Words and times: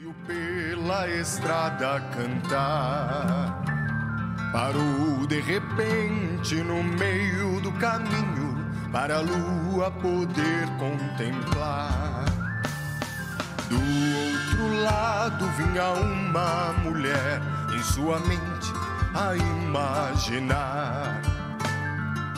Veio 0.00 0.14
pela 0.26 1.06
estrada 1.08 2.00
cantar. 2.16 3.62
Parou 4.50 5.26
de 5.26 5.40
repente 5.40 6.54
no 6.62 6.82
meio 6.82 7.60
do 7.60 7.70
caminho 7.72 8.56
para 8.90 9.16
a 9.16 9.20
lua 9.20 9.90
poder 9.90 10.66
contemplar. 10.78 12.24
Do 13.68 13.76
outro 13.76 14.82
lado 14.82 15.46
vinha 15.58 15.90
uma 15.90 16.72
mulher 16.82 17.40
em 17.74 17.82
sua 17.82 18.18
mente 18.20 18.72
a 19.14 19.36
imaginar 19.36 21.20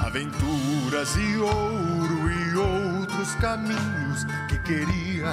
aventuras 0.05 1.15
e 1.17 1.37
ouro 1.37 2.31
e 2.31 2.57
outros 2.57 3.35
caminhos 3.37 4.25
que 4.49 4.59
queria 4.59 5.33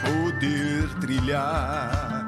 poder 0.00 0.88
trilhar. 1.00 2.26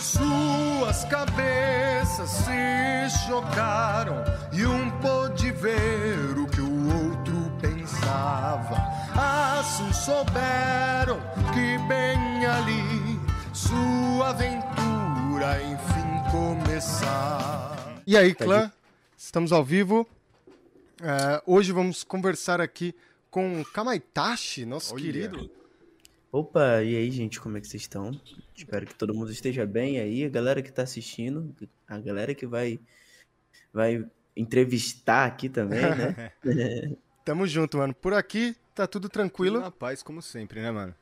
Suas 0.00 1.04
cabeças 1.04 2.30
se 2.30 3.26
chocaram 3.26 4.24
e 4.52 4.66
um 4.66 4.90
pôde 5.00 5.50
ver 5.52 6.38
o 6.38 6.46
que 6.46 6.60
o 6.60 7.04
outro 7.04 7.52
pensava. 7.60 8.76
Assim 9.14 9.92
souberam 9.92 11.20
que 11.52 11.78
bem 11.88 12.46
ali 12.46 13.20
sua 13.52 14.30
aventura 14.30 15.62
enfim 15.62 16.30
começar. 16.30 18.02
E 18.06 18.16
aí, 18.16 18.34
clã? 18.34 18.70
Estamos 19.16 19.52
ao 19.52 19.64
vivo. 19.64 20.06
É, 21.00 21.42
hoje 21.46 21.72
vamos 21.72 22.02
conversar 22.02 22.60
aqui 22.60 22.94
com 23.30 23.62
Kamaitachi, 23.72 24.64
nosso 24.64 24.94
Olha. 24.94 25.04
querido. 25.04 25.57
Opa, 26.30 26.82
e 26.82 26.94
aí, 26.94 27.10
gente, 27.10 27.40
como 27.40 27.56
é 27.56 27.60
que 27.60 27.66
vocês 27.66 27.82
estão? 27.82 28.10
Espero 28.54 28.86
que 28.86 28.94
todo 28.94 29.14
mundo 29.14 29.32
esteja 29.32 29.64
bem 29.64 29.98
aí, 29.98 30.24
a 30.24 30.28
galera 30.28 30.60
que 30.60 30.70
tá 30.70 30.82
assistindo, 30.82 31.54
a 31.86 31.98
galera 31.98 32.34
que 32.34 32.46
vai 32.46 32.78
vai 33.72 34.04
entrevistar 34.36 35.24
aqui 35.24 35.48
também, 35.48 35.80
né? 35.80 36.32
Tamo 37.24 37.46
junto, 37.46 37.78
mano. 37.78 37.94
Por 37.94 38.12
aqui 38.12 38.56
tá 38.74 38.86
tudo 38.86 39.08
tranquilo. 39.08 39.60
Na 39.60 39.70
paz, 39.70 40.02
como 40.02 40.20
sempre, 40.20 40.60
né, 40.60 40.70
mano? 40.70 40.94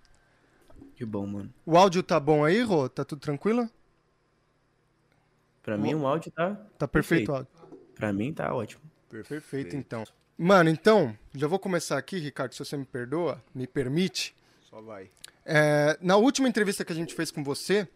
que 0.95 1.05
bom, 1.05 1.27
mano. 1.27 1.53
O 1.65 1.77
áudio 1.77 2.03
tá 2.03 2.19
bom 2.19 2.45
aí, 2.45 2.63
Rô? 2.63 2.89
Tá 2.89 3.05
tudo 3.05 3.21
tranquilo? 3.21 3.69
Pra 5.63 5.77
mim 5.77 5.95
o 5.95 6.07
áudio 6.07 6.31
tá 6.31 6.55
Tá 6.79 6.87
perfeito 6.87 7.33
o 7.33 7.35
áudio. 7.35 7.53
Pra 7.95 8.13
mim 8.13 8.33
tá 8.33 8.55
ótimo. 8.55 8.83
Perfeito, 9.09 9.77
então. 9.77 10.05
Mano, 10.39 10.69
então, 10.69 11.17
já 11.35 11.47
vou 11.47 11.59
começar 11.59 11.97
aqui, 11.97 12.19
Ricardo, 12.19 12.53
se 12.53 12.59
você 12.59 12.77
me 12.77 12.85
perdoa, 12.85 13.43
me 13.55 13.67
permite. 13.67 14.35
Só 14.77 14.83
vai. 14.83 15.09
É, 15.43 15.97
na 16.03 16.19
última 16.19 16.47
entrevista 16.47 16.85
que 16.85 16.93
a 16.93 16.95
gente 16.95 17.15
fez 17.15 17.31
com 17.31 17.43
você, 17.43 17.89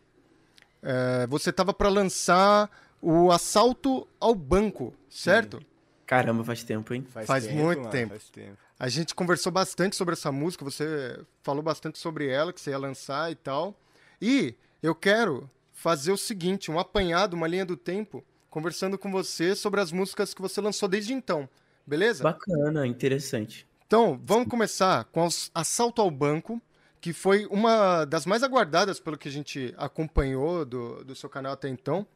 é, 0.82 1.26
você 1.26 1.52
tava 1.52 1.74
pra 1.74 1.90
lançar 1.90 2.70
o 3.02 3.30
Assalto 3.30 4.08
ao 4.18 4.34
Banco, 4.34 4.94
certo? 5.06 5.60
Caramba, 6.06 6.42
faz 6.42 6.64
tempo, 6.64 6.94
hein? 6.94 7.04
Faz 7.26 7.46
muito 7.48 7.80
mano, 7.80 7.90
tempo. 7.90 8.08
Faz 8.08 8.30
tempo. 8.30 8.56
A 8.78 8.88
gente 8.88 9.14
conversou 9.14 9.52
bastante 9.52 9.94
sobre 9.94 10.14
essa 10.14 10.32
música, 10.32 10.64
você 10.64 11.20
falou 11.42 11.62
bastante 11.62 11.98
sobre 11.98 12.28
ela, 12.28 12.50
que 12.50 12.58
você 12.58 12.70
ia 12.70 12.78
lançar 12.78 13.30
e 13.30 13.34
tal. 13.34 13.78
E 14.18 14.54
eu 14.82 14.94
quero 14.94 15.50
fazer 15.74 16.12
o 16.12 16.16
seguinte, 16.16 16.70
um 16.70 16.78
apanhado, 16.78 17.34
uma 17.34 17.46
linha 17.46 17.66
do 17.66 17.76
tempo, 17.76 18.24
conversando 18.48 18.96
com 18.96 19.12
você 19.12 19.54
sobre 19.54 19.82
as 19.82 19.92
músicas 19.92 20.32
que 20.32 20.40
você 20.40 20.62
lançou 20.62 20.88
desde 20.88 21.12
então. 21.12 21.46
Beleza? 21.86 22.24
Bacana, 22.24 22.86
interessante. 22.86 23.68
Então, 23.86 24.18
vamos 24.24 24.48
começar 24.48 25.04
com 25.06 25.28
Assalto 25.54 26.00
ao 26.00 26.10
Banco, 26.10 26.62
que 27.00 27.12
foi 27.12 27.46
uma 27.46 28.04
das 28.04 28.26
mais 28.26 28.42
aguardadas 28.42 29.00
pelo 29.00 29.16
que 29.16 29.28
a 29.28 29.32
gente 29.32 29.74
acompanhou 29.78 30.64
do, 30.64 31.02
do 31.04 31.14
seu 31.14 31.28
canal 31.30 31.52
até 31.52 31.68
então. 31.68 32.06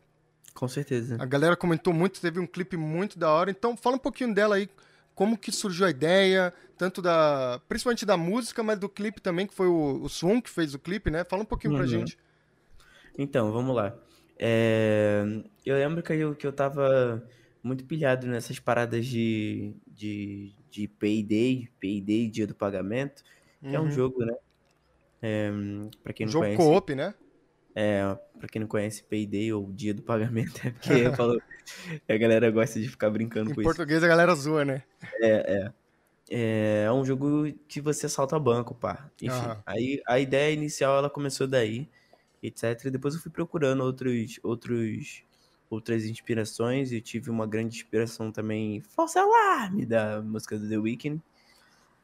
Com 0.54 0.68
certeza. 0.68 1.16
A 1.18 1.24
galera 1.24 1.56
comentou 1.56 1.92
muito, 1.92 2.20
teve 2.20 2.38
um 2.38 2.46
clipe 2.46 2.76
muito 2.76 3.18
da 3.18 3.30
hora. 3.30 3.50
Então, 3.50 3.76
fala 3.76 3.96
um 3.96 3.98
pouquinho 3.98 4.34
dela 4.34 4.56
aí, 4.56 4.68
como 5.14 5.38
que 5.38 5.50
surgiu 5.50 5.86
a 5.86 5.90
ideia, 5.90 6.52
tanto 6.76 7.00
da, 7.02 7.60
principalmente 7.68 8.04
da 8.06 8.16
música, 8.16 8.62
mas 8.62 8.78
do 8.78 8.88
clipe 8.88 9.20
também, 9.20 9.46
que 9.46 9.54
foi 9.54 9.66
o, 9.66 10.04
o 10.04 10.42
que 10.42 10.50
fez 10.50 10.74
o 10.74 10.78
clipe, 10.78 11.10
né? 11.10 11.24
Fala 11.24 11.42
um 11.42 11.46
pouquinho 11.46 11.74
pra 11.74 11.82
Uhum. 11.82 11.88
gente. 11.88 12.18
Então, 13.18 13.52
vamos 13.52 13.74
lá. 13.74 13.96
É, 14.38 15.24
Eu 15.64 15.76
lembro 15.76 16.02
que 16.02 16.12
eu, 16.12 16.34
que 16.34 16.46
eu 16.46 16.52
tava 16.52 17.26
muito 17.62 17.84
pilhado 17.84 18.26
nessas 18.26 18.58
paradas 18.58 19.06
de, 19.06 19.74
de, 19.86 20.52
de 20.70 20.86
Payday, 20.88 21.68
Payday, 21.80 22.28
Dia 22.28 22.46
do 22.46 22.54
Pagamento, 22.54 23.22
que 23.60 23.74
é 23.74 23.80
um 23.80 23.84
Uhum. 23.84 23.90
jogo, 23.90 24.24
né? 24.24 24.34
É, 25.26 25.50
pra 26.02 26.12
quem 26.12 26.26
não 26.26 26.32
Jogo 26.32 26.44
conhece, 26.44 26.58
co-op, 26.58 26.94
né? 26.94 27.14
é, 27.74 28.02
pra 28.38 28.46
quem 28.48 28.60
não 28.60 28.68
conhece 28.68 29.02
Payday 29.04 29.52
ou 29.52 29.72
Dia 29.72 29.94
do 29.94 30.02
Pagamento, 30.02 30.60
é 30.66 30.70
porque 30.70 31.10
falo, 31.16 31.42
a 32.08 32.16
galera 32.16 32.50
gosta 32.50 32.78
de 32.78 32.88
ficar 32.88 33.08
brincando 33.10 33.50
Em 33.50 33.54
com 33.54 33.62
isso. 33.62 33.70
português 33.70 34.04
a 34.04 34.08
galera 34.08 34.34
zoa, 34.34 34.64
né? 34.64 34.82
É 36.30 36.90
um 36.92 37.04
jogo 37.04 37.52
que 37.68 37.80
você 37.80 38.06
assalta 38.06 38.38
banco, 38.38 38.74
pá. 38.74 39.10
Enfim, 39.20 39.46
Aham. 39.46 39.62
aí 39.66 40.02
a 40.06 40.18
ideia 40.18 40.52
inicial 40.52 40.98
ela 40.98 41.10
começou 41.10 41.46
daí, 41.46 41.88
etc. 42.42 42.86
E 42.86 42.90
depois 42.90 43.14
eu 43.14 43.20
fui 43.20 43.30
procurando 43.30 43.82
outros, 43.82 44.38
outros, 44.42 45.24
outras 45.70 46.04
inspirações 46.04 46.92
e 46.92 47.00
tive 47.00 47.30
uma 47.30 47.46
grande 47.46 47.76
inspiração 47.76 48.32
também, 48.32 48.80
False 48.80 49.18
Alarme, 49.18 49.86
da 49.86 50.22
música 50.22 50.58
do 50.58 50.68
The 50.68 50.78
Weeknd. 50.78 51.22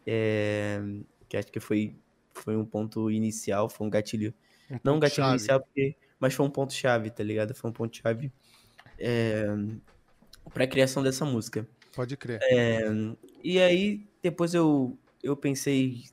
É, 0.07 0.81
que 1.29 1.37
acho 1.37 1.53
que 1.53 1.61
foi, 1.61 1.95
foi 2.33 2.57
um 2.57 2.65
ponto 2.65 3.11
inicial, 3.11 3.69
foi 3.69 3.87
um 3.87 3.91
gatilho. 3.91 4.35
Um 4.71 4.79
Não 4.85 4.95
um 4.95 4.97
ponto 4.97 5.03
gatilho 5.03 5.25
chave. 5.25 5.31
inicial, 5.31 5.61
porque, 5.61 5.97
mas 6.19 6.35
foi 6.35 6.47
um 6.47 6.51
ponto-chave, 6.51 7.11
tá 7.11 7.23
ligado? 7.23 7.55
Foi 7.55 7.71
um 7.71 7.73
ponto-chave 7.73 8.33
é, 8.99 9.47
pra 10.53 10.67
criação 10.67 11.03
dessa 11.03 11.25
música. 11.25 11.67
Pode 11.95 12.17
crer. 12.17 12.41
É, 12.43 12.83
e 13.43 13.61
aí, 13.61 14.07
depois 14.23 14.55
eu, 14.55 14.99
eu 15.23 15.37
pensei 15.37 16.05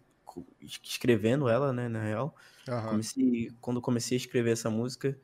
escrevendo 0.62 1.50
ela, 1.50 1.74
né, 1.74 1.88
na 1.88 2.02
real. 2.04 2.36
Aham. 2.68 2.90
Comecei, 2.92 3.52
quando 3.62 3.82
comecei 3.82 4.18
a 4.18 4.20
escrever 4.22 4.52
essa 4.52 4.70
música, 4.70 5.18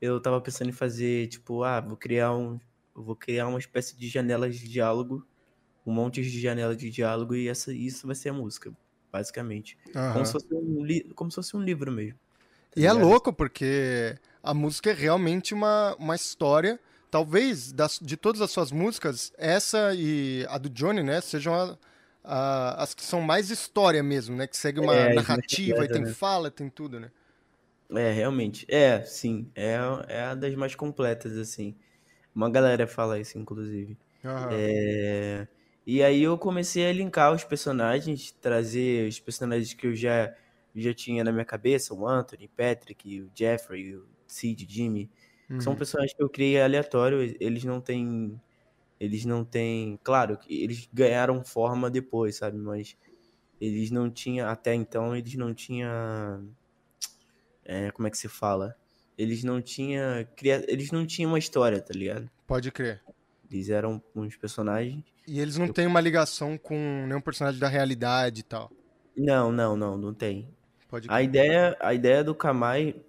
eu 0.00 0.20
tava 0.20 0.40
pensando 0.40 0.68
em 0.70 0.72
fazer, 0.72 1.28
tipo, 1.28 1.62
ah, 1.62 1.80
vou 1.80 1.96
criar 1.96 2.34
um, 2.34 2.58
vou 2.94 3.16
criar 3.16 3.48
uma 3.48 3.58
espécie 3.58 3.96
de 3.96 4.08
janelas 4.08 4.56
de 4.56 4.68
diálogo, 4.68 5.26
um 5.86 5.92
monte 5.92 6.22
de 6.22 6.40
janelas 6.40 6.76
de 6.76 6.90
diálogo 6.90 7.34
e 7.34 7.48
essa, 7.48 7.72
isso 7.72 8.06
vai 8.06 8.16
ser 8.16 8.30
a 8.30 8.32
música, 8.32 8.72
basicamente. 9.12 9.76
aham. 9.94 10.10
Como 10.10 10.24
se 10.26 10.32
fosse 10.32 10.46
um, 10.54 11.14
como 11.14 11.30
se 11.30 11.36
fosse 11.36 11.56
um 11.56 11.62
livro 11.62 11.90
mesmo. 11.92 12.18
tá 12.76 12.80
E 12.80 12.86
é 12.86 12.92
louco, 12.92 13.32
porque 13.32 14.16
a 14.42 14.54
música 14.54 14.90
é 14.90 14.94
realmente 14.94 15.52
uma, 15.54 15.94
uma 15.98 16.14
história. 16.14 16.78
Talvez 17.10 17.72
das, 17.72 17.98
de 18.00 18.16
todas 18.16 18.40
as 18.40 18.50
suas 18.50 18.70
músicas, 18.70 19.32
essa 19.36 19.92
e 19.94 20.46
a 20.48 20.58
do 20.58 20.70
Johnny, 20.70 21.02
né, 21.02 21.20
sejam 21.20 21.52
a- 21.54 21.76
a- 22.22 22.82
as 22.82 22.94
que 22.94 23.02
são 23.02 23.20
mais 23.20 23.50
história 23.50 24.02
mesmo, 24.02 24.36
né? 24.36 24.46
Que 24.46 24.56
segue 24.56 24.78
uma 24.80 25.08
É, 25.08 25.10
narrativa 25.10 25.84
e 25.84 25.88
completa, 25.88 25.88
tem 25.88 26.04
né? 26.04 26.06
fala, 26.06 26.50
tem 26.50 26.68
tudo, 26.70 27.00
né? 27.00 27.10
É, 27.92 28.12
realmente. 28.12 28.64
É, 28.68 29.02
sim. 29.04 29.50
É, 29.54 29.74
é 30.08 30.20
a 30.22 30.34
das 30.34 30.54
mais 30.54 30.74
completas, 30.74 31.36
assim. 31.36 31.76
Uma 32.34 32.50
galera 32.50 32.86
fala 32.86 33.20
isso, 33.20 33.38
inclusive. 33.38 33.98
Aham. 34.24 34.64
É, 34.64 35.48
E 35.86 36.02
aí 36.02 36.22
eu 36.22 36.38
comecei 36.38 36.86
a 36.88 36.92
linkar 36.92 37.32
os 37.32 37.44
personagens, 37.44 38.32
trazer 38.32 39.08
os 39.08 39.18
personagens 39.20 39.74
que 39.74 39.86
eu 39.86 39.94
já, 39.94 40.34
já 40.74 40.94
tinha 40.94 41.24
na 41.24 41.32
minha 41.32 41.44
cabeça, 41.44 41.94
o 41.94 42.06
Anthony, 42.06 42.48
Patrick, 42.48 43.22
o 43.22 43.30
Jeffrey, 43.34 43.96
o 43.96 44.06
Sid, 44.26 44.66
Jimmy. 44.68 45.10
que 45.56 45.64
São 45.64 45.74
Uhum. 45.74 45.76
personagens 45.76 46.14
que 46.14 46.22
eu 46.22 46.28
criei 46.30 46.60
aleatório, 46.62 47.18
eles 47.40 47.64
não 47.64 47.80
têm. 47.80 48.40
Eles 49.00 49.24
não 49.24 49.44
têm. 49.44 49.98
Claro 50.04 50.38
eles 50.48 50.88
ganharam 50.92 51.44
forma 51.44 51.90
depois, 51.90 52.36
sabe? 52.36 52.58
Mas 52.58 52.96
eles 53.60 53.90
não 53.90 54.10
tinham. 54.10 54.48
Até 54.48 54.74
então, 54.74 55.16
eles 55.16 55.34
não 55.36 55.54
tinham. 55.54 56.54
é, 57.64 57.90
como 57.90 58.08
é 58.08 58.10
que 58.10 58.18
se 58.18 58.28
fala? 58.28 58.76
Eles 59.16 59.44
não 59.44 59.60
tinham. 59.60 60.26
Eles 60.68 60.90
não 60.90 61.06
tinham 61.06 61.30
uma 61.30 61.38
história, 61.38 61.80
tá 61.80 61.92
ligado? 61.94 62.30
Pode 62.46 62.70
crer. 62.70 63.02
Eles 63.50 63.68
eram 63.70 64.02
uns 64.14 64.36
personagens. 64.36 65.04
E 65.26 65.40
eles 65.40 65.56
não 65.56 65.66
têm 65.66 65.86
uma 65.86 65.98
ligação 66.00 66.58
com 66.58 67.06
nenhum 67.06 67.22
personagem 67.22 67.58
da 67.58 67.68
realidade 67.68 68.40
e 68.40 68.44
tal. 68.44 68.70
Não, 69.16 69.52
não, 69.52 69.76
não, 69.76 69.96
não 69.96 70.14
tem. 70.14 70.48
Pode 70.88 71.08
A 71.08 71.22
ideia, 71.22 71.76
a 71.80 71.94
ideia 71.94 72.24
do 72.24 72.34
Kamai 72.34 73.04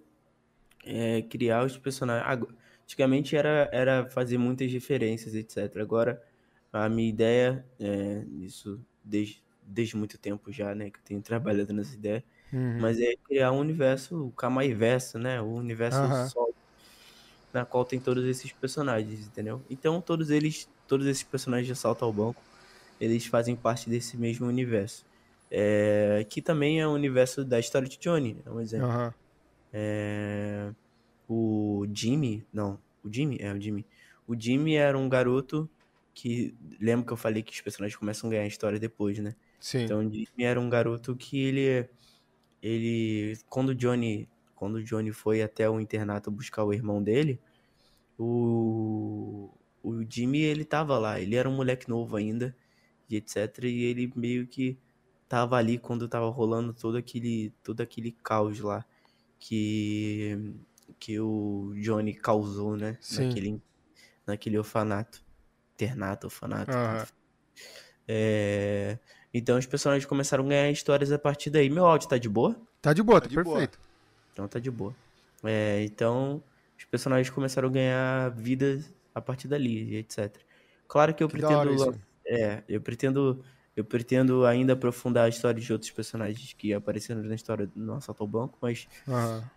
é 0.86 1.22
criar 1.24 1.66
os 1.66 1.78
personagens. 1.78 2.46
Antigamente 2.84 3.36
era, 3.36 3.70
era 3.72 4.10
fazer 4.10 4.38
muitas 4.38 4.72
referências, 4.72 5.36
etc. 5.36 5.84
Agora, 5.84 6.24
a 6.74 6.90
minha 6.90 7.10
ideia, 7.10 7.66
é, 7.80 8.26
isso 8.42 8.86
desde, 9.04 9.44
desde 9.64 9.96
muito 9.98 10.18
tempo 10.20 10.52
já, 10.52 10.76
né, 10.76 10.92
que 10.92 11.00
eu 11.00 11.04
tenho 11.04 11.22
trabalhado 11.24 11.74
nessa 11.74 11.96
ideia, 11.96 12.24
Uhum. 12.52 12.78
mas 12.78 13.00
é 13.02 13.16
criar 13.26 13.52
um 13.54 13.60
universo, 13.60 14.28
o 14.28 14.32
Kamai 14.34 14.74
verso, 14.74 15.20
né, 15.20 15.42
o 15.42 15.48
universo 15.56 16.12
Aham. 16.12 16.32
solo, 16.32 16.51
na 17.54 17.66
qual 17.66 17.84
tem 17.86 18.00
todos 18.00 18.26
esses 18.26 18.52
personagens, 18.52 19.28
entendeu? 19.28 19.62
Então, 19.70 20.02
todos 20.02 20.30
eles, 20.30 20.70
todos 20.88 21.06
esses 21.08 21.24
personagens 21.24 21.68
de 21.68 21.74
Assalto 21.74 22.06
ao 22.06 22.14
Banco, 22.14 22.42
eles 23.00 23.26
fazem 23.26 23.56
parte 23.56 23.90
desse 23.90 24.18
mesmo 24.18 24.48
universo. 24.48 25.06
É, 25.50 26.26
que 26.30 26.42
também 26.42 26.80
é 26.80 26.88
o 26.88 26.92
universo 26.92 27.44
da 27.44 27.60
história 27.60 27.88
de 27.88 27.98
Johnny, 27.98 28.38
é 28.46 28.50
um 28.50 28.62
exemplo. 28.62 28.88
Aham. 28.88 29.14
É, 29.74 30.72
o 31.28 31.86
Jimmy, 31.94 32.46
não, 32.54 32.80
o 33.04 33.14
Jimmy, 33.14 33.38
é 33.40 33.52
o 33.54 33.60
Jimmy. 33.60 33.86
O 34.28 34.40
Jimmy 34.40 34.76
era 34.76 34.98
um 34.98 35.10
garoto 35.10 35.70
que, 36.14 36.54
lembra 36.80 37.06
que 37.06 37.14
eu 37.14 37.18
falei 37.18 37.42
que 37.42 37.54
os 37.54 37.62
personagens 37.62 37.98
começam 37.98 38.30
a 38.30 38.32
ganhar 38.32 38.48
história 38.48 38.80
depois, 38.80 39.18
né? 39.20 39.36
Sim. 39.60 39.84
Então 39.84 40.00
o 40.00 40.04
Jimmy 40.04 40.44
era 40.44 40.60
um 40.60 40.70
garoto 40.70 41.16
que 41.16 41.42
ele, 41.42 41.90
ele, 42.62 43.38
quando 43.50 43.70
o 43.70 43.76
Johnny, 43.76 44.28
quando 44.62 44.76
o 44.76 44.84
Johnny 44.84 45.12
foi 45.12 45.42
até 45.42 45.68
o 45.68 45.80
internato 45.80 46.30
buscar 46.30 46.64
o 46.64 46.72
irmão 46.72 47.02
dele, 47.02 47.40
o, 48.16 49.50
o 49.82 50.04
Jimmy 50.08 50.42
ele 50.42 50.64
tava 50.64 51.00
lá, 51.00 51.20
ele 51.20 51.36
era 51.36 51.50
um 51.50 51.56
moleque 51.56 51.90
novo 51.90 52.16
ainda, 52.16 52.56
e 53.10 53.16
etc. 53.16 53.64
E 53.64 53.86
ele 53.86 54.14
meio 54.16 54.46
que 54.46 54.78
tava 55.28 55.58
ali 55.58 55.80
quando 55.80 56.08
tava 56.08 56.30
rolando 56.30 56.76
todo 56.76 56.96
aquele, 56.96 57.52
todo 57.64 57.82
aquele 57.82 58.12
caos 58.12 58.60
lá 58.60 58.86
que 59.40 60.54
que 61.00 61.20
o 61.20 61.74
Johnny 61.78 62.14
causou, 62.14 62.78
né? 62.78 63.00
Sim. 63.02 63.26
Naquele, 63.26 63.62
naquele 64.28 64.58
orfanato. 64.60 65.24
Internato, 65.74 66.28
orfanato. 66.28 66.72
Aham. 66.72 67.08
É, 68.08 69.00
Então 69.34 69.58
os 69.58 69.66
personagens 69.66 70.06
começaram 70.06 70.46
a 70.46 70.50
ganhar 70.50 70.70
histórias 70.70 71.12
a 71.12 71.18
partir 71.18 71.50
daí. 71.50 71.68
Meu 71.68 71.88
áudio 71.88 72.08
tá 72.08 72.20
de 72.20 72.30
boa? 72.30 72.56
Tá 72.80 72.94
de 72.94 73.02
boa, 73.02 73.20
tá, 73.20 73.28
Tá 73.28 73.36
de 73.36 73.44
boa. 73.44 73.68
Então 74.42 74.48
tá 74.48 74.60
de 74.60 74.72
boa. 74.72 74.98
É, 75.44 75.84
então 75.84 76.44
os 76.78 76.86
personagens 76.86 77.30
começaram 77.30 77.70
a 77.70 77.72
ganhar 77.72 78.30
vida 78.36 78.80
a 79.14 79.22
partir 79.22 79.48
dali, 79.48 79.96
etc. 79.96 80.46
Claro 80.88 81.14
que 81.16 81.24
eu 81.24 81.30
Que 81.30 81.36
pretendo. 81.36 82.02
É, 82.26 82.64
eu 82.68 82.82
pretendo. 82.82 83.44
Eu 83.76 83.86
pretendo 83.86 84.46
ainda 84.46 84.74
aprofundar 84.74 85.26
a 85.26 85.30
história 85.30 85.62
de 85.62 85.72
outros 85.72 85.92
personagens 85.92 86.54
que 86.54 86.74
apareceram 86.74 87.24
na 87.24 87.36
história 87.36 87.66
do 87.68 87.80
nosso 87.80 88.12
atual 88.12 88.28
banco, 88.28 88.58
mas 88.62 88.90
Aham. 89.08 89.52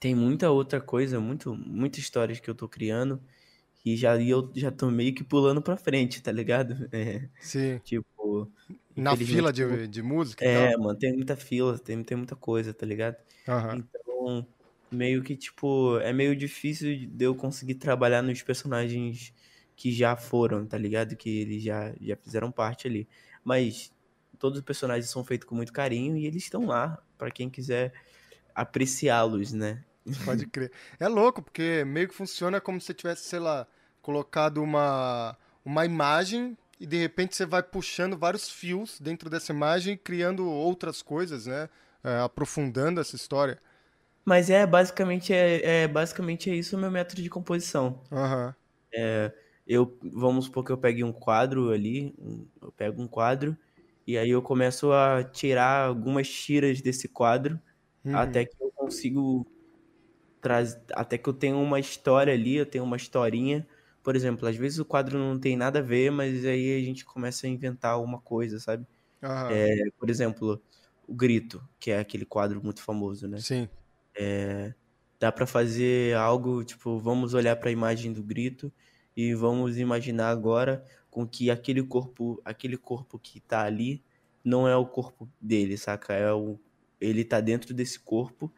tem 0.00 0.14
muita 0.14 0.50
outra 0.50 0.80
coisa, 0.80 1.20
muito, 1.20 1.54
muitas 1.54 2.00
histórias 2.00 2.40
que 2.40 2.48
eu 2.50 2.54
tô 2.54 2.68
criando 2.68 3.22
e 3.84 3.96
já 3.96 4.20
eu 4.22 4.52
já 4.56 4.70
tô 4.72 4.90
meio 4.90 5.14
que 5.14 5.24
pulando 5.24 5.62
pra 5.62 5.76
frente, 5.76 6.22
tá 6.22 6.32
ligado? 6.32 6.74
É, 6.94 7.30
Sim. 7.38 7.80
tipo. 7.84 8.52
Na 8.96 9.16
fila 9.16 9.52
de, 9.52 9.88
de 9.88 10.02
música 10.02 10.44
É, 10.44 10.76
mano, 10.78 10.98
tem 10.98 11.14
muita 11.14 11.36
fila, 11.36 11.78
tem, 11.78 12.02
tem 12.04 12.16
muita 12.16 12.36
coisa, 12.36 12.74
tá 12.74 12.86
ligado? 12.86 13.16
Aham. 13.48 13.78
Então, 13.78 14.00
meio 14.90 15.22
que, 15.22 15.36
tipo, 15.36 15.98
é 15.98 16.12
meio 16.12 16.36
difícil 16.36 17.08
de 17.08 17.24
eu 17.24 17.34
conseguir 17.34 17.74
trabalhar 17.74 18.22
nos 18.22 18.42
personagens 18.42 19.32
que 19.76 19.92
já 19.92 20.16
foram, 20.16 20.66
tá 20.66 20.78
ligado? 20.78 21.16
Que 21.16 21.40
eles 21.40 21.62
já, 21.62 21.92
já 22.00 22.16
fizeram 22.16 22.50
parte 22.50 22.86
ali. 22.86 23.08
Mas 23.42 23.92
todos 24.38 24.58
os 24.58 24.64
personagens 24.64 25.10
são 25.10 25.24
feitos 25.24 25.48
com 25.48 25.54
muito 25.54 25.72
carinho 25.72 26.16
e 26.16 26.26
eles 26.26 26.44
estão 26.44 26.66
lá 26.66 27.02
pra 27.18 27.30
quem 27.30 27.50
quiser 27.50 27.92
apreciá-los, 28.54 29.52
né? 29.52 29.84
Pode 30.24 30.46
crer. 30.46 30.70
É 31.00 31.08
louco, 31.08 31.42
porque 31.42 31.84
meio 31.84 32.08
que 32.08 32.14
funciona 32.14 32.60
como 32.60 32.80
se 32.80 32.86
você 32.86 32.94
tivesse, 32.94 33.24
sei 33.24 33.38
lá, 33.38 33.66
colocado 34.02 34.62
uma, 34.62 35.36
uma 35.64 35.84
imagem 35.84 36.56
e 36.78 36.86
de 36.86 36.98
repente 36.98 37.34
você 37.34 37.46
vai 37.46 37.62
puxando 37.62 38.16
vários 38.16 38.48
fios 38.48 39.00
dentro 39.00 39.30
dessa 39.30 39.52
imagem, 39.52 39.96
criando 39.96 40.46
outras 40.48 41.02
coisas, 41.02 41.46
né? 41.46 41.68
É, 42.02 42.20
aprofundando 42.20 43.00
essa 43.00 43.16
história. 43.16 43.58
Mas 44.24 44.50
é 44.50 44.66
basicamente 44.66 45.32
é, 45.32 45.82
é 45.84 45.88
basicamente 45.88 46.50
é 46.50 46.54
isso 46.54 46.76
o 46.76 46.80
meu 46.80 46.90
método 46.90 47.22
de 47.22 47.30
composição. 47.30 48.02
Aham. 48.10 48.54
Eu 49.66 49.98
vamos 50.12 50.46
supor 50.46 50.64
que 50.64 50.72
eu 50.72 50.78
pegue 50.78 51.02
um 51.04 51.12
quadro 51.12 51.70
ali, 51.70 52.14
um- 52.18 52.48
eu 52.62 52.72
pego 52.72 53.00
um 53.02 53.08
quadro 53.08 53.56
e 54.06 54.18
aí 54.18 54.30
eu 54.30 54.42
começo 54.42 54.92
a 54.92 55.24
tirar 55.24 55.86
algumas 55.88 56.28
tiras 56.30 56.80
desse 56.82 57.08
quadro 57.08 57.58
Uhum. 58.04 58.12
até 58.12 58.44
que 58.46 58.56
eu 58.60 58.70
consigo 58.72 59.46
trazer, 60.40 60.82
até 60.94 61.18
que 61.18 61.28
eu 61.28 61.34
tenho 61.34 61.60
uma 61.62 61.80
história 61.80 62.32
ali, 62.34 62.56
eu 62.56 62.66
tenho 62.66 62.84
uma 62.84 62.96
historinha. 62.96 63.68
Por 64.02 64.16
exemplo, 64.16 64.48
às 64.48 64.56
vezes 64.56 64.78
o 64.78 64.84
quadro 64.86 65.18
não 65.18 65.38
tem 65.40 65.56
nada 65.56 65.80
a 65.80 65.82
ver, 65.82 66.10
mas 66.12 66.44
aí 66.46 66.76
a 66.82 66.84
gente 66.84 67.04
começa 67.04 67.46
a 67.46 67.50
inventar 67.50 67.92
alguma 67.94 68.20
coisa, 68.20 68.60
sabe? 68.60 68.86
Aham. 69.22 69.64
É, 69.66 69.90
por 69.98 70.10
exemplo, 70.10 70.62
o 71.08 71.14
Grito, 71.16 71.66
que 71.80 71.90
é 71.92 71.98
aquele 72.00 72.26
quadro 72.26 72.62
muito 72.64 72.82
famoso, 72.82 73.28
né? 73.28 73.44
Sim. 73.44 73.68
Dá 75.18 75.32
pra 75.32 75.46
fazer 75.46 76.16
algo, 76.16 76.62
tipo, 76.64 76.98
vamos 76.98 77.34
olhar 77.34 77.56
pra 77.56 77.70
imagem 77.70 78.12
do 78.12 78.22
Grito 78.22 78.72
e 79.16 79.34
vamos 79.34 79.78
imaginar 79.78 80.28
agora 80.28 80.84
com 81.10 81.26
que 81.26 81.50
aquele 81.50 81.82
corpo, 81.82 82.40
aquele 82.44 82.76
corpo 82.76 83.18
que 83.18 83.40
tá 83.40 83.62
ali 83.62 84.04
não 84.44 84.68
é 84.68 84.76
o 84.76 84.84
corpo 84.84 85.28
dele, 85.40 85.78
saca? 85.78 86.12
É 86.12 86.32
o 86.32 86.58
ele 87.00 87.24
tá 87.24 87.40
dentro 87.40 87.72
desse 87.72 88.00
corpo 88.00 88.52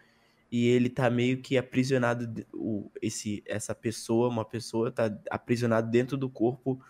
e 0.51 0.67
ele 0.69 0.89
tá 0.89 1.11
meio 1.11 1.43
que 1.43 1.59
aprisionado 1.59 2.47
o 2.53 2.91
esse 3.03 3.43
essa 3.47 3.75
pessoa, 3.75 4.29
uma 4.29 4.45
pessoa 4.45 4.91
tá 4.91 5.15
aprisionado 5.31 5.91
dentro 5.91 6.17
do 6.17 6.31
corpo 6.31 6.81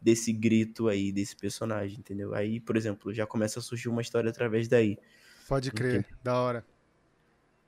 desse 0.00 0.32
grito 0.32 0.88
aí, 0.88 1.10
desse 1.12 1.34
personagem, 1.36 1.98
entendeu? 1.98 2.34
Aí, 2.34 2.60
por 2.60 2.76
exemplo, 2.76 3.12
já 3.12 3.26
começa 3.26 3.58
a 3.58 3.62
surgir 3.62 3.88
uma 3.88 4.02
história 4.02 4.30
através 4.30 4.68
daí. 4.68 4.98
Pode 5.48 5.72
crer. 5.72 6.06
Da 6.22 6.40
hora. 6.40 6.64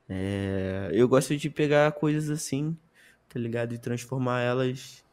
É, 0.08 0.90
eu 0.92 1.08
gosto 1.08 1.36
de 1.36 1.50
pegar 1.50 1.92
coisas 1.92 2.30
assim, 2.30 2.78
tá 3.28 3.38
ligado? 3.38 3.74
E 3.74 3.78
transformar 3.78 4.40
elas 4.40 5.04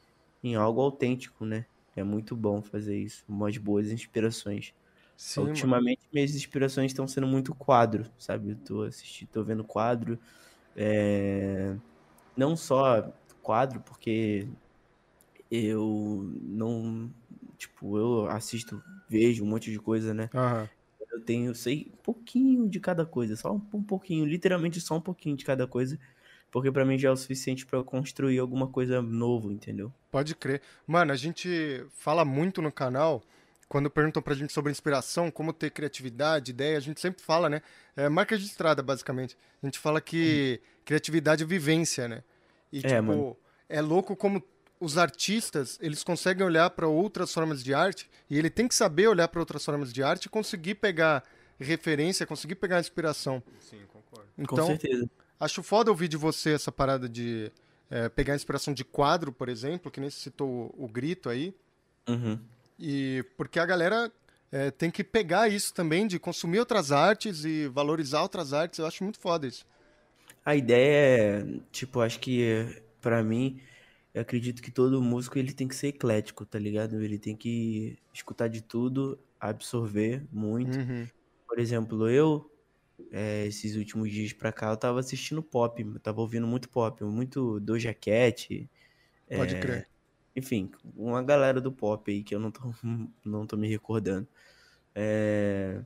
em 0.44 0.56
algo 0.56 0.82
autêntico, 0.82 1.46
né? 1.46 1.66
É 1.96 2.04
muito 2.04 2.36
bom 2.36 2.62
fazer 2.62 2.98
isso, 2.98 3.24
umas 3.28 3.58
boas 3.58 3.92
inspirações. 3.92 4.74
Sim, 5.18 5.54
mano. 5.54 5.84
Ultimamente 5.84 6.08
minhas 6.14 6.36
inspirações 6.36 6.92
estão 6.92 7.08
sendo 7.08 7.28
muito 7.28 7.56
quadro, 7.56 8.12
sabe? 8.18 8.52
Eu 8.52 8.58
tô 8.58 8.84
assistindo, 8.84 9.30
tô 9.30 9.44
vendo 9.44 9.66
quadro, 9.66 10.20
é, 10.76 11.78
não 12.38 12.56
só 12.58 13.04
quadro, 13.42 13.82
porque 13.82 14.50
eu 15.50 16.24
não, 16.42 17.14
tipo, 17.58 17.98
eu 17.98 18.28
assisto, 18.30 18.84
vejo 19.10 19.44
um 19.44 19.48
monte 19.48 19.72
de 19.72 19.80
coisa, 19.80 20.14
né? 20.14 20.30
Aham. 20.34 20.70
Eu 21.16 21.22
tenho, 21.22 21.56
sei, 21.56 21.90
um 21.94 22.04
pouquinho 22.04 22.68
de 22.68 22.78
cada 22.80 23.06
coisa, 23.06 23.38
só 23.38 23.54
um, 23.54 23.62
um 23.74 23.82
pouquinho, 23.82 24.26
literalmente 24.26 24.82
só 24.82 24.98
um 24.98 25.02
pouquinho 25.02 25.38
de 25.38 25.46
cada 25.46 25.66
coisa, 25.66 25.98
porque 26.52 26.70
pra 26.70 26.84
mim 26.84 26.98
já 26.98 27.08
é 27.08 27.12
o 27.12 27.16
suficiente 27.16 27.66
eu 27.72 27.84
construir 27.86 28.38
alguma 28.38 28.68
coisa 28.68 29.02
novo, 29.02 29.50
entendeu? 29.50 29.94
Pode 30.12 30.36
crer. 30.36 30.62
Mano, 30.86 31.14
a 31.14 31.16
gente 31.16 31.86
fala 31.92 32.26
muito 32.26 32.62
no 32.62 32.70
canal, 32.70 33.24
quando 33.70 33.90
perguntam 33.90 34.22
pra 34.22 34.36
gente 34.36 34.52
sobre 34.52 34.72
inspiração, 34.74 35.32
como 35.32 35.54
ter 35.54 35.72
criatividade, 35.72 36.52
ideia, 36.52 36.78
a 36.78 36.82
gente 36.82 37.00
sempre 37.00 37.24
fala, 37.24 37.50
né? 37.50 37.62
É 37.96 38.10
marca 38.10 38.38
de 38.38 38.44
estrada, 38.44 38.84
basicamente. 38.84 39.38
A 39.64 39.66
gente 39.66 39.80
fala 39.80 40.02
que 40.02 40.60
criatividade 40.84 41.44
é 41.44 41.48
vivência, 41.48 42.10
né? 42.10 42.24
E, 42.74 42.80
É, 42.80 42.82
tipo, 42.82 43.04
mano. 43.04 43.38
é 43.70 43.80
louco 43.82 44.16
como 44.18 44.44
os 44.80 44.98
artistas, 44.98 45.78
eles 45.82 46.04
conseguem 46.04 46.46
olhar 46.46 46.70
pra 46.70 46.88
outras 46.88 47.34
formas 47.34 47.64
de 47.64 47.74
arte, 47.74 48.10
e 48.30 48.38
ele 48.38 48.50
tem 48.50 48.68
que 48.68 48.76
saber 48.76 49.08
olhar 49.08 49.28
pra 49.28 49.40
outras 49.40 49.64
formas 49.64 49.94
de 49.94 50.04
arte 50.04 50.26
e 50.26 50.30
conseguir 50.30 50.76
pegar 50.76 51.24
referência, 51.60 52.26
conseguir 52.26 52.56
pegar 52.56 52.80
inspiração. 52.80 53.42
Sim, 53.60 53.80
concordo. 53.88 54.28
Com 54.36 54.42
Então, 54.42 54.68
certeza. 54.68 55.10
Acho 55.40 55.64
foda 55.64 55.92
ouvir 55.92 56.08
de 56.08 56.18
você 56.18 56.52
essa 56.52 56.72
parada 56.72 57.08
de 57.10 57.52
é, 57.90 58.10
pegar 58.10 58.36
inspiração 58.36 58.74
de 58.74 58.84
quadro, 58.84 59.32
por 59.32 59.50
exemplo, 59.50 59.92
que 59.92 60.00
nem 60.00 60.10
você 60.10 60.20
citou 60.20 60.74
o, 60.78 60.86
o 60.86 60.88
grito 60.88 61.30
aí. 61.30 61.54
Uhum. 62.08 62.40
E 62.80 63.24
porque 63.38 63.60
a 63.60 63.66
galera 63.66 64.12
é, 64.52 64.72
tem 64.72 64.90
que 64.92 65.04
pegar 65.04 65.50
isso 65.50 65.74
também, 65.74 66.08
de 66.08 66.20
consumir 66.20 66.60
outras 66.60 66.92
artes 66.92 67.44
e 67.46 67.68
valorizar 67.68 68.22
outras 68.22 68.54
artes. 68.54 68.80
Eu 68.80 68.86
acho 68.86 69.04
muito 69.04 69.20
foda 69.20 69.48
isso. 69.48 69.66
A 70.46 70.56
ideia 70.56 71.42
é, 71.42 71.46
tipo, 71.72 72.00
acho 72.02 72.20
que 72.20 72.82
pra 73.02 73.24
mim, 73.24 73.60
eu 74.16 74.22
acredito 74.22 74.62
que 74.62 74.72
todo 74.72 75.02
músico 75.02 75.38
ele 75.38 75.52
tem 75.52 75.68
que 75.68 75.76
ser 75.76 75.90
eclético, 75.90 76.46
tá 76.46 76.58
ligado? 76.58 77.02
Ele 77.02 77.20
tem 77.20 77.36
que 77.36 77.98
escutar 78.14 78.48
de 78.48 78.62
tudo, 78.62 79.20
absorver 79.38 80.26
muito. 80.32 80.78
Uhum. 80.78 81.06
Por 81.46 81.60
exemplo, 81.60 82.10
eu, 82.10 82.50
é, 83.12 83.46
esses 83.46 83.76
últimos 83.76 84.10
dias 84.10 84.32
pra 84.32 84.54
cá, 84.54 84.70
eu 84.72 84.78
tava 84.78 85.02
assistindo 85.02 85.44
pop, 85.44 85.82
eu 85.82 86.00
tava 86.00 86.22
ouvindo 86.22 86.48
muito 86.48 86.70
pop, 86.70 87.04
muito 87.04 87.60
Doja 87.60 87.94
Cat, 87.94 88.70
Pode 89.36 89.56
é, 89.56 89.60
crer. 89.60 89.90
enfim, 90.34 90.72
uma 90.96 91.22
galera 91.22 91.60
do 91.60 91.70
pop 91.70 92.10
aí 92.10 92.24
que 92.24 92.34
eu 92.34 92.40
não 92.40 92.52
tô, 92.52 92.62
não 93.26 93.46
tô 93.46 93.58
me 93.58 93.68
recordando. 93.68 94.26
É, 94.96 95.84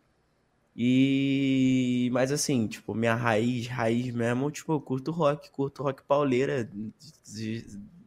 e, 0.76 2.12
mas 2.14 2.32
assim, 2.32 2.68
tipo, 2.68 2.94
minha 2.94 3.16
raiz, 3.16 3.66
raiz 3.66 4.14
mesmo, 4.14 4.52
tipo, 4.52 4.72
eu 4.72 4.80
curto 4.80 5.10
rock, 5.10 5.50
curto 5.50 5.82
rock 5.82 6.04
pauleira, 6.04 6.70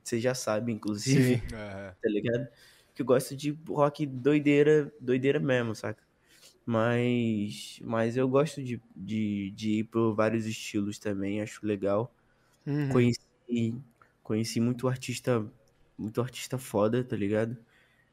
vocês 0.03 0.23
já 0.23 0.35
sabem, 0.35 0.75
inclusive 0.77 1.39
Sim. 1.39 1.43
É, 1.55 1.91
tá 1.91 2.09
ligado? 2.09 2.49
Que 2.95 3.03
eu 3.03 3.07
gosto 3.07 3.37
de 3.37 3.57
rock 3.69 4.07
doideira, 4.07 4.93
doideira 5.01 5.41
mesmo, 5.41 5.75
saca? 5.75 6.03
Mas, 6.65 7.81
mas 7.83 8.17
eu 8.17 8.29
gosto 8.29 8.63
de, 8.63 8.81
de, 8.95 9.51
de 9.51 9.71
ir 9.81 9.85
por 9.85 10.15
vários 10.15 10.47
estilos 10.47 10.99
também, 10.99 11.41
acho 11.41 11.67
legal. 11.67 12.15
Uhum. 12.67 12.89
Conheci, 12.91 13.75
conheci 14.23 14.61
muito 14.61 14.87
artista, 14.87 15.45
muito 15.99 16.21
artista 16.21 16.59
foda, 16.59 17.03
tá 17.03 17.17
ligado? 17.17 17.57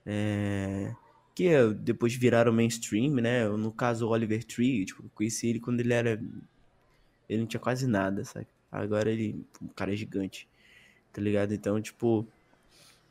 É, 0.05 0.95
que 1.35 1.47
é, 1.47 1.67
depois 1.69 2.13
viraram 2.15 2.51
mainstream, 2.51 3.13
né? 3.15 3.47
No 3.47 3.71
caso, 3.71 4.07
o 4.07 4.09
Oliver 4.09 4.43
Tree, 4.43 4.85
tipo, 4.85 5.03
eu 5.03 5.09
conheci 5.13 5.47
ele 5.47 5.59
quando 5.59 5.79
ele 5.79 5.93
era. 5.93 6.21
Ele 7.29 7.41
não 7.41 7.47
tinha 7.47 7.59
quase 7.59 7.87
nada, 7.87 8.25
saca? 8.25 8.49
Agora 8.71 9.11
ele. 9.11 9.45
O 9.61 9.69
cara 9.69 9.93
é 9.93 9.95
gigante. 9.95 10.47
Tá 11.11 11.21
ligado? 11.21 11.53
Então, 11.53 11.81
tipo. 11.81 12.27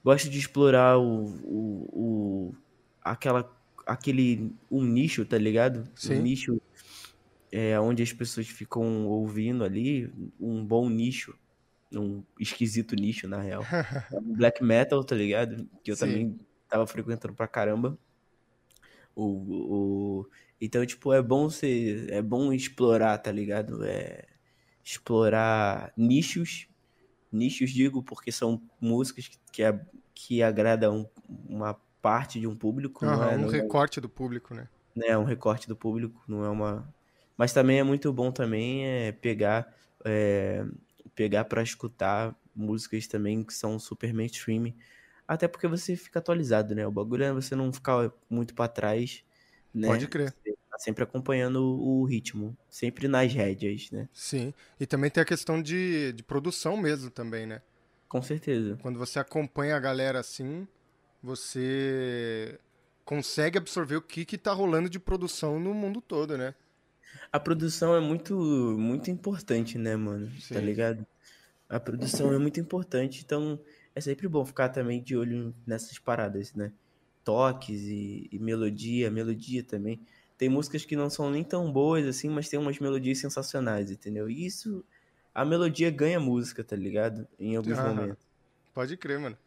Gosto 0.05 0.31
de 0.31 0.39
explorar 0.39 0.99
o. 0.99 1.25
o, 1.45 1.89
o 1.93 2.55
aquela. 3.03 3.51
Aquele. 3.87 4.53
Um 4.71 4.85
nicho, 4.85 5.25
tá 5.25 5.39
ligado? 5.39 5.89
Sim. 5.95 6.17
Um 6.17 6.23
nicho. 6.23 6.61
É, 7.51 7.81
onde 7.81 8.03
as 8.03 8.13
pessoas 8.13 8.47
ficam 8.49 9.07
ouvindo 9.07 9.65
ali. 9.65 10.13
Um 10.41 10.65
bom 10.65 10.89
nicho. 10.89 11.35
Um 11.93 12.23
esquisito 12.39 12.95
nicho, 12.95 13.27
na 13.27 13.41
real. 13.41 13.63
Black 14.37 14.63
metal, 14.63 15.03
tá 15.03 15.17
ligado? 15.17 15.69
Que 15.83 15.91
eu 15.91 15.97
Sim. 15.97 16.07
também 16.07 16.41
tava 16.69 16.87
frequentando 16.87 17.35
pra 17.35 17.49
caramba. 17.49 17.99
O, 19.17 19.25
o... 19.25 20.29
Então, 20.61 20.85
tipo, 20.87 21.13
é 21.13 21.23
bom 21.23 21.51
ser. 21.51 22.13
É 22.13 22.23
bom 22.23 22.53
explorar, 22.53 23.19
tá 23.19 23.33
ligado? 23.33 23.85
É 23.85 24.25
explorar 24.85 25.93
nichos. 25.97 26.68
Nichos, 27.33 27.71
digo, 27.71 28.03
porque 28.03 28.33
são 28.33 28.63
músicas 28.81 29.29
que, 29.29 29.39
que, 29.53 29.63
que 30.15 30.43
agradam 30.43 31.11
uma 31.29 31.75
parte 32.03 32.41
de 32.41 32.47
um 32.47 32.57
público, 32.57 33.07
não 33.07 33.23
Aham, 33.23 33.27
é? 33.27 33.37
um 33.37 33.39
não 33.39 33.51
é- 33.51 33.55
recorte 33.55 34.01
do 34.01 34.09
público, 34.09 34.55
né? 34.55 34.69
né, 34.95 35.17
um 35.17 35.25
recorte 35.25 35.69
do 35.69 35.77
público, 35.77 36.23
não 36.29 36.45
é 36.45 36.49
uma. 36.51 36.95
Mas 37.37 37.53
também 37.53 37.79
é 37.79 37.83
muito 37.83 38.13
bom 38.13 38.33
também 38.33 38.85
é 38.87 39.13
pegar 39.13 39.73
é, 40.05 40.65
pegar 41.15 41.45
para 41.45 41.63
escutar 41.63 42.37
músicas 42.55 43.07
também 43.07 43.45
que 43.45 43.53
são 43.55 43.79
super 43.79 44.13
mainstream, 44.15 44.75
até 45.27 45.47
porque 45.49 45.69
você 45.69 45.97
fica 45.97 46.19
atualizado, 46.19 46.75
né? 46.75 46.87
O 46.87 46.91
bagulho 46.93 47.25
é 47.25 47.33
você 47.33 47.55
não 47.57 47.73
ficar 47.73 48.13
muito 48.31 48.55
para 48.55 48.69
trás, 48.69 49.25
né? 49.73 49.89
Pode 49.89 50.09
crer. 50.09 50.35
Você 50.43 50.58
sempre 50.79 51.03
acompanhando 51.03 51.63
o 51.63 52.05
ritmo, 52.05 52.57
sempre 52.71 53.09
nas 53.09 53.33
rédeas, 53.33 53.91
né? 53.91 54.09
Sim. 54.13 54.55
E 54.79 54.87
também 54.87 55.11
tem 55.11 55.21
a 55.21 55.27
questão 55.27 55.61
de, 55.61 56.13
de 56.13 56.23
produção 56.23 56.77
mesmo 56.77 57.11
também, 57.11 57.45
né? 57.45 57.61
Com 58.09 58.23
certeza. 58.23 58.79
Quando 58.81 58.99
você 58.99 59.19
acompanha 59.19 59.77
a 59.77 59.81
galera 59.81 60.21
assim, 60.21 60.67
você 61.23 62.59
consegue 63.05 63.59
absorver 63.59 63.97
o 63.97 64.03
que 64.03 64.25
que 64.25 64.39
tá 64.39 64.53
rolando 64.53 64.89
de 64.89 64.99
produção 64.99 65.59
no 65.59 65.75
mundo 65.75 66.01
todo, 66.01 66.39
né? 66.39 66.55
A 67.33 67.41
produção 67.41 67.95
é 67.97 68.01
muito, 68.01 68.37
muito 68.79 69.11
importante, 69.11 69.77
né, 69.77 69.97
mano? 69.97 70.27
Tá 70.27 70.61
Sim. 70.61 70.61
ligado? 70.61 71.07
A 71.69 71.81
produção 71.81 72.33
é 72.33 72.39
muito 72.39 72.61
importante, 72.61 73.23
então 73.25 73.61
é 73.95 74.01
sempre 74.01 74.29
bom 74.29 74.45
ficar 74.45 74.69
também 74.69 75.03
de 75.03 75.17
olho 75.17 75.55
nessas 75.67 75.99
paradas, 75.99 76.55
né? 76.55 76.73
Toques 77.25 77.83
e, 77.83 78.29
e 78.33 78.39
melodia, 78.39 79.11
melodia 79.11 79.63
também. 79.63 80.01
Tem 80.39 80.49
músicas 80.49 80.85
que 80.87 80.97
não 80.97 81.11
são 81.11 81.31
nem 81.31 81.45
tão 81.45 81.73
boas 81.73 82.07
assim, 82.07 82.31
mas 82.31 82.49
tem 82.49 82.59
umas 82.61 82.79
melodias 82.81 83.19
sensacionais, 83.19 83.91
entendeu? 83.91 84.31
E 84.31 84.47
isso, 84.47 84.85
a 85.35 85.45
melodia 85.45 85.91
ganha 85.91 86.21
música, 86.21 86.65
tá 86.65 86.77
ligado? 86.77 87.29
Em 87.39 87.57
alguns 87.57 87.81
momentos. 87.83 88.27
Pode 88.73 88.97
crer, 88.97 89.19
mano. 89.19 89.39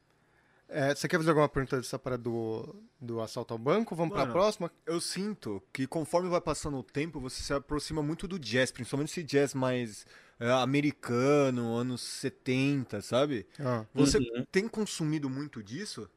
É, 0.70 0.96
você 0.96 1.08
quer 1.08 1.18
fazer 1.18 1.30
alguma 1.32 1.50
pergunta 1.50 1.78
dessa 1.78 2.00
parada 2.00 2.24
do, 2.24 2.84
do 3.00 3.22
assalto 3.22 3.54
ao 3.54 3.60
banco? 3.60 3.96
Vamos 3.96 4.14
pra 4.14 4.26
Mano, 4.26 4.28
próxima? 4.28 4.72
Eu 4.86 5.02
sinto 5.02 5.62
que 5.74 5.88
conforme 5.88 6.30
vai 6.30 6.42
passando 6.42 6.78
o 6.78 6.84
tempo, 6.84 7.20
você 7.22 7.44
se 7.44 7.54
aproxima 7.54 8.04
muito 8.04 8.28
do 8.28 8.40
jazz, 8.40 8.72
principalmente 8.72 9.10
esse 9.12 9.24
jazz 9.24 9.54
mais 9.54 10.06
é, 10.40 10.52
americano, 10.52 11.76
anos 11.76 12.02
70, 12.02 13.02
sabe? 13.02 13.48
Ah, 13.60 13.88
Você 13.94 14.20
Uhum. 14.20 14.46
tem 14.52 14.68
consumido 14.68 15.30
muito 15.30 15.64
disso? 15.64 16.10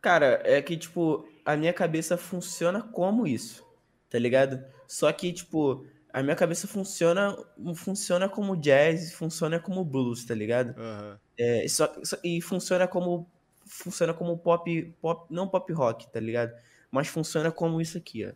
Cara, 0.00 0.40
é 0.44 0.62
que, 0.62 0.76
tipo, 0.76 1.28
a 1.44 1.56
minha 1.56 1.72
cabeça 1.72 2.16
funciona 2.16 2.82
como 2.82 3.26
isso, 3.26 3.64
tá 4.10 4.18
ligado? 4.18 4.64
Só 4.86 5.12
que, 5.12 5.32
tipo, 5.32 5.86
a 6.12 6.22
minha 6.22 6.36
cabeça 6.36 6.66
funciona, 6.66 7.36
funciona 7.74 8.28
como 8.28 8.56
jazz, 8.56 9.12
funciona 9.12 9.58
como 9.60 9.84
blues, 9.84 10.24
tá 10.24 10.34
ligado? 10.34 10.74
Aham. 10.78 11.18
É, 11.38 11.68
só, 11.68 11.92
só- 12.02 12.18
e 12.24 12.40
funciona 12.42 12.88
como 12.88 13.28
funciona 13.70 14.14
como 14.14 14.38
pop, 14.38 14.94
pop, 15.00 15.26
não 15.32 15.46
pop 15.46 15.70
rock, 15.74 16.10
tá 16.10 16.18
ligado? 16.18 16.52
Mas 16.90 17.08
funciona 17.08 17.52
como 17.52 17.80
isso 17.82 17.98
aqui, 17.98 18.24
ó. 18.26 18.32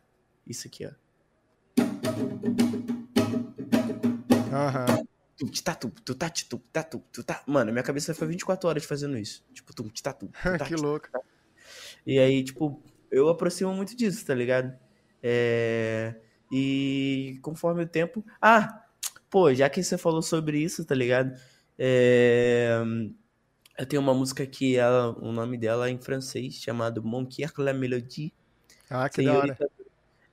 Isso 0.46 0.68
aqui, 0.68 0.86
ó. 0.86 0.90
Aham. 4.52 5.04
Tu, 5.36 5.46
tita, 5.50 5.74
tu, 5.74 5.90
tu, 6.04 6.14
tá, 6.14 6.28
tu, 6.30 6.58
tá, 6.72 6.82
tu, 6.82 7.02
tu, 7.10 7.24
tá. 7.24 7.42
Mano, 7.46 7.72
minha 7.72 7.82
cabeça 7.82 8.14
foi 8.14 8.28
24 8.28 8.68
horas 8.68 8.84
fazendo 8.84 9.16
isso. 9.18 9.44
Tipo, 9.52 9.74
tu, 9.74 9.88
tita, 9.90 10.12
tu, 10.12 10.26
tu, 10.26 10.32
tá, 10.58 10.64
que 10.66 10.74
louco. 10.76 11.08
E 12.06 12.18
aí, 12.18 12.44
tipo, 12.44 12.82
eu 13.10 13.28
aproximo 13.28 13.72
muito 13.74 13.96
disso, 13.96 14.24
tá 14.26 14.34
ligado? 14.34 14.76
É... 15.22 16.14
E 16.50 17.38
conforme 17.42 17.84
o 17.84 17.88
tempo. 17.88 18.24
Ah! 18.40 18.84
Pô, 19.30 19.52
já 19.54 19.68
que 19.70 19.82
você 19.82 19.96
falou 19.96 20.20
sobre 20.22 20.58
isso, 20.58 20.84
tá 20.84 20.94
ligado? 20.94 21.34
É... 21.78 22.78
Eu 23.78 23.86
tenho 23.86 24.02
uma 24.02 24.12
música 24.14 24.46
que 24.46 24.76
ela, 24.76 25.18
o 25.18 25.32
nome 25.32 25.56
dela 25.56 25.88
é 25.88 25.90
em 25.90 25.98
francês, 25.98 26.54
chamado 26.56 27.02
Mon 27.02 27.26
la 27.58 27.72
Mélodie. 27.72 28.32
Ah, 28.90 29.08
que 29.08 29.22
da 29.22 29.32
hora. 29.32 29.56
Senhorita, 29.56 29.70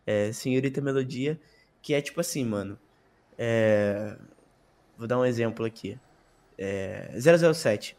é, 0.05 0.31
Senhorita 0.33 0.81
Melodia, 0.81 1.39
que 1.81 1.93
é 1.93 2.01
tipo 2.01 2.19
assim, 2.19 2.43
mano. 2.43 2.77
é, 3.37 4.17
Vou 4.97 5.07
dar 5.07 5.17
um 5.17 5.23
exemplo 5.25 5.65
aqui. 5.65 5.97
É... 6.57 7.09
007. 7.17 7.95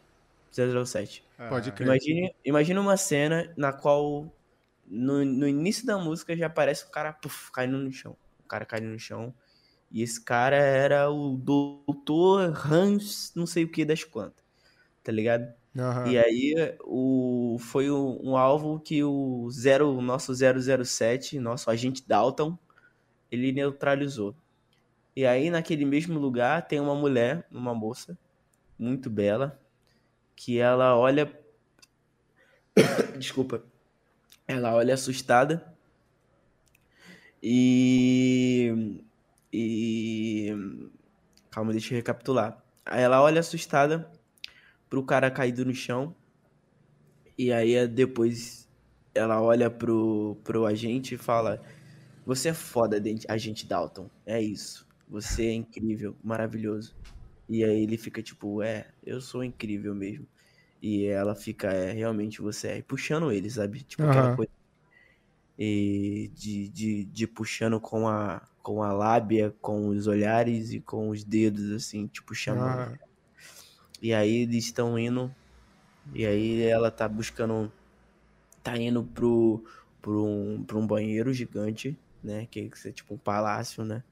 007. 0.53 1.25
Pode 1.49 1.71
Ah, 1.71 1.73
crer. 1.73 1.87
Imagine, 1.87 2.35
imagine 2.45 2.79
uma 2.79 2.97
cena 2.99 3.51
na 3.57 3.73
qual 3.73 4.31
no, 4.91 5.25
no 5.25 5.49
início 5.49 5.87
da 5.87 5.99
música 5.99 6.37
já 6.37 6.49
aparece 6.49 6.87
um 6.87 6.93
cara 6.93 7.13
puf, 7.15 7.53
caindo 7.53 7.79
no 7.79 7.93
chão. 7.93 8.17
O 8.41 8.49
cara 8.49 8.67
caindo 8.67 8.89
no 8.91 9.01
chão. 9.01 9.35
E 9.91 10.03
esse 10.03 10.23
cara 10.25 10.57
era 10.57 11.11
o 11.11 11.37
doutor 11.37 12.55
Hans, 12.67 13.33
não 13.37 13.47
sei 13.47 13.65
o 13.65 13.71
que 13.73 13.85
das 13.85 14.05
quantas. 14.05 14.45
Tá 15.05 15.13
ligado? 15.13 15.53
Aham. 15.79 16.05
E 16.05 16.19
aí 16.19 16.55
o, 16.85 17.59
foi 17.61 17.91
o- 17.91 18.21
um 18.23 18.37
alvo 18.37 18.81
que 18.81 19.05
o, 19.05 19.51
zero, 19.51 19.91
o 19.97 20.03
nosso 20.03 20.35
007, 20.35 21.39
nosso 21.41 21.71
agente 21.71 22.05
Dalton, 22.07 22.59
ele 23.31 23.53
neutralizou. 23.53 24.35
E 25.17 25.27
aí 25.27 25.51
naquele 25.51 25.85
mesmo 25.85 26.19
lugar 26.19 26.67
tem 26.67 26.81
uma 26.81 26.95
mulher, 26.95 27.47
uma 27.51 27.75
moça, 27.75 28.19
muito 28.79 29.11
bela, 29.11 29.61
que 30.37 30.59
ela 30.59 30.97
olha. 30.97 31.33
Desculpa. 33.19 33.63
Ela 34.51 34.75
olha 34.75 34.95
assustada. 34.95 35.65
E. 37.41 39.01
E. 39.53 40.53
Calma, 41.53 41.71
deixa 41.71 41.95
eu 41.95 41.99
recapitular. 41.99 42.61
Ela 42.85 43.23
olha 43.23 43.39
assustada 43.39 44.11
pro 44.89 45.05
cara 45.05 45.31
caído 45.31 45.65
no 45.65 45.73
chão. 45.73 46.17
E 47.39 47.53
aí 47.53 47.87
depois 47.87 48.69
ela 49.15 49.41
olha 49.41 49.71
pro, 49.71 50.37
pro 50.43 50.67
agente 50.67 51.15
e 51.15 51.19
fala: 51.19 51.63
Você 52.27 52.49
é 52.49 52.55
foda, 52.55 53.01
agente 53.29 53.65
Dalton. 53.65 54.11
É 54.27 54.43
isso. 54.43 54.85
Você 55.09 55.47
é 55.47 55.53
incrível, 55.53 56.17
maravilhoso. 56.25 56.97
E 57.49 57.63
aí 57.63 57.85
ele 57.85 57.97
fica 57.97 58.21
tipo: 58.21 58.63
É, 58.63 58.89
eu 59.07 59.21
sou 59.21 59.45
incrível 59.45 59.95
mesmo. 59.95 60.27
E 60.83 61.07
ela 61.07 61.35
fica: 61.35 61.69
É, 61.73 61.93
realmente 61.93 62.41
você 62.43 62.69
é. 62.69 62.83
Puxando 62.83 63.33
ele, 63.33 63.51
sabe? 63.51 63.83
Tipo 63.83 64.07
aquela 64.07 64.29
Aham. 64.29 64.37
coisa. 64.37 64.51
E 65.59 66.31
de, 66.35 66.69
de, 66.69 67.05
de 67.05 67.27
puxando 67.27 67.79
com 67.81 68.09
a, 68.09 68.41
com 68.63 68.83
a 68.83 68.93
lábia, 68.93 69.55
com 69.61 69.89
os 69.89 70.07
olhares 70.07 70.73
e 70.73 70.81
com 70.81 71.11
os 71.11 71.23
dedos, 71.23 71.71
assim, 71.73 72.07
tipo, 72.07 72.35
chamando. 72.35 72.83
Aham. 72.83 72.99
E 74.01 74.15
aí 74.15 74.43
eles 74.43 74.65
estão 74.65 74.99
indo. 74.99 75.35
E 76.15 76.27
aí 76.27 76.63
ela 76.63 76.91
tá 76.91 77.09
buscando. 77.09 77.73
Tá 78.63 78.77
indo 78.77 79.05
pro, 79.05 79.65
pro, 80.03 80.25
um, 80.25 80.65
pro 80.65 80.79
um 80.79 80.87
banheiro 80.87 81.33
gigante, 81.33 81.99
né? 82.23 82.47
Que 82.51 82.71
é 82.87 82.93
tipo 82.93 83.15
um 83.15 83.19
palácio, 83.19 83.85
né? 83.85 84.03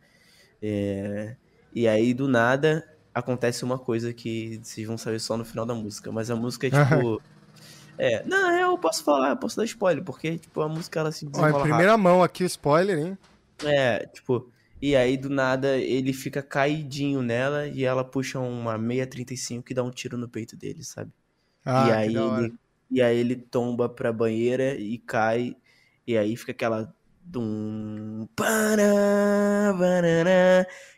É, 0.63 1.37
e 1.73 1.89
aí 1.89 2.15
do 2.15 2.29
nada 2.29 2.98
acontece 3.19 3.65
uma 3.65 3.79
coisa 3.79 4.13
que 4.13 4.61
vocês 4.63 4.87
vão 4.87 4.97
saber 4.97 5.19
só 5.21 5.37
no 5.37 5.45
final 5.45 5.67
da 5.67 5.75
música. 5.75 6.11
Mas 6.13 6.31
a 6.31 6.37
música 6.37 6.67
é 6.67 6.71
tipo. 6.71 7.21
é, 7.99 8.25
não, 8.25 8.51
eu 8.53 8.79
posso 8.79 9.03
falar, 9.05 9.31
eu 9.31 9.37
posso 9.37 9.57
dar 9.57 9.65
spoiler, 9.65 10.05
porque 10.05 10.39
tipo, 10.39 10.61
a 10.61 10.69
música 10.69 11.01
ela 11.01 11.13
se 11.13 11.25
Ó, 11.25 11.29
em 11.29 11.31
desenrola 11.31 11.53
rápido. 11.53 11.69
primeira 11.69 11.99
mão 11.99 12.23
aqui 12.23 12.45
o 12.45 12.47
spoiler, 12.47 12.99
hein? 12.99 13.19
É, 13.65 14.07
tipo, 14.07 14.51
e 14.81 14.95
aí 14.95 15.17
do 15.17 15.29
nada 15.29 15.77
ele 15.77 16.13
fica 16.13 16.43
caidinho 16.43 17.23
nela 17.23 17.67
e 17.67 17.85
ela 17.85 18.05
puxa 18.05 18.39
uma 18.39 18.79
635 18.79 19.65
que 19.65 19.75
dá 19.75 19.83
um 19.83 19.91
tiro 19.91 20.17
no 20.17 20.29
peito 20.29 20.57
dele, 20.57 20.85
sabe? 20.85 21.11
Ah, 21.65 21.89
e 21.89 21.93
aí 21.93 22.17
ele, 22.17 22.55
e 22.91 23.03
aí 23.03 23.19
ele 23.19 23.37
tomba 23.37 23.89
pra 23.89 24.13
banheira 24.13 24.75
e 24.77 24.97
cai 24.99 25.57
e 26.07 26.17
aí 26.17 26.37
fica 26.37 26.53
aquela 26.53 26.95
dum 27.29 28.27
barará, 28.37 29.73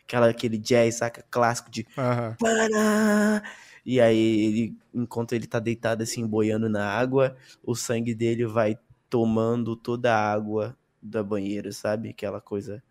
aquela 0.03 0.29
aquele 0.29 0.57
jazz, 0.57 0.95
saca, 0.95 1.23
clássico 1.29 1.69
de 1.69 1.85
para. 2.37 3.43
E 3.85 3.99
aí 3.99 4.17
ele, 4.17 4.77
enquanto 4.93 5.33
ele 5.33 5.47
tá 5.47 5.59
deitado 5.59 6.03
assim 6.03 6.25
boiando 6.27 6.69
na 6.69 6.87
água, 6.87 7.35
o 7.63 7.75
sangue 7.75 8.13
dele 8.15 8.45
vai 8.45 8.77
tomando 9.09 9.75
toda 9.75 10.13
a 10.15 10.31
água 10.31 10.77
da 11.01 11.23
banheira, 11.23 11.71
sabe? 11.71 12.09
Aquela 12.09 12.39
coisa 12.41 12.83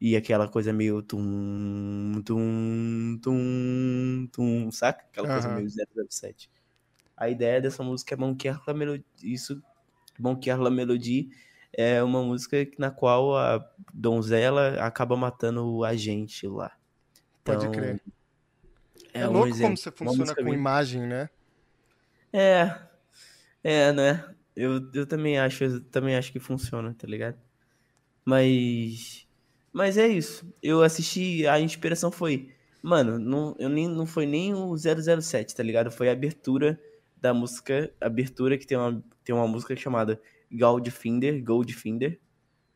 E 0.00 0.16
aquela 0.16 0.48
coisa 0.48 0.72
meio 0.72 1.02
tum, 1.02 2.22
tum, 2.24 3.18
tum, 3.22 4.28
tum, 4.32 4.70
saca? 4.70 5.04
Aquela 5.06 5.28
coisa 5.28 5.48
Aham. 5.48 5.50
meio 5.50 5.68
007. 5.70 6.50
A 7.16 7.28
ideia 7.30 7.60
dessa 7.60 7.82
música 7.84 8.14
é 8.14 8.18
Banquer 8.18 8.58
la 8.66 8.74
Melodie. 8.74 9.04
Isso, 9.22 9.62
Banquer 10.18 10.58
la 10.60 10.70
Melodie 10.70 11.30
é 11.72 12.02
uma 12.02 12.22
música 12.22 12.56
na 12.78 12.90
qual 12.90 13.36
a 13.36 13.64
donzela 13.92 14.82
acaba 14.84 15.16
matando 15.16 15.66
o 15.66 15.84
agente 15.84 16.46
lá. 16.46 16.72
Pode 17.44 17.66
Então, 17.66 17.72
crer. 17.72 18.02
É, 19.12 19.28
um 19.28 19.32
louco 19.32 19.56
como 19.58 19.76
você 19.76 19.90
funciona 19.90 20.34
com 20.34 20.44
bem- 20.44 20.54
imagem, 20.54 21.06
né? 21.06 21.28
É, 22.32 22.80
é, 23.62 23.92
né? 23.92 24.34
Eu, 24.56 24.90
eu 24.94 25.06
também 25.06 25.38
acho, 25.38 25.64
eu 25.64 25.84
também 25.90 26.16
acho 26.16 26.32
que 26.32 26.40
funciona, 26.40 26.94
tá 26.94 27.06
ligado? 27.06 27.38
Mas, 28.24 29.26
mas 29.72 29.96
é 29.98 30.08
isso. 30.08 30.52
Eu 30.62 30.82
assisti, 30.82 31.46
a 31.46 31.60
inspiração 31.60 32.10
foi, 32.10 32.54
mano, 32.82 33.18
não, 33.18 33.56
eu 33.58 33.68
nem, 33.68 33.88
não 33.88 34.06
foi 34.06 34.26
nem 34.26 34.54
o 34.54 34.76
007, 34.76 35.54
tá 35.54 35.62
ligado? 35.62 35.90
Foi 35.90 36.08
a 36.08 36.12
abertura 36.12 36.80
da 37.16 37.34
música, 37.34 37.92
abertura 38.00 38.58
que 38.58 38.66
tem 38.66 38.78
uma, 38.78 39.04
tem 39.24 39.34
uma 39.34 39.46
música 39.48 39.74
chamada 39.76 40.20
Goldfinger, 40.52 41.42
Goldfinger, 41.44 42.18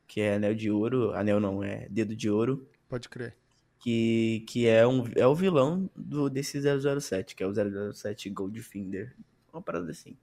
que 0.06 0.20
é 0.20 0.34
anel 0.34 0.54
de 0.54 0.70
ouro, 0.70 1.12
anel 1.14 1.40
não, 1.40 1.62
é 1.62 1.88
dedo 1.90 2.14
de 2.14 2.28
ouro, 2.30 2.68
Pode 2.88 3.08
crer. 3.08 3.36
que, 3.80 4.44
que 4.48 4.66
é, 4.66 4.86
um, 4.86 5.04
é 5.16 5.26
o 5.26 5.34
vilão 5.34 5.90
do, 5.96 6.28
desse 6.30 6.60
007, 6.60 7.34
que 7.34 7.42
é 7.42 7.46
o 7.46 7.52
007 7.92 8.30
Goldfinger. 8.30 9.14
Uma 9.52 9.62
parada 9.62 9.90
assim. 9.90 10.16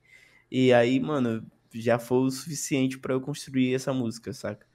E 0.50 0.74
aí, 0.74 1.00
mano, 1.00 1.46
já 1.74 1.98
foi 2.00 2.20
o 2.20 2.32
suficiente 2.32 2.98
pra 3.00 3.14
eu 3.14 3.22
construir 3.22 3.74
essa 3.74 3.94
música, 3.94 4.34
saca? 4.34 4.66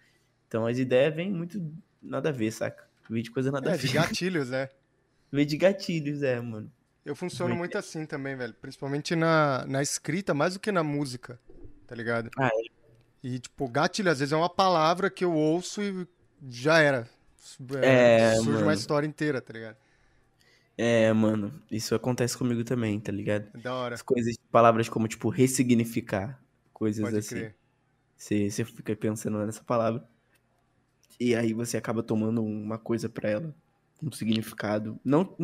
Então 0.49 0.67
as 0.67 0.79
ideias 0.79 1.15
vêm 1.15 1.31
muito 1.31 1.61
nada 2.03 2.29
a 2.31 2.33
ver, 2.33 2.51
saca? 2.53 2.87
Vem 3.09 3.23
de 3.23 3.31
coisa 3.31 3.51
nada 3.53 3.71
a 3.71 3.75
É, 3.75 3.77
de 3.77 3.87
ver. 3.87 3.93
gatilhos, 3.95 4.51
né? 4.51 4.69
Vem 5.31 5.45
de 5.45 5.57
gatilhos, 5.57 6.23
é, 6.23 6.41
mano. 6.41 6.71
Eu 7.05 7.15
funciono 7.17 7.51
Muito. 7.51 7.59
muito 7.73 7.79
assim 7.79 8.07
também, 8.07 8.37
velho. 8.37 8.55
Principalmente 8.55 9.15
na, 9.17 9.67
na 9.67 9.83
escrita, 9.83 10.33
mais 10.33 10.55
do 10.55 10.61
que 10.61 10.71
na 10.73 10.83
música, 10.85 11.39
tá 11.87 11.95
ligado? 11.97 12.31
Ah, 12.39 12.49
E, 13.29 13.41
tipo, 13.41 13.67
gatilho, 13.69 14.09
às 14.09 14.21
vezes 14.21 14.33
é 14.33 14.37
uma 14.37 14.49
palavra 14.49 15.11
que 15.11 15.25
eu 15.25 15.33
ouço 15.33 15.83
e 15.83 16.07
já 16.49 16.79
era. 16.79 17.11
É, 17.83 18.35
surge 18.37 18.51
uma 18.51 18.67
mano. 18.67 18.73
história 18.73 19.05
inteira, 19.05 19.41
tá 19.41 19.53
ligado? 19.53 19.77
É, 20.79 21.13
mano, 21.13 21.61
isso 21.69 21.93
acontece 21.93 22.39
comigo 22.39 22.63
também, 22.63 23.01
tá 23.01 23.11
ligado? 23.11 23.49
É 23.53 23.59
da 23.59 23.75
hora. 23.75 23.97
As 23.97 24.03
coisas, 24.03 24.37
palavras 24.49 24.89
como, 24.89 25.09
tipo, 25.09 25.29
ressignificar, 25.29 26.41
coisas 26.73 27.03
Pode 27.03 27.17
assim. 27.17 27.35
crer. 27.35 27.57
Você, 28.17 28.49
você 28.49 28.65
fica 28.65 28.95
pensando 28.95 29.45
nessa 29.45 29.65
palavra. 29.65 30.09
E 31.19 31.35
aí 31.35 31.53
você 31.53 31.77
acaba 31.77 32.05
tomando 32.05 32.45
uma 32.45 32.79
coisa 32.79 33.09
pra 33.09 33.29
ela. 33.29 33.53
Um 34.01 34.13
significado. 34.13 35.01
Não, 35.05 35.35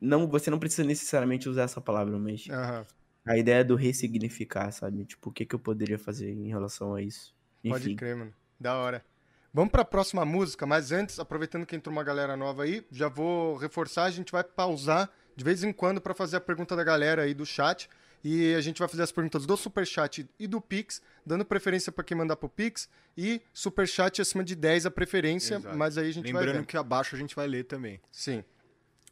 não, 0.00 0.26
você 0.26 0.50
não 0.50 0.58
precisa 0.58 0.82
necessariamente 0.82 1.48
usar 1.48 1.62
essa 1.62 1.80
palavra, 1.80 2.18
mas 2.18 2.48
Aham. 2.50 2.84
A 3.28 3.36
ideia 3.36 3.64
do 3.64 3.76
ressignificar, 3.76 4.70
sabe? 4.72 5.04
Tipo, 5.04 5.28
o 5.30 5.32
que, 5.32 5.44
que 5.44 5.54
eu 5.54 5.58
poderia 5.58 5.98
fazer 5.98 6.30
em 6.30 6.48
relação 6.48 6.94
a 6.94 7.02
isso? 7.02 7.34
Pode 7.68 7.86
Enfim. 7.86 7.96
crer, 7.96 8.16
mano. 8.16 8.32
Da 8.58 8.74
hora. 8.76 9.04
Vamos 9.52 9.70
pra 9.70 9.84
próxima 9.84 10.24
música, 10.24 10.66
mas 10.66 10.92
antes, 10.92 11.18
aproveitando 11.18 11.66
que 11.66 11.74
entrou 11.76 11.92
uma 11.94 12.04
galera 12.04 12.36
nova 12.36 12.64
aí, 12.64 12.84
já 12.90 13.08
vou 13.08 13.56
reforçar, 13.56 14.04
a 14.04 14.10
gente 14.10 14.30
vai 14.32 14.44
pausar 14.44 15.10
de 15.34 15.44
vez 15.44 15.62
em 15.62 15.72
quando 15.72 16.00
pra 16.00 16.14
fazer 16.14 16.36
a 16.36 16.40
pergunta 16.40 16.74
da 16.74 16.84
galera 16.84 17.22
aí 17.22 17.34
do 17.34 17.46
chat. 17.46 17.88
E 18.24 18.52
a 18.54 18.60
gente 18.60 18.80
vai 18.80 18.88
fazer 18.88 19.04
as 19.04 19.12
perguntas 19.12 19.46
do 19.46 19.56
Superchat 19.56 20.28
e 20.40 20.46
do 20.48 20.60
Pix, 20.60 21.00
dando 21.24 21.44
preferência 21.44 21.92
pra 21.92 22.02
quem 22.02 22.16
mandar 22.16 22.34
pro 22.34 22.48
Pix. 22.48 22.88
E 23.16 23.40
Superchat 23.54 24.20
acima 24.20 24.42
de 24.42 24.56
10 24.56 24.86
a 24.86 24.90
preferência, 24.90 25.54
Exato. 25.56 25.76
mas 25.76 25.96
aí 25.96 26.08
a 26.08 26.12
gente 26.12 26.32
vai 26.32 26.42
Lembrando 26.42 26.62
ver. 26.62 26.66
que 26.66 26.76
abaixo 26.76 27.14
a 27.14 27.18
gente 27.18 27.36
vai 27.36 27.46
ler 27.46 27.64
também. 27.64 28.00
Sim. 28.10 28.42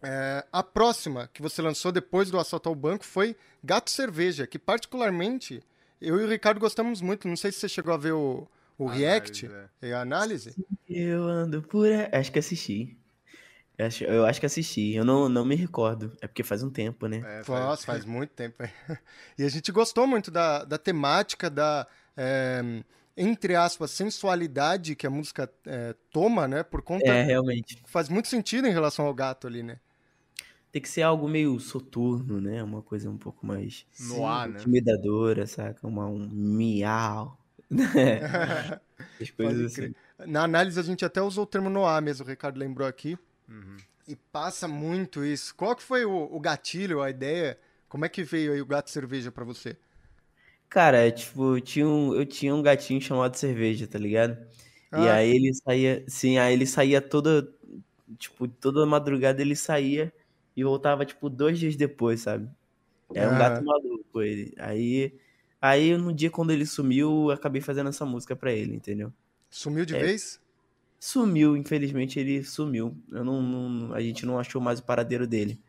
É, 0.02 0.44
a 0.52 0.62
próxima 0.62 1.28
que 1.32 1.40
você 1.40 1.62
lançou 1.62 1.90
depois 1.90 2.30
do 2.30 2.38
assalto 2.38 2.68
ao 2.68 2.74
banco 2.74 3.04
foi 3.04 3.36
Gato 3.64 3.90
Cerveja, 3.90 4.46
que 4.46 4.58
particularmente 4.58 5.62
eu 6.00 6.20
e 6.20 6.24
o 6.24 6.28
Ricardo 6.28 6.60
gostamos 6.60 7.00
muito. 7.00 7.26
Não 7.28 7.36
sei 7.36 7.50
se 7.50 7.60
você 7.60 7.68
chegou 7.68 7.94
a 7.94 7.96
ver 7.96 8.12
o, 8.12 8.46
o 8.78 8.88
Análise, 8.88 9.02
react 9.02 9.50
é. 9.82 9.88
e 9.88 9.92
a 9.92 10.00
análise. 10.00 10.54
Eu 10.88 11.24
ando 11.24 11.62
por 11.62 11.86
aí. 11.86 12.08
Acho 12.12 12.30
que 12.30 12.38
assisti. 12.38 12.96
Eu 13.78 13.86
acho, 13.86 14.04
eu 14.04 14.26
acho 14.26 14.40
que 14.40 14.46
assisti. 14.46 14.94
Eu 14.94 15.04
não, 15.04 15.28
não 15.28 15.44
me 15.44 15.54
recordo. 15.54 16.16
É 16.20 16.26
porque 16.26 16.42
faz 16.42 16.62
um 16.62 16.70
tempo, 16.70 17.06
né? 17.06 17.22
É, 17.24 17.50
Nossa, 17.50 17.84
faz 17.84 18.04
muito 18.04 18.30
tempo. 18.30 18.62
E 19.38 19.44
a 19.44 19.48
gente 19.48 19.70
gostou 19.70 20.06
muito 20.06 20.30
da, 20.30 20.64
da 20.64 20.78
temática, 20.78 21.50
da, 21.50 21.86
é, 22.16 22.62
entre 23.16 23.54
aspas, 23.54 23.90
sensualidade 23.90 24.96
que 24.96 25.06
a 25.06 25.10
música 25.10 25.50
é, 25.66 25.94
toma, 26.10 26.48
né? 26.48 26.62
Por 26.62 26.80
conta. 26.80 27.06
É, 27.06 27.22
realmente. 27.22 27.82
Faz 27.86 28.08
muito 28.08 28.28
sentido 28.28 28.66
em 28.66 28.72
relação 28.72 29.06
ao 29.06 29.14
gato 29.14 29.46
ali, 29.46 29.62
né? 29.62 29.78
Tem 30.72 30.82
que 30.82 30.88
ser 30.88 31.02
algo 31.02 31.28
meio 31.28 31.58
soturno, 31.58 32.40
né? 32.40 32.62
Uma 32.62 32.82
coisa 32.82 33.10
um 33.10 33.18
pouco 33.18 33.46
mais 33.46 33.86
No 33.98 34.26
ar, 34.26 34.48
né? 34.48 34.60
intimidadora, 34.60 35.46
saca? 35.46 35.86
Uma, 35.86 36.06
um 36.06 36.28
miau. 36.28 37.38
As 39.20 39.30
coisas 39.30 39.62
assim. 39.72 39.94
Na 40.26 40.44
análise 40.44 40.78
a 40.78 40.82
gente 40.82 41.04
até 41.04 41.20
usou 41.22 41.44
o 41.44 41.46
termo 41.46 41.68
Noah 41.70 42.00
mesmo, 42.00 42.24
o 42.24 42.28
Ricardo 42.28 42.58
lembrou 42.58 42.86
aqui. 42.86 43.18
Uhum. 43.48 43.84
E 44.08 44.16
passa 44.16 44.68
muito 44.68 45.24
isso. 45.24 45.54
Qual 45.54 45.76
que 45.76 45.82
foi 45.82 46.04
o, 46.04 46.12
o 46.32 46.40
gatilho, 46.40 47.02
a 47.02 47.10
ideia? 47.10 47.58
Como 47.88 48.04
é 48.04 48.08
que 48.08 48.22
veio 48.24 48.52
aí 48.52 48.60
o 48.62 48.66
gato 48.66 48.90
cerveja 48.90 49.32
pra 49.32 49.44
você? 49.44 49.76
Cara, 50.68 50.98
é, 51.06 51.10
tipo, 51.10 51.56
eu 51.56 51.60
tinha 51.60 51.86
um, 51.86 52.14
eu 52.14 52.26
tinha 52.26 52.54
um 52.54 52.62
gatinho 52.62 53.00
chamado 53.00 53.36
Cerveja, 53.36 53.86
tá 53.86 53.98
ligado? 53.98 54.36
E 54.94 55.08
Ah. 55.08 55.08
aí 55.08 55.30
ele 55.30 55.52
saía, 55.54 56.04
sim, 56.08 56.38
aí 56.38 56.52
ele 56.54 56.66
saía 56.66 57.00
toda, 57.00 57.48
tipo, 58.18 58.48
toda 58.48 58.84
madrugada 58.86 59.40
ele 59.42 59.54
saía 59.56 60.12
e 60.56 60.64
voltava, 60.64 61.04
tipo, 61.04 61.28
dois 61.28 61.58
dias 61.58 61.76
depois, 61.76 62.22
sabe? 62.22 62.48
É 63.14 63.26
um 63.28 63.38
gato 63.38 63.64
maluco 63.64 64.22
ele. 64.22 64.52
Aí, 64.58 65.14
aí 65.60 65.96
no 65.96 66.12
dia 66.12 66.30
quando 66.30 66.50
ele 66.50 66.66
sumiu, 66.66 67.26
eu 67.26 67.30
acabei 67.30 67.60
fazendo 67.60 67.88
essa 67.88 68.04
música 68.04 68.34
pra 68.34 68.52
ele, 68.52 68.74
entendeu? 68.74 69.12
Sumiu 69.50 69.84
de 69.84 69.94
É. 69.94 70.00
vez? 70.00 70.40
Sumiu, 70.98 71.56
infelizmente 71.56 72.18
ele 72.18 72.42
sumiu. 72.42 72.96
Eu 73.12 73.24
não, 73.24 73.40
não- 73.42 73.94
a 73.94 74.00
gente 74.00 74.24
não 74.26 74.38
achou 74.38 74.60
mais 74.60 74.80
o 74.80 74.84
paradeiro 74.84 75.26
dele. 75.26 75.60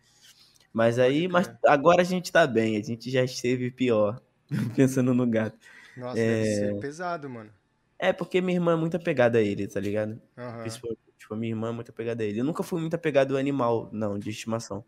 Mas 0.73 0.97
aí, 0.99 1.27
mas 1.27 1.49
agora 1.65 2.01
a 2.01 2.05
gente 2.05 2.31
tá 2.31 2.45
bem, 2.47 2.77
a 2.77 2.81
gente 2.83 3.09
já 3.09 3.23
esteve 3.23 3.69
pior, 3.71 4.21
pensando 4.75 5.13
no 5.13 5.27
gato. 5.27 5.57
Nossa, 5.95 6.15
deve 6.15 6.41
É. 6.41 6.55
ser 6.55 6.79
pesado, 6.79 7.29
mano. 7.29 7.49
É 7.99 8.13
porque 8.13 8.41
minha 8.41 8.57
irmã 8.57 8.73
é 8.73 8.75
muito 8.75 8.95
apegada 8.97 9.39
a 9.39 9.41
ele, 9.41 9.67
tá 9.67 9.79
ligado? 9.79 10.21
Principalmente, 10.59 10.99
tipo, 11.17 11.33
a 11.33 11.37
minha 11.37 11.51
irmã 11.51 11.69
é 11.69 11.71
muito 11.71 11.89
apegada 11.91 12.23
a 12.23 12.25
ele. 12.25 12.39
Eu 12.39 12.45
nunca 12.45 12.63
fui 12.63 12.79
muito 12.81 12.95
apegado 12.95 13.33
ao 13.33 13.39
animal, 13.39 13.89
não, 13.93 14.19
de 14.19 14.29
estimação. 14.29 14.85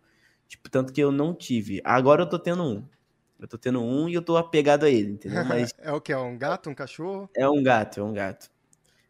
Tipo, 0.48 0.70
tanto 0.70 0.94
que 0.94 1.02
eu 1.02 1.12
não 1.12 1.34
tive. 1.36 1.82
Agora 1.84 2.24
eu 2.24 2.30
tô 2.30 2.40
tendo 2.40 2.64
um. 2.64 2.88
Eu 3.40 3.48
tô 3.48 3.58
tendo 3.58 3.82
um 3.82 4.10
e 4.10 4.14
eu 4.14 4.22
tô 4.24 4.38
apegado 4.38 4.84
a 4.86 4.90
ele, 4.90 5.12
entendeu? 5.12 5.44
Mas 5.46 5.72
É 5.78 5.92
o 5.92 6.02
que? 6.02 6.12
É 6.12 6.18
um 6.18 6.38
gato, 6.38 6.70
um 6.70 6.76
cachorro? 6.76 7.30
é 7.36 7.48
um 7.50 7.62
gato, 7.64 8.00
é 8.00 8.04
um 8.04 8.14
gato. 8.14 8.50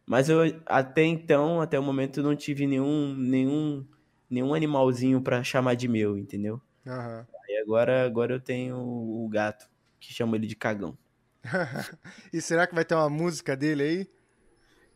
Mas 0.06 0.28
eu 0.30 0.40
até 0.66 1.04
então, 1.04 1.60
até 1.62 1.78
o 1.78 1.82
momento, 1.82 2.20
eu 2.20 2.24
não 2.24 2.36
tive 2.36 2.66
nenhum, 2.66 3.14
nenhum, 3.16 3.86
nenhum 4.30 4.54
animalzinho 4.54 5.22
pra 5.22 5.44
chamar 5.44 5.74
de 5.76 5.88
meu, 5.88 6.18
entendeu? 6.18 6.62
Aham. 6.86 7.26
E 7.48 7.58
agora, 7.58 8.04
agora 8.06 8.34
eu 8.34 8.40
tenho 8.40 8.76
o 8.78 9.28
gato, 9.30 9.68
que 10.00 10.12
chamo 10.12 10.36
ele 10.36 10.46
de 10.46 10.56
cagão. 10.56 10.98
E 12.32 12.40
será 12.40 12.66
que 12.66 12.74
vai 12.74 12.84
ter 12.84 12.94
uma 12.94 13.08
música 13.10 13.56
dele 13.56 13.82
aí? 13.82 14.10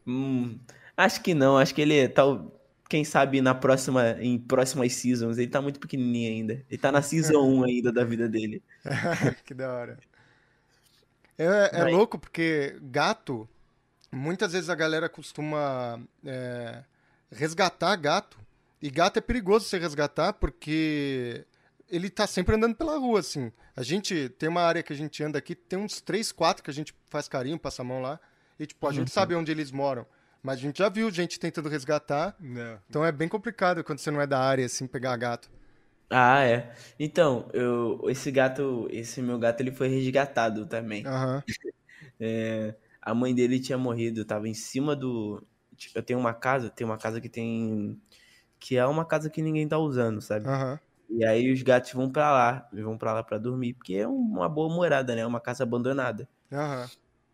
Hum, 0.06 0.58
acho 0.96 1.22
que 1.22 1.34
não, 1.34 1.56
acho 1.56 1.74
que 1.74 1.80
ele 1.80 2.08
tal, 2.08 2.60
quem 2.88 3.04
sabe 3.04 3.40
na 3.40 3.54
próxima, 3.54 4.16
em 4.20 4.38
próximas 4.38 4.92
seasons, 4.94 5.38
ele 5.38 5.48
tá 5.50 5.60
muito 5.62 5.80
pequenininho 5.80 6.30
ainda. 6.30 6.64
Ele 6.68 6.78
tá 6.78 6.92
na 6.92 7.02
season 7.02 7.40
1 7.40 7.64
ainda 7.64 7.92
da 7.92 8.04
vida 8.04 8.28
dele. 8.28 8.62
que 9.44 9.54
da 9.54 9.72
hora. 9.72 9.98
É, 11.36 11.70
é 11.72 11.82
Mas- 11.84 11.92
louco 11.92 12.18
porque 12.18 12.78
gato, 12.82 13.48
muitas 14.12 14.52
vezes 14.52 14.70
a 14.70 14.74
galera 14.74 15.08
costuma 15.08 16.00
é, 16.24 16.84
resgatar 17.32 17.96
gato. 17.96 18.38
E 18.80 18.90
gato 18.90 19.16
é 19.16 19.20
perigoso 19.20 19.66
você 19.66 19.78
resgatar 19.78 20.34
porque 20.34 21.46
ele 21.88 22.10
tá 22.10 22.26
sempre 22.26 22.54
andando 22.54 22.74
pela 22.74 22.98
rua, 22.98 23.20
assim. 23.20 23.52
A 23.76 23.82
gente 23.82 24.28
tem 24.30 24.48
uma 24.48 24.62
área 24.62 24.82
que 24.82 24.92
a 24.92 24.96
gente 24.96 25.22
anda 25.22 25.38
aqui, 25.38 25.54
tem 25.54 25.78
uns 25.78 26.00
três, 26.00 26.32
quatro 26.32 26.62
que 26.62 26.70
a 26.70 26.74
gente 26.74 26.94
faz 27.10 27.28
carinho, 27.28 27.58
passa 27.58 27.82
a 27.82 27.84
mão 27.84 28.00
lá. 28.00 28.18
E, 28.58 28.66
tipo, 28.66 28.86
a 28.86 28.92
gente 28.92 29.10
sabe 29.10 29.34
onde 29.34 29.50
eles 29.50 29.70
moram. 29.70 30.06
Mas 30.42 30.58
a 30.58 30.60
gente 30.60 30.78
já 30.78 30.88
viu 30.88 31.10
gente 31.10 31.40
tentando 31.40 31.68
resgatar. 31.68 32.36
Não. 32.38 32.78
Então 32.88 33.04
é 33.04 33.10
bem 33.10 33.28
complicado 33.28 33.82
quando 33.82 33.98
você 33.98 34.10
não 34.10 34.20
é 34.20 34.26
da 34.26 34.38
área, 34.38 34.64
assim, 34.66 34.86
pegar 34.86 35.16
gato. 35.16 35.50
Ah, 36.10 36.44
é. 36.44 36.74
Então, 36.98 37.48
eu, 37.52 38.00
esse 38.08 38.30
gato, 38.30 38.86
esse 38.90 39.22
meu 39.22 39.38
gato, 39.38 39.60
ele 39.60 39.72
foi 39.72 39.88
resgatado 39.88 40.66
também. 40.66 41.06
Aham. 41.06 41.42
É, 42.20 42.74
a 43.02 43.14
mãe 43.14 43.34
dele 43.34 43.58
tinha 43.58 43.78
morrido, 43.78 44.24
tava 44.24 44.46
em 44.48 44.54
cima 44.54 44.94
do. 44.94 45.42
Eu 45.94 46.02
tenho 46.02 46.18
uma 46.18 46.32
casa, 46.32 46.70
tem 46.70 46.86
uma 46.86 46.98
casa 46.98 47.20
que 47.20 47.28
tem. 47.28 48.00
Que 48.58 48.76
é 48.76 48.86
uma 48.86 49.04
casa 49.04 49.28
que 49.28 49.42
ninguém 49.42 49.66
tá 49.66 49.78
usando, 49.78 50.20
sabe? 50.20 50.46
Aham. 50.46 50.78
E 51.16 51.24
aí 51.24 51.52
os 51.52 51.62
gatos 51.62 51.92
vão 51.92 52.10
pra 52.10 52.30
lá, 52.32 52.68
vão 52.72 52.98
pra 52.98 53.12
lá 53.14 53.22
pra 53.22 53.38
dormir, 53.38 53.74
porque 53.74 53.94
é 53.94 54.06
uma 54.08 54.48
boa 54.48 54.74
morada, 54.74 55.14
né? 55.14 55.24
Uma 55.26 55.40
casa 55.40 55.62
abandonada. 55.64 56.28
Aham. 56.52 56.90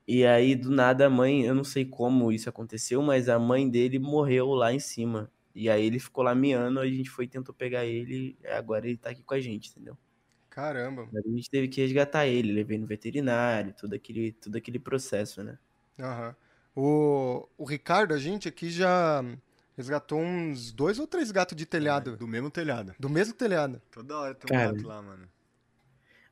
E 0.06 0.26
aí, 0.26 0.54
do 0.56 0.70
nada, 0.70 1.06
a 1.06 1.10
mãe, 1.10 1.42
eu 1.44 1.54
não 1.54 1.62
sei 1.64 1.84
como 1.86 2.32
isso 2.32 2.48
aconteceu, 2.48 3.00
mas 3.02 3.28
a 3.28 3.38
mãe 3.38 3.68
dele 3.70 3.98
morreu 3.98 4.48
lá 4.50 4.72
em 4.72 4.78
cima. 4.80 5.30
E 5.54 5.70
aí 5.70 5.84
ele 5.86 5.98
ficou 6.00 6.24
lá 6.24 6.34
miando, 6.34 6.80
a 6.80 6.86
gente 6.86 7.08
foi 7.10 7.26
tentou 7.28 7.54
pegar 7.54 7.84
ele, 7.86 8.38
agora 8.48 8.86
ele 8.86 8.96
tá 8.96 9.10
aqui 9.10 9.22
com 9.22 9.34
a 9.34 9.40
gente, 9.40 9.70
entendeu? 9.70 9.96
Caramba. 10.48 11.12
A 11.14 11.20
gente 11.28 11.48
teve 11.50 11.68
que 11.68 11.80
resgatar 11.80 12.26
ele, 12.26 12.52
levei 12.52 12.76
no 12.78 12.86
veterinário, 12.86 13.72
todo 13.74 13.94
aquele, 13.94 14.32
todo 14.32 14.56
aquele 14.56 14.78
processo, 14.80 15.42
né? 15.42 15.58
Aham. 15.98 16.34
O, 16.74 17.48
o 17.58 17.64
Ricardo, 17.64 18.14
a 18.14 18.18
gente 18.18 18.48
aqui 18.48 18.70
já 18.70 19.22
resgatou 19.80 20.20
uns 20.20 20.70
dois 20.72 20.98
ou 20.98 21.06
três 21.06 21.30
gatos 21.30 21.56
de 21.56 21.64
telhado. 21.64 22.16
Do 22.16 22.26
mesmo 22.28 22.50
telhado. 22.50 22.94
Do 22.98 23.08
mesmo 23.08 23.32
telhado. 23.34 23.80
Toda 23.90 24.18
hora 24.18 24.34
tem 24.34 24.54
um 24.54 24.60
Cara. 24.60 24.72
gato 24.74 24.86
lá, 24.86 25.00
mano. 25.02 25.26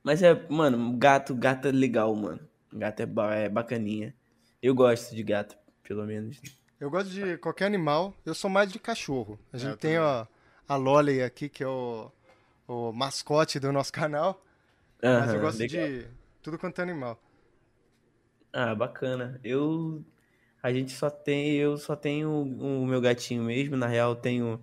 Mas 0.03 0.23
é, 0.23 0.47
mano, 0.49 0.97
gato, 0.97 1.35
gato 1.35 1.69
é 1.69 1.73
legal, 1.73 2.15
mano. 2.15 2.41
Gato 2.73 3.01
é, 3.01 3.07
ba- 3.07 3.35
é 3.35 3.49
bacaninha. 3.49 4.15
Eu 4.63 4.75
gosto 4.75 5.15
de 5.15 5.23
gato, 5.23 5.57
pelo 5.83 6.05
menos. 6.05 6.41
Eu 6.79 6.91
gosto 6.91 7.11
de 7.11 7.37
qualquer 7.39 7.65
animal, 7.67 8.15
eu 8.25 8.35
sou 8.35 8.49
mais 8.51 8.71
de 8.71 8.79
cachorro. 8.79 9.39
A 9.53 9.57
gente 9.59 9.71
É, 9.71 9.73
eu 9.73 9.77
tem 9.77 9.99
ó, 9.99 10.27
a 10.69 10.77
Lolly 10.77 11.23
aqui, 11.23 11.49
que 11.49 11.65
é 11.65 11.67
o, 11.67 12.11
o 12.67 12.93
mascote 12.93 13.59
do 13.59 13.73
nosso 13.73 13.93
canal. 13.95 14.45
Mas 15.03 15.33
eu 15.35 15.41
gosto 15.41 15.59
legal. 15.59 15.87
de 15.89 16.07
tudo 16.43 16.59
quanto 16.59 16.79
é 16.81 16.83
animal. 16.83 17.21
Ah, 18.53 18.75
bacana. 18.75 19.41
Eu. 19.43 20.05
A 20.62 20.73
gente 20.73 20.92
só 20.92 21.09
tem. 21.11 21.53
Eu 21.57 21.77
só 21.77 21.94
tenho 21.97 22.31
o 22.31 22.87
meu 22.87 23.01
gatinho 23.01 23.44
mesmo. 23.44 23.77
Na 23.77 23.87
real, 23.87 24.11
eu 24.12 24.16
tenho. 24.16 24.61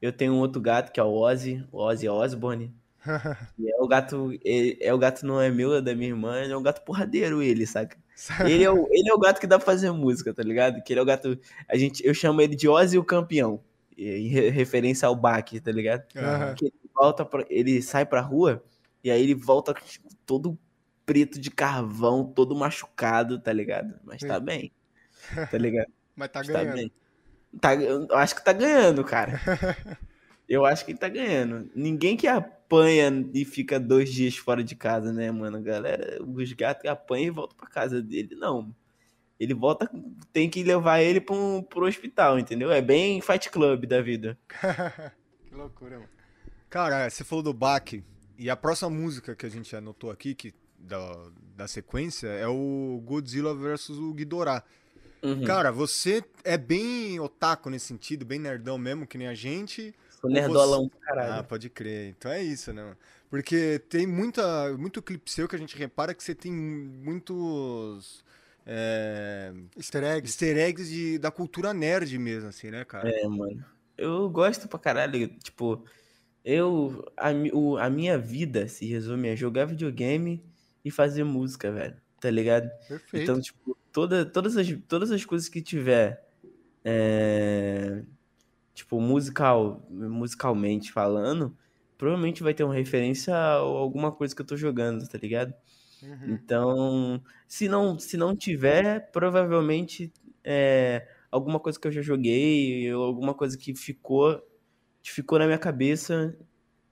Eu 0.00 0.12
tenho 0.12 0.32
um 0.34 0.38
outro 0.38 0.60
gato 0.60 0.92
que 0.92 1.00
é 1.00 1.02
o 1.02 1.12
Ozzy, 1.14 1.66
o 1.72 1.78
Ozzy 1.82 2.08
Osbourne. 2.08 2.74
E 3.58 3.70
é 3.70 3.76
o 3.80 3.86
gato. 3.86 4.32
É, 4.44 4.86
é 4.88 4.94
o 4.94 4.98
gato 4.98 5.26
não 5.26 5.40
é 5.40 5.50
meu, 5.50 5.74
é 5.74 5.80
da 5.82 5.94
minha 5.94 6.08
irmã. 6.08 6.40
Ele 6.40 6.52
é 6.52 6.56
um 6.56 6.62
gato 6.62 6.82
porradeiro, 6.84 7.42
ele, 7.42 7.66
saca? 7.66 7.96
Ele 8.40 8.64
é, 8.64 8.70
o, 8.70 8.86
ele 8.90 9.08
é 9.10 9.14
o 9.14 9.18
gato 9.18 9.40
que 9.40 9.46
dá 9.46 9.58
pra 9.58 9.66
fazer 9.66 9.90
música, 9.92 10.32
tá 10.32 10.42
ligado? 10.42 10.82
Que 10.82 10.92
ele 10.92 11.00
é 11.00 11.02
o 11.02 11.06
gato. 11.06 11.38
A 11.68 11.76
gente, 11.76 12.04
eu 12.06 12.14
chamo 12.14 12.40
ele 12.40 12.56
de 12.56 12.68
Ozzy 12.68 12.96
o 12.98 13.04
campeão. 13.04 13.60
Em 13.96 14.28
re- 14.28 14.50
referência 14.50 15.06
ao 15.06 15.14
Bach, 15.14 15.44
tá 15.62 15.70
ligado? 15.72 16.04
Que 16.54 16.66
ele 16.66 16.74
volta 16.94 17.24
pra, 17.24 17.44
ele 17.50 17.80
sai 17.82 18.04
pra 18.06 18.20
rua 18.20 18.62
e 19.04 19.10
aí 19.10 19.22
ele 19.22 19.34
volta 19.34 19.72
tipo, 19.74 20.08
todo 20.26 20.58
preto 21.06 21.38
de 21.40 21.50
carvão, 21.50 22.24
todo 22.24 22.56
machucado, 22.56 23.38
tá 23.38 23.52
ligado? 23.52 23.94
Mas 24.04 24.22
tá 24.24 24.40
bem. 24.40 24.72
Tá 25.50 25.58
ligado? 25.58 25.90
Mas 26.16 26.28
tá 26.28 26.40
Mas 26.40 26.48
ganhando. 26.48 26.92
Tá, 27.60 27.74
eu 27.74 28.16
acho 28.16 28.34
que 28.34 28.44
tá 28.44 28.52
ganhando, 28.52 29.04
cara. 29.04 29.40
Eu 30.48 30.66
acho 30.66 30.84
que 30.84 30.92
ele 30.92 30.98
tá 30.98 31.08
ganhando. 31.08 31.70
Ninguém 31.74 32.16
que 32.16 32.26
apanha 32.26 33.10
e 33.32 33.44
fica 33.44 33.80
dois 33.80 34.12
dias 34.12 34.36
fora 34.36 34.62
de 34.62 34.76
casa, 34.76 35.12
né, 35.12 35.30
mano? 35.30 35.62
Galera, 35.62 36.22
os 36.22 36.52
gatos 36.52 36.84
apanham 36.84 37.28
e 37.28 37.30
voltam 37.30 37.56
pra 37.56 37.66
casa 37.66 38.02
dele. 38.02 38.34
Não. 38.34 38.74
Ele 39.40 39.54
volta, 39.54 39.90
tem 40.32 40.48
que 40.48 40.62
levar 40.62 41.00
ele 41.00 41.20
pra 41.20 41.34
um, 41.34 41.62
pro 41.62 41.86
hospital, 41.86 42.38
entendeu? 42.38 42.70
É 42.70 42.80
bem 42.80 43.20
Fight 43.20 43.50
Club 43.50 43.86
da 43.86 44.00
vida. 44.00 44.38
que 45.48 45.54
loucura, 45.54 45.98
mano. 45.98 46.10
Cara, 46.70 47.08
você 47.08 47.24
falou 47.24 47.42
do 47.42 47.52
Bach, 47.52 47.92
e 48.38 48.50
a 48.50 48.56
próxima 48.56 48.90
música 48.90 49.34
que 49.34 49.46
a 49.46 49.48
gente 49.48 49.74
anotou 49.74 50.10
aqui, 50.10 50.34
que, 50.34 50.52
da, 50.78 51.30
da 51.56 51.68
sequência, 51.68 52.28
é 52.28 52.46
o 52.46 53.02
Godzilla 53.04 53.54
versus 53.54 53.98
o 53.98 54.12
Ghidorah. 54.12 54.62
Uhum. 55.24 55.44
Cara, 55.44 55.72
você 55.72 56.22
é 56.44 56.56
bem 56.58 57.18
otaku 57.18 57.70
nesse 57.70 57.86
sentido, 57.86 58.24
bem 58.24 58.38
nerdão 58.38 58.76
mesmo, 58.78 59.06
que 59.06 59.16
nem 59.18 59.26
a 59.26 59.34
gente. 59.34 59.94
Sou 60.20 60.28
ou 60.28 60.34
nerdolão 60.34 60.82
você- 60.84 60.90
pra 60.90 61.00
caralho. 61.06 61.32
Ah, 61.40 61.42
pode 61.42 61.70
crer. 61.70 62.10
Então 62.10 62.30
é 62.30 62.42
isso, 62.42 62.72
né? 62.72 62.94
Porque 63.30 63.80
tem 63.88 64.06
muita, 64.06 64.76
muito 64.76 65.02
clipe 65.02 65.30
seu 65.30 65.48
que 65.48 65.56
a 65.56 65.58
gente 65.58 65.76
repara 65.76 66.14
que 66.14 66.22
você 66.22 66.34
tem 66.34 66.52
muitos 66.52 68.22
é, 68.66 69.52
Easter 69.76 70.02
eggs. 70.04 70.28
easter 70.32 70.56
eggs 70.56 70.88
de, 70.90 71.18
da 71.18 71.30
cultura 71.30 71.72
nerd 71.74 72.16
mesmo, 72.18 72.48
assim, 72.48 72.70
né, 72.70 72.84
cara? 72.84 73.08
É, 73.08 73.26
mano. 73.26 73.64
Eu 73.96 74.28
gosto 74.30 74.68
pra 74.68 74.78
caralho. 74.78 75.28
Tipo, 75.42 75.84
eu. 76.44 77.04
A, 77.16 77.30
o- 77.52 77.76
a 77.78 77.88
minha 77.90 78.18
vida 78.18 78.68
se 78.68 78.86
resume 78.86 79.28
a 79.30 79.36
jogar 79.36 79.64
videogame 79.66 80.44
e 80.84 80.90
fazer 80.90 81.24
música, 81.24 81.70
velho. 81.72 81.96
Tá 82.20 82.30
ligado? 82.30 82.68
Perfeito. 82.88 83.22
Então, 83.22 83.40
tipo, 83.40 83.76
toda, 83.94 84.26
todas, 84.26 84.56
as, 84.56 84.66
todas 84.88 85.12
as 85.12 85.24
coisas 85.24 85.48
que 85.48 85.62
tiver. 85.62 86.22
é, 86.84 88.02
tipo, 88.74 89.00
musical, 89.00 89.86
musicalmente 89.90 90.92
falando, 90.92 91.56
provavelmente 91.96 92.42
vai 92.42 92.52
ter 92.52 92.64
uma 92.64 92.74
referência 92.74 93.34
a 93.34 93.54
alguma 93.54 94.12
coisa 94.12 94.34
que 94.34 94.42
eu 94.42 94.46
tô 94.46 94.56
jogando, 94.56 95.08
tá 95.08 95.16
ligado? 95.16 95.54
Uhum. 96.02 96.34
Então, 96.34 97.22
se 97.48 97.68
não, 97.68 97.98
se 97.98 98.16
não 98.16 98.36
tiver, 98.36 99.10
provavelmente 99.12 100.12
é 100.44 101.08
alguma 101.30 101.60
coisa 101.60 101.78
que 101.80 101.86
eu 101.88 101.92
já 101.92 102.02
joguei, 102.02 102.92
ou 102.92 103.04
alguma 103.04 103.32
coisa 103.34 103.56
que 103.56 103.74
ficou, 103.74 104.42
que 105.02 105.10
ficou 105.12 105.38
na 105.38 105.46
minha 105.46 105.58
cabeça 105.58 106.36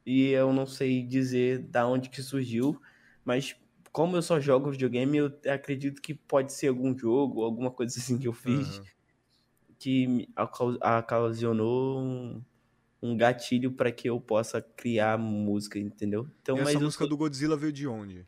e 0.07 0.31
eu 0.31 0.53
não 0.53 0.67
sei 0.67 1.03
dizer 1.05 1.59
da 1.59 1.87
onde 1.87 2.09
que 2.11 2.23
surgiu, 2.23 2.81
mas 3.25 3.57
como 3.93 4.17
eu 4.17 4.23
só 4.23 4.41
jogo 4.41 4.71
videogame, 4.71 5.19
eu 5.19 5.33
acredito 5.53 6.01
que 6.03 6.15
pode 6.15 6.53
ser 6.53 6.69
algum 6.69 6.97
jogo, 6.97 7.43
alguma 7.45 7.71
coisa 7.71 7.99
assim 7.99 8.19
que 8.19 8.27
eu 8.27 8.33
fiz 8.33 8.69
Aham. 8.79 8.85
que 9.79 10.29
ocasionou 10.81 11.99
um, 12.01 12.43
um 13.03 13.17
gatilho 13.17 13.73
para 13.73 13.91
que 13.93 14.09
eu 14.09 14.21
possa 14.21 14.63
criar 14.63 15.19
música, 15.19 15.79
entendeu? 15.79 16.29
Então, 16.41 16.57
e 16.57 16.61
mas 16.61 16.69
essa 16.69 16.79
eu 16.79 16.85
música 16.87 17.05
sou- 17.05 17.09
do 17.09 17.17
Godzilla 17.17 17.57
veio 17.57 17.73
de 17.73 17.87
onde? 17.87 18.27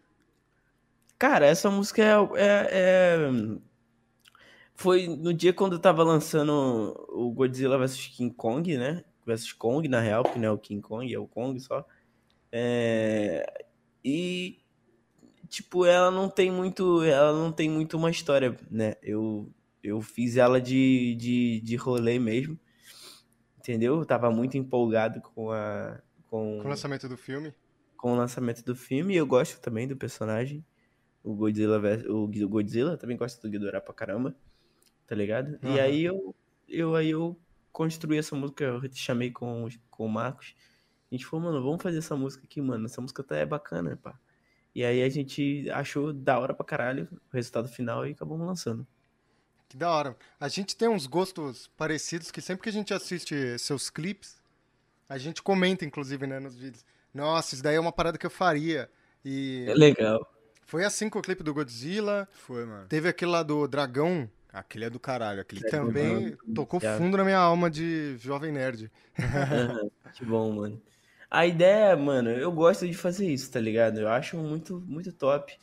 Cara, 1.19 1.47
essa 1.47 1.71
música 1.71 2.03
é, 2.03 2.13
é- 2.37 2.69
é- 2.73 3.59
Foi 4.75 5.07
no 5.07 5.33
dia 5.33 5.53
quando 5.53 5.75
eu 5.75 5.79
tava 5.79 6.03
lançando 6.03 6.53
o 7.11 7.31
Godzilla 7.33 7.79
vs 7.79 8.09
King 8.09 8.35
Kong, 8.35 8.77
né? 8.77 9.05
Versus 9.25 9.53
Kong, 9.53 9.87
na 9.89 10.01
real, 10.01 10.23
porque 10.25 10.39
não 10.39 10.49
é 10.49 10.51
o 10.51 10.59
King 10.59 10.83
Kong, 10.83 11.13
é 11.13 11.19
o 11.19 11.27
Kong 11.27 11.59
só. 11.61 11.87
É, 12.53 13.65
E, 14.05 14.64
tipo, 15.57 15.85
ela 15.87 16.11
não 16.11 16.29
tem 16.29 16.51
muito. 16.51 17.03
Ela 17.03 17.33
não 17.33 17.53
tem 17.53 17.69
muito 17.71 17.97
uma 17.97 18.11
história, 18.11 18.57
né? 18.71 18.97
Eu, 19.03 19.53
eu 19.83 20.01
fiz 20.03 20.37
ela 20.37 20.61
de, 20.61 21.15
de, 21.17 21.61
de 21.61 21.77
rolê 21.77 22.19
mesmo. 22.19 22.59
Entendeu? 23.59 23.99
Eu 23.99 24.05
tava 24.07 24.31
muito 24.31 24.57
empolgado 24.57 25.21
com 25.21 25.51
a. 25.51 26.01
Com, 26.29 26.59
Com 26.59 26.67
o 26.69 26.71
lançamento 26.71 27.09
do 27.09 27.17
filme. 27.17 27.55
com 27.97 28.13
o 28.13 28.17
lançamento 28.17 28.65
do 28.65 28.75
filme. 28.77 29.15
E 29.15 29.17
eu 29.17 29.27
gosto 29.27 29.61
também 29.61 29.89
do 29.89 29.97
personagem. 29.97 30.65
O 31.23 31.35
Godzilla, 31.35 31.81
o 32.09 32.29
Godzilla 32.49 32.97
também 32.99 33.17
gosto 33.17 33.41
do 33.43 33.51
Ghidorah 33.51 33.81
pra 33.81 33.95
caramba. 33.95 34.35
Tá 35.07 35.15
ligado? 35.15 35.59
E 35.63 35.79
Aham. 35.79 35.81
aí 35.81 36.05
eu, 36.05 36.35
eu, 36.69 36.95
aí 36.97 37.11
eu 37.11 37.39
construí 37.73 38.19
essa 38.19 38.37
música, 38.37 38.65
eu 38.65 38.89
te 38.89 38.99
chamei 38.99 39.31
com, 39.31 39.69
com 39.91 40.07
o 40.07 40.09
Marcos. 40.09 40.55
A 41.11 41.15
gente 41.15 41.27
falou, 41.27 41.47
mano, 41.47 41.65
vamos 41.65 41.83
fazer 41.83 41.99
essa 41.99 42.17
música 42.17 42.45
aqui, 42.45 42.61
mano. 42.61 42.87
Essa 42.87 43.01
música 43.01 43.23
tá 43.23 43.37
é 43.37 43.47
bacana, 43.47 43.97
pá. 43.97 44.19
E 44.75 44.85
aí 44.85 45.03
a 45.03 45.09
gente 45.09 45.71
achou 45.71 46.13
da 46.13 46.39
hora 46.39 46.53
pra 46.53 46.65
caralho 46.65 47.09
o 47.13 47.37
resultado 47.37 47.69
final 47.69 48.07
e 48.07 48.13
acabamos 48.13 48.47
lançando. 48.47 48.87
Que 49.69 49.77
da 49.77 49.91
hora. 49.91 50.17
A 50.39 50.49
gente 50.49 50.77
tem 50.77 50.89
uns 50.89 51.07
gostos 51.07 51.69
parecidos 51.77 52.31
que 52.31 52.41
sempre 52.41 52.65
que 52.65 52.69
a 52.69 52.73
gente 52.73 52.93
assiste 52.93 53.59
seus 53.59 53.89
clipes, 53.89 54.37
a 55.09 55.17
gente 55.17 55.43
comenta, 55.43 55.85
inclusive, 55.85 56.27
né, 56.27 56.41
nos 56.41 56.57
vídeos. 56.57 56.85
Nossa, 57.13 57.55
isso 57.55 57.63
daí 57.63 57.77
é 57.77 57.81
uma 57.81 57.93
parada 57.93 58.19
que 58.19 58.27
eu 58.27 58.31
faria. 58.31 58.91
E 59.25 59.65
É 59.69 59.75
legal. 59.75 60.29
foi 60.67 60.85
assim 60.85 61.09
com 61.09 61.19
o 61.19 61.23
clipe 61.23 61.43
do 61.43 61.55
Godzilla. 61.55 62.29
Foi, 62.33 62.65
mano. 62.65 62.87
Teve 62.89 63.09
aquele 63.09 63.31
lá 63.31 63.43
do 63.43 63.69
Dragão, 63.69 64.29
Aquele 64.55 64.85
é 64.85 64.91
do 64.91 65.01
caralho, 65.01 65.41
aquele 65.41 65.63
que 65.63 65.69
também 65.69 66.15
mano, 66.15 66.39
tocou 66.55 66.79
fundo 66.79 67.17
na 67.17 67.25
minha 67.25 67.39
alma 67.39 67.69
de 67.69 68.17
jovem 68.19 68.53
nerd. 68.53 68.89
Que 70.15 70.25
bom, 70.25 70.53
mano. 70.53 70.81
A 71.35 71.47
ideia, 71.47 71.97
mano, 71.97 72.31
eu 72.31 72.53
gosto 72.53 72.87
de 72.87 72.95
fazer 72.95 73.29
isso, 73.29 73.51
tá 73.51 73.59
ligado? 73.59 73.99
Eu 73.99 74.09
acho 74.09 74.37
muito, 74.37 74.81
muito 74.83 75.13
top. 75.13 75.59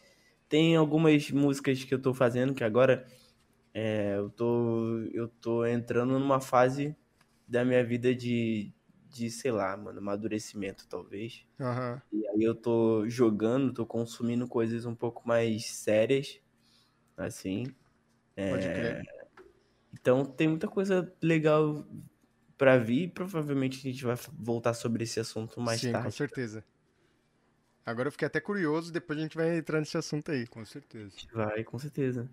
Tem 0.49 0.75
algumas 0.75 1.31
músicas 1.31 1.81
que 1.85 1.93
eu 1.93 2.01
tô 2.01 2.13
fazendo 2.13 2.53
que 2.53 2.61
agora 2.61 3.07
é, 3.73 4.17
eu 4.17 4.29
tô, 4.29 4.99
eu 5.13 5.29
tô 5.29 5.65
entrando 5.65 6.19
numa 6.19 6.41
fase 6.41 6.95
da 7.47 7.63
minha 7.63 7.85
vida 7.85 8.13
de, 8.13 8.73
de, 9.09 9.31
sei 9.31 9.51
lá, 9.51 9.77
mano, 9.77 9.99
amadurecimento, 9.99 10.87
talvez. 10.89 11.45
Aham. 11.59 12.01
E 12.11 12.27
aí 12.27 12.43
eu 12.43 12.53
tô 12.53 13.07
jogando, 13.09 13.73
tô 13.73 13.85
consumindo 13.85 14.47
coisas 14.49 14.85
um 14.85 14.95
pouco 14.95 15.25
mais 15.27 15.67
sérias, 15.67 16.41
assim. 17.17 17.63
Pode 18.49 18.69
crer. 18.69 19.01
Então 19.93 20.25
tem 20.25 20.47
muita 20.47 20.67
coisa 20.67 21.15
legal 21.21 21.85
pra 22.61 22.77
vir. 22.77 23.09
Provavelmente 23.09 23.79
a 23.79 23.91
gente 23.91 24.05
vai 24.05 24.15
voltar 24.37 24.75
sobre 24.75 25.03
esse 25.03 25.19
assunto 25.19 25.59
mais 25.59 25.81
Sim, 25.81 25.87
com 25.87 25.93
tarde. 25.93 26.15
certeza. 26.15 26.63
Agora 27.83 28.07
eu 28.07 28.11
fiquei 28.11 28.27
até 28.27 28.39
curioso, 28.39 28.93
depois 28.93 29.17
a 29.17 29.23
gente 29.23 29.35
vai 29.35 29.57
entrar 29.57 29.79
nesse 29.79 29.97
assunto 29.97 30.31
aí. 30.31 30.45
Com 30.45 30.63
certeza. 30.63 31.11
Vai, 31.33 31.63
com 31.63 31.79
certeza. 31.79 32.29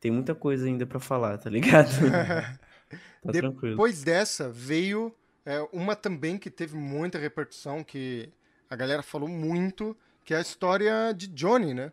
Tem 0.00 0.10
muita 0.10 0.34
coisa 0.34 0.66
ainda 0.66 0.84
pra 0.84 0.98
falar, 0.98 1.38
tá 1.38 1.48
ligado? 1.48 1.88
tá 3.22 3.32
tranquilo. 3.32 3.76
Depois 3.76 4.02
dessa, 4.02 4.50
veio 4.50 5.14
é, 5.46 5.60
uma 5.72 5.94
também 5.94 6.36
que 6.36 6.50
teve 6.50 6.76
muita 6.76 7.16
repercussão, 7.16 7.84
que 7.84 8.32
a 8.68 8.74
galera 8.74 9.04
falou 9.04 9.28
muito, 9.28 9.96
que 10.24 10.34
é 10.34 10.38
a 10.38 10.40
história 10.40 11.12
de 11.16 11.28
Johnny, 11.28 11.74
né? 11.74 11.92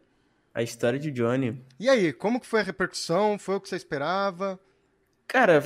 A 0.51 0.63
história 0.63 0.97
de 0.97 1.11
Johnny. 1.11 1.63
E 1.79 1.87
aí, 1.87 2.11
como 2.11 2.41
que 2.41 2.47
foi 2.47 2.61
a 2.61 2.63
repercussão? 2.63 3.37
Foi 3.37 3.53
o 3.53 3.61
que 3.61 3.69
você 3.69 3.75
esperava? 3.75 4.59
Cara, 5.27 5.63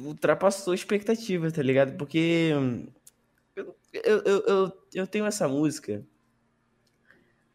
ultrapassou 0.00 0.74
expectativas, 0.74 1.52
tá 1.52 1.62
ligado? 1.62 1.96
Porque 1.96 2.50
eu, 3.54 3.76
eu, 3.92 4.22
eu, 4.46 4.72
eu, 4.92 5.06
tenho 5.06 5.26
essa 5.26 5.46
música 5.48 6.04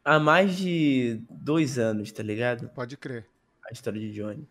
há 0.04 0.20
mais 0.20 0.56
de 0.58 1.22
dois 1.30 1.78
anos, 1.78 2.12
tá 2.12 2.24
ligado? 2.24 2.70
Pode 2.70 2.98
crer. 2.98 3.28
A 3.70 3.74
história 3.74 4.00
de 4.00 4.12
Johnny. 4.12 4.48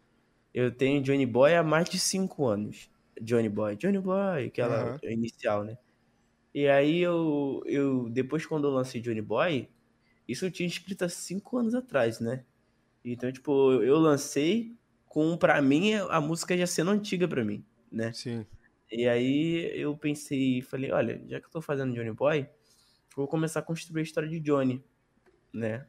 Eu 0.53 0.71
tenho 0.71 1.03
Johnny 1.03 1.27
Boy 1.27 1.55
há 1.55 1.63
mais 1.63 1.89
de 1.89 1.99
cinco 1.99 2.47
anos. 2.47 2.91
Johnny 3.21 3.49
Boy, 3.49 3.77
Johnny 3.77 3.99
Boy, 3.99 4.47
aquela 4.47 4.91
Aham. 4.91 5.01
inicial, 5.03 5.65
né? 5.65 5.77
E 6.55 6.69
aí 6.69 7.01
eu, 7.01 7.63
eu, 7.67 8.09
depois 8.11 8.47
quando 8.47 8.67
eu 8.67 8.73
lancei 8.73 9.01
Johnny 9.01 9.21
Boy, 9.21 9.69
isso 10.27 10.45
eu 10.45 10.51
tinha 10.51 10.67
escrito 10.67 11.05
há 11.05 11.09
cinco 11.09 11.59
anos 11.59 11.75
atrás, 11.75 12.21
né? 12.21 12.45
Então, 13.05 13.31
tipo, 13.33 13.73
eu 13.83 13.99
lancei 13.99 14.77
com, 15.07 15.37
pra 15.37 15.61
mim, 15.63 15.95
a 15.95 16.21
música 16.21 16.57
já 16.57 16.67
sendo 16.67 16.91
antiga 16.91 17.27
pra 17.27 17.45
mim, 17.45 17.65
né? 17.91 18.13
Sim. 18.13 18.47
E 18.91 19.07
aí 19.07 19.71
eu 19.79 19.97
pensei, 19.97 20.63
falei, 20.63 20.91
olha, 20.91 21.23
já 21.27 21.41
que 21.41 21.47
eu 21.47 21.51
tô 21.51 21.61
fazendo 21.61 21.95
Johnny 21.95 22.13
Boy, 22.13 22.49
vou 23.15 23.29
começar 23.29 23.61
a 23.61 23.63
construir 23.63 24.01
a 24.01 24.03
história 24.03 24.29
de 24.29 24.41
Johnny, 24.41 24.83
né? 25.53 25.87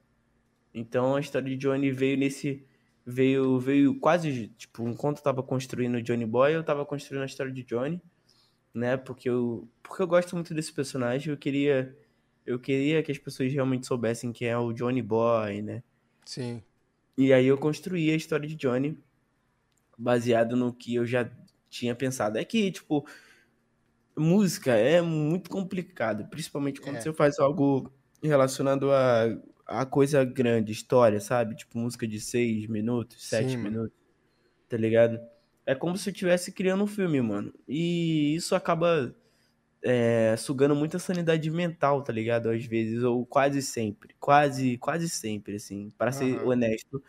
Então 0.73 1.15
a 1.15 1.19
história 1.19 1.49
de 1.49 1.55
Johnny 1.55 1.91
veio 1.91 2.17
nesse. 2.17 2.65
Veio, 3.05 3.57
veio 3.57 3.99
quase, 3.99 4.49
tipo, 4.49 4.88
enquanto 4.88 5.17
eu 5.17 5.23
tava 5.23 5.41
construindo 5.41 6.01
Johnny 6.01 6.25
Boy, 6.25 6.53
eu 6.53 6.63
tava 6.63 6.85
construindo 6.85 7.23
a 7.23 7.25
história 7.25 7.51
de 7.51 7.63
Johnny, 7.63 7.99
né? 8.73 8.97
Porque 8.97 9.27
eu, 9.27 9.67
porque 9.81 10.03
eu 10.03 10.07
gosto 10.07 10.35
muito 10.35 10.53
desse 10.53 10.71
personagem, 10.71 11.31
eu 11.31 11.38
queria. 11.38 11.97
Eu 12.45 12.59
queria 12.59 13.01
que 13.01 13.12
as 13.12 13.17
pessoas 13.17 13.51
realmente 13.51 13.88
soubessem 13.88 14.31
quem 14.31 14.47
é 14.47 14.57
o 14.57 14.73
Johnny 14.73 15.01
Boy, 15.01 15.62
né? 15.62 15.83
Sim. 16.25 16.63
E 17.17 17.33
aí 17.33 17.45
eu 17.45 17.57
construí 17.57 18.12
a 18.12 18.15
história 18.15 18.47
de 18.47 18.55
Johnny 18.55 18.97
baseado 19.97 20.55
no 20.55 20.73
que 20.73 20.95
eu 20.95 21.05
já 21.05 21.29
tinha 21.69 21.95
pensado. 21.95 22.38
É 22.38 22.45
que, 22.45 22.71
tipo, 22.71 23.05
música 24.17 24.71
é 24.73 25.01
muito 25.01 25.49
complicado, 25.49 26.27
principalmente 26.29 26.82
quando 26.82 27.01
É. 27.01 27.01
você 27.01 27.13
faz 27.13 27.39
algo 27.39 27.91
relacionado 28.23 28.91
a, 28.91 29.25
a 29.65 29.86
coisa 29.86 30.23
grande, 30.25 30.71
história, 30.71 31.19
sabe? 31.21 31.55
Tipo, 31.55 31.77
música 31.79 32.08
de 32.08 32.19
seis 32.19 32.67
minutos, 32.67 33.27
sete 33.29 33.58
Sim, 33.58 33.69
minutos, 33.69 33.95
tá 34.69 34.77
ligado? 34.77 35.19
É 35.65 35.75
como 35.75 35.97
se 35.97 36.10
eu 36.10 36.13
estivesse 36.13 36.51
criando 36.53 36.84
um 36.84 36.88
filme, 36.88 37.21
mano. 37.21 37.53
E 37.67 38.36
isso 38.36 38.55
acaba 38.55 39.15
é, 39.84 40.36
sugando 40.38 40.75
muita 40.75 40.99
sanidade 40.99 41.49
mental, 41.51 42.03
tá 42.03 42.13
ligado? 42.13 42.49
Às 42.49 42.65
vezes, 42.65 43.03
ou 43.03 43.25
quase 43.25 43.62
sempre. 43.62 44.15
Quase, 44.19 44.77
quase 44.77 45.10
sempre, 45.10 45.55
assim. 45.58 45.91
Para 45.97 46.12
ser 46.12 46.41
honesto, 46.43 47.03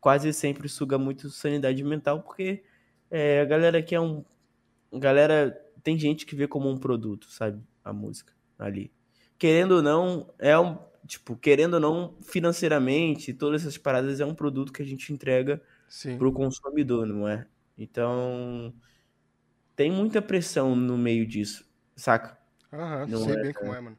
quase 0.00 0.32
sempre 0.32 0.68
suga 0.68 0.98
muito 0.98 1.30
sanidade 1.30 1.82
mental, 1.84 2.22
porque 2.22 2.64
é, 3.10 3.40
a 3.40 3.44
galera 3.44 3.82
que 3.82 3.94
é 3.94 4.00
um. 4.00 4.24
a 4.92 4.98
Galera. 4.98 5.50
Tem 5.82 5.98
gente 5.98 6.26
que 6.26 6.36
vê 6.36 6.46
como 6.46 6.68
um 6.68 6.78
produto, 6.78 7.30
sabe? 7.30 7.62
A 7.82 7.92
música 7.92 8.32
ali. 8.58 8.92
Querendo 9.38 9.72
ou 9.76 9.82
não, 9.82 10.32
é 10.38 10.58
um. 10.58 10.78
Tipo, 11.06 11.34
querendo 11.34 11.74
ou 11.74 11.80
não, 11.80 12.14
financeiramente, 12.22 13.32
todas 13.32 13.62
essas 13.62 13.78
paradas 13.78 14.20
é 14.20 14.24
um 14.24 14.34
produto 14.34 14.72
que 14.72 14.82
a 14.82 14.86
gente 14.86 15.12
entrega 15.12 15.60
Sim. 15.88 16.18
pro 16.18 16.32
consumidor, 16.32 17.06
não 17.06 17.26
é? 17.26 17.46
Então, 17.76 18.72
tem 19.74 19.90
muita 19.90 20.20
pressão 20.20 20.76
no 20.76 20.98
meio 20.98 21.26
disso, 21.26 21.66
saca? 21.96 22.38
Aham, 22.70 23.06
Não 23.06 23.24
sei 23.24 23.34
é, 23.34 23.42
bem 23.42 23.52
como 23.54 23.74
é, 23.74 23.80
mano. 23.80 23.98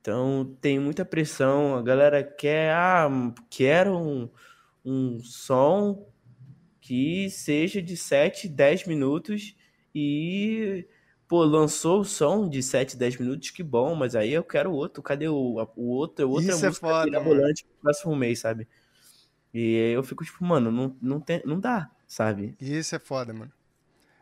Então, 0.00 0.56
tem 0.60 0.78
muita 0.78 1.04
pressão, 1.04 1.76
a 1.76 1.82
galera 1.82 2.22
quer, 2.22 2.72
ah, 2.72 3.08
quero 3.50 3.96
um, 3.96 4.30
um 4.84 5.20
som 5.20 6.11
que 6.82 7.30
seja 7.30 7.80
de 7.80 7.96
7, 7.96 8.48
10 8.48 8.86
minutos 8.88 9.56
e, 9.94 10.84
pô, 11.28 11.44
lançou 11.44 12.00
o 12.00 12.04
som 12.04 12.48
de 12.48 12.60
7, 12.60 12.96
10 12.96 13.18
minutos, 13.18 13.50
que 13.50 13.62
bom, 13.62 13.94
mas 13.94 14.16
aí 14.16 14.32
eu 14.32 14.42
quero 14.42 14.72
outro, 14.72 15.00
cadê 15.00 15.28
o, 15.28 15.34
o 15.76 15.88
outro, 15.88 16.28
outra 16.28 16.50
Isso 16.50 16.64
é 16.66 16.68
música 16.68 16.88
foda, 16.88 17.04
mirabolante 17.04 17.64
pro 17.64 17.82
próximo 17.82 18.16
mês, 18.16 18.40
sabe? 18.40 18.66
E 19.54 19.76
aí 19.76 19.92
eu 19.92 20.02
fico 20.02 20.24
tipo, 20.24 20.44
mano, 20.44 20.72
não, 20.72 20.96
não, 21.00 21.20
tem, 21.20 21.40
não 21.44 21.60
dá, 21.60 21.88
sabe? 22.04 22.56
Isso 22.60 22.96
é 22.96 22.98
foda, 22.98 23.32
mano. 23.32 23.52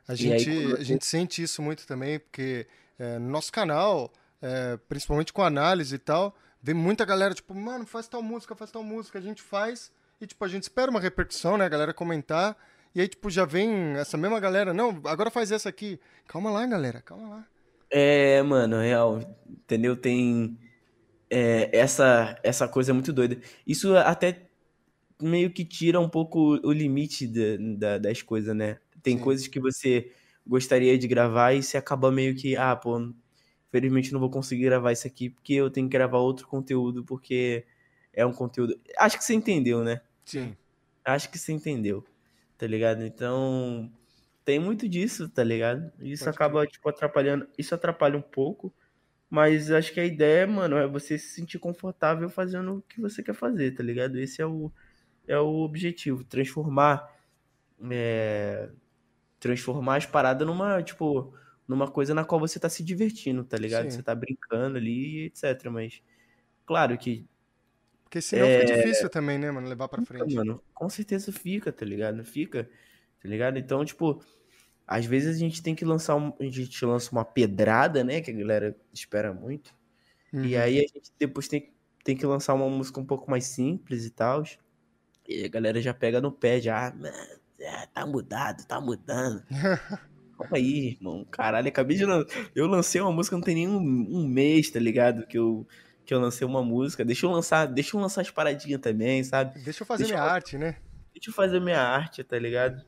A 0.07 0.13
E 0.13 0.31
aí, 0.31 0.39
gente, 0.39 0.63
quando 0.63 0.77
a 0.77 0.85
gente 0.85 1.07
sente 1.07 1.43
isso 1.43 1.63
muito 1.63 1.87
também, 1.87 2.19
porque 2.19 2.67
é, 2.99 3.19
no 3.19 3.31
nosso 3.31 3.51
canal, 3.51 4.13
é, 4.43 4.77
principalmente 4.87 5.33
com 5.33 5.43
análise 5.43 5.95
e 5.95 5.99
tal, 5.99 6.37
vem 6.63 6.75
muita 6.75 7.07
galera, 7.07 7.33
tipo, 7.33 7.55
mano, 7.55 7.87
faz 7.87 8.07
tal 8.07 8.23
música, 8.23 8.55
faz 8.55 8.71
tal 8.71 8.83
música, 8.83 9.19
a 9.19 9.23
gente 9.23 9.41
faz, 9.41 9.91
e 10.21 10.27
tipo, 10.27 10.45
a 10.45 10.49
gente 10.49 10.65
espera 10.65 10.91
uma 10.91 11.01
repercussão, 11.01 11.57
né, 11.57 11.65
a 11.65 11.69
galera 11.69 11.95
comentar, 11.95 12.57
e 12.95 13.01
aí, 13.01 13.09
tipo, 13.09 13.31
já 13.31 13.45
vem 13.45 13.95
essa 13.97 14.17
mesma 14.17 14.41
galera, 14.41 14.75
não, 14.75 15.01
agora 15.05 15.31
faz 15.31 15.53
essa 15.53 15.69
aqui. 15.69 16.01
Calma 16.27 16.51
lá, 16.51 16.67
galera, 16.67 17.01
calma 17.01 17.29
lá. 17.29 17.47
É, 17.89 18.43
mano, 18.43 18.81
real, 18.81 19.21
entendeu? 19.49 19.97
Tem 19.97 20.59
é, 21.31 21.71
essa 21.77 22.39
essa 22.43 22.69
coisa 22.69 22.93
muito 22.95 23.13
doida. 23.13 23.39
Isso 23.67 23.97
até 23.97 24.49
meio 25.21 25.51
que 25.53 25.65
tira 25.65 26.01
um 26.01 26.09
pouco 26.09 26.59
o 26.65 26.73
limite 26.73 27.27
da- 27.79 27.99
das 27.99 28.23
coisas, 28.23 28.55
né? 28.57 28.79
Tem 29.03 29.17
Sim. 29.17 29.23
coisas 29.23 29.47
que 29.49 29.61
você 29.61 30.13
gostaria 30.47 30.99
de 30.99 31.07
gravar 31.09 31.53
e 31.55 31.63
você 31.63 31.77
acaba 31.77 32.11
meio 32.11 32.35
que, 32.35 32.57
ah, 32.57 32.75
pô, 32.77 32.99
infelizmente 33.69 34.13
não 34.13 34.21
vou 34.21 34.31
conseguir 34.31 34.65
gravar 34.65 34.93
isso 34.93 35.07
aqui 35.07 35.31
porque 35.31 35.55
eu 35.55 35.71
tenho 35.71 35.89
que 35.89 35.93
gravar 35.97 36.19
outro 36.19 36.47
conteúdo 36.49 37.05
porque 37.05 37.65
é 38.13 38.25
um 38.27 38.33
conteúdo. 38.33 38.79
Acho 38.99 39.19
que 39.19 39.25
você 39.25 39.35
entendeu, 39.35 39.85
né? 39.85 40.01
Sim. 40.31 40.57
Acho 41.05 41.31
que 41.31 41.39
você 41.39 41.53
entendeu, 41.53 42.05
tá 42.59 42.67
ligado? 42.67 43.05
Então, 43.05 43.93
tem 44.45 44.59
muito 44.61 44.89
disso, 44.89 45.29
tá 45.29 45.45
ligado? 45.45 45.93
Isso 46.01 46.25
Pode 46.25 46.31
acaba, 46.31 46.67
tipo, 46.67 46.89
atrapalhando. 46.89 47.49
Isso 47.59 47.75
atrapalha 47.75 48.17
um 48.19 48.23
pouco, 48.23 48.75
mas 49.31 49.71
acho 49.71 49.93
que 49.95 50.01
a 50.01 50.07
ideia, 50.07 50.47
mano, 50.47 50.77
é 50.77 50.87
você 50.89 51.19
se 51.19 51.35
sentir 51.35 51.59
confortável 51.61 52.31
fazendo 52.31 52.79
o 52.79 52.83
que 52.83 53.01
você 53.01 53.23
quer 53.23 53.35
fazer, 53.35 53.75
tá 53.75 53.83
ligado? 53.83 54.19
Esse 54.19 54.43
é 54.43 54.47
o, 54.47 54.73
é 55.29 55.39
o 55.39 55.63
objetivo, 55.63 56.25
transformar. 56.25 57.09
é, 57.91 58.71
transformar 59.41 59.97
as 59.97 60.07
paradas 60.07 60.47
numa, 60.47 60.83
tipo, 60.83 61.35
numa 61.67 61.91
coisa 61.91 62.15
na 62.15 62.25
qual 62.25 62.41
você 62.41 62.59
tá 62.61 62.69
se 62.69 62.85
divertindo, 62.85 63.45
tá 63.45 63.57
ligado? 63.57 63.91
Sim. 63.91 63.91
Você 63.91 64.03
tá 64.03 64.15
brincando 64.15 64.79
ali, 64.79 65.27
etc. 65.27 65.71
Mas, 65.71 66.03
claro 66.67 66.99
que 66.99 67.27
Porque 68.11 68.21
senão 68.21 68.51
fica 68.51 68.65
difícil 68.65 69.09
também, 69.09 69.39
né, 69.39 69.51
mano, 69.53 69.69
levar 69.69 69.87
pra 69.89 70.03
frente. 70.05 70.35
mano, 70.35 70.61
com 70.75 70.89
certeza 70.89 71.31
fica, 71.31 71.73
tá 71.73 71.85
ligado? 71.85 72.25
Fica, 72.25 72.65
tá 73.23 73.29
ligado? 73.29 73.57
Então, 73.57 73.85
tipo, 73.85 74.21
às 74.85 75.07
vezes 75.07 75.37
a 75.37 75.39
gente 75.39 75.63
tem 75.63 75.77
que 75.77 75.85
lançar 75.85 76.17
um, 76.17 76.33
a 76.41 76.45
gente 76.45 76.85
lança 76.85 77.13
uma 77.13 77.25
pedrada, 77.25 78.03
né, 78.03 78.21
que 78.21 78.33
a 78.33 78.35
galera 78.35 78.77
espera 78.93 79.33
muito. 79.33 79.73
E 80.43 80.57
Uhum. 80.57 80.61
aí 80.61 80.79
a 80.79 80.83
gente 80.83 81.13
depois 81.19 81.47
tem, 81.47 81.73
tem 82.03 82.17
que 82.17 82.27
lançar 82.27 82.55
uma 82.55 82.69
música 82.69 82.99
um 83.01 83.07
pouco 83.07 83.31
mais 83.31 83.45
simples 83.45 84.05
e 84.05 84.11
tal. 84.11 84.43
E 85.29 85.45
a 85.45 85.49
galera 85.49 85.81
já 85.81 85.95
pega 85.95 86.21
no 86.21 86.33
pé, 86.33 86.61
já, 86.61 86.89
ah, 86.89 86.95
mano, 86.95 87.17
é, 87.61 87.87
tá 87.87 88.05
mudado, 88.07 88.67
tá 88.67 88.81
mudando. 88.81 89.45
Calma 90.37 90.57
aí, 90.57 90.89
irmão. 90.97 91.25
Caralho, 91.31 91.69
acabei 91.69 91.97
de. 91.97 92.05
Eu 92.55 92.67
lancei 92.67 93.01
uma 93.01 93.13
música, 93.13 93.37
não 93.37 93.43
tem 93.43 93.55
nem 93.55 93.69
um, 93.69 93.79
um 93.79 94.27
mês, 94.27 94.71
tá 94.71 94.81
ligado? 94.81 95.27
Que 95.27 95.39
eu, 95.39 95.67
que 96.11 96.15
eu 96.15 96.21
lancei 96.21 96.45
uma 96.45 96.61
música. 96.61 97.05
Deixa 97.05 97.25
eu 97.25 97.31
lançar, 97.31 97.67
deixa 97.67 97.97
eu 97.97 98.01
lançar 98.01 98.23
as 98.23 98.31
paradinhas 98.33 98.81
também, 98.81 99.23
sabe? 99.23 99.61
Deixa 99.61 99.83
eu 99.83 99.87
fazer 99.87 100.03
Deixa 100.03 100.15
minha 100.19 100.27
eu- 100.27 100.33
arte, 100.35 100.59
né? 100.59 100.77
deixa 101.15 101.31
eu 101.31 101.35
fazer 101.35 101.61
minha 101.61 101.81
arte, 101.81 102.25
tá 102.25 102.37
ligado? 102.37 102.85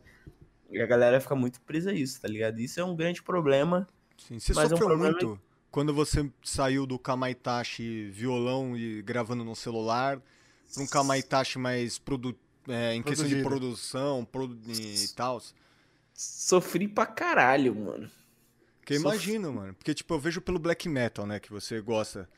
E 0.68 0.80
a 0.80 0.86
galera 0.86 1.20
fica 1.20 1.36
muito 1.36 1.60
presa 1.60 1.90
a 1.90 1.94
isso, 1.94 2.20
tá 2.20 2.26
ligado? 2.26 2.58
Isso 2.58 2.80
é 2.80 2.84
um 2.84 2.96
grande 2.96 3.22
problema. 3.22 3.86
Sim, 4.18 4.40
Você 4.40 4.52
Mas 4.54 4.64
é 4.72 4.74
um 4.74 4.76
sofreu 4.76 4.88
problema- 4.88 5.12
muito 5.20 5.40
quando 5.70 5.94
você 5.94 6.28
saiu 6.42 6.84
do 6.84 6.98
Kamaitachi 6.98 8.10
violão 8.10 8.76
e 8.76 9.00
gravando 9.02 9.44
no 9.44 9.54
celular 9.54 10.20
pra 10.74 10.82
um 10.82 10.86
Kamaitachi 10.88 11.58
mais 11.60 11.98
produ 12.00 12.34
é, 12.68 12.94
em 12.94 13.02
questão 13.04 13.28
de 13.28 13.40
produção 13.42 14.24
produ 14.24 14.56
e 14.72 15.08
tal? 15.14 15.40
Sofri 16.12 16.88
pra 16.88 17.06
caralho, 17.06 17.72
mano. 17.74 18.10
Eu 18.90 19.00
Sof- 19.00 19.14
imagino, 19.14 19.52
mano. 19.52 19.74
Porque, 19.74 19.94
tipo, 19.94 20.12
eu 20.12 20.18
vejo 20.18 20.40
pelo 20.40 20.58
black 20.58 20.88
metal, 20.88 21.24
né, 21.24 21.38
que 21.38 21.50
você 21.52 21.80
gosta. 21.80 22.28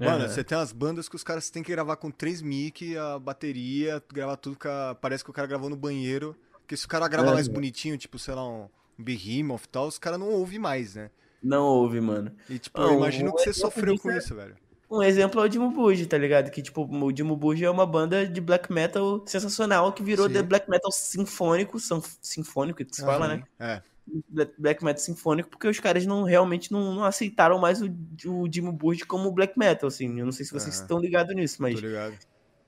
Mano, 0.00 0.28
você 0.28 0.42
tem 0.42 0.56
as 0.56 0.72
bandas 0.72 1.08
que 1.08 1.16
os 1.16 1.22
caras 1.22 1.50
têm 1.50 1.62
que 1.62 1.70
gravar 1.70 1.96
com 1.96 2.10
três 2.10 2.40
mic, 2.42 2.96
a 2.96 3.18
bateria, 3.18 4.02
gravar 4.12 4.36
tudo 4.36 4.56
com 4.58 4.68
a... 4.68 4.94
Parece 4.94 5.22
que 5.22 5.30
o 5.30 5.32
cara 5.32 5.46
gravou 5.46 5.68
no 5.68 5.76
banheiro. 5.76 6.34
Porque 6.60 6.76
se 6.76 6.86
o 6.86 6.88
cara 6.88 7.06
grava 7.08 7.28
Aham. 7.28 7.34
mais 7.34 7.48
bonitinho, 7.48 7.98
tipo, 7.98 8.18
sei 8.18 8.34
lá, 8.34 8.48
um, 8.48 8.68
Behemoth 8.98 9.64
e 9.64 9.68
tal, 9.68 9.86
os 9.86 9.98
caras 9.98 10.18
não 10.18 10.28
ouvem 10.30 10.58
mais, 10.58 10.94
né? 10.94 11.10
Não 11.42 11.64
houve, 11.64 12.00
mano. 12.00 12.32
E, 12.48 12.58
tipo, 12.58 12.80
Ah, 12.80 12.84
eu 12.84 12.90
um 12.92 12.96
imagino 12.98 13.34
que 13.34 13.42
você 13.42 13.52
sofreu 13.52 13.94
disso 13.94 14.02
com 14.02 14.10
é- 14.10 14.18
isso, 14.18 14.34
velho. 14.34 14.56
Um 14.90 15.02
exemplo 15.02 15.40
é 15.40 15.44
o 15.44 15.48
Dimo 15.48 15.70
Burge, 15.70 16.04
tá 16.04 16.18
ligado? 16.18 16.50
Que, 16.50 16.60
tipo, 16.60 16.82
o 16.84 17.12
Dimo 17.12 17.36
Burge 17.36 17.64
é 17.64 17.70
uma 17.70 17.86
banda 17.86 18.26
de 18.26 18.40
black 18.40 18.72
metal 18.72 19.22
sensacional 19.24 19.92
que 19.92 20.02
virou 20.02 20.26
Sim. 20.26 20.32
de 20.32 20.42
black 20.42 20.68
metal 20.68 20.90
sinfônico, 20.90 21.78
sinfônico 22.20 22.84
que 22.84 22.94
se 22.94 23.02
fala, 23.02 23.28
né? 23.28 23.44
É. 23.58 23.82
Black, 24.58 24.84
metal 24.84 25.02
sinfônico, 25.02 25.48
porque 25.50 25.68
os 25.68 25.80
caras 25.80 26.06
não 26.06 26.22
realmente 26.22 26.72
não, 26.72 26.94
não 26.94 27.04
aceitaram 27.04 27.58
mais 27.58 27.80
o, 27.82 27.88
o 28.26 28.48
Dimo 28.48 28.72
Burge 28.72 29.04
como 29.04 29.30
black 29.32 29.58
metal, 29.58 29.88
assim. 29.88 30.18
Eu 30.18 30.24
não 30.24 30.32
sei 30.32 30.44
se 30.44 30.52
vocês 30.52 30.74
Aham. 30.74 30.82
estão 30.82 30.98
ligados 30.98 31.34
nisso, 31.34 31.60
mas 31.60 31.80
ligado. 31.80 32.18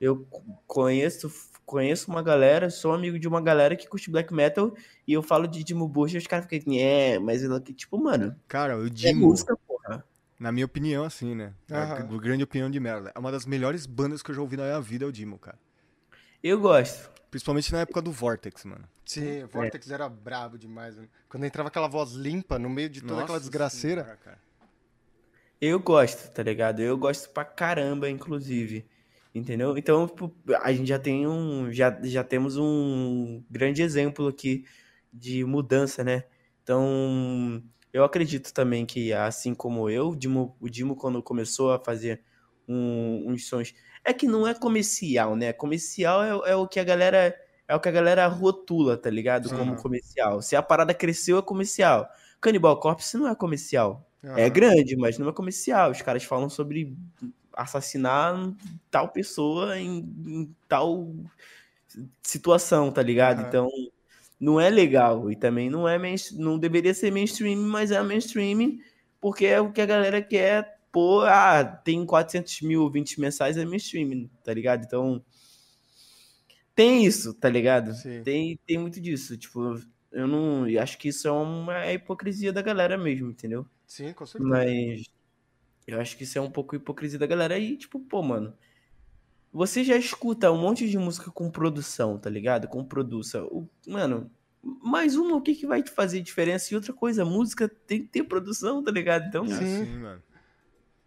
eu 0.00 0.26
conheço, 0.66 1.30
conheço 1.64 2.10
uma 2.10 2.22
galera, 2.22 2.70
sou 2.70 2.92
amigo 2.92 3.18
de 3.18 3.28
uma 3.28 3.40
galera 3.40 3.76
que 3.76 3.88
curte 3.88 4.10
black 4.10 4.32
metal 4.32 4.74
e 5.06 5.12
eu 5.12 5.22
falo 5.22 5.46
de 5.46 5.62
Dimo 5.64 5.88
Bush 5.88 6.14
e 6.14 6.18
os 6.18 6.26
caras 6.26 6.46
ficam, 6.46 6.74
é, 6.74 7.18
mas 7.18 7.42
ele 7.42 7.54
aqui, 7.54 7.72
tipo, 7.72 7.98
mano. 8.02 8.34
Cara, 8.48 8.78
o 8.78 8.86
É 8.86 8.88
Dimo, 8.88 9.28
música, 9.28 9.56
porra. 9.66 10.04
na 10.38 10.50
minha 10.50 10.66
opinião, 10.66 11.04
assim, 11.04 11.34
né? 11.34 11.54
É 11.70 11.74
Aham. 11.74 12.18
grande 12.18 12.44
opinião 12.44 12.70
de 12.70 12.80
merda. 12.80 13.12
É 13.14 13.18
uma 13.18 13.30
das 13.32 13.46
melhores 13.46 13.86
bandas 13.86 14.22
que 14.22 14.30
eu 14.30 14.34
já 14.34 14.40
ouvi 14.40 14.56
na 14.56 14.64
minha 14.64 14.80
vida, 14.80 15.04
é 15.04 15.08
o 15.08 15.12
Dimo, 15.12 15.38
cara. 15.38 15.58
Eu 16.42 16.58
gosto. 16.60 17.11
Principalmente 17.32 17.72
na 17.72 17.80
época 17.80 18.02
do 18.02 18.12
Vortex, 18.12 18.62
mano. 18.66 18.84
Sim, 19.06 19.42
o 19.44 19.48
Vortex 19.48 19.90
era 19.90 20.06
brabo 20.06 20.58
demais. 20.58 20.94
mano. 20.96 21.08
Quando 21.30 21.44
entrava 21.44 21.68
aquela 21.70 21.88
voz 21.88 22.12
limpa 22.12 22.58
no 22.58 22.68
meio 22.68 22.90
de 22.90 23.00
toda 23.00 23.14
aquela 23.22 23.28
Nossa 23.28 23.40
desgraceira. 23.40 24.02
senhora, 24.02 24.18
cara. 24.22 24.38
Eu 25.58 25.80
gosto, 25.80 26.30
tá 26.30 26.42
ligado? 26.42 26.80
Eu 26.80 26.98
gosto 26.98 27.30
pra 27.30 27.42
caramba, 27.44 28.10
inclusive. 28.10 28.84
Entendeu? 29.34 29.78
Então, 29.78 30.06
tipo, 30.06 30.30
a 30.60 30.72
gente 30.74 30.86
já 30.88 30.98
tem 30.98 31.26
um. 31.26 31.72
Já, 31.72 31.98
já 32.02 32.22
temos 32.22 32.58
um 32.58 33.42
grande 33.50 33.80
exemplo 33.80 34.28
aqui 34.28 34.66
de 35.10 35.42
mudança, 35.42 36.04
né? 36.04 36.24
Então, 36.62 37.62
eu 37.94 38.04
acredito 38.04 38.52
também 38.52 38.84
que, 38.84 39.10
assim 39.10 39.54
como 39.54 39.88
eu, 39.88 40.10
o 40.10 40.16
Dimo, 40.16 40.54
o 40.60 40.68
Dimo 40.68 40.94
quando 40.94 41.22
começou 41.22 41.72
a 41.72 41.78
fazer 41.82 42.20
um- 42.68 43.24
uns 43.30 43.46
sons. 43.48 43.72
É 44.04 44.12
que 44.12 44.26
não 44.26 44.46
é 44.46 44.54
comercial, 44.54 45.36
né? 45.36 45.52
Comercial 45.52 46.44
é, 46.44 46.52
é 46.52 46.56
o 46.56 46.66
que 46.66 46.80
a 46.80 46.84
galera. 46.84 47.34
É 47.68 47.74
o 47.76 47.80
que 47.80 47.88
a 47.88 47.92
galera 47.92 48.26
rotula, 48.26 48.96
tá 48.96 49.08
ligado? 49.08 49.48
Como 49.50 49.72
Aham. 49.72 49.82
comercial. 49.82 50.42
Se 50.42 50.56
a 50.56 50.62
parada 50.62 50.92
cresceu, 50.92 51.38
é 51.38 51.42
comercial. 51.42 52.08
Cannibal 52.40 52.78
Corpse 52.80 53.16
não 53.16 53.28
é 53.28 53.34
comercial. 53.34 54.04
É 54.22 54.48
Aham. 54.48 54.50
grande, 54.50 54.96
mas 54.96 55.16
não 55.18 55.28
é 55.28 55.32
comercial. 55.32 55.90
Os 55.90 56.02
caras 56.02 56.24
falam 56.24 56.50
sobre 56.50 56.94
assassinar 57.54 58.34
tal 58.90 59.08
pessoa 59.08 59.78
em, 59.78 59.98
em 60.26 60.56
tal 60.68 61.14
situação, 62.22 62.90
tá 62.90 63.02
ligado? 63.02 63.40
Aham. 63.40 63.48
Então, 63.48 63.68
não 64.40 64.60
é 64.60 64.68
legal. 64.68 65.30
E 65.30 65.36
também 65.36 65.70
não 65.70 65.88
é 65.88 65.98
não 66.32 66.58
deveria 66.58 66.92
ser 66.92 67.10
mainstream, 67.10 67.60
mas 67.60 67.90
é 67.90 68.02
mainstream 68.02 68.78
porque 69.20 69.46
é 69.46 69.60
o 69.60 69.72
que 69.72 69.80
a 69.80 69.86
galera 69.86 70.20
quer. 70.20 70.81
Pô, 70.92 71.22
ah, 71.22 71.64
tem 71.64 72.04
400 72.04 72.60
mil 72.60 72.88
20 72.90 73.18
mensais, 73.18 73.56
é 73.56 73.64
mainstream, 73.64 74.28
tá 74.44 74.52
ligado? 74.52 74.84
Então, 74.84 75.24
tem 76.74 77.04
isso, 77.04 77.34
tá 77.34 77.48
ligado? 77.48 77.94
Sim. 77.94 78.22
Tem, 78.22 78.58
tem 78.66 78.78
muito 78.78 79.00
disso. 79.00 79.36
Tipo, 79.36 79.80
eu 80.10 80.26
não. 80.26 80.68
eu 80.68 80.80
acho 80.82 80.98
que 80.98 81.08
isso 81.08 81.26
é 81.28 81.32
uma 81.32 81.92
hipocrisia 81.92 82.52
da 82.52 82.62
galera 82.62 82.96
mesmo, 82.96 83.30
entendeu? 83.30 83.66
Sim, 83.86 84.12
com 84.12 84.24
certeza. 84.26 84.48
Mas 84.50 85.04
eu 85.86 86.00
acho 86.00 86.16
que 86.16 86.24
isso 86.24 86.38
é 86.38 86.40
um 86.40 86.50
pouco 86.50 86.76
hipocrisia 86.76 87.18
da 87.18 87.26
galera. 87.26 87.58
E, 87.58 87.76
tipo, 87.76 87.98
pô, 88.00 88.22
mano. 88.22 88.54
Você 89.52 89.84
já 89.84 89.96
escuta 89.96 90.50
um 90.50 90.58
monte 90.58 90.88
de 90.88 90.96
música 90.96 91.30
com 91.30 91.50
produção, 91.50 92.18
tá 92.18 92.30
ligado? 92.30 92.68
Com 92.68 92.82
produção. 92.82 93.46
O- 93.48 93.68
Mano, 93.86 94.30
mais 94.62 95.14
uma, 95.14 95.36
o 95.36 95.42
que, 95.42 95.54
que 95.54 95.66
vai 95.66 95.82
te 95.82 95.90
fazer 95.90 96.22
diferença? 96.22 96.72
E 96.72 96.76
outra 96.76 96.92
coisa, 96.94 97.22
música 97.24 97.68
tem 97.68 98.00
que 98.02 98.08
ter 98.08 98.24
produção, 98.24 98.82
tá 98.82 98.90
ligado? 98.90 99.26
Então, 99.26 99.44
É 99.44 99.48
Sim. 99.48 99.82
assim, 99.82 99.96
mano. 99.98 100.22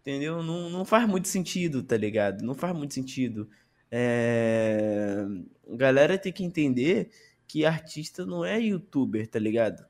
Entendeu? 0.06 0.40
Não, 0.40 0.70
não 0.70 0.84
faz 0.84 1.08
muito 1.08 1.26
sentido, 1.26 1.82
tá 1.82 1.96
ligado? 1.96 2.42
Não 2.42 2.54
faz 2.54 2.74
muito 2.76 2.94
sentido. 2.94 3.50
É... 3.90 5.26
Galera 5.68 6.16
tem 6.16 6.32
que 6.32 6.44
entender 6.44 7.10
que 7.46 7.64
artista 7.64 8.24
não 8.24 8.44
é 8.44 8.60
youtuber, 8.60 9.26
tá 9.26 9.40
ligado? 9.40 9.84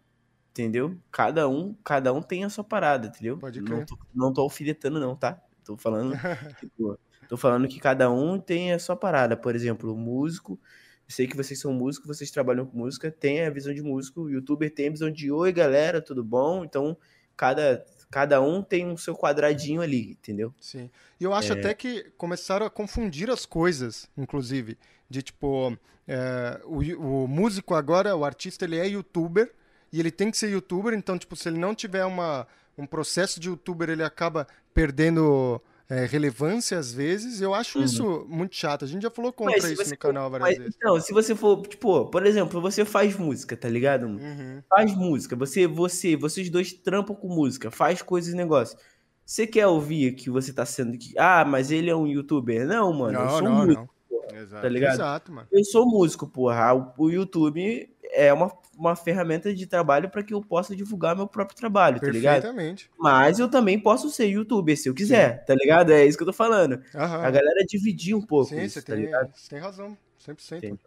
Entendeu? 0.51 0.99
Cada 1.13 1.47
um, 1.47 1.75
cada 1.85 2.15
um 2.15 2.23
tem 2.23 2.45
a 2.45 2.49
sua 2.49 2.65
parada, 2.65 3.09
entendeu? 3.09 3.37
Pode 3.37 3.61
não, 3.61 3.67
crer. 3.67 3.87
tô, 3.87 3.99
não 4.15 4.33
tô 4.33 4.41
alfinetando, 4.41 4.99
não, 4.99 5.15
tá? 5.15 5.39
Tô 5.63 5.77
falando, 5.77 6.15
tipo, 6.61 6.99
tô 7.29 7.37
falando 7.37 7.69
que 7.69 7.79
cada 7.79 8.11
um 8.11 8.41
tem 8.41 8.73
a 8.73 8.79
sua 8.79 8.97
parada. 8.97 9.37
Por 9.37 9.55
exemplo, 9.55 9.93
o 9.93 9.99
músico, 9.99 10.59
eu 11.07 11.15
sei 11.15 11.27
que 11.27 11.37
vocês 11.37 11.61
são 11.61 11.75
músicos, 11.75 12.09
vocês 12.09 12.31
trabalham 12.31 12.65
com 12.65 12.79
música, 12.79 13.11
tem 13.11 13.43
a 13.43 13.51
visão 13.51 13.75
de 13.75 13.83
músico, 13.83 14.23
o 14.23 14.31
youtuber 14.31 14.73
tem 14.73 14.89
a 14.89 14.91
visão 14.93 15.11
de 15.11 15.31
oi, 15.31 15.53
galera, 15.53 16.01
tudo 16.01 16.25
bom? 16.25 16.65
Então, 16.65 16.97
cada, 17.37 17.85
cada 18.17 18.41
um 18.41 18.63
tem 18.63 18.91
o 18.91 18.97
seu 18.97 19.15
quadradinho 19.15 19.83
ali, 19.83 20.13
entendeu? 20.13 20.51
Sim. 20.59 20.89
E 21.21 21.25
eu 21.25 21.35
acho 21.35 21.53
até 21.53 21.75
que 21.75 22.05
começaram 22.17 22.65
a 22.65 22.71
confundir 22.71 23.29
as 23.29 23.45
coisas, 23.45 24.09
inclusive. 24.17 24.79
De 25.07 25.21
tipo, 25.21 25.77
é, 26.09 26.59
o, 26.65 26.79
o 26.79 27.29
músico 27.29 27.75
agora, 27.75 28.17
o 28.17 28.25
artista, 28.25 28.65
ele 28.65 28.79
é 28.79 28.89
youtuber 28.89 29.53
e 29.93 30.01
ele 30.01 30.11
tem 30.11 30.31
que 30.31 30.39
ser 30.39 30.49
youtuber, 30.49 30.95
então, 30.95 31.19
tipo, 31.19 31.37
se 31.37 31.47
ele 31.51 31.59
não 31.59 31.75
tiver 31.75 32.07
uma, 32.07 32.49
um 32.79 32.87
processo 32.87 33.39
de 33.39 33.51
youtuber, 33.51 33.91
ele 33.91 34.03
acaba 34.03 34.47
perdendo 34.73 35.61
é, 35.89 36.05
relevância 36.07 36.79
às 36.79 36.93
vezes. 36.93 37.41
Eu 37.41 37.55
acho 37.55 37.83
isso 37.83 38.27
muito 38.29 38.55
chato. 38.57 38.85
A 38.85 38.89
gente 38.89 39.03
já 39.03 39.11
falou 39.11 39.33
contra 39.33 39.55
Uhum. 39.57 39.63
Mas 39.63 39.81
isso 39.81 39.91
no 39.91 39.97
canal 39.99 40.25
for- 40.31 40.39
várias 40.39 40.49
mas, 40.51 40.59
vezes. 40.59 40.75
Então, 40.77 41.01
se 41.01 41.13
você 41.13 41.35
for, 41.35 41.67
tipo, 41.67 42.07
por 42.07 42.27
exemplo, 42.27 42.61
você 42.61 42.85
faz 42.85 43.17
música, 43.17 43.57
tá 43.57 43.69
ligado? 43.69 44.07
Uhum. 44.07 44.63
Faz 44.69 44.95
música, 44.97 45.37
você, 45.37 45.67
você, 45.67 46.17
vocês 46.17 46.51
dois 46.51 46.73
trampam 46.73 47.15
com 47.15 47.29
música, 47.29 47.71
faz 47.71 48.03
coisas 48.03 48.33
e 48.33 48.37
negócio. 48.37 48.77
Você 49.25 49.47
quer 49.47 49.67
ouvir 49.67 50.15
que 50.15 50.31
você 50.31 50.53
tá 50.53 50.65
sendo 50.65 50.97
que, 50.99 51.13
ah, 51.19 51.45
mas 51.45 51.71
ele 51.71 51.91
é 51.91 51.97
um 51.97 52.07
youtuber? 52.07 52.67
Não, 52.67 52.93
mano, 52.93 53.19
eu 53.19 53.25
Não, 53.25 53.31
sou 53.31 53.43
não, 53.43 53.53
músico, 53.57 53.81
não. 53.83 53.89
Exato. 54.35 54.63
tá 54.63 54.69
ligado? 54.69 54.95
Exato, 54.95 55.33
mano. 55.33 55.49
Eu 55.51 55.65
sou 55.65 55.87
músico, 55.87 56.27
porra. 56.27 56.75
O, 56.75 56.93
o 57.05 57.11
YouTube 57.11 57.89
é 58.13 58.33
uma, 58.33 58.53
uma 58.77 58.97
ferramenta 58.97 59.55
de 59.55 59.67
trabalho 59.67 60.09
para 60.11 60.23
que 60.23 60.33
eu 60.35 60.41
possa 60.41 60.75
divulgar 60.75 61.15
meu 61.17 61.27
próprio 61.27 61.57
trabalho, 61.57 62.01
tá 62.01 62.07
ligado? 62.09 62.43
Perfeitamente. 62.43 62.91
Mas 62.99 63.39
eu 63.39 63.49
também 63.49 63.79
posso 63.79 64.11
ser 64.11 64.27
youtuber 64.27 64.77
se 64.77 64.89
eu 64.89 64.95
quiser, 64.95 65.45
tá 65.45 65.55
ligado? 65.55 65.93
É 65.93 66.05
isso 66.05 66.17
que 66.17 66.23
eu 66.23 66.29
tô 66.29 66.33
falando. 66.33 66.81
Aham. 66.95 67.23
A 67.23 67.31
galera 67.31 67.65
dividir 67.67 68.15
um 68.15 68.23
pouco 68.23 68.51
Sim, 68.51 68.63
isso, 68.63 68.75
você 68.81 68.83
tá 68.83 68.95
tem, 68.95 69.05
ligado? 69.05 69.33
você 69.35 69.49
tem 69.51 69.59
razão. 69.59 69.97
100%. 70.27 70.61
Tem. 70.61 70.79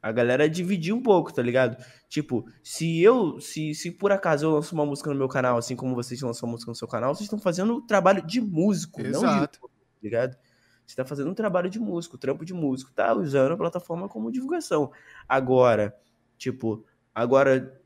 A 0.00 0.12
galera 0.12 0.48
dividir 0.48 0.94
um 0.94 1.02
pouco, 1.02 1.32
tá 1.32 1.42
ligado? 1.42 1.76
Tipo, 2.08 2.46
se 2.62 3.02
eu, 3.02 3.40
se, 3.40 3.74
se 3.74 3.90
por 3.90 4.12
acaso 4.12 4.46
eu 4.46 4.50
lanço 4.52 4.72
uma 4.74 4.86
música 4.86 5.10
no 5.10 5.16
meu 5.16 5.28
canal, 5.28 5.58
assim 5.58 5.74
como 5.74 5.94
vocês 5.94 6.20
lançam 6.22 6.48
uma 6.48 6.52
música 6.52 6.70
no 6.70 6.76
seu 6.76 6.86
canal, 6.86 7.14
vocês 7.14 7.24
estão 7.24 7.38
fazendo 7.38 7.74
o 7.74 7.82
trabalho 7.82 8.24
de 8.24 8.40
músico, 8.40 9.02
não 9.02 9.10
de 9.10 9.16
Exato. 9.16 9.40
youtuber, 9.56 9.70
tá 9.70 10.00
ligado? 10.02 10.36
Você 10.88 10.96
tá 10.96 11.04
fazendo 11.04 11.30
um 11.30 11.34
trabalho 11.34 11.68
de 11.68 11.78
músico, 11.78 12.16
trampo 12.16 12.46
de 12.46 12.54
músico, 12.54 12.90
tá 12.92 13.12
usando 13.14 13.52
a 13.52 13.56
plataforma 13.58 14.08
como 14.08 14.32
divulgação. 14.32 14.90
Agora, 15.28 15.94
tipo, 16.38 16.82
agora 17.14 17.78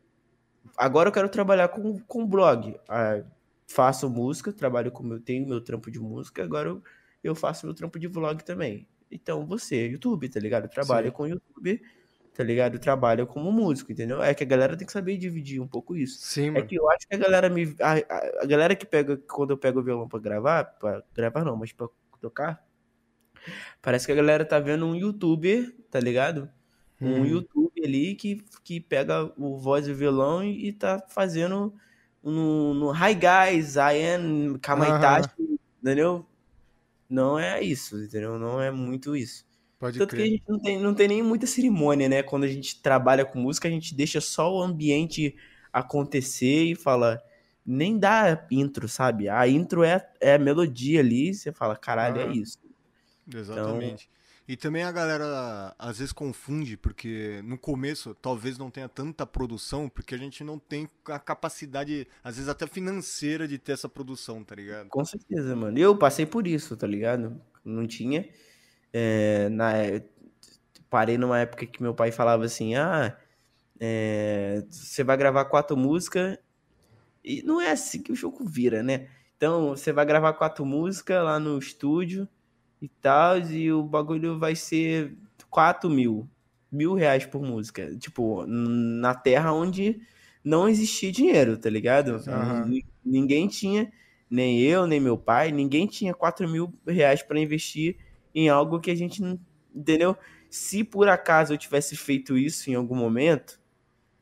agora 0.77 1.09
eu 1.09 1.12
quero 1.12 1.29
trabalhar 1.29 1.67
com, 1.69 1.99
com 2.01 2.25
blog. 2.25 2.79
Ah, 2.88 3.21
faço 3.67 4.09
música, 4.09 4.53
trabalho 4.53 4.93
com 4.93 5.03
meu, 5.03 5.19
tenho 5.21 5.49
meu 5.49 5.61
trampo 5.61 5.91
de 5.91 5.99
música, 5.99 6.45
agora 6.45 6.69
eu, 6.69 6.83
eu 7.25 7.35
faço 7.35 7.67
meu 7.67 7.75
trampo 7.75 7.99
de 7.99 8.07
vlog 8.07 8.45
também. 8.45 8.87
Então 9.11 9.45
você, 9.45 9.88
YouTube, 9.88 10.29
tá 10.29 10.38
ligado? 10.38 10.69
Trabalha 10.69 11.09
Sim. 11.09 11.12
com 11.12 11.27
YouTube, 11.27 11.83
tá 12.37 12.45
ligado? 12.45 12.79
Trabalha 12.79 13.27
como 13.27 13.51
músico, 13.51 13.91
entendeu? 13.91 14.23
É 14.23 14.33
que 14.33 14.45
a 14.45 14.47
galera 14.47 14.77
tem 14.77 14.87
que 14.87 14.93
saber 14.93 15.17
dividir 15.19 15.61
um 15.61 15.67
pouco 15.67 15.97
isso. 15.97 16.21
Sim, 16.21 16.47
É 16.47 16.51
mano. 16.53 16.67
que 16.69 16.77
eu 16.77 16.88
acho 16.88 17.09
que 17.09 17.17
a 17.17 17.19
galera 17.19 17.51
me. 17.51 17.75
A, 17.81 17.95
a- 17.95 18.43
a 18.43 18.47
galera 18.47 18.77
que 18.77 18.87
pega. 18.87 19.17
Quando 19.29 19.51
eu 19.51 19.59
pego 19.59 19.81
o 19.81 19.83
violão 19.83 20.09
pra 20.09 20.21
gravar, 20.21 20.65
pra 20.79 21.03
gravar 21.12 21.45
não, 21.45 21.57
mas 21.57 21.73
pra 21.73 21.88
tocar, 22.21 22.65
parece 23.81 24.07
que 24.07 24.12
a 24.12 24.14
galera 24.14 24.44
tá 24.44 24.59
vendo 24.61 24.87
um 24.87 24.94
youtuber, 24.94 25.74
tá 25.90 26.00
ligado? 26.00 26.50
Um 27.00 27.24
Uhum. 27.24 27.26
YouTube 27.26 27.72
ali 27.85 28.14
que, 28.14 28.44
que 28.64 28.81
pega 28.81 29.33
o 29.38 29.59
voz 29.59 29.88
e 29.88 29.92
o 29.92 29.96
violão 29.96 30.44
e, 30.44 30.68
e 30.68 30.72
tá 30.72 31.05
fazendo 31.09 31.74
no, 32.22 32.74
no 32.74 32.92
Hi 32.92 33.14
Guys, 33.14 33.76
I 33.76 34.14
am 34.16 34.59
Kamaitachi, 34.61 35.28
entendeu? 35.83 36.26
Não 37.09 37.38
é 37.38 37.62
isso, 37.62 37.96
entendeu? 38.02 38.38
Não 38.38 38.61
é 38.61 38.70
muito 38.70 39.14
isso. 39.16 39.46
Pode 39.78 39.98
Tanto 39.98 40.14
que 40.14 40.22
a 40.22 40.24
crer. 40.24 40.26
gente 40.26 40.42
não 40.48 40.61
tem, 40.61 40.78
não 40.81 40.94
tem 40.94 41.09
nem 41.09 41.22
muita 41.22 41.46
cerimônia, 41.46 42.09
né? 42.09 42.22
Quando 42.22 42.44
a 42.44 42.48
gente 42.48 42.81
trabalha 42.83 43.24
com 43.24 43.38
música, 43.38 43.68
a 43.68 43.70
gente 43.70 43.94
deixa 43.94 44.20
só 44.20 44.52
o 44.55 44.62
ambiente 44.62 45.37
acontecer 45.72 46.64
e 46.64 46.74
fala. 46.74 47.22
Nem 47.64 47.96
dá 47.98 48.44
intro, 48.50 48.88
sabe? 48.88 49.28
A 49.28 49.46
intro 49.46 49.85
é, 49.85 50.05
é 50.20 50.35
a 50.35 50.38
melodia 50.38 50.98
ali, 51.00 51.33
você 51.33 51.52
fala, 51.52 51.76
caralho, 51.76 52.20
é 52.20 52.26
isso. 52.26 52.59
Exatamente. 53.32 54.08
E 54.46 54.56
também 54.56 54.82
a 54.82 54.90
galera 54.90 55.74
às 55.78 55.98
vezes 55.98 56.12
confunde, 56.12 56.76
porque 56.76 57.40
no 57.44 57.56
começo 57.56 58.14
talvez 58.14 58.58
não 58.58 58.70
tenha 58.70 58.88
tanta 58.88 59.24
produção, 59.24 59.88
porque 59.88 60.14
a 60.14 60.18
gente 60.18 60.42
não 60.42 60.58
tem 60.58 60.88
a 61.06 61.18
capacidade, 61.18 62.08
às 62.25 62.37
vezes 62.37 62.48
até 62.48 62.66
financeira, 62.66 63.46
de 63.46 63.56
ter 63.56 63.73
essa 63.73 63.88
produção, 63.88 64.42
tá 64.42 64.54
ligado? 64.54 64.88
Com 64.88 65.04
certeza, 65.04 65.54
mano. 65.54 65.79
Eu 65.79 65.96
passei 65.96 66.27
por 66.27 66.46
isso, 66.46 66.77
tá 66.77 66.87
ligado? 66.87 67.40
Não 67.64 67.87
tinha. 67.87 68.29
É, 68.92 69.48
na, 69.48 69.73
parei 70.90 71.16
numa 71.16 71.38
época 71.38 71.64
que 71.64 71.81
meu 71.81 71.94
pai 71.94 72.10
falava 72.10 72.44
assim: 72.44 72.75
ah, 72.75 73.16
é, 73.79 74.64
você 74.68 75.04
vai 75.04 75.16
gravar 75.16 75.44
quatro 75.44 75.77
músicas. 75.77 76.37
E 77.25 77.42
não 77.42 77.60
é 77.60 77.70
assim 77.70 78.02
que 78.02 78.10
o 78.10 78.16
jogo 78.16 78.44
vira, 78.44 78.83
né? 78.83 79.08
Então, 79.37 79.70
você 79.70 79.92
vai 79.92 80.04
gravar 80.04 80.33
quatro 80.33 80.66
músicas 80.66 81.23
lá 81.25 81.38
no 81.38 81.56
estúdio 81.58 82.29
e 82.83 82.88
tal, 82.88 83.38
e 83.40 83.72
o 83.72 83.85
bagulho 83.85 84.38
vai 84.40 84.56
ser 84.56 85.16
4 85.50 85.90
mil. 85.90 86.28
Mil 86.72 86.94
reais 86.94 87.26
por 87.26 87.42
música. 87.42 87.96
Tipo, 87.98 88.46
na 88.46 89.14
terra 89.14 89.54
onde 89.54 90.02
não 90.44 90.68
existia 90.68 91.12
dinheiro, 91.12 91.58
tá 91.58 91.70
ligado? 91.70 92.24
N- 92.60 92.85
Ninguém 93.04 93.48
tinha, 93.48 93.92
nem 94.30 94.60
eu, 94.62 94.87
nem 94.87 95.00
meu 95.00 95.18
pai, 95.18 95.52
ninguém 95.52 95.87
tinha 95.87 96.14
4 96.14 96.48
mil 96.48 96.74
reais 96.87 97.22
pra 97.22 97.40
investir 97.40 97.98
em 98.35 98.48
algo 98.50 98.80
que 98.80 98.90
a 98.90 98.96
gente 98.96 99.22
n- 99.22 99.40
entendeu? 99.74 100.16
Se 100.50 100.85
por 100.85 101.08
acaso 101.08 101.54
eu 101.54 101.58
tivesse 101.58 101.96
feito 101.96 102.38
isso 102.38 102.70
em 102.70 102.74
algum 102.74 102.96
momento, 102.96 103.60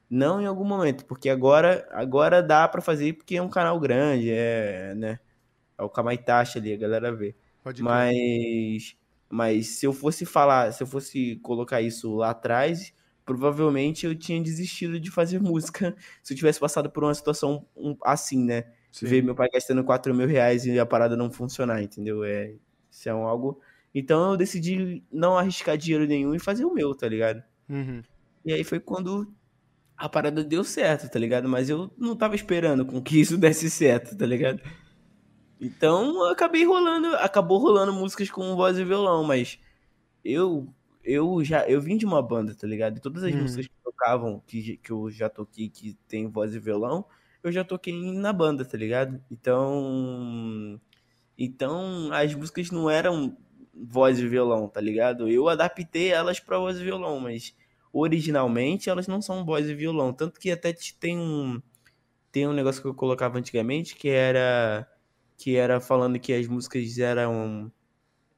não 0.08 0.40
em 0.40 0.46
algum 0.46 0.64
momento, 0.64 1.04
porque 1.06 1.28
agora 1.30 1.88
agora 1.92 2.42
dá 2.42 2.66
para 2.68 2.80
fazer 2.82 3.14
porque 3.14 3.36
é 3.36 3.42
um 3.42 3.48
canal 3.48 3.78
grande, 3.80 4.30
é, 4.30 4.94
né? 4.96 5.20
É 5.78 5.82
o 5.84 5.90
Kamaitachi 5.90 6.58
ali, 6.58 6.74
a 6.74 6.78
galera 6.78 7.12
vê. 7.14 7.34
Pode 7.62 7.82
mas 7.82 8.96
mas 9.28 9.68
se 9.68 9.86
eu 9.86 9.92
fosse 9.92 10.26
falar, 10.26 10.72
se 10.72 10.82
eu 10.82 10.86
fosse 10.86 11.36
colocar 11.36 11.80
isso 11.80 12.16
lá 12.16 12.30
atrás, 12.30 12.92
provavelmente 13.24 14.04
eu 14.04 14.14
tinha 14.14 14.42
desistido 14.42 14.98
de 14.98 15.10
fazer 15.10 15.38
música 15.40 15.94
se 16.22 16.32
eu 16.32 16.36
tivesse 16.36 16.58
passado 16.58 16.90
por 16.90 17.04
uma 17.04 17.14
situação 17.14 17.64
assim, 18.04 18.44
né? 18.44 18.64
Sim. 18.90 19.06
Ver 19.06 19.22
meu 19.22 19.36
pai 19.36 19.48
gastando 19.52 19.84
4 19.84 20.12
mil 20.12 20.26
reais 20.26 20.66
e 20.66 20.78
a 20.78 20.84
parada 20.84 21.16
não 21.16 21.30
funcionar, 21.30 21.80
entendeu? 21.80 22.24
É, 22.24 22.54
isso 22.90 23.08
é 23.08 23.14
um 23.14 23.24
algo. 23.24 23.60
Então 23.94 24.32
eu 24.32 24.36
decidi 24.36 25.04
não 25.12 25.38
arriscar 25.38 25.76
dinheiro 25.76 26.06
nenhum 26.06 26.34
e 26.34 26.40
fazer 26.40 26.64
o 26.64 26.74
meu, 26.74 26.92
tá 26.92 27.08
ligado? 27.08 27.42
Uhum. 27.68 28.02
E 28.44 28.52
aí 28.52 28.64
foi 28.64 28.80
quando 28.80 29.32
a 29.96 30.08
parada 30.08 30.42
deu 30.42 30.64
certo, 30.64 31.08
tá 31.08 31.18
ligado? 31.18 31.48
Mas 31.48 31.68
eu 31.68 31.92
não 31.96 32.16
tava 32.16 32.34
esperando 32.34 32.84
com 32.84 33.00
que 33.00 33.20
isso 33.20 33.36
desse 33.38 33.70
certo, 33.70 34.16
tá 34.16 34.26
ligado? 34.26 34.60
Então 35.60 36.24
acabei 36.30 36.64
rolando, 36.64 37.08
acabou 37.16 37.58
rolando 37.58 37.92
músicas 37.92 38.30
com 38.30 38.56
voz 38.56 38.78
e 38.78 38.84
violão, 38.84 39.22
mas 39.24 39.58
eu 40.24 40.66
eu 41.04 41.42
já 41.44 41.68
eu 41.68 41.80
vim 41.80 41.96
de 41.96 42.06
uma 42.06 42.22
banda, 42.22 42.54
tá 42.54 42.66
ligado? 42.66 42.96
E 42.96 43.00
todas 43.00 43.22
as 43.22 43.34
hum. 43.34 43.42
músicas 43.42 43.66
que 43.66 43.74
tocavam, 43.84 44.42
que, 44.46 44.76
que 44.78 44.90
eu 44.90 45.10
já 45.10 45.28
toquei, 45.28 45.68
que 45.68 45.94
tem 46.08 46.28
voz 46.28 46.54
e 46.54 46.58
violão, 46.58 47.04
eu 47.42 47.52
já 47.52 47.64
toquei 47.64 47.94
na 48.12 48.32
banda, 48.32 48.64
tá 48.64 48.76
ligado? 48.76 49.22
Então. 49.30 50.80
Então 51.38 52.10
as 52.12 52.34
músicas 52.34 52.70
não 52.70 52.90
eram 52.90 53.36
voz 53.74 54.18
e 54.18 54.28
violão, 54.28 54.68
tá 54.68 54.80
ligado? 54.80 55.28
Eu 55.28 55.48
adaptei 55.48 56.10
elas 56.10 56.38
para 56.40 56.58
voz 56.58 56.78
e 56.78 56.84
violão, 56.84 57.18
mas 57.20 57.54
originalmente 57.92 58.90
elas 58.90 59.06
não 59.06 59.20
são 59.22 59.44
voz 59.44 59.68
e 59.68 59.74
violão. 59.74 60.12
Tanto 60.12 60.38
que 60.40 60.50
até 60.50 60.72
tem 60.98 61.18
um. 61.18 61.60
Tem 62.32 62.46
um 62.46 62.52
negócio 62.52 62.80
que 62.80 62.88
eu 62.88 62.94
colocava 62.94 63.38
antigamente 63.38 63.96
que 63.96 64.08
era. 64.08 64.86
Que 65.40 65.56
era 65.56 65.80
falando 65.80 66.18
que 66.18 66.34
as 66.34 66.46
músicas 66.46 66.98
eram. 66.98 67.72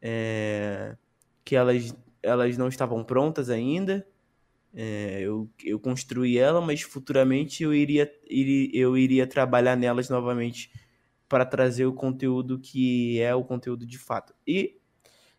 É, 0.01 0.97
que 1.45 1.57
elas 1.57 1.93
elas 2.23 2.57
não 2.57 2.69
estavam 2.69 3.03
prontas 3.03 3.51
ainda. 3.51 4.07
É, 4.75 5.21
eu, 5.21 5.51
eu 5.63 5.79
construí 5.79 6.39
ela, 6.39 6.61
mas 6.61 6.81
futuramente 6.83 7.63
eu 7.63 7.75
iria, 7.75 8.11
iria, 8.31 8.71
eu 8.73 8.97
iria 8.97 9.27
trabalhar 9.27 9.77
nelas 9.77 10.09
novamente 10.09 10.73
para 11.29 11.45
trazer 11.45 11.85
o 11.85 11.93
conteúdo 11.93 12.59
que 12.59 13.21
é 13.21 13.35
o 13.35 13.45
conteúdo 13.45 13.85
de 13.85 13.99
fato. 13.99 14.35
E 14.47 14.79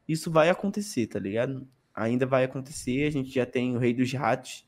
isso 0.07 0.29
vai 0.29 0.49
acontecer, 0.49 1.07
tá 1.07 1.19
ligado? 1.19 1.67
Ainda 1.95 2.25
vai 2.25 2.43
acontecer. 2.43 3.07
A 3.07 3.11
gente 3.11 3.31
já 3.31 3.45
tem 3.45 3.75
o 3.75 3.79
Rei 3.79 3.93
dos 3.93 4.11
Ratos, 4.13 4.65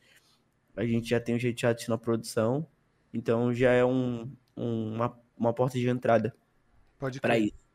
a 0.76 0.86
gente 0.86 1.10
já 1.10 1.20
tem 1.20 1.36
o 1.36 1.40
Rei 1.40 1.54
dos 1.54 1.62
Ratos 1.62 1.88
na 1.88 1.98
produção, 1.98 2.66
então 3.14 3.54
já 3.54 3.72
é 3.72 3.86
um, 3.86 4.32
um, 4.56 4.96
uma, 4.96 5.20
uma 5.38 5.54
porta 5.54 5.78
de 5.78 5.88
entrada 5.90 6.36
para 7.22 7.38
isso. 7.38 7.66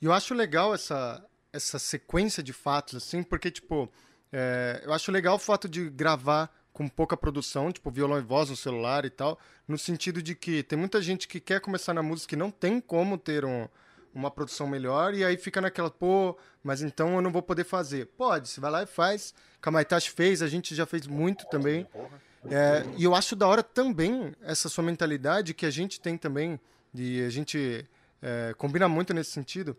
E 0.00 0.04
eu 0.04 0.12
acho 0.12 0.34
legal 0.34 0.74
essa, 0.74 1.24
essa 1.52 1.78
sequência 1.78 2.42
de 2.42 2.52
fatos, 2.52 2.94
assim, 2.94 3.22
porque, 3.22 3.50
tipo, 3.50 3.90
é, 4.32 4.82
eu 4.84 4.92
acho 4.92 5.10
legal 5.10 5.36
o 5.36 5.38
fato 5.38 5.68
de 5.68 5.90
gravar 5.90 6.50
com 6.72 6.88
pouca 6.88 7.16
produção, 7.16 7.72
tipo, 7.72 7.90
violão 7.90 8.18
e 8.18 8.22
voz 8.22 8.50
no 8.50 8.56
celular 8.56 9.04
e 9.04 9.10
tal, 9.10 9.38
no 9.66 9.76
sentido 9.76 10.22
de 10.22 10.34
que 10.34 10.62
tem 10.62 10.78
muita 10.78 11.02
gente 11.02 11.26
que 11.26 11.40
quer 11.40 11.60
começar 11.60 11.92
na 11.92 12.02
música 12.02 12.34
e 12.34 12.38
não 12.38 12.52
tem 12.52 12.80
como 12.80 13.18
ter 13.18 13.44
um, 13.44 13.66
uma 14.14 14.30
produção 14.30 14.68
melhor, 14.68 15.14
e 15.14 15.24
aí 15.24 15.36
fica 15.36 15.60
naquela, 15.60 15.90
pô, 15.90 16.38
mas 16.62 16.82
então 16.82 17.16
eu 17.16 17.22
não 17.22 17.32
vou 17.32 17.42
poder 17.42 17.64
fazer. 17.64 18.06
Pode, 18.16 18.48
você 18.48 18.60
vai 18.60 18.70
lá 18.70 18.82
e 18.84 18.86
faz. 18.86 19.34
Kamaitachi 19.60 20.10
fez, 20.10 20.40
a 20.40 20.46
gente 20.46 20.74
já 20.74 20.86
fez 20.86 21.06
muito 21.06 21.46
também. 21.46 21.86
É, 22.48 22.84
e 22.96 23.02
eu 23.02 23.14
acho 23.14 23.34
da 23.34 23.48
hora 23.48 23.62
também 23.62 24.32
essa 24.42 24.68
sua 24.68 24.84
mentalidade 24.84 25.54
que 25.54 25.66
a 25.66 25.70
gente 25.70 26.00
tem 26.00 26.16
também, 26.16 26.60
e 26.94 27.22
a 27.22 27.30
gente 27.30 27.86
é, 28.22 28.54
combina 28.56 28.88
muito 28.88 29.12
nesse 29.14 29.30
sentido, 29.30 29.76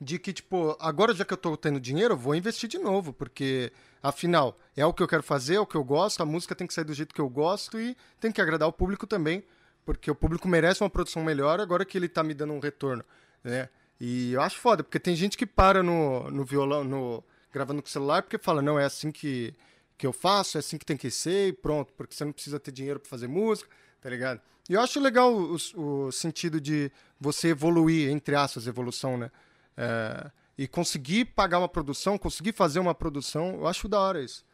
de 0.00 0.18
que, 0.18 0.32
tipo, 0.32 0.76
agora 0.80 1.14
já 1.14 1.24
que 1.24 1.34
eu 1.34 1.36
tô 1.36 1.56
tendo 1.56 1.78
dinheiro, 1.78 2.14
eu 2.14 2.18
vou 2.18 2.34
investir 2.34 2.68
de 2.68 2.78
novo, 2.78 3.12
porque, 3.12 3.70
afinal, 4.02 4.58
é 4.74 4.84
o 4.86 4.94
que 4.94 5.02
eu 5.02 5.08
quero 5.08 5.22
fazer, 5.22 5.56
é 5.56 5.60
o 5.60 5.66
que 5.66 5.76
eu 5.76 5.84
gosto, 5.84 6.22
a 6.22 6.26
música 6.26 6.54
tem 6.54 6.66
que 6.66 6.72
sair 6.72 6.84
do 6.84 6.94
jeito 6.94 7.14
que 7.14 7.20
eu 7.20 7.28
gosto 7.28 7.78
e 7.78 7.94
tem 8.18 8.32
que 8.32 8.40
agradar 8.40 8.66
o 8.66 8.72
público 8.72 9.06
também, 9.06 9.44
porque 9.84 10.10
o 10.10 10.14
público 10.14 10.48
merece 10.48 10.82
uma 10.82 10.88
produção 10.88 11.22
melhor 11.22 11.60
agora 11.60 11.84
que 11.84 11.98
ele 11.98 12.08
tá 12.08 12.22
me 12.22 12.32
dando 12.32 12.54
um 12.54 12.60
retorno, 12.60 13.04
né? 13.44 13.68
E 14.00 14.32
eu 14.32 14.40
acho 14.40 14.58
foda, 14.58 14.82
porque 14.82 14.98
tem 14.98 15.14
gente 15.14 15.36
que 15.36 15.44
para 15.44 15.82
no, 15.82 16.30
no 16.30 16.42
violão, 16.42 16.82
no, 16.82 17.22
gravando 17.52 17.82
com 17.82 17.88
o 17.88 17.90
celular, 17.90 18.22
porque 18.22 18.38
fala, 18.38 18.62
não, 18.62 18.78
é 18.78 18.84
assim 18.86 19.12
que, 19.12 19.54
que 19.98 20.06
eu 20.06 20.12
faço, 20.12 20.56
é 20.56 20.60
assim 20.60 20.78
que 20.78 20.86
tem 20.86 20.96
que 20.96 21.10
ser 21.10 21.48
e 21.48 21.52
pronto, 21.52 21.92
porque 21.92 22.14
você 22.14 22.24
não 22.24 22.32
precisa 22.32 22.58
ter 22.58 22.72
dinheiro 22.72 22.98
para 22.98 23.10
fazer 23.10 23.28
música, 23.28 23.68
tá 24.00 24.08
ligado? 24.08 24.40
E 24.68 24.74
eu 24.74 24.80
acho 24.80 25.00
legal 25.00 25.34
o, 25.34 25.56
o 25.76 26.12
sentido 26.12 26.60
de 26.60 26.90
você 27.18 27.48
evoluir, 27.48 28.10
entre 28.10 28.34
aspas, 28.34 28.66
evolução, 28.66 29.16
né? 29.16 29.30
É, 29.76 30.30
e 30.56 30.68
conseguir 30.68 31.24
pagar 31.24 31.58
uma 31.58 31.68
produção, 31.68 32.18
conseguir 32.18 32.52
fazer 32.52 32.78
uma 32.78 32.94
produção, 32.94 33.54
eu 33.54 33.66
acho 33.66 33.88
da 33.88 33.98
hora 33.98 34.22
isso. 34.22 34.44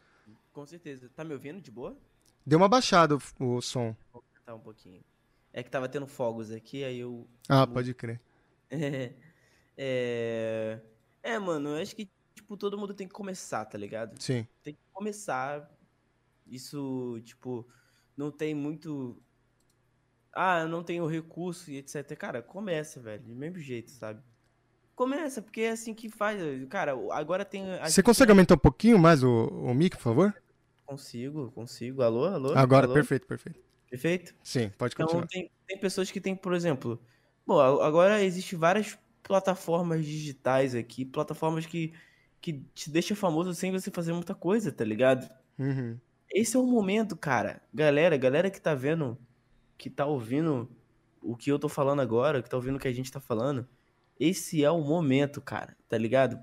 Com 0.53 0.65
certeza. 0.65 1.09
Tá 1.15 1.23
me 1.23 1.33
ouvindo 1.33 1.61
de 1.61 1.69
boa? 1.69 1.95
Deu 2.45 2.57
uma 2.57 2.67
baixada 2.67 3.15
o, 3.15 3.55
o 3.57 3.61
som. 3.61 3.95
Vou 4.11 4.23
aumentar 4.23 4.55
um 4.55 4.59
pouquinho. 4.59 5.03
É 5.53 5.61
que 5.61 5.69
tava 5.69 5.89
tendo 5.89 6.07
fogos 6.07 6.51
aqui, 6.51 6.83
aí 6.83 6.99
eu. 6.99 7.27
Ah, 7.49 7.67
pode 7.67 7.93
crer. 7.93 8.21
É, 8.69 9.13
é, 9.77 10.79
é, 11.21 11.39
mano, 11.39 11.69
eu 11.69 11.81
acho 11.81 11.95
que, 11.95 12.09
tipo, 12.33 12.55
todo 12.55 12.77
mundo 12.77 12.93
tem 12.93 13.07
que 13.07 13.13
começar, 13.13 13.65
tá 13.65 13.77
ligado? 13.77 14.19
Sim. 14.21 14.47
Tem 14.63 14.73
que 14.73 14.79
começar. 14.93 15.69
Isso, 16.47 17.19
tipo, 17.23 17.67
não 18.15 18.31
tem 18.31 18.55
muito. 18.55 19.21
Ah, 20.39 20.59
eu 20.61 20.67
não 20.67 20.83
tenho 20.83 21.07
recurso 21.07 21.71
e 21.71 21.77
etc. 21.77 22.15
Cara, 22.15 22.43
começa, 22.43 22.99
velho. 22.99 23.23
Do 23.23 23.35
mesmo 23.35 23.57
jeito, 23.57 23.89
sabe? 23.89 24.21
Começa, 24.95 25.41
porque 25.41 25.61
é 25.61 25.71
assim 25.71 25.95
que 25.95 26.09
faz. 26.09 26.39
Cara, 26.69 26.93
agora 27.11 27.43
tem. 27.43 27.63
Você 27.83 28.03
consegue 28.03 28.31
aumentar 28.31 28.53
um 28.53 28.59
pouquinho 28.59 28.99
mais 28.99 29.23
o, 29.23 29.47
o 29.47 29.73
mic, 29.73 29.95
por 29.95 30.03
favor? 30.03 30.35
Consigo, 30.85 31.51
consigo. 31.51 32.03
Alô, 32.03 32.25
alô? 32.25 32.53
Agora, 32.55 32.85
alô? 32.85 32.93
perfeito, 32.93 33.25
perfeito. 33.25 33.59
Perfeito? 33.89 34.35
Sim, 34.43 34.69
pode 34.77 34.93
então, 34.93 35.07
continuar. 35.07 35.25
Então, 35.25 35.41
tem, 35.41 35.51
tem 35.67 35.79
pessoas 35.79 36.11
que 36.11 36.21
tem, 36.21 36.35
por 36.35 36.53
exemplo. 36.53 37.01
Bom, 37.45 37.59
agora 37.59 38.23
existem 38.23 38.59
várias 38.59 38.97
plataformas 39.23 40.05
digitais 40.05 40.75
aqui, 40.75 41.03
plataformas 41.03 41.65
que, 41.65 41.93
que 42.39 42.63
te 42.75 42.91
deixam 42.91 43.17
famoso 43.17 43.53
sem 43.55 43.71
você 43.71 43.89
fazer 43.89 44.13
muita 44.13 44.35
coisa, 44.35 44.71
tá 44.71 44.85
ligado? 44.85 45.29
Uhum. 45.57 45.97
Esse 46.29 46.57
é 46.57 46.59
o 46.59 46.65
momento, 46.65 47.15
cara. 47.15 47.61
Galera, 47.73 48.17
galera 48.17 48.51
que 48.51 48.61
tá 48.61 48.75
vendo, 48.75 49.17
que 49.77 49.89
tá 49.89 50.05
ouvindo 50.05 50.69
o 51.21 51.35
que 51.35 51.51
eu 51.51 51.59
tô 51.59 51.69
falando 51.69 52.01
agora, 52.01 52.41
que 52.41 52.49
tá 52.49 52.57
ouvindo 52.57 52.77
o 52.77 52.79
que 52.79 52.87
a 52.87 52.93
gente 52.93 53.11
tá 53.11 53.19
falando 53.19 53.67
esse 54.19 54.63
é 54.63 54.71
o 54.71 54.81
momento, 54.81 55.41
cara, 55.41 55.75
tá 55.87 55.97
ligado? 55.97 56.39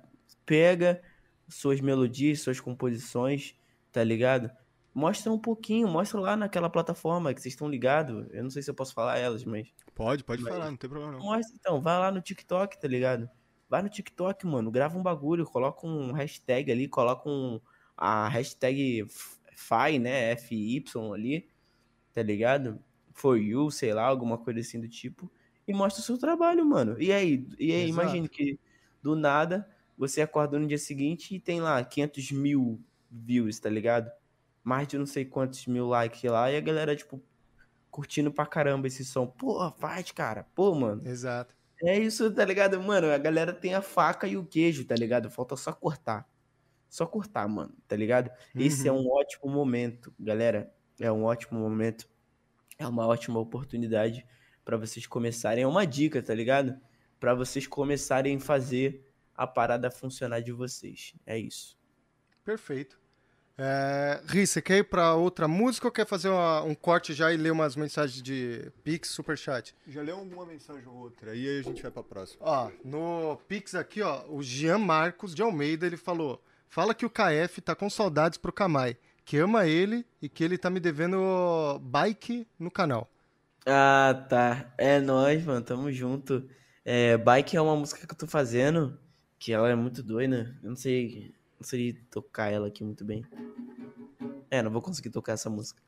Pega 0.47 1.03
suas 1.49 1.81
melodias, 1.81 2.41
suas 2.41 2.61
composições, 2.61 3.55
tá 3.91 4.03
ligado? 4.03 4.51
Mostra 4.95 5.33
um 5.33 5.39
pouquinho, 5.39 5.89
mostra 5.89 6.21
lá 6.21 6.37
naquela 6.37 6.71
plataforma 6.71 7.35
que 7.35 7.41
vocês 7.43 7.55
estão 7.55 7.69
ligados. 7.69 8.27
Eu 8.31 8.45
não 8.45 8.51
sei 8.51 8.63
se 8.63 8.71
eu 8.71 8.75
posso 8.75 8.95
falar 8.95 9.19
elas, 9.19 9.45
mas. 9.45 9.69
Pode, 9.95 10.23
pode 10.23 10.43
mas... 10.43 10.53
falar, 10.53 10.71
não 10.71 10.77
tem 10.77 10.89
problema 10.89 11.13
não. 11.13 11.21
Mostra 11.21 11.57
então, 11.59 11.81
vai 11.81 11.99
lá 11.99 12.13
no 12.13 12.21
TikTok, 12.21 12.81
tá 12.81 12.87
ligado? 12.87 13.29
Vai 13.69 13.83
no 13.83 13.89
TikTok, 13.89 14.47
mano, 14.47 14.71
grava 14.71 14.97
um 14.97 15.03
bagulho, 15.03 15.45
coloca 15.45 15.85
um 15.87 16.13
hashtag 16.13 16.71
ali, 16.71 16.87
coloca 16.87 17.29
um, 17.29 17.61
a 17.97 18.29
hashtag 18.29 19.05
FI, 19.53 19.99
né? 19.99 20.37
FY 20.37 20.85
ali, 21.13 21.49
tá 22.13 22.23
ligado? 22.23 22.79
For 23.15 23.39
you, 23.39 23.71
sei 23.71 23.95
lá, 23.95 24.05
alguma 24.05 24.37
coisa 24.37 24.61
assim 24.61 24.79
do 24.79 24.89
tipo 24.89 25.31
e 25.67 25.73
mostra 25.73 26.03
o 26.03 26.05
seu 26.05 26.19
trabalho, 26.19 26.65
mano. 26.65 27.01
E 27.01 27.11
aí, 27.11 27.47
e 27.59 27.73
aí 27.73 27.89
imagine 27.89 28.29
que 28.29 28.59
do 29.03 29.17
nada 29.17 29.67
você 29.97 30.21
acorda 30.21 30.59
no 30.59 30.67
dia 30.67 30.79
seguinte 30.79 31.35
e 31.35 31.41
tem 31.41 31.61
lá 31.61 31.83
500 31.83 32.33
mil 32.33 32.81
views, 33.11 33.59
tá 33.59 33.71
ligado? 33.71 34.11
Mais 34.63 34.89
de 34.89 34.99
não 34.99 35.07
sei 35.07 35.25
quantos 35.25 35.67
mil 35.67 35.87
likes 35.87 36.23
lá 36.31 36.51
e 36.51 36.57
a 36.57 36.61
galera, 36.61 36.97
tipo, 36.97 37.23
curtindo 37.91 38.33
pra 38.33 38.47
caramba 38.47 38.87
esse 38.87 39.05
som. 39.05 39.27
Pô, 39.27 39.71
faz, 39.73 40.11
cara. 40.11 40.47
Pô, 40.55 40.75
mano. 40.75 41.07
Exato. 41.07 41.55
É 41.83 41.99
isso, 41.99 42.31
tá 42.33 42.45
ligado? 42.45 42.81
Mano, 42.83 43.11
a 43.11 43.19
galera 43.19 43.53
tem 43.53 43.75
a 43.75 43.83
faca 43.83 44.27
e 44.27 44.37
o 44.37 44.45
queijo, 44.45 44.85
tá 44.85 44.95
ligado? 44.95 45.31
Falta 45.31 45.57
só 45.57 45.73
cortar. 45.73 46.29
Só 46.89 47.07
cortar, 47.07 47.47
mano, 47.49 47.75
tá 47.87 47.97
ligado? 47.97 48.31
Uhum. 48.55 48.63
Esse 48.63 48.89
é 48.89 48.93
uhum. 48.93 49.07
um 49.07 49.13
ótimo 49.13 49.51
momento, 49.51 50.15
galera. 50.19 50.73
É 50.99 51.11
um 51.11 51.25
ótimo 51.25 51.59
momento. 51.61 52.09
É 52.79 52.87
uma 52.87 53.07
ótima 53.07 53.39
oportunidade 53.39 54.27
para 54.65 54.77
vocês 54.77 55.07
começarem. 55.07 55.65
É 55.65 55.67
uma 55.67 55.87
dica, 55.87 56.23
tá 56.23 56.35
ligado? 56.35 56.77
Para 57.21 57.35
vocês 57.35 57.67
começarem 57.67 58.37
a 58.37 58.41
fazer 58.41 59.07
a 59.37 59.47
parada 59.47 59.91
funcionar 59.91 60.41
de 60.41 60.53
vocês. 60.53 61.15
É 61.27 61.39
isso. 61.39 61.77
Perfeito. 62.45 62.99
É, 63.57 64.21
Ri, 64.27 64.45
você 64.47 64.61
quer 64.61 64.79
ir 64.79 64.85
pra 64.85 65.15
outra 65.15 65.47
música 65.47 65.87
ou 65.87 65.93
quer 65.93 66.05
fazer 66.05 66.29
uma- 66.29 66.63
um 66.63 66.75
corte 66.75 67.15
já 67.15 67.33
e 67.33 67.37
ler 67.37 67.53
umas 67.53 67.77
mensagens 67.77 68.21
de 68.21 68.69
Pix, 68.83 69.11
Superchat? 69.11 69.73
Já 69.87 70.03
leu 70.03 70.21
uma 70.21 70.45
mensagem 70.45 70.85
ou 70.89 70.97
outra, 70.97 71.37
e 71.37 71.49
aí 71.49 71.59
a 71.61 71.63
gente 71.63 71.81
vai 71.81 71.91
pra 71.93 72.03
próxima. 72.03 72.41
Ó, 72.45 72.71
no 72.85 73.37
Pix 73.47 73.77
aqui, 73.77 74.03
ó, 74.03 74.25
o 74.29 74.43
Jean 74.43 74.79
Marcos 74.79 75.35
de 75.37 75.43
Almeida, 75.43 75.87
ele 75.87 75.97
falou: 75.97 76.43
Fala 76.69 76.93
que 76.93 77.07
o 77.07 77.11
KF 77.11 77.61
tá 77.61 77.77
com 77.77 77.89
saudades 77.89 78.37
pro 78.37 78.53
Kamai, 78.53 78.97
que 79.25 79.39
ama 79.39 79.67
ele 79.67 80.07
e 80.21 80.29
que 80.29 80.45
ele 80.45 80.59
tá 80.59 80.69
me 80.71 80.81
devendo 80.81 81.79
bike 81.81 82.47
no 82.59 82.71
canal. 82.71 83.09
Ah, 83.67 84.27
tá. 84.29 84.73
É 84.77 85.01
nóis, 85.01 85.45
mano. 85.45 85.65
Tamo 85.65 85.91
junto. 85.91 86.47
É, 86.85 87.17
Bike 87.17 87.57
é 87.57 87.61
uma 87.61 87.75
música 87.75 88.07
que 88.07 88.13
eu 88.13 88.19
tô 88.19 88.27
fazendo, 88.27 88.99
que 89.39 89.53
ela 89.53 89.71
é 89.71 89.75
muito 89.75 90.03
doida. 90.03 90.55
Eu 90.63 90.69
não 90.69 90.77
sei, 90.77 91.35
não 91.59 91.67
sei 91.67 91.95
tocar 92.11 92.53
ela 92.53 92.69
aqui 92.69 92.85
muito 92.85 93.05
bem. 93.05 93.25
É, 94.51 94.63
não 94.63 94.71
vou 94.71 94.83
conseguir 94.83 95.11
tocar 95.11 95.33
essa 95.33 95.49
música. 95.49 95.81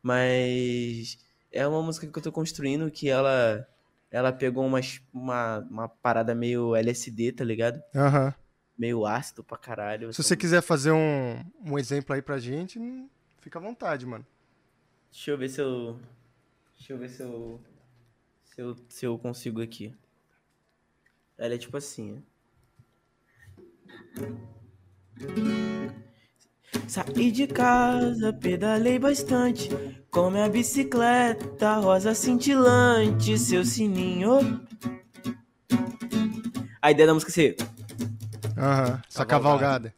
Mas 0.00 1.18
é 1.50 1.66
uma 1.66 1.82
música 1.82 2.06
que 2.06 2.16
eu 2.16 2.22
tô 2.22 2.30
construindo 2.30 2.90
que 2.90 3.08
ela 3.08 3.66
ela 4.08 4.32
pegou 4.32 4.64
umas, 4.64 5.00
uma, 5.12 5.58
uma 5.68 5.88
parada 5.88 6.32
meio 6.34 6.76
LSD, 6.76 7.32
tá 7.32 7.44
ligado? 7.44 7.82
Aham. 7.94 8.32
Meio 8.78 9.06
ácido 9.06 9.42
pra 9.42 9.56
caralho. 9.56 10.12
Se 10.12 10.22
você 10.22 10.36
quiser 10.36 10.60
fazer 10.60 10.92
um, 10.92 11.42
um 11.64 11.78
exemplo 11.78 12.14
aí 12.14 12.20
pra 12.20 12.38
gente, 12.38 12.78
hum, 12.78 13.08
fica 13.40 13.58
à 13.58 13.62
vontade, 13.62 14.04
mano. 14.04 14.26
Deixa 15.10 15.30
eu 15.30 15.38
ver 15.38 15.48
se 15.48 15.60
eu. 15.60 15.98
Deixa 16.76 16.92
eu 16.92 16.98
ver 16.98 17.08
se 17.08 17.22
eu. 17.22 17.60
Se 18.44 18.60
eu, 18.60 18.76
se 18.88 19.06
eu 19.06 19.18
consigo 19.18 19.62
aqui. 19.62 19.94
Ela 21.38 21.54
é 21.54 21.58
tipo 21.58 21.76
assim, 21.76 22.18
ó. 22.18 22.36
Saí 26.86 27.30
de 27.32 27.46
casa, 27.46 28.32
pedalei 28.32 28.98
bastante. 28.98 29.68
Com 30.10 30.30
minha 30.30 30.48
bicicleta 30.48 31.76
rosa 31.76 32.14
cintilante, 32.14 33.36
seu 33.38 33.64
sininho. 33.64 34.64
A 36.80 36.90
ideia 36.90 37.06
da 37.06 37.14
música 37.14 37.32
é 37.32 37.34
ser. 37.34 37.56
Aham. 38.56 39.02
Essa 39.08 39.24
Cavalgada. 39.24 39.94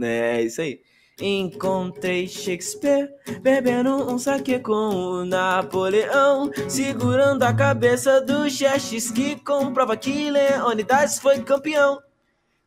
É 0.00 0.42
isso 0.42 0.60
aí. 0.60 0.80
Encontrei 1.20 2.28
Shakespeare 2.28 3.12
bebendo 3.40 3.90
um 3.90 4.18
saque 4.20 4.60
com 4.60 4.72
o 4.72 5.24
Napoleão, 5.24 6.48
segurando 6.68 7.42
a 7.42 7.52
cabeça 7.52 8.20
do 8.20 8.48
Xerxes 8.48 9.10
que 9.10 9.34
comprova 9.40 9.96
que 9.96 10.30
Leonidas 10.30 11.18
foi 11.18 11.42
campeão 11.42 12.00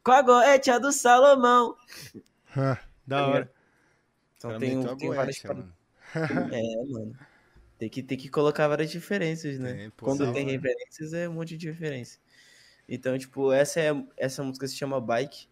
com 0.03 0.11
a 0.11 0.21
goetia 0.21 0.79
do 0.81 0.91
Salomão. 0.91 1.75
Ah, 2.55 2.77
da 3.07 3.27
hora. 3.27 3.51
Então 4.37 4.59
tem, 4.59 4.75
meteu 4.75 4.91
a 4.91 4.97
tem 4.97 5.09
várias 5.09 5.43
mano. 5.43 5.73
É, 6.51 6.91
mano. 6.91 7.15
Tem 7.79 7.89
que, 7.89 8.03
tem 8.03 8.17
que 8.17 8.29
colocar 8.29 8.67
várias 8.67 8.91
diferenças, 8.91 9.57
né? 9.57 9.89
Pô, 9.95 10.07
Quando 10.07 10.31
tem 10.33 10.45
referências, 10.45 11.13
é 11.13 11.29
um 11.29 11.33
monte 11.33 11.57
de 11.57 11.67
referência. 11.67 12.19
Então, 12.93 13.17
tipo, 13.17 13.53
essa, 13.53 13.79
é, 13.79 14.03
essa 14.17 14.43
música 14.43 14.67
se 14.67 14.75
chama 14.75 14.99
Bike, 14.99 15.47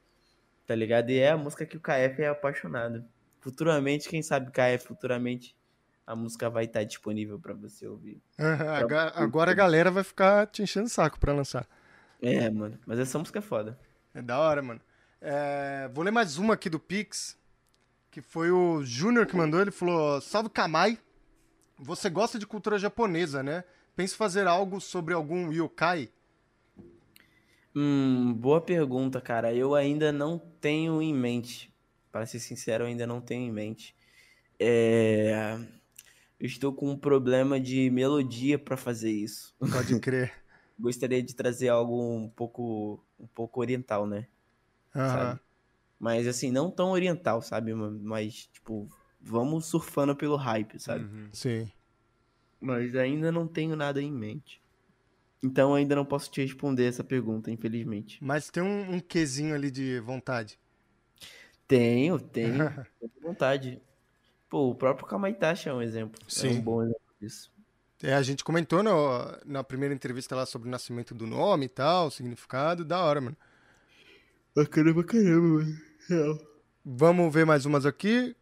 tá 0.68 0.76
ligado? 0.76 1.10
E 1.10 1.20
é 1.20 1.30
a 1.30 1.38
música 1.38 1.66
que 1.66 1.78
o 1.78 1.80
KF 1.80 2.22
é 2.22 2.28
apaixonado. 2.28 3.06
Futuramente, 3.40 4.10
quem 4.10 4.22
sabe 4.22 4.52
KF, 4.52 4.86
futuramente, 4.86 5.56
a 6.06 6.18
música 6.18 6.50
vai 6.50 6.66
estar 6.66 6.84
disponível 6.84 7.40
pra 7.40 7.54
você 7.54 7.88
ouvir. 7.88 8.22
Agora, 8.38 9.14
agora 9.16 9.52
a 9.52 9.54
galera 9.54 9.90
vai 9.90 10.04
ficar 10.04 10.48
te 10.48 10.62
enchendo 10.62 10.88
o 10.88 10.90
saco 10.90 11.18
pra 11.18 11.32
lançar. 11.32 11.66
É, 12.22 12.50
mano. 12.50 12.78
Mas 12.86 13.00
essa 13.00 13.18
música 13.18 13.40
é 13.40 13.42
foda. 13.42 13.80
É 14.14 14.22
da 14.22 14.38
hora, 14.38 14.62
mano. 14.62 14.82
É, 15.22 15.90
vou 15.94 16.04
ler 16.04 16.12
mais 16.12 16.38
uma 16.38 16.56
aqui 16.56 16.70
do 16.70 16.78
Pix, 16.78 17.38
que 18.12 18.22
foi 18.22 18.52
o 18.52 18.84
Júnior 18.84 19.26
que 19.26 19.38
mandou. 19.38 19.62
Ele 19.62 19.72
falou: 19.72 20.20
Salve 20.20 20.50
Kamai, 20.50 21.00
você 21.78 22.10
gosta 22.10 22.38
de 22.38 22.46
cultura 22.46 22.78
japonesa, 22.78 23.42
né? 23.42 23.64
Pensa 23.96 24.18
fazer 24.18 24.46
algo 24.46 24.82
sobre 24.82 25.14
algum 25.14 25.54
yokai? 25.54 26.12
Hum, 27.76 28.34
boa 28.34 28.60
pergunta, 28.60 29.22
cara. 29.22 29.54
Eu 29.54 29.76
ainda 29.76 30.12
não 30.12 30.38
tenho 30.38 31.02
em 31.02 31.14
mente. 31.14 31.74
Para 32.12 32.26
ser 32.26 32.40
sincero, 32.40 32.84
eu 32.84 32.88
ainda 32.88 33.06
não 33.06 33.22
tenho 33.22 33.48
em 33.48 33.52
mente. 33.52 33.96
É... 34.60 35.58
Eu 36.40 36.48
estou 36.48 36.74
com 36.74 36.90
um 36.90 36.98
problema 36.98 37.60
de 37.60 37.90
melodia 37.90 38.58
para 38.58 38.78
fazer 38.78 39.12
isso. 39.12 39.54
Pode 39.60 40.00
crer. 40.00 40.34
Gostaria 40.80 41.22
de 41.22 41.36
trazer 41.36 41.68
algo 41.68 42.02
um 42.02 42.30
pouco, 42.30 43.04
um 43.20 43.28
pouco 43.28 43.60
oriental, 43.60 44.08
né? 44.08 44.28
Sabe? 44.94 45.40
Mas 46.00 46.26
assim, 46.26 46.52
não 46.52 46.72
tão 46.72 46.92
oriental, 46.92 47.42
sabe? 47.42 47.74
Mas, 47.74 48.48
tipo, 48.54 48.88
vamos 49.20 49.66
surfando 49.66 50.16
pelo 50.16 50.38
hype, 50.38 50.80
sabe? 50.80 51.04
Uhum. 51.04 51.30
Sim. 51.34 51.70
Mas 52.60 52.96
ainda 52.96 53.32
não 53.32 53.48
tenho 53.48 53.76
nada 53.76 54.02
em 54.02 54.12
mente. 54.12 54.59
Então 55.42 55.74
ainda 55.74 55.96
não 55.96 56.04
posso 56.06 56.30
te 56.30 56.42
responder 56.42 56.86
essa 56.86 57.04
pergunta, 57.04 57.50
infelizmente. 57.50 58.18
Mas 58.24 58.50
tem 58.50 58.62
um, 58.62 58.96
um 58.96 59.00
quesinho 59.00 59.56
ali 59.56 59.72
de 59.72 60.00
vontade. 60.02 60.60
Tenho, 61.68 62.20
tenho. 62.20 62.70
tenho 63.00 63.12
vontade. 63.22 63.82
Pô, 64.50 64.70
o 64.70 64.76
próprio 64.76 65.08
Kamaitachi 65.08 65.70
é 65.70 65.74
um 65.74 65.82
exemplo. 65.82 66.20
É 66.26 66.30
Sim. 66.30 66.58
um 66.58 66.62
bom 66.62 66.82
exemplo 66.84 67.02
disso. 67.22 67.52
É, 68.02 68.14
a 68.14 68.22
gente 68.22 68.44
comentou 68.44 68.82
no- 68.82 69.38
na 69.46 69.64
primeira 69.64 69.94
entrevista 69.94 70.36
lá 70.36 70.46
sobre 70.46 70.68
o 70.68 70.72
nascimento 70.72 71.14
do 71.14 71.28
nome 71.28 71.66
e 71.66 71.70
tal, 71.70 72.08
o 72.08 72.12
significado. 72.12 72.84
Da 72.84 73.04
hora, 73.04 73.22
mano. 73.22 73.38
Bacana 74.56 74.94
pra 74.94 75.04
caramba, 75.04 75.64
mano. 76.10 76.40
Vamos 76.84 77.34
ver 77.34 77.46
mais 77.46 77.66
umas 77.66 77.86
aqui. 77.86 78.36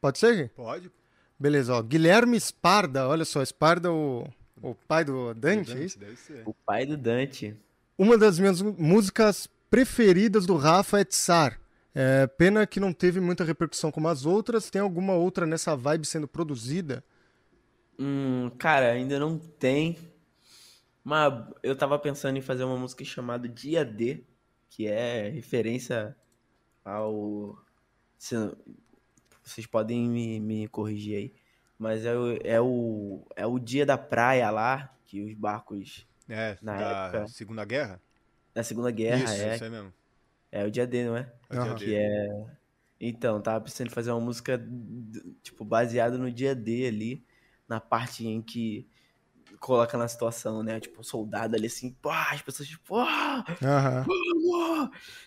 Pode 0.00 0.18
ser? 0.18 0.50
Pode? 0.50 0.90
Beleza, 1.38 1.74
ó. 1.74 1.82
Guilherme 1.82 2.38
Sparda, 2.40 3.06
olha 3.08 3.24
só, 3.24 3.44
Sparda, 3.44 3.92
o, 3.92 4.26
o 4.62 4.74
pai 4.74 5.04
do 5.04 5.34
Dante, 5.34 5.72
é 5.72 5.84
isso? 5.84 5.98
Deve 5.98 6.16
ser. 6.16 6.42
O 6.46 6.54
pai 6.54 6.86
do 6.86 6.96
Dante. 6.96 7.56
Uma 7.98 8.16
das 8.16 8.38
minhas 8.38 8.60
músicas 8.60 9.48
preferidas 9.70 10.46
do 10.46 10.56
Rafa 10.56 11.00
é 11.00 11.04
Tsar. 11.04 11.60
É, 11.94 12.26
pena 12.26 12.66
que 12.66 12.78
não 12.78 12.92
teve 12.92 13.20
muita 13.20 13.44
repercussão 13.44 13.90
como 13.90 14.08
as 14.08 14.26
outras. 14.26 14.70
Tem 14.70 14.80
alguma 14.80 15.14
outra 15.14 15.46
nessa 15.46 15.74
vibe 15.76 16.06
sendo 16.06 16.28
produzida? 16.28 17.02
Hum, 17.98 18.50
cara, 18.58 18.92
ainda 18.92 19.18
não 19.18 19.38
tem. 19.38 19.96
Mas 21.02 21.32
eu 21.62 21.76
tava 21.76 21.98
pensando 21.98 22.36
em 22.36 22.42
fazer 22.42 22.64
uma 22.64 22.76
música 22.76 23.04
chamada 23.04 23.48
Dia 23.48 23.84
D, 23.84 24.24
que 24.68 24.86
é 24.86 25.28
referência 25.30 26.16
ao. 26.84 27.58
Vocês 28.18 29.66
podem 29.66 30.08
me, 30.08 30.40
me 30.40 30.68
corrigir 30.68 31.16
aí. 31.16 31.34
Mas 31.78 32.04
é 32.04 32.16
o, 32.16 32.38
é, 32.42 32.60
o, 32.60 33.26
é 33.36 33.46
o 33.46 33.58
dia 33.58 33.84
da 33.84 33.98
praia 33.98 34.50
lá, 34.50 34.94
que 35.04 35.22
os 35.22 35.34
barcos 35.34 36.06
É, 36.28 36.56
Na 36.62 36.76
da 36.76 37.06
época- 37.06 37.28
Segunda 37.28 37.64
Guerra? 37.64 38.00
da 38.54 38.62
Segunda 38.62 38.90
Guerra 38.90 39.24
isso, 39.24 39.42
é. 39.42 39.54
isso 39.54 39.64
aí 39.64 39.70
mesmo. 39.70 39.92
É 40.50 40.64
o 40.64 40.70
dia 40.70 40.86
D, 40.86 41.04
não 41.04 41.16
é? 41.16 41.30
É 41.50 41.54
o 41.54 41.60
dia 41.60 41.62
Aham. 41.70 41.74
D. 41.74 41.84
Que 41.84 41.94
é. 41.94 42.28
Então, 42.98 43.42
tava 43.42 43.60
pensando 43.62 43.88
em 43.88 43.92
fazer 43.94 44.10
uma 44.10 44.20
música, 44.20 44.58
tipo, 45.42 45.64
baseada 45.64 46.16
no 46.16 46.32
dia 46.32 46.54
D 46.54 46.86
ali, 46.86 47.22
na 47.68 47.78
parte 47.78 48.26
em 48.26 48.40
que 48.40 48.88
coloca 49.60 49.98
na 49.98 50.08
situação, 50.08 50.62
né? 50.62 50.80
Tipo, 50.80 51.00
um 51.00 51.04
soldado 51.04 51.54
ali 51.56 51.66
assim, 51.66 51.92
pá, 52.00 52.30
as 52.32 52.40
pessoas 52.40 52.68
tipo, 52.68 52.96
ah, 52.96 53.44
ah. 53.62 54.06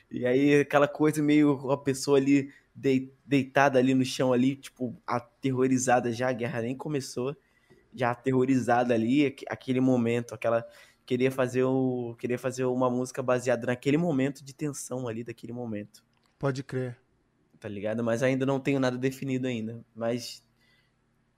E 0.10 0.26
aí 0.26 0.62
aquela 0.62 0.88
coisa 0.88 1.22
meio 1.22 1.70
a 1.72 1.78
pessoa 1.78 2.18
ali 2.18 2.52
deitada 3.26 3.78
ali 3.80 3.94
no 3.94 4.06
chão 4.06 4.32
ali, 4.32 4.56
tipo, 4.56 4.96
aterrorizada 5.06 6.12
já, 6.12 6.30
a 6.30 6.34
guerra 6.34 6.62
nem 6.62 6.76
começou, 6.76 7.36
já 7.94 8.12
aterrorizada 8.12 8.94
ali, 8.94 9.26
aque- 9.26 9.46
aquele 9.50 9.80
momento, 9.82 10.34
aquela 10.34 10.66
queria 11.06 11.32
fazer 11.32 11.64
o 11.64 12.16
queria 12.20 12.38
fazer 12.38 12.66
uma 12.66 12.90
música 12.90 13.22
baseada 13.24 13.66
naquele 13.68 13.98
momento 13.98 14.44
de 14.44 14.54
tensão 14.54 15.08
ali 15.08 15.24
daquele 15.24 15.52
momento 15.52 16.04
Pode 16.38 16.62
crer. 16.64 16.98
tá 17.60 17.68
ligado? 17.68 18.04
Mas 18.04 18.22
ainda 18.22 18.46
não 18.46 18.60
tenho 18.60 18.80
nada 18.80 18.96
definido 18.98 19.48
ainda. 19.48 19.84
Mas 19.96 20.44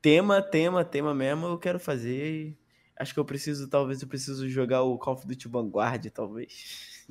tema, 0.02 0.42
tema, 0.42 0.84
tema 0.84 1.14
mesmo 1.14 1.46
eu 1.48 1.58
quero 1.58 1.80
fazer. 1.80 2.26
e 2.50 2.58
Acho 2.98 3.14
que 3.14 3.20
eu 3.20 3.26
preciso, 3.26 3.68
talvez 3.70 4.02
eu 4.02 4.08
preciso 4.08 4.48
jogar 4.50 4.84
o 4.84 4.98
Call 4.98 5.14
of 5.16 5.26
Duty 5.26 5.48
Vanguard, 5.48 6.06
talvez. 6.12 7.08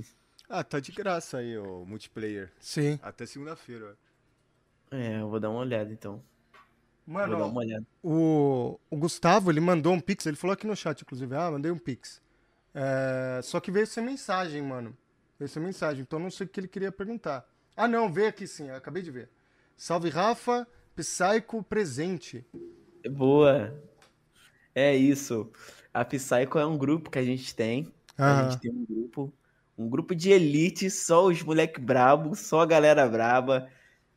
Ah, 0.49 0.63
tá 0.63 0.79
de 0.81 0.93
graça 0.93 1.39
aí 1.39 1.57
o 1.57 1.85
multiplayer. 1.87 2.53
Sim. 2.61 2.99
Até 3.03 3.25
segunda-feira. 3.25 3.97
É, 4.91 5.21
eu 5.21 5.29
vou 5.29 5.39
dar 5.41 5.51
uma 5.51 5.61
olhada 5.61 5.93
então. 5.93 6.23
Mano, 7.07 7.37
vou 7.37 7.39
dar 7.39 7.47
uma 7.47 7.61
olhada. 7.61 7.87
o, 8.03 8.79
o 8.91 8.97
Gustavo, 8.97 9.51
ele 9.51 9.61
mandou 9.61 9.93
um 9.93 10.01
pix, 10.01 10.27
ele 10.27 10.37
falou 10.37 10.55
aqui 10.55 10.67
no 10.67 10.77
chat, 10.77 11.01
inclusive, 11.03 11.35
ah, 11.35 11.51
mandei 11.51 11.71
um 11.71 11.79
pix. 11.79 12.23
É, 12.75 13.41
só 13.43 13.59
que 13.61 13.71
veio 13.71 13.87
sem 13.87 14.05
mensagem, 14.05 14.63
mano. 14.63 14.97
Veio 15.39 15.49
sem 15.49 15.63
mensagem, 15.63 16.03
então 16.03 16.19
não 16.19 16.31
sei 16.31 16.47
o 16.47 16.49
que 16.49 16.61
ele 16.61 16.69
queria 16.69 16.93
perguntar. 16.93 17.49
Ah, 17.77 17.89
não, 17.89 18.13
veio 18.13 18.29
aqui 18.29 18.47
sim, 18.47 18.71
acabei 18.71 19.03
de 19.03 19.11
ver. 19.11 19.31
Salve, 19.77 20.11
Rafa, 20.11 20.67
Psycho 20.95 21.63
presente. 21.63 22.45
Boa. 23.11 23.75
É 24.75 24.95
isso. 24.95 25.51
A 25.93 26.05
Psycho 26.05 26.59
é 26.59 26.67
um 26.67 26.77
grupo 26.77 27.11
que 27.11 27.19
a 27.19 27.25
gente 27.25 27.55
tem. 27.55 27.93
A 28.19 28.43
gente 28.51 28.61
tem 28.61 28.71
um 28.71 28.85
grupo, 28.85 29.33
Um 29.79 29.89
grupo 29.89 30.15
de 30.15 30.31
elite, 30.31 30.91
só 30.91 31.25
os 31.27 31.43
moleque 31.43 31.81
brabo, 31.81 32.37
só 32.37 32.61
a 32.61 32.67
galera 32.67 33.09
braba, 33.09 33.69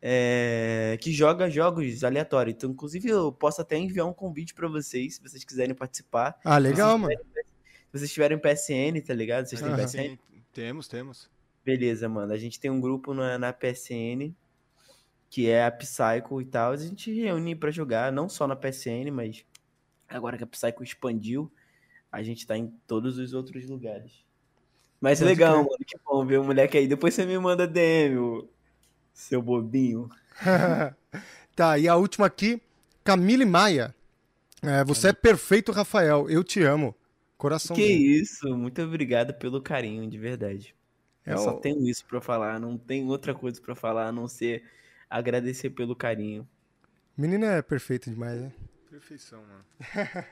é, 0.05 0.97
que 0.99 1.13
joga 1.13 1.49
jogos 1.49 2.03
aleatórios. 2.03 2.55
Então, 2.55 2.69
inclusive, 2.71 3.07
eu 3.07 3.31
posso 3.31 3.61
até 3.61 3.77
enviar 3.77 4.05
um 4.05 4.11
convite 4.13 4.53
para 4.53 4.67
vocês, 4.67 5.15
se 5.15 5.21
vocês 5.21 5.45
quiserem 5.45 5.73
participar. 5.73 6.37
Ah, 6.43 6.57
legal, 6.57 6.97
mano. 6.97 7.15
Se 7.15 7.99
vocês 7.99 8.11
tiverem 8.11 8.37
PSN, 8.37 8.99
tá 9.05 9.13
ligado? 9.13 9.45
Vocês 9.45 9.61
têm 9.61 9.71
Ah, 9.71 9.77
PSN? 9.77 9.97
tem- 9.97 10.19
temos, 10.51 10.87
temos. 10.89 11.29
Beleza, 11.63 12.09
mano. 12.09 12.33
A 12.33 12.37
gente 12.37 12.59
tem 12.59 12.69
um 12.69 12.81
grupo 12.81 13.13
na, 13.13 13.37
na 13.39 13.53
PSN, 13.53 14.35
que 15.29 15.47
é 15.49 15.63
a 15.65 15.71
Psycho 15.71 16.41
e 16.41 16.45
tal. 16.45 16.73
A 16.73 16.77
gente 16.77 17.09
reúne 17.13 17.55
pra 17.55 17.71
jogar, 17.71 18.11
não 18.11 18.27
só 18.27 18.45
na 18.45 18.57
PSN, 18.57 19.09
mas 19.09 19.45
agora 20.09 20.37
que 20.37 20.43
a 20.43 20.47
Psycho 20.47 20.83
expandiu, 20.83 21.49
a 22.11 22.21
gente 22.21 22.45
tá 22.45 22.57
em 22.57 22.67
todos 22.85 23.17
os 23.17 23.33
outros 23.33 23.65
lugares. 23.69 24.11
Mas 24.99 25.19
Pode 25.19 25.29
legal, 25.31 25.53
crer. 25.53 25.63
mano. 25.65 25.85
Que 25.87 25.97
bom 26.05 26.25
ver 26.25 26.39
o 26.39 26.43
moleque 26.43 26.77
aí. 26.77 26.87
Depois 26.87 27.13
você 27.13 27.25
me 27.25 27.37
manda 27.39 27.65
DM, 27.65 28.47
seu 29.13 29.41
bobinho. 29.41 30.09
tá, 31.55 31.77
e 31.77 31.87
a 31.87 31.95
última 31.95 32.25
aqui, 32.25 32.61
Camille 33.03 33.45
Maia. 33.45 33.93
É, 34.61 34.83
você 34.83 35.09
é 35.09 35.13
perfeito, 35.13 35.71
Rafael. 35.71 36.29
Eu 36.29 36.43
te 36.43 36.61
amo. 36.63 36.95
Coração. 37.37 37.75
Que 37.75 37.83
isso, 37.85 38.55
muito 38.57 38.81
obrigado 38.81 39.33
pelo 39.33 39.61
carinho, 39.61 40.09
de 40.09 40.17
verdade. 40.17 40.73
É 41.25 41.33
Eu 41.33 41.37
só 41.37 41.55
o- 41.55 41.59
tenho 41.59 41.85
isso 41.87 42.05
pra 42.05 42.21
falar, 42.21 42.59
não 42.59 42.77
tem 42.77 43.05
outra 43.07 43.33
coisa 43.33 43.61
pra 43.61 43.75
falar 43.75 44.07
a 44.07 44.11
não 44.11 44.27
ser 44.27 44.63
agradecer 45.09 45.69
pelo 45.69 45.95
carinho. 45.95 46.47
Menina 47.17 47.47
é 47.47 47.61
perfeita 47.61 48.09
demais, 48.09 48.41
né? 48.41 48.51
Perfeição, 48.89 49.41
mano. 49.41 50.25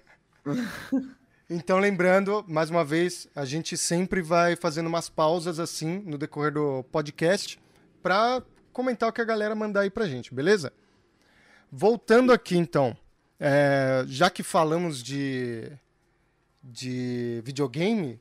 Então, 1.49 1.79
lembrando, 1.79 2.45
mais 2.47 2.69
uma 2.69 2.83
vez, 2.85 3.27
a 3.35 3.43
gente 3.43 3.75
sempre 3.75 4.21
vai 4.21 4.55
fazendo 4.55 4.87
umas 4.87 5.09
pausas 5.09 5.59
assim 5.59 5.99
no 5.99 6.17
decorrer 6.17 6.53
do 6.53 6.81
podcast 6.85 7.59
pra 8.01 8.41
comentar 8.71 9.09
o 9.09 9.13
que 9.13 9.21
a 9.21 9.25
galera 9.25 9.53
mandar 9.55 9.81
aí 9.81 9.89
pra 9.89 10.07
gente, 10.07 10.33
beleza? 10.33 10.71
Voltando 11.71 12.33
aqui, 12.33 12.57
então, 12.57 12.95
é, 13.39 14.03
já 14.07 14.29
que 14.29 14.43
falamos 14.43 15.01
de, 15.01 15.71
de 16.63 17.41
videogame, 17.43 18.19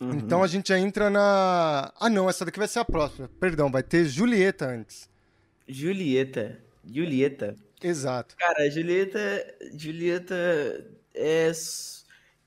Uhum. 0.00 0.14
então 0.14 0.42
a 0.42 0.46
gente 0.46 0.68
já 0.68 0.78
entra 0.78 1.10
na. 1.10 1.92
Ah, 2.00 2.08
não, 2.08 2.28
essa 2.28 2.42
daqui 2.42 2.58
vai 2.58 2.66
ser 2.66 2.78
a 2.78 2.84
próxima. 2.86 3.28
Perdão, 3.38 3.70
vai 3.70 3.82
ter 3.82 4.06
Julieta 4.06 4.66
antes. 4.66 5.06
Julieta. 5.68 6.58
Julieta. 6.82 7.54
Exato. 7.82 8.34
Cara, 8.38 8.70
Julieta. 8.70 9.18
Julieta 9.76 10.34
é. 11.14 11.52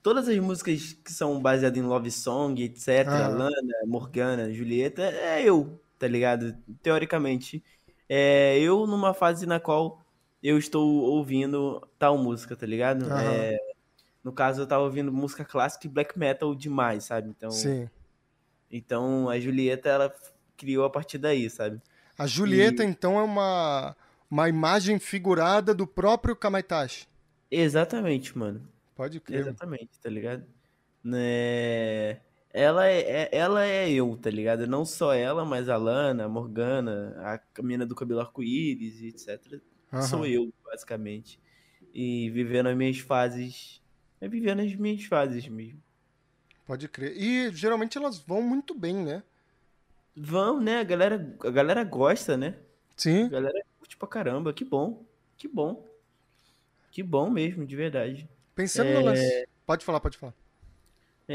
Todas 0.01 0.28
as 0.28 0.38
músicas 0.39 0.93
que 0.93 1.14
são 1.14 1.39
baseadas 1.39 1.78
em 1.78 1.84
Love 1.84 2.09
Song, 2.09 2.61
etc. 2.64 3.05
Ah. 3.07 3.28
Lana, 3.28 3.51
Morgana, 3.86 4.51
Julieta, 4.51 5.03
é 5.03 5.43
eu, 5.43 5.80
tá 6.04 6.08
ligado? 6.10 6.54
Teoricamente. 6.82 7.64
É 8.10 8.60
eu 8.60 8.86
numa 8.86 9.14
fase 9.14 9.45
na 9.45 9.58
qual 9.58 10.01
eu 10.43 10.58
estou 10.58 10.86
ouvindo 10.86 11.82
tal 11.97 12.18
música, 12.18 12.58
tá 12.58 12.66
ligado? 12.66 13.06
Aham. 13.06 13.22
É, 13.22 13.58
no 14.22 14.34
caso, 14.34 14.62
eu 14.62 14.68
tava 14.68 14.84
ouvindo 14.84 15.14
música 15.14 15.45
clássica 15.45 15.88
e 15.88 15.89
black 15.89 16.20
metal 16.20 16.54
demais, 16.54 17.06
sabe? 17.06 17.30
Então, 17.30 17.51
Sim. 17.51 17.89
então 18.70 19.30
a 19.30 19.39
Julieta, 19.39 19.88
ela 19.88 20.14
criou 20.58 20.84
a 20.84 20.89
partir 20.89 21.18
daí, 21.18 21.49
sabe? 21.49 21.82
A 22.18 22.28
Julieta, 22.28 22.84
então, 22.84 23.18
é 23.18 23.24
uma, 23.24 23.95
uma 24.30 24.49
imagem 24.49 24.99
figurada 24.99 25.74
do 25.74 25.88
próprio 25.88 26.36
Kamaitachi. 26.36 27.08
Exatamente, 27.49 28.38
mano. 28.38 28.68
Pode 28.93 29.22
crer. 29.22 29.39
Exatamente, 29.39 29.97
tá 30.01 30.10
ligado? 30.10 30.43
Né? 31.01 32.20
Ela 32.54 32.88
é, 32.88 32.99
é- 33.01 33.30
ela 33.32 33.66
é 33.66 33.89
eu, 33.91 34.16
tá 34.16 34.30
ligado? 34.30 34.68
Não 34.68 34.86
só 34.86 35.12
ela, 35.14 35.43
mas 35.43 35.68
a 35.68 35.76
Lana, 35.76 36.26
a 36.26 36.30
Morgana, 36.30 37.16
a 37.58 37.62
menina 37.62 37.86
do 37.86 37.95
cabelo 37.95 38.20
arco-íris, 38.20 39.01
etc. 39.01 39.60
Sou 40.08 40.20
Aham. 40.20 40.28
eu, 40.28 40.54
basicamente. 40.64 41.39
E 41.93 42.30
vivendo 42.30 42.68
as 42.68 42.78
minhas 42.78 42.99
fases. 42.99 43.82
É 44.22 44.28
vivendo 44.28 44.60
as 44.62 44.74
minhas 44.76 45.04
fases 45.06 45.47
mesmo. 45.47 45.82
Pode 46.66 46.88
crer. 46.88 47.18
E 47.18 47.51
geralmente 47.51 47.97
elas 47.97 48.20
vão 48.20 48.41
muito 48.41 48.74
bem, 48.76 48.95
né? 48.95 49.24
Vão, 50.16 50.62
né? 50.62 50.80
A 50.80 50.84
galera, 50.84 51.36
a 51.43 51.49
galera 51.49 51.84
gosta, 51.84 52.38
né? 52.38 52.56
A 52.95 53.01
Sim. 53.01 53.30
galera 53.30 53.60
curte 53.80 53.97
pra 53.97 54.08
caramba. 54.08 54.54
Que 54.54 54.64
bom. 54.64 55.04
Que 55.38 55.47
bom. 55.47 55.88
Que 56.91 57.01
bom 57.01 57.30
mesmo, 57.32 57.66
de 57.66 57.76
verdade. 57.76 58.30
Pensando 58.56 58.91
no 58.93 59.01
lance. 59.01 59.47
Pode 59.66 59.84
falar, 59.84 59.99
pode 59.99 60.18
falar. 60.20 60.34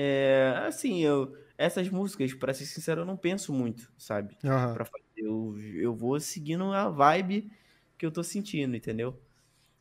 É, 0.01 0.55
assim, 0.67 1.01
eu, 1.03 1.37
essas 1.57 1.89
músicas, 1.89 2.33
pra 2.33 2.55
ser 2.55 2.67
sincero, 2.67 3.01
eu 3.01 3.05
não 3.05 3.17
penso 3.17 3.53
muito, 3.53 3.93
sabe? 3.99 4.39
Aham. 4.45 4.75
Pra 4.75 4.85
fazer. 4.85 5.05
Eu, 5.17 5.59
eu 5.61 5.93
vou 5.95 6.21
seguindo 6.21 6.73
a 6.73 6.89
vibe 6.89 7.51
que 7.99 8.07
eu 8.07 8.13
tô 8.13 8.23
sentindo, 8.23 8.77
entendeu? 8.77 9.21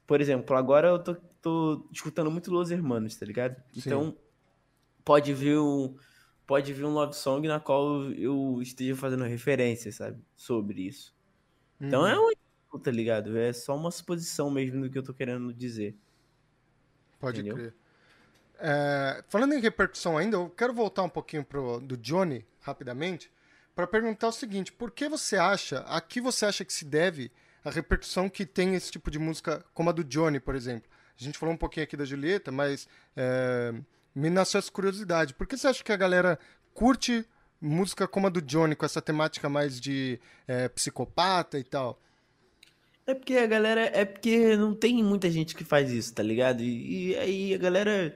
Por 0.08 0.22
exemplo, 0.22 0.56
agora 0.58 0.90
eu 0.90 1.00
tô, 1.04 1.16
tô 1.42 1.90
escutando 1.92 2.32
muito 2.32 2.52
Los 2.52 2.72
Hermanos, 2.72 3.16
tá 3.16 3.26
ligado? 3.26 3.62
Sim. 3.74 3.80
Então, 3.80 4.18
pode 5.06 5.34
vir 5.34 5.60
um, 5.60 5.96
pode 6.48 6.74
vir 6.74 6.86
um 6.86 6.94
love 6.94 7.16
song 7.16 7.48
na 7.48 7.60
qual 7.60 8.06
eu 8.14 8.62
esteja 8.62 8.96
fazendo 8.96 9.24
referência, 9.26 9.92
sabe? 9.92 10.24
Sobre 10.36 10.84
isso. 10.88 11.16
Então 11.82 12.02
Uhum. 12.04 12.08
é 12.08 12.20
um, 12.76 12.80
tá 12.80 12.92
ligado? 12.92 13.38
É 13.38 13.54
só 13.54 13.76
uma 13.76 13.92
suposição 13.92 14.52
mesmo 14.52 14.82
do 14.82 14.90
que 14.92 14.98
eu 14.98 15.04
tô 15.04 15.14
querendo 15.14 15.54
dizer. 15.54 15.98
Pode 17.20 17.40
entendeu? 17.40 17.56
crer. 17.56 17.74
É, 18.60 19.24
falando 19.28 19.54
em 19.54 19.60
repercussão 19.60 20.18
ainda, 20.18 20.38
eu 20.38 20.50
quero 20.50 20.74
voltar 20.74 21.04
um 21.04 21.10
pouquinho 21.10 21.44
pro, 21.44 21.80
do 21.80 21.96
Johnny, 21.98 22.46
rapidamente, 22.62 23.32
para 23.76 23.88
perguntar 23.88 24.28
o 24.28 24.32
seguinte: 24.32 24.72
por 24.72 24.92
que 24.92 25.08
você 25.08 25.38
acha, 25.38 25.80
a 25.82 26.02
que 26.02 26.20
você 26.20 26.46
acha 26.46 26.66
que 26.66 26.74
se 26.74 26.86
deve 26.86 27.32
a 27.64 27.70
repercussão 27.70 28.30
que 28.30 28.46
tem 28.46 28.76
esse 28.76 28.92
tipo 28.92 29.12
de 29.12 29.20
música, 29.20 29.64
como 29.74 29.90
a 29.90 29.94
do 29.94 30.04
Johnny, 30.04 30.40
por 30.40 30.56
exemplo? 30.56 30.90
A 31.20 31.24
gente 31.24 31.38
falou 31.38 31.54
um 31.54 31.58
pouquinho 31.58 31.84
aqui 31.84 31.98
da 31.98 32.06
Julieta, 32.06 32.52
mas 32.52 32.88
é, 33.16 33.74
me 34.14 34.30
nasceu 34.30 34.60
essa 34.60 34.72
curiosidade. 34.72 35.34
Por 35.34 35.48
que 35.48 35.58
você 35.58 35.68
acha 35.68 35.84
que 35.84 35.92
a 35.92 35.98
galera 35.98 36.40
curte 36.74 37.26
música 37.60 38.08
como 38.08 38.28
a 38.28 38.30
do 38.30 38.42
Johnny, 38.42 38.76
com 38.76 38.86
essa 38.86 39.02
temática 39.02 39.50
mais 39.50 39.80
de 39.80 40.20
é, 40.48 40.70
psicopata 40.70 41.58
e 41.58 41.64
tal? 41.64 42.00
É 43.06 43.14
porque 43.14 43.36
a 43.38 43.48
galera. 43.48 43.82
É 43.82 44.04
porque 44.04 44.58
não 44.58 44.76
tem 44.76 45.04
muita 45.04 45.32
gente 45.32 45.56
que 45.56 45.64
faz 45.64 45.90
isso, 45.92 46.14
tá 46.14 46.22
ligado? 46.22 46.62
E, 46.62 47.12
e 47.12 47.16
aí 47.18 47.54
a 47.54 47.58
galera. 47.58 48.16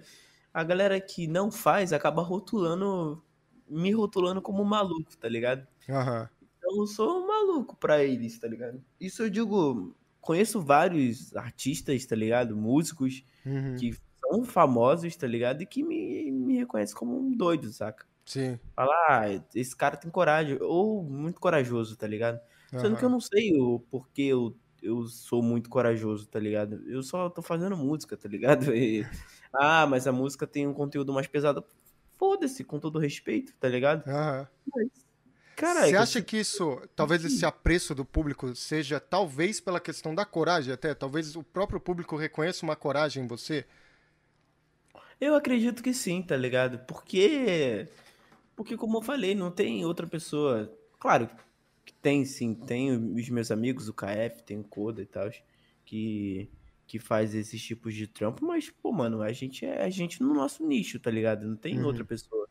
A 0.54 0.64
galera 0.64 1.00
que 1.00 1.28
não 1.28 1.52
faz 1.52 1.94
acaba 1.94 2.22
rotulando. 2.22 3.24
Me 3.68 3.92
rotulando 3.94 4.42
como 4.42 4.64
maluco, 4.66 5.16
tá 5.18 5.30
ligado? 5.30 5.68
Aham. 5.90 6.30
Então 6.58 6.78
eu 6.82 6.88
sou 6.88 7.24
um 7.24 7.28
maluco 7.28 7.76
pra 7.78 8.04
eles, 8.04 8.40
tá 8.40 8.48
ligado? 8.48 8.84
Isso 9.00 9.24
eu 9.24 9.30
digo. 9.30 9.96
Conheço 10.20 10.62
vários 10.62 11.36
artistas, 11.36 12.06
tá 12.06 12.16
ligado? 12.16 12.56
Músicos 12.56 13.24
Uhum. 13.46 13.86
que 13.90 13.92
são 14.20 14.44
famosos, 14.46 15.16
tá 15.16 15.26
ligado? 15.28 15.62
E 15.64 15.66
que 15.66 15.84
me, 15.84 16.32
me 16.32 16.58
reconhecem 16.60 16.96
como 16.96 17.18
um 17.20 17.36
doido, 17.36 17.72
saca? 17.74 18.06
Sim. 18.26 18.60
Fala, 18.76 18.94
ah, 19.10 19.26
esse 19.56 19.76
cara 19.76 19.98
tem 19.98 20.12
coragem. 20.12 20.58
Ou 20.62 21.04
muito 21.04 21.40
corajoso, 21.42 21.98
tá 21.98 22.08
ligado? 22.08 22.40
Sendo 22.76 22.98
que 22.98 23.06
eu 23.06 23.10
não 23.10 23.20
sei 23.22 23.54
o 23.60 23.80
porquê 23.82 24.24
eu, 24.24 24.58
eu 24.82 25.08
sou 25.08 25.44
muito 25.44 25.70
corajoso, 25.70 26.28
tá 26.30 26.40
ligado? 26.40 26.84
Eu 26.90 27.04
só 27.04 27.30
tô 27.30 27.42
fazendo 27.42 27.78
música, 27.78 28.18
tá 28.18 28.30
ligado? 28.30 28.74
E, 28.76 29.12
ah, 29.54 29.86
mas 29.88 30.08
a 30.08 30.12
música 30.12 30.48
tem 30.48 30.68
um 30.68 30.74
conteúdo 30.74 31.14
mais 31.14 31.28
pesado. 31.28 31.64
Foda-se, 32.18 32.64
com 32.64 32.80
todo 32.80 33.00
respeito, 33.00 33.54
tá 33.60 33.68
ligado? 33.68 34.08
Aham. 34.08 34.48
Caralho, 35.56 35.90
Você 35.90 35.96
acha 35.96 36.22
que 36.22 36.38
isso, 36.38 36.82
talvez 36.96 37.24
esse 37.24 37.46
apreço 37.46 37.94
do 37.94 38.04
público 38.04 38.56
seja 38.56 39.00
talvez 39.00 39.60
pela 39.60 39.80
questão 39.80 40.16
da 40.16 40.26
coragem 40.26 40.74
até? 40.74 40.94
Talvez 40.96 41.36
o 41.36 41.44
próprio 41.44 41.80
público 41.80 42.16
reconheça 42.16 42.66
uma 42.66 42.76
coragem 42.76 43.24
em 43.24 43.28
você? 43.28 43.66
Eu 45.20 45.36
acredito 45.36 45.84
que 45.84 45.94
sim, 45.94 46.22
tá 46.22 46.36
ligado? 46.36 46.80
Porque. 46.88 47.88
Porque, 48.56 48.76
como 48.76 48.98
eu 48.98 49.02
falei, 49.04 49.36
não 49.36 49.52
tem 49.52 49.86
outra 49.86 50.08
pessoa. 50.08 50.72
Claro 51.00 51.30
que 51.86 51.94
tem 51.94 52.26
sim, 52.26 52.54
tem 52.54 52.92
os 52.92 53.30
meus 53.30 53.52
amigos, 53.52 53.88
o 53.88 53.94
KF, 53.94 54.44
tem 54.44 54.60
o 54.60 54.64
Koda 54.64 55.02
e 55.02 55.06
tal, 55.06 55.30
que, 55.86 56.50
que 56.92 57.00
faz 57.00 57.34
esses 57.34 57.62
tipos 57.64 57.96
de 57.96 58.06
trampo, 58.06 58.46
mas, 58.46 58.70
pô, 58.70 58.92
mano, 58.92 59.22
a 59.22 59.32
gente 59.32 59.66
é 59.66 59.82
a 59.84 59.90
gente 59.90 60.22
no 60.22 60.34
nosso 60.34 60.66
nicho, 60.68 61.00
tá 61.00 61.10
ligado? 61.10 61.48
Não 61.48 61.56
tem 61.56 61.78
Uhum. 61.78 61.84
outra 61.84 62.04
pessoa. 62.06 62.48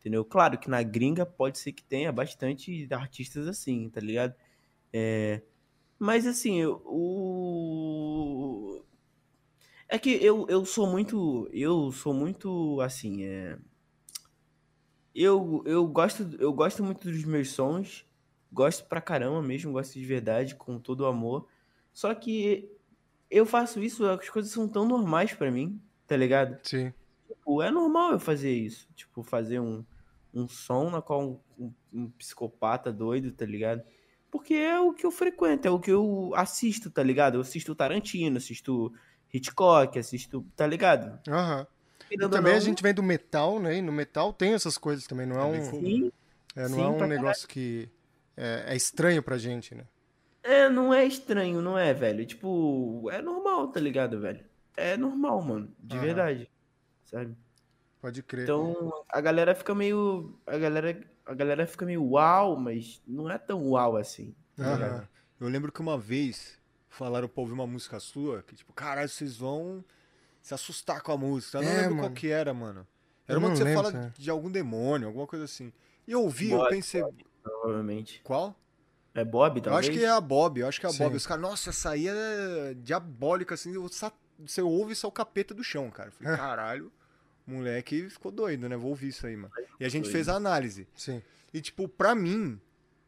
Entendeu? 0.00 0.24
Claro 0.24 0.58
que 0.58 0.70
na 0.70 0.82
gringa 0.82 1.26
pode 1.26 1.58
ser 1.58 1.72
que 1.72 1.84
tenha 1.84 2.12
bastante 2.12 2.88
artistas 2.92 3.46
assim, 3.48 3.90
tá 3.90 4.00
ligado? 4.00 4.34
É, 4.92 5.42
mas 5.98 6.26
assim, 6.26 6.64
o. 6.66 8.82
É 9.88 9.98
que 9.98 10.10
eu, 10.24 10.46
eu 10.48 10.64
sou 10.64 10.86
muito. 10.86 11.48
Eu 11.52 11.90
sou 11.92 12.14
muito 12.14 12.80
assim, 12.80 13.24
é. 13.24 13.58
Eu, 15.14 15.62
eu 15.66 15.86
gosto 15.86 16.22
eu 16.38 16.52
gosto 16.52 16.84
muito 16.84 17.10
dos 17.10 17.24
meus 17.24 17.50
sons, 17.50 18.06
gosto 18.52 18.84
pra 18.86 19.00
caramba 19.00 19.40
mesmo, 19.42 19.72
gosto 19.72 19.94
de 19.94 20.04
verdade, 20.04 20.54
com 20.54 20.78
todo 20.78 21.00
o 21.00 21.06
amor. 21.06 21.48
Só 21.92 22.14
que 22.14 22.70
eu 23.30 23.44
faço 23.44 23.82
isso, 23.82 24.04
as 24.06 24.28
coisas 24.28 24.52
são 24.52 24.68
tão 24.68 24.86
normais 24.86 25.32
pra 25.32 25.50
mim, 25.50 25.80
tá 26.06 26.16
ligado? 26.16 26.58
Sim. 26.62 26.92
Tipo, 27.26 27.62
é 27.62 27.70
normal 27.70 28.12
eu 28.12 28.20
fazer 28.20 28.52
isso. 28.52 28.88
Tipo, 28.94 29.22
fazer 29.22 29.60
um, 29.60 29.84
um 30.32 30.48
som 30.48 30.90
na 30.90 31.02
qual 31.02 31.42
um, 31.58 31.72
um, 31.92 32.10
psicopata 32.10 32.92
doido, 32.92 33.32
tá 33.32 33.44
ligado? 33.44 33.82
Porque 34.30 34.54
é 34.54 34.78
o 34.78 34.92
que 34.92 35.06
eu 35.06 35.10
frequento, 35.10 35.66
é 35.66 35.70
o 35.70 35.80
que 35.80 35.90
eu 35.90 36.32
assisto, 36.34 36.90
tá 36.90 37.02
ligado? 37.02 37.36
Eu 37.36 37.40
assisto 37.40 37.74
Tarantino, 37.74 38.36
assisto 38.36 38.92
Hitchcock, 39.32 39.98
assisto, 39.98 40.44
tá 40.54 40.66
ligado? 40.66 41.18
Aham. 41.28 41.66
E 42.10 42.16
também 42.16 42.52
não, 42.52 42.58
a 42.58 42.60
gente 42.60 42.82
vem 42.82 42.94
do 42.94 43.02
metal, 43.02 43.58
né? 43.58 43.78
E 43.78 43.82
no 43.82 43.92
metal 43.92 44.32
tem 44.32 44.52
essas 44.52 44.78
coisas 44.78 45.06
também, 45.06 45.26
não 45.26 45.40
é 45.40 45.44
um, 45.44 45.62
sim, 45.62 46.12
é, 46.54 46.68
não 46.68 46.76
sim, 46.76 46.82
é 46.82 46.88
um 46.88 47.06
negócio 47.06 47.48
que 47.48 47.88
é, 48.36 48.64
é 48.68 48.76
estranho 48.76 49.22
pra 49.22 49.38
gente, 49.38 49.74
né? 49.74 49.84
É, 50.46 50.68
não 50.68 50.94
é 50.94 51.04
estranho, 51.04 51.60
não 51.60 51.76
é, 51.76 51.92
velho? 51.92 52.24
Tipo, 52.24 53.10
é 53.10 53.20
normal, 53.20 53.66
tá 53.68 53.80
ligado, 53.80 54.20
velho? 54.20 54.44
É 54.76 54.96
normal, 54.96 55.42
mano, 55.42 55.74
de 55.78 55.98
verdade, 55.98 56.48
sabe? 57.04 57.36
Pode 58.00 58.22
crer. 58.22 58.44
Então, 58.44 59.04
a 59.08 59.20
galera 59.20 59.56
fica 59.56 59.74
meio. 59.74 60.38
A 60.46 60.56
galera, 60.56 61.04
a 61.24 61.34
galera 61.34 61.66
fica 61.66 61.84
meio 61.84 62.04
uau, 62.04 62.56
mas 62.56 63.02
não 63.04 63.28
é 63.28 63.38
tão 63.38 63.70
uau 63.70 63.96
assim. 63.96 64.36
Tá 64.56 65.08
Eu 65.40 65.48
lembro 65.48 65.72
que 65.72 65.80
uma 65.80 65.98
vez 65.98 66.56
falaram 66.88 67.26
pra 67.26 67.40
ouvir 67.40 67.52
uma 67.52 67.66
música 67.66 67.98
sua, 67.98 68.44
que 68.44 68.54
tipo, 68.54 68.72
caralho, 68.72 69.08
vocês 69.08 69.36
vão 69.36 69.84
se 70.40 70.54
assustar 70.54 71.02
com 71.02 71.10
a 71.10 71.16
música. 71.16 71.58
Eu 71.58 71.62
não 71.62 71.70
é, 71.70 71.76
lembro 71.78 71.96
mano. 71.96 72.08
qual 72.08 72.14
que 72.14 72.28
era, 72.28 72.54
mano. 72.54 72.86
Era 73.26 73.38
uma 73.40 73.50
que 73.50 73.56
você 73.56 73.64
lembro, 73.64 73.82
fala 73.82 74.06
é. 74.06 74.12
de 74.16 74.30
algum 74.30 74.48
demônio, 74.48 75.08
alguma 75.08 75.26
coisa 75.26 75.44
assim. 75.44 75.72
E 76.06 76.12
eu 76.12 76.22
ouvi, 76.22 76.50
Bob, 76.50 76.62
eu 76.62 76.68
pensei. 76.68 77.02
Provavelmente. 77.42 78.20
Qual? 78.22 78.54
É 79.16 79.24
Bob, 79.24 79.60
talvez? 79.60 79.86
Eu 79.86 79.90
acho 79.90 79.98
que 79.98 80.04
é 80.04 80.08
a 80.08 80.20
Bob, 80.20 80.60
eu 80.60 80.68
acho 80.68 80.78
que 80.78 80.86
é 80.86 80.88
a 80.88 80.92
Sim. 80.92 80.98
Bob. 80.98 81.16
Os 81.16 81.26
caras, 81.26 81.42
nossa, 81.42 81.70
essa 81.70 81.90
aí 81.90 82.06
é 82.06 82.74
diabólica, 82.74 83.54
assim. 83.54 83.72
Você 84.38 84.62
ouve 84.62 84.94
só 84.94 85.08
o 85.08 85.12
capeta 85.12 85.52
do 85.52 85.64
chão, 85.64 85.90
cara. 85.90 86.10
Eu 86.10 86.12
falei, 86.12 86.36
caralho 86.36 86.92
moleque 87.46 88.10
ficou 88.10 88.32
doido, 88.32 88.68
né? 88.68 88.76
Vou 88.76 88.90
ouvir 88.90 89.08
isso 89.08 89.26
aí, 89.26 89.36
mano. 89.36 89.52
E 89.78 89.84
a 89.84 89.88
gente 89.88 90.10
fez 90.10 90.28
a 90.28 90.34
análise. 90.34 90.88
Sim. 90.94 91.22
E, 91.54 91.60
tipo, 91.60 91.88
pra 91.88 92.14
mim, 92.14 92.60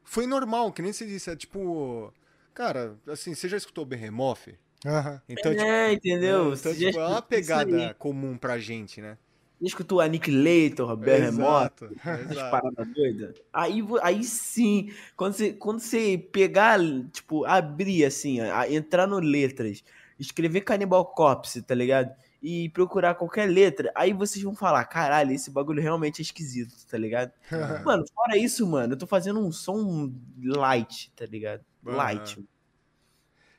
foi 0.04 0.26
normal, 0.26 0.72
que 0.72 0.80
nem 0.80 0.92
você 0.92 1.04
disse. 1.04 1.30
É 1.30 1.36
tipo. 1.36 2.12
Cara, 2.54 2.96
assim, 3.06 3.34
você 3.34 3.48
já 3.48 3.56
escutou 3.56 3.84
Behemoth? 3.84 4.48
Aham. 4.86 5.20
Então, 5.28 5.52
é, 5.52 5.90
tipo, 5.90 6.08
entendeu? 6.08 6.52
É, 6.52 6.54
então, 6.54 6.74
tipo, 6.74 6.98
é 6.98 7.06
uma 7.06 7.22
pegada 7.22 7.94
comum 7.94 8.36
pra 8.36 8.58
gente, 8.58 9.00
né? 9.00 9.18
Escutou 9.60 10.00
Annihilator, 10.00 10.96
Behemoth? 10.96 11.82
Essas 12.04 12.50
paradas 12.50 12.88
doidas? 12.94 13.36
Aí, 13.52 13.84
aí 14.02 14.22
sim, 14.22 14.92
quando 15.16 15.32
você, 15.34 15.52
quando 15.52 15.80
você 15.80 16.16
pegar, 16.16 16.78
tipo, 17.12 17.44
abrir 17.44 18.04
assim, 18.04 18.38
entrar 18.70 19.06
no 19.06 19.18
letras, 19.18 19.82
escrever 20.18 20.60
Cannibal 20.60 21.04
Corpse, 21.06 21.62
tá 21.62 21.74
ligado? 21.74 22.10
e 22.42 22.68
procurar 22.70 23.16
qualquer 23.16 23.46
letra, 23.46 23.90
aí 23.94 24.12
vocês 24.12 24.42
vão 24.42 24.54
falar, 24.54 24.84
caralho, 24.84 25.32
esse 25.32 25.50
bagulho 25.50 25.82
realmente 25.82 26.20
é 26.20 26.22
esquisito, 26.22 26.74
tá 26.88 26.96
ligado? 26.96 27.32
mano, 27.84 28.04
fora 28.14 28.36
isso, 28.36 28.66
mano, 28.66 28.94
eu 28.94 28.98
tô 28.98 29.06
fazendo 29.06 29.40
um 29.40 29.50
som 29.50 30.12
light, 30.40 31.12
tá 31.16 31.26
ligado? 31.26 31.64
Light. 31.82 32.38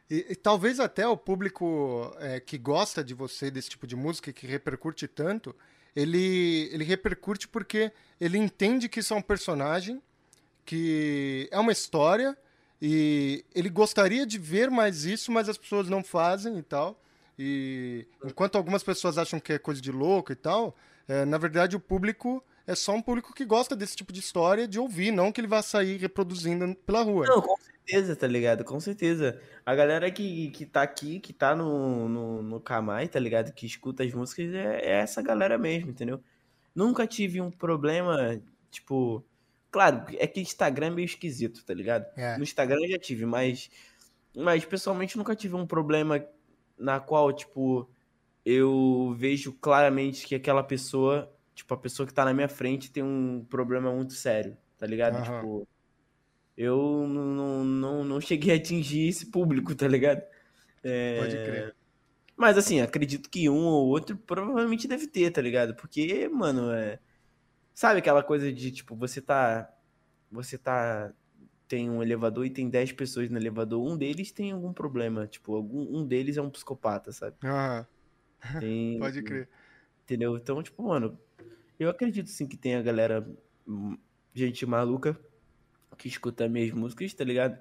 E, 0.10 0.28
e, 0.30 0.36
talvez 0.36 0.80
até 0.80 1.08
o 1.08 1.18
público 1.18 2.16
é, 2.20 2.40
que 2.40 2.58
gosta 2.58 3.04
de 3.04 3.14
você, 3.14 3.52
desse 3.52 3.70
tipo 3.70 3.86
de 3.86 3.96
música, 3.96 4.32
que 4.34 4.48
repercute 4.48 5.08
tanto, 5.08 5.56
ele, 5.96 6.70
ele 6.72 6.84
repercute 6.84 7.48
porque 7.48 7.92
ele 8.20 8.38
entende 8.38 8.90
que 8.90 9.00
isso 9.00 9.14
é 9.14 9.18
um 9.18 9.22
personagem, 9.22 10.02
que 10.66 11.48
é 11.52 11.60
uma 11.60 11.72
história, 11.72 12.38
e 12.82 13.44
ele 13.54 13.70
gostaria 13.70 14.26
de 14.26 14.38
ver 14.38 14.70
mais 14.70 15.06
isso, 15.06 15.32
mas 15.32 15.50
as 15.50 15.58
pessoas 15.58 15.90
não 15.90 16.04
fazem 16.04 16.58
e 16.58 16.64
tal. 16.64 17.02
E 17.38 18.06
enquanto 18.24 18.58
algumas 18.58 18.84
pessoas 18.84 19.18
acham 19.18 19.40
que 19.40 19.54
é 19.54 19.60
coisa 19.60 19.82
de 19.82 19.92
louco 19.92 20.32
e 20.32 20.36
tal, 20.36 20.76
é, 21.08 21.26
na 21.26 21.38
verdade 21.38 21.76
o 21.76 21.80
público 21.80 22.44
é 22.68 22.76
só 22.76 22.94
um 22.94 23.02
público 23.02 23.34
que 23.34 23.46
gosta 23.46 23.76
desse 23.76 23.96
tipo 23.96 24.14
de 24.14 24.20
história 24.20 24.68
de 24.68 24.80
ouvir, 24.80 25.12
não 25.12 25.32
que 25.32 25.42
ele 25.42 25.48
vá 25.48 25.62
sair 25.62 25.98
reproduzindo 25.98 26.76
pela 26.86 27.02
rua. 27.02 27.26
Não, 27.26 27.42
com 27.42 27.56
certeza, 27.90 28.16
tá 28.16 28.28
ligado? 28.28 28.64
Com 28.64 28.80
certeza. 28.80 29.40
A 29.66 29.74
galera 29.76 30.10
que, 30.12 30.52
que 30.52 30.66
tá 30.66 30.82
aqui, 30.82 31.20
que 31.20 31.34
tá 31.34 31.56
no, 31.56 32.08
no, 32.08 32.44
no 32.44 32.60
Kamai, 32.60 33.08
tá 33.08 33.20
ligado? 33.20 33.52
Que 33.54 33.66
escuta 33.66 34.04
as 34.04 34.14
músicas, 34.14 34.54
é, 34.54 34.82
é 34.82 34.92
essa 35.00 35.22
galera 35.22 35.58
mesmo, 35.58 35.90
entendeu? 35.90 36.22
Nunca 36.74 37.08
tive 37.08 37.42
um 37.42 37.52
problema, 37.52 38.42
tipo. 38.70 39.26
Claro, 39.72 40.06
é 40.18 40.26
que 40.26 40.40
Instagram 40.42 40.88
é 40.88 40.92
meio 40.92 41.06
esquisito, 41.06 41.64
tá 41.64 41.74
ligado? 41.74 42.06
É. 42.16 42.38
No 42.38 42.44
Instagram 42.44 42.80
eu 42.84 42.92
já 42.92 43.00
tive, 43.00 43.26
mas. 43.26 43.70
Mas 44.36 44.64
pessoalmente 44.64 45.18
nunca 45.18 45.36
tive 45.36 45.56
um 45.56 45.66
problema 45.66 46.24
na 46.78 47.00
qual, 47.00 47.34
tipo, 47.34 47.90
eu 48.46 49.16
vejo 49.18 49.54
claramente 49.54 50.26
que 50.26 50.36
aquela 50.36 50.64
pessoa, 50.64 51.32
tipo, 51.54 51.74
a 51.74 51.78
pessoa 51.78 52.06
que 52.08 52.14
tá 52.14 52.24
na 52.24 52.34
minha 52.34 52.48
frente 52.48 52.92
tem 52.92 53.04
um 53.04 53.46
problema 53.50 53.92
muito 53.92 54.14
sério, 54.14 54.56
tá 54.78 54.86
ligado? 54.86 55.18
Uhum. 55.18 55.24
Tipo, 55.24 55.68
eu 56.60 57.08
não, 57.08 57.64
não, 57.64 58.04
não 58.04 58.20
cheguei 58.20 58.52
a 58.54 58.58
atingir 58.58 59.08
esse 59.08 59.28
público, 59.28 59.74
tá 59.74 59.88
ligado? 59.88 60.22
É... 60.84 61.20
Pode 61.20 61.36
crer. 61.38 61.76
Mas 62.36 62.58
assim, 62.58 62.82
acredito 62.82 63.30
que 63.30 63.50
um 63.50 63.64
ou 63.64 63.88
outro 63.88 64.18
provavelmente 64.18 64.86
deve 64.86 65.08
ter, 65.08 65.32
tá 65.32 65.42
ligado? 65.42 65.74
Porque, 65.74 66.28
mano, 66.28 66.70
é. 66.72 67.00
Sabe 67.74 68.00
aquela 68.00 68.22
coisa 68.22 68.52
de, 68.52 68.72
tipo, 68.72 68.94
você 68.94 69.22
tá. 69.22 69.74
Você 70.30 70.58
tá 70.58 71.14
tem 71.66 71.90
um 71.90 72.02
elevador 72.02 72.46
e 72.46 72.50
tem 72.50 72.68
10 72.68 72.94
pessoas 72.94 73.30
no 73.30 73.38
elevador, 73.38 73.82
um 73.82 73.96
deles 73.96 74.32
tem 74.32 74.52
algum 74.52 74.74
problema. 74.74 75.28
Tipo, 75.28 75.56
algum, 75.56 75.98
um 75.98 76.06
deles 76.06 76.36
é 76.36 76.42
um 76.42 76.50
psicopata, 76.50 77.12
sabe? 77.14 77.38
Ah. 77.44 77.86
Tem, 78.60 78.98
Pode 79.00 79.22
crer. 79.22 79.48
Entendeu? 80.04 80.36
Então, 80.36 80.62
tipo, 80.62 80.84
mano, 80.84 81.18
eu 81.80 81.90
acredito 81.90 82.28
sim 82.28 82.48
que 82.48 82.58
tem 82.58 82.76
a 82.76 82.82
galera, 82.82 83.26
hum, 83.66 83.98
gente 84.34 84.66
maluca, 84.66 85.18
que 85.98 86.08
escuta 86.08 86.48
minhas 86.48 86.72
músicas, 86.72 87.14
tá 87.14 87.24
ligado? 87.24 87.58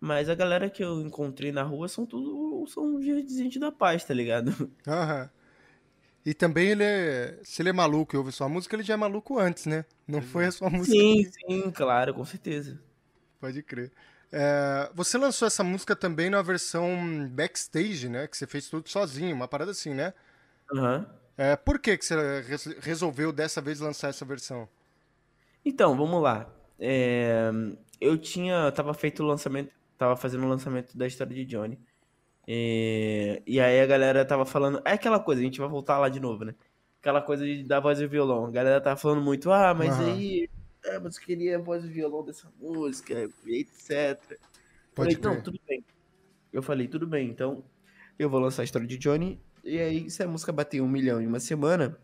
Mas 0.00 0.28
a 0.28 0.34
galera 0.34 0.68
que 0.68 0.82
eu 0.82 1.00
encontrei 1.00 1.52
na 1.52 1.62
rua 1.62 1.88
são 1.88 2.04
tudo. 2.04 2.66
são 2.66 3.00
gente 3.00 3.58
da 3.58 3.70
paz, 3.70 4.04
tá 4.04 4.12
ligado? 4.12 4.50
Aham. 4.86 5.30
E 6.24 6.34
também 6.34 6.68
ele 6.68 6.84
é. 6.84 7.38
Se 7.42 7.62
ele 7.62 7.70
é 7.70 7.72
maluco 7.72 8.14
e 8.14 8.18
ouve 8.18 8.32
sua 8.32 8.48
música, 8.48 8.76
ele 8.76 8.82
já 8.82 8.94
é 8.94 8.96
maluco 8.96 9.38
antes, 9.38 9.66
né? 9.66 9.84
Não 10.06 10.22
foi 10.22 10.46
a 10.46 10.52
sua 10.52 10.70
música. 10.70 10.96
Sim, 10.96 11.24
sim, 11.24 11.70
claro, 11.70 12.14
com 12.14 12.24
certeza. 12.24 12.80
Pode 13.40 13.62
crer. 13.62 13.90
É, 14.30 14.88
você 14.94 15.18
lançou 15.18 15.46
essa 15.46 15.62
música 15.62 15.94
também 15.94 16.30
na 16.30 16.40
versão 16.40 17.28
backstage, 17.28 18.08
né? 18.08 18.26
Que 18.26 18.36
você 18.36 18.46
fez 18.46 18.68
tudo 18.68 18.88
sozinho, 18.88 19.34
uma 19.34 19.48
parada 19.48 19.72
assim, 19.72 19.94
né? 19.94 20.14
Uhum. 20.72 21.04
É, 21.36 21.56
por 21.56 21.78
que, 21.78 21.96
que 21.98 22.04
você 22.04 22.14
resolveu 22.80 23.32
dessa 23.32 23.60
vez 23.60 23.80
lançar 23.80 24.08
essa 24.08 24.24
versão? 24.24 24.68
Então, 25.64 25.96
vamos 25.96 26.22
lá. 26.22 26.48
É, 26.84 27.50
eu 28.00 28.18
tinha. 28.18 28.72
Tava 28.72 28.92
feito 28.92 29.22
o 29.22 29.26
lançamento. 29.26 29.72
Tava 29.96 30.16
fazendo 30.16 30.44
o 30.44 30.48
lançamento 30.48 30.98
da 30.98 31.06
história 31.06 31.32
de 31.32 31.44
Johnny. 31.44 31.78
E, 32.46 33.40
e 33.46 33.60
aí 33.60 33.80
a 33.80 33.86
galera 33.86 34.24
tava 34.24 34.44
falando. 34.44 34.82
É 34.84 34.92
aquela 34.92 35.20
coisa, 35.20 35.40
a 35.40 35.44
gente 35.44 35.60
vai 35.60 35.68
voltar 35.68 35.98
lá 35.98 36.08
de 36.08 36.18
novo, 36.18 36.44
né? 36.44 36.54
Aquela 37.00 37.22
coisa 37.22 37.44
de, 37.44 37.62
da 37.62 37.78
voz 37.78 38.00
e 38.00 38.06
violão. 38.06 38.46
A 38.46 38.50
galera 38.50 38.80
tava 38.80 38.96
falando 38.96 39.22
muito, 39.22 39.52
ah, 39.52 39.72
mas 39.72 39.96
uhum. 39.98 40.12
aí 40.12 40.48
ah, 40.86 41.00
mas 41.00 41.16
eu 41.16 41.22
queria 41.22 41.56
a 41.56 41.60
voz 41.60 41.84
e 41.84 41.88
violão 41.88 42.24
dessa 42.24 42.52
música, 42.60 43.14
etc. 43.46 44.38
Pode 44.94 45.16
falei, 45.16 45.36
não, 45.36 45.42
tudo 45.42 45.60
bem. 45.66 45.84
Eu 46.52 46.62
falei, 46.62 46.88
tudo 46.88 47.06
bem, 47.06 47.30
então 47.30 47.64
eu 48.18 48.28
vou 48.28 48.40
lançar 48.40 48.62
a 48.62 48.64
história 48.64 48.86
de 48.86 48.98
Johnny. 48.98 49.40
E 49.64 49.78
aí, 49.78 50.10
se 50.10 50.22
a 50.22 50.28
música 50.28 50.52
bater 50.52 50.80
um 50.80 50.88
milhão 50.88 51.20
em 51.20 51.26
uma 51.26 51.38
semana, 51.38 51.96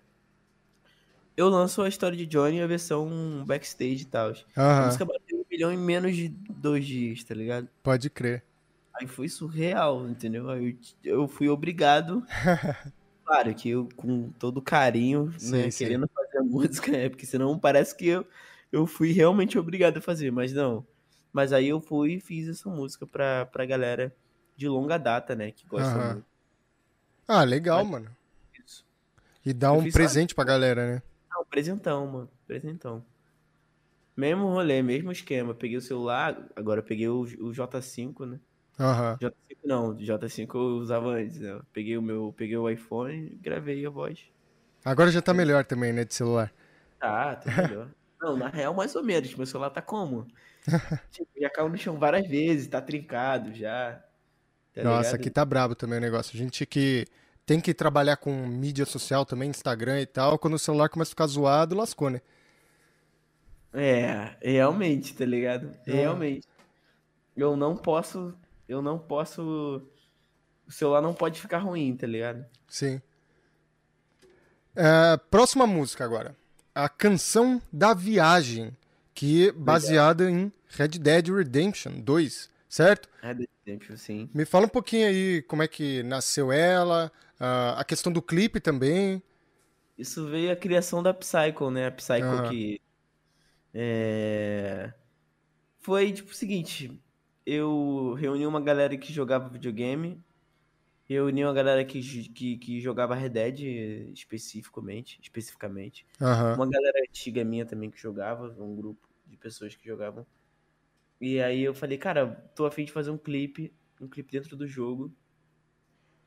eu 1.38 1.48
lanço 1.48 1.82
a 1.82 1.88
história 1.88 2.16
de 2.16 2.26
Johnny, 2.26 2.60
a 2.60 2.66
versão 2.66 3.44
backstage 3.46 4.02
e 4.02 4.04
tal. 4.04 4.32
A 4.56 4.86
música 4.86 5.04
bateu 5.04 5.38
um 5.38 5.44
milhão 5.48 5.72
em 5.72 5.76
menos 5.76 6.16
de 6.16 6.28
dois 6.28 6.84
dias, 6.84 7.22
tá 7.22 7.32
ligado? 7.32 7.68
Pode 7.80 8.10
crer. 8.10 8.42
Aí 8.92 9.06
foi 9.06 9.28
surreal, 9.28 10.08
entendeu? 10.08 10.50
Aí 10.50 10.76
eu, 11.04 11.22
eu 11.22 11.28
fui 11.28 11.48
obrigado. 11.48 12.26
claro 13.24 13.54
que 13.54 13.70
eu, 13.70 13.88
com 13.94 14.30
todo 14.30 14.60
carinho, 14.60 15.32
sim, 15.38 15.52
né, 15.52 15.70
sim. 15.70 15.84
querendo 15.84 16.10
fazer 16.12 16.38
a 16.38 16.42
música, 16.42 16.96
é, 16.96 17.08
porque 17.08 17.24
senão 17.24 17.56
parece 17.56 17.96
que 17.96 18.08
eu 18.08 18.26
eu 18.72 18.84
fui 18.84 19.12
realmente 19.12 19.56
obrigado 19.56 19.98
a 19.98 20.02
fazer, 20.02 20.32
mas 20.32 20.52
não. 20.52 20.84
Mas 21.32 21.52
aí 21.52 21.68
eu 21.68 21.80
fui 21.80 22.14
e 22.14 22.20
fiz 22.20 22.48
essa 22.48 22.68
música 22.68 23.06
pra, 23.06 23.46
pra 23.46 23.64
galera 23.64 24.14
de 24.56 24.68
longa 24.68 24.98
data, 24.98 25.36
né? 25.36 25.52
Que 25.52 25.64
gosta 25.66 25.94
muito. 25.94 26.26
Ah, 27.28 27.44
legal, 27.44 27.84
mas, 27.84 27.92
mano. 27.92 28.16
Isso. 28.66 28.84
E 29.46 29.52
dá 29.52 29.72
um 29.72 29.88
presente 29.88 30.34
pra 30.34 30.44
galera, 30.44 30.94
né? 30.94 31.02
Presentão, 31.50 32.06
mano. 32.06 32.30
Presentão. 32.46 33.04
Mesmo 34.16 34.48
rolê, 34.48 34.82
mesmo 34.82 35.12
esquema. 35.12 35.54
Peguei 35.54 35.76
o 35.76 35.82
celular, 35.82 36.48
agora 36.56 36.82
peguei 36.82 37.08
o, 37.08 37.20
o 37.20 37.52
J5, 37.52 38.26
né? 38.26 38.40
Uhum. 38.78 39.16
J5 39.16 39.56
não, 39.64 39.94
J5 39.94 40.54
eu 40.54 40.60
usava 40.78 41.10
antes, 41.10 41.38
né? 41.38 41.60
Peguei 41.72 41.98
o 41.98 42.02
meu, 42.02 42.34
peguei 42.36 42.56
o 42.56 42.68
iPhone 42.70 43.38
gravei 43.40 43.84
a 43.84 43.90
voz. 43.90 44.24
Agora 44.84 45.10
já 45.10 45.20
tá 45.20 45.34
melhor 45.34 45.64
também, 45.64 45.92
né, 45.92 46.04
de 46.04 46.14
celular. 46.14 46.52
Tá, 46.98 47.36
tá 47.36 47.62
melhor. 47.62 47.88
Não, 48.20 48.36
na 48.36 48.48
real, 48.48 48.74
mais 48.74 48.96
ou 48.96 49.02
menos. 49.04 49.32
Meu 49.36 49.46
celular 49.46 49.70
tá 49.70 49.80
como? 49.80 50.26
tipo, 51.12 51.28
já 51.40 51.48
caiu 51.48 51.68
no 51.68 51.78
chão 51.78 51.96
várias 51.98 52.26
vezes, 52.26 52.66
tá 52.66 52.80
trincado 52.80 53.54
já. 53.54 54.02
Tá 54.74 54.82
Nossa, 54.82 55.14
aqui 55.14 55.30
tá 55.30 55.44
brabo 55.44 55.76
também 55.76 55.98
o 55.98 56.00
negócio. 56.00 56.34
A 56.34 56.38
gente 56.38 56.66
que 56.66 57.06
tem 57.48 57.62
que 57.62 57.72
trabalhar 57.72 58.18
com 58.18 58.46
mídia 58.46 58.84
social 58.84 59.24
também, 59.24 59.48
Instagram 59.48 60.02
e 60.02 60.06
tal, 60.06 60.38
quando 60.38 60.52
o 60.52 60.58
celular 60.58 60.90
começa 60.90 61.08
a 61.08 61.12
ficar 61.12 61.26
zoado, 61.26 61.74
lascou, 61.74 62.10
né? 62.10 62.20
É, 63.72 64.36
realmente, 64.42 65.14
tá 65.14 65.24
ligado? 65.24 65.74
É. 65.86 65.92
Realmente. 65.92 66.46
Eu 67.34 67.56
não 67.56 67.74
posso. 67.74 68.34
Eu 68.68 68.82
não 68.82 68.98
posso. 68.98 69.82
O 70.66 70.70
celular 70.70 71.00
não 71.00 71.14
pode 71.14 71.40
ficar 71.40 71.60
ruim, 71.60 71.96
tá 71.96 72.06
ligado? 72.06 72.44
Sim. 72.68 73.00
É, 74.76 75.16
próxima 75.30 75.66
música 75.66 76.04
agora. 76.04 76.36
A 76.74 76.86
canção 76.86 77.62
da 77.72 77.94
viagem, 77.94 78.76
que 79.14 79.48
é 79.48 79.52
baseada 79.52 80.30
em 80.30 80.52
Red 80.68 80.88
Dead 80.88 81.28
Redemption 81.28 81.98
2, 82.00 82.50
certo? 82.68 83.08
É 83.22 83.32
desse 83.32 83.48
tempo, 83.64 83.96
sim. 83.96 84.28
Me 84.34 84.44
fala 84.44 84.66
um 84.66 84.68
pouquinho 84.68 85.08
aí 85.08 85.40
como 85.42 85.62
é 85.62 85.68
que 85.68 86.02
nasceu 86.02 86.52
ela, 86.52 87.10
a 87.38 87.80
a 87.80 87.84
questão 87.84 88.12
do 88.12 88.22
clipe 88.22 88.60
também. 88.60 89.22
Isso 89.96 90.26
veio 90.28 90.52
a 90.52 90.56
criação 90.56 91.02
da 91.02 91.12
Psycho, 91.12 91.70
né? 91.70 91.86
A 91.86 91.90
Psycho 91.90 92.24
Aham. 92.24 92.48
que. 92.50 92.80
É... 93.74 94.92
Foi 95.80 96.12
tipo 96.12 96.30
o 96.30 96.34
seguinte: 96.34 97.00
eu 97.44 98.14
reuni 98.14 98.46
uma 98.46 98.60
galera 98.60 98.96
que 98.96 99.12
jogava 99.12 99.48
videogame, 99.48 100.22
reuni 101.04 101.44
uma 101.44 101.54
galera 101.54 101.84
que, 101.84 102.00
que, 102.28 102.58
que 102.58 102.80
jogava 102.80 103.14
Red 103.14 103.30
Dead 103.30 103.60
especificamente, 104.12 105.18
especificamente. 105.22 106.06
Aham. 106.20 106.54
Uma 106.54 106.68
galera 106.68 107.00
antiga 107.08 107.44
minha 107.44 107.64
também 107.64 107.90
que 107.90 107.98
jogava, 107.98 108.54
um 108.58 108.76
grupo 108.76 109.08
de 109.26 109.36
pessoas 109.36 109.74
que 109.74 109.86
jogavam. 109.86 110.26
E 111.20 111.40
aí 111.40 111.62
eu 111.62 111.74
falei, 111.74 111.98
cara, 111.98 112.26
tô 112.54 112.66
a 112.66 112.70
fim 112.70 112.84
de 112.84 112.92
fazer 112.92 113.10
um 113.10 113.18
clipe, 113.18 113.74
um 114.00 114.06
clipe 114.06 114.30
dentro 114.30 114.56
do 114.56 114.66
jogo. 114.66 115.12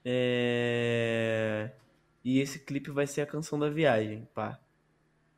É... 0.03 1.71
E 2.23 2.39
esse 2.39 2.59
clipe 2.59 2.91
vai 2.91 3.07
ser 3.07 3.21
a 3.21 3.25
canção 3.25 3.57
da 3.57 3.69
viagem, 3.69 4.27
pá. 4.33 4.59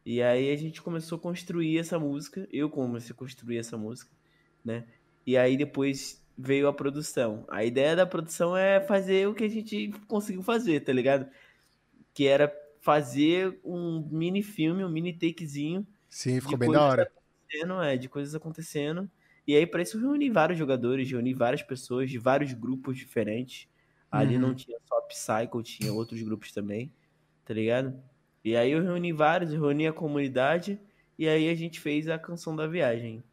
E 0.05 0.21
aí 0.21 0.51
a 0.51 0.55
gente 0.55 0.81
começou 0.81 1.17
a 1.17 1.21
construir 1.21 1.77
essa 1.77 1.97
música, 1.97 2.47
eu 2.51 2.69
comecei 2.69 3.13
a 3.13 3.17
construir 3.17 3.57
essa 3.57 3.77
música, 3.77 4.11
né? 4.63 4.85
E 5.25 5.37
aí 5.37 5.55
depois 5.55 6.21
veio 6.37 6.67
a 6.67 6.73
produção. 6.73 7.45
A 7.49 7.63
ideia 7.63 7.95
da 7.95 8.05
produção 8.05 8.57
é 8.57 8.81
fazer 8.81 9.27
o 9.27 9.33
que 9.33 9.45
a 9.45 9.49
gente 9.49 9.93
conseguiu 10.07 10.43
fazer, 10.43 10.81
tá 10.81 10.91
ligado? 10.91 11.29
Que 12.13 12.27
era 12.27 12.53
fazer 12.81 13.57
um 13.63 14.05
mini 14.11 14.43
filme, 14.43 14.83
um 14.83 14.89
mini 14.89 15.13
takezinho 15.13 15.87
Sim, 16.09 16.39
ficou 16.41 16.57
bem 16.57 16.71
da 16.71 16.81
hora. 16.81 17.03
acontecendo, 17.03 17.81
é, 17.81 17.97
de 17.97 18.09
coisas 18.09 18.35
acontecendo. 18.35 19.09
E 19.47 19.55
aí, 19.55 19.65
pra 19.65 19.81
isso, 19.81 19.97
eu 19.97 20.01
reuni 20.01 20.29
vários 20.29 20.59
jogadores, 20.59 21.09
reuni 21.09 21.33
várias 21.33 21.63
pessoas 21.63 22.09
de 22.11 22.19
vários 22.19 22.53
grupos 22.53 22.97
diferentes. 22.97 23.67
Ali 24.13 24.35
Uhum. 24.35 24.41
não 24.41 24.53
tinha 24.55 24.77
só 24.87 25.01
Psycho, 25.01 25.63
tinha 25.63 25.91
outros 25.93 26.21
grupos 26.21 26.51
também, 26.51 26.91
tá 27.45 27.53
ligado? 27.53 27.93
E 28.43 28.55
aí 28.55 28.71
eu 28.71 28.83
reuni 28.83 29.11
vários, 29.13 29.51
eu 29.53 29.59
reuni 29.61 29.87
a 29.87 29.93
comunidade, 29.93 30.79
e 31.17 31.27
aí 31.27 31.49
a 31.49 31.55
gente 31.55 31.79
fez 31.79 32.07
a 32.07 32.19
canção 32.19 32.55
da 32.55 32.67
viagem. 32.67 33.23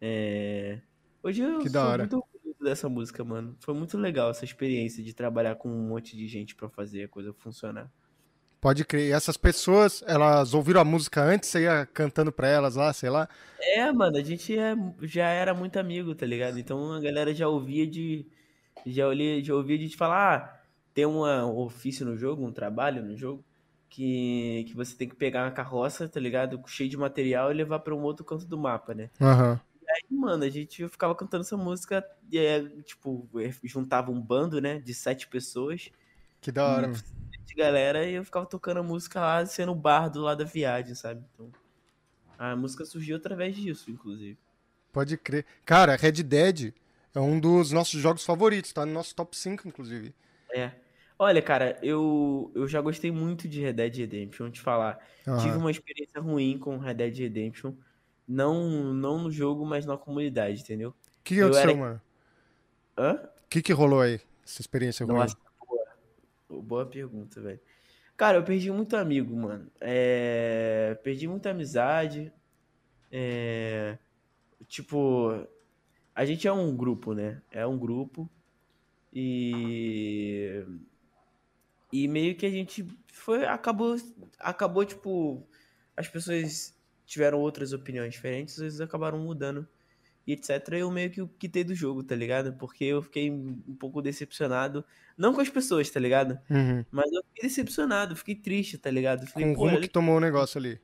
É... 0.00 0.78
Hoje 1.22 1.42
eu 1.42 1.58
Que 1.58 1.68
da 1.68 1.80
sou 1.82 1.90
hora. 1.90 2.02
muito 2.02 2.16
orgulhoso 2.16 2.64
dessa 2.64 2.88
música, 2.88 3.24
mano. 3.24 3.56
Foi 3.60 3.74
muito 3.74 3.96
legal 3.98 4.30
essa 4.30 4.44
experiência 4.44 5.02
de 5.02 5.12
trabalhar 5.14 5.56
com 5.56 5.68
um 5.68 5.88
monte 5.88 6.16
de 6.16 6.26
gente 6.26 6.54
pra 6.54 6.68
fazer 6.68 7.04
a 7.04 7.08
coisa 7.08 7.32
funcionar. 7.32 7.90
Pode 8.60 8.84
crer. 8.84 9.08
E 9.10 9.12
essas 9.12 9.36
pessoas, 9.36 10.02
elas 10.06 10.54
ouviram 10.54 10.80
a 10.80 10.84
música 10.84 11.22
antes, 11.22 11.48
você 11.48 11.62
ia 11.62 11.86
cantando 11.86 12.32
pra 12.32 12.48
elas 12.48 12.74
lá, 12.74 12.92
sei 12.92 13.10
lá. 13.10 13.28
É, 13.60 13.92
mano, 13.92 14.16
a 14.16 14.22
gente 14.22 14.58
é- 14.58 14.74
já 15.02 15.28
era 15.28 15.54
muito 15.54 15.78
amigo, 15.78 16.14
tá 16.14 16.26
ligado? 16.26 16.58
Então 16.58 16.92
a 16.92 17.00
galera 17.00 17.32
já 17.34 17.46
ouvia 17.48 17.86
de. 17.86 18.26
Já, 18.84 19.06
olhia, 19.08 19.42
já 19.42 19.54
ouvia 19.54 19.78
de 19.78 19.88
te 19.88 19.96
falar, 19.96 20.36
ah, 20.36 20.60
tem 20.94 21.04
uma- 21.06 21.44
um 21.46 21.56
ofício 21.58 22.04
no 22.06 22.16
jogo, 22.16 22.44
um 22.46 22.52
trabalho 22.52 23.02
no 23.02 23.16
jogo, 23.16 23.44
que, 23.88 24.64
que 24.68 24.74
você 24.74 24.96
tem 24.96 25.08
que 25.08 25.16
pegar 25.16 25.44
uma 25.44 25.50
carroça, 25.50 26.08
tá 26.08 26.20
ligado? 26.20 26.60
Cheio 26.66 26.88
de 26.90 26.96
material 26.96 27.50
e 27.50 27.54
levar 27.54 27.80
pra 27.80 27.94
um 27.94 28.02
outro 28.02 28.24
canto 28.24 28.46
do 28.46 28.58
mapa, 28.58 28.94
né? 28.94 29.10
Aham. 29.20 29.60
Aí, 29.88 30.16
mano, 30.16 30.44
a 30.44 30.48
gente 30.50 30.86
ficava 30.88 31.14
cantando 31.14 31.42
essa 31.42 31.56
música 31.56 32.04
e 32.30 32.38
é, 32.38 32.62
tipo, 32.82 33.28
é, 33.40 33.50
juntava 33.64 34.10
um 34.10 34.20
bando, 34.20 34.60
né, 34.60 34.78
de 34.80 34.92
sete 34.92 35.26
pessoas, 35.28 35.90
Que 36.40 36.50
da 36.52 36.64
hora, 36.64 36.88
mano. 36.88 37.02
de 37.46 37.54
galera, 37.54 38.04
e 38.04 38.14
eu 38.14 38.24
ficava 38.24 38.44
tocando 38.46 38.78
a 38.78 38.82
música 38.82 39.20
lá, 39.20 39.46
sendo 39.46 39.72
o 39.72 39.76
bardo 39.76 40.20
lá 40.22 40.34
da 40.34 40.44
viagem, 40.44 40.94
sabe? 40.94 41.24
Então, 41.32 41.50
a 42.38 42.54
música 42.56 42.84
surgiu 42.84 43.16
através 43.16 43.56
disso, 43.56 43.90
inclusive. 43.90 44.36
Pode 44.92 45.16
crer. 45.16 45.44
Cara, 45.64 45.94
Red 45.96 46.22
Dead 46.22 46.74
é 47.16 47.20
um 47.20 47.40
dos 47.40 47.72
nossos 47.72 48.00
jogos 48.00 48.24
favoritos, 48.24 48.72
tá 48.72 48.84
no 48.86 48.92
nosso 48.92 49.14
top 49.14 49.36
5, 49.36 49.66
inclusive. 49.66 50.14
É. 50.54 50.70
Olha, 51.18 51.40
cara, 51.40 51.78
eu, 51.82 52.52
eu 52.54 52.68
já 52.68 52.80
gostei 52.80 53.10
muito 53.10 53.48
de 53.48 53.60
Red 53.62 53.72
Dead 53.72 53.96
Redemption, 53.96 54.50
te 54.50 54.60
falar. 54.60 54.98
Tive 55.24 55.30
Aham. 55.50 55.58
uma 55.58 55.70
experiência 55.70 56.20
ruim 56.20 56.58
com 56.58 56.76
Red 56.76 56.94
Dead 56.94 57.16
Redemption. 57.18 57.72
Não, 58.28 58.92
não 58.92 59.18
no 59.22 59.30
jogo, 59.30 59.64
mas 59.64 59.86
na 59.86 59.96
comunidade, 59.96 60.60
entendeu? 60.60 60.90
O 60.90 60.94
que 61.24 61.34
que 61.34 61.40
Eu 61.40 61.46
aconteceu, 61.46 61.70
era- 61.70 61.78
mano? 61.78 62.00
Hã? 62.98 63.12
O 63.14 63.48
que 63.48 63.62
que 63.62 63.72
rolou 63.72 64.00
aí? 64.00 64.20
Essa 64.44 64.60
experiência 64.60 65.06
ruim? 65.06 65.16
Nossa, 65.16 65.36
boa. 65.66 66.62
Boa 66.62 66.86
pergunta, 66.86 67.40
velho. 67.40 67.60
Cara, 68.16 68.38
eu 68.38 68.42
perdi 68.44 68.70
muito 68.70 68.96
amigo, 68.96 69.34
mano. 69.36 69.70
É, 69.80 70.98
Perdi 71.02 71.28
muita 71.28 71.50
amizade. 71.50 72.32
É, 73.10 73.96
Tipo, 74.68 75.46
a 76.16 76.24
gente 76.24 76.48
é 76.48 76.52
um 76.52 76.74
grupo, 76.74 77.12
né? 77.12 77.42
É 77.52 77.66
um 77.66 77.78
grupo. 77.78 78.28
E. 79.12 80.64
E 81.92 82.08
meio 82.08 82.34
que 82.34 82.46
a 82.46 82.50
gente 82.50 82.86
foi. 83.12 83.44
Acabou. 83.44 83.96
Acabou, 84.38 84.82
tipo. 84.86 85.46
As 85.94 86.08
pessoas 86.08 86.74
tiveram 87.04 87.38
outras 87.38 87.74
opiniões 87.74 88.14
diferentes, 88.14 88.58
eles 88.58 88.80
acabaram 88.80 89.18
mudando. 89.18 89.68
E 90.26 90.32
etc. 90.32 90.72
Eu 90.72 90.90
meio 90.90 91.10
que 91.10 91.24
quitei 91.38 91.62
do 91.62 91.74
jogo, 91.74 92.02
tá 92.02 92.16
ligado? 92.16 92.54
Porque 92.54 92.84
eu 92.84 93.02
fiquei 93.02 93.30
um 93.30 93.76
pouco 93.78 94.00
decepcionado. 94.00 94.84
Não 95.18 95.34
com 95.34 95.42
as 95.42 95.50
pessoas, 95.50 95.88
tá 95.90 96.00
ligado? 96.00 96.38
Uhum. 96.48 96.84
Mas 96.90 97.12
eu 97.12 97.22
fiquei 97.28 97.48
decepcionado, 97.48 98.16
fiquei 98.16 98.34
triste, 98.34 98.78
tá 98.78 98.90
ligado? 98.90 99.20
Com 99.20 99.32
Falei, 99.32 99.50
o 99.50 99.54
rumo 99.54 99.80
que 99.80 99.88
tomou 99.88 100.16
o 100.16 100.20
negócio 100.20 100.58
ali. 100.58 100.80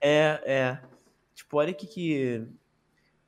é, 0.00 0.40
é. 0.46 0.80
Tipo, 1.34 1.58
olha 1.58 1.74
que 1.74 1.86
que. 1.88 2.46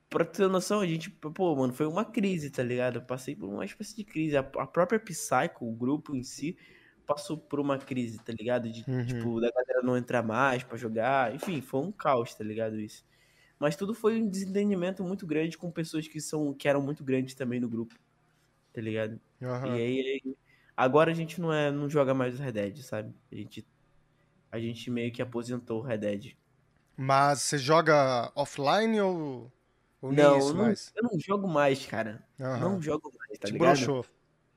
Pra 0.09 0.25
ter 0.25 0.47
noção, 0.49 0.79
a 0.81 0.87
gente, 0.87 1.09
pô, 1.11 1.55
mano, 1.55 1.71
foi 1.71 1.85
uma 1.85 2.03
crise, 2.03 2.49
tá 2.49 2.63
ligado? 2.63 2.95
Eu 2.97 3.01
passei 3.05 3.35
por 3.35 3.47
uma 3.47 3.63
espécie 3.63 3.95
de 3.95 4.03
crise. 4.03 4.35
A, 4.37 4.39
a 4.39 4.65
própria 4.67 4.99
Psycho, 4.99 5.65
o 5.67 5.71
grupo 5.71 6.15
em 6.15 6.23
si, 6.23 6.57
passou 7.05 7.37
por 7.37 7.59
uma 7.59 7.77
crise, 7.77 8.17
tá 8.19 8.33
ligado? 8.33 8.69
De, 8.71 8.87
Uhum. 8.87 9.05
tipo, 9.05 9.39
da 9.39 9.51
galera 9.51 9.83
não 9.83 9.95
entrar 9.97 10.23
mais 10.23 10.63
pra 10.63 10.77
jogar. 10.77 11.33
Enfim, 11.35 11.61
foi 11.61 11.81
um 11.81 11.91
caos, 11.91 12.33
tá 12.33 12.43
ligado? 12.43 12.79
Isso. 12.79 13.05
Mas 13.59 13.75
tudo 13.75 13.93
foi 13.93 14.21
um 14.21 14.27
desentendimento 14.29 15.03
muito 15.03 15.27
grande 15.27 15.57
com 15.57 15.71
pessoas 15.71 16.07
que 16.07 16.19
são, 16.21 16.53
que 16.53 16.67
eram 16.67 16.81
muito 16.81 17.03
grandes 17.03 17.35
também 17.35 17.59
no 17.59 17.69
grupo, 17.69 17.93
tá 18.73 18.81
ligado? 18.81 19.19
Aham. 19.41 19.75
E 19.75 19.81
aí, 19.81 20.37
agora 20.77 21.11
a 21.11 21.13
gente 21.13 21.41
não 21.41 21.53
é, 21.53 21.71
não 21.71 21.89
joga 21.89 22.13
mais 22.13 22.39
o 22.39 22.43
Red 22.43 22.53
Dead, 22.53 22.77
sabe? 22.83 23.13
A 23.31 23.35
gente, 23.35 23.67
a 24.51 24.59
gente 24.59 24.89
meio 24.89 25.11
que 25.11 25.21
aposentou 25.21 25.79
o 25.79 25.83
Red 25.83 25.97
Dead. 25.99 26.37
Mas 26.97 27.41
você 27.41 27.57
joga 27.57 28.31
offline 28.35 28.99
ou, 29.01 29.51
ou 30.01 30.13
Não, 30.13 30.37
isso 30.37 30.49
eu 30.49 30.53
não, 30.53 30.63
mais? 30.65 30.93
eu 30.95 31.03
não 31.03 31.19
jogo 31.19 31.47
mais, 31.47 31.85
cara. 31.85 32.23
Aham. 32.39 32.59
Não 32.59 32.81
jogo 32.81 33.13
mais, 33.17 33.37
tá 33.39 33.47
Te 33.47 33.53
ligado? 33.53 33.77
broxou. 33.77 34.05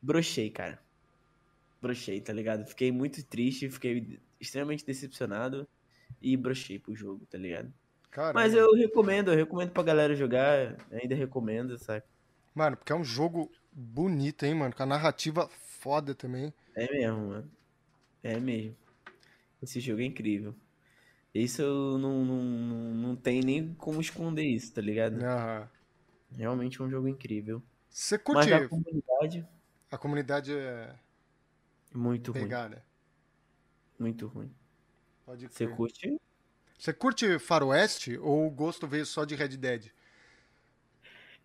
Brochei, 0.03 0.51
cara. 0.51 0.81
Brochei, 1.81 2.21
tá 2.21 2.33
ligado? 2.33 2.67
Fiquei 2.67 2.93
muito 2.93 3.25
triste, 3.25 3.69
fiquei 3.69 4.21
extremamente 4.41 4.85
decepcionado 4.87 5.67
e 6.21 6.37
brochei 6.37 6.79
pro 6.79 6.95
jogo, 6.95 7.27
tá 7.27 7.39
ligado? 7.39 7.73
Caramba. 8.11 8.41
Mas 8.41 8.55
eu 8.55 8.73
recomendo, 8.75 9.33
eu 9.33 9.37
recomendo 9.37 9.71
pra 9.73 9.83
galera 9.83 10.15
jogar, 10.15 10.77
ainda 10.91 11.15
recomendo, 11.15 11.77
sabe? 11.79 12.05
Mano, 12.55 12.77
porque 12.77 12.93
é 12.93 12.97
um 12.97 13.05
jogo 13.05 13.51
bonito, 13.73 14.45
hein, 14.45 14.55
mano? 14.55 14.75
Com 14.75 14.83
a 14.83 14.87
narrativa 14.87 15.49
foda 15.81 16.15
também. 16.15 16.53
É 16.75 16.91
mesmo, 16.93 17.29
mano. 17.29 17.51
É 18.23 18.39
mesmo. 18.39 18.77
Esse 19.63 19.81
jogo 19.81 20.03
é 20.03 20.05
incrível. 20.05 20.55
Isso 21.35 21.61
eu 21.63 21.99
não, 21.99 22.25
não, 22.25 22.43
não, 22.43 22.95
não 22.95 23.17
tem 23.17 23.41
nem 23.43 23.75
como 23.75 24.01
esconder 24.01 24.45
isso, 24.45 24.73
tá 24.75 24.81
ligado? 24.81 25.23
Aham. 25.23 25.71
Realmente 26.37 26.81
é 26.81 26.85
um 26.85 26.91
jogo 26.91 27.07
incrível. 27.09 27.63
Você 27.89 28.19
Mas 28.33 28.51
curte 28.51 28.53
a 28.53 28.61
comunidade, 28.61 29.47
a 29.91 29.97
comunidade 29.99 30.53
é 30.53 30.99
muito 31.95 32.33
ruim. 32.33 32.49
pegada? 32.49 32.85
Muito 33.99 34.27
ruim. 34.27 34.55
Pode 35.25 35.49
Você 35.49 35.67
curte? 35.67 36.19
Você 36.79 36.93
curte 36.93 37.39
Faroeste 37.39 38.19
ou 38.19 38.47
o 38.47 38.51
gosto 38.51 38.87
veio 38.87 39.07
só 39.07 39.25
de 39.25 39.35
Red 39.35 39.57
Dead? 39.57 39.91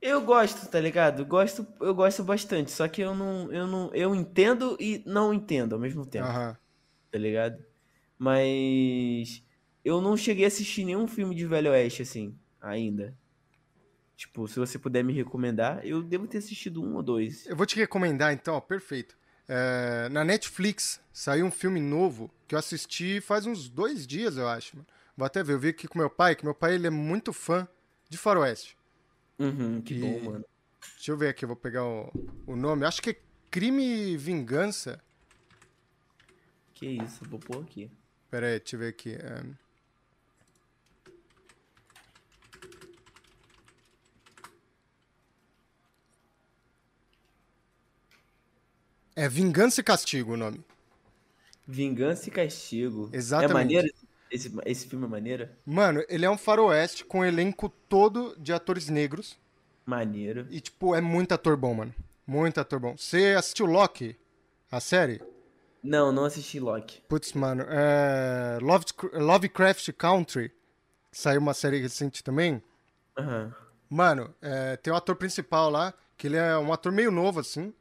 Eu 0.02 0.22
gosto, 0.22 0.70
tá 0.70 0.80
ligado? 0.80 1.26
Gosto, 1.26 1.66
eu 1.82 1.94
gosto 1.96 2.24
bastante, 2.24 2.72
só 2.72 2.88
que 2.88 3.02
eu 3.02 3.16
não, 3.16 3.52
eu 3.52 3.66
não, 3.68 3.94
eu 3.96 4.14
entendo 4.16 4.78
e 4.80 5.04
não 5.06 5.34
entendo 5.34 5.74
ao 5.74 5.80
mesmo 5.82 6.06
tempo, 6.06 6.38
Aham. 6.38 6.58
tá 7.12 7.20
ligado? 7.20 7.66
Mas 8.20 9.44
eu 9.88 10.02
não 10.02 10.18
cheguei 10.18 10.44
a 10.44 10.50
assistir 10.50 10.84
nenhum 10.84 11.08
filme 11.08 11.34
de 11.34 11.46
Velho 11.46 11.72
Oeste 11.72 12.02
assim, 12.02 12.36
ainda. 12.62 13.16
Tipo, 14.18 14.46
se 14.48 14.60
você 14.60 14.78
puder 14.78 15.02
me 15.02 15.14
recomendar, 15.14 15.86
eu 15.86 16.04
devo 16.04 16.28
ter 16.28 16.40
assistido 16.40 16.84
um 16.84 16.96
ou 16.96 17.04
dois. 17.04 17.46
Eu 17.48 17.56
vou 17.56 17.66
te 17.66 17.78
recomendar 17.78 18.34
então, 18.34 18.56
ó, 18.56 18.60
perfeito. 18.60 19.18
É, 19.48 20.10
na 20.10 20.26
Netflix 20.26 21.00
saiu 21.14 21.46
um 21.46 21.52
filme 21.52 21.80
novo 21.80 22.30
que 22.48 22.54
eu 22.54 22.60
assisti 22.60 23.22
faz 23.22 23.46
uns 23.46 23.70
dois 23.70 24.06
dias, 24.06 24.36
eu 24.36 24.48
acho. 24.48 24.76
mano. 24.76 24.88
Vou 25.16 25.26
até 25.26 25.42
ver, 25.42 25.54
eu 25.54 25.60
vi 25.60 25.70
aqui 25.70 25.88
com 25.88 25.98
meu 25.98 26.10
pai, 26.10 26.36
que 26.36 26.44
meu 26.44 26.54
pai 26.54 26.76
ele 26.76 26.88
é 26.88 26.90
muito 26.90 27.32
fã 27.32 27.66
de 28.10 28.18
faroeste. 28.18 28.78
Uhum, 29.40 29.82
que 29.82 29.94
E- 29.94 30.00
bom, 30.02 30.20
mano. 30.32 30.46
Deixa 30.96 31.12
eu 31.12 31.18
ver 31.18 31.30
aqui, 31.30 31.46
eu 31.46 31.48
vou 31.48 31.56
pegar 31.56 31.86
o, 31.86 32.12
o 32.46 32.56
nome. 32.56 32.86
Acho 32.86 33.02
que 33.02 33.12
é 33.12 33.16
Crime 33.50 33.84
e 33.84 34.18
Vingança. 34.18 35.02
Que 36.74 36.86
isso, 36.88 37.24
vou 37.26 37.40
pôr 37.40 37.64
aqui. 37.64 37.90
Pera 38.30 38.48
aí, 38.48 38.60
deixa 38.60 38.76
eu 38.76 38.80
ver 38.80 38.90
aqui. 38.90 39.14
é. 39.14 39.44
É 49.18 49.28
Vingança 49.28 49.82
e 49.82 49.84
Castigo 49.84 50.34
o 50.34 50.38
nome. 50.38 50.64
Vingança 51.68 52.30
e 52.30 52.32
Castigo. 52.32 53.10
Exatamente. 53.12 53.52
É 53.52 53.54
maneiro? 53.56 53.88
Esse, 54.30 54.54
esse 54.64 54.88
filme 54.88 55.06
é 55.06 55.10
maneiro? 55.10 55.50
Mano, 55.66 56.04
ele 56.08 56.24
é 56.24 56.30
um 56.30 56.38
faroeste 56.38 57.04
com 57.04 57.22
um 57.22 57.26
elenco 57.26 57.68
todo 57.90 58.36
de 58.38 58.54
atores 58.54 58.90
negros. 58.90 59.36
Maneiro. 59.88 60.46
E, 60.52 60.62
tipo, 60.62 60.94
é 60.94 61.02
muito 61.02 61.32
ator 61.32 61.58
bom, 61.58 61.74
mano. 61.74 61.96
Muito 62.28 62.60
ator 62.60 62.80
bom. 62.80 62.96
Você 62.96 63.34
assistiu 63.36 63.66
Loki? 63.66 64.16
A 64.72 64.80
série? 64.80 65.20
Não, 65.82 66.12
não 66.12 66.26
assisti 66.26 66.60
Loki. 66.60 67.02
Putz, 67.10 67.34
mano. 67.34 67.66
É... 67.68 68.60
Love- 68.62 68.86
Lovecraft 69.14 69.94
Country. 69.94 70.50
que 71.12 71.18
Saiu 71.18 71.40
uma 71.42 71.56
série 71.56 71.80
recente 71.82 72.24
também. 72.24 72.62
Aham. 73.18 73.52
Mano, 73.90 74.32
é, 74.44 74.76
tem 74.78 74.94
um 74.94 74.96
ator 74.96 75.16
principal 75.16 75.72
lá, 75.72 75.92
que 76.16 76.28
ele 76.28 76.36
é 76.36 76.56
um 76.58 76.72
ator 76.72 76.92
meio 76.92 77.10
novo, 77.10 77.40
assim. 77.40 77.74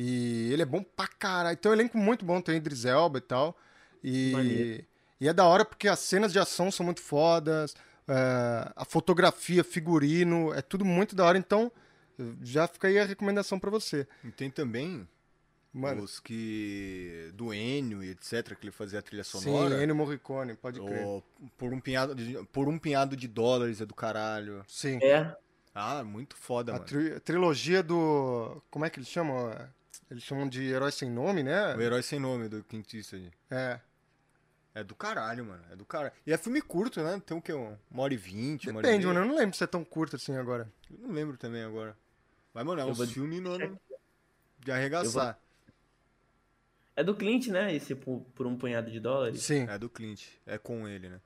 E 0.00 0.52
ele 0.52 0.62
é 0.62 0.64
bom 0.64 0.80
pra 0.80 1.08
caralho. 1.08 1.56
Tem 1.56 1.68
um 1.70 1.74
elenco 1.74 1.98
muito 1.98 2.24
bom, 2.24 2.40
tem 2.40 2.54
Idris 2.56 2.84
Elba 2.84 3.18
e 3.18 3.20
tal. 3.20 3.58
E, 4.04 4.30
Maneiro. 4.32 4.84
e 5.20 5.26
é 5.28 5.32
da 5.32 5.44
hora 5.44 5.64
porque 5.64 5.88
as 5.88 5.98
cenas 5.98 6.32
de 6.32 6.38
ação 6.38 6.70
são 6.70 6.86
muito 6.86 7.00
fodas. 7.02 7.74
é, 8.06 8.72
a 8.76 8.84
fotografia, 8.84 9.64
figurino, 9.64 10.54
é 10.54 10.62
tudo 10.62 10.84
muito 10.84 11.16
da 11.16 11.24
hora. 11.24 11.36
Então, 11.36 11.72
já 12.42 12.68
fica 12.68 12.86
aí 12.86 12.96
a 12.98 13.04
recomendação 13.04 13.58
pra 13.58 13.70
você. 13.70 14.06
E 14.24 14.30
tem 14.30 14.50
também 14.50 15.06
Mano, 15.72 16.02
os 16.04 16.20
que. 16.20 17.30
do 17.34 17.52
Enio 17.52 18.02
e 18.02 18.10
etc., 18.10 18.54
que 18.56 18.66
ele 18.66 18.70
fazia 18.70 19.00
a 19.00 19.02
trilha 19.02 19.24
sim, 19.24 19.38
sonora. 19.40 19.82
Ennio 19.82 19.96
Morricone, 19.96 20.54
pode 20.54 20.80
crer. 20.80 21.04
por, 21.56 21.72
um 21.72 21.80
pinhado 21.80 22.14
de, 22.14 22.34
por 22.52 22.68
um 22.68 22.78
pinhado 22.78 23.16
de 23.16 23.26
dólares 23.26 23.80
é 23.80 23.84
do 23.86 23.94
caralho. 23.94 24.64
Sim. 24.68 24.98
É. 25.02 25.36
Ah, 25.74 26.02
muito 26.04 26.36
foda, 26.36 26.70
A 26.72 26.74
mano. 26.76 26.86
tri- 26.86 27.12
a 27.14 27.20
trilogia 27.20 27.82
do. 27.82 28.62
Como 28.70 28.84
é 28.84 28.90
que 28.90 28.98
eles 29.00 29.08
chamam? 29.08 29.52
Eles 30.10 30.22
chamam 30.22 30.48
de 30.48 30.62
Herói 30.64 30.90
Sem 30.90 31.10
Nome, 31.10 31.42
né? 31.42 31.74
O 31.76 31.80
Herói 31.80 32.02
Sem 32.02 32.18
Nome 32.18 32.48
do 32.48 32.62
Clint 32.64 32.94
Eastwood. 32.94 33.30
É. 33.50 33.80
É 34.74 34.84
do 34.84 34.94
caralho, 34.94 35.44
mano. 35.44 35.62
É 35.70 35.76
do 35.76 35.84
caralho. 35.84 36.12
E 36.26 36.32
é 36.32 36.38
filme 36.38 36.62
curto, 36.62 37.02
né? 37.02 37.20
Tem 37.26 37.36
o 37.36 37.42
quê? 37.42 37.52
Um- 37.52 37.76
Uma 37.90 38.04
hora 38.04 38.14
e 38.14 38.16
vinte, 38.16 38.70
uma 38.70 38.78
hora 38.78 38.86
Depende, 38.86 39.04
e 39.04 39.08
meia? 39.08 39.14
mano. 39.20 39.26
Eu 39.26 39.32
não 39.34 39.38
lembro 39.38 39.56
se 39.56 39.64
é 39.64 39.66
tão 39.66 39.84
curto 39.84 40.16
assim 40.16 40.36
agora. 40.36 40.70
Eu 40.90 40.98
não 40.98 41.10
lembro 41.14 41.36
também 41.36 41.62
agora. 41.62 41.96
Mas, 42.54 42.64
mano, 42.64 42.80
é 42.80 42.84
um 42.84 42.92
vou- 42.94 43.06
filme, 43.06 43.40
mano, 43.40 43.78
de 44.60 44.70
arregaçar. 44.72 45.38
É 46.96 47.04
do 47.04 47.14
Clint, 47.14 47.48
né? 47.48 47.74
Esse 47.74 47.94
por, 47.94 48.20
por 48.34 48.46
um 48.46 48.56
punhado 48.56 48.90
de 48.90 48.98
dólares. 48.98 49.42
Sim. 49.42 49.66
É 49.68 49.78
do 49.78 49.88
Clint. 49.90 50.24
É 50.46 50.58
com 50.58 50.88
ele, 50.88 51.08
né? 51.08 51.20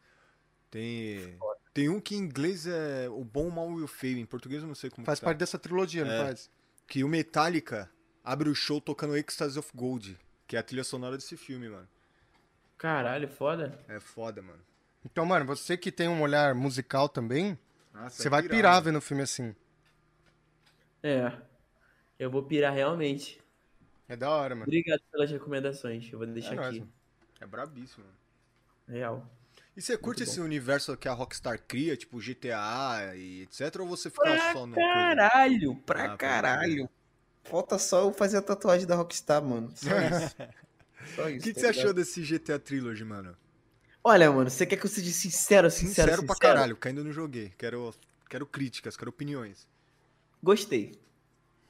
Tem. 0.71 1.39
Tem 1.73 1.89
um 1.89 2.01
que 2.01 2.15
em 2.15 2.19
inglês 2.19 2.67
é 2.67 3.09
o 3.09 3.25
Bom, 3.25 3.49
o 3.49 3.53
Mal 3.53 3.79
e 3.79 3.83
o 3.83 3.87
Feio. 3.87 4.19
Em 4.19 4.27
português 4.27 4.61
eu 4.63 4.69
não 4.69 4.75
sei 4.75 4.91
como 4.91 5.07
Faz 5.07 5.19
que 5.19 5.25
tá. 5.25 5.29
parte 5.31 5.39
dessa 5.39 5.59
trilogia, 5.59 6.05
não 6.05 6.13
É. 6.13 6.25
faz? 6.27 6.51
Que 6.87 7.03
o 7.05 7.09
Metallica 7.09 7.91
abre 8.25 8.49
o 8.49 8.55
show 8.55 8.81
tocando 8.81 9.17
Ecstasy 9.17 9.59
of 9.59 9.71
Gold. 9.75 10.19
Que 10.47 10.57
é 10.57 10.59
a 10.59 10.63
trilha 10.63 10.85
sonora 10.85 11.17
desse 11.17 11.37
filme, 11.37 11.69
mano. 11.69 11.89
Caralho, 12.77 13.29
foda. 13.29 13.79
É 13.89 14.01
foda, 14.01 14.43
mano. 14.43 14.61
Então, 15.05 15.25
mano, 15.25 15.45
você 15.47 15.77
que 15.77 15.91
tem 15.91 16.09
um 16.09 16.21
olhar 16.21 16.55
musical 16.55 17.09
também, 17.09 17.59
Nossa, 17.93 18.23
você 18.23 18.29
é 18.29 18.31
vai 18.31 18.43
pirar 18.43 18.75
mano. 18.75 18.85
vendo 18.85 19.01
filme 19.01 19.23
assim. 19.23 19.55
É. 21.03 21.33
Eu 22.19 22.31
vou 22.31 22.43
pirar 22.43 22.73
realmente. 22.73 23.41
É 24.09 24.17
da 24.17 24.31
hora, 24.31 24.55
mano. 24.55 24.65
Obrigado 24.65 25.01
pelas 25.11 25.31
recomendações. 25.31 26.11
Eu 26.13 26.19
vou 26.19 26.27
deixar 26.27 26.55
É 26.55 26.67
aqui. 26.67 26.85
É 27.41 27.47
brabíssimo, 27.47 28.05
mano. 28.05 28.17
Real. 28.89 29.27
E 29.77 29.81
você 29.81 29.97
curte 29.97 30.21
Muito 30.21 30.31
esse 30.31 30.41
universo 30.41 30.97
que 30.97 31.09
a 31.09 31.13
Rockstar 31.13 31.61
cria, 31.67 31.97
tipo 31.97 32.21
GTA 32.21 33.15
e 33.17 33.43
etc, 33.43 33.81
ou 33.81 33.87
você 33.89 34.11
fica 34.11 34.23
Pra 34.23 34.53
só 34.53 34.67
no 34.67 34.75
coisa? 34.75 34.89
caralho, 34.93 35.77
pra 35.87 36.13
Ah, 36.13 36.17
caralho. 36.17 36.91
Falta 37.45 37.79
só 37.79 38.01
eu 38.03 38.13
fazer 38.13 38.39
a 38.39 38.43
tatuagem 38.43 38.87
da 38.87 38.95
Rockstar, 38.97 39.43
mano. 39.43 39.71
Só 39.77 40.01
isso. 40.03 40.37
Só 41.05 41.29
O 41.29 41.29
isso. 41.29 41.45
que, 41.45 41.53
que 41.53 41.61
tá 41.61 41.61
você 41.61 41.71
ligado? 41.71 41.89
achou 41.89 41.93
desse 41.95 42.23
GTA 42.23 42.59
Trilogy, 42.59 43.05
mano? 43.05 43.37
Olha, 44.05 44.31
mano, 44.33 44.51
você 44.51 44.67
quer 44.67 44.77
que 44.77 44.87
eu 44.87 44.91
seja 44.91 45.11
sincero, 45.13 45.71
sincero, 45.71 46.11
Sincero, 46.11 46.27
pra 46.27 46.35
caralho, 46.37 46.77
que 46.77 46.89
ainda 46.89 47.05
não 47.05 47.13
joguei. 47.13 47.53
Quero, 47.57 47.95
quero 48.29 48.47
críticas, 48.47 48.97
quero 48.97 49.11
opiniões. 49.11 49.69
Gostei. 50.43 51.01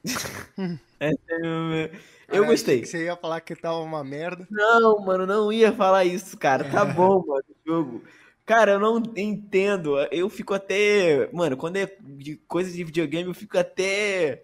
É, 1.01 1.91
eu, 2.29 2.47
gostei. 2.47 2.85
Você 2.85 3.05
ia 3.05 3.17
falar 3.17 3.41
que 3.41 3.57
tava 3.57 3.79
uma 3.81 4.05
merda. 4.05 4.47
Não, 4.49 5.01
mano, 5.05 5.27
não 5.27 5.53
ia 5.53 5.73
falar 5.73 6.05
isso, 6.05 6.37
cara. 6.39 6.65
Tá 6.71 6.85
bom, 6.85 7.25
mano, 7.27 7.45
o 7.49 7.69
jogo. 7.69 8.05
Cara, 8.47 8.73
eu 8.73 8.79
não 8.81 9.03
entendo. 9.17 9.99
Eu 10.13 10.29
fico 10.29 10.55
até. 10.55 11.29
Mano, 11.33 11.57
quando 11.57 11.77
é 11.77 11.97
de 12.01 12.37
coisa 12.49 12.71
de 12.71 12.85
videogame, 12.85 13.29
eu 13.29 13.35
fico 13.35 13.59
até. 13.59 14.43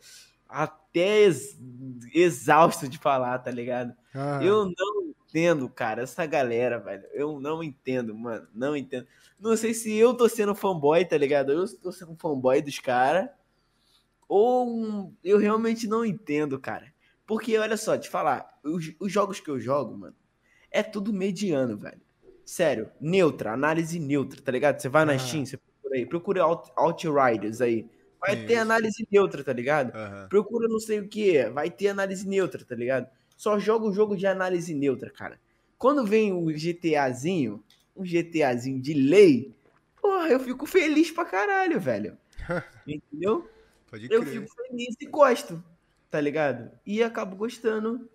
Até 1.00 1.20
ex- 1.20 1.58
exausto 2.14 2.88
de 2.88 2.98
falar, 2.98 3.38
tá 3.38 3.50
ligado? 3.50 3.94
Ah, 4.14 4.40
Eu 4.42 4.66
não 4.66 5.08
entendo, 5.28 5.68
cara, 5.68 6.02
essa 6.02 6.24
galera, 6.26 6.78
velho. 6.78 7.04
Eu 7.12 7.38
não 7.40 7.62
entendo, 7.62 8.14
mano. 8.14 8.46
Não 8.54 8.76
entendo. 8.76 9.06
Não 9.38 9.56
sei 9.56 9.74
se 9.74 9.94
eu 9.94 10.14
tô 10.14 10.28
sendo 10.28 10.54
fanboy, 10.54 11.04
tá 11.04 11.16
ligado? 11.16 11.52
Eu 11.52 11.78
tô 11.78 11.92
sendo 11.92 12.16
fanboy 12.16 12.60
dos 12.62 12.78
caras. 12.78 13.28
Ou 14.28 14.68
um- 14.68 15.14
eu 15.24 15.38
realmente 15.38 15.86
não 15.86 16.04
entendo, 16.04 16.58
cara. 16.58 16.92
Porque, 17.26 17.56
olha 17.58 17.76
só, 17.76 17.96
te 17.96 18.08
falar, 18.08 18.58
os, 18.64 18.92
os 18.98 19.12
jogos 19.12 19.38
que 19.40 19.50
eu 19.50 19.60
jogo, 19.60 19.96
mano, 19.96 20.16
é 20.70 20.82
tudo 20.82 21.12
mediano, 21.12 21.76
velho. 21.76 22.00
Sério, 22.44 22.90
neutra, 23.00 23.52
análise 23.52 23.98
neutra, 23.98 24.40
tá 24.40 24.50
ligado? 24.50 24.80
Você 24.80 24.88
vai 24.88 25.04
na 25.04 25.12
Ah. 25.12 25.18
Steam, 25.18 25.44
você 25.44 25.56
procura 25.58 25.94
aí, 25.96 26.06
procura 26.06 26.42
Out, 26.42 26.70
Outriders 26.76 27.60
aí. 27.60 27.88
Vai 28.20 28.36
ter 28.36 28.52
isso. 28.54 28.62
análise 28.62 29.08
neutra, 29.10 29.44
tá 29.44 29.52
ligado? 29.52 29.94
Aham. 29.94 30.26
procura 30.28 30.66
não 30.68 30.80
sei 30.80 30.98
o 31.00 31.08
que, 31.08 31.44
vai 31.50 31.70
ter 31.70 31.88
análise 31.88 32.26
neutra, 32.26 32.64
tá 32.64 32.74
ligado? 32.74 33.08
Só 33.36 33.58
joga 33.58 33.86
o 33.86 33.92
jogo 33.92 34.16
de 34.16 34.26
análise 34.26 34.74
neutra, 34.74 35.10
cara. 35.10 35.38
Quando 35.78 36.04
vem 36.04 36.32
o 36.32 36.46
GTAzinho, 36.50 37.62
um 37.96 38.04
GTAzinho 38.04 38.80
de 38.80 38.92
lei, 38.94 39.54
porra, 40.00 40.28
eu 40.28 40.40
fico 40.40 40.66
feliz 40.66 41.10
pra 41.12 41.24
caralho, 41.24 41.78
velho. 41.78 42.18
Entendeu? 42.86 43.48
Pode 43.88 44.08
Eu 44.10 44.22
crer. 44.22 44.32
fico 44.32 44.54
feliz 44.54 44.96
e 45.00 45.06
gosto, 45.06 45.62
tá 46.10 46.20
ligado? 46.20 46.70
E 46.84 47.02
acabo 47.02 47.36
gostando. 47.36 48.08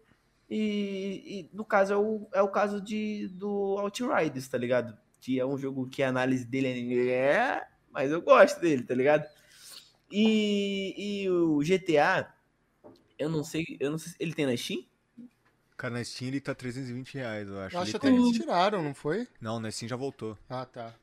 E, 0.50 1.24
e 1.26 1.50
no 1.56 1.64
caso 1.64 1.94
é 1.94 1.98
o, 1.98 2.28
é 2.34 2.42
o 2.42 2.50
caso 2.50 2.82
de, 2.82 3.28
do 3.30 3.78
Outriders, 3.80 4.48
tá 4.48 4.58
ligado? 4.58 4.96
Que 5.22 5.40
é 5.40 5.46
um 5.46 5.58
jogo 5.58 5.88
que 5.90 6.04
a 6.04 6.10
análise 6.10 6.46
dele 6.46 7.10
é. 7.10 7.66
Mas 7.92 8.12
eu 8.12 8.22
gosto 8.22 8.60
dele, 8.60 8.84
tá 8.84 8.94
ligado? 8.94 9.26
E, 10.16 11.24
e 11.24 11.30
o 11.32 11.64
GTA, 11.64 12.32
eu 13.18 13.30
não 13.30 13.44
sei, 13.44 13.66
eu 13.80 13.90
não 13.90 13.98
sei 13.98 14.12
se 14.12 14.18
ele 14.20 14.34
tem 14.36 14.46
na 14.46 14.56
Steam? 14.56 14.86
Cara, 15.76 15.96
na 15.96 16.04
Steam 16.04 16.28
ele 16.28 16.40
tá 16.40 16.54
320 16.54 17.16
reais, 17.16 17.50
eu 17.50 17.60
acho. 17.60 17.76
Eu 17.76 17.80
acho 17.82 17.98
até 17.98 18.12
que 18.12 18.16
eles 18.16 18.30
tiraram, 18.30 18.84
não 18.84 18.94
foi? 18.94 19.28
Não, 19.42 19.60
na 19.60 19.72
Steam 19.72 19.90
já 19.90 19.96
voltou. 19.96 20.38
Ah, 20.48 20.66
tá. 20.66 20.94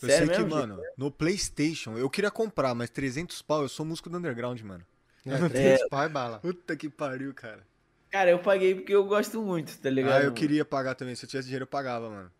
Eu 0.00 0.08
Sério 0.08 0.28
sei 0.28 0.36
que, 0.36 0.44
mesmo, 0.44 0.50
mano, 0.50 0.80
no 0.96 1.10
PlayStation, 1.10 1.98
eu 1.98 2.08
queria 2.08 2.30
comprar, 2.30 2.72
mas 2.72 2.88
300 2.88 3.42
pau, 3.42 3.62
eu 3.62 3.68
sou 3.68 3.84
músico 3.84 4.08
do 4.08 4.16
underground, 4.16 4.60
mano. 4.60 4.86
É, 5.26 5.36
três 5.48 5.82
pai 5.88 6.08
bala. 6.08 6.38
Puta 6.38 6.76
que 6.76 6.88
pariu, 6.88 7.34
cara. 7.34 7.66
Cara, 8.10 8.30
eu 8.30 8.38
paguei 8.38 8.74
porque 8.74 8.94
eu 8.94 9.04
gosto 9.04 9.42
muito, 9.42 9.76
tá 9.78 9.90
ligado? 9.90 10.20
Ah, 10.20 10.24
eu 10.24 10.32
queria 10.32 10.64
pagar 10.64 10.94
também. 10.94 11.14
Se 11.14 11.24
eu 11.24 11.28
tivesse 11.28 11.46
dinheiro, 11.48 11.64
eu 11.64 11.66
pagava, 11.66 12.08
mano. 12.08 12.30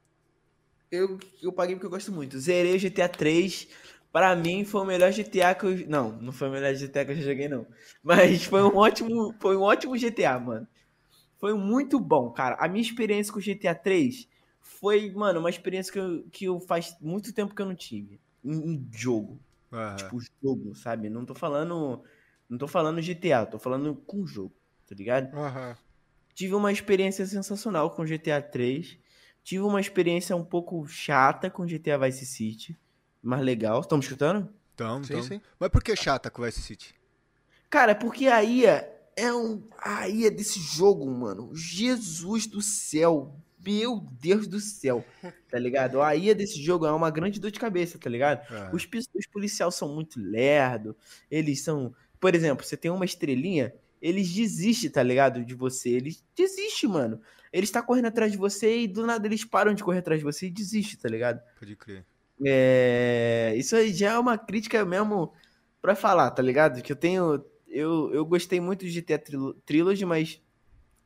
Eu, 0.90 1.18
eu 1.42 1.52
paguei 1.52 1.74
porque 1.76 1.86
eu 1.86 1.90
gosto 1.90 2.10
muito. 2.12 2.38
Zerei 2.38 2.76
o 2.76 2.78
GTA 2.78 3.08
3. 3.08 3.68
Pra 4.12 4.34
mim 4.34 4.64
foi 4.64 4.80
o 4.80 4.84
melhor 4.84 5.12
GTA 5.12 5.54
que 5.54 5.64
eu. 5.66 5.88
Não, 5.88 6.12
não 6.20 6.32
foi 6.32 6.48
o 6.48 6.52
melhor 6.52 6.74
GTA 6.74 7.04
que 7.04 7.12
eu 7.12 7.16
já 7.16 7.22
joguei, 7.22 7.48
não. 7.48 7.66
Mas 8.02 8.44
foi 8.44 8.62
um 8.62 8.76
ótimo. 8.76 9.34
Foi 9.40 9.56
um 9.56 9.62
ótimo 9.62 9.96
GTA, 9.96 10.38
mano. 10.38 10.66
Foi 11.38 11.54
muito 11.54 12.00
bom, 12.00 12.30
cara. 12.30 12.56
A 12.58 12.68
minha 12.68 12.82
experiência 12.82 13.32
com 13.32 13.38
o 13.38 13.42
GTA 13.42 13.74
3 13.74 14.28
foi, 14.60 15.10
mano, 15.12 15.40
uma 15.40 15.50
experiência 15.50 15.92
que 15.92 15.98
eu, 15.98 16.24
que 16.32 16.44
eu 16.46 16.60
faz 16.60 16.96
muito 17.00 17.32
tempo 17.32 17.54
que 17.54 17.62
eu 17.62 17.66
não 17.66 17.74
tive. 17.76 18.20
Em, 18.44 18.74
em 18.74 18.88
jogo. 18.92 19.38
Aham. 19.72 19.96
Tipo, 19.96 20.18
jogo, 20.42 20.74
sabe? 20.74 21.08
Não 21.08 21.24
tô 21.24 21.34
falando. 21.34 22.02
Não 22.48 22.58
tô 22.58 22.66
falando 22.66 23.02
GTA, 23.02 23.44
tô 23.44 23.58
falando 23.58 23.94
com 24.06 24.26
jogo, 24.26 24.54
tá 24.86 24.94
ligado? 24.94 25.36
Aham. 25.36 25.76
Tive 26.34 26.54
uma 26.54 26.72
experiência 26.72 27.26
sensacional 27.26 27.90
com 27.90 28.06
GTA 28.06 28.40
3. 28.40 28.98
Tive 29.44 29.62
uma 29.62 29.80
experiência 29.80 30.34
um 30.34 30.44
pouco 30.44 30.86
chata 30.86 31.50
com 31.50 31.66
GTA 31.66 31.98
Vice 31.98 32.24
City. 32.26 32.78
Mas 33.22 33.40
legal. 33.42 33.80
Estão 33.80 33.98
me 33.98 34.04
escutando? 34.04 34.48
Então, 34.74 35.02
Sim, 35.02 35.14
então. 35.14 35.22
sim. 35.24 35.40
Mas 35.58 35.70
por 35.70 35.82
que 35.82 35.94
chata 35.96 36.30
com 36.30 36.42
o 36.42 36.44
Vice 36.44 36.62
City? 36.62 36.94
Cara, 37.68 37.94
porque 37.94 38.28
a 38.28 38.42
IA 38.42 38.88
é 39.16 39.32
um. 39.32 39.62
A 39.78 40.08
IA 40.08 40.30
desse 40.30 40.60
jogo, 40.60 41.04
mano. 41.10 41.50
Jesus 41.54 42.46
do 42.46 42.62
céu. 42.62 43.34
meu 43.64 44.00
Deus 44.20 44.46
do 44.46 44.60
céu, 44.60 45.04
tá 45.50 45.58
ligado? 45.58 46.00
A 46.00 46.14
IA 46.14 46.34
desse 46.34 46.62
jogo 46.62 46.86
é 46.86 46.92
uma 46.92 47.10
grande 47.10 47.40
dor 47.40 47.50
de 47.50 47.58
cabeça, 47.58 47.98
tá 47.98 48.08
ligado? 48.08 48.40
É. 48.52 48.70
Os, 48.74 48.88
os 49.14 49.26
policiais 49.26 49.74
são 49.74 49.92
muito 49.94 50.20
lerdo, 50.20 50.96
eles 51.30 51.62
são... 51.62 51.92
Por 52.20 52.34
exemplo, 52.34 52.64
você 52.64 52.76
tem 52.76 52.90
uma 52.90 53.04
estrelinha, 53.04 53.74
eles 54.00 54.32
desistem, 54.32 54.90
tá 54.90 55.02
ligado? 55.02 55.44
De 55.44 55.54
você, 55.54 55.90
eles 55.90 56.24
desistem, 56.36 56.88
mano. 56.88 57.20
Eles 57.52 57.70
tá 57.70 57.82
correndo 57.82 58.06
atrás 58.06 58.30
de 58.32 58.38
você 58.38 58.82
e 58.82 58.88
do 58.88 59.04
nada 59.04 59.26
eles 59.26 59.44
param 59.44 59.74
de 59.74 59.82
correr 59.82 59.98
atrás 59.98 60.20
de 60.20 60.24
você 60.24 60.46
e 60.46 60.50
desistem, 60.50 60.98
tá 60.98 61.08
ligado? 61.08 61.42
Pode 61.58 61.74
crer. 61.76 62.04
É, 62.44 63.54
isso 63.56 63.74
aí 63.76 63.92
já 63.92 64.12
é 64.12 64.18
uma 64.18 64.38
crítica 64.38 64.84
mesmo 64.84 65.32
pra 65.82 65.94
falar, 65.96 66.30
tá 66.30 66.42
ligado? 66.42 66.82
Que 66.82 66.92
eu 66.92 66.96
tenho. 66.96 67.44
Eu, 67.66 68.12
eu 68.14 68.24
gostei 68.24 68.60
muito 68.60 68.84
de 68.84 68.90
GTA 68.90 69.18
Trilo- 69.18 69.54
Trilogy, 69.66 70.04
mas 70.04 70.40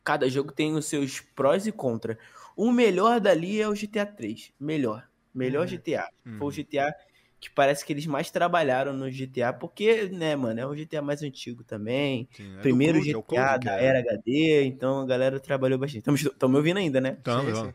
cada 0.04 0.28
jogo 0.28 0.52
tem 0.52 0.74
os 0.74 0.86
seus 0.86 1.20
prós 1.20 1.66
e 1.66 1.72
contras. 1.72 2.16
O 2.56 2.70
melhor 2.72 3.20
dali 3.20 3.60
é 3.60 3.68
o 3.68 3.74
GTA 3.74 4.06
3. 4.06 4.52
Melhor. 4.60 5.08
Melhor 5.34 5.62
Uhum. 5.62 5.68
GTA. 5.68 6.08
Foi 6.38 6.46
o 6.48 6.50
Uhum. 6.50 6.50
GTA 6.50 6.94
que 7.40 7.50
parece 7.50 7.84
que 7.84 7.92
eles 7.92 8.06
mais 8.06 8.30
trabalharam 8.30 8.92
no 8.92 9.10
GTA, 9.10 9.52
porque, 9.52 10.08
né, 10.08 10.36
mano, 10.36 10.60
é 10.60 10.66
o 10.66 10.74
GTA 10.76 11.02
mais 11.02 11.22
antigo 11.22 11.64
também. 11.64 12.28
Sim, 12.36 12.56
é 12.58 12.62
Primeiro 12.62 12.98
é 12.98 13.02
GTA 13.02 13.58
que 13.58 13.64
da 13.64 13.72
é. 13.80 13.84
era 13.84 13.98
HD, 14.00 14.64
então 14.64 15.00
a 15.00 15.06
galera 15.06 15.40
trabalhou 15.40 15.78
bastante. 15.78 16.08
Estão 16.28 16.48
me 16.48 16.56
ouvindo 16.56 16.78
ainda, 16.78 17.00
né? 17.00 17.18
Sim. 17.24 17.74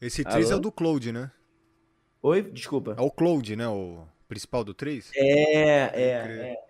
Esse 0.00 0.24
3 0.24 0.50
é 0.50 0.56
o 0.56 0.60
do 0.60 0.70
Cloud, 0.70 1.12
né? 1.12 1.30
Oi? 2.26 2.42
Desculpa. 2.42 2.96
É 2.98 3.00
o 3.00 3.08
Cloud, 3.08 3.54
né? 3.54 3.68
O 3.68 4.04
principal 4.26 4.64
do 4.64 4.74
3? 4.74 5.12
É, 5.14 5.82
é, 5.94 6.10
é. 6.10 6.66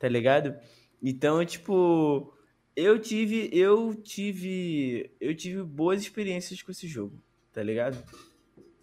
Tá 0.00 0.08
ligado? 0.08 0.56
Então, 1.00 1.44
tipo, 1.44 2.34
eu 2.74 2.98
tive, 2.98 3.48
eu 3.52 3.94
tive, 3.94 5.12
eu 5.20 5.32
tive 5.36 5.62
boas 5.62 6.02
experiências 6.02 6.60
com 6.60 6.72
esse 6.72 6.88
jogo, 6.88 7.22
tá 7.52 7.62
ligado? 7.62 8.02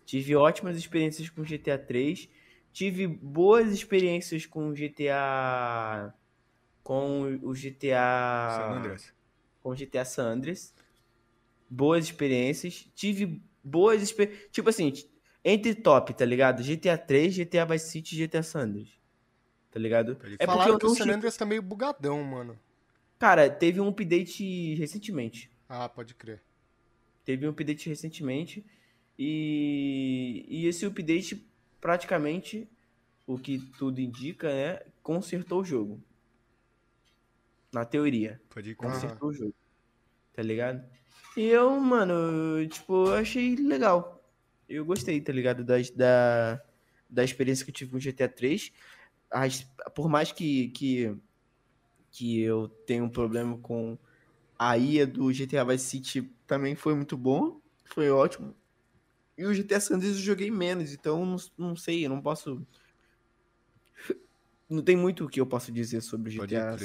Tive 0.06 0.34
ótimas 0.34 0.78
experiências 0.78 1.30
com 1.30 1.44
GTA 1.44 1.78
3, 1.78 2.30
tive 2.72 3.06
boas 3.06 3.74
experiências 3.74 4.46
com 4.46 4.72
GTA 4.72 6.14
com 6.82 7.38
o 7.44 7.52
GTA 7.52 8.48
San 8.50 8.78
Andreas. 8.78 9.14
com 9.62 9.76
GTA 9.76 10.06
San 10.06 10.24
Andreas. 10.24 10.74
Boas 11.70 12.06
experiências. 12.06 12.90
Tive 12.96 13.42
boas 13.62 14.02
experiências. 14.02 14.48
Tipo 14.52 14.70
assim, 14.70 14.94
entre 15.44 15.76
top, 15.76 16.14
tá 16.14 16.26
ligado? 16.26 16.64
GTA 16.64 16.98
3, 16.98 17.36
GTA 17.38 17.66
Vice 17.66 17.90
City 17.90 18.16
e 18.16 18.28
GTA 18.28 18.44
San 18.44 18.62
Andreas. 18.62 18.90
Tá 19.72 19.80
ligado? 19.80 20.16
Pode 20.16 20.34
É 20.34 20.38
porque 20.38 20.46
Falaram 20.46 20.74
eu 20.74 20.80
que 20.80 20.86
o 20.86 20.96
San 20.96 21.12
Andreas 21.12 21.38
tá 21.38 21.46
meio 21.46 21.62
bugadão, 21.62 22.24
mano. 22.24 22.60
Cara, 23.18 23.50
teve 23.50 23.80
um 23.80 23.90
update 23.90 24.76
recentemente. 24.76 25.52
Ah, 25.68 25.88
pode 25.88 26.16
crer. 26.16 26.42
Teve 27.24 27.46
um 27.46 27.52
update 27.52 27.88
recentemente. 27.90 28.66
E, 29.18 30.46
e 30.48 30.66
esse 30.66 30.86
update, 30.86 31.46
praticamente, 31.82 32.68
o 33.28 33.38
que 33.38 33.60
tudo 33.78 34.00
indica, 34.00 34.48
né? 34.48 34.82
Consertou 35.04 35.62
o 35.62 35.66
jogo. 35.66 36.02
Na 37.72 37.86
teoria. 37.86 38.42
Pode 38.50 38.74
consertou 38.76 39.30
o 39.30 39.34
jogo. 39.34 39.54
Tá 40.34 40.42
ligado? 40.42 40.84
E 41.38 41.44
eu, 41.44 41.80
mano, 41.80 42.66
tipo, 42.68 43.12
achei 43.12 43.56
legal. 43.56 44.19
Eu 44.70 44.86
gostei, 44.86 45.20
tá 45.20 45.34
ligado? 45.34 45.64
Das, 45.64 45.90
da, 45.90 46.62
da 47.10 47.24
experiência 47.24 47.66
que 47.66 47.72
eu 47.72 47.76
tive 47.76 47.92
com 47.92 48.00
GTA 48.00 48.30
3. 48.30 48.72
As, 49.32 49.68
por 49.96 50.08
mais 50.08 50.32
que, 50.32 50.70
que, 50.70 51.18
que 52.12 52.40
eu 52.42 52.70
tenha 52.86 53.04
um 53.04 53.10
problema 53.10 53.58
com 53.58 53.98
a 54.58 54.78
IA 54.78 55.08
do 55.08 55.32
GTA 55.32 55.66
Vice 55.66 55.86
City, 55.86 56.22
também 56.46 56.76
foi 56.76 56.94
muito 56.94 57.18
bom. 57.18 57.60
Foi 57.86 58.10
ótimo. 58.12 58.56
E 59.38 59.46
o 59.46 59.54
GTA 59.54 59.80
San 59.80 59.96
Andreas 59.96 60.18
eu 60.18 60.22
joguei 60.22 60.52
menos, 60.52 60.94
então 60.94 61.26
não, 61.26 61.38
não 61.58 61.76
sei, 61.76 62.06
eu 62.06 62.10
não 62.10 62.22
posso. 62.22 62.66
Não 64.70 64.84
tem 64.84 64.96
muito 64.96 65.26
o 65.26 65.28
que 65.28 65.42
eu 65.42 65.48
posso 65.48 65.72
dizer 65.72 66.00
sobre 66.02 66.30
o 66.30 66.46
GTA. 66.46 66.76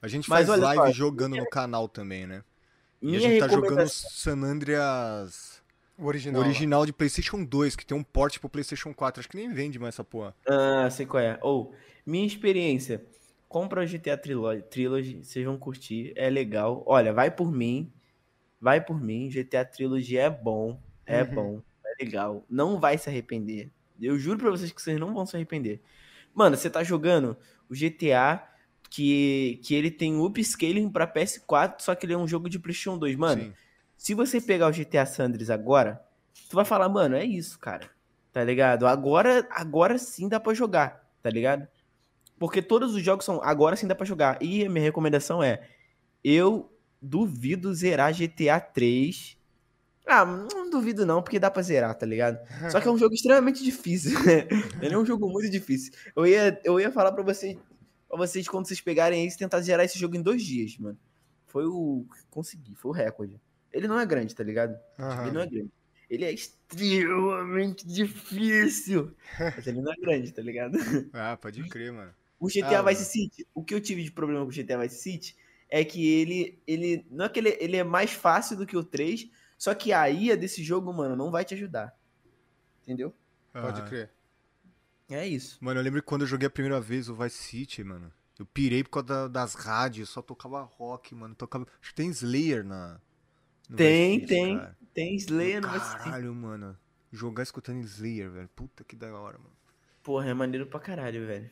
A 0.00 0.06
gente 0.06 0.30
Mas 0.30 0.46
faz 0.46 0.60
live 0.60 0.84
só, 0.84 0.92
jogando 0.92 1.34
no 1.34 1.50
canal 1.50 1.88
também, 1.88 2.24
né? 2.24 2.44
E 3.02 3.16
a 3.16 3.18
gente 3.18 3.40
tá 3.40 3.48
jogando 3.48 3.88
San 3.88 4.44
Andreas 4.44 5.57
O 5.98 6.04
o 6.04 6.06
original. 6.06 6.40
original 6.42 6.86
de 6.86 6.92
PlayStation 6.92 7.42
2, 7.44 7.74
que 7.76 7.84
tem 7.84 7.96
um 7.96 8.02
port 8.02 8.38
pro 8.38 8.48
PlayStation 8.48 8.94
4. 8.94 9.20
Acho 9.20 9.28
que 9.28 9.36
nem 9.36 9.52
vende 9.52 9.78
mais 9.78 9.94
essa 9.94 10.04
porra. 10.04 10.34
Ah, 10.46 10.88
sei 10.90 11.04
qual 11.06 11.22
é. 11.22 11.38
Ou, 11.42 11.74
minha 12.06 12.26
experiência. 12.26 13.04
Compra 13.48 13.82
o 13.82 13.86
GTA 13.86 14.16
Trilogy, 14.16 14.62
Trilogy, 14.70 15.24
vocês 15.24 15.44
vão 15.44 15.56
curtir, 15.56 16.12
é 16.14 16.28
legal. 16.28 16.82
Olha, 16.86 17.12
vai 17.14 17.30
por 17.30 17.50
mim. 17.50 17.90
Vai 18.60 18.80
por 18.84 19.00
mim. 19.00 19.28
GTA 19.30 19.64
Trilogy 19.64 20.18
é 20.18 20.28
bom. 20.28 20.80
É 21.06 21.22
Uhum. 21.22 21.34
bom. 21.34 21.62
É 21.84 22.04
legal. 22.04 22.44
Não 22.48 22.78
vai 22.78 22.98
se 22.98 23.08
arrepender. 23.08 23.70
Eu 24.00 24.18
juro 24.18 24.38
pra 24.38 24.50
vocês 24.50 24.70
que 24.70 24.80
vocês 24.82 25.00
não 25.00 25.14
vão 25.14 25.24
se 25.26 25.34
arrepender. 25.34 25.80
Mano, 26.34 26.56
você 26.56 26.68
tá 26.68 26.84
jogando 26.84 27.36
o 27.70 27.74
GTA 27.74 28.46
que, 28.90 29.58
que 29.64 29.74
ele 29.74 29.90
tem 29.90 30.20
upscaling 30.20 30.90
pra 30.90 31.06
PS4, 31.06 31.76
só 31.80 31.94
que 31.94 32.04
ele 32.06 32.12
é 32.12 32.18
um 32.18 32.28
jogo 32.28 32.48
de 32.50 32.58
PlayStation 32.58 32.98
2. 32.98 33.16
Mano, 33.16 33.42
Sim. 33.44 33.52
Se 33.98 34.14
você 34.14 34.40
pegar 34.40 34.68
o 34.68 34.72
GTA 34.72 35.04
Sanders 35.04 35.50
agora, 35.50 36.00
tu 36.48 36.54
vai 36.54 36.64
falar, 36.64 36.88
mano, 36.88 37.16
é 37.16 37.24
isso, 37.24 37.58
cara. 37.58 37.90
Tá 38.32 38.44
ligado? 38.44 38.86
Agora, 38.86 39.46
agora 39.50 39.98
sim 39.98 40.28
dá 40.28 40.38
pra 40.38 40.54
jogar, 40.54 41.04
tá 41.20 41.28
ligado? 41.28 41.66
Porque 42.38 42.62
todos 42.62 42.94
os 42.94 43.02
jogos 43.02 43.24
são 43.24 43.42
agora 43.42 43.74
sim 43.74 43.88
dá 43.88 43.96
pra 43.96 44.06
jogar. 44.06 44.40
E 44.40 44.64
a 44.64 44.70
minha 44.70 44.84
recomendação 44.84 45.42
é: 45.42 45.68
eu 46.22 46.72
duvido 47.02 47.74
zerar 47.74 48.14
GTA 48.14 48.60
3. 48.60 49.36
Ah, 50.06 50.24
não 50.24 50.70
duvido 50.70 51.04
não, 51.04 51.20
porque 51.20 51.40
dá 51.40 51.50
pra 51.50 51.60
zerar, 51.60 51.94
tá 51.96 52.06
ligado? 52.06 52.38
Só 52.70 52.80
que 52.80 52.86
é 52.86 52.90
um 52.90 52.96
jogo 52.96 53.14
extremamente 53.14 53.64
difícil. 53.64 54.16
Ele 54.80 54.94
é 54.94 54.98
um 54.98 55.04
jogo 55.04 55.28
muito 55.28 55.50
difícil. 55.50 55.92
Eu 56.14 56.24
ia, 56.24 56.60
eu 56.62 56.78
ia 56.78 56.92
falar 56.92 57.10
pra 57.10 57.24
vocês, 57.24 57.58
pra 58.08 58.16
vocês, 58.16 58.48
quando 58.48 58.68
vocês 58.68 58.80
pegarem 58.80 59.26
isso, 59.26 59.36
tentar 59.36 59.60
zerar 59.60 59.84
esse 59.84 59.98
jogo 59.98 60.14
em 60.14 60.22
dois 60.22 60.42
dias, 60.42 60.78
mano. 60.78 60.96
Foi 61.48 61.66
o. 61.66 62.06
Consegui, 62.30 62.76
foi 62.76 62.90
o 62.92 62.94
recorde. 62.94 63.40
Ele 63.78 63.88
não 63.88 63.98
é 64.00 64.06
grande, 64.06 64.34
tá 64.34 64.44
ligado? 64.44 64.78
Aham. 64.98 65.18
Ele 65.22 65.34
não 65.34 65.42
é 65.42 65.46
grande. 65.48 65.72
Ele 66.10 66.24
é 66.24 66.32
extremamente 66.32 67.86
difícil. 67.86 69.16
Mas 69.54 69.66
ele 69.66 69.80
não 69.82 69.92
é 69.92 69.96
grande, 69.96 70.32
tá 70.32 70.42
ligado? 70.42 70.78
Ah, 71.12 71.36
pode 71.36 71.64
crer, 71.64 71.92
mano. 71.92 72.14
O 72.40 72.48
GTA 72.48 72.82
Ah, 72.82 72.82
Vice 72.82 73.04
City, 73.04 73.46
o 73.54 73.64
que 73.64 73.74
eu 73.74 73.80
tive 73.80 74.02
de 74.04 74.12
problema 74.12 74.42
com 74.44 74.48
o 74.50 74.52
GTA 74.52 74.78
Vice 74.78 75.02
City 75.02 75.36
é 75.68 75.84
que 75.84 76.06
ele, 76.06 76.62
ele 76.66 77.06
não 77.10 77.24
é 77.26 77.28
que 77.28 77.40
ele, 77.40 77.56
ele 77.60 77.76
é 77.76 77.84
mais 77.84 78.12
fácil 78.12 78.56
do 78.56 78.66
que 78.66 78.76
o 78.76 78.84
3, 78.84 79.28
só 79.58 79.74
que 79.74 79.92
a 79.92 80.08
IA 80.10 80.36
desse 80.36 80.62
jogo, 80.62 80.92
mano, 80.92 81.16
não 81.16 81.30
vai 81.30 81.44
te 81.44 81.54
ajudar. 81.54 81.94
Entendeu? 82.82 83.14
Pode 83.60 83.82
Aham. 83.82 83.82
crer. 83.82 84.10
É 85.10 85.26
isso. 85.26 85.60
Mano, 85.60 85.80
eu 85.80 85.84
lembro 85.84 86.00
que 86.00 86.06
quando 86.06 86.22
eu 86.22 86.26
joguei 86.26 86.46
a 86.46 86.50
primeira 86.50 86.80
vez 86.80 87.08
o 87.08 87.14
Vice 87.14 87.36
City, 87.42 87.82
mano. 87.82 88.12
Eu 88.38 88.46
pirei 88.46 88.84
por 88.84 88.90
causa 88.90 89.06
da- 89.06 89.28
das 89.28 89.54
rádios, 89.54 90.08
só 90.10 90.22
tocava 90.22 90.62
rock, 90.62 91.14
mano. 91.14 91.34
Tocava. 91.34 91.66
Acho 91.80 91.90
que 91.90 91.96
tem 91.96 92.10
Slayer 92.10 92.64
na. 92.64 93.00
Tem, 93.76 94.24
tem. 94.24 94.60
Tem 94.94 95.14
Slayer 95.16 95.60
no. 95.60 95.68
Caralho, 95.68 96.34
mano. 96.34 96.76
Jogar 97.12 97.42
escutando 97.42 97.80
Slayer, 97.84 98.30
velho. 98.30 98.48
Puta 98.54 98.84
que 98.84 98.96
da 98.96 99.12
hora, 99.14 99.38
mano. 99.38 99.52
Porra, 100.02 100.28
é 100.30 100.34
maneiro 100.34 100.66
pra 100.66 100.80
caralho, 100.80 101.26
velho. 101.26 101.50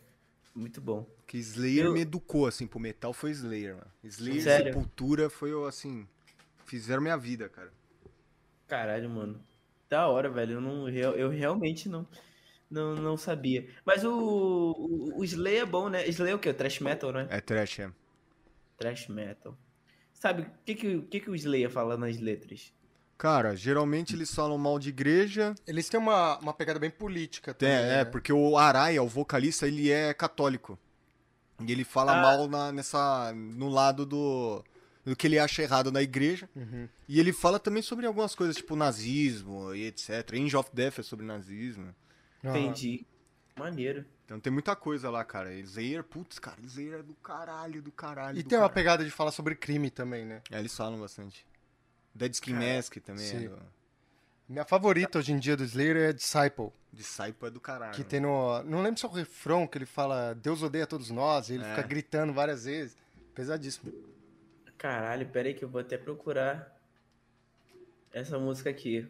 Muito 0.54 0.80
bom. 0.80 1.06
Que 1.26 1.38
Slayer 1.38 1.86
Eu- 1.86 1.92
me 1.92 2.00
educou, 2.00 2.46
assim, 2.46 2.66
pro 2.66 2.80
metal 2.80 3.12
foi 3.12 3.30
Slayer, 3.30 3.74
mano. 3.76 3.90
Slayer, 4.02 4.42
Sério? 4.42 4.72
Sepultura 4.72 5.28
foi, 5.28 5.50
assim, 5.68 6.06
fizeram 6.64 7.02
minha 7.02 7.16
vida, 7.16 7.48
cara. 7.48 7.72
Caralho, 8.66 9.08
mano. 9.10 9.40
Da 9.88 10.08
hora, 10.08 10.28
velho. 10.30 10.54
Eu, 10.54 10.60
não, 10.60 10.88
eu, 10.88 11.12
eu 11.12 11.28
realmente 11.30 11.88
não, 11.88 12.06
não, 12.70 12.94
não 12.96 13.16
sabia. 13.16 13.68
Mas 13.84 14.02
o, 14.04 14.10
o, 14.12 15.18
o 15.20 15.24
Slayer 15.24 15.62
é 15.62 15.66
bom, 15.66 15.88
né? 15.88 16.06
Slayer 16.08 16.32
é 16.32 16.36
o 16.36 16.38
quê? 16.38 16.52
Trash 16.52 16.80
metal, 16.80 17.12
né? 17.12 17.26
É 17.30 17.40
trash, 17.40 17.78
é. 17.80 17.92
Trash 18.78 19.08
metal. 19.08 19.56
Sabe, 20.18 20.42
o 20.42 20.46
que, 20.64 20.74
que, 20.74 20.96
o 20.96 21.02
que, 21.02 21.20
que 21.20 21.30
o 21.30 21.34
Slayer 21.34 21.70
fala 21.70 21.96
nas 21.96 22.18
letras? 22.18 22.72
Cara, 23.18 23.54
geralmente 23.54 24.14
eles 24.14 24.34
falam 24.34 24.58
mal 24.58 24.78
de 24.78 24.88
igreja. 24.90 25.54
Eles 25.66 25.88
têm 25.88 25.98
uma, 26.00 26.38
uma 26.38 26.52
pegada 26.52 26.78
bem 26.78 26.90
política 26.90 27.54
também. 27.54 27.74
é, 27.74 27.80
né? 27.98 28.04
porque 28.04 28.32
o 28.32 28.56
Araya, 28.58 29.02
o 29.02 29.08
vocalista, 29.08 29.66
ele 29.66 29.90
é 29.90 30.12
católico. 30.12 30.78
E 31.66 31.72
ele 31.72 31.84
fala 31.84 32.18
Ah. 32.18 32.22
mal 32.22 32.48
na, 32.48 32.72
nessa, 32.72 33.32
no 33.34 33.68
lado 33.70 34.04
do, 34.04 34.62
do 35.04 35.16
que 35.16 35.26
ele 35.26 35.38
acha 35.38 35.62
errado 35.62 35.90
na 35.90 36.02
igreja. 36.02 36.48
Uhum. 36.54 36.88
E 37.08 37.18
ele 37.20 37.32
fala 37.32 37.58
também 37.58 37.82
sobre 37.82 38.04
algumas 38.06 38.34
coisas, 38.34 38.56
tipo 38.56 38.76
nazismo 38.76 39.74
e 39.74 39.86
etc. 39.86 40.32
Angel 40.34 40.60
of 40.60 40.70
Death 40.74 40.98
é 40.98 41.02
sobre 41.02 41.24
nazismo. 41.24 41.94
Entendi. 42.44 43.06
Maneiro. 43.58 44.04
Então 44.24 44.38
tem 44.38 44.52
muita 44.52 44.76
coisa 44.76 45.08
lá, 45.08 45.24
cara. 45.24 45.52
Slayer, 45.54 46.02
putz, 46.04 46.38
cara, 46.38 46.56
Slayer 46.62 47.00
é 47.00 47.02
do 47.02 47.14
caralho, 47.14 47.80
do 47.80 47.90
caralho. 47.92 48.38
E 48.38 48.42
do 48.42 48.48
tem 48.48 48.58
uma 48.58 48.64
caralho. 48.68 48.74
pegada 48.74 49.04
de 49.04 49.10
falar 49.10 49.30
sobre 49.32 49.54
crime 49.54 49.90
também, 49.90 50.24
né? 50.26 50.42
É, 50.50 50.58
eles 50.58 50.76
falam 50.76 51.00
bastante. 51.00 51.46
Dead 52.14 52.32
Skin 52.34 52.52
Cara, 52.54 52.76
Mask 52.76 52.96
também 52.98 53.24
sim. 53.24 53.46
é 53.46 53.48
do... 53.48 53.58
Minha 54.48 54.64
favorita 54.64 55.18
hoje 55.18 55.32
em 55.32 55.38
dia 55.38 55.56
do 55.56 55.64
Slayer 55.64 55.96
é 55.96 56.12
Disciple. 56.12 56.70
Disciple 56.92 57.48
é 57.48 57.50
do 57.50 57.60
caralho. 57.60 57.94
Que 57.94 58.04
tem 58.04 58.20
no. 58.20 58.62
Não 58.62 58.82
lembro 58.82 58.98
se 59.00 59.04
é 59.04 59.08
o 59.08 59.12
refrão 59.12 59.66
que 59.66 59.76
ele 59.78 59.86
fala 59.86 60.34
Deus 60.34 60.62
odeia 60.62 60.86
todos 60.86 61.10
nós, 61.10 61.48
e 61.50 61.54
ele 61.54 61.64
É. 61.64 61.74
fica 61.74 61.82
gritando 61.86 62.32
várias 62.32 62.64
vezes. 62.64 62.96
Pesadíssimo. 63.34 63.92
Caralho, 64.78 65.26
pera 65.28 65.48
aí 65.48 65.54
que 65.54 65.64
eu 65.64 65.68
vou 65.68 65.80
até 65.80 65.96
procurar. 65.98 66.74
essa 68.12 68.38
música 68.38 68.70
aqui, 68.70 69.06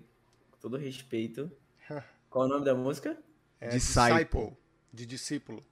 com 0.51 0.59
todo 0.59 0.77
respeito. 0.77 1.51
Qual 2.31 2.44
é 2.44 2.48
o 2.48 2.51
nome 2.51 2.64
da 2.64 2.74
música? 2.74 3.16
É 3.61 3.69
Disciple. 3.70 4.57
De 4.93 5.07
discípulo. 5.07 5.65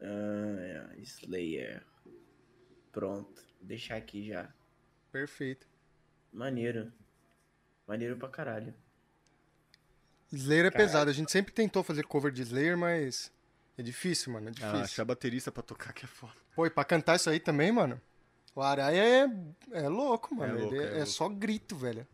Ah, 0.00 0.56
é, 0.96 1.00
Slayer. 1.00 1.82
Pronto, 2.92 3.42
vou 3.58 3.66
deixar 3.68 3.96
aqui 3.96 4.28
já. 4.28 4.48
Perfeito. 5.10 5.66
Maneiro. 6.32 6.92
Maneiro 7.86 8.16
pra 8.16 8.28
caralho. 8.28 8.74
Slayer 10.32 10.66
é 10.66 10.70
pesado. 10.70 11.10
A 11.10 11.12
gente 11.14 11.30
sempre 11.30 11.52
tentou 11.52 11.82
fazer 11.82 12.04
cover 12.06 12.32
de 12.32 12.42
Slayer, 12.42 12.76
mas 12.76 13.32
é 13.78 13.82
difícil, 13.82 14.32
mano. 14.32 14.48
É 14.48 14.50
Ah, 14.50 14.52
difícil. 14.52 14.80
achar 14.80 15.04
baterista 15.04 15.52
pra 15.52 15.62
tocar 15.62 15.92
que 15.92 16.04
é 16.04 16.08
foda. 16.08 16.34
Pô, 16.54 16.66
e 16.66 16.70
pra 16.70 16.84
cantar 16.84 17.16
isso 17.16 17.30
aí 17.30 17.38
também, 17.40 17.70
mano. 17.72 18.00
O 18.54 18.62
Araia 18.62 19.02
é, 19.02 19.28
é 19.84 19.88
louco, 19.88 20.34
mano. 20.34 20.58
É 20.58 20.60
louco, 20.62 20.74
é 20.76 20.84
é, 20.84 20.90
louco. 20.96 21.06
só 21.06 21.28
grito, 21.28 21.76
velho. 21.76 22.06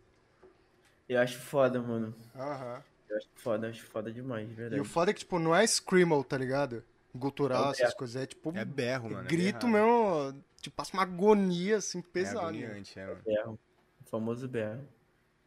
Eu 1.08 1.20
acho 1.20 1.38
foda, 1.38 1.80
mano. 1.82 2.14
Aham. 2.34 2.82
Eu 3.10 3.16
acho 3.16 3.28
foda, 3.34 3.66
eu 3.66 3.70
acho 3.70 3.84
foda 3.84 4.12
demais, 4.12 4.46
de 4.46 4.52
E 4.52 4.56
verdade. 4.56 4.80
o 4.80 4.84
foda 4.84 5.10
é 5.10 5.14
que, 5.14 5.20
tipo, 5.20 5.38
não 5.38 5.54
é 5.54 5.66
screamo, 5.66 6.22
tá 6.24 6.38
ligado? 6.38 6.82
Gutural, 7.14 7.68
É 7.68 7.70
essas 7.72 7.92
coisas. 7.94 8.22
É 8.22 8.26
tipo. 8.26 8.52
É 8.56 8.64
berro, 8.64 9.10
mano. 9.10 9.24
é 9.26 9.28
grito 9.28 9.66
berrado. 9.66 10.32
mesmo. 10.32 10.44
Tipo, 10.60 10.76
passa 10.76 10.92
uma 10.94 11.02
agonia, 11.02 11.78
assim, 11.78 11.98
É 11.98 12.02
pesada. 12.02 12.52
né? 12.52 12.64
agoniante, 12.64 12.98
é, 12.98 13.06
mano. 13.06 13.20
Berro. 13.24 13.58
O 14.00 14.04
famoso 14.08 14.46
berro. 14.48 14.86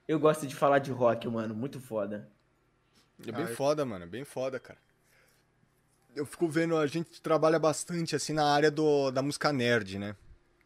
Eu 0.07 0.19
gosto 0.19 0.45
de 0.45 0.53
falar 0.55 0.79
de 0.79 0.91
rock, 0.91 1.27
mano. 1.29 1.55
Muito 1.55 1.79
foda. 1.79 2.27
É 3.25 3.31
bem 3.31 3.45
Ah, 3.45 3.47
foda, 3.55 3.85
mano. 3.85 4.03
é 4.03 4.07
Bem 4.07 4.25
foda, 4.25 4.59
cara. 4.59 4.79
Eu 6.15 6.25
fico 6.25 6.47
vendo, 6.47 6.75
a 6.77 6.85
gente 6.85 7.21
trabalha 7.21 7.57
bastante, 7.57 8.15
assim, 8.15 8.33
na 8.33 8.45
área 8.45 8.69
do, 8.69 9.09
da 9.11 9.21
música 9.21 9.53
nerd, 9.53 9.97
né? 9.97 10.15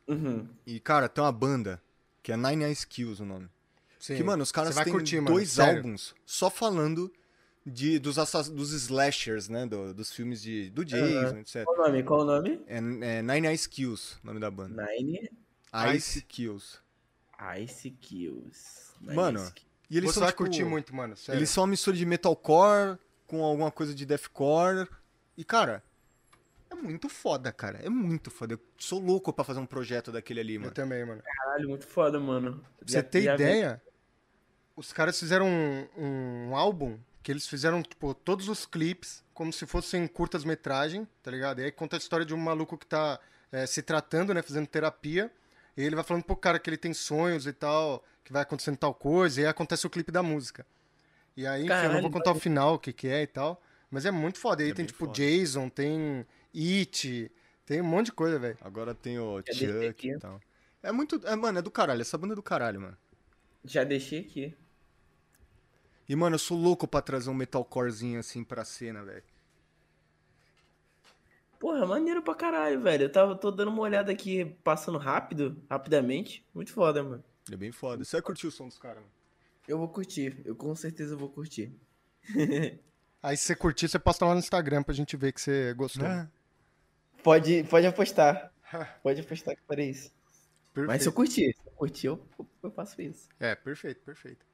Uhum. 0.08 0.48
E, 0.66 0.80
cara, 0.80 1.08
tem 1.08 1.24
uma 1.24 1.32
banda 1.32 1.82
que 2.24 2.32
é 2.32 2.38
Nine 2.38 2.66
Inch 2.72 2.86
Kills 2.88 3.22
o 3.22 3.26
nome. 3.26 3.48
Sim. 4.00 4.16
Que, 4.18 4.24
mano, 4.24 4.44
os 4.44 4.52
caras 4.52 4.76
têm 4.76 4.92
curtir, 4.92 5.18
mano, 5.22 5.36
dois 5.36 5.52
sério. 5.52 5.78
álbuns 5.78 6.14
só 6.26 6.50
falando 6.50 7.12
de, 7.66 8.00
dos, 8.00 8.16
dos 8.54 8.72
slashers, 8.74 9.50
né? 9.50 9.66
do- 9.66 9.94
dos 9.94 10.12
filmes 10.12 10.42
de, 10.42 10.70
do 10.70 10.86
Jason, 10.86 11.38
etc. 11.40 11.64
Qual 11.66 11.76
o 11.78 11.82
nome? 11.88 12.04
Qual 12.04 12.22
o 12.22 12.26
nome? 12.26 12.62
É, 12.68 12.78
é 12.78 13.22
Nine 13.22 13.54
Ice 13.54 13.68
Kills, 13.68 14.16
o 14.24 14.28
nome 14.28 14.40
da 14.40 14.50
banda. 14.52 14.86
Nine 14.86 15.30
Ice 15.96 16.22
Kills. 16.22 16.78
Ice 17.62 17.90
Kills. 17.92 18.94
Nine 19.02 19.16
Mano, 19.16 19.40
Ice 19.40 19.52
Kills. 19.54 19.68
E 19.90 19.98
eles 19.98 20.10
Você 20.10 20.14
são, 20.16 20.24
vai 20.24 20.32
tipo, 20.32 20.44
curtir 20.44 20.64
muito, 20.66 20.96
mano. 20.96 21.16
Sério. 21.16 21.40
Eles 21.40 21.50
são 21.50 21.64
uma 21.64 21.70
mistura 21.72 21.96
de 21.96 22.06
metalcore 22.06 22.98
com 23.26 23.44
alguma 23.44 23.72
coisa 23.72 23.94
de 23.96 24.06
deathcore. 24.06 24.88
E, 25.38 25.44
cara, 25.46 25.82
é 26.70 26.76
muito 26.76 27.08
foda, 27.08 27.52
cara. 27.54 27.80
É 27.84 27.90
muito 27.90 28.30
foda. 28.30 28.56
Eu 28.56 28.60
sou 28.78 29.00
louco 29.00 29.32
pra 29.32 29.44
fazer 29.46 29.60
um 29.60 29.66
projeto 29.66 30.12
daquele 30.12 30.40
ali, 30.42 30.56
Eu 30.56 30.62
mano. 30.62 30.74
também, 30.74 31.06
mano. 31.06 31.22
Caralho, 31.24 31.70
muito 31.70 31.88
foda, 31.88 32.20
mano. 32.20 32.62
Pra 32.80 32.88
você 32.88 33.02
ter 33.04 33.34
ideia, 33.34 33.82
os 34.78 34.94
caras 34.94 35.20
fizeram 35.20 35.48
um, 35.48 36.50
um 36.50 36.56
álbum 36.56 36.98
que 37.24 37.32
eles 37.32 37.48
fizeram, 37.48 37.82
tipo, 37.84 38.14
todos 38.14 38.48
os 38.48 38.66
clipes 38.66 39.24
como 39.34 39.52
se 39.52 39.66
fossem 39.66 40.08
curtas-metragem, 40.08 41.06
tá 41.22 41.30
ligado? 41.30 41.60
E 41.60 41.66
aí 41.66 41.72
conta 41.72 41.98
a 41.98 42.00
história 42.00 42.26
de 42.26 42.34
um 42.34 42.38
maluco 42.38 42.78
que 42.78 42.86
tá 42.86 43.20
é, 43.52 43.66
se 43.66 43.82
tratando, 43.82 44.34
né, 44.34 44.42
fazendo 44.42 44.68
terapia. 44.68 45.32
E 45.76 45.82
ele 45.84 45.96
vai 45.96 46.04
falando 46.04 46.24
pro 46.24 46.36
cara 46.38 46.60
que 46.60 46.70
ele 46.70 46.78
tem 46.78 46.94
sonhos 46.94 47.46
e 47.46 47.54
tal, 47.54 48.04
que 48.24 48.32
vai 48.32 48.44
acontecendo 48.44 48.78
tal 48.78 48.94
coisa, 48.94 49.42
e 49.42 49.44
aí 49.44 49.50
acontece 49.50 49.86
o 49.86 49.90
clipe 49.90 50.12
da 50.12 50.24
música. 50.24 50.66
E 51.36 51.46
aí, 51.46 51.70
enfim, 51.70 51.86
eu 51.86 51.92
não 51.94 52.00
Caralho, 52.00 52.02
vou 52.02 52.12
contar 52.12 52.32
o 52.32 52.36
final, 52.36 52.76
o 52.76 52.80
que 52.80 52.94
que 52.94 53.08
é 53.08 53.22
e 53.24 53.28
tal, 53.28 53.62
mas 53.92 54.06
é 54.06 54.12
muito 54.12 54.40
foda. 54.40 54.64
E 54.64 54.68
aí 54.68 54.72
É 54.72 54.74
tem, 54.74 54.86
tipo, 54.86 55.06
foda. 55.06 55.14
Jason, 55.14 55.70
tem 55.70 56.26
It, 56.56 57.32
tem 57.66 57.82
um 57.82 57.86
monte 57.86 58.08
de 58.08 58.12
coisa, 58.14 58.40
velho. 58.40 58.58
Agora 58.62 58.96
tem 58.96 59.20
o 59.20 59.42
Já 59.46 59.54
Chuck 59.54 60.08
e 60.08 60.18
tal. 60.18 60.42
É 60.82 60.92
muito. 60.92 61.22
É, 61.28 61.36
mano, 61.36 61.60
é 61.60 61.62
do 61.62 61.72
caralho. 61.72 62.02
Essa 62.02 62.18
banda 62.18 62.34
é 62.34 62.36
do 62.36 62.44
caralho, 62.44 62.82
mano. 62.82 62.98
Já 63.64 63.84
deixei 63.84 64.20
aqui. 64.22 64.58
E, 66.08 66.16
mano, 66.16 66.36
eu 66.36 66.40
sou 66.40 66.58
louco 66.58 66.88
pra 66.88 67.02
trazer 67.02 67.30
um 67.30 67.34
metalcorezinho 67.34 68.20
assim 68.20 68.44
pra 68.44 68.64
cena, 68.64 69.04
velho. 69.04 69.24
Porra, 71.60 71.86
maneiro 71.86 72.22
pra 72.22 72.36
caralho, 72.36 72.82
velho. 72.82 73.04
Eu 73.04 73.12
tava, 73.12 73.36
tô 73.36 73.52
dando 73.52 73.70
uma 73.70 73.82
olhada 73.82 74.12
aqui, 74.12 74.46
passando 74.64 74.98
rápido, 74.98 75.62
rapidamente. 75.70 76.46
Muito 76.54 76.72
foda, 76.72 77.04
mano. 77.04 77.24
É 77.52 77.58
bem 77.58 77.72
foda. 77.72 78.04
Você 78.06 78.18
vai 78.18 78.22
curtir 78.22 78.48
o 78.48 78.52
som 78.52 78.68
dos 78.68 78.78
caras, 78.78 79.00
mano. 79.00 79.12
Eu 79.68 79.78
vou 79.78 79.90
curtir, 79.90 80.42
eu 80.46 80.56
com 80.56 80.74
certeza 80.76 81.16
vou 81.16 81.30
curtir. 81.30 81.74
Aí 83.22 83.36
se 83.36 83.44
você 83.44 83.56
curtir, 83.56 83.90
você 83.90 84.00
posta 84.00 84.26
lá 84.26 84.34
no 84.34 84.40
Instagram 84.40 84.84
pra 84.84 84.94
gente 84.94 85.18
ver 85.18 85.34
que 85.34 85.42
você 85.42 85.74
gostou. 85.74 86.06
É. 86.06 86.30
Pode, 87.24 87.64
pode 87.64 87.86
apostar. 87.86 88.54
Pode 89.02 89.22
apostar 89.22 89.56
que 89.56 89.62
farei 89.66 89.90
isso. 89.90 90.12
Perfeito. 90.74 90.88
Mas 90.88 91.02
se 91.02 91.08
eu 91.08 91.14
curtir, 91.14 91.54
se 91.54 91.62
eu 91.66 91.72
curtir, 91.72 92.08
eu, 92.08 92.28
eu 92.62 92.70
faço 92.72 93.02
isso. 93.02 93.28
É, 93.40 93.56
perfeito, 93.56 94.02
perfeito. 94.02 94.46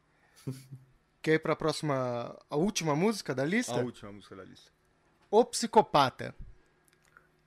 Quer 1.24 1.36
ir 1.36 1.40
pra 1.40 1.56
próxima, 1.56 2.38
a 2.50 2.56
última 2.58 2.98
música 2.98 3.34
da 3.34 3.46
lista? 3.46 3.80
A 3.80 3.84
última 3.84 4.12
música 4.12 4.36
da 4.36 4.44
lista. 4.44 4.70
O 5.32 5.46
Psicopata. 5.46 6.36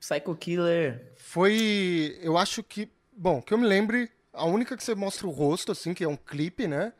Psycho 0.01 0.35
Killer. 0.35 1.13
Foi, 1.19 2.19
eu 2.23 2.39
acho 2.39 2.63
que, 2.63 2.91
bom, 3.13 3.43
que 3.43 3.53
eu 3.53 3.59
me 3.59 3.67
lembre, 3.67 4.11
a 4.33 4.47
única 4.47 4.79
que 4.79 4.83
você 4.83 4.95
mostra 4.95 5.27
o 5.27 5.31
rosto, 5.31 5.73
assim, 5.73 5.93
que 5.93 6.03
é 6.03 6.09
um 6.09 6.17
clipe, 6.17 6.67
né? 6.67 6.95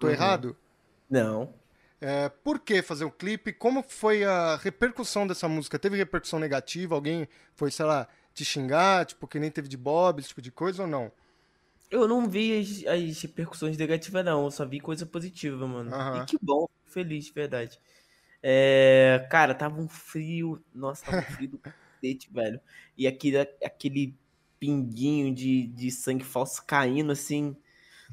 Tô 0.00 0.08
Uhum. 0.08 0.12
errado? 0.14 0.56
Não. 1.08 1.54
É, 2.00 2.28
por 2.28 2.58
que 2.58 2.82
fazer 2.82 3.04
um 3.04 3.10
clipe? 3.10 3.52
Como 3.52 3.84
foi 3.84 4.24
a 4.24 4.56
repercussão 4.56 5.28
dessa 5.28 5.48
música? 5.48 5.78
Teve 5.78 5.96
repercussão 5.96 6.40
negativa? 6.40 6.96
Alguém 6.96 7.28
foi, 7.54 7.70
sei 7.70 7.86
lá, 7.86 8.08
te 8.34 8.44
xingar, 8.44 9.06
tipo, 9.06 9.28
que 9.28 9.38
nem 9.38 9.48
teve 9.50 9.68
de 9.68 9.76
Bob, 9.76 10.18
esse 10.18 10.30
tipo 10.30 10.42
de 10.42 10.50
coisa 10.50 10.82
ou 10.82 10.88
não? 10.88 11.12
Eu 11.90 12.08
não 12.08 12.28
vi 12.28 12.58
as, 12.58 12.84
as 12.86 13.22
repercussões 13.22 13.76
negativas, 13.76 14.24
não. 14.24 14.44
Eu 14.44 14.50
só 14.50 14.66
vi 14.66 14.80
coisa 14.80 15.06
positiva, 15.06 15.66
mano. 15.66 15.94
Aham. 15.94 16.22
E 16.22 16.26
que 16.26 16.36
bom, 16.40 16.68
feliz, 16.86 17.26
de 17.26 17.32
verdade. 17.32 17.78
É, 18.42 19.26
cara, 19.30 19.54
tava 19.54 19.80
um 19.80 19.88
frio. 19.88 20.62
Nossa, 20.74 21.04
tava 21.04 21.18
um 21.18 21.22
frio 21.22 21.48
do 21.50 21.58
cacete, 21.58 22.32
velho. 22.32 22.60
E 22.96 23.06
aquele, 23.06 23.38
aquele 23.38 24.16
pinguinho 24.58 25.34
de, 25.34 25.66
de 25.68 25.90
sangue 25.90 26.24
falso 26.24 26.64
caindo, 26.66 27.12
assim. 27.12 27.56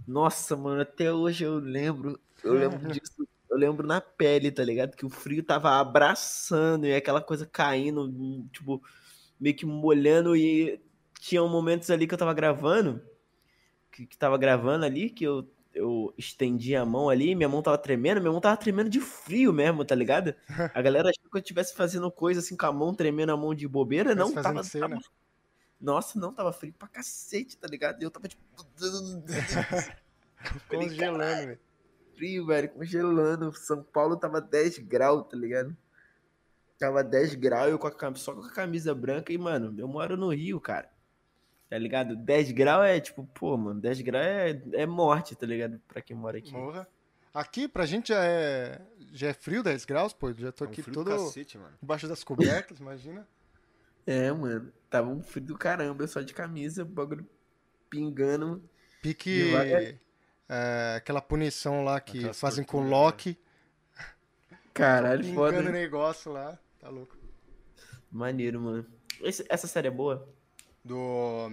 Nossa, 0.07 0.55
mano, 0.55 0.81
até 0.81 1.11
hoje 1.11 1.43
eu 1.43 1.57
lembro. 1.57 2.19
Eu 2.43 2.53
lembro 2.53 2.77
disso. 2.93 3.27
Eu 3.49 3.57
lembro 3.57 3.85
na 3.85 4.01
pele, 4.01 4.51
tá 4.51 4.63
ligado? 4.63 4.95
Que 4.95 5.05
o 5.05 5.09
frio 5.09 5.43
tava 5.43 5.79
abraçando 5.79 6.87
e 6.87 6.95
aquela 6.95 7.21
coisa 7.21 7.45
caindo, 7.45 8.01
hum, 8.03 8.47
tipo, 8.51 8.81
meio 9.39 9.55
que 9.55 9.65
molhando. 9.65 10.35
E 10.35 10.79
tinha 11.19 11.41
momentos 11.43 11.89
ali 11.89 12.07
que 12.07 12.13
eu 12.13 12.17
tava 12.17 12.33
gravando 12.33 13.01
que, 13.93 14.05
que 14.07 14.17
tava 14.17 14.37
gravando 14.37 14.83
ali, 14.85 15.09
que 15.09 15.23
eu, 15.23 15.47
eu 15.73 16.13
estendi 16.17 16.75
a 16.75 16.83
mão 16.83 17.09
ali, 17.09 17.35
minha 17.35 17.47
mão 17.47 17.61
tava 17.61 17.77
tremendo, 17.77 18.19
minha 18.19 18.31
mão 18.31 18.41
tava 18.41 18.57
tremendo 18.57 18.89
de 18.89 18.99
frio 18.99 19.53
mesmo, 19.53 19.85
tá 19.85 19.93
ligado? 19.95 20.33
A 20.73 20.81
galera 20.81 21.09
achou 21.09 21.29
que 21.29 21.37
eu 21.37 21.41
estivesse 21.41 21.75
fazendo 21.75 22.11
coisa 22.11 22.39
assim 22.39 22.57
com 22.57 22.65
a 22.65 22.71
mão 22.73 22.93
tremendo 22.93 23.31
a 23.31 23.37
mão 23.37 23.53
de 23.53 23.67
bobeira, 23.67 24.15
não, 24.15 24.31
fazendo 24.33 24.61
tava, 24.63 24.89
tava- 24.95 25.01
Nossa, 25.79 26.19
não, 26.19 26.33
tava 26.33 26.51
frio 26.51 26.73
pra 26.77 26.87
cacete, 26.87 27.55
tá 27.57 27.67
ligado? 27.67 28.01
E 28.01 28.03
eu 28.05 28.11
tava 28.11 28.27
tipo. 28.27 28.41
Congelando, 30.67 31.47
velho. 31.47 31.59
frio, 32.15 32.45
velho, 32.45 32.69
congelando. 32.69 33.53
São 33.53 33.83
Paulo 33.83 34.17
tava 34.17 34.41
10 34.41 34.79
graus, 34.79 35.25
tá 35.29 35.37
ligado? 35.37 35.75
Tava 36.77 37.03
10 37.03 37.35
graus, 37.35 37.71
eu 37.71 37.79
com 37.79 37.87
a 37.87 38.15
só 38.15 38.33
com 38.33 38.41
a 38.41 38.51
camisa 38.51 38.93
branca 38.93 39.31
e, 39.31 39.37
mano, 39.37 39.73
eu 39.77 39.87
moro 39.87 40.17
no 40.17 40.29
Rio, 40.33 40.59
cara. 40.59 40.91
Tá 41.73 41.79
ligado? 41.79 42.15
10 42.15 42.51
graus 42.51 42.85
é 42.85 42.99
tipo, 42.99 43.25
pô, 43.33 43.57
mano, 43.57 43.81
10 43.81 44.01
graus 44.01 44.23
é, 44.27 44.61
é 44.73 44.85
morte, 44.85 45.35
tá 45.35 45.43
ligado? 45.47 45.81
Pra 45.87 46.03
quem 46.03 46.15
mora 46.15 46.37
aqui. 46.37 46.51
Morra. 46.53 46.87
Aqui, 47.33 47.67
pra 47.67 47.83
gente, 47.87 48.09
já 48.09 48.23
é, 48.23 48.79
já 49.11 49.29
é 49.29 49.33
frio 49.33 49.63
10 49.63 49.83
graus, 49.85 50.13
pô. 50.13 50.31
Já 50.33 50.51
tô 50.51 50.65
É 50.65 50.67
um 50.67 50.71
aqui 50.71 50.83
todo 50.83 51.09
cacete, 51.09 51.57
mano. 51.57 51.73
embaixo 51.81 52.07
das 52.07 52.23
cobertas, 52.23 52.77
imagina. 52.79 53.27
É, 54.05 54.31
mano. 54.31 54.71
Tava 54.87 55.09
um 55.09 55.23
frio 55.23 55.43
do 55.47 55.57
caramba, 55.57 56.05
só 56.05 56.21
de 56.21 56.31
camisa, 56.31 56.83
o 56.83 56.85
bagulho 56.85 57.27
pingando. 57.89 58.63
Pique 59.01 59.45
Devagar. 59.45 59.81
é, 60.49 60.93
aquela 60.97 61.21
punição 61.21 61.83
lá 61.83 61.99
que 61.99 62.19
Aquelas 62.19 62.39
fazem 62.39 62.63
com 62.63 62.81
o 62.81 62.83
né? 62.83 62.89
Loki. 62.91 63.35
Caralho, 64.75 65.23
Pingando 65.23 65.35
foda. 65.57 65.69
o 65.69 65.71
negócio 65.71 66.31
lá. 66.31 66.59
Tá 66.79 66.89
louco. 66.89 67.17
Maneiro, 68.11 68.61
mano. 68.61 68.85
Esse- 69.21 69.45
essa 69.49 69.65
série 69.65 69.87
é 69.87 69.91
boa? 69.91 70.29
Do, 70.83 71.49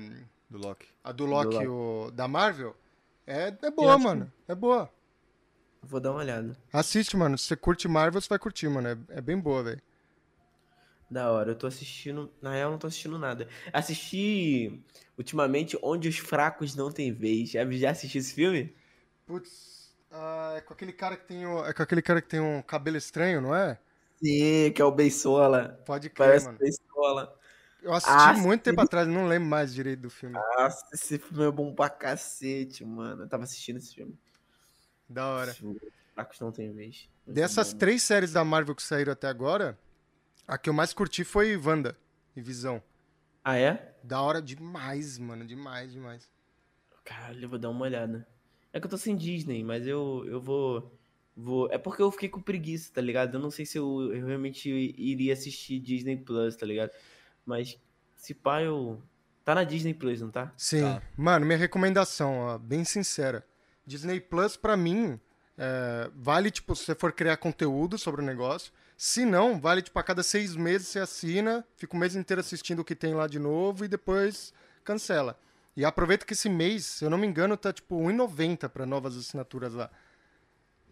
Do 0.48 0.58
Loki. 0.58 0.88
a 1.04 1.12
do 1.12 1.24
Loki, 1.26 1.54
Loki. 1.54 1.68
o, 1.68 2.10
da 2.12 2.26
Marvel, 2.26 2.76
é, 3.26 3.54
é 3.62 3.70
boa, 3.70 3.96
mano. 3.98 4.32
É 4.48 4.54
boa. 4.54 4.92
Vou 5.82 6.00
dar 6.00 6.10
uma 6.10 6.20
olhada. 6.20 6.56
Assiste, 6.72 7.16
mano. 7.16 7.38
Se 7.38 7.44
você 7.46 7.56
curte 7.56 7.88
Marvel, 7.88 8.20
você 8.20 8.28
vai 8.28 8.38
curtir, 8.38 8.68
mano. 8.68 8.88
É, 8.88 8.98
é 9.18 9.20
bem 9.20 9.38
boa, 9.38 9.62
velho. 9.62 9.80
Da 11.10 11.30
hora, 11.32 11.52
eu 11.52 11.56
tô 11.56 11.66
assistindo. 11.66 12.30
Na 12.40 12.52
real, 12.52 12.68
eu 12.68 12.72
não 12.72 12.78
tô 12.78 12.86
assistindo 12.86 13.18
nada. 13.18 13.48
Assisti 13.72 14.82
ultimamente 15.16 15.78
Onde 15.82 16.08
os 16.08 16.18
Fracos 16.18 16.74
Não 16.76 16.90
Têm 16.90 17.12
Vez. 17.12 17.50
Já, 17.50 17.64
já 17.70 17.90
assisti 17.90 18.18
esse 18.18 18.34
filme? 18.34 18.74
Putz, 19.26 19.96
ah, 20.10 20.54
é 20.56 20.60
com 20.60 20.72
aquele 20.74 20.92
cara 20.92 21.16
que 21.16 21.26
tem 21.26 21.46
o, 21.46 21.64
é 21.64 21.72
com 21.72 21.82
aquele 21.82 22.02
cara 22.02 22.20
que 22.20 22.28
tem 22.28 22.40
um 22.40 22.62
cabelo 22.62 22.96
estranho, 22.96 23.40
não 23.40 23.54
é? 23.54 23.78
Sim, 24.22 24.72
que 24.74 24.82
é 24.82 24.84
o 24.84 24.92
Beisola. 24.92 25.80
Pode 25.86 26.10
crer, 26.10 26.28
Parece 26.28 26.46
mano. 26.46 26.58
Beisola. 26.58 27.39
Eu 27.82 27.92
assisti 27.94 28.14
Ah, 28.14 28.32
muito 28.34 28.62
tempo 28.62 28.80
atrás, 28.80 29.08
não 29.08 29.26
lembro 29.26 29.48
mais 29.48 29.72
direito 29.72 30.00
do 30.00 30.10
filme. 30.10 30.34
Nossa, 30.34 30.84
esse 30.92 31.18
filme 31.18 31.44
é 31.44 31.50
bom 31.50 31.74
pra 31.74 31.88
cacete, 31.88 32.84
mano. 32.84 33.22
Eu 33.22 33.28
tava 33.28 33.44
assistindo 33.44 33.78
esse 33.78 33.94
filme. 33.94 34.18
Da 35.08 35.26
hora. 35.26 35.56
Fracos 36.14 36.40
não 36.40 36.52
tem 36.52 36.72
vez. 36.72 37.08
Dessas 37.26 37.72
três 37.72 38.02
séries 38.02 38.32
da 38.32 38.44
Marvel 38.44 38.74
que 38.74 38.82
saíram 38.82 39.12
até 39.12 39.28
agora, 39.28 39.78
a 40.46 40.58
que 40.58 40.68
eu 40.68 40.74
mais 40.74 40.92
curti 40.92 41.24
foi 41.24 41.56
Wanda 41.56 41.96
e 42.36 42.42
Visão. 42.42 42.82
Ah, 43.42 43.56
é? 43.56 43.94
Da 44.02 44.20
hora 44.20 44.42
demais, 44.42 45.18
mano. 45.18 45.46
Demais, 45.46 45.92
demais. 45.92 46.30
Caralho, 47.04 47.42
eu 47.44 47.48
vou 47.48 47.58
dar 47.58 47.70
uma 47.70 47.84
olhada. 47.84 48.26
É 48.72 48.78
que 48.78 48.86
eu 48.86 48.90
tô 48.90 48.98
sem 48.98 49.16
Disney, 49.16 49.64
mas 49.64 49.86
eu, 49.86 50.24
eu 50.26 50.40
vou, 50.40 50.96
vou. 51.34 51.70
É 51.72 51.78
porque 51.78 52.02
eu 52.02 52.12
fiquei 52.12 52.28
com 52.28 52.40
preguiça, 52.40 52.92
tá 52.92 53.00
ligado? 53.00 53.34
Eu 53.34 53.40
não 53.40 53.50
sei 53.50 53.64
se 53.64 53.78
eu, 53.78 54.12
eu 54.14 54.26
realmente 54.26 54.68
iria 54.68 55.32
assistir 55.32 55.80
Disney 55.80 56.16
Plus, 56.16 56.54
tá 56.56 56.66
ligado? 56.66 56.90
Mas 57.44 57.78
se 58.16 58.34
pá, 58.34 58.62
eu. 58.62 59.00
Tá 59.44 59.54
na 59.54 59.64
Disney 59.64 59.94
Plus, 59.94 60.20
não 60.20 60.30
tá? 60.30 60.52
Sim. 60.56 60.82
Tá. 60.82 61.02
Mano, 61.16 61.46
minha 61.46 61.58
recomendação, 61.58 62.38
ó, 62.38 62.58
bem 62.58 62.84
sincera. 62.84 63.44
Disney 63.86 64.20
Plus, 64.20 64.56
pra 64.56 64.76
mim, 64.76 65.18
é, 65.56 66.10
vale, 66.14 66.50
tipo, 66.50 66.76
se 66.76 66.84
você 66.84 66.94
for 66.94 67.12
criar 67.12 67.36
conteúdo 67.36 67.98
sobre 67.98 68.22
o 68.22 68.24
negócio. 68.24 68.72
Se 68.96 69.24
não, 69.24 69.58
vale, 69.58 69.82
tipo, 69.82 69.98
a 69.98 70.02
cada 70.02 70.22
seis 70.22 70.54
meses 70.54 70.88
você 70.88 71.00
assina, 71.00 71.66
fica 71.76 71.96
o 71.96 71.98
mês 71.98 72.14
inteiro 72.14 72.40
assistindo 72.40 72.80
o 72.80 72.84
que 72.84 72.94
tem 72.94 73.14
lá 73.14 73.26
de 73.26 73.38
novo 73.38 73.84
e 73.84 73.88
depois 73.88 74.52
cancela. 74.84 75.38
E 75.76 75.84
aproveita 75.84 76.26
que 76.26 76.34
esse 76.34 76.48
mês, 76.48 76.84
se 76.84 77.04
eu 77.04 77.10
não 77.10 77.16
me 77.16 77.26
engano, 77.26 77.56
tá, 77.56 77.72
tipo, 77.72 77.96
R$1,90 78.06 78.68
pra 78.68 78.84
novas 78.84 79.16
assinaturas 79.16 79.72
lá. 79.72 79.90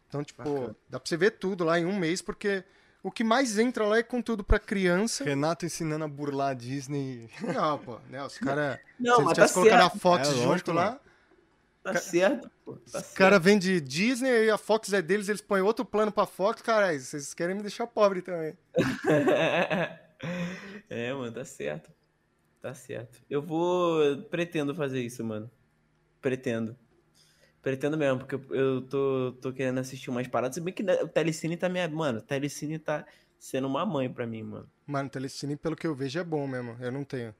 Então, 0.09 0.25
tipo, 0.25 0.43
Bacana. 0.43 0.77
dá 0.89 0.99
pra 0.99 1.09
você 1.09 1.17
ver 1.17 1.33
tudo 1.33 1.65
lá 1.65 1.79
em 1.79 1.85
um 1.85 1.99
mês, 1.99 2.23
porque 2.23 2.65
o 3.03 3.11
que 3.11 3.23
mais 3.23 3.59
entra 3.59 3.87
lá 3.87 3.99
é 3.99 4.03
conteúdo 4.03 4.43
pra 4.43 4.59
criança. 4.59 5.25
Renato 5.25 5.65
ensinando 5.65 6.05
a 6.05 6.09
burlar 6.09 6.51
a 6.51 6.55
Disney. 6.55 7.31
Não, 7.43 7.79
pô, 7.79 7.99
né? 8.11 8.23
Os 8.25 8.39
caras. 8.39 8.79
Não, 8.99 9.17
se 9.17 9.21
eles 9.21 9.29
tá 9.29 9.35
tivessem 9.35 9.55
colocado 9.55 9.83
a. 9.83 9.91
Fox 9.91 10.29
É, 10.29 10.33
junto 10.33 10.47
lógico, 10.47 10.73
lá. 10.73 11.01
Tá 11.83 11.95
certo, 11.95 12.51
pô. 12.65 12.77
Tá 12.91 12.99
Os 12.99 13.13
caras 13.13 13.43
vendem 13.43 13.83
Disney 13.83 14.47
e 14.47 14.51
a 14.51 14.59
Fox 14.59 14.93
é 14.93 15.01
deles, 15.01 15.29
eles 15.29 15.41
põem 15.41 15.63
outro 15.63 15.85
plano 15.85 16.13
pra 16.13 16.27
Fox, 16.27 16.61
caralho, 16.61 17.01
vocês 17.01 17.33
querem 17.33 17.55
me 17.55 17.63
deixar 17.63 17.87
pobre 17.87 18.21
também. 18.21 18.59
é, 20.91 21.13
mano, 21.15 21.33
tá 21.33 21.45
certo. 21.45 21.91
Tá 22.61 22.75
certo. 22.75 23.23
Eu 23.31 23.41
vou. 23.41 24.23
Pretendo 24.25 24.75
fazer 24.75 25.01
isso, 25.01 25.25
mano. 25.25 25.49
Pretendo. 26.21 26.77
Pretendo 27.63 27.97
mesmo, 27.99 28.19
porque 28.21 28.37
eu- 28.55 28.83
tô, 28.83 29.35
tô 29.41 29.53
querendo 29.53 29.79
assistir 29.79 30.11
umas 30.11 30.27
paradas. 30.29 30.55
Se 30.55 30.61
bem 30.61 30.73
que 30.73 30.83
né, 30.83 31.03
o 31.03 31.09
Telecine 31.09 31.57
tá 31.57 31.69
minha. 31.69 31.89
Mano, 31.89 32.19
o 32.21 32.23
Telecine 32.23 32.79
tá 32.79 33.05
sendo 33.39 33.67
uma 33.67 33.85
mãe 33.85 34.11
pra 34.11 34.27
mim, 34.27 34.43
mano. 34.43 34.71
Mano, 34.87 35.09
Telecine, 35.11 35.57
pelo 35.57 35.77
que 35.77 35.87
eu 35.87 35.95
vejo, 35.95 36.19
é 36.19 36.25
bom 36.25 36.47
mesmo. 36.47 36.77
Eu 36.81 36.93
não 36.93 37.05
tenho. 37.05 37.35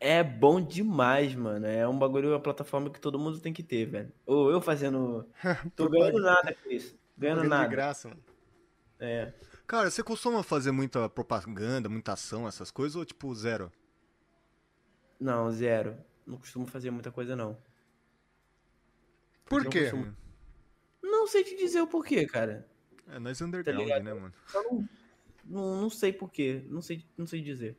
É 0.00 0.22
bom 0.22 0.60
demais, 0.60 1.32
mano. 1.34 1.64
É 1.64 1.86
um 1.86 1.96
bagulho, 1.96 2.30
uma 2.30 2.40
plataforma 2.40 2.90
que 2.90 3.00
todo 3.00 3.18
mundo 3.20 3.38
tem 3.38 3.52
que 3.52 3.62
ter, 3.62 3.86
velho. 3.86 4.12
Ou 4.26 4.50
eu 4.50 4.60
fazendo. 4.60 5.24
Tô 5.76 5.88
ganhando 5.88 6.20
nada 6.20 6.54
com 6.54 6.70
isso. 6.70 6.96
Ganhando 7.16 7.44
nada. 7.44 7.68
de 7.68 7.70
graça, 7.70 8.08
mano. 8.08 8.20
É. 8.98 9.32
Cara, 9.64 9.90
você 9.90 10.02
costuma 10.02 10.42
fazer 10.42 10.72
muita 10.72 11.08
propaganda, 11.08 11.88
muita 11.88 12.14
ação, 12.14 12.48
essas 12.48 12.70
coisas, 12.70 12.96
ou 12.96 13.04
tipo 13.04 13.32
zero? 13.34 13.70
Não, 15.20 15.50
zero. 15.52 15.96
Não 16.26 16.36
costumo 16.36 16.66
fazer 16.66 16.90
muita 16.90 17.10
coisa, 17.12 17.36
não. 17.36 17.56
Por 19.44 19.64
Não 19.64 19.70
quê? 19.70 19.82
costumo. 19.82 20.16
Não 21.02 21.26
sei 21.26 21.44
te 21.44 21.56
dizer 21.56 21.80
o 21.80 21.86
porquê, 21.86 22.26
cara. 22.26 22.66
É, 23.08 23.18
nós 23.18 23.40
underground, 23.40 23.84
ligado? 23.84 24.02
né, 24.04 24.14
mano? 24.14 24.32
Não, 24.54 24.88
não, 25.44 25.82
não 25.82 25.90
sei 25.90 26.12
porquê. 26.12 26.62
Não 26.68 26.80
sei, 26.80 27.04
não 27.16 27.26
sei 27.26 27.42
dizer. 27.42 27.76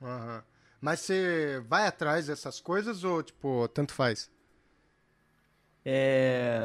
Aham. 0.00 0.44
Mas 0.80 1.00
você 1.00 1.62
vai 1.68 1.86
atrás 1.86 2.26
dessas 2.26 2.60
coisas 2.60 3.04
ou, 3.04 3.22
tipo, 3.22 3.68
tanto 3.68 3.92
faz? 3.92 4.30
É. 5.84 6.60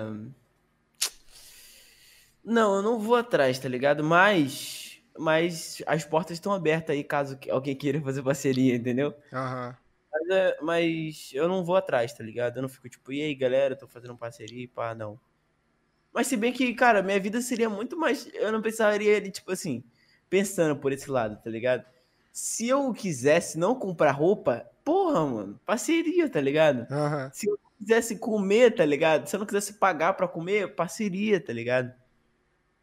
Não, 2.44 2.76
eu 2.76 2.82
não 2.82 2.99
vou 2.99 3.16
atrás, 3.16 3.57
tá 3.60 3.68
ligado? 3.68 4.03
Mas. 4.03 5.02
Mas 5.18 5.82
as 5.88 6.03
portas 6.03 6.34
estão 6.36 6.52
abertas 6.53 6.94
aí 6.94 7.02
caso 7.03 7.40
alguém 7.49 7.74
queira 7.76 8.02
fazer 8.02 8.22
parceria, 8.22 8.76
entendeu? 8.76 9.16
Aham. 9.32 9.78
Mas, 10.16 10.30
é- 10.30 10.58
mas 10.62 11.30
eu 11.34 11.48
não 11.48 11.64
vou 11.64 11.76
atrás, 11.76 12.14
tá 12.14 12.24
ligado? 12.24 12.58
Eu 12.58 12.62
não 12.62 12.70
fico 12.70 12.90
tipo, 12.90 13.12
e 13.12 13.22
aí 13.22 13.36
galera, 13.36 13.76
tô 13.76 13.88
fazendo 13.88 14.18
parceria 14.18 14.64
e 14.64 14.68
pá, 14.68 14.96
não. 14.96 15.20
Mas 16.14 16.28
se 16.28 16.38
bem 16.38 16.54
que, 16.54 16.74
cara, 16.74 17.04
minha 17.04 17.20
vida 17.20 17.42
seria 17.42 17.70
muito 17.70 17.98
mais. 17.98 18.28
Eu 18.34 18.52
não 18.52 18.62
precisaria, 18.62 19.20
de, 19.22 19.32
tipo 19.32 19.52
assim, 19.52 19.84
pensando 20.30 20.76
por 20.80 20.92
esse 20.94 21.10
lado, 21.12 21.42
tá 21.44 21.50
ligado? 21.50 21.86
Se 22.32 22.68
eu 22.68 22.94
quisesse 22.94 23.58
não 23.58 23.76
comprar 23.76 24.12
roupa, 24.12 24.66
porra, 24.84 25.26
mano, 25.26 25.60
parceria, 25.66 26.30
tá 26.30 26.40
ligado? 26.42 26.88
Aham. 26.92 27.32
Se 27.34 27.50
eu 27.50 27.60
quisesse 27.80 28.18
comer, 28.18 28.76
tá 28.76 28.86
ligado? 28.86 29.28
Se 29.28 29.36
eu 29.36 29.40
não 29.40 29.48
quisesse 29.48 29.74
pagar 29.74 30.14
pra 30.14 30.28
comer, 30.28 30.76
parceria, 30.76 31.40
tá 31.42 31.52
ligado? 31.54 31.94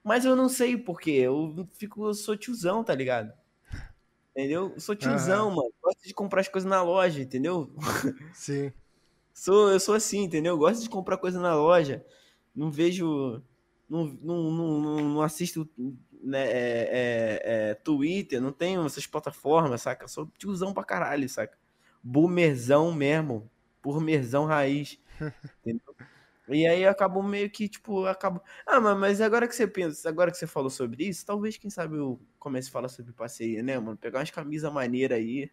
Mas 0.04 0.24
eu 0.24 0.36
não 0.36 0.48
sei 0.48 0.76
porquê. 0.76 1.12
Eu 1.12 1.68
fico, 1.74 2.06
eu 2.06 2.14
sou 2.14 2.36
tiozão, 2.36 2.84
tá 2.84 2.94
ligado? 2.94 3.32
Entendeu? 4.32 4.72
Eu 4.74 4.80
sou 4.80 4.94
tiozão, 4.96 5.50
mano. 5.50 5.72
Gosto 5.82 6.06
de 6.06 6.14
comprar 6.14 6.40
as 6.40 6.48
coisas 6.48 6.68
na 6.68 6.82
loja, 6.82 7.20
entendeu? 7.20 7.70
Sim. 8.34 8.72
Sou, 9.34 9.70
eu 9.70 9.80
sou 9.80 9.94
assim, 9.94 10.24
entendeu? 10.24 10.58
Gosto 10.58 10.82
de 10.82 10.90
comprar 10.90 11.16
coisa 11.16 11.40
na 11.40 11.54
loja. 11.54 12.04
Não 12.54 12.70
vejo. 12.70 13.42
Não, 13.88 14.04
não, 14.04 14.50
não, 14.50 14.80
não- 14.80 15.08
não 15.14 15.22
assisto 15.22 15.66
né, 16.22 16.44
é, 16.46 16.88
é, 16.92 17.70
é, 17.70 17.74
Twitter, 17.74 18.40
não 18.42 18.52
tenho 18.52 18.84
essas 18.84 19.06
plataformas, 19.06 19.80
saca? 19.82 20.06
Sou 20.06 20.26
tiozão 20.38 20.74
pra 20.74 20.84
caralho, 20.84 21.26
saca? 21.30 21.58
Boomerzão 22.02 22.92
mesmo. 22.92 23.50
Boomerzão 23.82 24.44
raiz. 24.44 24.98
entendeu? 25.64 25.94
E 26.48 26.66
aí 26.66 26.82
eu 26.82 26.90
acabo 26.90 27.22
meio 27.22 27.48
que, 27.50 27.68
tipo, 27.68 28.02
eu 28.04 28.08
acabo. 28.08 28.42
Ah, 28.66 28.80
mas- 28.80 28.98
mas 28.98 29.20
agora 29.20 29.46
que 29.46 29.54
você 29.54 29.66
pensa, 29.66 30.08
agora 30.08 30.30
que 30.30 30.36
você 30.36 30.46
falou 30.46 30.70
sobre 30.70 31.04
isso, 31.08 31.24
talvez, 31.24 31.56
quem 31.56 31.70
sabe, 31.70 31.96
eu 31.96 32.20
comece 32.38 32.68
a 32.68 32.72
falar 32.72 32.88
sobre 32.88 33.12
parceria, 33.12 33.62
né, 33.62 33.78
mano? 33.78 33.96
Pegar 33.96 34.18
umas 34.18 34.30
camisas 34.30 34.72
maneiras 34.72 35.18
aí. 35.18 35.50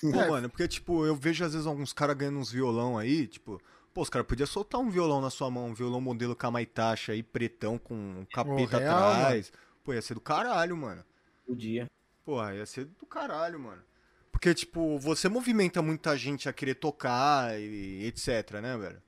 Pô, 0.00 0.20
É. 0.20 0.28
mano, 0.28 0.48
porque, 0.50 0.66
tipo, 0.68 1.06
eu 1.06 1.14
vejo 1.14 1.44
às 1.44 1.52
vezes 1.52 1.66
alguns 1.66 1.92
caras 1.92 2.16
ganhando 2.16 2.38
uns 2.38 2.50
violão 2.50 2.98
aí, 2.98 3.26
tipo, 3.26 3.60
pô, 3.94 4.02
os 4.02 4.10
caras 4.10 4.26
podiam 4.26 4.46
soltar 4.46 4.80
um 4.80 4.90
violão 4.90 5.20
na 5.20 5.30
sua 5.30 5.50
mão, 5.50 5.66
um 5.68 5.74
violão 5.74 6.00
modelo 6.00 6.34
Kamaitachi 6.36 7.12
aí, 7.12 7.22
pretão, 7.22 7.78
com 7.78 7.94
um 7.94 8.24
capeta 8.26 8.78
real, 8.78 8.98
atrás. 8.98 9.52
Pô, 9.84 9.94
ia 9.94 10.02
ser 10.02 10.14
do 10.14 10.20
caralho, 10.20 10.76
mano. 10.76 11.04
O 11.46 11.54
dia. 11.54 11.86
Porra, 12.24 12.54
ia 12.54 12.66
ser 12.66 12.84
do 12.86 13.06
caralho, 13.06 13.58
mano. 13.60 13.82
Porque, 14.30 14.54
tipo, 14.54 14.98
você 14.98 15.28
movimenta 15.28 15.80
muita 15.82 16.16
gente 16.16 16.48
a 16.48 16.52
querer 16.52 16.74
tocar 16.74 17.58
e 17.60 18.04
etc, 18.06 18.60
né, 18.60 18.76
velho? 18.76 19.02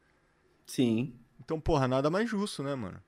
Sim. 0.66 1.23
Então, 1.44 1.60
porra, 1.60 1.86
nada 1.86 2.10
mais 2.10 2.28
justo, 2.28 2.62
né, 2.62 2.74
mano? 2.74 3.00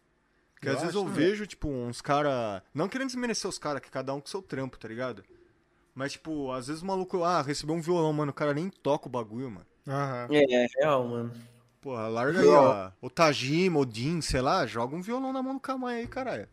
Porque 0.55 0.69
Eu 0.69 0.75
às 0.75 0.81
vezes 0.81 0.95
eu 0.95 1.05
também. 1.05 1.17
vejo, 1.17 1.47
tipo, 1.47 1.69
uns 1.69 2.01
cara 2.01 2.63
Não 2.75 2.89
querendo 2.89 3.09
desmerecer 3.09 3.49
os 3.49 3.59
caras, 3.59 3.81
que 3.81 3.91
cada 3.91 4.15
um 4.15 4.21
com 4.21 4.27
seu 4.27 4.43
trampo, 4.43 4.79
tá 4.79 4.89
ligado? 4.89 5.25
Mas, 5.95 6.13
tipo, 6.13 6.53
às 6.53 6.67
vezes 6.67 6.83
o 6.83 6.87
maluco, 6.87 7.23
ah, 7.25 7.41
recebeu 7.41 7.75
um 7.75 7.81
violão, 7.81 8.13
mano, 8.13 8.31
o 8.31 8.35
cara 8.35 8.53
nem 8.53 8.69
toca 8.69 9.09
o 9.09 9.11
bagulho, 9.11 9.51
mano. 9.51 9.67
Aham. 9.89 10.29
É, 10.31 10.65
é 10.65 10.67
real, 10.79 11.09
mano. 11.09 11.33
Porra, 11.81 12.09
larga 12.09 12.41
aí, 12.41 12.49
ó. 12.49 12.91
O 13.01 13.09
Tajima, 13.09 13.79
o 13.79 13.87
Din, 13.87 14.21
sei 14.21 14.41
lá, 14.41 14.67
joga 14.67 14.95
um 14.97 15.01
violão 15.01 15.33
na 15.33 15.43
mão 15.43 15.55
do 15.55 15.61
Kamai 15.61 16.01
aí, 16.01 16.07
caralho. 16.07 16.49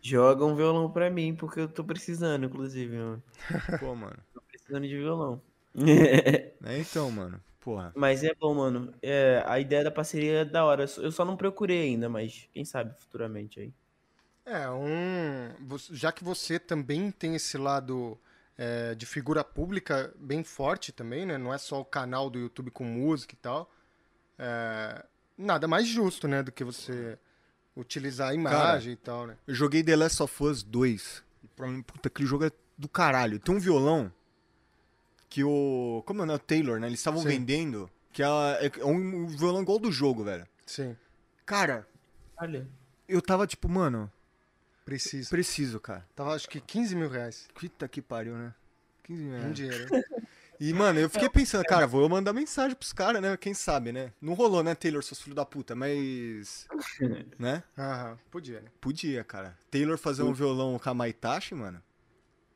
Joga 0.00 0.44
um 0.44 0.54
violão 0.54 0.90
pra 0.90 1.10
mim, 1.10 1.34
porque 1.34 1.60
eu 1.60 1.68
tô 1.68 1.82
precisando, 1.82 2.46
inclusive, 2.46 2.96
mano. 2.96 3.22
Pô, 3.80 3.94
mano. 3.94 4.16
Tô 4.32 4.40
precisando 4.42 4.86
de 4.86 4.96
violão. 4.96 5.40
É 6.64 6.78
então, 6.78 7.10
mano. 7.10 7.40
Porra. 7.66 7.92
mas 7.96 8.22
é 8.22 8.32
bom, 8.32 8.54
mano. 8.54 8.94
É, 9.02 9.42
a 9.44 9.58
ideia 9.58 9.82
da 9.82 9.90
parceria 9.90 10.42
é 10.42 10.44
da 10.44 10.64
hora. 10.64 10.86
Eu 10.98 11.10
só- 11.10 11.24
não 11.24 11.36
procurei 11.36 11.82
ainda, 11.82 12.08
mas 12.08 12.48
quem 12.52 12.64
sabe 12.64 12.94
futuramente 12.96 13.58
aí. 13.58 13.72
É, 14.44 14.70
um. 14.70 15.52
Já 15.90 16.12
que 16.12 16.22
você 16.22 16.60
também 16.60 17.10
tem 17.10 17.34
esse 17.34 17.58
lado 17.58 18.16
é, 18.56 18.94
de 18.94 19.04
figura 19.04 19.42
pública 19.42 20.14
bem 20.16 20.44
forte 20.44 20.92
também, 20.92 21.26
né? 21.26 21.36
Não 21.36 21.52
é 21.52 21.58
só 21.58 21.80
o 21.80 21.84
canal 21.84 22.30
do 22.30 22.38
YouTube 22.38 22.70
com 22.70 22.84
música 22.84 23.34
e 23.34 23.38
tal. 23.38 23.68
é, 24.38 25.04
nada 25.36 25.66
mais 25.66 25.88
justo, 25.88 26.28
né? 26.28 26.44
Do 26.44 26.52
que 26.52 26.62
você 26.62 27.18
utilizar 27.76 28.28
a 28.30 28.34
imagem 28.34 28.92
e 28.92 28.96
tal, 28.96 29.26
né? 29.26 29.36
Eu 29.44 29.54
joguei 29.56 29.82
The 29.82 29.96
Last 29.96 30.22
of 30.22 30.44
Us 30.44 30.62
2. 30.62 31.24
E 31.42 31.48
pra 31.48 31.66
mim, 31.66 31.82
puta, 31.82 32.06
aquele 32.06 32.28
jogo 32.28 32.44
é 32.44 32.50
do 32.78 32.88
caralho. 32.88 33.40
Tem 33.40 33.52
um 33.52 33.58
violão 33.58 34.12
que 35.28 35.42
o. 35.44 36.02
Como 36.06 36.20
é 36.20 36.24
o 36.24 36.26
nome? 36.26 36.36
O 36.36 36.42
Taylor, 36.42 36.80
né? 36.80 36.86
Eles 36.86 37.00
estavam 37.00 37.22
Sim. 37.22 37.28
vendendo. 37.28 37.90
Que 38.12 38.22
é, 38.22 38.26
é 38.78 38.84
um 38.84 39.26
violão 39.26 39.62
igual 39.62 39.78
do 39.78 39.92
jogo, 39.92 40.24
velho. 40.24 40.46
Sim, 40.64 40.96
Cara, 41.44 41.86
Olha. 42.38 42.66
eu 43.08 43.20
tava 43.22 43.46
tipo, 43.46 43.68
mano, 43.68 44.10
preciso. 44.84 45.30
preciso, 45.30 45.78
cara. 45.78 46.06
Tava 46.16 46.34
acho 46.34 46.48
que 46.48 46.60
15 46.60 46.96
mil 46.96 47.08
reais. 47.08 47.46
Puta 47.54 47.86
que 47.86 48.00
pariu, 48.02 48.34
né? 48.36 48.54
15 49.04 49.22
mil 49.22 49.34
Um 49.36 49.40
reais. 49.40 49.54
dinheiro. 49.54 49.86
hein? 49.94 50.04
E, 50.58 50.72
mano, 50.72 50.98
eu 50.98 51.10
fiquei 51.10 51.28
pensando, 51.28 51.64
cara, 51.64 51.86
vou 51.86 52.08
mandar 52.08 52.32
mensagem 52.32 52.74
pros 52.74 52.92
caras, 52.92 53.20
né? 53.20 53.36
Quem 53.36 53.52
sabe, 53.52 53.92
né? 53.92 54.12
Não 54.20 54.32
rolou, 54.32 54.62
né, 54.62 54.74
Taylor, 54.74 55.02
seus 55.02 55.20
filhos 55.20 55.36
da 55.36 55.44
puta, 55.44 55.74
mas. 55.74 56.66
né? 57.38 57.62
Aham, 57.76 58.18
podia, 58.30 58.60
né? 58.62 58.70
Podia, 58.80 59.22
cara. 59.22 59.56
Taylor 59.70 59.98
fazer 59.98 60.22
um 60.22 60.32
violão 60.32 60.78
Kamaitachi, 60.78 61.54
mano. 61.54 61.82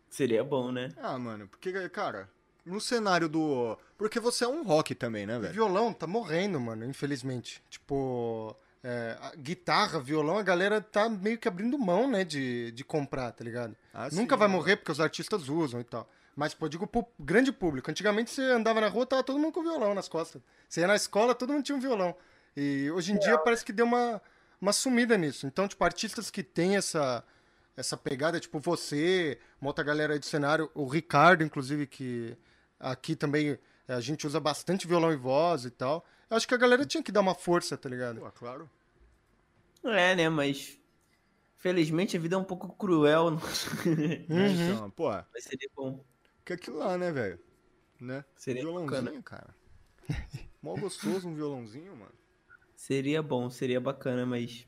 Seria 0.08 0.42
bom, 0.42 0.72
né? 0.72 0.92
Ah, 0.96 1.18
mano, 1.18 1.46
porque, 1.46 1.88
cara, 1.90 2.28
no 2.64 2.80
cenário 2.80 3.28
do. 3.28 3.76
Porque 3.96 4.20
você 4.20 4.44
é 4.44 4.48
um 4.48 4.62
rock 4.62 4.94
também, 4.94 5.26
né, 5.26 5.38
velho? 5.38 5.52
violão 5.52 5.92
tá 5.92 6.06
morrendo, 6.06 6.58
mano, 6.60 6.84
infelizmente. 6.84 7.62
Tipo, 7.68 8.56
é, 8.82 9.16
guitarra, 9.38 10.00
violão, 10.00 10.38
a 10.38 10.42
galera 10.42 10.80
tá 10.80 11.08
meio 11.08 11.38
que 11.38 11.48
abrindo 11.48 11.78
mão, 11.78 12.08
né, 12.08 12.24
de, 12.24 12.72
de 12.72 12.84
comprar, 12.84 13.32
tá 13.32 13.44
ligado? 13.44 13.76
Ah, 13.92 14.08
Nunca 14.12 14.34
sim, 14.34 14.38
vai 14.38 14.48
né? 14.48 14.54
morrer 14.54 14.76
porque 14.76 14.92
os 14.92 15.00
artistas 15.00 15.48
usam 15.48 15.80
e 15.80 15.84
tal. 15.84 16.08
Mas, 16.34 16.54
pô, 16.54 16.68
digo 16.68 16.86
pro 16.86 17.06
grande 17.18 17.52
público. 17.52 17.90
Antigamente 17.90 18.30
você 18.30 18.42
andava 18.42 18.80
na 18.80 18.88
rua, 18.88 19.04
tava 19.04 19.22
todo 19.22 19.38
mundo 19.38 19.52
com 19.52 19.62
violão 19.62 19.94
nas 19.94 20.08
costas. 20.08 20.40
Você 20.68 20.80
ia 20.80 20.86
na 20.86 20.96
escola, 20.96 21.34
todo 21.34 21.52
mundo 21.52 21.64
tinha 21.64 21.76
um 21.76 21.80
violão. 21.80 22.14
E 22.56 22.90
hoje 22.90 23.12
em 23.12 23.18
dia 23.18 23.36
parece 23.38 23.64
que 23.64 23.72
deu 23.72 23.84
uma, 23.84 24.22
uma 24.60 24.72
sumida 24.72 25.18
nisso. 25.18 25.46
Então, 25.46 25.68
tipo, 25.68 25.84
artistas 25.84 26.30
que 26.30 26.42
têm 26.42 26.76
essa, 26.76 27.22
essa 27.76 27.96
pegada, 27.96 28.40
tipo 28.40 28.58
você, 28.58 29.38
uma 29.60 29.68
outra 29.68 29.84
galera 29.84 30.14
aí 30.14 30.18
do 30.18 30.24
cenário, 30.26 30.70
o 30.74 30.86
Ricardo, 30.86 31.44
inclusive, 31.44 31.86
que 31.86 32.36
aqui 32.80 33.14
também 33.14 33.50
eh, 33.86 33.94
a 33.94 34.00
gente 34.00 34.26
usa 34.26 34.40
bastante 34.40 34.86
violão 34.88 35.12
e 35.12 35.16
voz 35.16 35.64
e 35.64 35.70
tal. 35.70 36.04
Eu 36.28 36.36
acho 36.36 36.48
que 36.48 36.54
a 36.54 36.58
galera 36.58 36.84
tinha 36.86 37.02
que 37.02 37.12
dar 37.12 37.20
uma 37.20 37.34
força, 37.34 37.76
tá 37.76 37.88
ligado? 37.88 38.20
Pô, 38.20 38.30
claro. 38.32 38.68
É, 39.84 40.14
né? 40.16 40.28
Mas. 40.28 40.78
Felizmente 41.58 42.16
a 42.16 42.20
vida 42.20 42.36
é 42.36 42.38
um 42.38 42.44
pouco 42.44 42.68
cruel. 42.74 43.32
não- 43.32 43.38
Uhum. 44.30 44.74
Então, 44.74 44.90
pô, 44.90 45.10
Mas 45.32 45.44
seria 45.44 45.68
bom. 45.76 46.02
que 46.44 46.54
aquilo 46.54 46.78
lá, 46.78 46.96
né, 46.96 47.12
velho? 47.12 47.38
Né? 48.00 48.24
Seria 48.34 48.62
violãozinho, 48.62 49.02
bacana. 49.02 49.22
cara. 49.22 49.54
Mó 50.62 50.74
gostoso 50.74 51.28
um 51.28 51.34
violãozinho, 51.34 51.94
mano. 51.94 52.12
Seria 52.74 53.22
bom, 53.22 53.50
seria 53.50 53.78
bacana, 53.78 54.24
mas. 54.24 54.66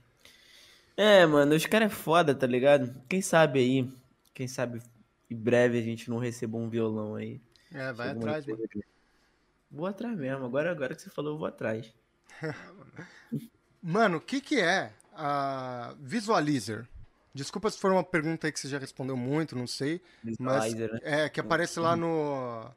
É, 0.94 1.24
mano, 1.24 1.54
os 1.54 1.64
caras 1.64 1.90
é 1.90 1.94
foda, 1.94 2.34
tá 2.34 2.46
ligado? 2.46 3.02
Quem 3.08 3.22
sabe 3.22 3.60
aí, 3.60 3.90
quem 4.34 4.46
sabe 4.46 4.82
em 5.30 5.36
breve 5.36 5.78
a 5.78 5.82
gente 5.82 6.10
não 6.10 6.18
receba 6.18 6.58
um 6.58 6.68
violão 6.68 7.14
aí. 7.14 7.40
É, 7.74 7.92
vai 7.92 8.10
atrás, 8.10 8.46
mano. 8.46 8.62
Vou 9.70 9.86
atrás 9.86 10.16
mesmo. 10.18 10.44
Agora, 10.44 10.70
agora 10.70 10.94
que 10.94 11.02
você 11.02 11.10
falou, 11.10 11.32
eu 11.32 11.38
vou 11.38 11.46
atrás. 11.46 11.92
Mano, 13.82 14.18
o 14.18 14.20
que 14.20 14.40
que 14.40 14.60
é 14.60 14.92
a 15.12 15.94
Visualizer? 15.98 16.86
Desculpa 17.34 17.70
se 17.70 17.78
for 17.78 17.90
uma 17.90 18.04
pergunta 18.04 18.46
aí 18.46 18.52
que 18.52 18.60
você 18.60 18.68
já 18.68 18.78
respondeu 18.78 19.16
muito, 19.16 19.56
não 19.56 19.66
sei. 19.66 20.00
Mas 20.38 20.66
Visualizer, 20.66 20.92
né? 20.92 21.00
é, 21.02 21.28
que 21.28 21.40
aparece 21.40 21.80
lá 21.80 21.96
no, 21.96 22.70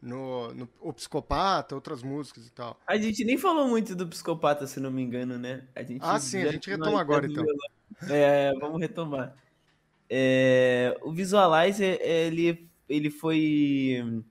no, 0.00 0.54
no 0.54 0.68
O 0.80 0.92
Psicopata, 0.92 1.74
outras 1.74 2.02
músicas 2.02 2.46
e 2.46 2.50
tal. 2.50 2.80
A 2.86 2.96
gente 2.96 3.24
nem 3.24 3.36
falou 3.36 3.68
muito 3.68 3.94
do 3.94 4.08
psicopata, 4.08 4.66
se 4.66 4.80
não 4.80 4.90
me 4.90 5.02
engano, 5.02 5.38
né? 5.38 5.64
A 5.76 5.82
gente 5.82 6.00
Ah, 6.02 6.18
sim, 6.18 6.42
a 6.42 6.50
gente 6.50 6.70
retoma 6.70 7.00
agora, 7.00 7.26
então. 7.26 7.44
violão. 7.44 7.68
É, 8.08 8.52
vamos 8.58 8.80
retomar. 8.80 9.36
É, 10.10 10.98
o 11.02 11.12
Visualizer, 11.12 12.00
ele, 12.00 12.67
ele 12.88 13.10
foi. 13.10 14.22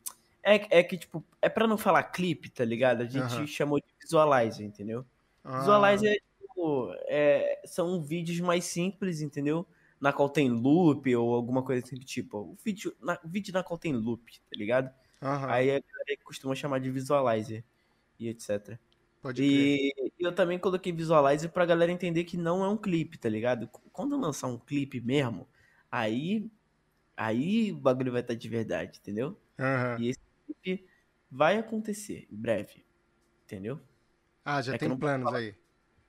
É, 0.44 0.80
é 0.80 0.84
que, 0.84 0.98
tipo, 0.98 1.24
é 1.42 1.50
pra 1.50 1.68
não 1.68 1.78
falar 1.78 2.04
clipe, 2.04 2.50
tá 2.50 2.64
ligado? 2.66 3.02
A 3.02 3.06
gente 3.06 3.46
Aham. 3.46 3.48
chamou 3.48 3.80
de 3.80 3.86
Visualizer, 4.02 4.66
entendeu? 4.66 5.06
Ah, 5.44 5.58
Visualizer 5.58 6.14
é, 6.14 6.20
tipo, 6.42 6.94
é, 7.08 7.62
são 7.66 8.02
vídeos 8.02 8.40
mais 8.40 8.66
simples, 8.66 9.22
entendeu? 9.22 9.68
Na 10.00 10.14
qual 10.14 10.30
tem 10.30 10.50
loop 10.50 11.14
ou 11.16 11.34
alguma 11.36 11.64
coisa 11.64 11.86
assim 11.86 11.96
do 11.98 12.06
tipo. 12.06 12.38
O 12.40 12.58
vídeo 12.64 12.96
na, 13.02 13.20
vídeo 13.26 13.54
na 13.54 13.64
qual 13.64 13.78
tem 13.78 13.94
loop, 13.94 14.32
tá 14.40 14.56
ligado? 14.58 14.94
aham, 15.22 15.48
Aí 15.48 15.70
a 15.72 15.80
galera 15.82 16.22
costuma 16.24 16.56
chamar 16.56 16.80
de 16.80 16.92
Visualizer 16.92 17.64
e 18.20 18.28
etc. 18.30 18.80
pode 19.22 19.44
crer. 19.44 19.74
E 19.80 19.94
eu 20.20 20.34
também 20.34 20.60
coloquei 20.60 20.92
Visualizer 20.92 21.52
pra 21.52 21.66
galera 21.66 21.92
entender 21.92 22.24
que 22.26 22.38
não 22.38 22.64
é 22.64 22.70
um 22.70 22.78
clipe, 22.78 23.18
tá 23.18 23.30
ligado? 23.30 23.70
Quando 23.92 24.18
lançar 24.20 24.48
um 24.48 24.58
clipe 24.60 25.00
mesmo, 25.02 25.48
aí 25.92 26.50
aí 27.18 27.72
o 27.74 27.78
bagulho 27.80 28.12
vai 28.14 28.22
estar 28.22 28.36
de 28.36 28.50
verdade, 28.50 29.00
entendeu? 29.00 29.38
Aham. 29.60 30.02
E 30.02 30.10
esse 30.10 30.22
clipe 30.46 30.88
vai 31.32 31.58
acontecer 31.60 32.28
em 32.32 32.38
breve, 32.38 32.86
entendeu? 33.46 33.82
Ah, 34.44 34.62
já 34.64 34.74
é 34.74 34.78
tem 34.78 34.92
planos 34.92 35.32
aí. 35.32 35.56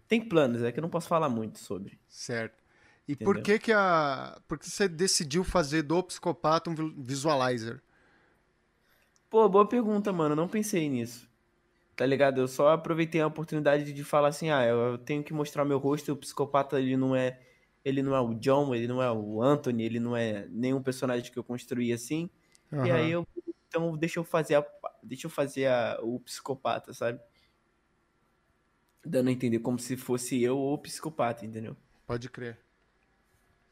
Tem 0.09 0.21
planos, 0.29 0.63
é 0.63 0.73
que 0.73 0.79
eu 0.79 0.83
não 0.83 0.91
posso 0.91 1.09
falar 1.09 1.29
muito 1.29 1.59
sobre. 1.59 1.99
Certo. 2.09 2.63
E 3.07 3.17
por 3.17 3.39
Entendeu? 3.39 3.41
que 3.41 3.59
que 3.59 3.73
a... 3.73 4.39
Por 4.47 4.59
que 4.59 4.69
você 4.71 4.89
decidiu 4.89 5.45
fazer 5.45 5.83
do 5.83 6.03
Psicopata 6.03 6.71
um 6.71 6.75
vi- 6.75 6.95
Visualizer? 6.99 7.83
Pô, 9.31 9.49
boa 9.49 9.69
pergunta, 9.69 10.13
mano. 10.13 10.33
Eu 10.33 10.37
não 10.37 10.49
pensei 10.49 10.89
nisso. 10.89 11.29
Tá 11.97 12.07
ligado? 12.07 12.41
Eu 12.43 12.49
só 12.49 12.71
aproveitei 12.71 13.21
a 13.23 13.29
oportunidade 13.29 13.93
de 13.93 14.05
falar 14.05 14.29
assim, 14.31 14.51
ah, 14.51 14.65
eu 14.67 14.79
eu 14.93 14.99
tenho 14.99 15.25
que 15.25 15.35
mostrar 15.35 15.65
meu 15.65 15.79
rosto, 15.79 16.13
o 16.13 16.17
psicopata 16.17 16.81
ele 16.81 16.97
não 16.97 17.17
é, 17.17 17.41
ele 17.89 18.03
não 18.03 18.15
é 18.15 18.21
o 18.21 18.35
John, 18.35 18.75
ele 18.75 18.87
não 18.87 19.03
é 19.03 19.11
o 19.11 19.43
Anthony, 19.43 19.83
ele 19.83 19.99
não 20.01 20.17
é 20.17 20.47
nenhum 20.51 20.83
personagem 20.83 21.33
que 21.33 21.39
eu 21.39 21.45
construí 21.45 21.93
assim. 21.93 22.31
E 22.71 22.77
Aham. 22.77 22.95
aí 22.95 23.11
eu, 23.11 23.27
então 23.69 23.97
deixa 23.97 24.19
eu 24.19 24.25
fazer 24.25 24.57
a, 24.57 24.67
deixa 25.03 25.27
eu 25.27 25.31
fazer 25.31 25.67
a, 25.67 25.99
o 26.03 26.21
psicopata, 26.21 26.93
sabe? 26.93 27.21
Dando 29.05 29.29
a 29.29 29.33
entender 29.33 29.61
como 29.61 29.79
se 29.79 29.97
fosse 29.97 30.43
eu 30.43 30.59
o 30.59 30.77
psicopata, 30.79 31.47
entendeu? 31.47 31.77
Pode 32.07 32.29
crer. 32.29 32.59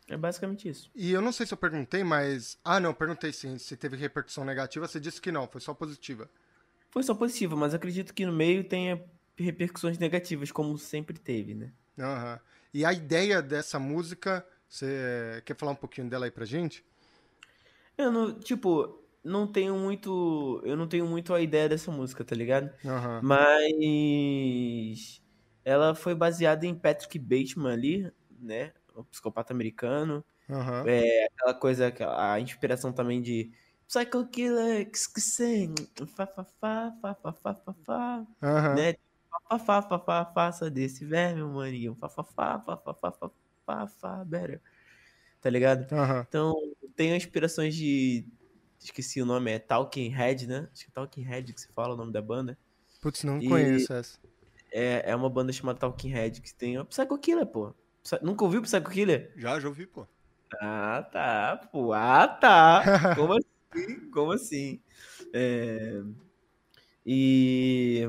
É 0.08 0.16
basicamente 0.16 0.68
isso. 0.68 0.90
E 0.94 1.10
eu 1.10 1.20
não 1.20 1.32
sei 1.32 1.46
se 1.46 1.52
eu 1.52 1.58
perguntei, 1.58 2.04
mas... 2.04 2.58
Ah, 2.64 2.78
não, 2.78 2.94
perguntei 2.94 3.32
sim. 3.32 3.58
Se 3.58 3.76
teve 3.76 3.96
repercussão 3.96 4.44
negativa, 4.44 4.86
você 4.86 5.00
disse 5.00 5.20
que 5.20 5.32
não, 5.32 5.48
foi 5.48 5.60
só 5.60 5.74
positiva. 5.74 6.30
Foi 6.90 7.02
só 7.02 7.14
positivo, 7.14 7.56
mas 7.56 7.74
acredito 7.74 8.14
que 8.14 8.24
no 8.24 8.32
meio 8.32 8.64
tenha 8.64 9.04
repercussões 9.36 9.98
negativas, 9.98 10.52
como 10.52 10.78
sempre 10.78 11.18
teve, 11.18 11.54
né? 11.54 11.72
Aham. 11.98 12.40
E 12.76 12.84
a 12.84 12.92
ideia 12.92 13.40
dessa 13.40 13.78
música, 13.78 14.46
você 14.68 15.42
quer 15.46 15.56
falar 15.56 15.72
um 15.72 15.76
pouquinho 15.76 16.10
dela 16.10 16.26
aí 16.26 16.30
pra 16.30 16.44
gente? 16.44 16.84
Eu 17.96 18.12
não, 18.12 18.38
tipo, 18.38 19.02
não 19.24 19.50
tenho 19.50 19.74
muito, 19.76 20.60
eu 20.62 20.76
não 20.76 20.86
tenho 20.86 21.06
muito 21.06 21.32
a 21.32 21.40
ideia 21.40 21.70
dessa 21.70 21.90
música, 21.90 22.22
tá 22.22 22.36
ligado? 22.36 22.70
Uhum. 22.84 23.20
Mas 23.22 25.22
ela 25.64 25.94
foi 25.94 26.14
baseada 26.14 26.66
em 26.66 26.74
Patrick 26.74 27.18
Bateman 27.18 27.72
ali, 27.72 28.12
né? 28.38 28.74
O 28.94 29.02
psicopata 29.04 29.54
americano. 29.54 30.22
Uhum. 30.46 30.86
É, 30.86 31.28
aquela 31.32 31.54
coisa, 31.54 31.90
a 32.14 32.38
inspiração 32.40 32.92
também 32.92 33.22
de 33.22 33.52
Psycho 33.88 34.26
Killer, 34.26 34.90
que 34.90 34.98
sing, 35.18 35.74
fa 36.14 36.26
fa 36.26 36.44
fa 36.44 36.92
fa 37.00 37.14
fa 37.14 37.32
fa 37.32 37.54
fa, 37.54 37.74
fa 37.86 38.26
uhum. 38.42 38.74
né? 38.74 38.96
Fafá, 39.48 39.80
fafá, 39.80 40.24
faça 40.24 40.68
desse 40.68 41.04
verme, 41.04 41.42
maninho. 41.42 41.94
Fafá, 41.94 42.24
fafá, 42.24 42.76
fafá, 42.76 43.30
fafá, 43.64 44.24
better. 44.24 44.60
Tá 45.40 45.48
ligado? 45.50 45.90
Uhum. 45.92 46.20
Então, 46.28 46.54
tem 46.96 47.14
inspirações 47.16 47.74
de. 47.74 48.26
Esqueci 48.78 49.22
o 49.22 49.26
nome, 49.26 49.52
é 49.52 49.58
Talking 49.58 50.08
Head, 50.08 50.46
né? 50.46 50.68
Acho 50.72 50.84
que 50.84 50.90
é 50.90 50.94
Talking 50.94 51.22
Head 51.22 51.52
que 51.52 51.60
se 51.60 51.68
fala 51.68 51.94
o 51.94 51.96
nome 51.96 52.12
da 52.12 52.20
banda. 52.20 52.58
Putz, 53.00 53.24
não 53.24 53.38
e 53.40 53.48
conheço 53.48 53.92
essa. 53.92 54.18
É, 54.72 55.10
é 55.10 55.16
uma 55.16 55.30
banda 55.30 55.52
chamada 55.52 55.78
Talking 55.78 56.10
Head 56.10 56.40
que 56.40 56.52
tem. 56.52 56.84
Psycho 56.86 57.18
Killer, 57.18 57.46
pô. 57.46 57.72
Psy... 58.02 58.18
Nunca 58.22 58.44
ouviu 58.44 58.62
Psycho 58.62 58.90
Killer? 58.90 59.32
Já, 59.36 59.60
já 59.60 59.68
ouvi, 59.68 59.86
pô. 59.86 60.06
Ah, 60.60 61.08
tá, 61.12 61.68
pô. 61.70 61.92
Ah, 61.92 62.26
tá. 62.26 62.82
Como 63.14 63.34
assim? 63.34 64.10
Como 64.10 64.32
assim? 64.32 64.80
É... 65.32 66.02
E 67.04 68.08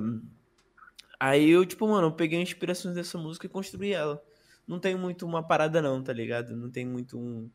Aí 1.20 1.50
eu, 1.50 1.66
tipo, 1.66 1.88
mano, 1.88 2.08
eu 2.08 2.12
peguei 2.12 2.40
inspirações 2.42 2.96
dessa 2.96 3.18
música 3.18 3.46
e 3.46 3.50
construí 3.50 3.92
ela. 3.92 4.24
Não 4.68 4.80
tem 4.80 4.96
muito 4.96 5.26
uma 5.26 5.42
parada, 5.42 5.82
não, 5.82 6.04
tá 6.04 6.14
ligado? 6.14 6.56
Não 6.56 6.70
tem 6.70 6.86
muito 6.86 7.18
um, 7.18 7.50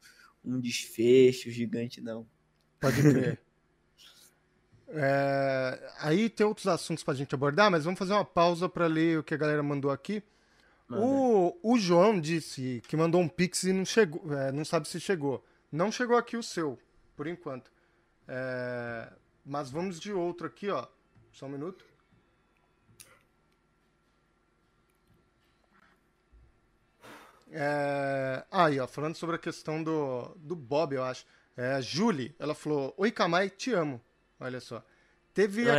um 0.45 0.59
desfecho 0.59 1.51
gigante, 1.51 2.01
não. 2.01 2.27
Pode 2.81 3.01
crer. 3.01 3.41
É, 4.95 5.91
aí 6.01 6.29
tem 6.29 6.45
outros 6.45 6.67
assuntos 6.67 7.03
pra 7.03 7.15
gente 7.15 7.35
abordar, 7.35 7.71
mas 7.71 7.85
vamos 7.85 7.99
fazer 7.99 8.13
uma 8.13 8.27
pausa 8.27 8.69
pra 8.69 8.87
ler 8.87 9.21
o 9.21 9.25
que 9.25 9.33
a 9.33 9.39
galera 9.39 9.63
mandou 9.63 9.91
aqui. 9.91 10.23
Manda. 10.87 11.03
O, 11.03 11.59
o 11.63 11.79
João 11.79 12.21
disse 12.21 12.83
que 12.87 12.95
mandou 12.95 13.19
um 13.19 13.29
pix 13.29 13.63
e 13.63 13.73
não 13.73 13.87
chegou, 13.87 14.31
é, 14.35 14.53
não 14.53 14.67
sabe 14.67 14.87
se 14.87 15.01
chegou. 15.01 15.43
Não 15.71 15.91
chegou 15.91 16.15
aqui 16.15 16.37
o 16.37 16.43
seu, 16.43 16.79
por 17.17 17.27
enquanto. 17.27 17.73
É, 18.29 19.11
mas 19.43 19.71
vamos 19.71 19.99
de 19.99 20.13
outro 20.13 20.47
aqui, 20.47 20.69
ó. 20.69 20.87
Só 21.33 21.47
um 21.47 21.51
minuto. 21.51 21.87
É, 27.53 28.45
aí, 28.51 28.81
ó, 28.81 28.87
falando 28.87 29.15
sobre 29.15 29.37
a 29.37 29.39
questão 29.39 29.83
do, 29.83 30.35
do 30.37 30.57
Bob, 30.57 30.95
eu 30.95 31.05
acho. 31.05 31.25
É, 31.57 31.75
a 31.75 31.81
Julie, 31.81 32.35
ela 32.39 32.55
falou: 32.55 32.95
Oi, 32.97 33.11
Kamai, 33.11 33.51
te 33.51 33.73
amo. 33.73 34.01
Olha 34.41 34.61
só. 34.61 34.83
Teve, 35.35 35.71
a- 35.71 35.75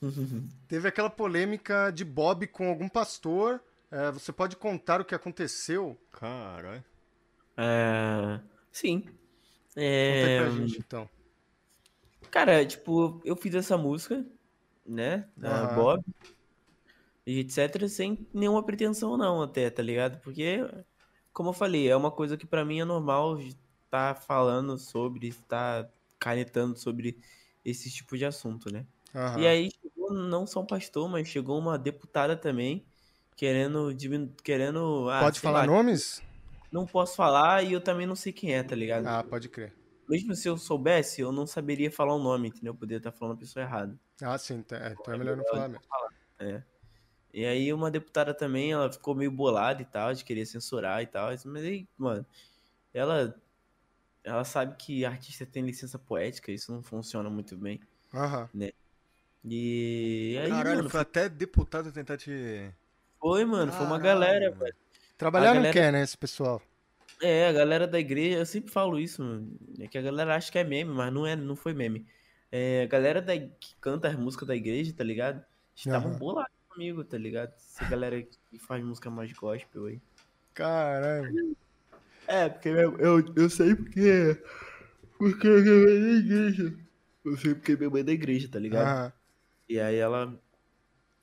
teve 0.68 0.88
aquela 0.88 1.10
polêmica 1.10 1.90
de 1.90 2.04
Bob 2.04 2.46
com 2.46 2.68
algum 2.68 2.88
pastor. 2.88 3.60
É, 3.90 4.10
você 4.10 4.32
pode 4.32 4.56
contar 4.56 5.00
o 5.00 5.04
que 5.04 5.14
aconteceu? 5.14 5.98
Caralho. 6.12 6.84
É, 7.56 8.40
Sim. 8.72 9.00
Conta 9.00 9.12
aí 10.26 10.30
É... 10.32 10.36
pra 10.36 10.50
gente, 10.50 10.78
então. 10.78 11.08
Cara, 12.30 12.64
tipo, 12.64 13.20
eu 13.24 13.36
fiz 13.36 13.54
essa 13.54 13.76
música, 13.76 14.24
né? 14.86 15.28
Da 15.36 15.64
Aham. 15.64 15.74
Bob. 15.74 16.04
E 17.30 17.38
etc. 17.40 17.88
Sem 17.88 18.26
nenhuma 18.32 18.64
pretensão, 18.64 19.16
não, 19.16 19.42
até, 19.42 19.70
tá 19.70 19.82
ligado? 19.82 20.20
Porque, 20.20 20.58
como 21.32 21.50
eu 21.50 21.52
falei, 21.52 21.88
é 21.88 21.94
uma 21.96 22.10
coisa 22.10 22.36
que 22.36 22.46
pra 22.46 22.64
mim 22.64 22.80
é 22.80 22.84
normal 22.84 23.38
estar 23.40 24.16
falando 24.16 24.76
sobre, 24.78 25.28
estar 25.28 25.88
canetando 26.18 26.76
sobre 26.76 27.18
esse 27.64 27.90
tipo 27.90 28.16
de 28.16 28.24
assunto, 28.24 28.72
né? 28.72 28.84
Aham. 29.14 29.40
E 29.42 29.46
aí 29.46 29.70
chegou 29.80 30.12
não 30.12 30.46
só 30.46 30.60
um 30.60 30.66
pastor, 30.66 31.08
mas 31.08 31.28
chegou 31.28 31.58
uma 31.58 31.78
deputada 31.78 32.36
também, 32.36 32.84
querendo 33.36 33.94
diminu... 33.94 34.34
querendo. 34.42 35.08
ah, 35.10 35.20
Pode 35.20 35.40
falar 35.40 35.60
lá, 35.60 35.66
nomes? 35.66 36.20
Não 36.72 36.84
posso 36.86 37.14
falar 37.16 37.62
e 37.64 37.72
eu 37.72 37.80
também 37.80 38.06
não 38.06 38.16
sei 38.16 38.32
quem 38.32 38.54
é, 38.54 38.62
tá 38.62 38.74
ligado? 38.74 39.06
Ah, 39.06 39.22
pode 39.22 39.48
crer. 39.48 39.72
Mesmo 40.08 40.34
se 40.34 40.48
eu 40.48 40.56
soubesse, 40.56 41.20
eu 41.20 41.30
não 41.30 41.46
saberia 41.46 41.90
falar 41.90 42.14
o 42.14 42.18
nome, 42.18 42.48
entendeu? 42.48 42.72
Eu 42.72 42.76
poderia 42.76 42.98
estar 42.98 43.12
falando 43.12 43.36
a 43.36 43.38
pessoa 43.38 43.62
errada. 43.64 43.96
Ah, 44.20 44.36
sim, 44.36 44.62
tá- 44.62 44.76
é, 44.76 44.92
então 44.92 45.14
é 45.14 45.18
melhor 45.18 45.36
não 45.36 45.44
falar 45.44 45.68
mesmo. 45.68 45.84
É. 46.40 46.62
E 47.32 47.44
aí 47.44 47.72
uma 47.72 47.90
deputada 47.90 48.34
também, 48.34 48.72
ela 48.72 48.90
ficou 48.92 49.14
meio 49.14 49.30
bolada 49.30 49.80
e 49.82 49.84
tal, 49.84 50.12
de 50.12 50.24
querer 50.24 50.44
censurar 50.46 51.02
e 51.02 51.06
tal. 51.06 51.28
Mas 51.46 51.64
aí, 51.64 51.86
mano, 51.96 52.26
ela 52.92 53.34
ela 54.22 54.44
sabe 54.44 54.76
que 54.76 55.04
artista 55.04 55.46
tem 55.46 55.62
licença 55.64 55.98
poética, 55.98 56.52
isso 56.52 56.72
não 56.72 56.82
funciona 56.82 57.30
muito 57.30 57.56
bem. 57.56 57.80
Aham. 58.12 58.48
E 59.44 60.38
aí, 60.42 60.50
Caralho, 60.50 60.76
mano, 60.78 60.90
foi 60.90 61.00
até 61.00 61.28
deputado 61.28 61.90
tentar 61.90 62.18
te. 62.18 62.70
foi, 63.18 63.44
mano, 63.44 63.72
foi 63.72 63.86
uma 63.86 63.98
Caralho, 63.98 64.20
galera, 64.20 64.50
velho. 64.50 64.74
Trabalhar 65.16 65.50
A 65.50 65.54
não 65.54 65.62
galera- 65.62 65.72
quer, 65.72 65.92
né, 65.92 66.02
esse 66.02 66.16
pessoal? 66.16 66.60
É, 67.22 67.48
a 67.48 67.52
galera 67.52 67.86
da 67.86 67.98
igreja, 67.98 68.38
eu 68.38 68.46
sempre 68.46 68.70
falo 68.70 68.98
isso, 68.98 69.22
mano. 69.22 69.50
É 69.78 69.86
que 69.86 69.98
a 69.98 70.02
galera 70.02 70.34
acha 70.36 70.50
que 70.50 70.58
é 70.58 70.64
meme, 70.64 70.90
mas 70.92 71.12
não 71.12 71.26
é, 71.26 71.36
não 71.36 71.54
foi 71.56 71.72
meme. 71.74 72.06
É, 72.52 72.82
a 72.82 72.86
galera 72.86 73.20
da, 73.22 73.36
que 73.38 73.74
canta 73.80 74.08
as 74.08 74.16
músicas 74.16 74.48
da 74.48 74.56
igreja, 74.56 74.92
tá 74.94 75.04
ligado? 75.04 75.42
Estavam 75.76 76.10
Aham. 76.10 76.18
bolados 76.18 76.52
comigo, 76.70 77.04
tá 77.04 77.18
ligado? 77.18 77.52
Essa 77.54 77.84
galera 77.84 78.22
que 78.22 78.58
faz 78.58 78.82
música 78.82 79.10
mais 79.10 79.32
gospel 79.32 79.86
aí. 79.86 80.00
Caralho. 80.54 81.56
É, 82.26 82.48
porque 82.48 82.68
eu, 82.68 82.96
eu, 82.98 83.34
eu 83.34 83.50
sei 83.50 83.74
porque. 83.74 84.40
Porque 85.18 85.48
minha 85.48 85.74
mãe 85.74 85.96
é 85.96 86.00
da 86.00 86.12
igreja. 86.12 86.78
Eu 87.24 87.36
sei 87.36 87.54
porque 87.54 87.76
minha 87.76 87.90
mãe 87.90 88.00
é 88.00 88.04
da 88.04 88.12
igreja, 88.12 88.48
tá 88.48 88.58
ligado? 88.58 88.86
Aham. 88.86 89.12
E 89.68 89.80
aí 89.80 89.96
ela. 89.96 90.40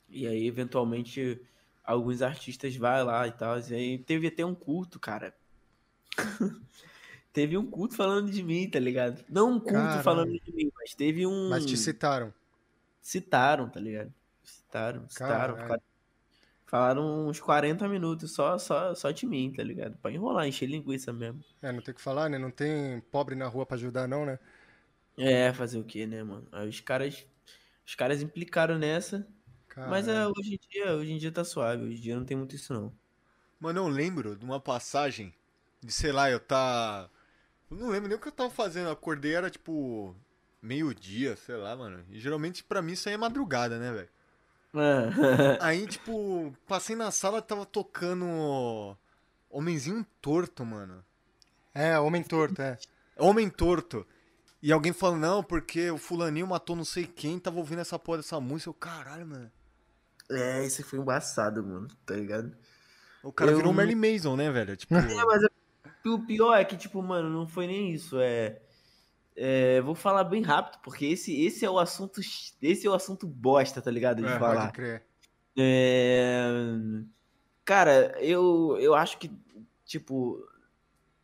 E 0.08 0.26
aí, 0.26 0.46
eventualmente, 0.46 1.40
alguns 1.84 2.22
artistas 2.22 2.76
vai 2.76 3.02
lá 3.02 3.26
e 3.26 3.32
tal. 3.32 3.58
E 3.58 3.74
aí 3.74 3.98
teve 3.98 4.26
até 4.26 4.44
um 4.44 4.54
culto, 4.54 4.98
cara. 4.98 5.34
teve 7.32 7.56
um 7.56 7.66
culto 7.66 7.94
falando 7.94 8.30
de 8.30 8.42
mim, 8.42 8.68
tá 8.68 8.78
ligado? 8.78 9.24
Não 9.28 9.52
um 9.52 9.60
culto 9.60 9.74
Caralho. 9.74 10.02
falando 10.02 10.32
de 10.32 10.52
mim, 10.52 10.70
mas 10.76 10.94
teve 10.94 11.26
um. 11.26 11.48
Mas 11.50 11.66
te 11.66 11.76
citaram. 11.76 12.32
Citaram, 13.00 13.68
tá 13.68 13.80
ligado? 13.80 14.12
Citaram, 14.68 15.08
citaram. 15.08 15.56
Ficaram- 15.56 15.82
Falaram 16.66 17.28
uns 17.28 17.40
40 17.40 17.88
minutos 17.88 18.32
só, 18.34 18.58
só, 18.58 18.94
só 18.94 19.10
de 19.10 19.26
mim, 19.26 19.52
tá 19.52 19.62
ligado? 19.62 19.96
Pra 19.98 20.12
enrolar, 20.12 20.46
encher 20.46 20.66
linguiça 20.68 21.12
mesmo. 21.12 21.42
É, 21.62 21.72
não 21.72 21.80
tem 21.80 21.92
o 21.92 21.94
que 21.94 22.00
falar, 22.02 22.28
né? 22.28 22.38
Não 22.38 22.50
tem 22.50 23.00
pobre 23.10 23.34
na 23.34 23.46
rua 23.48 23.64
pra 23.66 23.76
ajudar, 23.76 24.06
não, 24.06 24.26
né? 24.26 24.38
É, 25.16 25.52
fazer 25.52 25.78
o 25.78 25.84
quê, 25.84 26.06
né, 26.06 26.22
mano? 26.22 26.46
Aí 26.52 26.68
os 26.68 26.80
caras. 26.80 27.26
Os 27.86 27.94
caras 27.94 28.22
implicaram 28.22 28.78
nessa. 28.78 29.26
Mas 29.76 30.08
é, 30.08 30.26
hoje 30.26 30.54
em 30.54 30.58
dia, 30.70 30.92
hoje 30.94 31.12
em 31.12 31.18
dia 31.18 31.32
tá 31.32 31.44
suave. 31.44 31.84
Hoje 31.84 31.98
em 31.98 32.00
dia 32.00 32.16
não 32.16 32.24
tem 32.24 32.36
muito 32.36 32.54
isso, 32.54 32.72
não. 32.74 32.92
Mano, 33.60 33.80
eu 33.80 33.88
lembro 33.88 34.36
de 34.36 34.44
uma 34.44 34.60
passagem 34.60 35.34
de, 35.82 35.92
sei 35.92 36.12
lá, 36.12 36.30
eu 36.30 36.40
tá. 36.40 37.08
Eu 37.70 37.76
não 37.76 37.88
lembro 37.90 38.08
nem 38.08 38.18
o 38.18 38.20
que 38.20 38.28
eu 38.28 38.32
tava 38.32 38.50
fazendo. 38.50 38.90
Acordei, 38.90 39.34
era 39.34 39.50
tipo. 39.50 40.14
Meio-dia, 40.62 41.36
sei 41.36 41.56
lá, 41.56 41.76
mano. 41.76 42.04
E 42.10 42.18
geralmente 42.20 42.64
pra 42.64 42.82
mim 42.82 42.92
isso 42.92 43.08
aí 43.08 43.14
é 43.14 43.18
madrugada, 43.18 43.78
né, 43.78 43.92
velho? 43.92 44.08
Aí, 45.60 45.86
tipo, 45.86 46.52
passei 46.66 46.94
na 46.94 47.10
sala 47.10 47.40
tava 47.42 47.64
tocando. 47.66 48.96
Homenzinho 49.50 50.04
torto, 50.20 50.64
mano. 50.64 51.02
É, 51.74 51.98
homem 51.98 52.22
torto, 52.22 52.60
é. 52.60 52.76
Homem 53.16 53.48
torto. 53.48 54.06
E 54.62 54.72
alguém 54.72 54.92
falando, 54.92 55.20
não, 55.20 55.42
porque 55.42 55.90
o 55.90 55.96
fulaninho 55.98 56.46
matou 56.46 56.74
não 56.76 56.84
sei 56.84 57.06
quem, 57.06 57.38
tava 57.38 57.58
ouvindo 57.58 57.80
essa 57.80 57.98
porra 57.98 58.18
dessa 58.18 58.40
música. 58.40 58.70
Eu, 58.70 58.74
caralho, 58.74 59.26
mano. 59.26 59.50
É, 60.30 60.66
isso 60.66 60.84
foi 60.84 60.98
embaçado, 60.98 61.64
mano, 61.64 61.88
tá 62.04 62.14
ligado? 62.14 62.54
O 63.22 63.32
cara 63.32 63.50
Eu 63.52 63.56
virou 63.56 63.72
o 63.72 63.74
não- 63.74 63.82
Merlin 63.84 64.12
Mason, 64.14 64.36
né, 64.36 64.50
velho? 64.50 64.76
Tipo, 64.76 64.94
É, 65.22 65.24
mas 65.24 65.42
é- 65.44 66.08
o 66.08 66.18
pior 66.26 66.54
é 66.54 66.64
que, 66.64 66.76
tipo, 66.76 67.02
mano, 67.02 67.30
não 67.30 67.46
foi 67.46 67.66
nem 67.66 67.92
isso. 67.92 68.18
É. 68.20 68.60
é, 69.40 69.80
vou 69.80 69.94
falar 69.94 70.24
bem 70.24 70.42
rápido, 70.42 70.80
porque 70.82 71.06
esse, 71.06 71.44
esse 71.44 71.64
é 71.64 71.70
o 71.70 71.78
assunto. 71.78 72.20
Esse 72.60 72.86
é 72.86 72.90
o 72.90 72.94
assunto 72.94 73.26
bosta, 73.26 73.80
tá 73.80 73.90
ligado? 73.90 74.20
De 74.20 74.28
É, 74.28 74.38
falar. 74.38 74.60
Pode 74.62 74.72
crer. 74.72 75.04
É, 75.56 76.50
Cara, 77.64 78.16
eu, 78.20 78.78
eu 78.80 78.94
acho 78.94 79.18
que, 79.18 79.30
tipo, 79.84 80.42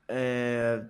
é, 0.06 0.84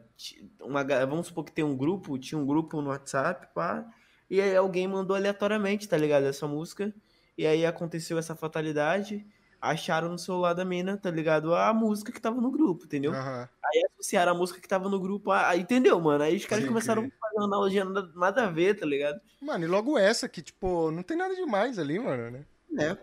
uma, 0.60 0.82
vamos 1.06 1.28
supor 1.28 1.44
que 1.44 1.52
tem 1.52 1.64
um 1.64 1.76
grupo, 1.76 2.18
tinha 2.18 2.36
um 2.38 2.44
grupo 2.44 2.82
no 2.82 2.90
WhatsApp, 2.90 3.46
pá, 3.54 3.88
e 4.28 4.40
aí 4.40 4.56
alguém 4.56 4.88
mandou 4.88 5.14
aleatoriamente, 5.14 5.88
tá 5.88 5.96
ligado? 5.96 6.24
Essa 6.26 6.48
música, 6.48 6.92
e 7.38 7.46
aí 7.46 7.64
aconteceu 7.64 8.18
essa 8.18 8.34
fatalidade, 8.34 9.24
acharam 9.70 10.08
no 10.10 10.18
celular 10.18 10.52
da 10.54 10.64
mina, 10.64 10.96
tá 10.96 11.10
ligado? 11.10 11.54
A 11.54 11.72
música 11.72 12.12
que 12.12 12.20
tava 12.20 12.40
no 12.40 12.50
grupo, 12.50 12.84
entendeu? 12.84 13.12
Aham. 13.12 13.48
Aí 13.64 13.82
associaram 13.92 14.32
a 14.32 14.34
música 14.34 14.60
que 14.60 14.68
tava 14.68 14.88
no 14.88 15.00
grupo, 15.00 15.30
a, 15.30 15.48
a- 15.50 15.56
entendeu, 15.56 16.00
mano? 16.00 16.22
Aí 16.24 16.36
os 16.36 16.44
caras 16.46 16.64
Pode 16.64 16.68
começaram 16.68 17.02
crer. 17.02 17.12
a 17.14 17.20
fazer 17.26 17.36
uma 17.38 17.44
analogia 17.46 17.84
nada, 17.84 18.12
nada 18.14 18.44
a 18.44 18.50
ver, 18.50 18.78
tá 18.78 18.84
ligado? 18.86 19.20
Mano, 19.40 19.64
e 19.64 19.66
logo 19.68 19.98
essa 19.98 20.28
que, 20.28 20.42
tipo, 20.42 20.90
não 20.90 21.02
tem 21.02 21.16
nada 21.16 21.34
demais 21.34 21.78
ali, 21.78 21.98
mano, 21.98 22.30
né? 22.30 22.44
É. 22.78 22.96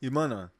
E, 0.00 0.10
mano, 0.10 0.50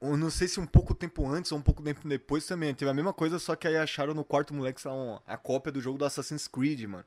eu 0.00 0.16
não 0.16 0.30
sei 0.30 0.48
se 0.48 0.58
um 0.58 0.66
pouco 0.66 0.94
tempo 0.94 1.28
antes 1.28 1.52
ou 1.52 1.58
um 1.58 1.62
pouco 1.62 1.82
tempo 1.82 2.06
depois 2.08 2.44
também 2.46 2.74
teve 2.74 2.90
a 2.90 2.94
mesma 2.94 3.12
coisa, 3.12 3.38
só 3.38 3.54
que 3.54 3.68
aí 3.68 3.76
acharam 3.76 4.14
no 4.14 4.24
quarto 4.24 4.52
moleque 4.52 4.80
sei 4.80 4.90
lá, 4.90 5.20
a 5.26 5.36
cópia 5.36 5.70
do 5.72 5.80
jogo 5.80 5.96
do 5.98 6.04
Assassin's 6.04 6.48
Creed, 6.48 6.82
mano. 6.84 7.04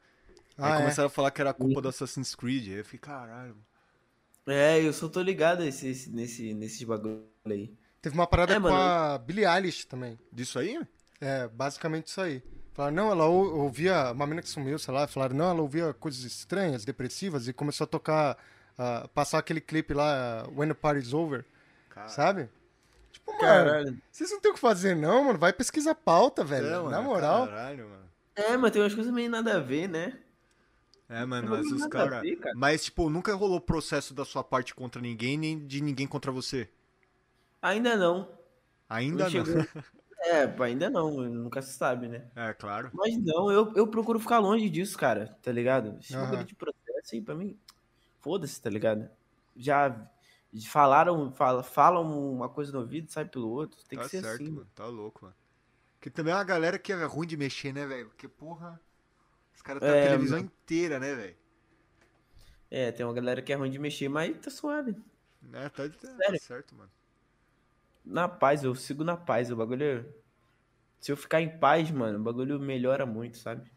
Aí 0.57 0.72
Ah, 0.72 0.76
é. 0.76 0.77
começaram 0.77 1.07
a 1.07 1.10
falar 1.10 1.31
que 1.31 1.41
era 1.41 1.53
culpa 1.53 1.81
do 1.81 1.89
Assassin's 1.89 2.34
Creed. 2.35 2.68
Aí 2.69 2.77
eu 2.80 2.85
fiquei, 2.85 2.99
caralho. 2.99 3.49
mano. 3.49 3.65
É, 4.47 4.80
eu 4.81 4.93
só 4.93 5.07
tô 5.09 5.22
ligado 5.22 5.63
esse, 5.63 5.88
esse- 5.88 6.09
nesse, 6.09 6.53
nesses 6.53 6.84
bagulho 6.84 7.23
aí. 7.45 7.73
Teve 8.01 8.15
uma 8.15 8.27
parada 8.27 8.53
É, 8.53 8.55
com 8.57 8.61
mano. 8.63 8.76
a 8.76 9.17
Billie 9.17 9.45
Eilish 9.45 9.85
também. 9.85 10.19
Disso 10.31 10.59
aí? 10.59 10.80
É, 11.19 11.47
basicamente 11.47 12.07
isso 12.07 12.22
aí. 12.22 12.43
Falaram, 12.73 12.95
não, 12.95 13.11
ela 13.11 13.26
ou- 13.26 13.57
ouvia, 13.61 14.11
uma 14.11 14.26
menina 14.27 14.41
que 14.41 14.49
sumiu, 14.49 14.77
sei 14.77 14.93
lá, 14.93 15.07
falaram, 15.07 15.35
não, 15.35 15.49
ela 15.49 15.61
ouvia 15.61 15.93
coisas 15.93 16.23
estranhas, 16.23 16.85
depressivas, 16.85 17.47
e 17.47 17.53
começou 17.53 17.85
a 17.85 17.88
tocar, 17.88 18.38
a 18.77 19.07
passar 19.07 19.39
aquele 19.39 19.61
clipe 19.61 19.93
lá, 19.93 20.45
When 20.55 20.67
the 20.67 20.73
Party's 20.73 21.13
Over, 21.13 21.45
Caralho. 21.89 22.11
sabe? 22.13 22.49
Tipo, 23.11 23.31
mano, 23.31 23.41
Caralho. 23.41 23.97
vocês 24.11 24.30
não 24.30 24.41
tem 24.41 24.51
o 24.51 24.53
que 24.53 24.59
fazer 24.59 24.93
não, 24.95 25.23
mano, 25.23 25.39
vai 25.39 25.53
pesquisar 25.53 25.95
pauta, 25.95 26.43
velho, 26.43 26.67
É, 26.67 26.72
mano, 26.77 26.89
na 26.91 27.01
moral. 27.01 27.47
Caralho, 27.47 27.88
mano. 27.89 28.05
É, 28.35 28.57
mas 28.57 28.72
tem 28.72 28.81
umas 28.81 28.93
coisas 28.93 29.11
meio 29.13 29.30
nada 29.31 29.55
a 29.55 29.59
ver, 29.59 29.88
né? 29.88 30.19
É, 31.07 31.23
mano, 31.26 31.49
Não 31.49 31.57
mas 31.57 31.72
os 31.72 31.86
caras. 31.88 32.22
cara. 32.40 32.53
Mas, 32.56 32.86
tipo, 32.86 33.10
nunca 33.10 33.34
rolou 33.36 33.61
processo 33.61 34.14
da 34.14 34.26
sua 34.26 34.44
parte 34.44 34.73
contra 34.73 35.02
ninguém, 35.02 35.38
nem 35.38 35.65
de 35.65 35.82
ninguém 35.82 36.07
contra 36.07 36.32
você. 36.32 36.69
Ainda 37.61 37.95
não. 37.95 38.27
Ainda 38.90 39.26
não. 39.26 39.32
chegou. 39.32 39.53
É, 40.27 40.44
ainda 40.64 40.90
não, 40.90 41.11
nunca 41.11 41.61
se 41.61 41.73
sabe, 41.73 42.07
né? 42.07 42.26
É, 42.36 42.52
claro. 42.52 42.90
Mas 42.94 43.15
não, 43.15 43.52
eu, 43.52 43.72
eu 43.76 43.86
procuro 43.86 44.19
ficar 44.19 44.40
longe 44.40 44.68
disso, 44.72 44.98
cara, 44.98 45.38
tá 45.44 45.52
ligado? 45.52 45.99
Esse 45.99 46.14
bagulho 46.14 46.44
de 46.44 46.56
processo 46.56 47.14
aí, 47.14 47.22
pra 47.22 47.36
mim, 47.36 47.56
foda-se, 48.22 48.60
tá 48.60 48.68
ligado? 48.68 49.07
Já 49.56 50.10
falaram, 50.68 51.32
fala, 51.32 51.61
falam 51.61 52.34
uma 52.34 52.49
coisa 52.49 52.72
no 52.72 52.80
ouvido, 52.80 53.11
sai 53.11 53.26
pelo 53.26 53.49
outro, 53.49 53.77
tem 53.88 53.99
tá 53.99 54.06
que 54.06 54.10
ser 54.10 54.23
certo, 54.23 54.41
assim. 54.41 54.52
mano. 54.52 54.68
Tá 54.73 54.88
louco, 54.88 55.26
mano. 55.26 55.36
Porque 55.94 56.10
também 56.10 56.34
é 56.34 56.38
uma 56.38 56.44
galera 56.44 56.80
que 56.80 56.91
é 56.91 57.06
ruim 57.06 57.27
de 57.27 57.38
mexer, 57.38 57.72
né, 57.72 57.86
velho? 57.86 58.07
Porque, 58.07 58.27
porra. 58.27 58.80
Os 59.56 59.61
caras 59.61 59.84
têm 59.84 59.90
É, 59.90 59.99
a 59.99 60.02
televisão 60.03 60.40
inteira, 60.40 60.99
né, 60.99 61.15
velho? 61.15 61.36
É, 62.69 62.91
tem 62.91 63.06
uma 63.06 63.14
galera 63.14 63.41
que 63.41 63.52
é 63.53 63.56
ruim 63.56 63.69
de 63.72 63.80
mexer, 63.80 64.10
mas 64.10 64.38
tá 64.40 64.49
suave. 64.49 64.95
Né? 65.41 65.69
Tá, 65.69 65.88
tá, 65.90 66.18
tá 66.26 66.36
certo, 66.38 66.76
mano. 66.76 66.91
Na 68.06 68.27
paz, 68.30 68.64
eu 68.64 68.73
sigo 68.76 69.03
na 69.03 69.18
paz, 69.18 69.52
o 69.52 69.56
bagulho... 69.56 69.84
é- 69.84 70.06
Se 70.99 71.11
eu 71.11 71.18
ficar 71.18 71.41
em 71.41 71.60
paz, 71.60 71.91
mano, 71.91 72.19
o 72.19 72.23
bagulho 72.23 72.60
melhora 72.60 73.06
muito, 73.06 73.38
sabe? 73.38 73.72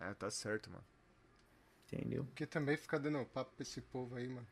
É, 0.00 0.12
tá 0.14 0.30
certo, 0.30 0.68
mano. 0.70 0.84
Entendeu? 1.92 2.24
Porque 2.24 2.46
também 2.46 2.76
fica 2.76 2.98
dando 2.98 3.24
papo 3.26 3.52
pra 3.54 3.62
esse 3.62 3.80
povo 3.80 4.16
aí, 4.16 4.28
mano. 4.28 4.46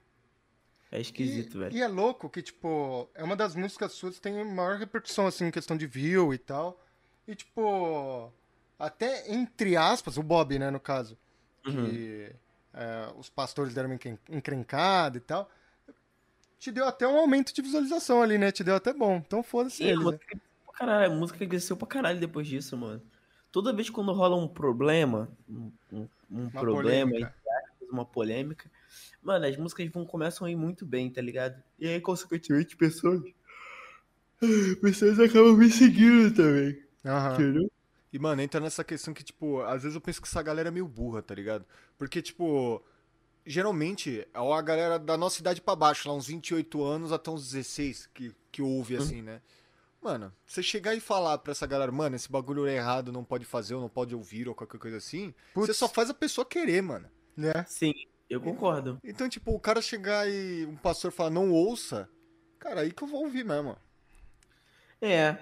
É 0.90 1.00
esquisito, 1.00 1.56
e, 1.56 1.60
velho. 1.60 1.76
E 1.76 1.82
é 1.82 1.88
louco 1.88 2.30
que, 2.30 2.42
tipo, 2.42 3.08
é 3.14 3.22
uma 3.22 3.36
das 3.36 3.54
músicas 3.54 3.92
suas 3.92 4.16
que 4.16 4.20
tem 4.22 4.44
maior 4.44 4.76
repercussão, 4.78 5.26
assim, 5.26 5.46
em 5.46 5.50
questão 5.50 5.76
de 5.76 5.86
view 5.86 6.32
e 6.32 6.38
tal. 6.38 6.82
E, 7.26 7.34
tipo, 7.34 8.32
até 8.78 9.30
entre 9.32 9.76
aspas, 9.76 10.16
o 10.16 10.22
Bob, 10.22 10.58
né, 10.58 10.70
no 10.70 10.80
caso, 10.80 11.18
Uhum. 11.66 11.84
que 11.90 12.32
é, 12.72 13.12
os 13.16 13.28
pastores 13.28 13.74
deram 13.74 13.88
uma 13.88 13.94
encren- 13.96 14.18
encrencada 14.30 15.18
e 15.18 15.20
tal, 15.20 15.50
te 16.58 16.70
deu 16.72 16.86
até 16.86 17.06
um 17.06 17.16
aumento 17.16 17.52
de 17.54 17.62
visualização 17.62 18.20
ali, 18.22 18.36
né? 18.38 18.50
Te 18.50 18.64
deu 18.64 18.74
até 18.74 18.92
bom. 18.92 19.16
Então 19.16 19.42
foda-se 19.42 19.82
eles, 19.84 19.98
né? 19.98 20.04
música 20.04 20.26
cresceu 20.26 20.48
pra 20.66 20.72
caralho, 20.74 21.12
a 21.12 21.14
música 21.16 21.46
cresceu 21.46 21.76
pra 21.76 21.88
caralho 21.88 22.20
depois 22.20 22.46
disso, 22.46 22.76
mano. 22.76 23.02
Toda 23.52 23.72
vez 23.72 23.88
quando 23.90 24.12
rola 24.12 24.36
um 24.36 24.48
problema, 24.48 25.30
um, 25.48 25.72
um- 25.92 26.08
um 26.30 26.48
problema, 26.50 27.10
polêmica. 27.10 27.34
uma 27.90 28.04
polêmica, 28.04 28.70
mano, 29.22 29.46
as 29.46 29.56
músicas 29.56 29.88
vão, 29.88 30.04
começam 30.04 30.46
a 30.46 30.50
ir 30.50 30.56
muito 30.56 30.84
bem, 30.84 31.10
tá 31.10 31.20
ligado? 31.22 31.62
E 31.78 31.86
aí, 31.88 32.00
consequentemente, 32.00 32.76
pessoas. 32.76 33.22
Pessoas 34.80 35.18
acabam 35.18 35.56
me 35.56 35.70
seguindo 35.70 36.32
também, 36.34 36.80
Aham. 37.04 37.34
entendeu? 37.34 37.70
E, 38.12 38.18
mano, 38.18 38.40
entra 38.40 38.60
nessa 38.60 38.82
questão 38.82 39.12
que, 39.12 39.22
tipo, 39.22 39.60
às 39.62 39.82
vezes 39.82 39.94
eu 39.94 40.00
penso 40.00 40.20
que 40.22 40.28
essa 40.28 40.42
galera 40.42 40.68
é 40.68 40.72
meio 40.72 40.88
burra, 40.88 41.20
tá 41.22 41.34
ligado? 41.34 41.64
Porque, 41.98 42.22
tipo, 42.22 42.82
geralmente 43.44 44.20
é 44.32 44.38
a 44.38 44.62
galera 44.62 44.98
da 44.98 45.16
nossa 45.16 45.40
idade 45.40 45.60
pra 45.60 45.76
baixo, 45.76 46.08
lá 46.08 46.14
uns 46.14 46.26
28 46.26 46.82
anos 46.82 47.12
até 47.12 47.30
uns 47.30 47.44
16, 47.50 48.06
que, 48.14 48.34
que 48.50 48.62
ouve 48.62 48.96
Uhum. 48.96 49.02
assim, 49.02 49.22
né? 49.22 49.40
Mano, 50.00 50.32
você 50.46 50.62
chegar 50.62 50.94
e 50.94 51.00
falar 51.00 51.38
pra 51.38 51.50
essa 51.50 51.66
galera, 51.66 51.90
mano, 51.90 52.14
esse 52.14 52.30
bagulho 52.30 52.66
é 52.66 52.76
errado, 52.76 53.12
não 53.12 53.24
pode 53.24 53.44
fazer, 53.44 53.74
ou 53.74 53.80
não 53.80 53.88
pode 53.88 54.14
ouvir, 54.14 54.48
ou 54.48 54.54
qualquer 54.54 54.78
coisa 54.78 54.96
assim, 54.96 55.34
Putz. 55.52 55.66
você 55.66 55.74
só 55.74 55.88
faz 55.88 56.08
a 56.08 56.14
pessoa 56.14 56.44
querer, 56.44 56.82
mano. 56.82 57.10
Né? 57.36 57.52
Sim, 57.66 57.92
eu 58.30 58.40
concordo. 58.40 58.98
Então, 59.02 59.28
tipo, 59.28 59.52
o 59.52 59.58
cara 59.60 59.82
chegar 59.82 60.30
e 60.30 60.64
um 60.66 60.76
pastor 60.76 61.10
falar, 61.10 61.30
não 61.30 61.50
ouça, 61.50 62.08
cara, 62.60 62.82
aí 62.82 62.92
que 62.92 63.02
eu 63.02 63.08
vou 63.08 63.24
ouvir 63.24 63.44
mesmo. 63.44 63.76
É, 65.00 65.36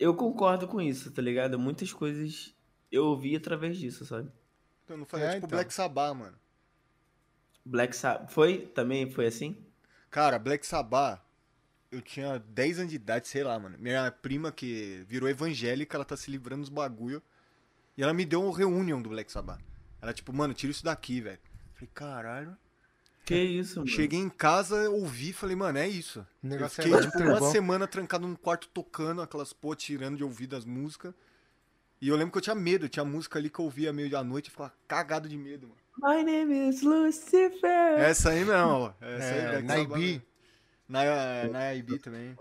eu 0.00 0.14
concordo 0.14 0.66
com 0.66 0.80
isso, 0.80 1.12
tá 1.12 1.20
ligado? 1.20 1.58
Muitas 1.58 1.92
coisas 1.92 2.54
eu 2.90 3.04
ouvi 3.04 3.36
através 3.36 3.76
disso, 3.76 4.04
sabe? 4.06 4.30
Então, 4.84 4.96
não 4.96 5.04
faz, 5.04 5.22
É, 5.22 5.26
tipo 5.34 5.46
então. 5.46 5.50
Black 5.50 5.72
Sabbath, 5.72 6.16
mano. 6.16 6.36
Black 7.64 7.94
Sabbath. 7.94 8.30
Foi? 8.32 8.66
Também 8.66 9.10
foi 9.10 9.26
assim? 9.26 9.56
Cara, 10.10 10.38
Black 10.38 10.66
Sabbath, 10.66 11.20
eu 11.92 12.00
tinha 12.00 12.38
10 12.38 12.78
anos 12.78 12.90
de 12.90 12.96
idade, 12.96 13.28
sei 13.28 13.44
lá, 13.44 13.58
mano. 13.58 13.76
Minha 13.78 14.10
prima 14.10 14.50
que 14.50 15.04
virou 15.06 15.28
evangélica, 15.28 15.96
ela 15.96 16.04
tá 16.04 16.16
se 16.16 16.30
livrando 16.30 16.62
dos 16.62 16.70
bagulho. 16.70 17.22
E 17.96 18.02
ela 18.02 18.14
me 18.14 18.24
deu 18.24 18.42
um 18.42 18.50
reunion 18.50 19.02
do 19.02 19.10
Black 19.10 19.30
Sabbath. 19.30 19.60
Ela, 20.00 20.14
tipo, 20.14 20.32
mano, 20.32 20.54
tira 20.54 20.70
isso 20.70 20.82
daqui, 20.82 21.20
velho. 21.20 21.38
Falei, 21.74 21.90
caralho. 21.92 22.56
Que 23.24 23.34
isso, 23.36 23.78
mano? 23.80 23.88
Cheguei 23.90 24.18
em 24.18 24.28
casa, 24.28 24.90
ouvi, 24.90 25.32
falei, 25.32 25.54
mano, 25.54 25.78
é 25.78 25.86
isso. 25.88 26.20
O 26.42 26.46
Eu 26.46 26.50
negócio 26.50 26.82
fiquei, 26.82 26.92
é 26.98 27.00
tipo, 27.02 27.18
muito 27.18 27.30
uma 27.30 27.38
bom. 27.40 27.50
semana 27.52 27.86
trancado 27.86 28.26
num 28.26 28.34
quarto 28.34 28.68
tocando 28.68 29.22
aquelas 29.22 29.52
pô, 29.52 29.74
tirando 29.74 30.16
de 30.16 30.24
ouvido 30.24 30.56
as 30.56 30.64
músicas. 30.64 31.14
E 32.00 32.08
eu 32.08 32.16
lembro 32.16 32.32
que 32.32 32.38
eu 32.38 32.42
tinha 32.42 32.54
medo, 32.54 32.88
tinha 32.88 33.04
música 33.04 33.38
ali 33.38 33.50
que 33.50 33.58
eu 33.60 33.64
ouvia 33.66 33.92
meio 33.92 34.10
da 34.10 34.24
noite 34.24 34.46
e 34.48 34.50
ficava 34.50 34.72
cagado 34.88 35.28
de 35.28 35.36
medo, 35.36 35.68
mano. 35.68 35.80
My 36.16 36.24
name 36.24 36.68
is 36.70 36.80
Lucifer. 36.82 37.98
Essa 38.00 38.30
aí 38.30 38.44
não, 38.44 38.80
ó. 38.84 38.92
Essa 39.00 39.34
aí, 39.34 39.38
É, 39.40 39.48
Black 39.50 39.66
na 39.66 39.76
Sabbath. 39.76 39.98
IB. 40.00 40.22
Na, 40.88 41.04
na 41.52 41.74
IB 41.74 41.98
também. 41.98 42.36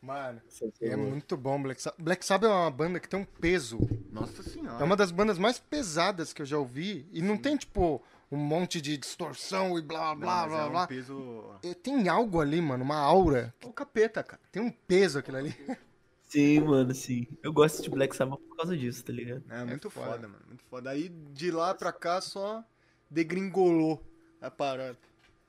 Mano, 0.00 0.40
É 0.80 0.88
é 0.90 0.96
muito 0.96 1.36
bom 1.36 1.60
Black 1.62 1.82
Sabbath. 1.82 2.00
Black 2.02 2.24
Sabbath 2.24 2.50
é 2.50 2.54
uma 2.54 2.70
banda 2.70 2.98
que 2.98 3.08
tem 3.08 3.20
um 3.20 3.24
peso. 3.24 3.78
Nossa 4.10 4.42
senhora. 4.42 4.80
É 4.80 4.84
uma 4.84 4.96
das 4.96 5.10
bandas 5.10 5.38
mais 5.38 5.58
pesadas 5.58 6.32
que 6.32 6.40
eu 6.40 6.46
já 6.46 6.56
ouvi. 6.56 7.06
E 7.12 7.20
não 7.20 7.36
tem, 7.36 7.56
tipo, 7.56 8.02
um 8.30 8.36
monte 8.36 8.80
de 8.80 8.96
distorção 8.96 9.78
e 9.78 9.82
blá, 9.82 10.10
Não, 10.14 10.20
blá, 10.20 10.36
mas 10.42 10.48
blá, 10.50 10.60
é 10.60 10.64
um 10.66 10.70
blá. 10.70 10.86
peso... 10.86 11.44
É, 11.62 11.74
Tem 11.74 12.08
algo 12.08 12.40
ali, 12.40 12.60
mano, 12.60 12.84
uma 12.84 12.98
aura. 12.98 13.54
É 13.60 13.66
o 13.66 13.72
capeta, 13.72 14.22
cara. 14.22 14.40
Tem 14.52 14.62
um 14.62 14.70
peso 14.70 15.18
aquilo 15.18 15.38
ali. 15.38 15.54
Sim, 16.28 16.60
mano, 16.60 16.94
sim. 16.94 17.26
Eu 17.42 17.50
gosto 17.54 17.80
de 17.82 17.88
Black 17.88 18.14
Sabbath 18.14 18.38
por 18.42 18.54
causa 18.58 18.76
disso, 18.76 19.02
tá 19.02 19.10
ligado? 19.14 19.42
É, 19.48 19.64
muito 19.64 19.88
foda. 19.88 20.10
foda. 20.10 20.28
mano. 20.28 20.44
Muito 20.46 20.62
foda. 20.64 20.90
Aí 20.90 21.08
de 21.08 21.50
lá 21.50 21.72
pra 21.74 21.90
cá 21.90 22.20
só 22.20 22.62
degringolou 23.10 24.04
a 24.38 24.50
parada. 24.50 24.98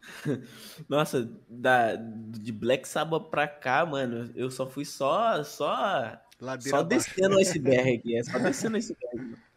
Nossa, 0.87 1.29
da, 1.49 1.95
de 1.97 2.53
Black 2.53 2.87
Sabbath 2.87 3.29
pra 3.29 3.45
cá, 3.45 3.85
mano, 3.85 4.31
eu 4.33 4.49
só 4.49 4.65
fui 4.65 4.85
só, 4.85 5.43
só, 5.43 6.17
Ladeira 6.39 6.77
só 6.77 6.81
abaixo. 6.81 7.07
descendo 7.09 7.35
o 7.35 7.39
iceberg, 7.39 8.15
é 8.15 8.23
só 8.23 8.39
descendo 8.39 8.75
o 8.75 8.77
iceberg. 8.77 9.35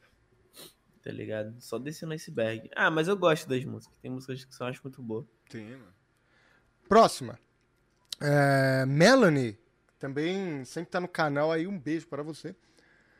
Tá 1.02 1.10
ligado? 1.10 1.54
Só 1.60 1.78
descendo 1.78 2.12
o 2.12 2.14
iceberg. 2.14 2.70
Ah, 2.76 2.90
mas 2.90 3.08
eu 3.08 3.16
gosto 3.16 3.48
das 3.48 3.64
músicas. 3.64 3.98
Tem 3.98 4.10
músicas 4.10 4.44
que 4.44 4.62
eu 4.62 4.66
acho 4.66 4.80
muito 4.84 5.02
boas. 5.02 5.26
Tem, 5.48 5.70
mano. 5.70 5.94
Próxima. 6.88 7.38
É, 8.20 8.86
Melanie, 8.86 9.58
também 9.98 10.64
sempre 10.64 10.90
tá 10.90 11.00
no 11.00 11.08
canal 11.08 11.50
aí. 11.50 11.66
Um 11.66 11.78
beijo 11.78 12.06
para 12.06 12.22
você. 12.22 12.54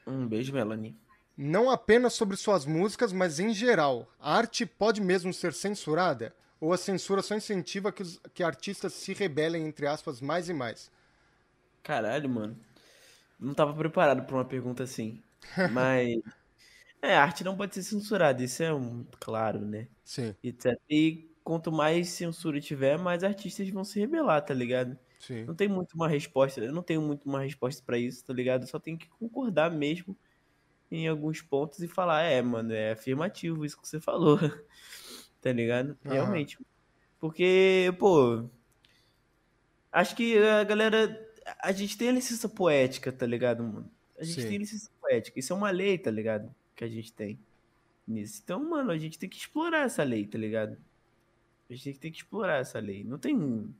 Um 0.07 0.27
beijo, 0.27 0.53
Melanie. 0.53 0.97
Não 1.37 1.71
apenas 1.71 2.13
sobre 2.13 2.37
suas 2.37 2.65
músicas, 2.65 3.13
mas 3.13 3.41
em 3.41 3.53
geral. 3.53 4.09
A 4.21 4.37
arte 4.37 4.65
pode 4.65 5.01
mesmo 5.01 5.33
ser 5.33 5.53
censurada? 5.53 6.35
Ou 6.61 6.73
a 6.73 6.79
censura 6.79 7.23
só 7.23 7.35
incentiva 7.35 7.91
que, 7.91 8.03
os, 8.03 8.21
que 8.33 8.45
artistas 8.45 8.93
se 8.93 9.13
rebelem, 9.13 9.67
entre 9.67 9.87
aspas, 9.87 10.21
mais 10.21 10.49
e 10.49 10.55
mais? 10.55 10.91
Caralho, 11.83 12.29
mano. 12.29 12.57
Não 13.41 13.55
tava 13.55 13.75
preparado 13.75 14.23
pra 14.25 14.37
uma 14.37 14.45
pergunta 14.45 14.85
assim. 14.85 15.21
Mas. 15.73 16.21
É, 17.03 17.17
a 17.17 17.23
arte 17.23 17.43
não 17.45 17.57
pode 17.57 17.75
ser 17.75 17.83
censurada, 17.83 18.43
isso 18.45 18.63
é 18.63 18.73
um 18.73 19.05
claro, 19.21 19.61
né? 19.67 19.89
Sim, 20.05 20.37
E, 20.43 20.49
etc. 20.51 20.81
e 20.89 21.35
quanto 21.43 21.73
mais 21.73 22.11
censura 22.11 22.61
tiver, 22.61 22.97
mais 22.99 23.25
artistas 23.25 23.69
vão 23.71 23.85
se 23.85 23.99
rebelar, 24.01 24.45
tá 24.45 24.55
ligado? 24.55 24.97
sim. 25.19 25.49
Não 25.49 25.55
tem 25.55 25.69
muito 25.69 25.95
uma 25.95 26.09
resposta, 26.09 26.61
eu 26.61 26.73
não 26.73 26.83
tenho 26.83 27.03
muito 27.03 27.29
uma 27.29 27.41
resposta 27.43 27.83
pra 27.85 27.99
isso, 27.99 28.25
tá 28.25 28.33
ligado? 28.33 28.63
Eu 28.63 28.69
só 28.69 28.79
tenho 28.79 28.97
que 28.99 29.09
concordar 29.09 29.71
mesmo 29.71 30.17
em 30.91 31.09
alguns 31.09 31.43
pontos 31.43 31.81
e 31.81 31.89
falar, 31.89 32.23
é, 32.25 32.43
mano, 32.43 32.73
é 32.75 32.93
afirmativo 32.93 33.65
isso 33.67 33.81
que 33.81 33.89
você 33.89 34.01
falou. 34.01 34.39
tá 35.41 35.53
ligado? 35.53 35.99
Aham. 36.05 36.43
Realmente. 36.43 36.59
Porque, 37.21 37.95
pô, 38.01 38.51
acho 39.91 40.17
que 40.17 40.39
a 40.39 40.65
galera, 40.65 41.31
a 41.63 41.73
gente 41.73 41.97
tem 41.97 42.09
a 42.09 42.13
licença 42.13 42.49
poética, 42.49 43.13
tá 43.13 43.27
ligado, 43.27 43.63
mano? 43.63 43.91
A 44.19 44.25
gente 44.25 44.45
Sim. 44.45 44.47
tem 44.47 44.59
licença 44.59 44.91
poética, 45.01 45.39
isso 45.41 45.53
é 45.53 45.57
uma 45.57 45.71
lei, 45.71 45.99
tá 45.99 46.11
ligado? 46.11 46.55
Que 46.83 46.87
a 46.87 46.89
gente 46.89 47.13
tem 47.13 47.39
nisso. 48.09 48.41
Então, 48.43 48.69
mano, 48.69 48.91
a 48.91 48.99
gente 48.99 49.17
tem 49.17 49.29
que 49.29 49.37
explorar 49.37 49.85
essa 49.85 50.03
lei, 50.03 50.27
tá 50.27 50.37
ligado? 50.37 50.77
A 51.71 51.75
gente 51.75 51.97
tem 52.01 52.11
que 52.11 52.19
explorar 52.19 52.57
essa 52.57 52.81
lei. 52.81 53.05
Não 53.05 53.19
tem. 53.19 53.73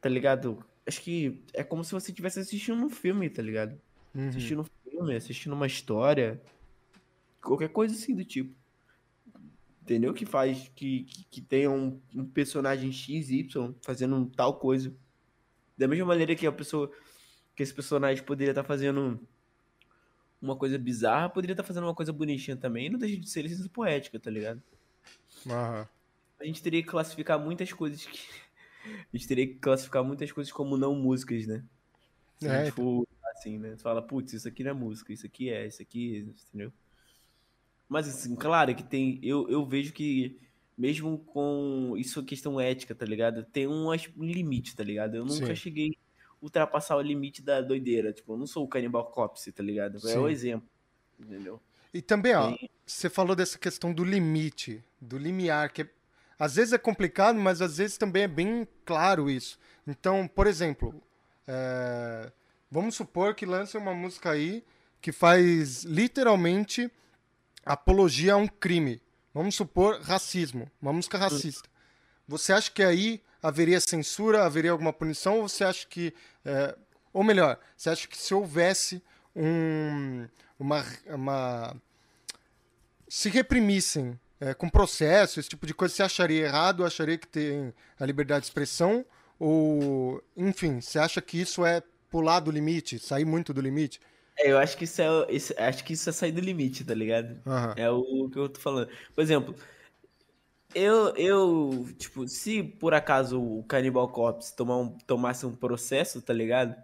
Tá 0.00 0.08
ligado? 0.08 0.64
Acho 0.86 1.02
que 1.02 1.42
é 1.52 1.64
como 1.64 1.82
se 1.82 1.90
você 1.90 2.12
estivesse 2.12 2.38
assistindo 2.38 2.80
um 2.80 2.88
filme, 2.88 3.28
tá 3.28 3.42
ligado? 3.42 3.76
Uhum. 4.14 4.28
Assistindo 4.28 4.60
um 4.60 4.88
filme, 4.88 5.16
assistindo 5.16 5.54
uma 5.54 5.66
história. 5.66 6.40
Qualquer 7.42 7.70
coisa 7.70 7.92
assim 7.92 8.14
do 8.14 8.24
tipo. 8.24 8.54
Entendeu? 9.82 10.14
Que 10.14 10.24
faz 10.24 10.70
que, 10.76 11.02
que, 11.02 11.24
que 11.24 11.40
tenha 11.40 11.72
um, 11.72 12.00
um 12.14 12.24
personagem 12.24 12.92
XY 12.92 13.48
fazendo 13.82 14.14
um 14.14 14.28
tal 14.28 14.60
coisa. 14.60 14.94
Da 15.76 15.88
mesma 15.88 16.06
maneira 16.06 16.36
que 16.36 16.46
a 16.46 16.52
pessoa. 16.52 16.88
Que 17.56 17.64
esse 17.64 17.74
personagem 17.74 18.22
poderia 18.22 18.52
estar 18.52 18.62
fazendo 18.62 19.20
uma 20.40 20.56
coisa 20.58 20.78
bizarra, 20.78 21.30
poderia 21.30 21.54
estar 21.54 21.64
fazendo 21.64 21.84
uma 21.84 21.94
coisa 21.94 22.12
bonitinha 22.12 22.56
também. 22.56 22.90
Não 22.90 22.98
deixa 22.98 23.18
de 23.20 23.28
ser 23.30 23.42
licença 23.42 23.68
poética, 23.70 24.20
tá 24.20 24.30
ligado? 24.30 24.62
Aham. 25.50 25.88
a 26.40 26.44
gente 26.44 26.62
teria 26.62 26.82
que 26.82 26.88
classificar 26.88 27.38
muitas 27.38 27.72
coisas 27.72 28.04
que. 28.06 28.18
A 29.12 29.16
gente 29.16 29.26
teria 29.28 29.46
que 29.48 29.56
classificar 29.58 30.04
muitas 30.04 30.30
coisas 30.30 30.52
como 30.52 30.76
não 30.76 30.94
músicas, 30.94 31.44
né? 31.46 31.66
Se 32.38 32.50
a 32.50 32.52
É, 32.52 32.56
gente 32.56 32.72
for 32.72 33.06
assim, 33.36 33.58
né? 33.58 33.76
Você 33.76 33.82
fala, 33.82 34.02
putz, 34.06 34.32
isso 34.34 34.48
aqui 34.48 34.64
não 34.64 34.72
é 34.72 34.74
música, 34.74 35.12
isso 35.12 35.26
aqui 35.26 35.50
é, 35.50 35.66
isso 35.66 35.82
aqui, 35.82 36.18
entendeu? 36.20 36.72
Mas 37.88 38.08
assim, 38.08 38.34
claro 38.36 38.74
que 38.76 38.82
tem. 38.82 39.20
Eu, 39.22 39.48
eu 39.48 39.64
vejo 39.66 39.92
que, 39.92 40.40
mesmo 40.76 41.24
com 41.24 41.94
isso 41.96 42.24
questão 42.24 42.60
ética, 42.60 42.94
tá 42.94 43.06
ligado? 43.06 43.44
Tem 43.44 43.66
um, 43.68 43.88
um 43.90 44.24
limite, 44.24 44.74
tá 44.76 44.82
ligado? 44.84 45.14
Eu 45.16 45.24
nunca 45.24 45.54
Sim. 45.54 45.56
cheguei 45.56 45.90
a 45.90 46.05
ultrapassar 46.46 46.96
o 46.96 47.02
limite 47.02 47.42
da 47.42 47.60
doideira. 47.60 48.12
Tipo, 48.12 48.32
eu 48.32 48.36
não 48.38 48.46
sou 48.46 48.64
o 48.64 48.68
Cannibal 48.68 49.04
Corpse, 49.10 49.52
tá 49.52 49.62
ligado? 49.62 49.96
É 49.98 50.00
Sim. 50.12 50.18
o 50.18 50.28
exemplo. 50.28 50.68
Entendeu? 51.18 51.60
E 51.92 52.00
também, 52.02 52.34
ó, 52.34 52.54
você 52.84 53.08
falou 53.08 53.34
dessa 53.34 53.58
questão 53.58 53.92
do 53.92 54.04
limite, 54.04 54.84
do 55.00 55.16
limiar, 55.18 55.72
que 55.72 55.82
é- 55.82 55.90
às 56.38 56.56
vezes 56.56 56.72
é 56.72 56.78
complicado, 56.78 57.38
mas 57.38 57.62
às 57.62 57.78
vezes 57.78 57.96
também 57.96 58.24
é 58.24 58.28
bem 58.28 58.66
claro 58.84 59.30
isso. 59.30 59.58
Então, 59.86 60.28
por 60.28 60.46
exemplo, 60.46 61.02
é, 61.46 62.30
vamos 62.70 62.94
supor 62.94 63.34
que 63.34 63.46
lance 63.46 63.76
uma 63.78 63.94
música 63.94 64.30
aí 64.30 64.62
que 65.00 65.10
faz 65.12 65.84
literalmente 65.84 66.90
apologia 67.64 68.34
a 68.34 68.36
um 68.36 68.46
crime. 68.46 69.00
Vamos 69.32 69.54
supor 69.54 70.00
racismo, 70.02 70.70
uma 70.80 70.92
música 70.92 71.16
racista. 71.18 71.68
Você 72.28 72.52
acha 72.52 72.70
que 72.70 72.82
aí 72.82 73.22
haveria 73.46 73.80
censura, 73.80 74.44
haveria 74.44 74.70
alguma 74.70 74.92
punição, 74.92 75.40
ou 75.40 75.48
você 75.48 75.64
acha 75.64 75.86
que. 75.86 76.12
é, 76.44 76.76
ou 77.12 77.24
melhor, 77.24 77.58
você 77.76 77.88
acha 77.90 78.06
que 78.06 78.16
se 78.18 78.34
houvesse 78.34 79.02
um, 79.34 80.26
uma, 80.58 80.84
uma. 81.06 81.76
Se 83.08 83.28
reprimissem 83.28 84.18
é, 84.40 84.52
com 84.52 84.68
processo, 84.68 85.38
esse 85.40 85.48
tipo 85.48 85.66
de 85.66 85.72
coisa, 85.74 85.94
você 85.94 86.02
acharia 86.02 86.44
errado, 86.44 86.84
acharia 86.84 87.16
que 87.16 87.26
tem 87.26 87.72
a 87.98 88.04
liberdade 88.04 88.40
de 88.40 88.46
expressão? 88.46 89.04
Ou, 89.38 90.22
enfim, 90.36 90.80
você 90.80 90.98
acha 90.98 91.20
que 91.22 91.40
isso 91.40 91.64
é 91.64 91.82
pular 92.10 92.40
do 92.40 92.50
limite, 92.50 92.98
sair 92.98 93.24
muito 93.24 93.52
do 93.54 93.60
limite? 93.60 94.00
É, 94.38 94.50
eu 94.52 94.58
acho 94.58 94.76
que 94.76 94.84
isso 94.84 95.00
é, 95.00 95.06
isso- 95.30 95.54
acho 95.56 95.84
que 95.84 95.92
isso 95.94 96.08
é 96.10 96.12
sair 96.12 96.32
do 96.32 96.40
limite, 96.40 96.84
tá 96.84 96.94
ligado? 96.94 97.40
Aham. 97.46 97.74
É 97.76 97.90
o 97.90 98.28
que 98.30 98.38
eu 98.38 98.48
tô 98.48 98.60
falando. 98.60 98.88
Por 99.14 99.22
exemplo, 99.22 99.54
eu, 100.76 101.14
eu, 101.16 101.88
tipo, 101.98 102.28
se 102.28 102.62
por 102.62 102.92
acaso 102.94 103.40
o 103.42 103.64
Cannibal 103.64 104.08
Corpse 104.08 104.54
tomar 104.54 104.76
um, 104.78 104.88
tomasse 105.06 105.46
um 105.46 105.54
processo, 105.56 106.20
tá 106.22 106.32
ligado? 106.32 106.76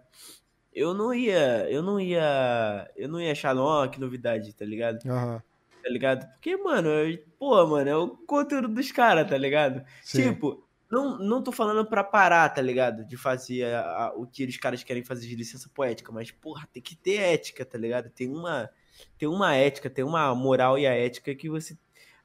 Eu 0.73 0.93
não 0.93 1.13
ia, 1.13 1.69
eu 1.69 1.83
não 1.83 1.99
ia, 1.99 2.89
eu 2.95 3.07
não 3.07 3.21
ia 3.21 3.31
achar, 3.31 3.55
ó, 3.57 3.87
que 3.87 3.99
novidade, 3.99 4.53
tá 4.53 4.65
ligado? 4.65 5.05
Aham. 5.07 5.41
Tá 5.83 5.89
ligado? 5.89 6.25
Porque, 6.33 6.55
mano, 6.57 6.87
eu- 6.89 7.19
pô, 7.37 7.67
mano, 7.67 7.89
é 7.89 7.95
o 7.95 8.07
conteúdo 8.09 8.67
dos 8.69 8.91
caras, 8.91 9.29
tá 9.29 9.37
ligado? 9.37 9.83
Sim. 10.01 10.33
Tipo, 10.33 10.63
Não, 10.91 11.17
não 11.17 11.41
tô 11.41 11.51
falando 11.51 11.83
pra 11.87 12.03
parar, 12.03 12.47
tá 12.49 12.61
ligado? 12.61 13.03
De 13.03 13.17
fazer 13.17 13.63
a- 13.65 13.81
a- 14.09 14.13
o 14.15 14.27
que 14.27 14.45
os 14.45 14.57
caras 14.57 14.83
querem 14.83 15.03
fazer 15.03 15.25
de 15.27 15.35
licença 15.35 15.67
poética, 15.73 16.11
mas, 16.11 16.29
porra, 16.29 16.67
tem 16.71 16.83
que 16.83 16.95
ter 16.95 17.15
ética, 17.15 17.65
tá 17.65 17.79
ligado? 17.79 18.11
Tem 18.11 18.29
uma, 18.29 18.69
tem 19.17 19.27
uma 19.27 19.55
ética, 19.55 19.89
tem 19.89 20.05
uma 20.05 20.35
moral 20.35 20.77
e 20.77 20.85
a 20.85 20.93
ética 20.93 21.33
que 21.33 21.49
você. 21.49 21.75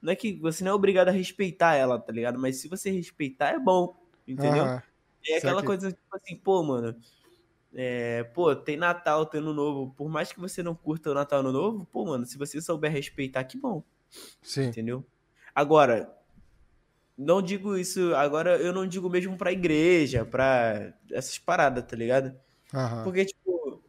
Não 0.00 0.12
é 0.12 0.16
que 0.16 0.34
você 0.34 0.62
não 0.62 0.72
é 0.72 0.74
obrigado 0.74 1.08
a 1.08 1.12
respeitar 1.12 1.74
ela, 1.74 1.98
tá 1.98 2.12
ligado? 2.12 2.38
Mas 2.38 2.56
se 2.56 2.68
você 2.68 2.90
respeitar, 2.90 3.50
é 3.50 3.58
bom, 3.58 3.96
entendeu? 4.26 4.64
É 5.26 5.36
aquela 5.36 5.56
Saquei. 5.56 5.66
coisa, 5.66 5.92
tipo 5.92 6.16
assim, 6.16 6.36
pô, 6.36 6.62
mano. 6.62 6.96
É, 7.74 8.24
pô, 8.24 8.54
tem 8.56 8.76
Natal, 8.76 9.26
tem 9.26 9.40
Ano 9.40 9.52
Novo. 9.52 9.92
Por 9.94 10.08
mais 10.08 10.32
que 10.32 10.40
você 10.40 10.62
não 10.62 10.74
curta 10.74 11.10
o 11.10 11.14
Natal 11.14 11.40
Ano 11.40 11.52
Novo, 11.52 11.84
pô, 11.86 12.04
mano, 12.04 12.24
se 12.24 12.38
você 12.38 12.60
souber 12.60 12.90
respeitar, 12.90 13.44
que 13.44 13.58
bom, 13.58 13.82
Sim. 14.42 14.66
entendeu? 14.66 15.04
Agora, 15.54 16.16
não 17.16 17.42
digo 17.42 17.76
isso, 17.76 18.14
agora 18.14 18.56
eu 18.58 18.72
não 18.72 18.86
digo 18.86 19.10
mesmo 19.10 19.36
pra 19.36 19.52
igreja, 19.52 20.24
pra 20.24 20.94
essas 21.10 21.38
paradas, 21.38 21.84
tá 21.84 21.96
ligado? 21.96 22.38
Porque, 23.02 23.24
tipo, 23.24 23.82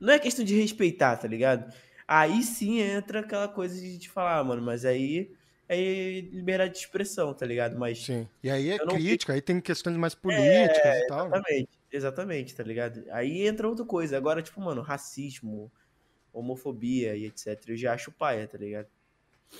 não 0.00 0.12
é 0.12 0.18
questão 0.18 0.44
de 0.44 0.60
respeitar, 0.60 1.16
tá 1.16 1.28
ligado? 1.28 1.72
Aí 2.14 2.42
sim 2.42 2.78
entra 2.78 3.20
aquela 3.20 3.48
coisa 3.48 3.80
de 3.80 3.98
te 3.98 4.10
falar, 4.10 4.38
ah, 4.38 4.44
mano, 4.44 4.60
mas 4.60 4.84
aí 4.84 5.34
é 5.66 6.20
liberdade 6.20 6.74
de 6.74 6.80
expressão, 6.80 7.32
tá 7.32 7.46
ligado? 7.46 7.78
Mas. 7.78 8.04
Sim. 8.04 8.28
E 8.42 8.50
aí 8.50 8.68
é 8.68 8.78
não 8.84 8.96
crítica, 8.96 9.32
aí 9.32 9.40
tem 9.40 9.58
questões 9.62 9.96
mais 9.96 10.14
políticas 10.14 10.98
e 10.98 11.06
tal. 11.06 11.30
né? 11.30 11.38
Exatamente, 11.38 11.70
exatamente, 11.90 12.54
tá 12.54 12.62
ligado? 12.62 13.02
Aí 13.12 13.46
entra 13.46 13.66
outra 13.66 13.86
coisa. 13.86 14.14
Agora, 14.14 14.42
tipo, 14.42 14.60
mano, 14.60 14.82
racismo, 14.82 15.72
homofobia 16.34 17.16
e 17.16 17.24
etc. 17.24 17.70
Eu 17.70 17.76
já 17.78 17.94
acho 17.94 18.12
paia, 18.12 18.46
tá 18.46 18.58
ligado? 18.58 18.88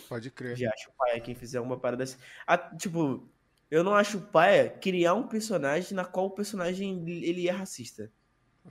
Pode 0.07 0.29
Eu 0.29 0.33
crer. 0.33 0.57
já 0.59 0.71
acho 0.71 0.91
paia 0.99 1.21
quem 1.21 1.35
fizer 1.35 1.59
uma 1.61 1.79
parada 1.81 2.05
assim. 2.05 2.19
Ah, 2.47 2.59
tipo, 2.59 3.27
eu 3.71 3.83
não 3.83 3.95
acho 3.95 4.21
paia 4.21 4.69
criar 4.69 5.15
um 5.15 5.27
personagem 5.27 5.95
na 5.95 6.05
qual 6.05 6.27
o 6.27 6.31
personagem 6.31 7.03
ele 7.09 7.49
é 7.49 7.51
racista. 7.51 8.13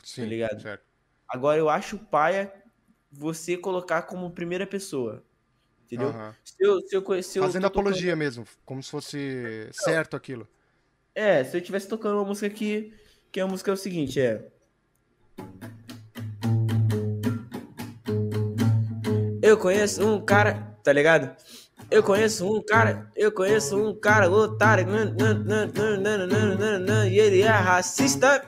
Sim, 0.04 0.26
ligado? 0.26 0.62
certo. 0.62 0.86
Agora, 1.28 1.58
eu 1.58 1.68
acho 1.68 1.98
paia 1.98 2.61
você 3.12 3.58
colocar 3.58 4.04
como 4.04 4.32
primeira 4.32 4.66
pessoa. 4.66 5.24
Entendeu? 5.86 6.10
Uhum. 6.10 6.34
Se 6.44 6.56
eu, 6.60 6.82
se 6.82 6.96
eu, 6.96 7.24
se 7.24 7.40
eu 7.40 7.44
Fazendo 7.44 7.68
apologia 7.68 8.12
tocando... 8.12 8.20
mesmo, 8.20 8.46
como 8.66 8.82
se 8.82 8.90
fosse 8.90 9.66
Não. 9.66 9.74
certo 9.74 10.16
aquilo. 10.16 10.48
É, 11.14 11.44
se 11.44 11.58
eu 11.58 11.60
estivesse 11.60 11.88
tocando 11.88 12.16
uma 12.16 12.26
música 12.26 12.50
que. 12.50 12.94
Que 13.30 13.40
a 13.40 13.48
música 13.48 13.72
é 13.72 13.74
o 13.74 13.78
seguinte, 13.78 14.20
é. 14.20 14.46
Eu 19.42 19.58
conheço 19.58 20.06
um 20.06 20.24
cara, 20.24 20.78
tá 20.84 20.94
ligado? 20.94 21.36
Eu 21.90 22.04
conheço 22.04 22.46
um 22.50 22.62
cara, 22.62 23.12
eu 23.16 23.32
conheço 23.32 23.78
um 23.78 23.94
cara 23.94 24.30
otário, 24.30 24.88
e 27.10 27.20
ele 27.20 27.42
é 27.42 27.48
racista, 27.50 28.46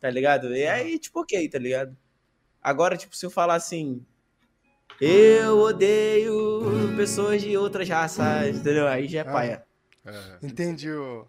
tá 0.00 0.10
ligado? 0.10 0.54
E 0.56 0.66
aí, 0.66 0.98
tipo, 0.98 1.20
ok, 1.20 1.48
tá 1.48 1.58
ligado? 1.58 1.96
Agora, 2.62 2.96
tipo, 2.96 3.16
se 3.16 3.24
eu 3.24 3.30
falar 3.30 3.54
assim, 3.54 4.04
eu 5.00 5.58
odeio 5.58 6.94
pessoas 6.96 7.40
de 7.42 7.56
outras 7.56 7.88
raças, 7.88 8.56
entendeu? 8.56 8.86
Aí 8.86 9.06
já 9.08 9.20
é 9.20 9.22
Ah. 9.22 9.32
paia. 9.32 9.66
É, 10.04 10.38
Entendi 10.42 10.90
o- 10.90 11.26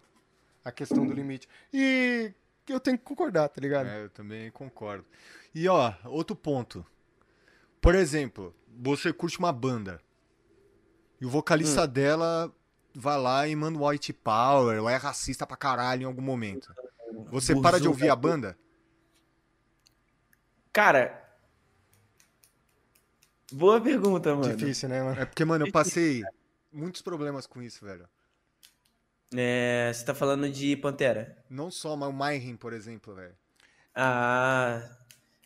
a 0.64 0.72
questão 0.72 1.06
do 1.06 1.12
limite. 1.12 1.48
E 1.72 2.32
eu 2.68 2.80
tenho 2.80 2.96
que 2.98 3.04
concordar, 3.04 3.48
tá 3.48 3.60
ligado? 3.60 3.86
é, 3.88 4.04
eu 4.04 4.10
também 4.10 4.50
concordo. 4.50 5.04
E 5.54 5.68
ó, 5.68 5.92
outro 6.04 6.34
ponto. 6.36 6.84
Por 7.80 7.94
exemplo, 7.94 8.54
você 8.68 9.12
curte 9.12 9.38
uma 9.38 9.52
banda 9.52 10.00
e 11.20 11.26
o 11.26 11.30
vocalista 11.30 11.86
dela 11.86 12.52
vai 12.94 13.18
lá 13.18 13.46
e 13.48 13.54
manda 13.56 13.78
um 13.78 13.86
white 13.86 14.12
power, 14.12 14.80
ou 14.82 14.88
é 14.88 14.96
racista 14.96 15.46
pra 15.46 15.56
caralho 15.56 16.02
em 16.02 16.06
algum 16.06 16.22
momento. 16.22 16.74
Você 17.30 17.58
para 17.60 17.78
de 17.80 17.88
ouvir 17.88 18.08
a 18.10 18.16
banda? 18.16 18.56
Cara. 20.72 21.19
Boa 23.52 23.80
pergunta, 23.80 24.34
mano. 24.34 24.56
Difícil, 24.56 24.88
né, 24.88 25.02
mano? 25.02 25.20
É 25.20 25.24
porque, 25.24 25.44
mano, 25.44 25.66
eu 25.66 25.72
passei 25.72 26.22
muitos 26.72 27.02
problemas 27.02 27.46
com 27.46 27.62
isso, 27.62 27.84
velho. 27.84 28.08
É, 29.34 29.90
você 29.94 30.04
tá 30.04 30.14
falando 30.14 30.48
de 30.50 30.76
Pantera. 30.76 31.36
Não 31.48 31.70
só, 31.70 31.96
mas 31.96 32.08
o 32.08 32.12
Mayhem, 32.12 32.56
por 32.56 32.72
exemplo, 32.72 33.14
velho. 33.14 33.34
Ah. 33.94 34.88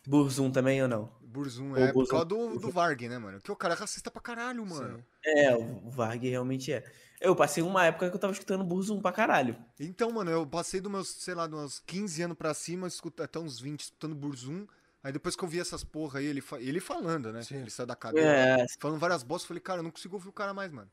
Burzum 0.07 0.51
também 0.51 0.81
ou 0.81 0.87
não? 0.87 1.11
Burzum, 1.21 1.75
é 1.75 1.87
por 1.87 1.93
Burzum. 1.95 2.11
causa 2.11 2.25
do, 2.25 2.59
do 2.59 2.71
Varg, 2.71 3.09
né, 3.09 3.17
mano? 3.17 3.41
Que 3.41 3.51
o 3.51 3.55
cara 3.55 3.73
é 3.73 3.77
racista 3.77 4.09
pra 4.09 4.21
caralho, 4.21 4.65
mano. 4.65 4.97
Sim. 4.97 5.03
É, 5.25 5.55
o 5.55 5.89
Varg 5.89 6.23
realmente 6.29 6.71
é. 6.71 6.83
Eu 7.19 7.35
passei 7.35 7.63
uma 7.63 7.85
época 7.85 8.09
que 8.09 8.15
eu 8.15 8.19
tava 8.19 8.33
escutando 8.33 8.63
Burzum 8.63 9.01
pra 9.01 9.11
caralho. 9.11 9.57
Então, 9.79 10.11
mano, 10.11 10.31
eu 10.31 10.45
passei 10.45 10.79
dos 10.79 10.91
meus, 10.91 11.09
sei 11.09 11.33
lá, 11.33 11.47
dos 11.47 11.59
meus 11.59 11.79
15 11.79 12.21
anos 12.21 12.37
pra 12.37 12.53
cima, 12.53 12.87
escuta, 12.87 13.23
até 13.23 13.39
uns 13.39 13.59
20, 13.59 13.81
escutando 13.81 14.15
Burzum. 14.15 14.65
Aí 15.05 15.11
depois 15.11 15.35
que 15.35 15.43
eu 15.43 15.47
vi 15.47 15.59
essas 15.59 15.83
porra 15.83 16.17
aí, 16.17 16.25
ele, 16.25 16.41
fa- 16.41 16.59
ele 16.59 16.79
falando, 16.79 17.31
né? 17.31 17.43
Sim. 17.43 17.57
Ele 17.57 17.69
saiu 17.69 17.85
da 17.85 17.95
cadeira, 17.95 18.27
É, 18.27 18.65
falando 18.79 18.97
várias 18.97 19.21
bostas, 19.21 19.43
eu 19.43 19.47
falei, 19.49 19.61
cara, 19.61 19.79
eu 19.79 19.83
não 19.83 19.91
consigo 19.91 20.15
ouvir 20.15 20.29
o 20.29 20.33
cara 20.33 20.51
mais, 20.51 20.71
mano. 20.71 20.89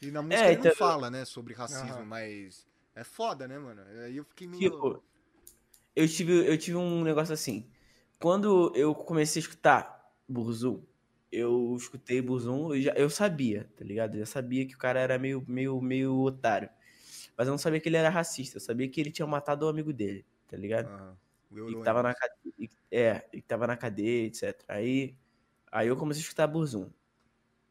E 0.00 0.10
na 0.10 0.22
música 0.22 0.42
É, 0.42 0.52
ele 0.52 0.56
não 0.56 0.60
então- 0.64 0.74
fala, 0.74 1.10
né, 1.10 1.22
sobre 1.26 1.52
racismo, 1.52 1.96
Aham. 1.96 2.04
mas 2.06 2.66
é 2.94 3.04
foda, 3.04 3.46
né, 3.46 3.58
mano? 3.58 3.82
Aí 4.04 4.16
eu 4.16 4.24
fiquei 4.24 4.46
meio... 4.46 4.70
tipo, 4.70 5.04
eu 5.94 6.08
tive, 6.08 6.32
eu 6.50 6.56
tive 6.56 6.78
um 6.78 7.04
negócio 7.04 7.34
assim. 7.34 7.68
Quando 8.18 8.72
eu 8.74 8.94
comecei 8.94 9.38
a 9.40 9.44
escutar 9.44 10.10
Burzum, 10.26 10.82
eu 11.30 11.76
escutei 11.76 12.22
Burzum, 12.22 12.72
eu, 12.74 12.80
já, 12.80 12.92
eu 12.92 13.10
sabia, 13.10 13.70
tá 13.76 13.84
ligado? 13.84 14.14
Eu 14.14 14.20
já 14.20 14.26
sabia 14.26 14.66
que 14.66 14.74
o 14.74 14.78
cara 14.78 14.98
era 14.98 15.18
meio, 15.18 15.44
meio, 15.46 15.78
meio 15.82 16.18
otário. 16.22 16.70
Mas 17.36 17.46
eu 17.46 17.50
não 17.50 17.58
sabia 17.58 17.80
que 17.80 17.88
ele 17.90 17.98
era 17.98 18.08
racista. 18.08 18.56
Eu 18.56 18.62
sabia 18.62 18.88
que 18.88 18.98
ele 18.98 19.10
tinha 19.10 19.26
matado 19.26 19.66
o 19.66 19.68
amigo 19.68 19.92
dele, 19.92 20.24
tá 20.48 20.56
ligado? 20.56 20.86
Aham. 20.86 21.18
O 21.50 21.70
E 21.70 21.74
que 21.76 21.82
tava 21.82 22.02
na 22.02 22.14
cadeia, 22.14 22.70
é, 22.90 23.28
e 23.32 23.40
que 23.42 23.48
tava 23.48 23.66
na 23.66 23.76
cadeia, 23.76 24.26
etc. 24.26 24.64
Aí, 24.68 25.16
aí 25.72 25.88
eu 25.88 25.96
comecei 25.96 26.22
a 26.22 26.24
escutar 26.24 26.46
Burzum. 26.46 26.90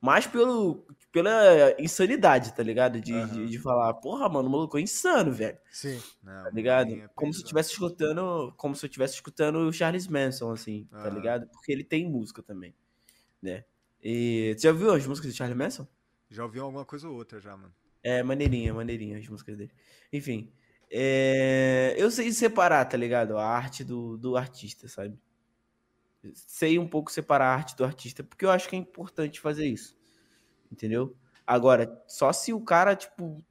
Mais 0.02 0.28
pelo, 0.28 0.86
pela 1.12 1.76
insanidade, 1.82 2.54
tá 2.56 2.64
ligado? 2.64 3.02
De, 3.02 3.26
Aham. 3.26 3.34
de, 3.34 3.50
de 3.50 3.60
falar, 3.60 3.94
porra, 3.96 4.30
mano, 4.30 4.50
o 4.50 4.52
maluco 4.52 4.78
é 4.78 4.82
insano, 4.82 5.32
velho. 5.34 5.58
Sim. 5.72 6.02
Não, 6.24 6.44
Tá 6.44 6.52
ligado? 6.52 7.02
É 7.02 7.08
como 7.16 7.34
se 7.34 7.40
eu 7.42 7.44
estivesse 7.44 7.72
escutando, 7.74 8.54
como 8.58 8.76
se 8.76 8.86
eu 8.86 8.88
estivesse 8.88 9.16
escutando 9.16 9.58
o 9.60 9.74
Charles 9.74 10.08
Manson, 10.08 10.52
assim, 10.52 10.88
tá 11.02 11.10
Aham. 11.10 11.16
ligado? 11.16 11.48
Porque 11.50 11.72
ele 11.72 11.84
tem 11.84 12.10
música 12.10 12.44
também, 12.44 12.76
né? 13.42 13.66
E 14.04 14.54
você 14.58 14.68
já 14.68 14.72
ouviu 14.74 14.94
as 14.94 15.08
músicas 15.08 15.32
do 15.34 15.38
Charles 15.38 15.58
Manson? 15.58 15.88
Já 16.30 16.44
ouvi 16.44 16.60
alguma 16.60 16.86
coisa 16.86 17.10
ou 17.10 17.16
outra 17.16 17.40
já, 17.40 17.58
mano. 17.58 17.74
É 18.04 18.22
maneirinha, 18.22 18.74
maneirinha 18.74 19.18
as 19.18 19.28
músicas 19.28 19.58
dele. 19.58 19.72
Enfim, 20.14 20.54
é, 20.92 21.96
eu 21.98 22.10
sei 22.12 22.32
separar, 22.32 22.86
tá 22.86 22.98
ligado? 22.98 23.38
A 23.38 23.46
arte 23.46 23.84
do, 23.84 24.18
do 24.18 24.38
artista, 24.38 24.88
sabe? 24.88 25.18
Sei 26.34 26.80
um 26.80 26.88
pouco 26.88 27.12
separar 27.12 27.48
a 27.48 27.54
arte 27.54 27.76
do 27.76 27.86
artista, 27.86 28.24
porque 28.24 28.46
eu 28.46 28.52
acho 28.52 28.68
que 28.68 28.76
é 28.76 28.80
importante 28.80 29.40
fazer 29.40 29.68
isso. 29.68 29.96
Entendeu? 30.72 31.16
Agora, 31.46 32.02
só 32.08 32.34
se 32.34 32.52
o 32.52 32.62
cara, 32.62 32.96
tipo, 32.96 33.44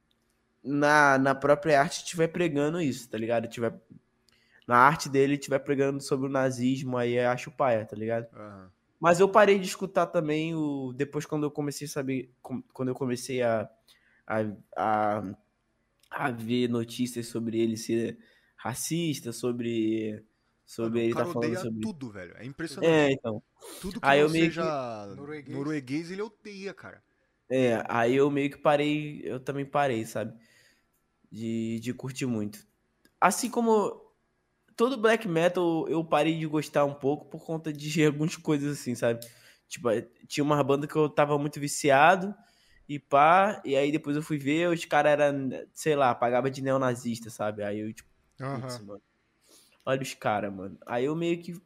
na, 0.63 1.17
na 1.17 1.33
própria 1.33 1.79
arte 1.79 1.99
estiver 1.99 2.27
pregando 2.27 2.81
isso, 2.81 3.09
tá 3.09 3.17
ligado? 3.17 3.47
Tiver, 3.47 3.73
na 4.67 4.77
arte 4.77 5.07
dele 5.07 5.35
estiver 5.35 5.59
pregando 5.59 6.01
sobre 6.01 6.27
o 6.27 6.31
nazismo, 6.31 6.97
aí 6.97 7.13
eu 7.13 7.29
acho 7.29 7.51
paia, 7.51 7.85
tá 7.85 7.95
ligado? 7.95 8.27
Aham. 8.35 8.71
Mas 8.99 9.19
eu 9.19 9.29
parei 9.29 9.59
de 9.59 9.67
escutar 9.67 10.07
também 10.07 10.55
o. 10.55 10.93
Depois, 10.93 11.25
quando 11.25 11.43
eu 11.43 11.51
comecei 11.51 11.85
a 11.85 11.89
saber. 11.89 12.31
Quando 12.73 12.89
eu 12.89 12.95
comecei 12.95 13.41
a, 13.41 13.69
a, 14.25 14.39
a, 14.75 15.23
a 16.09 16.31
ver 16.31 16.67
notícias 16.69 17.27
sobre 17.27 17.59
ele 17.59 17.77
ser 17.77 18.17
racista, 18.55 19.31
sobre. 19.31 20.23
Sobre 20.67 20.89
Mano, 20.93 21.03
ele 21.05 21.13
tá 21.13 21.25
falando 21.27 21.59
sobre. 21.59 21.79
tudo, 21.81 22.09
velho. 22.09 22.33
É 22.37 22.43
impressionante. 22.45 22.89
É, 22.91 23.11
então. 23.11 23.41
Tudo 23.79 24.01
que 24.01 24.07
Aí 24.07 24.19
eu 24.21 24.29
meio 24.29 24.45
que- 24.47 24.55
seja 24.55 25.05
Norueguês. 25.15 25.55
norueguês, 25.57 26.09
ele 26.11 26.21
odeia, 26.23 26.73
cara. 26.73 27.03
É, 27.47 27.83
aí 27.87 28.15
eu 28.15 28.31
meio 28.31 28.49
que 28.49 28.57
parei. 28.57 29.21
Eu 29.23 29.39
também 29.39 29.63
parei, 29.65 30.03
sabe? 30.05 30.33
De, 31.31 31.79
de 31.79 31.93
curtir 31.93 32.25
muito. 32.25 32.65
Assim 33.21 33.49
como. 33.49 34.03
Todo 34.75 34.97
black 34.97 35.25
metal 35.27 35.87
eu 35.87 36.03
parei 36.03 36.37
de 36.37 36.45
gostar 36.47 36.83
um 36.83 36.93
pouco 36.93 37.29
por 37.29 37.45
conta 37.45 37.71
de 37.71 38.03
algumas 38.05 38.35
coisas 38.35 38.77
assim, 38.79 38.93
sabe? 38.95 39.19
Tipo, 39.69 39.89
tinha 40.27 40.43
uma 40.43 40.61
banda 40.63 40.85
que 40.87 40.95
eu 40.95 41.07
tava 41.09 41.37
muito 41.37 41.59
viciado 41.59 42.35
e 42.87 42.99
pá, 42.99 43.61
e 43.65 43.75
aí 43.75 43.91
depois 43.91 44.15
eu 44.15 44.21
fui 44.23 44.37
ver, 44.37 44.69
os 44.69 44.85
caras 44.85 45.13
eram, 45.13 45.49
sei 45.73 45.95
lá, 45.95 46.13
pagava 46.13 46.49
de 46.51 46.61
neonazista, 46.61 47.29
sabe? 47.29 47.63
Aí 47.63 47.79
eu, 47.79 47.93
tipo, 47.93 48.09
putz, 48.37 48.79
Aham. 48.79 48.85
mano. 48.85 49.01
Olha 49.85 50.01
os 50.01 50.13
caras, 50.13 50.53
mano. 50.53 50.77
Aí 50.85 51.05
eu 51.05 51.15
meio 51.15 51.41
que. 51.41 51.59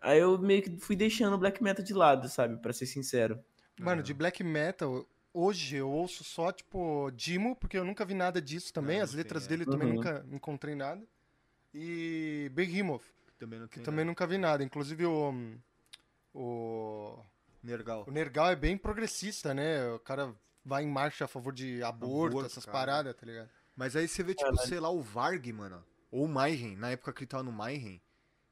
Aí 0.00 0.18
eu 0.18 0.38
meio 0.38 0.62
que 0.62 0.76
fui 0.78 0.96
deixando 0.96 1.34
o 1.34 1.38
black 1.38 1.62
metal 1.62 1.84
de 1.84 1.94
lado, 1.94 2.28
sabe? 2.28 2.56
Pra 2.60 2.72
ser 2.72 2.86
sincero. 2.86 3.42
Mano, 3.78 4.02
de 4.02 4.12
black 4.14 4.42
metal, 4.44 5.06
hoje 5.32 5.76
eu 5.76 5.90
ouço 5.90 6.22
só, 6.24 6.52
tipo, 6.52 7.10
Dimo, 7.12 7.56
porque 7.56 7.76
eu 7.76 7.84
nunca 7.84 8.04
vi 8.04 8.14
nada 8.14 8.40
disso 8.40 8.72
também. 8.72 8.98
Não, 8.98 9.04
As 9.04 9.10
não 9.10 9.16
letras 9.18 9.46
tem, 9.46 9.54
é. 9.54 9.58
dele 9.58 9.70
também 9.70 9.88
Uhum. 9.88 9.94
nunca 9.96 10.26
encontrei 10.30 10.74
nada. 10.74 11.02
E 11.74 12.50
Behemoth, 12.52 13.02
Também 13.38 13.58
não 13.58 13.66
que 13.66 13.76
tem 13.76 13.84
também 13.84 13.98
nada. 14.04 14.10
nunca 14.10 14.26
vi 14.26 14.38
nada. 14.38 14.62
Inclusive 14.64 15.06
o. 15.06 15.34
O. 16.34 17.18
Nergal. 17.62 18.04
O 18.06 18.10
Nergal 18.10 18.50
é 18.50 18.56
bem 18.56 18.76
progressista, 18.76 19.54
né? 19.54 19.88
O 19.92 19.98
cara 19.98 20.34
vai 20.64 20.82
em 20.82 20.88
marcha 20.88 21.24
a 21.24 21.28
favor 21.28 21.52
de 21.52 21.82
aborto, 21.82 22.38
Aborto, 22.38 22.46
essas 22.46 22.64
cara. 22.64 22.78
paradas, 22.78 23.14
tá 23.16 23.26
ligado? 23.26 23.50
Mas 23.76 23.96
aí 23.96 24.06
você 24.06 24.22
vê, 24.22 24.34
tipo, 24.34 24.56
sei 24.58 24.80
lá, 24.80 24.90
o 24.90 25.00
Varg, 25.00 25.52
mano. 25.52 25.84
Ou 26.10 26.24
o 26.24 26.28
Mayhem, 26.28 26.76
na 26.76 26.90
época 26.90 27.12
que 27.12 27.20
ele 27.20 27.28
tava 27.28 27.42
no 27.42 27.52
Mayhem. 27.52 28.02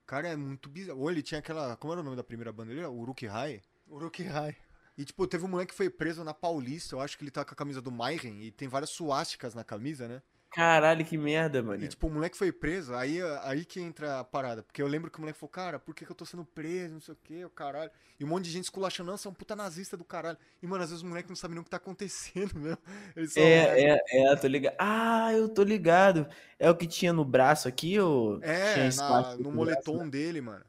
Cara, 0.07 0.29
é 0.29 0.37
muito 0.37 0.69
bizarro. 0.69 0.99
Ou 1.01 1.11
ele 1.11 1.23
tinha 1.23 1.39
aquela. 1.39 1.77
Como 1.77 1.93
era 1.93 2.01
o 2.01 2.05
nome 2.05 2.17
da 2.17 2.25
primeira 2.25 2.53
banda 2.53 2.75
dele? 2.75 2.87
Uruk 2.87 3.29
Hai. 3.29 3.63
Uruki 3.89 4.27
Hai. 4.27 4.57
E, 4.97 5.05
tipo, 5.05 5.27
teve 5.27 5.45
um 5.45 5.49
moleque 5.49 5.71
que 5.71 5.77
foi 5.77 5.89
preso 5.89 6.25
na 6.25 6.35
Paulista. 6.35 6.95
Eu 6.95 7.01
acho 7.01 7.17
que 7.17 7.23
ele 7.23 7.31
tá 7.31 7.45
com 7.45 7.53
a 7.53 7.57
camisa 7.57 7.81
do 7.81 7.93
Mayhem. 7.93 8.43
E 8.43 8.51
tem 8.51 8.67
várias 8.67 8.91
suásticas 8.91 9.55
na 9.55 9.63
camisa, 9.63 10.09
né? 10.09 10.23
Caralho, 10.53 11.05
que 11.05 11.17
merda, 11.17 11.63
mano. 11.63 11.85
E, 11.85 11.89
tipo, 11.89 12.09
o 12.09 12.11
moleque 12.11 12.37
foi 12.37 12.51
preso. 12.51 12.93
Aí, 12.95 13.19
aí 13.43 13.65
que 13.65 13.81
entra 13.81 14.19
a 14.19 14.25
parada. 14.25 14.63
Porque 14.65 14.83
eu 14.83 14.89
lembro 14.89 15.09
que 15.11 15.19
o 15.19 15.21
moleque 15.21 15.39
falou, 15.39 15.51
cara, 15.51 15.79
por 15.79 15.95
que, 15.95 16.05
que 16.05 16.11
eu 16.11 16.17
tô 16.17 16.27
sendo 16.27 16.45
preso? 16.45 16.95
Não 16.95 17.01
sei 17.01 17.15
o 17.15 17.19
que, 17.23 17.45
o 17.45 17.51
caralho. 17.51 17.91
E 18.19 18.25
um 18.25 18.29
monte 18.29 18.47
de 18.47 18.51
gente 18.51 18.65
esculachando, 18.65 19.11
não, 19.11 19.17
você 19.17 19.29
é 19.29 19.31
um 19.31 19.35
puta 19.35 19.55
nazista 19.55 19.97
do 19.97 20.05
caralho. 20.05 20.37
E, 20.61 20.67
mano, 20.67 20.83
às 20.83 20.91
vezes 20.91 21.05
o 21.05 21.07
moleque 21.07 21.29
não 21.29 21.37
sabe 21.37 21.55
nem 21.55 21.61
o 21.61 21.65
que 21.65 21.71
tá 21.71 21.77
acontecendo, 21.77 22.55
meu. 22.59 22.77
Ele 23.15 23.29
só 23.29 23.41
É, 23.41 23.93
é, 23.93 24.01
é, 24.33 24.37
tô 24.37 24.49
ligado. 24.49 24.75
Ah, 24.79 25.33
eu 25.33 25.49
tô 25.49 25.63
ligado. 25.63 26.27
É 26.59 26.69
o 26.69 26.77
que 26.77 26.87
tinha 26.87 27.13
no 27.13 27.25
braço 27.25 27.69
aqui, 27.69 28.01
ou 28.01 28.43
É, 28.43 28.89
na- 28.97 29.37
no 29.37 29.51
braço, 29.51 29.51
moletom 29.53 30.05
né? 30.05 30.11
dele, 30.11 30.41
mano. 30.41 30.65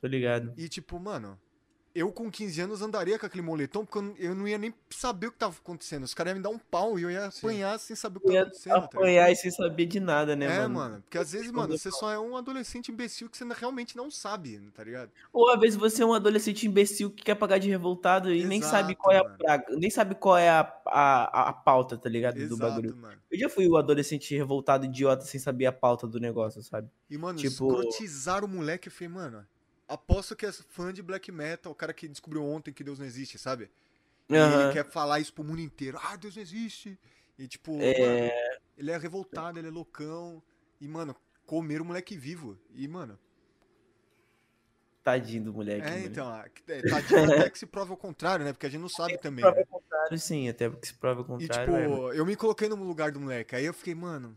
Tô 0.00 0.06
ligado. 0.06 0.54
E 0.56 0.68
tipo, 0.68 0.98
mano, 1.00 1.38
eu 1.94 2.12
com 2.12 2.30
15 2.30 2.60
anos 2.60 2.82
andaria 2.82 3.18
com 3.18 3.26
aquele 3.26 3.42
moletom 3.42 3.84
porque 3.84 3.98
eu 4.22 4.34
não- 4.34 4.46
ia 4.46 4.56
nem 4.58 4.72
saber 4.90 5.26
o 5.26 5.32
que 5.32 5.38
tava 5.38 5.56
acontecendo. 5.56 6.04
Os 6.04 6.14
caras 6.14 6.30
iam 6.32 6.36
me 6.36 6.42
dar 6.42 6.50
um 6.50 6.58
pau 6.58 6.98
e 6.98 7.02
eu 7.02 7.10
ia 7.10 7.26
apanhar 7.26 7.78
sem 7.78 7.96
saber 7.96 8.18
o 8.18 8.20
que 8.20 8.28
tava 8.28 8.40
acontecendo. 8.42 8.72
tá 8.72 8.78
apanhar 8.84 9.30
e 9.32 9.36
sem 9.36 9.50
saber 9.50 9.86
de 9.86 9.98
nada, 10.00 10.36
né, 10.36 10.46
É, 10.46 10.58
mano? 10.60 10.74
mano, 10.74 11.02
porque 11.02 11.18
às 11.18 11.32
vezes, 11.32 11.50
mano, 11.50 11.76
você 11.76 11.90
só 11.90 12.12
é 12.12 12.18
um 12.18 12.36
adolescente 12.36 12.92
imbecil 12.92 13.28
que 13.28 13.36
você 13.36 13.44
realmente 13.52 13.96
não 13.96 14.10
sabe, 14.10 14.58
tá 14.74 14.84
ligado? 14.84 15.10
Ou 15.32 15.48
às 15.50 15.58
vezes 15.60 15.76
você 15.76 16.02
é 16.02 16.06
um 16.06 16.14
adolescente 16.14 16.66
imbecil 16.66 17.10
que 17.10 17.24
quer 17.24 17.34
pagar 17.34 17.58
de 17.58 17.68
revoltado 17.68 18.32
e 18.32 18.44
nem 18.44 18.62
sabe 18.62 18.92
Exato, 18.92 18.96
qual 18.96 19.14
é 19.14 19.18
a 19.18 19.24
praga, 19.24 19.66
nem 19.76 19.90
sabe 19.90 20.14
qual 20.14 20.36
é 20.38 20.48
a, 20.48 20.60
a, 20.86 21.48
a 21.48 21.52
pauta, 21.52 21.96
tá 21.98 22.08
ligado? 22.08 22.34
Do 22.36 22.42
Exato, 22.42 22.58
bagulho. 22.58 22.96
mano. 22.96 23.18
Eu 23.30 23.38
já 23.38 23.48
fui 23.48 23.66
o 23.68 23.76
adolescente 23.76 24.34
revoltado, 24.36 24.84
idiota, 24.86 25.24
sem 25.24 25.40
saber 25.40 25.66
a 25.66 25.72
pauta 25.72 26.06
do 26.06 26.20
negócio, 26.20 26.62
sabe? 26.62 26.88
E, 27.08 27.18
mano, 27.18 27.38
Tipo- 27.38 27.72
escrotizaram 27.72 28.46
o 28.46 28.50
moleque, 28.50 28.88
eu 28.88 28.92
falei, 28.92 29.08
mano, 29.08 29.46
aposto 29.94 30.34
que 30.36 30.46
é 30.46 30.52
fã 30.52 30.92
de 30.92 31.02
black 31.02 31.30
metal, 31.32 31.72
o 31.72 31.74
cara 31.74 31.92
que 31.92 32.06
descobriu 32.08 32.44
ontem 32.44 32.72
que 32.72 32.84
Deus 32.84 32.98
não 32.98 33.06
existe, 33.06 33.38
sabe? 33.38 33.70
E 34.28 34.34
ele 34.34 34.72
quer 34.72 34.88
falar 34.90 35.18
isso 35.20 35.32
pro 35.34 35.42
mundo 35.44 35.60
inteiro. 35.60 35.98
Ah, 36.02 36.16
Deus 36.16 36.36
não 36.36 36.42
existe. 36.42 36.98
E 37.38 37.48
tipo, 37.48 37.76
É. 37.80 37.98
mano, 37.98 38.30
ele 38.78 38.90
é 38.90 38.96
revoltado, 38.96 39.58
ele 39.58 39.68
é 39.68 39.70
loucão. 39.70 40.42
E, 40.80 40.86
mano, 40.86 41.16
comer 41.44 41.80
o 41.80 41.84
moleque 41.84 42.16
vivo. 42.16 42.56
E, 42.74 42.86
mano, 42.86 43.18
Tadinho 45.02 45.44
do 45.44 45.52
moleque. 45.54 45.86
é, 45.86 45.90
mano. 45.92 46.06
então, 46.06 46.44
que- 46.54 46.70
é, 46.72 46.82
tadinho 46.82 47.24
até 47.24 47.48
que 47.50 47.58
se 47.58 47.66
prova 47.66 47.94
o 47.94 47.96
contrário, 47.96 48.44
né? 48.44 48.52
Porque 48.52 48.66
a 48.66 48.68
gente 48.68 48.82
não 48.82 48.88
sabe 48.88 49.16
também. 49.18 49.40
Prova 49.42 49.56
né? 49.56 49.62
o 49.62 49.66
contrário, 49.66 50.18
sim, 50.18 50.48
até 50.48 50.68
porque 50.68 50.86
se 50.86 50.94
prova 50.94 51.20
o 51.22 51.24
E, 51.24 51.26
contrário. 51.26 51.72
tipo, 51.72 52.12
é, 52.12 52.18
eu 52.18 52.26
me 52.26 52.36
coloquei 52.36 52.68
no 52.68 52.76
lugar 52.76 53.10
do 53.10 53.18
moleque. 53.18 53.56
Aí 53.56 53.64
eu 53.64 53.72
fiquei, 53.72 53.94
mano. 53.94 54.36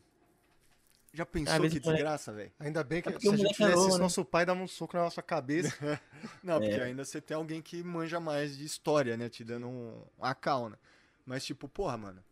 Já 1.14 1.26
pensou 1.26 1.61
vezes 1.61 1.77
que 1.80 1.85
moleque- 1.85 2.02
desgraça, 2.03 2.34
velho? 2.34 2.52
Ainda 2.60 2.84
bem 2.84 3.02
que 3.02 3.10
É 3.10 3.19
se 3.19 3.27
o 3.30 3.34
a 3.34 3.35
gente 3.35 3.52
é 3.52 3.53
fizesse 3.53 3.88
isso, 3.88 3.98
né? 3.98 4.03
nosso 4.03 4.26
pai 4.26 4.45
dava 4.45 4.60
um 4.60 4.68
soco 4.68 4.98
na 4.98 5.03
nossa 5.03 5.22
cabeça. 5.22 5.69
Não, 6.44 6.60
porque 6.60 6.73
É. 6.73 6.84
ainda 6.84 7.06
você 7.06 7.22
tem 7.22 7.38
alguém 7.38 7.61
que 7.61 7.84
manja 7.84 8.19
mais 8.19 8.57
de 8.57 8.65
história, 8.65 9.15
né? 9.15 9.30
Te 9.30 9.44
dando 9.44 9.68
um, 9.68 10.02
uma 10.18 10.34
calma. 10.34 10.80
Mas, 11.26 11.45
tipo, 11.45 11.68
porra, 11.69 11.98
mano. 11.98 12.23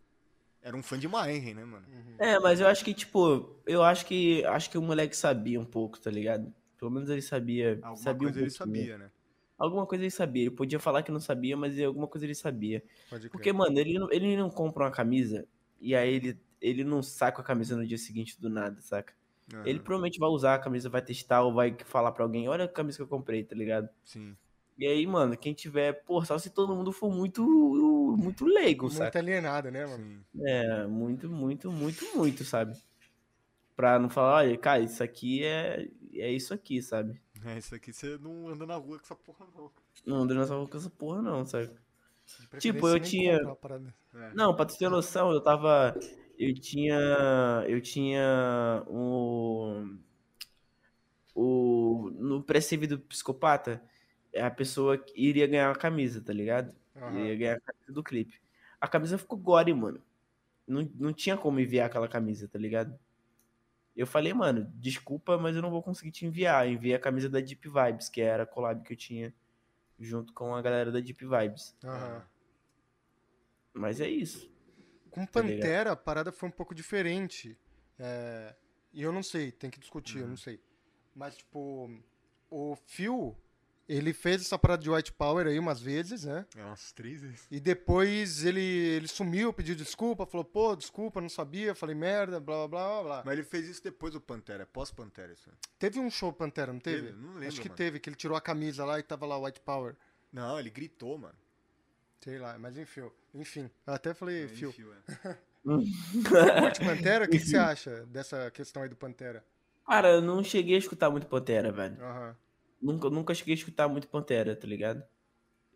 Era 0.60 0.76
um 0.76 0.82
fã 0.82 0.98
de 0.98 1.08
Mayhem, 1.08 1.54
né, 1.54 1.64
mano? 1.64 1.86
É, 2.18 2.38
mas 2.38 2.60
eu 2.60 2.66
acho 2.68 2.84
que, 2.84 2.92
tipo, 2.94 3.56
eu 3.66 3.82
acho 3.82 4.04
que 4.06 4.44
acho 4.46 4.70
que 4.70 4.78
o 4.78 4.82
moleque 4.82 5.16
sabia 5.16 5.60
um 5.60 5.64
pouco, 5.64 5.98
tá 6.00 6.10
ligado? 6.10 6.52
Pelo 6.78 6.90
menos 6.90 7.08
ele 7.10 7.22
sabia. 7.22 7.78
Alguma 7.82 7.96
sabia 7.96 8.28
um 8.28 8.32
coisa 8.32 8.46
ele 8.46 8.56
pouquinho. 8.56 8.76
sabia, 8.80 8.98
né? 8.98 9.10
Alguma 9.58 9.86
coisa 9.86 10.02
ele 10.04 10.10
sabia. 10.10 10.42
Ele 10.42 10.50
podia 10.50 10.78
falar 10.80 11.02
que 11.04 11.10
não 11.12 11.20
sabia, 11.20 11.56
mas 11.56 11.78
alguma 11.80 12.06
coisa 12.08 12.26
ele 12.26 12.34
sabia. 12.34 12.82
Pode 13.08 13.22
crer. 13.22 13.30
Porque, 13.30 13.52
mano, 13.52 13.78
ele 13.78 13.96
não, 13.98 14.10
ele 14.12 14.36
não 14.36 14.50
compra 14.50 14.84
uma 14.84 14.90
camisa 14.90 15.46
e 15.80 15.94
aí 15.96 16.14
ele, 16.14 16.38
ele 16.62 16.84
não 16.84 17.02
saca 17.02 17.42
a 17.42 17.44
camisa 17.44 17.76
no 17.76 17.86
dia 17.86 17.98
seguinte 17.98 18.40
do 18.40 18.48
nada, 18.48 18.80
saca? 18.80 19.12
Ele 19.64 19.78
Aham, 19.78 19.82
provavelmente 19.84 20.18
vai 20.18 20.28
usar 20.30 20.54
a 20.54 20.58
camisa, 20.58 20.88
vai 20.88 21.02
testar 21.02 21.42
ou 21.42 21.52
vai 21.52 21.76
falar 21.84 22.12
pra 22.12 22.24
alguém, 22.24 22.48
olha 22.48 22.64
a 22.64 22.68
camisa 22.68 22.96
que 22.96 23.02
eu 23.02 23.08
comprei, 23.08 23.44
tá 23.44 23.54
ligado? 23.54 23.88
Sim. 24.04 24.36
E 24.78 24.86
aí, 24.86 25.06
mano, 25.06 25.36
quem 25.36 25.52
tiver, 25.52 26.02
pô, 26.04 26.24
só 26.24 26.38
se 26.38 26.50
todo 26.50 26.74
mundo 26.74 26.92
for 26.92 27.10
muito, 27.12 27.42
muito 28.16 28.44
leigo, 28.44 28.84
Muito 28.84 28.96
saca? 28.98 29.18
alienado, 29.18 29.70
né, 29.70 29.86
mano? 29.86 30.24
É, 30.46 30.86
muito, 30.86 31.28
muito, 31.28 31.70
muito, 31.70 32.16
muito, 32.16 32.44
sabe? 32.44 32.74
Pra 33.76 33.98
não 33.98 34.08
falar, 34.08 34.36
olha, 34.36 34.56
cara, 34.58 34.80
isso 34.82 35.02
aqui 35.02 35.44
é, 35.44 35.88
é 36.14 36.32
isso 36.32 36.54
aqui, 36.54 36.80
sabe? 36.82 37.20
É, 37.44 37.58
isso 37.58 37.74
aqui 37.74 37.92
você 37.92 38.16
não 38.18 38.48
anda 38.48 38.64
na 38.66 38.76
rua 38.76 38.98
com 38.98 39.04
essa 39.04 39.16
porra, 39.16 39.46
não. 39.54 39.70
Não 40.06 40.16
ando 40.22 40.34
nessa 40.34 40.54
com 40.54 40.76
essa 40.76 40.90
porra, 40.90 41.20
não, 41.22 41.44
sabe? 41.44 41.70
Tipo, 42.58 42.88
eu 42.88 43.00
tinha-. 43.00 43.38
É. 44.14 44.34
Não, 44.34 44.54
pra 44.54 44.64
tu 44.64 44.76
ter 44.78 44.88
noção, 44.88 45.32
eu 45.32 45.40
tava. 45.42 45.94
Eu 46.42 46.54
tinha. 46.54 46.98
Eu 47.68 47.80
tinha 47.80 48.84
um. 48.88 49.96
O. 51.36 52.10
No 52.14 52.42
pré-save 52.42 52.88
do 52.88 52.98
psicopata, 52.98 53.80
a 54.36 54.50
pessoa 54.50 55.02
iria 55.14 55.46
ganhar 55.46 55.68
uma 55.68 55.76
camisa, 55.76 56.20
tá 56.20 56.32
ligado? 56.32 56.74
Aham. 56.96 57.20
Iria 57.20 57.36
ganhar 57.36 57.56
a 57.58 57.60
camisa 57.60 57.92
do 57.92 58.02
clipe. 58.02 58.42
A 58.80 58.88
camisa 58.88 59.16
ficou 59.16 59.38
gore, 59.38 59.72
mano. 59.72 60.02
Não, 60.66 60.90
não 60.96 61.12
tinha 61.12 61.36
como 61.36 61.60
enviar 61.60 61.86
aquela 61.86 62.08
camisa, 62.08 62.48
tá 62.48 62.58
ligado? 62.58 62.98
Eu 63.94 64.06
falei, 64.06 64.32
mano, 64.32 64.68
desculpa, 64.74 65.38
mas 65.38 65.54
eu 65.54 65.62
não 65.62 65.70
vou 65.70 65.82
conseguir 65.82 66.10
te 66.10 66.26
enviar. 66.26 66.66
Eu 66.66 66.72
enviei 66.72 66.94
a 66.94 66.98
camisa 66.98 67.28
da 67.28 67.38
Deep 67.38 67.68
Vibes, 67.68 68.08
que 68.08 68.20
era 68.20 68.42
a 68.42 68.46
collab 68.46 68.82
que 68.82 68.94
eu 68.94 68.96
tinha 68.96 69.32
junto 69.96 70.32
com 70.32 70.56
a 70.56 70.62
galera 70.62 70.90
da 70.90 70.98
Deep 70.98 71.24
Vibes. 71.24 71.76
Aham. 71.84 72.24
Mas 73.74 74.00
é 74.00 74.08
isso. 74.08 74.51
Com 75.12 75.24
Tá? 75.26 75.40
Pantera, 75.42 75.92
a 75.92 75.96
parada 75.96 76.32
foi 76.32 76.48
um 76.48 76.52
pouco 76.52 76.74
diferente. 76.74 77.56
É, 77.98 78.54
E 78.94 79.00
eu 79.02 79.10
não 79.12 79.22
sei, 79.22 79.50
tem 79.52 79.70
que 79.70 79.78
discutir, 79.80 80.16
Uhum. 80.18 80.22
eu 80.24 80.28
não 80.28 80.36
sei. 80.36 80.60
Mas, 81.14 81.36
tipo, 81.36 81.90
o 82.50 82.76
Phil, 82.86 83.34
ele 83.88 84.12
fez 84.12 84.42
essa 84.42 84.58
parada 84.58 84.82
de 84.82 84.90
White 84.90 85.12
Power 85.12 85.46
aí 85.46 85.58
umas 85.58 85.80
vezes, 85.80 86.24
né? 86.24 86.44
É 86.56 86.62
umas 86.64 86.92
três 86.92 87.20
vezes. 87.22 87.46
E 87.50 87.58
depois 87.58 88.44
ele, 88.44 88.60
ele 88.60 89.08
sumiu, 89.08 89.50
pediu 89.52 89.74
desculpa, 89.74 90.26
falou, 90.26 90.44
pô, 90.44 90.76
desculpa, 90.76 91.20
não 91.22 91.28
sabia, 91.30 91.74
falei 91.74 91.94
merda, 91.94 92.38
blá 92.40 92.68
blá 92.68 92.68
blá 92.68 93.02
blá. 93.02 93.22
Mas 93.24 93.32
ele 93.38 93.44
fez 93.46 93.66
isso 93.66 93.82
depois 93.82 94.12
do 94.12 94.20
Pantera, 94.20 94.66
pós-Pantera, 94.66 95.32
isso. 95.32 95.50
Teve 95.78 95.98
um 95.98 96.10
show 96.10 96.30
Pantera, 96.32 96.70
não 96.72 96.80
teve? 96.80 97.06
Teve? 97.08 97.18
Não 97.18 97.32
lembro, 97.34 97.48
Acho 97.48 97.60
que 97.62 97.68
mano. 97.68 97.76
teve, 97.76 97.98
que 98.00 98.08
ele 98.10 98.16
tirou 98.16 98.36
a 98.36 98.40
camisa 98.42 98.84
lá 98.84 98.98
e 98.98 99.02
tava 99.02 99.24
lá 99.26 99.38
White 99.38 99.60
Power. 99.60 99.96
Não, 100.32 100.58
ele 100.58 100.68
gritou, 100.70 101.16
mano. 101.18 101.38
Sei 102.20 102.38
lá, 102.38 102.58
mas 102.58 102.76
enfim. 102.78 103.10
Enfim, 103.34 103.70
eu 103.86 103.94
até 103.94 104.12
falei, 104.14 104.44
É, 104.44 104.48
Phil. 104.48 104.68
enfio, 104.70 104.92
é. 104.92 105.36
Curte 106.60 106.80
Pantera? 106.80 107.24
O 107.24 107.28
que, 107.28 107.38
que 107.38 107.46
você 107.46 107.56
acha 107.56 108.04
dessa 108.06 108.50
questão 108.50 108.82
aí 108.82 108.88
do 108.88 108.96
Pantera? 108.96 109.44
Cara, 109.86 110.10
eu 110.10 110.22
não 110.22 110.42
cheguei 110.42 110.74
a 110.76 110.78
escutar 110.78 111.10
muito 111.10 111.26
Pantera, 111.26 111.70
velho. 111.72 112.02
Aham. 112.02 112.36
Nunca, 112.80 113.10
nunca 113.10 113.34
cheguei 113.34 113.54
a 113.54 113.56
escutar 113.56 113.88
muito 113.88 114.08
Pantera, 114.08 114.56
tá 114.56 114.66
ligado? 114.66 115.02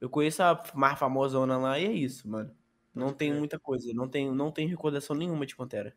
Eu 0.01 0.11
conheço 0.11 0.43
a 0.43 0.63
mais 0.75 0.99
famosona 0.99 1.57
lá 1.57 1.79
e 1.79 1.87
é 1.87 1.93
isso, 1.93 2.29
mano. 2.29 2.55
Não 2.95 3.13
tem 3.13 3.33
muita 3.33 3.59
coisa, 3.59 3.93
não 3.95 4.09
tem, 4.09 4.31
não 4.33 4.51
tem 4.51 4.67
recordação 4.67 5.15
nenhuma 5.15 5.47
de 5.47 5.55
Pantera. 5.55 5.95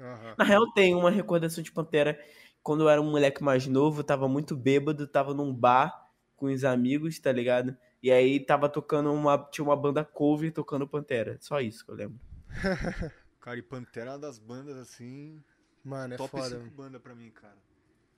Aham. 0.00 0.34
Na 0.36 0.44
real, 0.44 0.70
tem 0.72 0.94
uma 0.94 1.10
recordação 1.10 1.62
de 1.62 1.72
Pantera 1.72 2.18
quando 2.62 2.84
eu 2.84 2.88
era 2.88 3.00
um 3.00 3.10
moleque 3.10 3.42
mais 3.42 3.66
novo, 3.66 4.04
tava 4.04 4.28
muito 4.28 4.56
bêbado, 4.56 5.06
tava 5.06 5.34
num 5.34 5.54
bar 5.54 6.10
com 6.36 6.46
os 6.46 6.64
amigos, 6.64 7.18
tá 7.18 7.32
ligado? 7.32 7.76
E 8.02 8.10
aí 8.10 8.40
tava 8.40 8.68
tocando 8.68 9.12
uma. 9.12 9.38
Tinha 9.50 9.64
uma 9.64 9.76
banda 9.76 10.04
cover 10.04 10.52
tocando 10.52 10.88
Pantera. 10.88 11.38
Só 11.40 11.60
isso 11.60 11.84
que 11.84 11.90
eu 11.90 11.94
lembro. 11.94 12.20
Cara, 13.40 13.58
e 13.58 13.62
Pantera 13.62 14.10
é 14.10 14.12
uma 14.12 14.18
das 14.18 14.38
bandas, 14.38 14.76
assim, 14.76 15.42
Mano, 15.84 16.14
é 16.14 16.16
top 16.16 16.30
foda. 16.30 16.60
5 16.62 16.70
banda 16.70 17.00
pra 17.00 17.14
mim, 17.14 17.30
cara. 17.30 17.58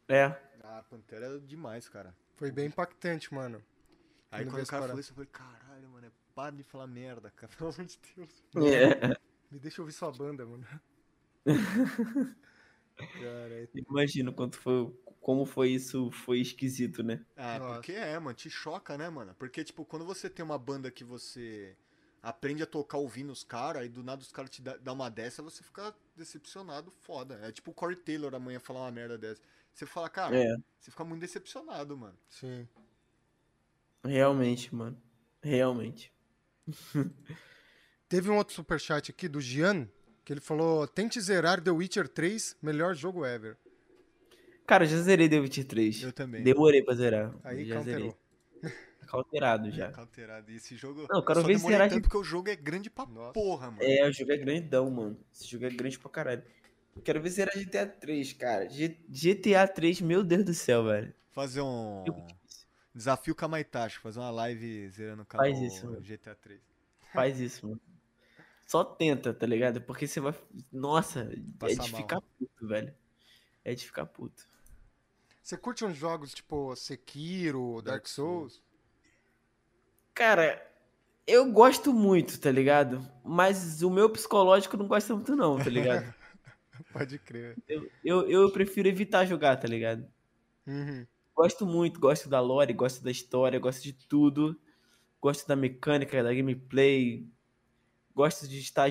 É. 0.07 0.25
Ah, 0.63 0.85
Pantera 0.89 1.27
é 1.27 1.39
demais, 1.39 1.89
cara. 1.89 2.15
Foi 2.37 2.51
bem 2.51 2.67
impactante, 2.67 3.33
mano. 3.33 3.63
Aí 4.31 4.45
Quando 4.45 4.53
quando 4.53 4.65
o 4.65 4.67
cara 4.67 4.87
falou 4.87 5.01
isso, 5.01 5.13
eu 5.13 5.15
falei, 5.15 5.31
caralho, 5.33 5.89
mano, 5.89 6.07
é 6.07 6.11
para 6.35 6.55
de 6.55 6.63
falar 6.63 6.87
merda, 6.87 7.31
cara. 7.31 7.51
Pelo 7.57 7.71
amor 7.71 7.85
de 7.87 7.99
Deus. 8.17 8.45
é. 8.75 9.17
Me 9.51 9.59
deixa 9.59 9.81
ouvir 9.81 9.93
sua 9.93 10.11
banda, 10.13 10.45
mano. 10.45 10.67
Cara, 12.97 13.55
é- 13.63 13.69
Imagino 13.75 14.33
quanto 14.33 14.57
foi. 14.59 14.93
Como 15.21 15.47
foi 15.47 15.71
isso, 15.71 16.11
foi 16.11 16.41
esquisito, 16.41 17.03
né? 17.03 17.25
Ah, 17.35 17.59
Nossa. 17.59 17.75
porque 17.75 17.93
é, 17.93 18.19
mano, 18.19 18.35
te 18.37 18.51
choca, 18.51 18.99
né, 18.99 19.09
mano? 19.09 19.35
Porque, 19.39 19.65
tipo, 19.65 19.83
quando 19.85 20.05
você 20.05 20.29
tem 20.29 20.45
uma 20.45 20.59
banda 20.59 20.91
que 20.91 21.03
você 21.03 21.75
aprende 22.23 22.63
a 22.63 22.67
tocar 22.67 22.99
ouvindo 22.99 23.31
os 23.33 23.43
caras, 23.43 23.87
e 23.87 23.89
do 23.89 24.03
nada 24.03 24.21
os 24.21 24.31
caras 24.31 24.51
te 24.51 24.61
dá 24.63 24.93
uma 24.93 25.09
dessa, 25.11 25.43
você 25.43 25.63
fica 25.63 25.95
decepcionado, 26.15 26.91
foda. 26.91 27.39
É 27.43 27.51
tipo 27.51 27.71
o 27.71 27.75
Corey 27.75 27.97
Taylor 27.97 28.35
amanhã 28.35 28.61
falar 28.61 28.81
uma 28.83 28.91
merda 28.93 29.17
dessa. 29.17 29.41
Você 29.73 29.87
fala, 29.87 30.09
cara, 30.11 30.37
É. 30.37 30.57
você 30.79 30.91
fica 30.91 31.05
muito 31.05 31.21
decepcionado, 31.23 31.97
mano. 31.97 32.17
sim. 32.29 32.69
Realmente, 34.05 34.75
mano. 34.75 35.01
Realmente. 35.43 36.13
Teve 38.09 38.31
um 38.31 38.37
outro 38.37 38.55
superchat 38.55 39.11
aqui 39.11 39.29
do 39.29 39.41
Gian, 39.41 39.89
que 40.25 40.33
ele 40.33 40.41
falou: 40.41 40.87
tente 40.87 41.21
zerar 41.21 41.61
The 41.61 41.71
Witcher 41.71 42.09
3, 42.09 42.57
melhor 42.63 42.95
jogo 42.95 43.25
ever. 43.25 43.57
Cara, 44.67 44.85
eu 44.85 44.89
já 44.89 44.97
zerei 45.03 45.29
The 45.29 45.41
Witcher 45.41 45.65
3. 45.67 46.03
Eu 46.05 46.13
também. 46.13 46.43
Demorei 46.43 46.83
pra 46.83 46.95
zerar. 46.95 47.35
Aí 47.45 47.65
já 47.67 47.81
zerei. 47.83 48.15
Cauterado 49.07 49.71
já. 49.73 49.91
Cauterado. 49.93 50.51
E 50.51 50.57
esse 50.57 50.75
jogo. 50.77 51.07
Não, 51.11 51.19
eu 51.21 51.25
quero 51.25 51.41
só 51.43 51.47
ver 51.47 51.59
zerar 51.59 51.89
tanto 51.89 51.97
de- 51.97 52.01
porque 52.03 52.17
o 52.17 52.25
jogo 52.25 52.49
é 52.49 52.57
grande 52.57 52.89
pra 52.89 53.05
Nossa. 53.07 53.33
porra, 53.33 53.71
mano. 53.71 53.83
É, 53.83 54.09
o 54.09 54.13
jogo 54.13 54.33
é 54.33 54.37
grandão, 54.39 54.91
mano. 54.91 55.19
Esse 55.33 55.47
jogo 55.47 55.67
é 55.67 55.71
grande 55.71 55.99
pra 55.99 56.11
caralho. 56.11 56.43
Eu 56.97 57.03
Quero 57.03 57.21
ver 57.21 57.29
zerar 57.29 57.55
GTA 57.59 57.87
3, 57.87 58.33
cara. 58.33 58.69
G- 58.71 58.97
GTA 59.09 59.67
3, 59.69 60.01
meu 60.01 60.23
Deus 60.25 60.45
do 60.45 60.55
céu, 60.55 60.85
velho. 60.85 61.13
Fazer 61.33 61.61
um. 61.61 62.05
Desafio 62.95 63.35
Kamaitachi, 63.35 63.99
fazer 63.99 64.21
uma 64.21 64.31
live 64.31 64.89
zerando 64.89 65.23
o 65.23 65.27
canal 65.27 65.45
Faz 65.45 65.61
isso, 65.61 65.85
mano. 65.87 66.01
GTA 66.01 66.35
3. 66.37 66.61
Faz 67.13 67.41
isso, 67.41 67.67
mano. 67.67 67.81
Só 68.67 68.83
tenta, 68.85 69.33
tá 69.35 69.47
ligado? 69.47 69.81
Porque 69.81 70.07
você 70.07 70.21
vai. 70.21 70.35
Nossa, 70.73 71.21
é 71.21 71.37
Passar 71.59 71.85
de 71.85 71.93
mal. 71.93 72.01
ficar 72.01 72.21
puto, 72.21 72.67
velho. 72.67 72.95
É 73.65 73.75
de 73.75 73.85
ficar 73.85 74.07
puto. 74.07 74.47
Você 75.43 75.57
curte 75.57 75.85
uns 75.85 75.97
jogos 75.97 76.33
tipo 76.33 76.75
Sekiro, 76.75 77.77
Dark 77.77 77.85
Dark 77.87 78.09
Souls. 78.09 78.55
Souls? 78.55 78.65
Cara, 80.15 80.67
eu 81.27 81.51
gosto 81.51 81.93
muito, 81.93 82.41
tá 82.41 82.51
ligado? 82.51 83.07
Mas 83.23 83.83
o 83.83 83.91
meu 83.91 84.09
psicológico 84.09 84.77
não 84.77 84.87
gosta 84.87 85.15
muito, 85.15 85.35
não, 85.37 85.57
tá 85.57 85.69
ligado? 85.69 86.15
Pode 86.93 87.19
crer. 87.19 87.57
eu, 87.69 87.91
eu, 88.05 88.31
eu 88.31 88.51
prefiro 88.51 88.89
evitar 88.89 89.27
jogar, 89.27 89.57
tá 89.57 89.69
ligado? 89.69 90.07
Uhum. 90.67 91.07
Gosto 91.35 91.67
muito, 91.67 91.99
gosto 92.01 92.29
da 92.29 92.41
lore, 92.41 92.73
gosto 92.73 93.03
da 93.03 93.11
história, 93.11 93.59
gosto 93.59 93.83
de 93.83 93.93
tudo. 93.93 94.59
Gosto 95.21 95.47
da 95.49 95.57
mecânica, 95.57 96.23
da 96.23 96.33
gameplay. 96.33 97.27
Gosto 98.15 98.47
de 98.49 98.59
estar 98.59 98.91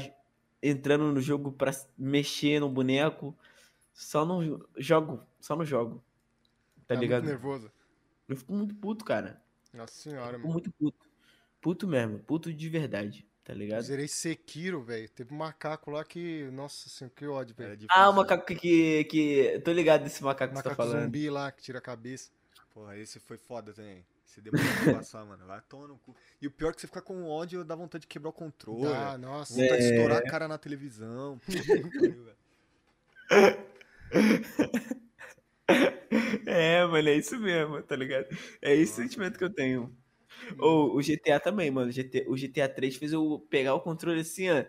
entrando 0.61 1.11
no 1.11 1.21
jogo 1.21 1.51
pra 1.51 1.71
mexer 1.97 2.59
no 2.59 2.69
boneco. 2.69 3.37
Só 3.93 4.25
não 4.25 4.65
jogo, 4.77 5.23
só 5.39 5.55
não 5.55 5.65
jogo. 5.65 6.03
Tá 6.87 6.95
muito 6.95 7.01
ligado? 7.01 7.25
nervoso. 7.25 7.71
Eu 8.27 8.35
fico 8.37 8.53
muito 8.53 8.75
puto, 8.75 9.05
cara. 9.05 9.41
Nossa 9.73 9.93
senhora, 9.93 10.37
Fico 10.37 10.47
mano. 10.47 10.53
muito 10.53 10.71
puto. 10.71 11.05
Puto 11.61 11.87
mesmo, 11.87 12.19
puto 12.19 12.53
de 12.53 12.69
verdade, 12.69 13.25
tá 13.43 13.53
ligado? 13.53 13.81
Zerei 13.83 14.07
Sekiro, 14.07 14.81
velho. 14.83 15.09
Teve 15.09 15.33
um 15.33 15.37
macaco 15.37 15.89
lá 15.91 16.03
que. 16.03 16.49
Nossa 16.51 16.89
senhora, 16.89 17.13
que 17.15 17.25
ódio, 17.27 17.55
velho. 17.55 17.77
difícil. 17.77 17.87
Ah, 17.89 18.09
o 18.09 18.13
macaco 18.13 18.45
que, 18.45 19.03
que. 19.05 19.59
Tô 19.63 19.71
ligado 19.71 20.03
desse 20.03 20.23
macaco 20.23 20.53
que 20.53 20.57
você 20.59 20.63
tá 20.63 20.69
Macaco 20.71 20.89
falando. 20.89 21.03
zumbi 21.05 21.29
lá 21.29 21.51
que 21.51 21.61
tira 21.63 21.79
a 21.79 21.81
cabeça. 21.81 22.31
Porra, 22.73 22.97
esse 22.97 23.19
foi 23.19 23.37
foda 23.37 23.73
também. 23.73 24.05
Você 24.25 24.41
demorou 24.41 24.65
pra 24.83 24.93
passar, 24.93 25.25
mano. 25.25 25.45
Vai 25.45 25.61
tomar 25.61 25.87
no 25.87 25.97
cu. 25.99 26.15
E 26.41 26.47
o 26.47 26.51
pior 26.51 26.69
é 26.69 26.73
que 26.73 26.81
você 26.81 26.87
fica 26.87 27.01
com 27.01 27.23
ódio, 27.29 27.63
dá 27.63 27.75
vontade 27.75 28.01
de 28.03 28.07
quebrar 28.07 28.29
o 28.29 28.33
controle. 28.33 28.87
Ah, 28.87 29.17
nossa. 29.17 29.53
Vontade 29.53 29.81
de 29.81 29.87
É. 29.87 29.91
estourar 29.91 30.17
a 30.17 30.23
cara 30.23 30.47
na 30.47 30.57
televisão. 30.57 31.39
É, 36.45 36.85
mano, 36.85 37.09
é 37.09 37.15
isso 37.15 37.39
mesmo, 37.39 37.81
tá 37.81 37.95
ligado? 37.95 38.27
É 38.61 38.75
esse 38.75 38.93
sentimento 38.93 39.37
que 39.37 39.43
eu 39.43 39.49
tenho. 39.49 39.95
Ou 40.59 40.95
o 40.95 41.01
GTA 41.01 41.39
também, 41.39 41.71
mano. 41.71 41.89
O 41.89 41.93
GTA, 41.93 42.25
o 42.29 42.35
GTA 42.35 42.69
3 42.69 42.95
fez 42.95 43.13
eu 43.13 43.45
pegar 43.49 43.73
o 43.73 43.81
controle 43.81 44.21
assim, 44.21 44.47
ó. 44.51 44.65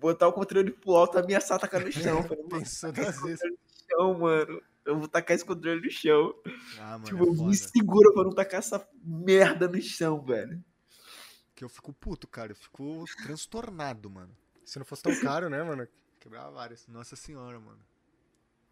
Botar 0.00 0.26
o 0.28 0.32
controle 0.32 0.70
pro 0.72 0.96
alto 0.96 1.18
e 1.18 1.20
ameaçar 1.20 1.60
tacar 1.60 1.84
no 1.84 1.92
chão. 1.92 2.22
Pensou 2.50 2.90
duas 2.92 3.20
vezes. 3.22 3.42
no 3.44 3.58
chão, 3.90 4.18
mano. 4.18 4.60
Eu 4.84 4.98
vou 4.98 5.08
tacar 5.08 5.34
esse 5.34 5.44
controle 5.44 5.80
no 5.80 5.90
chão. 5.90 6.34
Ah, 6.78 6.98
mano, 6.98 7.04
tipo, 7.04 7.24
é 7.24 7.46
me 7.46 7.54
segura 7.54 8.12
pra 8.12 8.24
não 8.24 8.34
tacar 8.34 8.58
essa 8.58 8.88
merda 9.02 9.68
no 9.68 9.80
chão, 9.80 10.20
velho. 10.22 10.62
Que 11.54 11.64
eu 11.64 11.68
fico 11.68 11.92
puto, 11.92 12.26
cara. 12.26 12.52
Eu 12.52 12.56
fico 12.56 13.04
transtornado, 13.22 14.10
mano. 14.10 14.36
Se 14.64 14.78
não 14.78 14.84
fosse 14.84 15.02
tão 15.02 15.14
caro, 15.20 15.48
né, 15.48 15.62
mano? 15.62 15.86
Quebrava 16.18 16.50
várias. 16.50 16.86
Nossa 16.88 17.14
senhora, 17.14 17.60
mano. 17.60 17.80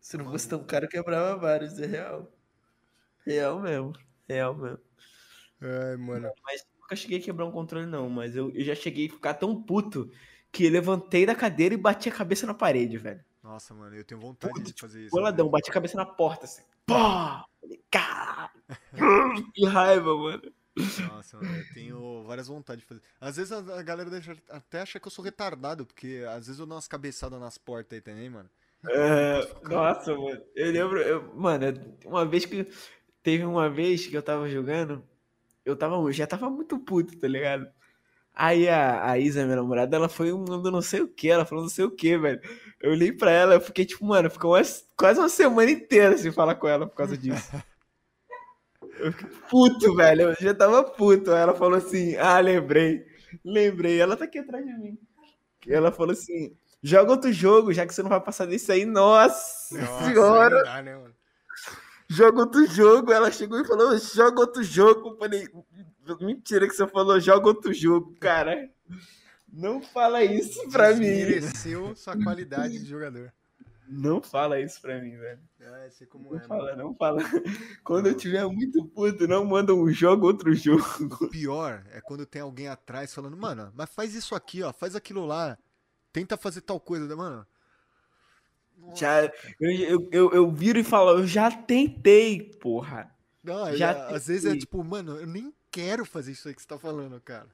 Se 0.01 0.17
não 0.17 0.25
fosse 0.31 0.49
tão 0.49 0.65
caro, 0.65 0.89
quebrava 0.89 1.37
vários, 1.37 1.79
é 1.79 1.87
real. 1.87 2.33
Real 3.25 3.61
mesmo. 3.61 3.93
Real 4.29 4.55
mesmo. 4.57 4.81
Ai, 5.61 5.97
mano. 5.97 6.33
Mas 6.43 6.67
nunca 6.81 6.97
cheguei 6.97 7.19
a 7.19 7.23
quebrar 7.23 7.47
um 7.47 7.53
controle, 7.53 7.87
não. 7.87 8.09
Mas 8.09 8.35
eu, 8.35 8.51
eu 8.51 8.65
já 8.65 8.75
cheguei 8.75 9.07
a 9.07 9.11
ficar 9.11 9.35
tão 9.35 9.63
puto 9.63 10.11
que 10.51 10.69
levantei 10.69 11.27
da 11.27 11.35
cadeira 11.35 11.75
e 11.75 11.79
bati 11.79 12.09
a 12.09 12.13
cabeça 12.13 12.47
na 12.47 12.55
parede, 12.55 12.97
velho. 12.99 13.23
Nossa, 13.51 13.75
mano, 13.75 13.97
eu 13.97 14.05
tenho 14.05 14.21
vontade 14.21 14.63
de 14.63 14.73
fazer 14.81 15.03
isso. 15.03 15.11
Boladão, 15.11 15.47
velho. 15.47 15.51
bati 15.51 15.71
a 15.71 15.75
cabeça 15.75 15.97
na 15.97 16.07
porta, 16.07 16.45
assim. 16.45 16.63
Pô! 16.87 16.95
Falei, 16.95 17.83
caralho! 17.91 18.51
que 19.53 19.67
raiva, 19.67 20.17
mano. 20.17 20.43
Nossa, 21.09 21.37
mano, 21.37 21.57
eu 21.57 21.75
tenho 21.75 22.25
várias 22.25 22.47
vontades 22.47 22.83
de 22.83 22.87
fazer. 22.87 23.03
Às 23.21 23.37
vezes 23.39 23.51
a, 23.51 23.59
a 23.59 23.83
galera 23.83 24.09
deixa- 24.09 24.37
até 24.49 24.83
acha 24.83 25.01
que 25.01 25.07
eu 25.09 25.11
sou 25.11 25.25
retardado, 25.25 25.85
porque 25.85 26.25
às 26.29 26.47
vezes 26.47 26.61
eu 26.61 26.67
dou 26.67 26.77
umas 26.77 26.87
cabeçadas 26.87 27.41
nas 27.41 27.59
portas 27.59 27.97
aí 27.97 28.01
também, 28.01 28.31
mano. 28.31 28.49
É, 28.89 29.69
nossa, 29.69 30.15
mano. 30.15 30.41
Eu 30.55 30.71
lembro, 30.71 30.99
eu- 31.01 31.35
mano, 31.35 31.65
uma 32.07 32.25
vez 32.25 32.45
que. 32.45 32.69
Teve 33.21 33.45
uma 33.45 33.69
vez 33.69 34.07
que 34.07 34.15
eu 34.17 34.23
tava 34.23 34.49
jogando, 34.49 35.05
eu 35.65 35.77
tava, 35.77 35.97
eu 35.97 36.13
já 36.13 36.27
tava 36.27 36.49
muito 36.49 36.79
puto, 36.79 37.19
tá 37.19 37.27
ligado? 37.27 37.67
Aí 38.43 38.67
a, 38.71 39.11
a 39.11 39.19
Isa, 39.19 39.45
minha 39.45 39.57
namorada, 39.57 39.95
ela 39.95 40.09
foi 40.09 40.33
mandando 40.33 40.71
não 40.71 40.81
sei 40.81 41.03
o 41.03 41.09
que, 41.09 41.29
ela 41.29 41.45
falou 41.45 41.63
não 41.65 41.69
sei 41.69 41.85
o 41.85 41.91
que, 41.91 42.17
velho. 42.17 42.41
Eu 42.81 42.93
olhei 42.93 43.13
pra 43.13 43.31
ela, 43.31 43.53
eu 43.53 43.61
fiquei 43.61 43.85
tipo, 43.85 44.03
mano, 44.07 44.31
ficou 44.31 44.53
umas- 44.53 44.87
quase 44.97 45.21
uma 45.21 45.29
semana 45.29 45.71
inteira 45.71 46.17
sem 46.17 46.33
falar 46.33 46.55
com 46.55 46.67
ela 46.67 46.87
por 46.87 46.95
causa 46.97 47.19
disso. 47.19 47.51
Eu 48.99 49.13
fiquei 49.13 49.29
puto, 49.49 49.95
velho, 49.95 50.23
eu 50.23 50.35
já 50.39 50.55
tava 50.55 50.83
puto. 50.85 51.31
Aí 51.33 51.41
ela 51.41 51.55
falou 51.55 51.77
assim, 51.79 52.17
ah, 52.17 52.39
lembrei, 52.41 53.05
lembrei. 53.45 53.99
Ela 54.01 54.17
tá 54.17 54.25
aqui 54.25 54.39
atrás 54.39 54.65
de 54.65 54.73
mim. 54.75 54.99
Ela 55.67 55.91
falou 55.93 56.13
assim, 56.13 56.55
joga 56.83 57.13
outro 57.13 57.33
jogo, 57.33 57.73
já 57.73 57.87
que 57.87 57.95
você 57.95 58.03
não 58.03 58.11
vai 58.11 58.21
passar 58.21 58.47
desse 58.47 58.71
aí. 58.73 58.85
Nossa, 58.85 59.79
Nossa, 59.79 60.05
senhora! 60.05 60.63
dá, 60.65 60.83
né, 60.83 60.99
joga 62.09 62.41
outro 62.41 62.67
jogo. 62.67 63.13
Ela 63.13 63.31
chegou 63.31 63.61
e 63.61 63.67
falou, 63.67 63.97
joga 63.99 64.41
outro 64.41 64.63
jogo. 64.63 65.11
Eu 65.11 65.17
falei, 65.19 65.49
mentira 66.19 66.67
que 66.67 66.75
você 66.75 66.87
falou, 66.87 67.19
joga 67.21 67.47
outro 67.49 67.73
jogo, 67.73 68.15
cara. 68.21 68.71
Não 69.53 69.81
fala 69.83 70.23
isso 70.25 70.69
pra 70.71 70.95
mim. 70.95 71.07
Sua 71.97 72.17
qualidade 72.23 72.79
de 72.79 72.85
jogador. 72.89 73.33
Não 73.93 74.23
fala 74.23 74.61
isso 74.61 74.81
pra 74.81 75.01
mim, 75.01 75.17
velho. 75.17 75.41
Ah, 75.63 75.89
sei 75.91 76.07
como 76.07 76.31
Não 76.31 76.37
é, 76.37 76.47
mano. 76.47 76.49
fala, 76.49 76.77
não 76.77 76.95
fala. 76.95 77.21
Quando 77.83 78.07
eu 78.07 78.17
tiver 78.17 78.47
muito 78.47 78.85
puto, 78.87 79.27
não 79.27 79.45
manda 79.45 79.75
um 79.75 79.91
jogo, 79.93 80.27
outro 80.27 80.55
jogo. 80.55 80.85
O 81.21 81.29
pior 81.29 81.85
é 81.91 82.01
quando 82.01 82.25
tem 82.25 82.41
alguém 82.41 82.69
atrás 82.69 83.13
falando, 83.13 83.37
mano, 83.37 83.73
mas 83.75 83.91
faz 83.91 84.15
isso 84.15 84.37
aqui, 84.37 84.63
ó, 84.63 84.73
faz 84.73 84.95
aquilo 84.95 85.27
lá. 85.27 85.59
Tenta 86.13 86.37
fazer 86.37 86.61
tal 86.61 86.79
coisa, 86.79 87.09
né, 87.09 87.15
mano. 87.17 87.45
Já, 88.95 89.25
eu, 89.25 89.33
eu, 89.61 90.09
eu, 90.13 90.33
eu 90.33 90.51
viro 90.51 90.79
e 90.79 90.85
falo, 90.85 91.19
eu 91.19 91.27
já 91.27 91.51
tentei, 91.51 92.41
porra. 92.61 93.11
Não, 93.43 93.75
Já 93.77 93.91
é- 93.91 94.15
às 94.15 94.27
vezes 94.29 94.45
é 94.45 94.49
tentei. 94.51 94.61
tipo, 94.61 94.83
mano, 94.85 95.19
eu 95.19 95.27
nem 95.27 95.53
quero 95.71 96.05
fazer 96.05 96.33
isso 96.33 96.49
aí 96.49 96.55
que 96.55 96.63
você 96.63 96.69
tá 96.69 96.79
falando, 96.79 97.21
cara. 97.21 97.49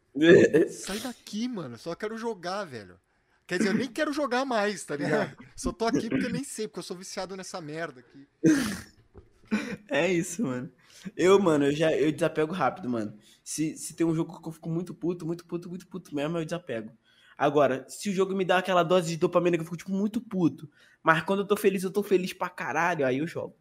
Sai 0.71 0.99
daqui, 1.01 1.49
mano. 1.49 1.77
Só 1.79 1.95
quero 1.95 2.17
jogar, 2.17 2.65
velho. 2.65 2.99
Quer 3.47 3.59
dizer, 3.59 3.71
eu 3.71 3.75
nem 3.75 3.89
quero 3.89 4.13
jogar 4.13 4.45
mais, 4.45 4.85
tá 4.85 4.97
ligado? 4.97 5.37
Só 5.55 5.73
tô 5.73 5.87
aqui 5.87 6.09
porque 6.09 6.27
eu 6.27 6.33
nem 6.33 6.43
sei, 6.43 6.67
porque 6.67 6.81
eu 6.81 6.85
sou 6.85 6.97
viciado 6.97 7.37
nessa 7.37 7.61
merda 7.61 8.01
aqui. 8.01 8.27
É 9.89 10.13
isso, 10.13 10.43
mano. 10.43 10.69
Eu, 11.17 11.39
mano, 11.39 11.67
eu 11.67 11.73
já 11.73 11.93
eu 11.93 12.11
desapego 12.11 12.53
rápido, 12.53 12.89
mano. 12.89 13.17
Se, 13.45 13.77
se 13.77 13.95
tem 13.95 14.05
um 14.05 14.15
jogo 14.15 14.41
que 14.41 14.49
eu 14.49 14.53
fico 14.53 14.69
muito 14.69 14.93
puto, 14.93 15.25
muito 15.25 15.47
puto, 15.47 15.69
muito 15.69 15.87
puto 15.87 16.13
mesmo, 16.13 16.37
eu 16.37 16.45
desapego. 16.45 16.91
Agora, 17.39 17.87
se 17.89 18.11
o 18.11 18.13
jogo 18.13 18.35
me 18.35 18.45
dá 18.45 18.59
aquela 18.59 18.83
dose 18.83 19.11
de 19.11 19.17
dopamina 19.17 19.57
que 19.57 19.61
eu 19.61 19.65
fico, 19.65 19.77
tipo, 19.77 19.93
muito 19.93 20.21
puto, 20.21 20.69
mas 21.03 21.23
quando 21.23 21.41
eu 21.41 21.47
tô 21.47 21.57
feliz, 21.57 21.85
eu 21.85 21.93
tô 21.93 22.03
feliz 22.03 22.33
pra 22.33 22.49
caralho, 22.49 23.07
aí 23.07 23.19
eu 23.19 23.27
jogo. 23.27 23.55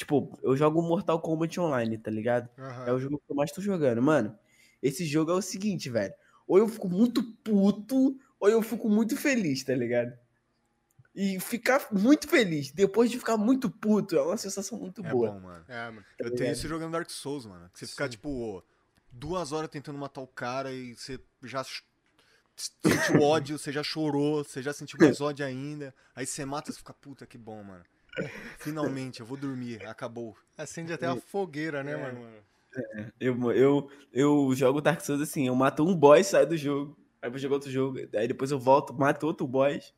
Tipo, 0.00 0.38
eu 0.42 0.56
jogo 0.56 0.80
Mortal 0.80 1.20
Kombat 1.20 1.60
Online, 1.60 1.98
tá 1.98 2.10
ligado? 2.10 2.48
Aham. 2.58 2.86
É 2.86 2.92
o 2.92 2.98
jogo 2.98 3.18
que 3.18 3.30
eu 3.30 3.36
mais 3.36 3.52
tô 3.52 3.60
jogando. 3.60 4.00
Mano, 4.00 4.34
esse 4.82 5.04
jogo 5.04 5.30
é 5.30 5.34
o 5.34 5.42
seguinte, 5.42 5.90
velho. 5.90 6.14
Ou 6.46 6.56
eu 6.56 6.66
fico 6.66 6.88
muito 6.88 7.22
puto, 7.44 8.18
ou 8.40 8.48
eu 8.48 8.62
fico 8.62 8.88
muito 8.88 9.14
feliz, 9.14 9.62
tá 9.62 9.74
ligado? 9.74 10.18
E 11.14 11.38
ficar 11.38 11.88
muito 11.92 12.26
feliz, 12.26 12.72
depois 12.72 13.10
de 13.10 13.18
ficar 13.18 13.36
muito 13.36 13.68
puto, 13.68 14.16
é 14.16 14.22
uma 14.22 14.38
sensação 14.38 14.78
muito 14.78 15.04
É 15.04 15.12
boa. 15.12 15.32
bom, 15.32 15.40
mano. 15.40 15.64
É, 15.68 15.90
mano. 15.90 16.06
Eu 16.18 16.34
tenho 16.34 16.50
isso 16.50 16.66
jogando 16.66 16.92
Dark 16.92 17.10
Souls, 17.10 17.44
mano. 17.44 17.68
Que 17.68 17.80
você 17.80 17.86
fica, 17.86 18.04
Sim. 18.04 18.12
tipo, 18.12 18.64
duas 19.12 19.52
horas 19.52 19.68
tentando 19.68 19.98
matar 19.98 20.22
o 20.22 20.26
cara 20.26 20.72
e 20.72 20.94
você 20.94 21.20
já 21.42 21.62
sentiu 22.56 23.20
ódio, 23.20 23.58
você 23.58 23.70
já 23.70 23.82
chorou, 23.82 24.42
você 24.44 24.62
já 24.62 24.72
sentiu 24.72 24.98
mais 24.98 25.20
ódio 25.20 25.44
ainda. 25.44 25.94
Aí 26.16 26.24
você 26.24 26.42
mata 26.46 26.70
e 26.70 26.74
fica, 26.74 26.94
puta, 26.94 27.26
que 27.26 27.36
bom, 27.36 27.62
mano. 27.62 27.84
Finalmente, 28.58 29.20
eu 29.20 29.26
vou 29.26 29.36
dormir, 29.36 29.84
acabou. 29.86 30.36
Acende 30.56 30.92
até 30.92 31.06
a 31.06 31.16
fogueira, 31.16 31.82
né, 31.82 31.92
É, 31.92 31.96
mano? 31.96 32.42
Eu, 33.18 33.52
eu, 33.52 33.90
eu 34.12 34.54
jogo 34.54 34.80
Dark 34.80 35.00
Souls 35.00 35.20
assim, 35.20 35.46
eu 35.46 35.54
mato 35.54 35.84
um 35.84 35.94
boss, 35.94 36.28
saio 36.28 36.46
do 36.46 36.56
jogo, 36.56 36.96
aí 37.20 37.28
vou 37.28 37.38
jogar 37.38 37.54
outro 37.56 37.70
jogo, 37.70 37.98
aí 38.14 38.28
depois 38.28 38.50
eu 38.50 38.58
volto, 38.58 38.94
mato 38.94 39.26
outro 39.26 39.46
boss. 39.46 39.92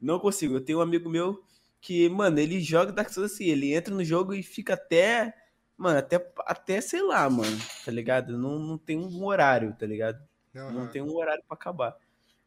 Não 0.00 0.18
consigo. 0.18 0.54
Eu 0.54 0.60
tenho 0.64 0.78
um 0.78 0.82
amigo 0.82 1.08
meu 1.08 1.42
que, 1.80 2.08
mano, 2.08 2.38
ele 2.38 2.60
joga 2.60 2.92
Dark 2.92 3.10
Souls 3.10 3.32
assim, 3.32 3.44
ele 3.46 3.74
entra 3.74 3.94
no 3.94 4.04
jogo 4.04 4.34
e 4.34 4.42
fica 4.42 4.74
até, 4.74 5.34
mano, 5.76 5.98
até, 5.98 6.16
até 6.46 6.80
sei 6.80 7.02
lá, 7.02 7.28
mano, 7.30 7.58
tá 7.84 7.90
ligado? 7.90 8.36
Não, 8.38 8.58
não 8.58 8.78
tem 8.78 8.98
um 8.98 9.24
horário, 9.24 9.74
tá 9.78 9.86
ligado? 9.86 10.18
Não 10.54 10.82
Aham. 10.82 10.92
tem 10.92 11.02
um 11.02 11.14
horário 11.16 11.42
pra 11.48 11.56
acabar. 11.56 11.96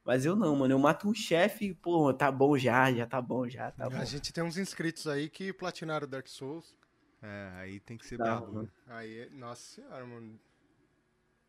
Mas 0.06 0.24
eu 0.24 0.36
não, 0.36 0.56
mano, 0.56 0.72
eu 0.76 0.80
mato 0.80 1.10
um 1.10 1.14
chefe 1.16 1.66
e, 1.66 1.74
pô, 1.74 2.14
tá 2.14 2.32
bom 2.32 2.56
já, 2.56 2.94
já 2.94 3.08
tá 3.08 3.20
bom 3.20 3.50
já, 3.50 3.72
tá 3.72 3.90
bom. 3.90 3.98
A 3.98 4.06
gente 4.06 4.32
tem 4.32 4.44
uns 4.44 4.56
inscritos 4.56 5.08
aí 5.08 5.28
que 5.28 5.52
platinaram 5.52 6.08
Dark 6.08 6.28
Souls. 6.28 6.76
É, 7.24 7.52
aí 7.56 7.80
tem 7.80 7.98
que 7.98 8.06
ser 8.06 8.18
Bizarro, 8.18 8.42
brabo. 8.42 8.54
mano. 8.54 8.72
né? 8.86 8.94
Aí, 8.96 9.30
nossa 9.32 9.62
senhora, 9.64 10.06
mano. 10.06 10.40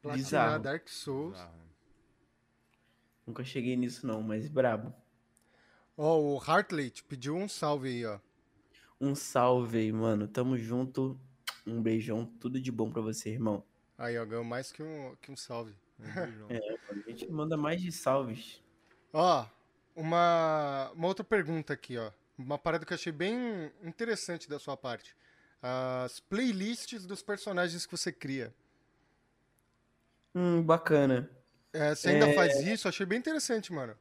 Bizarro. 0.02 0.22
Platinar 0.22 0.60
Dark 0.60 0.88
Souls. 0.88 1.32
Bizarro. 1.32 1.66
Nunca 3.26 3.44
cheguei 3.44 3.76
nisso 3.76 4.06
não, 4.06 4.22
mas 4.22 4.48
brabo. 4.48 4.94
Ó, 5.94 6.18
o 6.18 6.38
Hartley 6.40 6.88
te 6.88 7.04
pediu 7.04 7.36
um 7.36 7.48
salve 7.48 7.88
aí, 7.88 8.06
ó. 8.06 8.18
Um 8.98 9.14
salve 9.14 9.78
aí, 9.78 9.92
mano. 9.92 10.26
Tamo 10.26 10.56
junto. 10.56 11.20
Um 11.66 11.82
beijão. 11.82 12.24
Tudo 12.40 12.58
de 12.58 12.72
bom 12.72 12.90
pra 12.90 13.02
você, 13.02 13.30
irmão. 13.30 13.62
Aí, 13.98 14.16
ó, 14.18 14.24
ganhou 14.24 14.44
mais 14.44 14.72
que 14.72 14.82
um, 14.82 15.14
que 15.20 15.30
um 15.30 15.36
salve. 15.36 15.74
Um. 15.98 16.46
É, 16.50 16.78
a 16.90 17.10
gente 17.10 17.30
manda 17.30 17.56
mais 17.56 17.80
de 17.80 17.90
salves. 17.90 18.62
Ó, 19.12 19.46
uma, 19.94 20.90
uma 20.94 21.08
outra 21.08 21.24
pergunta 21.24 21.72
aqui, 21.72 21.96
ó. 21.96 22.10
Uma 22.38 22.58
parada 22.58 22.84
que 22.84 22.92
eu 22.92 22.96
achei 22.96 23.12
bem 23.12 23.72
interessante 23.82 24.48
da 24.48 24.58
sua 24.58 24.76
parte. 24.76 25.16
As 25.62 26.20
playlists 26.20 27.06
dos 27.06 27.22
personagens 27.22 27.86
que 27.86 27.96
você 27.96 28.12
cria. 28.12 28.54
Hum, 30.34 30.62
bacana. 30.62 31.30
É, 31.72 31.94
você 31.94 32.10
ainda 32.10 32.32
faz 32.34 32.60
isso? 32.60 32.88
Achei 32.88 33.06
bem 33.06 33.18
interessante, 33.18 33.72
mano. 33.72 33.96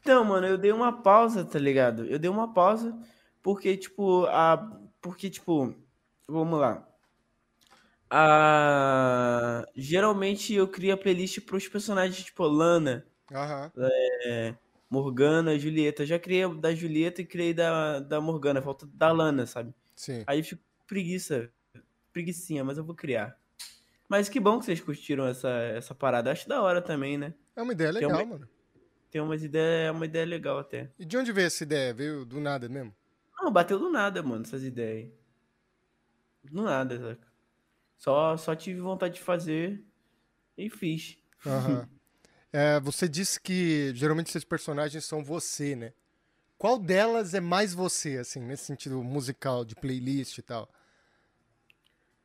Então, 0.00 0.24
mano, 0.24 0.46
eu 0.46 0.56
dei 0.56 0.72
uma 0.72 1.02
pausa, 1.02 1.44
tá 1.44 1.58
ligado? 1.58 2.06
Eu 2.06 2.18
dei 2.18 2.30
uma 2.30 2.54
pausa 2.54 2.98
porque, 3.42 3.76
tipo, 3.76 4.24
a. 4.26 4.56
Porque, 5.00 5.28
tipo, 5.28 5.74
vamos 6.26 6.58
lá. 6.58 6.86
A... 8.10 9.64
Geralmente 9.76 10.52
eu 10.52 10.66
crio 10.66 10.94
a 10.94 10.96
playlist 10.96 11.40
pros 11.42 11.68
personagens, 11.68 12.24
tipo, 12.24 12.44
Lana, 12.44 13.06
Aham. 13.32 13.70
Morgana, 14.90 15.56
Julieta. 15.58 16.02
Eu 16.02 16.06
já 16.06 16.18
criei 16.18 16.42
da 16.58 16.74
Julieta 16.74 17.22
e 17.22 17.24
criei 17.26 17.54
da, 17.54 18.00
da 18.00 18.20
Morgana. 18.20 18.60
Falta 18.60 18.86
da 18.92 19.12
Lana, 19.12 19.46
sabe? 19.46 19.72
Sim. 19.94 20.24
Aí 20.26 20.40
eu 20.40 20.44
fico 20.44 20.62
preguiça. 20.86 21.50
Preguicinha, 22.12 22.64
mas 22.64 22.76
eu 22.76 22.82
vou 22.84 22.94
criar. 22.96 23.38
Mas 24.08 24.28
que 24.28 24.40
bom 24.40 24.58
que 24.58 24.64
vocês 24.64 24.80
curtiram 24.80 25.24
essa, 25.28 25.48
essa 25.48 25.94
parada. 25.94 26.32
Acho 26.32 26.48
da 26.48 26.60
hora 26.60 26.82
também, 26.82 27.16
né? 27.16 27.32
É 27.54 27.62
uma 27.62 27.72
ideia 27.72 27.92
Tem 27.92 28.02
legal, 28.08 28.24
uma- 28.24 28.32
mano. 28.38 28.48
Tem 29.08 29.20
umas 29.20 29.42
ideias, 29.42 29.88
é 29.88 29.90
uma 29.90 30.04
ideia 30.06 30.24
legal 30.26 30.58
até. 30.58 30.90
E 30.98 31.04
de 31.04 31.16
onde 31.16 31.32
veio 31.32 31.46
essa 31.46 31.62
ideia? 31.64 31.94
Veio 31.94 32.24
do 32.24 32.40
nada 32.40 32.68
mesmo? 32.68 32.94
Não, 33.40 33.52
bateu 33.52 33.78
do 33.78 33.90
nada, 33.90 34.22
mano, 34.22 34.42
essas 34.42 34.62
ideias 34.64 35.06
aí. 35.06 35.12
Do 36.44 36.62
nada, 36.62 36.98
saca? 36.98 37.29
Só, 38.00 38.36
só 38.38 38.56
tive 38.56 38.80
vontade 38.80 39.16
de 39.16 39.20
fazer 39.20 39.84
e 40.58 40.70
fiz. 40.70 41.18
Aham. 41.46 41.86
É, 42.52 42.80
você 42.80 43.08
disse 43.08 43.40
que 43.40 43.92
geralmente 43.94 44.28
esses 44.28 44.44
personagens 44.44 45.04
são 45.04 45.22
você, 45.24 45.76
né? 45.76 45.92
Qual 46.58 46.78
delas 46.78 47.34
é 47.34 47.40
mais 47.40 47.74
você, 47.74 48.18
assim, 48.18 48.40
nesse 48.40 48.64
sentido 48.64 49.02
musical, 49.04 49.64
de 49.64 49.76
playlist 49.76 50.38
e 50.38 50.42
tal? 50.42 50.68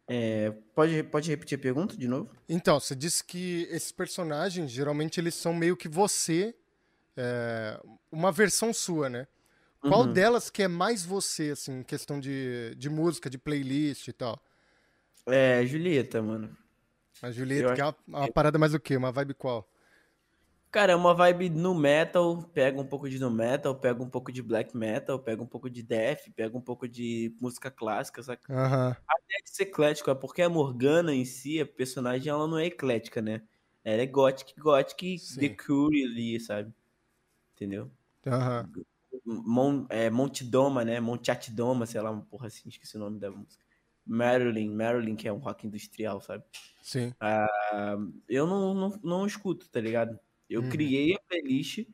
É, 0.08 0.52
pode, 0.76 1.04
pode 1.04 1.30
repetir 1.30 1.58
a 1.58 1.62
pergunta 1.62 1.98
de 1.98 2.08
novo? 2.08 2.30
Então, 2.48 2.80
você 2.80 2.96
disse 2.96 3.24
que 3.24 3.68
esses 3.72 3.92
personagens, 3.92 4.70
geralmente, 4.72 5.20
eles 5.20 5.34
são 5.36 5.54
meio 5.54 5.76
que 5.76 5.88
você, 5.88 6.56
é, 7.18 7.80
uma 8.12 8.32
versão 8.32 8.74
sua, 8.74 9.10
né? 9.10 9.28
Qual 9.86 10.06
Uhum. 10.06 10.14
delas 10.14 10.50
que 10.52 10.64
é 10.64 10.68
mais 10.70 11.06
você, 11.06 11.52
assim, 11.52 11.80
em 11.80 11.84
questão 11.84 12.20
de, 12.20 12.76
de 12.78 12.90
música, 12.90 13.30
de 13.30 13.38
playlist 13.40 14.08
e 14.10 14.14
tal? 14.14 14.44
É, 15.28 15.66
Julieta, 15.66 16.22
mano. 16.22 16.56
A 17.22 17.32
Julieta, 17.32 17.72
Eu 17.72 17.76
que 17.76 17.82
é 17.82 17.86
uma, 17.86 17.96
uma 18.08 18.28
parada 18.30 18.58
mais 18.60 18.74
o 18.74 18.80
quê? 18.80 18.96
Uma 18.96 19.12
vibe 19.12 19.34
qual? 19.34 19.70
Cara, 20.72 20.92
é 20.92 20.96
uma 20.96 21.14
vibe 21.14 21.50
no 21.50 21.74
metal, 21.74 22.44
pega 22.54 22.80
um 22.82 22.86
pouco 22.86 23.10
de 23.10 23.18
no 23.18 23.32
metal, 23.32 23.74
pega 23.80 24.04
um 24.04 24.10
pouco 24.10 24.30
de 24.32 24.42
black 24.42 24.76
metal, 24.76 25.18
pega 25.18 25.42
um 25.42 25.48
pouco 25.48 25.70
de 25.70 25.82
death, 25.82 26.30
pega 26.36 26.58
um 26.58 26.62
pouco 26.62 26.86
de 26.88 27.34
música 27.40 27.72
clássica, 27.72 28.22
saca? 28.22 28.50
Aham, 28.50 28.96
Até 29.08 29.42
de 29.44 29.50
ser 29.52 29.64
eclético, 29.64 30.10
é 30.12 30.16
porque 30.16 30.42
a 30.42 30.50
Morgana 30.50 31.14
em 31.14 31.26
si, 31.26 31.62
a 31.62 31.66
personagem, 31.66 32.30
ela 32.30 32.48
não 32.48 32.58
é 32.60 32.66
eclética, 32.66 33.22
né? 33.22 33.42
Ela 33.86 34.02
é 34.04 34.06
gothic, 34.06 34.54
gothic, 34.60 35.20
Sim. 35.20 35.40
The 35.40 35.50
Cure 35.50 36.04
ali, 36.04 36.40
sabe? 36.42 36.74
Entendeu? 37.56 37.92
aham. 38.28 38.70
Mon, 39.26 39.88
é, 39.90 40.10
Montidoma, 40.10 40.86
né? 40.86 41.00
Monteatidoma, 41.00 41.86
sei 41.86 42.02
lá, 42.02 42.16
porra 42.24 42.48
assim, 42.48 42.70
esqueci 42.70 42.98
o 42.98 43.00
nome 43.00 43.20
da 43.20 43.32
música. 43.32 43.65
Marilyn, 44.06 44.72
Marilyn, 44.76 45.16
que 45.16 45.28
é 45.28 45.34
um 45.34 45.38
rock 45.40 45.68
industrial, 45.68 46.22
sabe? 46.22 46.44
Sim. 46.82 47.14
Eu 48.28 48.46
não, 48.48 48.74
não, 48.74 48.90
não 49.04 49.26
escuto, 49.28 49.70
tá 49.70 49.80
ligado? 49.80 50.20
Eu 50.50 50.62
Uhum. 50.62 50.70
criei 50.70 51.14
a 51.16 51.20
playlist 51.28 51.86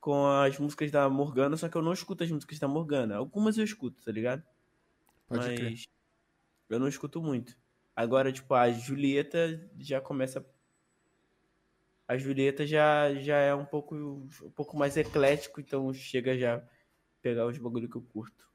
com 0.00 0.26
as 0.26 0.58
músicas 0.58 0.90
da 0.90 1.08
Morgana, 1.08 1.56
só 1.56 1.68
que 1.68 1.76
eu 1.76 1.82
não 1.82 1.92
escuto 1.92 2.24
as 2.24 2.30
músicas 2.30 2.58
da 2.58 2.68
Morgana. 2.68 3.16
Algumas 3.16 3.56
eu 3.58 3.64
escuto, 3.64 4.02
tá 4.04 4.10
ligado? 4.12 4.42
Pode 5.28 5.44
Mas 5.46 5.54
crer. 5.54 5.88
eu 6.70 6.80
não 6.80 6.88
escuto 6.88 7.22
muito. 7.22 7.56
Agora, 7.96 8.32
tipo, 8.32 8.54
a 8.54 8.70
Julieta 8.72 9.70
já 9.78 10.00
começa. 10.00 10.44
A 12.06 12.16
Julieta 12.18 12.66
já, 12.66 13.14
já 13.14 13.36
é 13.38 13.54
um 13.54 13.64
pouco, 13.64 13.94
um 13.96 14.50
pouco 14.54 14.76
mais 14.76 14.96
eclético, 14.96 15.60
então 15.60 15.92
chega 15.92 16.36
já 16.38 16.56
a 16.58 16.62
pegar 17.22 17.46
os 17.46 17.58
bagulho 17.58 17.88
que 17.88 17.96
eu 17.96 18.02
curto. 18.02 18.51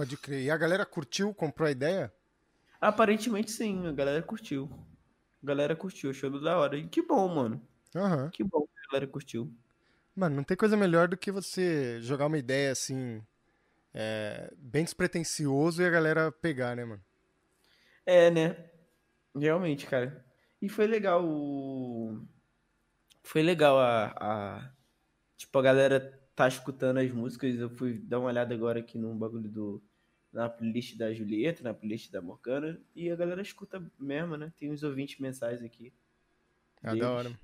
Pode 0.00 0.16
crer. 0.16 0.44
E 0.44 0.50
a 0.50 0.56
galera 0.56 0.86
curtiu, 0.86 1.34
comprou 1.34 1.68
a 1.68 1.70
ideia? 1.70 2.10
Aparentemente 2.80 3.50
sim, 3.50 3.86
a 3.86 3.92
galera 3.92 4.22
curtiu. 4.22 4.66
A 5.42 5.46
galera 5.46 5.76
curtiu, 5.76 6.08
achou 6.08 6.40
da 6.40 6.56
hora. 6.56 6.78
E 6.78 6.88
que 6.88 7.02
bom, 7.02 7.28
mano. 7.28 7.60
Aham. 7.94 8.30
Que 8.30 8.42
bom 8.42 8.62
que 8.62 8.78
a 8.78 8.92
galera 8.92 9.06
curtiu. 9.06 9.54
Mano, 10.16 10.36
não 10.36 10.42
tem 10.42 10.56
coisa 10.56 10.74
melhor 10.74 11.06
do 11.06 11.18
que 11.18 11.30
você 11.30 12.00
jogar 12.00 12.28
uma 12.28 12.38
ideia 12.38 12.72
assim, 12.72 13.22
é, 13.92 14.50
bem 14.56 14.84
despretensioso 14.84 15.82
e 15.82 15.84
a 15.84 15.90
galera 15.90 16.32
pegar, 16.32 16.74
né, 16.74 16.86
mano? 16.86 17.04
É, 18.06 18.30
né? 18.30 18.56
Realmente, 19.36 19.84
cara. 19.84 20.24
E 20.62 20.70
foi 20.70 20.86
legal 20.86 21.22
o. 21.22 22.26
Foi 23.22 23.42
legal 23.42 23.78
a, 23.78 24.14
a. 24.18 24.70
Tipo, 25.36 25.58
a 25.58 25.62
galera 25.62 26.18
tá 26.34 26.48
escutando 26.48 27.00
as 27.00 27.10
músicas. 27.10 27.54
Eu 27.54 27.68
fui 27.68 27.98
dar 27.98 28.18
uma 28.18 28.28
olhada 28.28 28.54
agora 28.54 28.78
aqui 28.78 28.96
no 28.96 29.14
bagulho 29.14 29.50
do. 29.50 29.89
Na 30.32 30.48
playlist 30.48 30.96
da 30.96 31.12
Julieta, 31.12 31.62
na 31.62 31.74
playlist 31.74 32.10
da 32.10 32.22
Morgana. 32.22 32.80
E 32.94 33.10
a 33.10 33.16
galera 33.16 33.42
escuta 33.42 33.84
mesmo, 33.98 34.36
né? 34.36 34.52
Tem 34.58 34.70
uns 34.70 34.82
ouvintes 34.82 35.18
mensais 35.18 35.62
aqui. 35.62 35.92
Ah, 36.82 36.90
deles. 36.90 37.00
da 37.00 37.10
hora. 37.10 37.40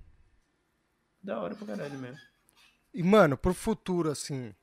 Da 1.22 1.40
hora 1.40 1.54
pra 1.54 1.66
caralho 1.66 1.98
mesmo. 1.98 2.18
E, 2.94 3.02
mano, 3.02 3.36
pro 3.36 3.52
futuro, 3.52 4.10
assim, 4.10 4.54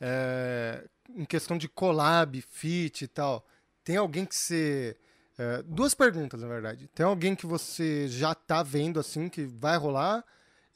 é, 0.00 0.86
em 1.08 1.24
questão 1.24 1.56
de 1.56 1.68
collab, 1.68 2.40
feat 2.42 3.04
e 3.04 3.08
tal, 3.08 3.46
tem 3.82 3.96
alguém 3.96 4.24
que 4.24 4.36
você. 4.36 4.96
é, 5.38 5.62
duas 5.62 5.94
perguntas, 5.94 6.40
na 6.40 6.48
verdade. 6.48 6.88
Tem 6.94 7.04
alguém 7.04 7.34
que 7.34 7.46
você 7.46 8.06
já 8.08 8.34
tá 8.34 8.62
vendo, 8.62 9.00
assim, 9.00 9.28
que 9.28 9.44
vai 9.44 9.76
rolar? 9.76 10.24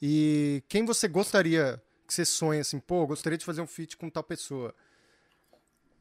E 0.01 0.63
quem 0.67 0.85
você 0.85 1.07
gostaria 1.07 1.81
que 2.07 2.13
você 2.13 2.25
sonha, 2.25 2.61
assim, 2.61 2.79
pô, 2.79 3.05
gostaria 3.05 3.37
de 3.37 3.45
fazer 3.45 3.61
um 3.61 3.67
feat 3.67 3.95
com 3.95 4.09
tal 4.09 4.23
pessoa? 4.23 4.73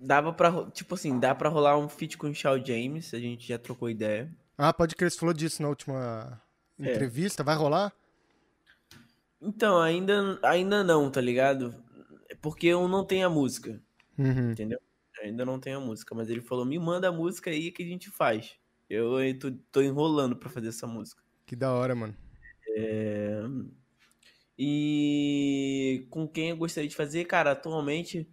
Dava 0.01 0.33
pra. 0.33 0.71
Tipo 0.71 0.95
assim, 0.95 1.19
dá 1.19 1.35
pra 1.35 1.49
rolar 1.49 1.77
um 1.79 1.89
feat 1.89 2.17
com 2.17 2.29
o 2.31 2.35
Shaw 2.35 2.65
James. 2.65 3.13
A 3.15 3.19
gente 3.19 3.47
já 3.47 3.59
trocou 3.59 3.91
ideia. 3.91 4.31
Ah, 4.57 4.73
pode 4.73 4.95
crer, 4.97 5.11
você 5.11 5.19
falou 5.19 5.35
disso 5.35 5.63
na 5.63 5.69
última 5.69 6.41
É. 6.81 6.91
entrevista. 6.93 7.43
Vai 7.43 7.57
rolar? 7.57 7.93
Então, 9.41 9.81
ainda, 9.81 10.39
ainda 10.43 10.83
não, 10.83 11.11
tá 11.11 11.21
ligado? 11.21 11.75
É 12.29 12.35
Porque 12.35 12.67
eu 12.67 12.87
não 12.89 13.05
tenho 13.05 13.27
a 13.27 13.31
música. 13.31 13.81
Uhum. 14.19 14.51
entendeu? 14.53 14.81
Ainda 15.23 15.45
não 15.45 15.59
tenho 15.61 15.79
a 15.79 15.81
música, 15.81 16.15
mas 16.15 16.29
ele 16.31 16.41
falou: 16.41 16.65
me 16.65 16.79
manda 16.79 17.09
a 17.09 17.13
música 17.13 17.51
aí 17.51 17.71
que 17.73 17.83
a 17.83 17.87
gente 17.87 18.11
faz. 18.11 18.57
Eu 18.89 19.17
tô, 19.39 19.51
tô 19.73 19.83
enrolando 19.83 20.35
pra 20.37 20.49
fazer 20.49 20.69
essa 20.69 20.87
música. 20.87 21.23
Que 21.45 21.55
da 21.57 21.73
hora, 21.73 21.95
mano. 21.95 22.17
É, 22.77 23.43
E 24.57 26.07
com 26.11 26.27
quem 26.27 26.51
eu 26.51 26.57
gostaria 26.57 26.89
de 26.89 26.97
fazer, 26.97 27.25
cara, 27.27 27.53
atualmente 27.53 28.29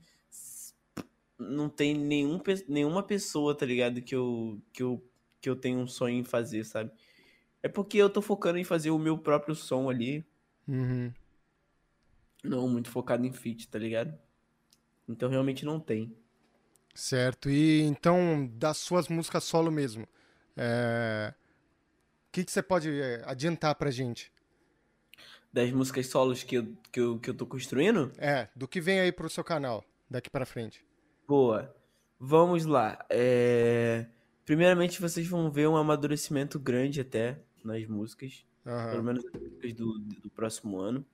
não 1.40 1.70
tem 1.70 1.94
nenhum, 1.96 2.42
nenhuma 2.68 3.04
pessoa, 3.04 3.56
tá 3.58 3.66
ligado? 3.66 4.02
Que 4.02 4.16
eu, 4.16 4.62
que, 4.74 4.84
eu, 4.84 5.04
que 5.42 5.50
eu 5.50 5.56
tenho 5.56 5.80
um 5.80 5.88
sonho 5.88 6.18
em 6.20 6.24
fazer, 6.24 6.64
sabe? 6.66 6.92
É 7.64 7.70
porque 7.70 7.98
eu 7.98 8.10
tô 8.10 8.22
focando 8.22 8.60
em 8.60 8.64
fazer 8.66 8.92
o 8.92 9.00
meu 9.00 9.18
próprio 9.18 9.56
som 9.56 9.90
ali, 9.90 10.26
Uhum. 10.68 11.14
não 12.44 12.68
muito 12.70 12.90
focado 12.90 13.26
em 13.26 13.34
feat, 13.34 13.68
tá 13.68 13.78
ligado? 13.78 14.18
Então 15.08 15.30
realmente 15.30 15.66
não 15.66 15.80
tem. 15.80 16.16
Certo. 16.94 17.50
E 17.50 17.82
então, 17.82 18.48
das 18.54 18.78
suas 18.78 19.08
músicas 19.10 19.44
solo 19.44 19.72
mesmo, 19.72 20.08
é, 20.56 21.34
o 22.30 22.32
que, 22.32 22.46
que 22.46 22.52
você 22.52 22.64
pode 22.64 22.90
é, 22.90 23.24
adiantar 23.26 23.76
pra 23.76 23.92
gente? 23.92 24.32
Das 25.52 25.72
músicas 25.72 26.08
solos 26.08 26.44
que 26.44 26.56
eu, 26.58 26.76
que 26.92 27.00
eu, 27.00 27.20
que 27.20 27.30
eu 27.30 27.34
tô 27.34 27.46
construindo, 27.48 28.12
É, 28.18 28.50
do 28.56 28.68
que 28.68 28.82
vem 28.82 29.00
aí 29.00 29.12
pro 29.12 29.30
seu 29.30 29.44
canal, 29.44 29.84
daqui 30.10 30.30
pra 30.30 30.46
frente. 30.46 30.85
Boa. 31.28 31.76
Vamos 32.20 32.66
lá. 32.66 33.06
É, 33.10 34.08
Primeiramente, 34.46 35.02
vocês 35.02 35.28
vão 35.28 35.52
ver 35.52 35.68
um 35.68 35.76
amadurecimento 35.76 36.60
grande 36.60 37.02
até 37.02 37.44
nas 37.64 37.86
músicas. 37.88 38.46
Pelo 38.90 39.02
Aham. 39.02 39.04
menos 39.04 39.26
as 39.26 39.42
músicas 39.42 39.74
do, 39.74 40.00
do 40.00 40.30
próximo 40.30 40.80
ano. 40.80 41.06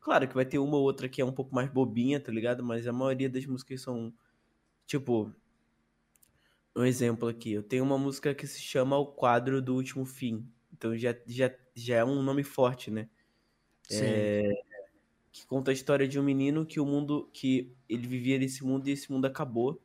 Claro 0.00 0.28
que 0.28 0.34
vai 0.34 0.44
ter 0.46 0.58
uma 0.58 0.76
ou 0.76 0.82
outra 0.84 1.08
que 1.08 1.20
é 1.20 1.24
um 1.24 1.32
pouco 1.32 1.54
mais 1.54 1.70
bobinha, 1.70 2.20
tá 2.20 2.32
ligado? 2.32 2.64
Mas 2.64 2.86
a 2.86 2.92
maioria 2.92 3.30
das 3.30 3.46
músicas 3.46 3.82
são, 3.82 4.12
tipo... 4.86 5.32
um 6.74 6.84
exemplo 6.84 7.28
aqui. 7.28 7.52
Eu 7.52 7.62
tenho 7.62 7.84
uma 7.84 7.98
música 7.98 8.34
que 8.34 8.46
se 8.46 8.60
chama 8.60 8.96
O 8.98 9.06
Quadro 9.06 9.62
do 9.62 9.74
Último 9.74 10.04
Fim. 10.04 10.50
Então 10.72 10.96
já, 10.96 11.14
já, 11.26 11.50
já 11.74 11.96
é 11.96 12.04
um 12.04 12.22
nome 12.22 12.42
forte, 12.42 12.90
né? 12.90 13.08
Sim. 13.88 14.04
É, 14.04 14.52
que 15.36 15.46
conta 15.46 15.70
a 15.70 15.74
história 15.74 16.08
de 16.08 16.18
um 16.18 16.22
menino 16.22 16.64
que 16.64 16.80
o 16.80 16.86
mundo. 16.86 17.28
que 17.32 17.70
ele 17.88 18.06
vivia 18.06 18.38
nesse 18.38 18.64
mundo 18.64 18.88
e 18.88 18.92
esse 18.92 19.12
mundo 19.12 19.26
acabou. 19.26 19.80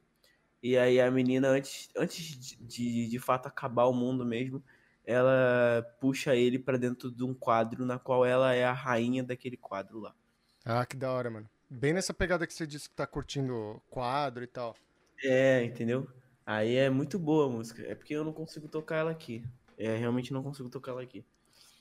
E 0.63 0.77
aí 0.77 1.01
a 1.01 1.11
menina, 1.11 1.49
antes, 1.49 1.89
antes 1.97 2.23
de, 2.23 2.55
de, 2.55 3.07
de 3.07 3.19
fato 3.19 3.47
acabar 3.47 3.85
o 3.85 3.93
mundo 3.93 4.23
mesmo, 4.23 4.63
ela 5.03 5.83
puxa 5.99 6.35
ele 6.35 6.57
pra 6.57 6.77
dentro 6.77 7.11
de 7.11 7.23
um 7.23 7.33
quadro 7.33 7.85
na 7.85 7.99
qual 7.99 8.25
ela 8.25 8.53
é 8.53 8.63
a 8.63 8.71
rainha 8.71 9.23
daquele 9.23 9.57
quadro 9.57 9.99
lá. 9.99 10.15
Ah, 10.63 10.85
que 10.85 10.95
da 10.95 11.11
hora, 11.11 11.29
mano. 11.29 11.49
Bem 11.69 11.93
nessa 11.93 12.13
pegada 12.13 12.47
que 12.47 12.53
você 12.53 12.65
disse 12.65 12.89
que 12.89 12.95
tá 12.95 13.05
curtindo 13.07 13.81
quadro 13.89 14.43
e 14.43 14.47
tal. 14.47 14.75
É, 15.23 15.63
entendeu? 15.63 16.07
Aí 16.45 16.75
é 16.75 16.89
muito 16.89 17.19
boa 17.19 17.47
a 17.47 17.49
música. 17.49 17.81
É 17.83 17.95
porque 17.95 18.13
eu 18.13 18.23
não 18.23 18.31
consigo 18.33 18.67
tocar 18.67 18.97
ela 18.97 19.11
aqui. 19.11 19.43
É, 19.77 19.97
realmente 19.97 20.31
não 20.31 20.43
consigo 20.43 20.69
tocar 20.69 20.91
ela 20.91 21.01
aqui. 21.01 21.25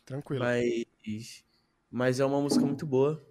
Tranquilo. 0.04 0.44
Mas, 0.44 1.44
mas 1.90 2.20
é 2.20 2.24
uma 2.24 2.40
música 2.40 2.64
muito 2.64 2.86
boa. 2.86 3.22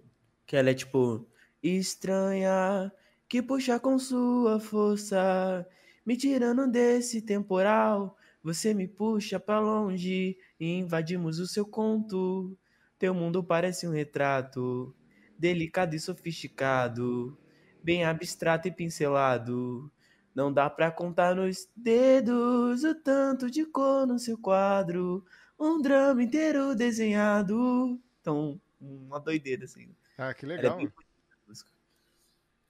Que 0.50 0.56
ela 0.56 0.70
é 0.70 0.74
tipo. 0.74 1.24
Estranha 1.62 2.90
que 3.28 3.40
puxa 3.40 3.78
com 3.78 3.96
sua 4.00 4.58
força, 4.58 5.64
me 6.04 6.16
tirando 6.16 6.66
desse 6.66 7.22
temporal. 7.22 8.16
Você 8.42 8.74
me 8.74 8.88
puxa 8.88 9.38
pra 9.38 9.60
longe 9.60 10.36
e 10.58 10.78
invadimos 10.78 11.38
o 11.38 11.46
seu 11.46 11.64
conto. 11.64 12.58
Teu 12.98 13.14
mundo 13.14 13.44
parece 13.44 13.86
um 13.86 13.92
retrato, 13.92 14.92
delicado 15.38 15.94
e 15.94 16.00
sofisticado, 16.00 17.38
bem 17.80 18.04
abstrato 18.04 18.66
e 18.66 18.72
pincelado. 18.72 19.88
Não 20.34 20.52
dá 20.52 20.68
pra 20.68 20.90
contar 20.90 21.36
nos 21.36 21.68
dedos 21.76 22.82
o 22.82 22.92
tanto 22.96 23.48
de 23.48 23.64
cor 23.66 24.04
no 24.04 24.18
seu 24.18 24.36
quadro. 24.36 25.24
Um 25.56 25.80
drama 25.80 26.24
inteiro 26.24 26.74
desenhado. 26.74 28.00
Então, 28.20 28.60
uma 28.80 29.20
doideira, 29.20 29.64
assim. 29.66 29.94
Ah, 30.20 30.34
que 30.34 30.44
é 30.44 30.48
legal. 30.48 30.76
bem. 30.76 30.92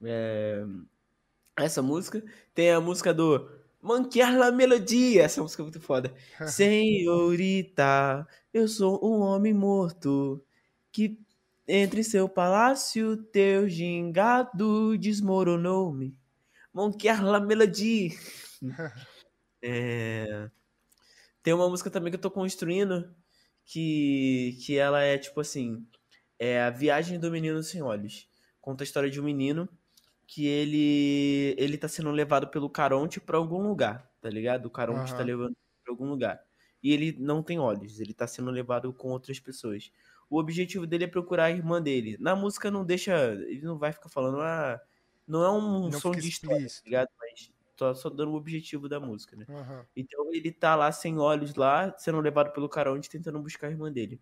É, 0.02 0.64
Essa 1.56 1.82
música 1.82 2.22
tem 2.54 2.70
a 2.70 2.80
música 2.80 3.12
do 3.12 3.50
Manquear 3.82 4.36
la 4.38 4.52
Melodia. 4.52 5.24
Essa 5.24 5.42
música 5.42 5.62
é 5.62 5.64
muito 5.64 5.80
foda. 5.80 6.14
Senhorita, 6.46 8.26
eu 8.54 8.68
sou 8.68 9.00
um 9.04 9.20
homem 9.20 9.52
morto 9.52 10.44
que 10.92 11.18
entre 11.66 12.04
seu 12.04 12.28
palácio 12.28 13.16
teu 13.16 13.68
gingado 13.68 14.96
desmoronou-me. 14.96 16.16
Manquear 16.72 17.24
la 17.24 17.40
Melodia. 17.40 18.10
É, 19.62 20.50
Tem 21.42 21.52
uma 21.54 21.68
música 21.68 21.90
também 21.90 22.10
que 22.10 22.16
eu 22.16 22.20
tô 22.20 22.30
construindo 22.30 23.14
que, 23.64 24.58
que 24.64 24.76
ela 24.78 25.02
é 25.02 25.18
tipo 25.18 25.40
assim: 25.40 25.86
é 26.40 26.62
a 26.62 26.70
viagem 26.70 27.20
do 27.20 27.30
menino 27.32 27.62
sem 27.64 27.82
olhos. 27.82 28.28
Conta 28.62 28.84
a 28.84 28.86
história 28.86 29.10
de 29.10 29.20
um 29.20 29.24
menino 29.24 29.68
que 30.26 30.46
ele 30.46 31.54
ele 31.58 31.78
tá 31.78 31.88
sendo 31.88 32.10
levado 32.12 32.48
pelo 32.48 32.70
Caronte 32.70 33.20
pra 33.20 33.36
algum 33.38 33.62
lugar, 33.68 34.10
tá 34.20 34.30
ligado? 34.30 34.66
O 34.66 34.70
Caronte 34.70 35.14
tá 35.14 35.22
Aham. 35.22 35.24
levando 35.24 35.56
pra 35.84 35.92
algum 35.92 36.06
lugar. 36.08 36.40
E 36.82 36.92
ele 36.92 37.12
não 37.18 37.42
tem 37.42 37.58
olhos, 37.58 38.00
ele 38.00 38.14
tá 38.14 38.26
sendo 38.26 38.50
levado 38.50 38.92
com 38.94 39.10
outras 39.10 39.38
pessoas. 39.40 39.92
O 40.30 40.38
objetivo 40.38 40.86
dele 40.86 41.04
é 41.04 41.06
procurar 41.08 41.46
a 41.46 41.50
irmã 41.50 41.82
dele. 41.82 42.16
Na 42.20 42.34
música 42.36 42.70
não 42.70 42.84
deixa, 42.84 43.14
ele 43.34 43.62
não 43.62 43.78
vai 43.78 43.92
ficar 43.92 44.08
falando, 44.08 44.40
ah, 44.40 44.80
não 45.26 45.44
é 45.44 45.50
um 45.52 45.90
Não 45.90 45.92
som 45.92 46.16
de 46.16 46.28
história, 46.28 46.68
tá 46.70 46.80
ligado? 46.84 47.08
Mas 47.18 47.52
tô 47.76 47.94
só 47.94 48.08
dando 48.10 48.32
o 48.32 48.34
objetivo 48.36 48.88
da 48.88 49.00
música, 49.00 49.36
né? 49.36 49.46
Aham. 49.48 49.86
Então 49.96 50.32
ele 50.32 50.52
tá 50.52 50.74
lá 50.76 50.90
sem 50.92 51.18
olhos 51.18 51.54
lá, 51.56 51.96
sendo 51.98 52.20
levado 52.20 52.52
pelo 52.52 52.68
Caronte, 52.68 53.10
tentando 53.10 53.40
buscar 53.40 53.68
a 53.68 53.70
irmã 53.70 53.92
dele. 53.92 54.20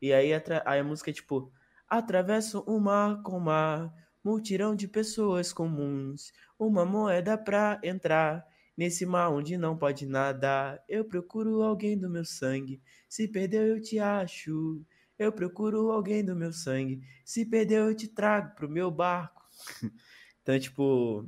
E 0.00 0.12
aí, 0.12 0.32
aí 0.64 0.80
a 0.80 0.84
música 0.84 1.10
é 1.10 1.12
tipo: 1.14 1.52
Atravesso 1.88 2.60
o 2.66 2.78
mar 2.80 3.22
com 3.22 3.38
mar, 3.40 3.92
multirão 4.24 4.74
de 4.74 4.88
pessoas 4.88 5.52
comuns, 5.52 6.32
uma 6.58 6.84
moeda 6.84 7.36
pra 7.38 7.80
entrar. 7.82 8.46
Nesse 8.76 9.06
mar 9.06 9.30
onde 9.30 9.56
não 9.56 9.76
pode 9.78 10.04
nadar, 10.04 10.84
eu 10.86 11.02
procuro 11.04 11.62
alguém 11.62 11.98
do 11.98 12.10
meu 12.10 12.24
sangue. 12.26 12.82
Se 13.08 13.26
perdeu, 13.26 13.62
eu 13.66 13.80
te 13.80 13.98
acho. 13.98 14.84
Eu 15.18 15.32
procuro 15.32 15.90
alguém 15.90 16.22
do 16.22 16.36
meu 16.36 16.52
sangue. 16.52 17.00
Se 17.24 17.46
perdeu, 17.46 17.86
eu 17.88 17.96
te 17.96 18.06
trago 18.08 18.54
pro 18.54 18.68
meu 18.68 18.90
barco. 18.90 19.42
então, 20.42 20.58
tipo, 20.60 21.26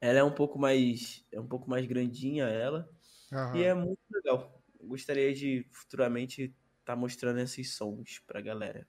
ela 0.00 0.18
é 0.20 0.24
um 0.24 0.34
pouco 0.34 0.58
mais, 0.58 1.26
é 1.32 1.40
um 1.40 1.46
pouco 1.48 1.68
mais 1.68 1.86
grandinha 1.86 2.44
ela. 2.44 2.88
Aham. 3.32 3.52
E 3.52 3.62
é 3.64 3.74
muito 3.74 4.00
legal. 4.12 4.62
Gostaria 4.82 5.34
de 5.34 5.66
futuramente 5.72 6.56
estar 6.88 6.96
mostrando 6.96 7.38
esses 7.40 7.74
sons 7.74 8.18
pra 8.26 8.40
galera. 8.40 8.88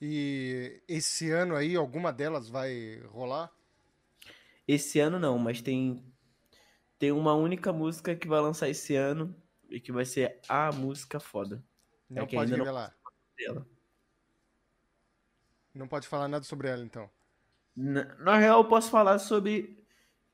E 0.00 0.82
esse 0.88 1.30
ano 1.30 1.54
aí, 1.54 1.76
alguma 1.76 2.10
delas 2.12 2.48
vai 2.48 3.00
rolar? 3.08 3.50
Esse 4.66 4.98
ano 4.98 5.18
não, 5.18 5.38
mas 5.38 5.60
tem 5.60 6.02
tem 6.98 7.12
uma 7.12 7.34
única 7.34 7.70
música 7.70 8.16
que 8.16 8.26
vai 8.26 8.40
lançar 8.40 8.68
esse 8.70 8.96
ano 8.96 9.34
e 9.68 9.78
que 9.78 9.92
vai 9.92 10.06
ser 10.06 10.40
a 10.48 10.72
música 10.72 11.20
foda 11.20 11.62
Não 12.08 12.26
que 12.26 12.34
pode 12.34 12.50
não- 12.50 12.58
revelar. 12.58 12.96
dela. 13.36 13.66
Não 15.74 15.86
pode 15.88 16.08
falar 16.08 16.28
nada 16.28 16.44
sobre 16.44 16.68
ela, 16.68 16.82
então. 16.82 17.10
Na, 17.76 18.04
na 18.16 18.38
real, 18.38 18.60
eu 18.60 18.68
posso 18.68 18.90
falar 18.90 19.18
sobre 19.18 19.84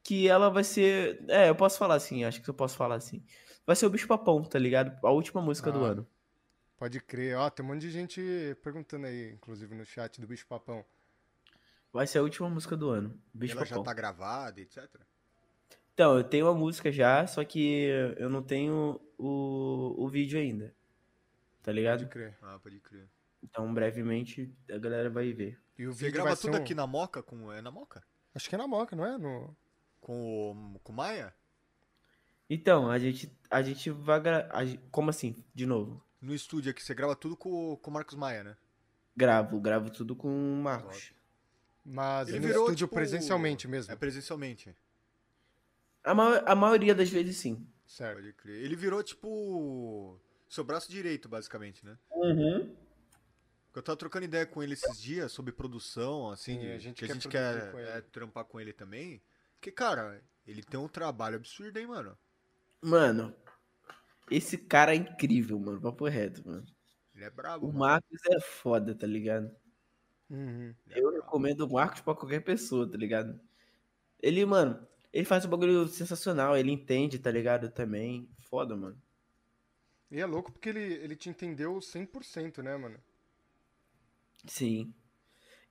que 0.05 0.29
ela 0.29 0.49
vai 0.51 0.63
ser. 0.63 1.25
É, 1.29 1.49
eu 1.49 1.57
posso 1.57 1.77
falar 1.79 1.95
assim, 1.97 2.23
acho 2.25 2.41
que 2.43 2.49
eu 2.51 2.55
posso 2.55 2.77
falar 2.77 2.97
assim. 2.97 3.25
Vai 3.67 3.75
ser 3.75 3.87
o 3.87 3.91
Bicho 3.91 4.07
Papão, 4.07 4.43
tá 4.45 4.59
ligado? 4.59 4.97
A 5.05 5.11
última 5.11 5.41
música 5.41 5.73
do 5.73 5.85
Ah. 5.85 5.89
ano. 5.89 6.07
Pode 6.81 6.99
crer. 6.99 7.37
Ó, 7.37 7.51
tem 7.51 7.63
um 7.63 7.69
monte 7.69 7.83
de 7.83 7.91
gente 7.91 8.23
perguntando 8.63 9.07
aí, 9.07 9.33
inclusive 9.35 9.75
no 9.75 9.85
chat 9.85 10.19
do 10.19 10.27
Bicho 10.27 10.47
Papão. 10.47 10.83
Vai 11.93 12.07
ser 12.07 12.21
a 12.21 12.23
última 12.23 12.49
música 12.49 12.75
do 12.75 12.89
ano. 12.89 13.21
Bicho 13.35 13.55
Ela 13.55 13.67
já 13.67 13.71
Papão. 13.77 13.85
tá 13.85 13.93
gravada, 13.93 14.59
etc. 14.63 14.89
Então, 15.93 16.17
eu 16.17 16.25
tenho 16.25 16.49
a 16.49 16.55
música 16.55 16.91
já, 16.91 17.27
só 17.27 17.45
que 17.45 17.83
eu 18.17 18.31
não 18.31 18.43
tenho 18.43 18.99
o, 19.19 19.95
o 20.03 20.09
vídeo 20.09 20.41
ainda. 20.41 20.75
Tá 21.63 21.71
ligado? 21.71 21.99
Pode 21.99 22.11
crer. 22.13 22.39
Ah, 22.41 22.59
pode 22.59 22.81
crer. 22.81 23.07
Então, 23.43 23.75
brevemente, 23.75 24.51
a 24.71 24.79
galera 24.79 25.11
vai 25.11 25.35
ver. 25.35 25.61
E 25.77 25.87
o 25.87 25.93
Você 25.93 26.07
vídeo 26.07 26.15
grava 26.15 26.31
vai 26.31 26.37
ser 26.37 26.43
tudo 26.49 26.55
um- 26.55 26.63
aqui 26.63 26.75
na 26.75 26.87
Moca? 26.87 27.23
Com... 27.23 27.53
É 27.53 27.61
na 27.61 27.71
Moca? 27.71 28.03
Acho 28.35 28.49
que 28.49 28.55
é 28.55 28.59
na 28.59 28.67
Moca, 28.67 28.97
não 28.97 29.05
é? 29.05 29.19
No... 29.19 29.55
Com 30.01 30.73
o, 30.77 30.79
com 30.79 30.95
Maia? 30.95 31.35
Então, 32.49 32.91
a 32.91 32.99
gente, 32.99 33.31
a 33.51 33.61
gente 33.61 33.91
vai 33.91 34.19
a 34.49 34.61
Como 34.91 35.11
assim? 35.11 35.45
De 35.55 35.67
novo. 35.67 36.03
No 36.21 36.35
estúdio 36.35 36.71
aqui, 36.71 36.83
você 36.83 36.95
grava 36.95 37.17
tudo 37.17 37.37
com, 37.37 37.73
o- 37.73 37.77
com 37.77 37.91
o 37.91 37.95
Marcos 37.95 38.15
Maia, 38.15 38.45
né? 38.45 38.57
Gravo, 39.17 39.59
gravo 39.61 39.91
tudo 39.91 40.15
com 40.15 40.29
o 40.29 40.63
Marcos. 40.63 41.13
Mas 41.85 42.29
Ele 42.29 42.41
no 42.41 42.47
virou, 42.47 42.65
estúdio 42.65 42.87
tipo, 42.87 42.95
presencialmente 42.95 43.67
mesmo. 43.67 43.93
É 43.93 43.97
presencialmente. 43.97 44.75
A, 46.05 46.15
ma- 46.15 46.39
a 46.39 46.55
maioria 46.55 46.95
das 46.95 47.09
vezes, 47.11 47.37
sim. 47.39 47.67
Certo. 47.87 48.17
Pode 48.17 48.33
crer. 48.35 48.63
Ele 48.63 48.77
virou, 48.77 49.03
tipo, 49.03 50.21
seu 50.49 50.63
braço 50.63 50.91
direito, 50.91 51.29
basicamente, 51.29 51.85
né? 51.85 51.99
Uhum. 52.13 52.75
Eu 53.75 53.83
tava 53.83 53.97
trocando 53.97 54.25
ideia 54.25 54.45
com 54.47 54.63
ele 54.63 54.75
esses 54.75 55.01
dias 55.01 55.33
sobre 55.33 55.53
produção, 55.53 56.31
assim, 56.31 56.55
Sim, 56.55 56.61
de- 56.61 56.73
a 56.73 56.79
gente 56.79 56.99
que 56.99 57.05
a 57.05 57.09
quer 57.09 57.15
gente 57.15 57.29
produzir 57.29 57.61
quer 57.61 57.73
com 57.73 57.79
é, 57.79 58.01
trampar 58.03 58.45
com 58.45 58.61
ele 58.61 58.73
também. 58.73 59.23
Porque, 59.55 59.71
cara, 59.71 60.23
ele 60.47 60.63
tem 60.63 60.79
um 60.79 60.89
trabalho 60.89 61.37
absurdo, 61.37 61.79
hein, 61.79 61.87
mano? 61.87 62.17
Mano, 62.83 63.35
esse 64.31 64.59
cara 64.59 64.93
é 64.95 64.97
incrível, 64.97 65.59
mano. 65.59 65.81
Papo 65.81 66.07
reto, 66.09 66.47
mano. 66.47 66.67
Ele 67.15 67.25
é 67.25 67.31
brabo, 67.31 67.69
O 67.69 67.73
mano. 67.73 67.79
Marcos 67.79 68.21
é 68.31 68.41
foda, 68.41 68.95
tá 68.95 69.07
ligado? 69.07 69.55
Uhum. 70.31 70.75
É 70.89 71.01
Eu 71.01 71.11
brabo. 71.11 71.13
recomendo 71.13 71.63
o 71.63 71.73
Marcos 71.73 72.01
pra 72.01 72.15
qualquer 72.15 72.41
pessoa, 72.45 72.89
tá 72.91 72.97
ligado? 72.97 73.41
Ele, 74.23 74.45
mano, 74.47 74.87
ele 75.13 75.27
faz 75.27 75.45
um 75.47 75.51
bagulho 75.51 75.89
sensacional, 75.89 76.57
ele 76.57 76.73
entende, 76.73 77.19
tá 77.21 77.31
ligado? 77.33 77.71
Também. 77.71 78.31
Foda, 78.41 78.77
mano. 78.77 79.01
E 80.11 80.21
é 80.21 80.27
louco 80.27 80.53
porque 80.53 80.69
ele, 80.69 80.81
ele 80.81 81.17
te 81.17 81.29
entendeu 81.29 81.81
100%, 81.81 82.63
né, 82.63 82.77
mano? 82.77 83.03
Sim. 84.47 84.95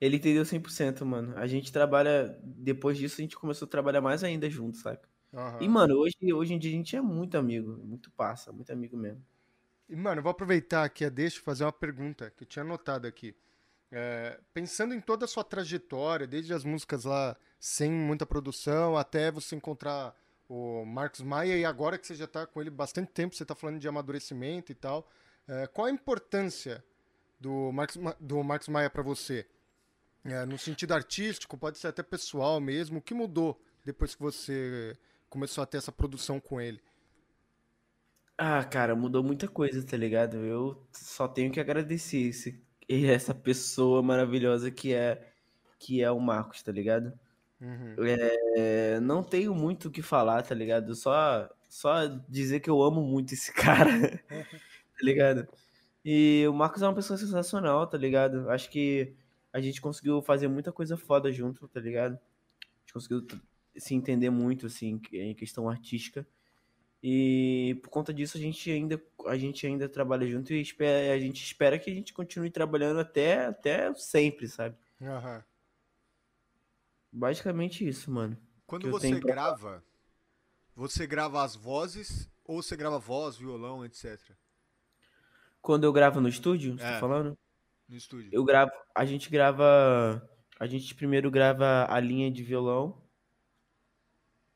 Ele 0.00 0.18
entendeu 0.18 0.46
100%, 0.46 1.06
mano. 1.06 1.38
A 1.38 1.48
gente 1.48 1.72
trabalha. 1.72 2.38
Depois 2.44 2.98
disso, 2.98 3.20
a 3.20 3.24
gente 3.24 3.36
começou 3.36 3.66
a 3.66 3.70
trabalhar 3.70 4.02
mais 4.02 4.24
ainda 4.24 4.50
junto, 4.50 4.78
saca? 4.78 5.09
Aham. 5.34 5.60
E, 5.60 5.68
mano, 5.68 5.96
hoje, 5.96 6.16
hoje 6.34 6.54
em 6.54 6.58
dia 6.58 6.70
a 6.70 6.74
gente 6.74 6.96
é 6.96 7.00
muito 7.00 7.36
amigo. 7.38 7.76
Muito 7.84 8.10
passa, 8.12 8.52
muito 8.52 8.72
amigo 8.72 8.96
mesmo. 8.96 9.24
E, 9.88 9.96
mano, 9.96 10.20
eu 10.20 10.22
vou 10.22 10.30
aproveitar 10.30 10.84
aqui 10.84 11.04
a 11.04 11.08
deixa 11.08 11.38
e 11.38 11.40
fazer 11.40 11.64
uma 11.64 11.72
pergunta 11.72 12.30
que 12.30 12.44
eu 12.44 12.46
tinha 12.48 12.62
anotado 12.62 13.06
aqui. 13.06 13.34
É, 13.92 14.40
pensando 14.54 14.94
em 14.94 15.00
toda 15.00 15.24
a 15.26 15.28
sua 15.28 15.44
trajetória, 15.44 16.26
desde 16.26 16.54
as 16.54 16.64
músicas 16.64 17.04
lá 17.04 17.36
sem 17.60 17.90
muita 17.92 18.26
produção, 18.26 18.96
até 18.96 19.30
você 19.32 19.56
encontrar 19.56 20.16
o 20.48 20.84
Marcos 20.84 21.22
Maia, 21.22 21.56
e 21.58 21.64
agora 21.64 21.98
que 21.98 22.06
você 22.06 22.14
já 22.16 22.26
tá 22.26 22.46
com 22.46 22.60
ele 22.60 22.70
bastante 22.70 23.12
tempo, 23.12 23.34
você 23.36 23.44
tá 23.46 23.54
falando 23.54 23.78
de 23.80 23.88
amadurecimento 23.88 24.72
e 24.72 24.74
tal, 24.74 25.08
é, 25.48 25.66
qual 25.68 25.86
a 25.86 25.90
importância 25.90 26.84
do 27.40 27.72
Marcos, 27.72 27.96
Ma- 27.96 28.16
do 28.20 28.42
Marcos 28.44 28.68
Maia 28.68 28.90
pra 28.90 29.02
você? 29.02 29.46
É, 30.24 30.44
no 30.44 30.58
sentido 30.58 30.92
artístico, 30.92 31.56
pode 31.56 31.78
ser 31.78 31.88
até 31.88 32.02
pessoal 32.02 32.60
mesmo, 32.60 32.98
o 32.98 33.02
que 33.02 33.14
mudou 33.14 33.60
depois 33.84 34.14
que 34.14 34.20
você 34.22 34.96
começou 35.30 35.62
a 35.62 35.66
ter 35.66 35.78
essa 35.78 35.92
produção 35.92 36.38
com 36.38 36.60
ele? 36.60 36.82
Ah, 38.36 38.64
cara, 38.64 38.96
mudou 38.96 39.22
muita 39.22 39.46
coisa, 39.48 39.84
tá 39.86 39.96
ligado? 39.96 40.38
Eu 40.38 40.86
só 40.92 41.28
tenho 41.28 41.52
que 41.52 41.60
agradecer 41.60 42.28
esse, 42.28 42.62
essa 42.88 43.34
pessoa 43.34 44.02
maravilhosa 44.02 44.70
que 44.70 44.92
é 44.92 45.26
que 45.78 46.02
é 46.02 46.10
o 46.10 46.20
Marcos, 46.20 46.62
tá 46.62 46.70
ligado? 46.72 47.18
Uhum. 47.60 47.94
É, 48.56 49.00
não 49.00 49.22
tenho 49.22 49.54
muito 49.54 49.88
o 49.88 49.90
que 49.90 50.02
falar, 50.02 50.42
tá 50.42 50.54
ligado? 50.54 50.94
Só 50.94 51.48
só 51.68 52.06
dizer 52.28 52.60
que 52.60 52.68
eu 52.68 52.82
amo 52.82 53.02
muito 53.02 53.32
esse 53.32 53.52
cara, 53.54 54.18
tá 54.28 55.00
ligado? 55.02 55.46
E 56.04 56.44
o 56.48 56.52
Marcos 56.52 56.82
é 56.82 56.88
uma 56.88 56.94
pessoa 56.94 57.16
sensacional, 57.18 57.86
tá 57.86 57.96
ligado? 57.96 58.50
Acho 58.50 58.70
que 58.70 59.14
a 59.52 59.60
gente 59.60 59.80
conseguiu 59.80 60.22
fazer 60.22 60.48
muita 60.48 60.72
coisa 60.72 60.96
foda 60.96 61.30
junto, 61.30 61.68
tá 61.68 61.80
ligado? 61.80 62.14
A 62.14 62.80
gente 62.80 62.92
conseguiu 62.94 63.26
se 63.76 63.94
entender 63.94 64.30
muito, 64.30 64.66
assim, 64.66 65.00
em 65.12 65.34
questão 65.34 65.68
artística. 65.68 66.26
E 67.02 67.78
por 67.82 67.88
conta 67.88 68.12
disso 68.12 68.36
a 68.36 68.40
gente 68.40 68.70
ainda, 68.70 69.02
a 69.26 69.36
gente 69.38 69.66
ainda 69.66 69.88
trabalha 69.88 70.26
junto 70.26 70.52
e 70.52 70.60
espera, 70.60 71.14
a 71.14 71.18
gente 71.18 71.42
espera 71.42 71.78
que 71.78 71.90
a 71.90 71.94
gente 71.94 72.12
continue 72.12 72.50
trabalhando 72.50 73.00
até, 73.00 73.46
até 73.46 73.92
sempre, 73.94 74.46
sabe? 74.48 74.76
Aham. 75.00 75.42
Basicamente 77.12 77.86
isso, 77.86 78.10
mano. 78.10 78.36
Quando 78.66 78.90
você 78.90 79.10
pra- 79.18 79.32
grava, 79.32 79.84
você 80.74 81.06
grava 81.06 81.42
as 81.42 81.56
vozes 81.56 82.30
ou 82.44 82.62
você 82.62 82.76
grava 82.76 82.98
voz, 82.98 83.36
violão, 83.36 83.84
etc. 83.84 84.18
Quando 85.60 85.84
eu 85.84 85.92
gravo 85.92 86.20
no 86.20 86.28
estúdio, 86.28 86.76
você 86.78 86.84
É. 86.84 86.92
tá 86.92 87.00
falando? 87.00 87.36
No 87.88 87.96
estúdio. 87.96 88.28
Eu 88.32 88.44
gravo, 88.44 88.70
a 88.94 89.04
gente 89.04 89.28
grava, 89.28 90.22
a 90.58 90.66
gente 90.66 90.94
primeiro 90.94 91.30
grava 91.30 91.86
a 91.90 91.98
linha 91.98 92.30
de 92.30 92.42
violão, 92.44 93.02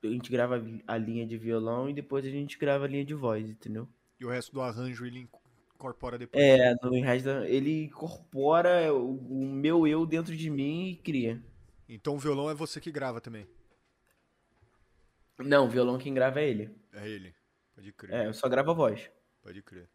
a 0.07 0.11
gente 0.11 0.31
grava 0.31 0.63
a 0.87 0.97
linha 0.97 1.27
de 1.27 1.37
violão 1.37 1.89
e 1.89 1.95
depois 1.95 2.25
a 2.25 2.31
gente 2.31 2.59
grava 2.59 2.85
a 2.85 2.89
linha 2.89 3.05
de 3.05 3.15
voz, 3.15 3.49
entendeu? 3.49 3.89
E 4.19 4.25
o 4.25 4.29
resto 4.29 4.53
do 4.53 4.61
arranjo 4.61 5.07
ele 5.07 5.29
incorpora 5.75 6.19
depois. 6.19 6.43
É, 6.43 6.75
no 6.83 7.01
resto, 7.03 7.29
ele 7.45 7.85
incorpora 7.85 8.93
o, 8.93 9.17
o 9.17 9.45
meu 9.47 9.87
eu 9.87 10.07
dentro 10.07 10.37
de 10.37 10.51
mim 10.51 10.89
e 10.89 10.97
cria. 10.97 11.43
Então 11.89 12.15
o 12.15 12.19
violão 12.19 12.51
é 12.51 12.55
você 12.55 12.81
que 12.81 12.91
grava 12.91 13.21
também. 13.21 13.47
Não, 15.39 15.67
o 15.67 15.69
violão 15.69 15.99
quem 15.99 16.15
grava 16.15 16.41
é 16.41 16.49
ele. 16.49 16.75
É 16.93 17.09
ele. 17.09 17.35
Pode 17.75 17.93
crer. 17.93 18.15
É, 18.15 18.27
eu 18.29 18.35
só 18.35 18.49
gravo 18.49 18.71
a 18.71 18.75
voz. 18.75 19.11
Pode 19.43 19.63
crer. 19.63 19.89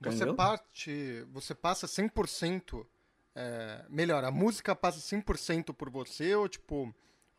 Você 0.00 0.16
Entendeu? 0.16 0.34
parte, 0.34 1.22
você 1.30 1.54
passa 1.54 1.86
100%, 1.86 2.84
é, 3.36 3.84
melhor, 3.88 4.24
a 4.24 4.32
música 4.32 4.74
passa 4.74 4.98
100% 4.98 5.72
por 5.72 5.88
você 5.88 6.34
ou 6.34 6.48
tipo, 6.48 6.92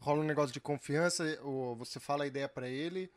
rola 0.03 0.21
um 0.21 0.25
negócio 0.25 0.53
de 0.53 0.59
confiança, 0.59 1.39
ou 1.41 1.75
você 1.75 1.99
fala 1.99 2.25
a 2.25 2.27
ideia 2.27 2.49
pra 2.49 2.67
ele 2.67 3.09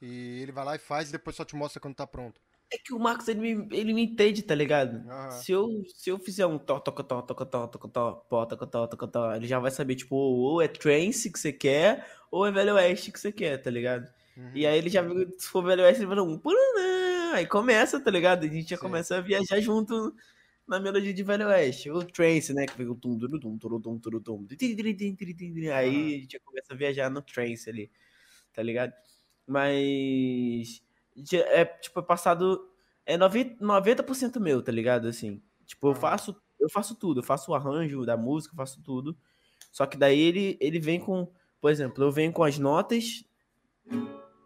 e 0.00 0.40
ele 0.42 0.50
vai 0.50 0.64
lá 0.64 0.74
e 0.74 0.78
faz 0.78 1.08
e 1.08 1.12
depois 1.12 1.36
só 1.36 1.44
te 1.44 1.54
mostra 1.54 1.80
quando 1.80 1.94
tá 1.94 2.06
pronto? 2.06 2.40
É 2.72 2.76
que 2.78 2.92
o 2.92 2.98
Marcos, 2.98 3.28
ele 3.28 3.40
me, 3.40 3.76
ele 3.76 3.92
me 3.92 4.02
entende, 4.02 4.42
tá 4.42 4.54
ligado? 4.54 5.06
Aham. 5.08 5.30
Se 5.30 5.52
eu, 5.52 5.68
se 5.94 6.10
eu 6.10 6.18
fizer 6.18 6.46
um 6.46 6.58
tó, 6.58 6.80
toca, 6.80 7.04
tó, 7.04 7.22
toca, 7.22 7.46
tó, 7.46 7.66
toca, 7.68 7.88
tó, 7.88 8.12
pó, 8.28 8.46
toca, 8.46 8.66
tó, 8.66 8.86
toca, 8.86 9.06
tó, 9.06 9.34
ele 9.34 9.46
já 9.46 9.58
vai 9.58 9.70
saber, 9.70 9.94
tipo, 9.94 10.16
ou 10.16 10.60
é 10.60 10.66
trance 10.66 11.30
que 11.30 11.38
você 11.38 11.52
quer, 11.52 12.08
ou 12.30 12.46
é 12.46 12.50
Velho 12.50 12.74
Oeste 12.74 13.12
que 13.12 13.20
você 13.20 13.30
quer, 13.30 13.58
tá 13.58 13.70
ligado? 13.70 14.10
Uhum. 14.36 14.50
E 14.54 14.66
aí 14.66 14.78
ele 14.78 14.88
já 14.88 15.02
viu, 15.02 15.28
se 15.38 15.46
for 15.46 15.62
Velho 15.62 15.82
Oeste, 15.82 16.02
ele 16.02 16.08
fala 16.08 16.22
um 16.22 16.40
aí 17.34 17.46
começa, 17.46 18.00
tá 18.00 18.10
ligado? 18.10 18.44
A 18.44 18.48
gente 18.48 18.70
já 18.70 18.76
Sim. 18.76 18.82
começa 18.82 19.16
a 19.16 19.20
viajar 19.20 19.60
junto 19.60 20.14
na 20.72 20.80
melodia 20.80 21.12
de 21.12 21.22
Velho 21.22 21.46
Oeste. 21.48 21.90
O 21.90 22.02
trance, 22.02 22.54
né, 22.54 22.66
que 22.66 22.72
fica 22.72 22.90
o 22.90 22.94
tum, 22.94 23.18
tum, 23.18 23.28
tum, 23.38 23.58
tum, 23.58 23.80
tum, 23.80 23.98
tum, 23.98 24.20
tum, 24.20 24.46
aí 25.74 26.14
a 26.14 26.18
gente 26.18 26.40
começa 26.40 26.72
a 26.72 26.76
viajar 26.76 27.10
no 27.10 27.20
trance 27.20 27.68
ali, 27.68 27.90
tá 28.52 28.62
ligado? 28.62 28.92
Mas 29.46 30.82
é 31.34 31.64
tipo 31.66 32.00
é 32.00 32.02
passado 32.02 32.70
é 33.04 33.18
90%, 33.18 33.58
90% 33.60 34.40
meu, 34.40 34.62
tá 34.62 34.72
ligado? 34.72 35.08
Assim, 35.08 35.42
tipo, 35.66 35.88
eu 35.88 35.94
faço 35.94 36.34
eu 36.58 36.70
faço 36.70 36.94
tudo, 36.94 37.20
eu 37.20 37.24
faço 37.24 37.50
o 37.50 37.54
arranjo 37.54 38.06
da 38.06 38.16
música, 38.16 38.54
eu 38.54 38.56
faço 38.56 38.80
tudo. 38.82 39.16
Só 39.70 39.84
que 39.86 39.96
daí 39.98 40.18
ele 40.20 40.56
ele 40.60 40.80
vem 40.80 40.98
com, 40.98 41.30
por 41.60 41.70
exemplo, 41.70 42.02
eu 42.02 42.10
venho 42.10 42.32
com 42.32 42.44
as 42.44 42.58
notas, 42.58 43.24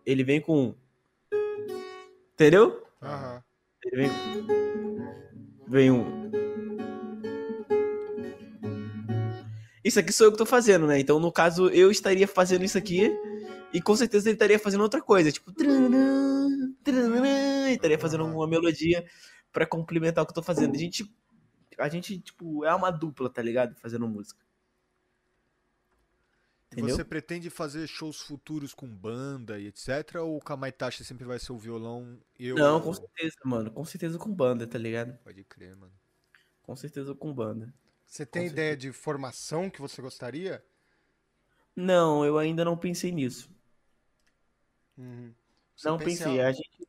ele 0.04 0.24
vem 0.24 0.40
com 0.40 0.74
Entendeu? 2.32 2.84
Aham. 3.00 3.42
Ele 3.84 3.96
vem 3.96 4.08
vem 4.08 5.25
um 5.68 6.30
Isso 9.84 10.00
aqui 10.00 10.12
sou 10.12 10.26
eu 10.26 10.32
que 10.32 10.38
tô 10.38 10.44
fazendo, 10.46 10.86
né? 10.86 10.98
Então, 10.98 11.20
no 11.20 11.30
caso, 11.30 11.68
eu 11.68 11.92
estaria 11.92 12.26
fazendo 12.26 12.64
isso 12.64 12.76
aqui 12.76 13.08
e 13.72 13.80
com 13.80 13.94
certeza 13.94 14.28
ele 14.28 14.34
estaria 14.34 14.58
fazendo 14.58 14.80
outra 14.80 15.00
coisa, 15.00 15.30
tipo, 15.30 15.52
trararã, 15.52 16.48
trararã, 16.82 17.70
e 17.70 17.74
estaria 17.74 17.98
fazendo 17.98 18.24
uma 18.24 18.48
melodia 18.48 19.04
pra 19.52 19.66
complementar 19.66 20.24
o 20.24 20.26
que 20.26 20.32
eu 20.32 20.34
tô 20.34 20.42
fazendo. 20.42 20.74
A 20.74 20.78
gente 20.78 21.08
a 21.78 21.88
gente 21.88 22.18
tipo 22.18 22.64
é 22.64 22.74
uma 22.74 22.90
dupla, 22.90 23.30
tá 23.30 23.42
ligado? 23.42 23.76
Fazendo 23.76 24.08
música. 24.08 24.45
E 26.76 26.80
Entendeu? 26.80 26.94
você 26.96 27.04
pretende 27.04 27.48
fazer 27.48 27.86
shows 27.86 28.20
futuros 28.20 28.74
com 28.74 28.86
banda 28.86 29.58
e 29.58 29.66
etc? 29.68 30.16
Ou 30.20 30.36
o 30.36 30.40
Kamaitachi 30.40 31.04
sempre 31.04 31.24
vai 31.24 31.38
ser 31.38 31.52
o 31.52 31.58
violão 31.58 32.18
e 32.38 32.48
eu. 32.48 32.56
Não, 32.56 32.82
com 32.82 32.92
certeza, 32.92 33.36
mano. 33.44 33.70
Com 33.70 33.84
certeza 33.84 34.18
com 34.18 34.30
banda, 34.30 34.66
tá 34.66 34.76
ligado? 34.78 35.16
Pode 35.24 35.42
crer, 35.44 35.74
mano. 35.74 35.92
Com 36.62 36.76
certeza 36.76 37.14
com 37.14 37.32
banda. 37.32 37.72
Você 38.06 38.26
tem 38.26 38.42
Com 38.42 38.52
ideia 38.52 38.76
de 38.76 38.92
formação 38.92 39.70
que 39.70 39.80
você 39.80 40.02
gostaria? 40.02 40.62
Não, 41.74 42.24
eu 42.24 42.36
ainda 42.38 42.62
não 42.64 42.76
pensei 42.76 43.10
nisso. 43.10 43.48
Uhum. 44.98 45.32
Não 45.84 45.96
pensei. 45.96 46.26
algo- 46.26 46.42
A 46.42 46.52
gente, 46.52 46.88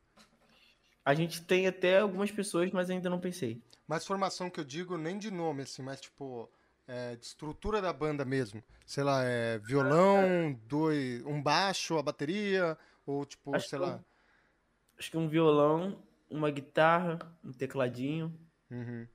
a 1.04 1.14
gente 1.14 1.42
tem 1.44 1.66
até 1.66 1.98
algumas 1.98 2.30
pessoas, 2.30 2.70
mas 2.70 2.90
ainda 2.90 3.08
não 3.10 3.20
pensei. 3.20 3.60
Mas 3.86 4.06
formação 4.06 4.50
que 4.50 4.60
eu 4.60 4.64
digo 4.64 4.98
nem 4.98 5.18
de 5.18 5.30
nome, 5.30 5.62
assim, 5.62 5.82
mas 5.82 6.00
tipo, 6.00 6.48
é, 6.88 7.14
de 7.16 7.26
estrutura 7.26 7.80
da 7.82 7.92
banda 7.92 8.24
mesmo. 8.24 8.64
Sei 8.86 9.04
lá, 9.04 9.22
é 9.22 9.58
violão, 9.58 10.58
dois, 10.66 11.22
um 11.26 11.40
baixo, 11.42 11.98
a 11.98 12.02
bateria, 12.02 12.76
ou 13.06 13.24
tipo, 13.26 13.54
Acho 13.54 13.68
sei 13.68 13.78
que 13.78 13.84
lá. 13.84 14.04
Acho 14.98 15.10
que 15.10 15.16
um 15.16 15.28
violão, 15.28 16.02
uma 16.28 16.50
guitarra, 16.50 17.18
um 17.44 17.52
tecladinho. 17.52 18.34
Uhum, 18.70 19.06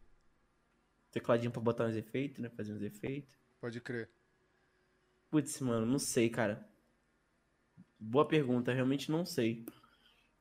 Tecladinho 1.11 1.51
pra 1.51 1.61
botar 1.61 1.85
uns 1.85 1.95
efeitos, 1.95 2.39
né? 2.39 2.49
Fazer 2.49 2.73
uns 2.73 2.81
efeitos. 2.81 3.35
pode 3.59 3.79
crer. 3.81 4.09
Putz, 5.29 5.59
mano, 5.59 5.85
não 5.85 5.99
sei, 5.99 6.29
cara. 6.29 6.67
Boa 7.99 8.27
pergunta, 8.27 8.73
realmente 8.73 9.11
não 9.11 9.25
sei. 9.25 9.65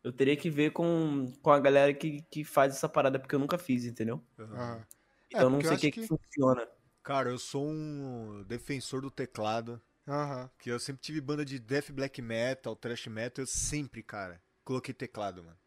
Eu 0.03 0.13
teria 0.13 0.37
que 0.37 0.51
ver 0.51 0.73
com, 0.73 1.33
com 1.43 1.51
a 1.51 1.61
galera 1.61 1.95
que, 1.95 2.23
que 2.23 2.43
faz 2.45 2.75
essa 2.75 2.89
parada, 2.89 3.19
porque 3.19 3.35
eu 3.35 3.39
nunca 3.39 3.57
fiz, 3.59 3.85
entendeu? 3.85 4.23
Aham. 4.39 4.85
Então 5.29 5.43
eu 5.45 5.51
não 5.51 5.61
sei 5.61 5.77
o 5.77 5.79
que 5.79 5.91
que- 5.93 6.07
funciona. 6.07 6.67
Cara, 7.03 7.31
eu 7.31 7.39
sou 7.39 7.67
um 7.69 8.43
defensor 8.45 9.01
do 9.03 9.11
teclado. 9.11 9.81
Aham. 10.07 10.51
Que 10.59 10.71
eu 10.71 10.79
sempre 10.81 11.03
tive 11.03 11.21
banda 11.21 11.45
de 11.45 11.59
death 11.59 11.91
black 11.91 12.21
metal, 12.23 12.77
thrash 12.77 13.07
metal. 13.07 13.43
Eu 13.43 13.47
sempre, 13.47 14.03
cara, 14.03 14.41
coloquei 14.65 14.95
teclado, 14.95 15.43
mano. 15.45 15.59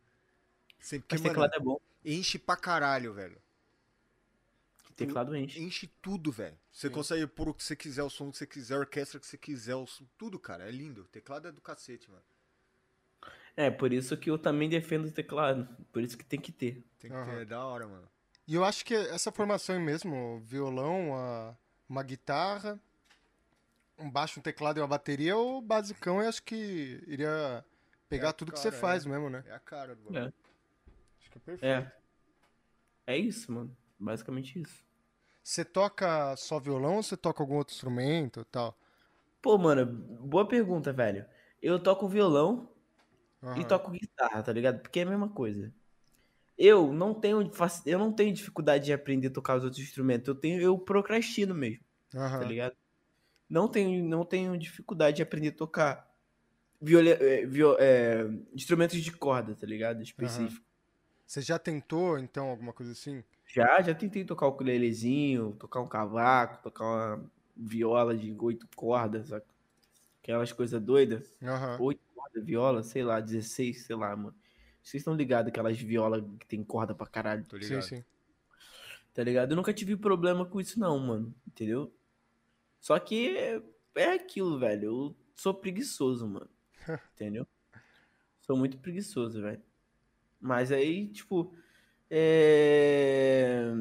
Sempre. 0.79 1.07
Porque, 1.07 1.15
Mas 1.15 1.21
mano, 1.21 1.33
teclado 1.33 1.53
é 1.55 1.59
bom. 1.59 1.79
enche 2.03 2.37
pra 2.39 2.55
caralho, 2.57 3.13
velho. 3.13 3.41
Teclado 4.95 5.35
enche. 5.35 5.61
Enche 5.61 5.87
tudo, 6.01 6.31
velho. 6.31 6.57
Você 6.71 6.87
Sim. 6.87 6.93
consegue 6.93 7.27
pôr 7.27 7.49
o 7.49 7.53
que 7.53 7.63
você 7.63 7.75
quiser, 7.75 8.03
o 8.03 8.09
som 8.09 8.31
que 8.31 8.37
você 8.37 8.47
quiser, 8.47 8.75
a 8.75 8.79
orquestra 8.79 9.19
que 9.19 9.27
você 9.27 9.37
quiser, 9.37 9.75
o 9.75 9.85
som- 9.85 10.05
tudo, 10.17 10.39
cara. 10.39 10.67
É 10.67 10.71
lindo. 10.71 11.01
O 11.01 11.07
teclado 11.07 11.47
é 11.49 11.51
do 11.51 11.59
cacete, 11.61 12.09
mano. 12.09 12.23
É, 13.57 13.69
por 13.71 13.91
isso 13.93 14.15
que 14.17 14.29
eu 14.29 14.37
também 14.37 14.69
defendo 14.69 15.07
o 15.07 15.11
teclado. 15.11 15.67
Por 15.91 16.01
isso 16.01 16.17
que 16.17 16.23
tem 16.25 16.39
que 16.39 16.51
ter. 16.51 16.83
Tem 16.99 17.09
que 17.11 17.15
Aham. 17.15 17.25
ter, 17.25 17.41
é 17.41 17.45
da 17.45 17.63
hora, 17.65 17.87
mano. 17.87 18.09
E 18.47 18.53
eu 18.55 18.63
acho 18.63 18.85
que 18.85 18.93
essa 18.93 19.31
formação 19.31 19.75
aí 19.75 19.81
mesmo, 19.81 20.39
violão, 20.45 21.15
a- 21.15 21.55
uma 21.89 22.03
guitarra, 22.03 22.79
um 23.97 24.09
baixo, 24.09 24.39
um 24.39 24.43
teclado 24.43 24.77
e 24.79 24.81
uma 24.81 24.87
bateria, 24.87 25.31
é 25.31 25.35
o 25.35 25.61
basicão, 25.61 26.21
eu 26.21 26.29
acho 26.29 26.43
que 26.43 27.01
iria 27.07 27.63
pegar 28.09 28.31
É, 28.31 28.33
tudo 28.33 28.51
que 28.51 28.59
cara, 28.59 28.59
você 28.59 28.71
faz 28.71 29.05
é. 29.05 29.05
mesmo, 29.05 29.29
né? 29.29 29.43
É 29.45 29.51
a 29.53 29.59
cara 29.59 29.95
do 29.95 30.03
É. 30.13 30.31
bagulho. 30.31 30.33
Acho 31.19 31.31
que 31.31 31.37
é 31.37 31.41
perfeito. 31.41 31.87
É. 31.87 31.95
É 33.07 33.17
isso, 33.17 33.51
mano. 33.51 33.75
Basicamente 33.97 34.61
isso. 34.61 34.85
Você 35.41 35.63
toca 35.63 36.35
só 36.35 36.59
violão 36.59 36.97
ou 36.97 37.01
você 37.03 37.15
toca 37.15 37.41
algum 37.41 37.55
outro 37.55 37.73
instrumento 37.73 38.41
e 38.41 38.43
tal? 38.43 38.77
Pô, 39.41 39.57
mano, 39.57 39.85
boa 39.85 40.47
pergunta, 40.47 40.91
velho. 40.91 41.25
Eu 41.61 41.81
toco 41.81 42.07
violão 42.07 42.75
e 43.55 43.65
Aham. 43.65 43.65
toco 43.65 43.91
guitarra, 43.91 44.43
tá 44.43 44.53
ligado? 44.53 44.81
Porque 44.81 44.99
é 45.01 45.03
a 45.03 45.07
mesma 45.07 45.29
coisa. 45.29 45.73
Eu 46.57 46.93
não 46.93 47.13
tenho, 47.13 47.51
eu 47.85 47.99
não 47.99 48.13
tenho 48.13 48.33
dificuldade 48.33 48.85
de 48.85 48.93
aprender 48.93 49.27
a 49.27 49.31
tocar 49.31 49.57
os 49.57 49.63
outros 49.63 49.81
instrumentos. 49.81 50.27
Eu 50.27 50.35
tenho, 50.35 50.61
eu 50.61 50.77
procrastino 50.79 51.53
mesmo, 51.53 51.83
Aham. 52.15 52.39
tá 52.39 52.45
ligado? 52.45 52.75
Não 53.49 53.67
tenho, 53.69 54.03
não 54.07 54.25
tenho 54.25 54.57
dificuldade 54.57 55.17
de 55.17 55.23
aprender 55.23 55.49
a 55.49 55.53
tocar 55.53 56.11
viole, 56.81 57.11
é, 57.11 57.45
vio- 57.45 57.77
é, 57.79 58.25
instrumentos 58.53 58.99
de 59.01 59.11
corda, 59.13 59.55
tá 59.55 59.67
ligado? 59.67 60.01
Específico. 60.01 60.65
Você 61.27 61.41
já 61.41 61.59
tentou, 61.59 62.17
então, 62.17 62.49
alguma 62.49 62.73
coisa 62.73 62.91
assim? 62.91 63.23
Já, 63.47 63.81
já 63.81 63.93
tentei 63.93 64.25
tocar 64.25 64.47
o 64.47 64.49
ukulelezinho, 64.49 65.53
tocar 65.53 65.81
um 65.81 65.87
cavaco, 65.87 66.61
tocar 66.63 66.83
uma 66.83 67.31
viola 67.55 68.15
de 68.17 68.35
oito 68.39 68.67
cordas, 68.75 69.27
saca? 69.29 69.45
Aquelas 70.23 70.51
coisas 70.51 70.81
doidas. 70.81 71.33
Aham. 71.41 71.81
Oito 71.81 72.01
cordas, 72.15 72.45
viola, 72.45 72.83
sei 72.83 73.03
lá, 73.03 73.19
16, 73.21 73.85
sei 73.85 73.95
lá, 73.95 74.15
mano. 74.15 74.35
Vocês 74.85 75.01
estão 75.01 75.15
ligados 75.15 75.49
aquelas 75.49 75.79
violas 75.79 76.23
que 76.39 76.45
tem 76.45 76.63
corda 76.63 76.93
pra 76.93 77.07
caralho, 77.07 77.43
Tô 77.45 77.57
Sim, 77.57 77.63
ligado. 77.63 77.81
sim. 77.81 78.03
tá 79.15 79.23
ligado? 79.23 79.51
Eu 79.51 79.55
nunca 79.55 79.73
tive 79.73 79.97
problema 79.97 80.45
com 80.45 80.61
isso 80.61 80.79
não, 80.79 80.99
mano, 80.99 81.33
entendeu? 81.47 81.91
Só 82.79 82.99
que 82.99 83.35
é- 83.35 83.61
é 83.95 84.13
aquilo, 84.13 84.59
velho. 84.59 84.83
Eu 84.85 85.15
sou 85.33 85.53
preguiçoso, 85.55 86.27
mano. 86.27 86.49
Entendeu? 87.15 87.47
Sou 88.41 88.55
muito 88.55 88.77
preguiçoso, 88.77 89.41
velho. 89.41 89.61
Mas 90.39 90.71
aí, 90.71 91.07
tipo, 91.07 91.51
é... 92.11 93.71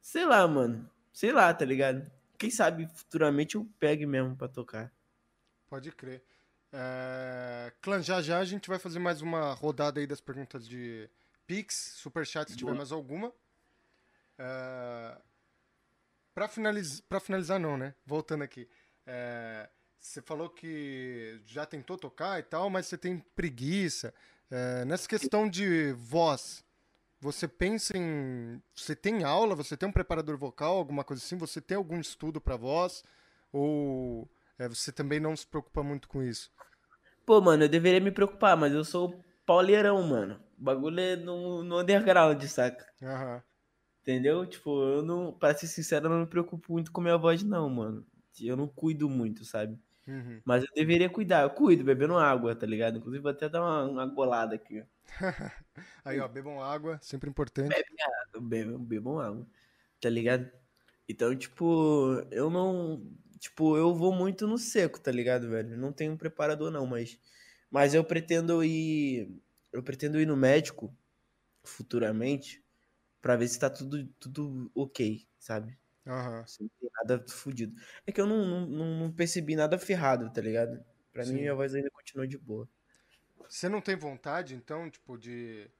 Sei 0.00 0.24
lá, 0.24 0.46
mano. 0.48 0.90
Sei 1.12 1.30
lá, 1.32 1.54
tá 1.54 1.64
ligado? 1.64 2.10
Quem 2.36 2.50
sabe 2.50 2.88
futuramente 2.88 3.54
eu 3.54 3.64
pegue 3.78 4.04
mesmo 4.06 4.34
pra 4.36 4.48
tocar. 4.48 4.92
Pode 5.68 5.92
crer. 5.92 6.24
É... 6.72 7.72
Clã, 7.80 8.02
já 8.02 8.20
já 8.20 8.38
a 8.38 8.44
gente 8.44 8.68
vai 8.68 8.78
fazer 8.78 8.98
mais 8.98 9.22
uma 9.22 9.52
rodada 9.54 10.00
aí 10.00 10.06
das 10.06 10.20
perguntas 10.20 10.66
de 10.68 11.08
Pix, 11.46 11.94
Superchat, 11.96 12.50
se 12.50 12.56
tiver 12.56 12.70
Boa. 12.70 12.78
mais 12.78 12.92
alguma. 12.92 13.32
É... 14.38 15.18
Pra, 16.34 16.48
finaliz... 16.48 17.00
pra 17.00 17.20
finalizar, 17.20 17.58
não, 17.58 17.76
né? 17.76 17.94
Voltando 18.04 18.42
aqui. 18.44 18.68
É, 19.06 19.68
Você 19.98 20.20
falou 20.20 20.50
que 20.50 21.40
já 21.46 21.64
tentou 21.64 21.96
tocar 21.96 22.38
e 22.38 22.42
tal, 22.42 22.68
mas 22.68 22.86
você 22.86 22.98
tem 22.98 23.18
preguiça. 23.34 24.12
É, 24.50 24.84
Nessa 24.84 25.08
questão 25.08 25.48
de 25.48 25.92
voz, 25.92 26.64
você 27.20 27.48
pensa 27.48 27.96
em. 27.96 28.60
Você 28.74 28.94
tem 28.94 29.24
aula? 29.24 29.54
Você 29.54 29.76
tem 29.76 29.88
um 29.88 29.92
preparador 29.92 30.36
vocal, 30.36 30.76
alguma 30.76 31.02
coisa 31.04 31.22
assim? 31.22 31.36
Você 31.38 31.60
tem 31.60 31.76
algum 31.76 31.98
estudo 32.00 32.40
pra 32.40 32.56
voz? 32.56 33.02
Ou 33.52 34.28
é, 34.58 34.68
você 34.68 34.92
também 34.92 35.20
não 35.20 35.36
se 35.36 35.46
preocupa 35.46 35.82
muito 35.82 36.08
com 36.08 36.22
isso? 36.22 36.50
Pô, 37.24 37.40
mano, 37.40 37.64
eu 37.64 37.68
deveria 37.68 38.00
me 38.00 38.10
preocupar, 38.10 38.56
mas 38.56 38.72
eu 38.72 38.84
sou 38.84 39.20
pauleirão, 39.44 40.02
mano. 40.02 40.40
O 40.58 40.62
bagulho 40.62 41.00
é 41.00 41.16
no, 41.16 41.62
no 41.62 41.80
underground, 41.80 42.42
saca? 42.44 42.86
Aham. 43.02 43.42
Entendeu? 44.02 44.46
Tipo, 44.46 44.70
eu 44.84 45.02
não, 45.02 45.32
pra 45.32 45.52
ser 45.52 45.66
sincero, 45.66 46.06
eu 46.06 46.10
não 46.10 46.20
me 46.20 46.26
preocupo 46.26 46.72
muito 46.72 46.92
com 46.92 47.00
minha 47.00 47.16
voz, 47.16 47.42
não, 47.42 47.68
mano. 47.68 48.06
Eu 48.40 48.56
não 48.56 48.68
cuido 48.68 49.08
muito, 49.08 49.44
sabe? 49.44 49.76
Uhum. 50.06 50.40
Mas 50.44 50.62
eu 50.62 50.70
deveria 50.74 51.10
cuidar. 51.10 51.42
Eu 51.42 51.50
cuido, 51.50 51.82
bebendo 51.82 52.16
água, 52.16 52.54
tá 52.54 52.64
ligado? 52.66 52.98
Inclusive, 52.98 53.22
vou 53.22 53.32
até 53.32 53.48
dar 53.48 53.60
uma, 53.60 53.84
uma 53.84 54.06
golada 54.06 54.54
aqui. 54.54 54.80
ó. 54.80 54.84
Aí, 56.04 56.20
ó, 56.20 56.28
bebam 56.28 56.62
água, 56.62 57.00
sempre 57.02 57.28
importante. 57.28 57.74
Eu 58.32 58.40
bebo, 58.40 58.78
bebam 58.78 59.18
água, 59.18 59.44
tá 60.00 60.08
ligado? 60.08 60.48
Então, 61.08 61.34
tipo, 61.34 62.22
eu 62.30 62.48
não. 62.48 63.02
Tipo, 63.38 63.76
eu 63.76 63.94
vou 63.94 64.12
muito 64.14 64.46
no 64.46 64.58
seco, 64.58 65.00
tá 65.00 65.10
ligado, 65.12 65.48
velho? 65.50 65.76
Não 65.76 65.92
tenho 65.92 66.12
um 66.12 66.16
preparador, 66.16 66.70
não, 66.70 66.86
mas. 66.86 67.18
Mas 67.70 67.94
eu 67.94 68.04
pretendo 68.04 68.62
ir. 68.64 69.30
Eu 69.72 69.82
pretendo 69.82 70.20
ir 70.20 70.26
no 70.26 70.36
médico 70.36 70.96
futuramente 71.64 72.64
pra 73.22 73.36
ver 73.36 73.48
se 73.48 73.58
tá 73.58 73.70
tudo, 73.70 74.06
tudo 74.20 74.70
ok, 74.74 75.28
sabe? 75.38 75.78
Aham. 76.06 76.46
Se 76.46 76.62
não 76.62 76.70
tem 76.80 76.90
nada 76.94 77.24
fudido. 77.28 77.80
É 78.06 78.12
que 78.12 78.20
eu 78.20 78.26
não, 78.26 78.66
não, 78.68 78.98
não- 79.00 79.12
percebi 79.12 79.56
nada 79.56 79.78
ferrado, 79.78 80.32
tá 80.32 80.40
ligado? 80.40 80.84
Pra 81.12 81.26
mim, 81.26 81.32
Sim. 81.32 81.40
minha 81.40 81.54
voz 81.54 81.74
ainda 81.74 81.90
continua 81.90 82.26
de 82.28 82.38
boa. 82.38 82.68
Você 83.48 83.68
não 83.68 83.80
tem 83.80 83.96
vontade, 83.96 84.54
então, 84.54 84.90
tipo, 84.90 85.16
de 85.18 85.70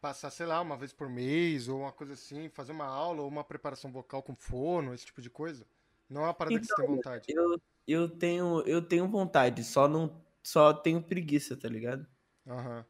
passar, 0.00 0.30
sei 0.30 0.46
lá, 0.46 0.60
uma 0.60 0.76
vez 0.76 0.92
por 0.92 1.08
mês 1.08 1.68
ou 1.68 1.80
uma 1.80 1.92
coisa 1.92 2.14
assim, 2.14 2.48
fazer 2.50 2.72
uma 2.72 2.86
aula 2.86 3.22
ou 3.22 3.28
uma 3.28 3.44
preparação 3.44 3.92
vocal 3.92 4.22
com 4.22 4.36
fono, 4.36 4.94
esse 4.94 5.06
tipo 5.06 5.22
de 5.22 5.30
coisa? 5.30 5.66
Não 6.08 6.22
é 6.22 6.24
uma 6.24 6.34
parada 6.34 6.58
que 6.58 6.66
você 6.66 6.74
tem 6.74 6.86
vontade. 6.86 7.26
Eu, 7.28 7.60
eu, 7.86 8.08
tenho, 8.08 8.60
eu 8.62 8.82
tenho 8.82 9.08
vontade, 9.08 9.62
só 9.64 9.86
não. 9.86 10.24
Só 10.42 10.72
tenho 10.72 11.02
preguiça, 11.02 11.56
tá 11.56 11.68
ligado? 11.68 12.06
Aham. 12.46 12.84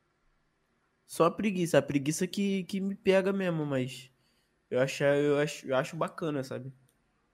Só 1.06 1.24
a 1.24 1.30
preguiça, 1.30 1.78
a 1.78 1.82
preguiça 1.82 2.26
que, 2.26 2.64
que 2.64 2.80
me 2.80 2.94
pega 2.94 3.32
mesmo, 3.32 3.64
mas 3.64 4.10
eu 4.70 4.78
acho, 4.80 5.02
eu 5.02 5.38
acho, 5.38 5.66
eu 5.66 5.76
acho 5.76 5.96
bacana, 5.96 6.44
sabe? 6.44 6.72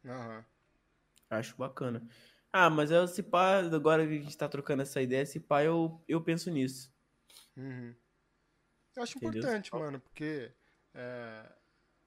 Aham. 0.05 0.45
Acho 1.29 1.57
bacana. 1.57 2.07
Ah, 2.53 2.71
mas 2.71 2.91
eu, 2.91 3.07
se 3.09 3.23
pá, 3.23 3.59
agora 3.59 4.07
que 4.07 4.15
a 4.15 4.21
gente 4.21 4.39
tá 4.39 4.49
trocando 4.49 4.83
essa 4.83 5.03
ideia, 5.03 5.27
se 5.27 5.41
pá, 5.41 5.65
eu, 5.65 6.01
eu 6.07 6.23
penso 6.23 6.51
nisso. 6.51 6.95
Uhum. 7.57 7.95
Eu 8.97 9.03
acho 9.03 9.19
Entendeu? 9.19 9.41
importante, 9.41 9.75
mano, 9.75 9.99
porque 10.01 10.53
é, 10.95 11.53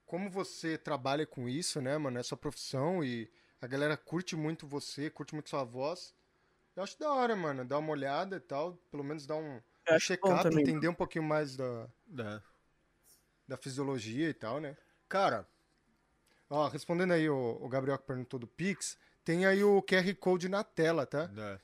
como 0.05 0.29
você 0.29 0.77
trabalha 0.77 1.27
com 1.27 1.49
isso, 1.49 1.81
né, 1.81 1.97
mano, 1.97 2.17
é 2.17 2.23
sua 2.23 2.37
profissão 2.37 3.03
e 3.03 3.29
a 3.61 3.67
galera 3.67 3.97
curte 3.97 4.35
muito 4.35 4.67
você, 4.67 5.09
curte 5.09 5.33
muito 5.33 5.49
sua 5.49 5.63
voz. 5.63 6.13
Eu 6.75 6.83
acho 6.83 6.99
da 6.99 7.11
hora, 7.11 7.35
mano, 7.35 7.65
dar 7.65 7.79
uma 7.79 7.91
olhada 7.91 8.37
e 8.37 8.39
tal, 8.39 8.73
pelo 8.91 9.03
menos 9.03 9.25
dar 9.25 9.35
um, 9.35 9.61
Eu 9.87 9.95
um 9.95 9.99
check-up, 9.99 10.47
entender 10.55 10.87
um 10.87 10.93
pouquinho 10.93 11.23
mais 11.23 11.55
da, 11.55 11.87
É. 12.19 12.41
da 13.47 13.57
fisiologia 13.57 14.29
e 14.29 14.33
tal, 14.33 14.59
né? 14.59 14.77
Cara, 15.09 15.47
Ó, 16.49 16.67
respondendo 16.67 17.11
aí 17.11 17.29
o, 17.29 17.57
o 17.61 17.67
Gabriel 17.67 17.97
que 17.97 18.05
perguntou 18.05 18.39
do 18.39 18.47
Pix, 18.47 18.97
tem 19.23 19.45
aí 19.45 19.63
o 19.63 19.81
QR 19.81 20.13
Code 20.15 20.47
na 20.47 20.63
tela, 20.63 21.05
tá? 21.05 21.29
É. 21.37 21.59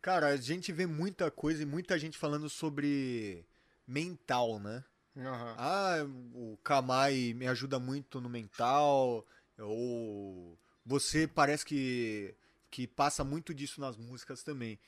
Cara, 0.00 0.28
a 0.28 0.36
gente 0.36 0.70
vê 0.70 0.86
muita 0.86 1.30
coisa 1.30 1.62
e 1.62 1.66
muita 1.66 1.98
gente 1.98 2.16
falando 2.16 2.48
sobre 2.48 3.44
mental, 3.86 4.60
né? 4.60 4.84
Aham. 5.16 5.54
Ah, 5.58 5.96
o 6.34 6.56
Kamai 6.62 7.32
me 7.34 7.46
ajuda 7.46 7.78
muito 7.78 8.20
no 8.20 8.28
mental, 8.28 9.26
ou 9.58 10.58
você 10.84 11.26
parece 11.26 11.64
que, 11.64 12.34
que 12.70 12.86
passa 12.86 13.24
muito 13.24 13.54
disso 13.54 13.80
nas 13.80 13.96
músicas 13.96 14.42
também. 14.42 14.78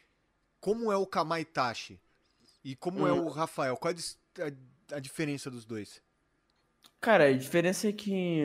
Como 0.60 0.90
é 0.92 0.96
o 0.96 1.06
Kamai 1.06 1.44
Tashi? 1.44 2.00
E 2.64 2.74
como 2.76 3.06
é 3.06 3.12
Hum. 3.12 3.26
o 3.26 3.28
Rafael? 3.28 3.76
Qual 3.76 3.92
é 3.92 3.96
a 4.42 4.50
a, 4.92 5.00
diferença 5.00 5.50
dos 5.50 5.64
dois? 5.64 6.02
Cara, 7.00 7.24
a 7.28 7.32
diferença 7.32 7.88
é 7.88 7.92
que. 7.92 8.42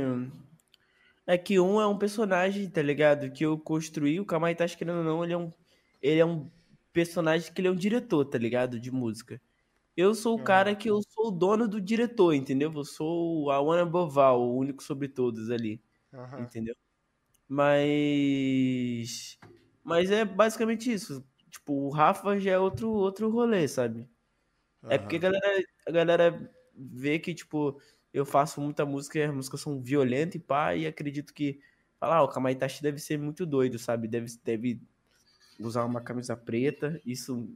É 1.26 1.38
que 1.38 1.60
um 1.60 1.80
é 1.80 1.88
um 1.88 1.98
personagem, 1.98 2.70
tá 2.70 2.82
ligado? 2.82 3.32
Que 3.32 3.46
eu 3.46 3.58
construí, 3.58 4.20
o 4.20 4.26
Kamaitachi, 4.26 4.78
querendo 4.78 5.00
ou 5.00 5.04
não, 5.04 5.24
ele 5.24 5.34
é 5.34 5.38
um. 5.38 5.52
Ele 6.02 6.20
é 6.20 6.26
um 6.26 6.50
personagem 6.94 7.54
que 7.54 7.62
ele 7.62 7.68
é 7.68 7.72
um 7.72 7.76
diretor, 7.76 8.26
tá 8.26 8.38
ligado? 8.38 8.80
De 8.80 8.92
música. 8.92 9.42
Eu 9.96 10.16
sou 10.16 10.36
o 10.40 10.44
cara 10.44 10.76
que 10.76 10.90
eu 10.90 11.02
sou 11.04 11.28
o 11.28 11.32
dono 11.32 11.68
do 11.68 11.82
diretor, 11.82 12.34
entendeu? 12.34 12.72
Eu 12.74 12.86
sou 12.86 13.52
a 13.52 13.60
one 13.62 13.82
above 13.82 14.20
all, 14.20 14.42
o 14.42 14.58
único 14.58 14.84
sobre 14.84 15.08
todos 15.10 15.50
ali. 15.52 15.82
Entendeu? 16.38 16.76
Mas. 17.54 19.38
Mas 19.84 20.10
é 20.10 20.24
basicamente 20.24 20.90
isso. 20.90 21.22
Tipo, 21.50 21.74
o 21.74 21.90
Rafa 21.90 22.40
já 22.40 22.52
é 22.52 22.58
outro, 22.58 22.90
outro 22.90 23.30
rolê, 23.30 23.68
sabe? 23.68 24.10
É 24.88 24.98
porque 24.98 25.18
a 25.18 25.20
galera, 25.20 25.64
a 25.86 25.92
galera 25.92 26.52
vê 26.74 27.20
que, 27.20 27.34
tipo, 27.34 27.78
eu 28.14 28.26
faço 28.26 28.62
muita 28.62 28.86
música 28.86 29.20
e 29.20 29.24
as 29.24 29.34
músicas 29.34 29.60
são 29.60 29.82
violentas 29.82 30.36
e 30.36 30.40
pá, 30.40 30.74
e 30.76 30.88
acredito 30.88 31.34
que. 31.34 31.60
Fala, 32.00 32.16
ah, 32.16 32.24
o 32.24 32.30
Kamaitachi 32.30 32.82
deve 32.82 33.00
ser 33.00 33.20
muito 33.20 33.46
doido, 33.46 33.78
sabe? 33.78 34.08
Deve, 34.08 34.28
deve 34.46 34.82
usar 35.60 35.84
uma 35.84 36.00
camisa 36.00 36.38
preta. 36.38 37.02
Isso. 37.06 37.50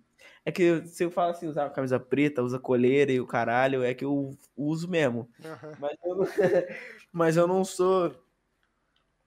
É 0.43 0.51
que 0.51 0.85
se 0.87 1.05
eu 1.05 1.09
falo 1.09 1.31
assim, 1.31 1.47
usar 1.47 1.63
uma 1.63 1.73
camisa 1.73 1.97
preta, 1.97 2.43
usa 2.43 2.59
coleira 2.59 3.13
e 3.13 3.21
o 3.21 3.25
caralho, 3.25 3.81
é 3.81 3.93
que 3.93 4.03
eu 4.03 4.37
uso 4.57 4.89
mesmo. 4.89 5.29
Aham. 5.41 5.77
Mas 5.79 5.97
eu 6.03 6.15
não, 6.15 6.25
mas 7.13 7.37
eu 7.37 7.47
não 7.47 7.63
sou. 7.63 8.24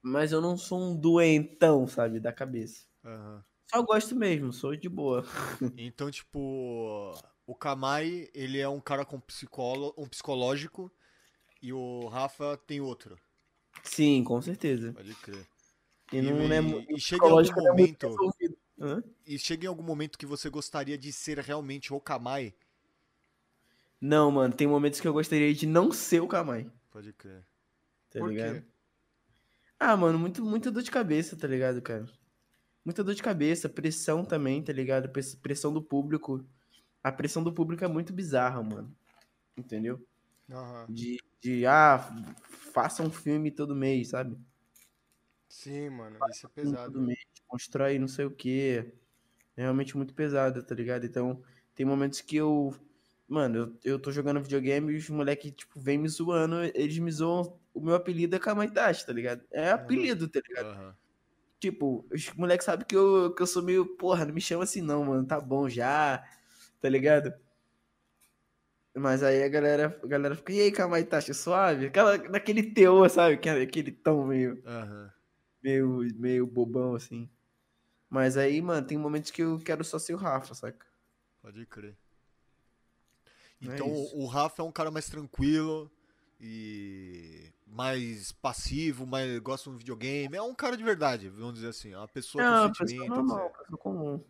Mas 0.01 0.31
eu 0.31 0.41
não 0.41 0.57
sou 0.57 0.79
um 0.79 0.95
doentão, 0.95 1.87
sabe, 1.87 2.19
da 2.19 2.31
cabeça. 2.31 2.85
Aham. 3.03 3.43
Só 3.69 3.83
gosto 3.83 4.15
mesmo, 4.15 4.51
sou 4.51 4.75
de 4.75 4.89
boa. 4.89 5.23
Então, 5.77 6.11
tipo, 6.11 7.13
o 7.45 7.55
Kamai, 7.55 8.27
ele 8.33 8.59
é 8.59 8.67
um 8.67 8.81
cara 8.81 9.05
com 9.05 9.19
psicólo, 9.19 9.93
um 9.97 10.07
psicológico 10.07 10.91
e 11.61 11.73
o 11.73 12.07
Rafa 12.07 12.57
tem 12.57 12.81
outro. 12.81 13.17
Sim, 13.83 14.23
com 14.23 14.41
certeza. 14.41 14.93
Pode 14.93 15.15
crer. 15.15 15.47
E 16.11 16.21
não 16.21 16.41
e, 16.41 16.53
é 16.53 16.95
e 16.95 16.99
chega 16.99 17.27
em 17.27 17.31
algum 17.31 17.49
é 17.67 17.71
muito 17.73 18.07
momento. 18.07 18.57
Hã? 18.81 19.03
e 19.25 19.37
chega 19.37 19.65
em 19.65 19.67
algum 19.67 19.83
momento 19.83 20.17
que 20.17 20.25
você 20.25 20.49
gostaria 20.49 20.97
de 20.97 21.11
ser 21.13 21.39
realmente 21.39 21.93
o 21.93 21.99
Kamai. 22.01 22.53
Não, 24.01 24.31
mano, 24.31 24.53
tem 24.55 24.67
momentos 24.67 24.99
que 24.99 25.07
eu 25.07 25.13
gostaria 25.13 25.53
de 25.53 25.65
não 25.67 25.91
ser 25.91 26.21
o 26.21 26.27
Kamai, 26.27 26.69
Pode 26.91 27.13
crer. 27.13 27.45
tá 28.09 28.19
Por 28.19 28.29
ligado? 28.29 28.61
quê? 28.61 28.63
Ah, 29.79 29.95
mano, 29.95 30.19
muito, 30.19 30.43
muita 30.43 30.71
dor 30.71 30.83
de 30.83 30.91
cabeça, 30.91 31.35
tá 31.37 31.47
ligado, 31.47 31.81
cara? 31.81 32.05
Muita 32.85 33.03
dor 33.03 33.15
de 33.15 33.23
cabeça, 33.23 33.69
pressão 33.69 34.25
também, 34.25 34.63
tá 34.63 34.73
ligado? 34.73 35.09
Press- 35.11 35.35
Pressão 35.35 35.73
do 35.73 35.81
público. 35.83 36.45
A 37.03 37.11
pressão 37.11 37.43
do 37.43 37.53
público 37.53 37.85
é 37.85 37.87
muito 37.87 38.13
bizarra, 38.13 38.63
mano. 38.63 38.95
Entendeu? 39.57 40.05
Aham. 40.51 40.89
De, 40.89 41.19
de 41.41 41.65
ah, 41.67 41.99
faça 42.73 43.03
um 43.03 43.11
filme 43.11 43.51
todo 43.51 43.75
mês, 43.75 44.09
sabe? 44.09 44.37
Sim, 45.49 45.89
mano, 45.91 46.27
isso 46.29 46.47
é 46.47 46.49
pesado. 46.49 46.93
todo 46.93 47.01
mês, 47.01 47.19
constrói 47.47 47.97
não 47.99 48.07
sei 48.07 48.25
o 48.25 48.31
quê. 48.31 48.93
É 49.57 49.63
realmente 49.63 49.97
muito 49.97 50.15
pesado, 50.15 50.63
tá 50.63 50.75
ligado? 50.75 51.05
Então, 51.05 51.43
tem 51.75 51.85
momentos 51.85 52.21
que 52.21 52.37
eu. 52.37 52.75
Mano, 53.27 53.77
eu, 53.85 53.93
eu 53.93 53.99
tô 54.01 54.11
jogando 54.11 54.41
videogame 54.41 54.93
e 54.93 54.97
os 54.97 55.09
moleques, 55.09 55.53
tipo, 55.53 55.79
vêm 55.81 55.99
me 55.99 56.09
zoando, 56.09 56.57
eles 56.75 56.99
me 56.99 57.11
zoam. 57.11 57.58
O 57.73 57.81
meu 57.81 57.95
apelido 57.95 58.35
é 58.35 58.39
Kamaitachi, 58.39 59.05
tá 59.05 59.13
ligado? 59.13 59.43
É 59.51 59.71
apelido, 59.71 60.27
tá 60.29 60.39
ligado? 60.47 60.67
Aham. 60.67 60.95
tipo, 61.59 62.07
os 62.13 62.33
moleques 62.35 62.65
sabem 62.65 62.85
que 62.87 62.95
eu, 62.95 63.33
que 63.35 63.41
eu 63.41 63.47
sou 63.47 63.63
meio, 63.63 63.85
porra, 63.97 64.25
não 64.25 64.33
me 64.33 64.41
chama 64.41 64.63
assim 64.63 64.81
não, 64.81 65.03
mano, 65.05 65.25
tá 65.27 65.39
bom 65.41 65.69
já, 65.69 66.23
tá 66.81 66.89
ligado? 66.89 67.33
Mas 68.95 69.23
aí 69.23 69.43
a 69.43 69.47
galera, 69.49 69.99
a 70.03 70.07
galera 70.07 70.35
fica, 70.35 70.51
e 70.51 70.61
aí, 70.61 70.71
Kamai 70.71 71.03
Taxa, 71.05 71.33
suave? 71.33 71.87
Aquela, 71.87 72.17
naquele 72.29 72.63
teor, 72.73 73.09
sabe? 73.09 73.35
Aquele 73.35 73.91
tom 73.91 74.25
meio, 74.25 74.63
Aham. 74.65 75.11
meio, 75.63 75.99
meio 76.15 76.47
bobão, 76.47 76.95
assim. 76.95 77.29
Mas 78.09 78.37
aí, 78.37 78.61
mano, 78.61 78.85
tem 78.87 78.97
momentos 78.97 79.31
que 79.31 79.43
eu 79.43 79.59
quero 79.59 79.83
só 79.83 79.99
ser 79.99 80.13
o 80.15 80.17
Rafa, 80.17 80.53
saca? 80.55 80.85
Pode 81.41 81.65
crer. 81.65 81.97
É 83.61 83.65
Então 83.65 83.87
isso. 83.91 84.15
o 84.17 84.25
Rafa 84.25 84.61
é 84.61 84.65
um 84.65 84.71
cara 84.71 84.91
mais 84.91 85.07
tranquilo 85.09 85.91
e 86.39 87.51
mais 87.69 88.31
passivo, 88.31 89.05
mais 89.05 89.39
gosta 89.39 89.69
de 89.69 89.75
um 89.75 89.77
videogame. 89.77 90.35
É 90.35 90.41
um 90.41 90.55
cara 90.55 90.75
de 90.75 90.83
verdade, 90.83 91.29
vamos 91.29 91.55
dizer 91.55 91.69
assim. 91.69 91.93
É 91.93 91.97
uma 91.97 92.07
pessoa 92.07 92.43
Não, 92.43 92.69
com 92.69 92.73
pessoa 92.73 93.07
sentimento. 93.07 93.15
normal, 93.15 93.49
pessoa 93.51 93.77
comum. 93.77 94.23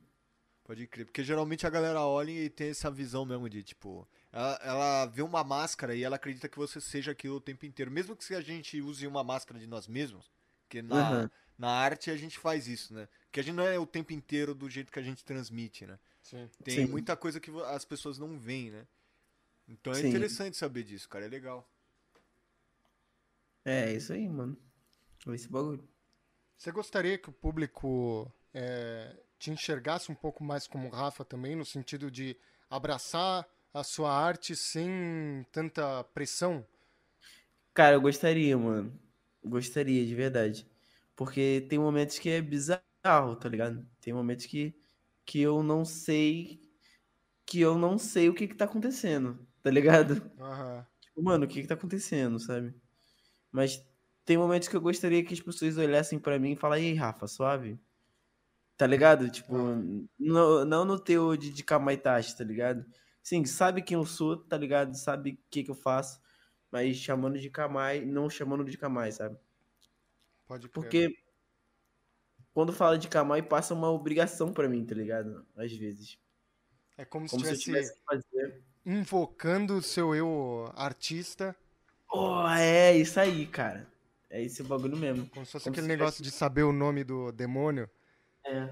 Pode 0.63 0.85
crer. 0.85 1.05
Porque 1.05 1.23
geralmente 1.23 1.65
a 1.65 1.69
galera 1.69 2.01
olha 2.01 2.29
e 2.31 2.49
tem 2.49 2.69
essa 2.69 2.91
visão 2.91 3.25
mesmo 3.25 3.49
de, 3.49 3.63
tipo, 3.63 4.07
ela, 4.31 4.59
ela 4.61 5.05
vê 5.07 5.23
uma 5.23 5.43
máscara 5.43 5.95
e 5.95 6.03
ela 6.03 6.15
acredita 6.15 6.47
que 6.47 6.57
você 6.57 6.79
seja 6.79 7.11
aquilo 7.11 7.37
o 7.37 7.41
tempo 7.41 7.65
inteiro. 7.65 7.89
Mesmo 7.89 8.15
que 8.15 8.35
a 8.35 8.41
gente 8.41 8.79
use 8.79 9.07
uma 9.07 9.23
máscara 9.23 9.59
de 9.59 9.65
nós 9.65 9.87
mesmos, 9.87 10.31
porque 10.61 10.81
na, 10.83 10.99
Aham. 10.99 11.31
na 11.57 11.69
arte 11.71 12.11
a 12.11 12.15
gente 12.15 12.37
faz 12.37 12.67
isso, 12.67 12.93
né? 12.93 13.07
Porque 13.25 13.39
a 13.39 13.43
gente 13.43 13.55
não 13.55 13.63
é 13.65 13.79
o 13.79 13.85
tempo 13.87 14.13
inteiro 14.13 14.53
do 14.53 14.69
jeito 14.69 14.91
que 14.91 14.99
a 14.99 15.03
gente 15.03 15.25
transmite, 15.25 15.87
né? 15.87 15.97
Sim. 16.21 16.47
Tem 16.63 16.75
Sim. 16.75 16.85
muita 16.85 17.17
coisa 17.17 17.39
que 17.39 17.49
as 17.65 17.83
pessoas 17.83 18.19
não 18.19 18.37
veem, 18.37 18.69
né? 18.69 18.85
Então 19.67 19.93
é 19.93 20.01
Sim. 20.01 20.09
interessante 20.09 20.55
saber 20.55 20.83
disso, 20.83 21.09
cara. 21.09 21.25
É 21.25 21.27
legal. 21.27 21.67
É, 23.69 23.93
isso 23.93 24.11
aí, 24.13 24.27
mano. 24.27 24.57
Esse 25.27 25.47
bagulho. 25.47 25.87
Você 26.57 26.71
gostaria 26.71 27.19
que 27.19 27.29
o 27.29 27.31
público 27.31 28.31
é, 28.51 29.15
te 29.37 29.51
enxergasse 29.51 30.11
um 30.11 30.15
pouco 30.15 30.43
mais 30.43 30.65
como 30.65 30.89
Rafa 30.89 31.23
também, 31.23 31.55
no 31.55 31.63
sentido 31.63 32.09
de 32.09 32.35
abraçar 32.67 33.47
a 33.71 33.83
sua 33.83 34.11
arte 34.11 34.55
sem 34.55 35.45
tanta 35.51 36.03
pressão? 36.05 36.65
Cara, 37.71 37.95
eu 37.95 38.01
gostaria, 38.01 38.57
mano. 38.57 38.99
Gostaria, 39.45 40.03
de 40.03 40.15
verdade. 40.15 40.67
Porque 41.15 41.67
tem 41.69 41.77
momentos 41.77 42.17
que 42.17 42.27
é 42.27 42.41
bizarro, 42.41 43.35
tá 43.39 43.47
ligado? 43.47 43.87
Tem 44.01 44.11
momentos 44.11 44.47
que, 44.47 44.73
que 45.23 45.39
eu 45.41 45.61
não 45.61 45.85
sei. 45.85 46.59
Que 47.45 47.61
eu 47.61 47.77
não 47.77 47.99
sei 47.99 48.29
o 48.29 48.33
que 48.33 48.47
que 48.47 48.55
tá 48.55 48.65
acontecendo, 48.65 49.47
tá 49.61 49.69
ligado? 49.69 50.15
Aham. 50.39 50.87
Tipo, 50.99 51.21
mano, 51.21 51.45
o 51.45 51.47
que 51.47 51.61
que 51.61 51.67
tá 51.67 51.75
acontecendo, 51.75 52.39
sabe? 52.39 52.73
Mas 53.51 53.83
tem 54.25 54.37
momentos 54.37 54.67
que 54.67 54.75
eu 54.75 54.81
gostaria 54.81 55.23
que 55.23 55.33
as 55.33 55.41
pessoas 55.41 55.77
olhassem 55.77 56.19
pra 56.19 56.39
mim 56.39 56.51
e 56.53 56.55
falassem, 56.55 56.87
ei, 56.89 56.95
Rafa, 56.95 57.27
suave. 57.27 57.79
Tá 58.77 58.87
ligado? 58.87 59.29
Tipo, 59.29 59.55
no- 60.17 60.63
não 60.65 60.85
no 60.85 60.97
teu 60.99 61.35
de, 61.35 61.51
de 61.51 61.63
Kamaitachi, 61.63 62.35
tá 62.37 62.43
ligado? 62.43 62.85
Sim, 63.21 63.45
sabe 63.45 63.81
quem 63.81 63.95
eu 63.95 64.05
sou, 64.05 64.37
tá 64.37 64.57
ligado? 64.57 64.95
Sabe 64.97 65.31
o 65.31 65.37
que 65.49 65.63
que 65.63 65.71
eu 65.71 65.75
faço, 65.75 66.21
mas 66.71 66.95
chamando 66.97 67.37
de 67.39 67.49
Kamai, 67.49 68.05
não 68.05 68.29
chamando 68.29 68.63
de 68.63 68.77
Kamai, 68.77 69.11
sabe? 69.11 69.37
Pode 70.47 70.67
crer. 70.69 70.73
Porque 70.83 71.07
quando 72.53 72.73
fala 72.73 72.97
de 72.97 73.07
Kamai, 73.07 73.41
passa 73.41 73.73
uma 73.73 73.89
obrigação 73.89 74.53
pra 74.53 74.67
mim, 74.67 74.85
tá 74.85 74.95
ligado? 74.95 75.45
Às 75.55 75.71
vezes. 75.73 76.19
É 76.97 77.05
como 77.05 77.27
se 77.27 77.31
Como 77.31 77.45
se 77.45 77.53
estivesse 77.53 77.93
tivesse 77.93 77.93
que 77.93 78.05
fazer. 78.05 78.63
invocando 78.85 79.75
o 79.77 79.81
seu 79.81 80.15
eu 80.15 80.71
artista, 80.75 81.55
Oh, 82.11 82.47
é 82.47 82.97
isso 82.97 83.19
aí, 83.19 83.45
cara. 83.45 83.87
É 84.29 84.41
esse 84.43 84.63
bagulho 84.63 84.97
mesmo. 84.97 85.27
como 85.29 85.45
se 85.45 85.51
fosse 85.51 85.63
Como 85.63 85.73
aquele 85.73 85.87
se 85.87 85.97
negócio 85.97 86.23
de 86.23 86.31
saber 86.31 86.63
o 86.63 86.71
nome 86.71 87.03
do 87.03 87.31
demônio. 87.31 87.89
É. 88.45 88.69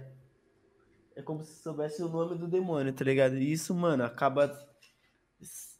É 1.15 1.21
como 1.21 1.43
se 1.43 1.61
soubesse 1.61 2.01
o 2.03 2.09
nome 2.09 2.37
do 2.37 2.47
demônio, 2.47 2.93
tá 2.93 3.03
ligado? 3.03 3.37
E 3.37 3.51
isso, 3.51 3.73
mano, 3.73 4.03
acaba. 4.03 4.55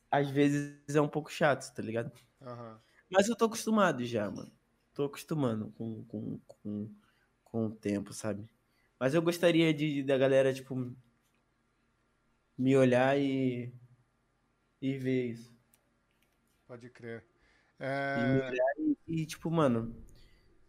Às 0.10 0.30
vezes 0.30 0.96
é 0.96 1.02
um 1.02 1.08
pouco 1.08 1.32
chato, 1.32 1.72
tá 1.74 1.82
ligado? 1.82 2.12
Aham. 2.42 2.82
Mas 3.10 3.30
eu 3.30 3.36
tô 3.36 3.46
acostumado 3.46 4.04
já, 4.04 4.30
mano. 4.30 4.52
Tô 4.94 5.06
acostumando 5.06 5.72
com, 5.72 6.04
com, 6.06 6.40
com, 6.48 6.96
com 7.44 7.66
o 7.68 7.72
tempo, 7.72 8.14
sabe? 8.14 8.50
Mas 9.00 9.14
eu 9.14 9.22
gostaria 9.22 9.74
de 9.74 10.02
da 10.02 10.18
galera, 10.18 10.54
tipo, 10.54 10.76
me 12.58 12.76
olhar 12.76 13.18
e. 13.20 13.72
e 14.82 14.98
ver 14.98 15.28
isso. 15.28 15.56
Pode 16.68 16.90
crer. 16.90 17.24
E 18.16 18.44
É, 18.44 18.52
e, 19.08 19.22
e, 19.22 19.26
tipo, 19.26 19.50
mano. 19.52 19.96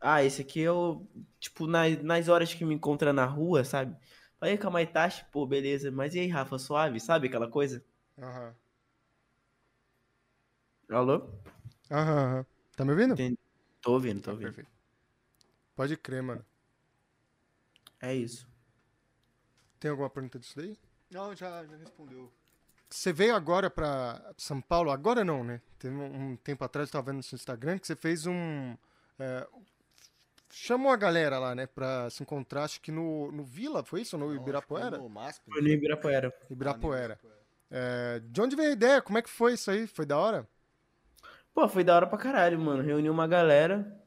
Ah, 0.00 0.22
esse 0.24 0.42
aqui 0.42 0.62
é 0.64 0.70
o. 0.72 1.06
Tipo, 1.40 1.66
nas, 1.66 2.02
nas 2.02 2.28
horas 2.28 2.54
que 2.54 2.64
me 2.64 2.74
encontra 2.74 3.12
na 3.12 3.26
rua, 3.26 3.64
sabe? 3.64 3.96
Aí, 4.40 4.56
Kamaitachi, 4.58 5.24
pô, 5.32 5.46
beleza. 5.46 5.90
Mas 5.90 6.14
e 6.14 6.20
aí, 6.20 6.28
Rafa, 6.28 6.58
suave? 6.58 7.00
Sabe 7.00 7.28
aquela 7.28 7.50
coisa? 7.50 7.84
Aham. 8.18 8.54
Alô? 10.90 11.16
Aham, 11.90 12.18
aham. 12.18 12.46
Tá 12.76 12.84
me 12.84 12.92
ouvindo? 12.92 13.14
Entendi. 13.14 13.38
Tô 13.82 13.92
ouvindo, 13.94 14.20
tô 14.22 14.30
Tá, 14.30 14.32
ouvindo. 14.32 14.54
perfeito. 14.54 14.70
Pode 15.74 15.96
crer, 15.96 16.22
mano. 16.22 16.44
É 18.00 18.12
isso. 18.14 18.48
Tem 19.80 19.90
alguma 19.90 20.08
pergunta 20.10 20.38
disso 20.38 20.56
daí? 20.56 20.76
Não, 21.10 21.34
já, 21.36 21.66
já 21.66 21.76
respondeu. 21.76 22.32
Você 22.90 23.12
veio 23.12 23.34
agora 23.34 23.68
pra 23.68 24.32
São 24.36 24.60
Paulo? 24.60 24.90
Agora 24.90 25.24
não, 25.24 25.44
né? 25.44 25.60
Teve 25.78 25.94
um, 25.94 26.30
um 26.30 26.36
tempo 26.36 26.64
atrás, 26.64 26.88
eu 26.88 26.92
tava 26.92 27.06
vendo 27.06 27.18
no 27.18 27.22
seu 27.22 27.36
Instagram, 27.36 27.78
que 27.78 27.86
você 27.86 27.94
fez 27.94 28.26
um. 28.26 28.76
é, 29.18 29.46
chamou 30.50 30.90
a 30.90 30.96
galera 30.96 31.38
lá, 31.38 31.54
né? 31.54 31.66
Pra 31.66 32.08
se 32.10 32.22
encontrar, 32.22 32.64
acho 32.64 32.80
que 32.80 32.90
no, 32.90 33.30
no 33.30 33.44
Vila, 33.44 33.84
foi 33.84 34.02
isso? 34.02 34.16
No 34.16 34.34
Ibirapuera? 34.34 34.96
No 34.98 35.08
MASP, 35.08 35.44
Foi 35.50 35.60
no 35.60 35.68
Ibirapuera. 35.68 36.34
Ibirapuera. 36.50 37.20
É, 37.70 38.20
de 38.24 38.40
onde 38.40 38.56
veio 38.56 38.70
a 38.70 38.72
ideia? 38.72 39.02
Como 39.02 39.18
é 39.18 39.22
que 39.22 39.28
foi 39.28 39.52
isso 39.52 39.70
aí? 39.70 39.86
Foi 39.86 40.06
da 40.06 40.16
hora? 40.16 40.48
Pô, 41.52 41.68
foi 41.68 41.84
da 41.84 41.94
hora 41.94 42.06
pra 42.06 42.16
caralho, 42.18 42.58
mano. 42.58 42.82
Reuni 42.82 43.10
uma 43.10 43.26
galera. 43.26 44.00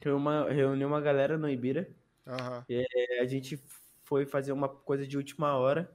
Reuni 0.00 0.20
uma, 0.20 0.50
reuni 0.50 0.84
uma 0.84 1.00
galera 1.00 1.38
no 1.38 1.48
Ibira. 1.48 1.88
Aham. 2.26 2.64
É, 2.68 3.20
a 3.20 3.24
gente 3.24 3.58
foi 4.02 4.26
fazer 4.26 4.52
uma 4.52 4.68
coisa 4.68 5.06
de 5.06 5.16
última 5.16 5.56
hora. 5.56 5.90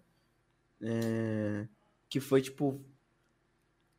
é, 0.82 1.68
que 2.10 2.20
foi 2.20 2.42
tipo. 2.42 2.84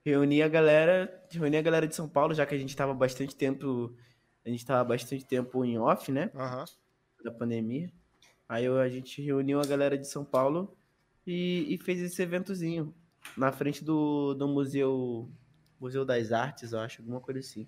Reunir 0.04 0.42
a 0.42 0.48
galera. 0.48 1.24
Reunir 1.30 1.58
a 1.58 1.62
galera 1.62 1.86
de 1.86 1.94
São 1.94 2.08
Paulo, 2.08 2.34
já 2.34 2.44
que 2.44 2.54
a 2.54 2.58
gente 2.58 2.74
tava 2.76 2.92
bastante 2.92 3.36
tempo. 3.36 3.94
A 4.44 4.48
gente 4.48 4.64
tava 4.64 4.82
bastante 4.82 5.24
tempo 5.24 5.64
em 5.64 5.78
off, 5.78 6.10
né? 6.10 6.30
Aham. 6.34 6.64
Da 7.22 7.30
pandemia. 7.30 7.92
Aí 8.48 8.66
a 8.66 8.88
gente 8.88 9.22
reuniu 9.22 9.60
a 9.60 9.64
galera 9.66 9.96
de 9.96 10.08
São 10.08 10.24
Paulo 10.24 10.76
e, 11.26 11.72
e 11.72 11.78
fez 11.78 12.00
esse 12.00 12.20
eventozinho. 12.22 12.94
Na 13.36 13.52
frente 13.52 13.84
do, 13.84 14.34
do 14.34 14.48
museu. 14.48 15.30
Museu 15.78 16.04
das 16.04 16.30
Artes, 16.30 16.72
eu 16.72 16.78
acho, 16.78 17.00
alguma 17.00 17.20
coisa 17.20 17.40
assim. 17.40 17.66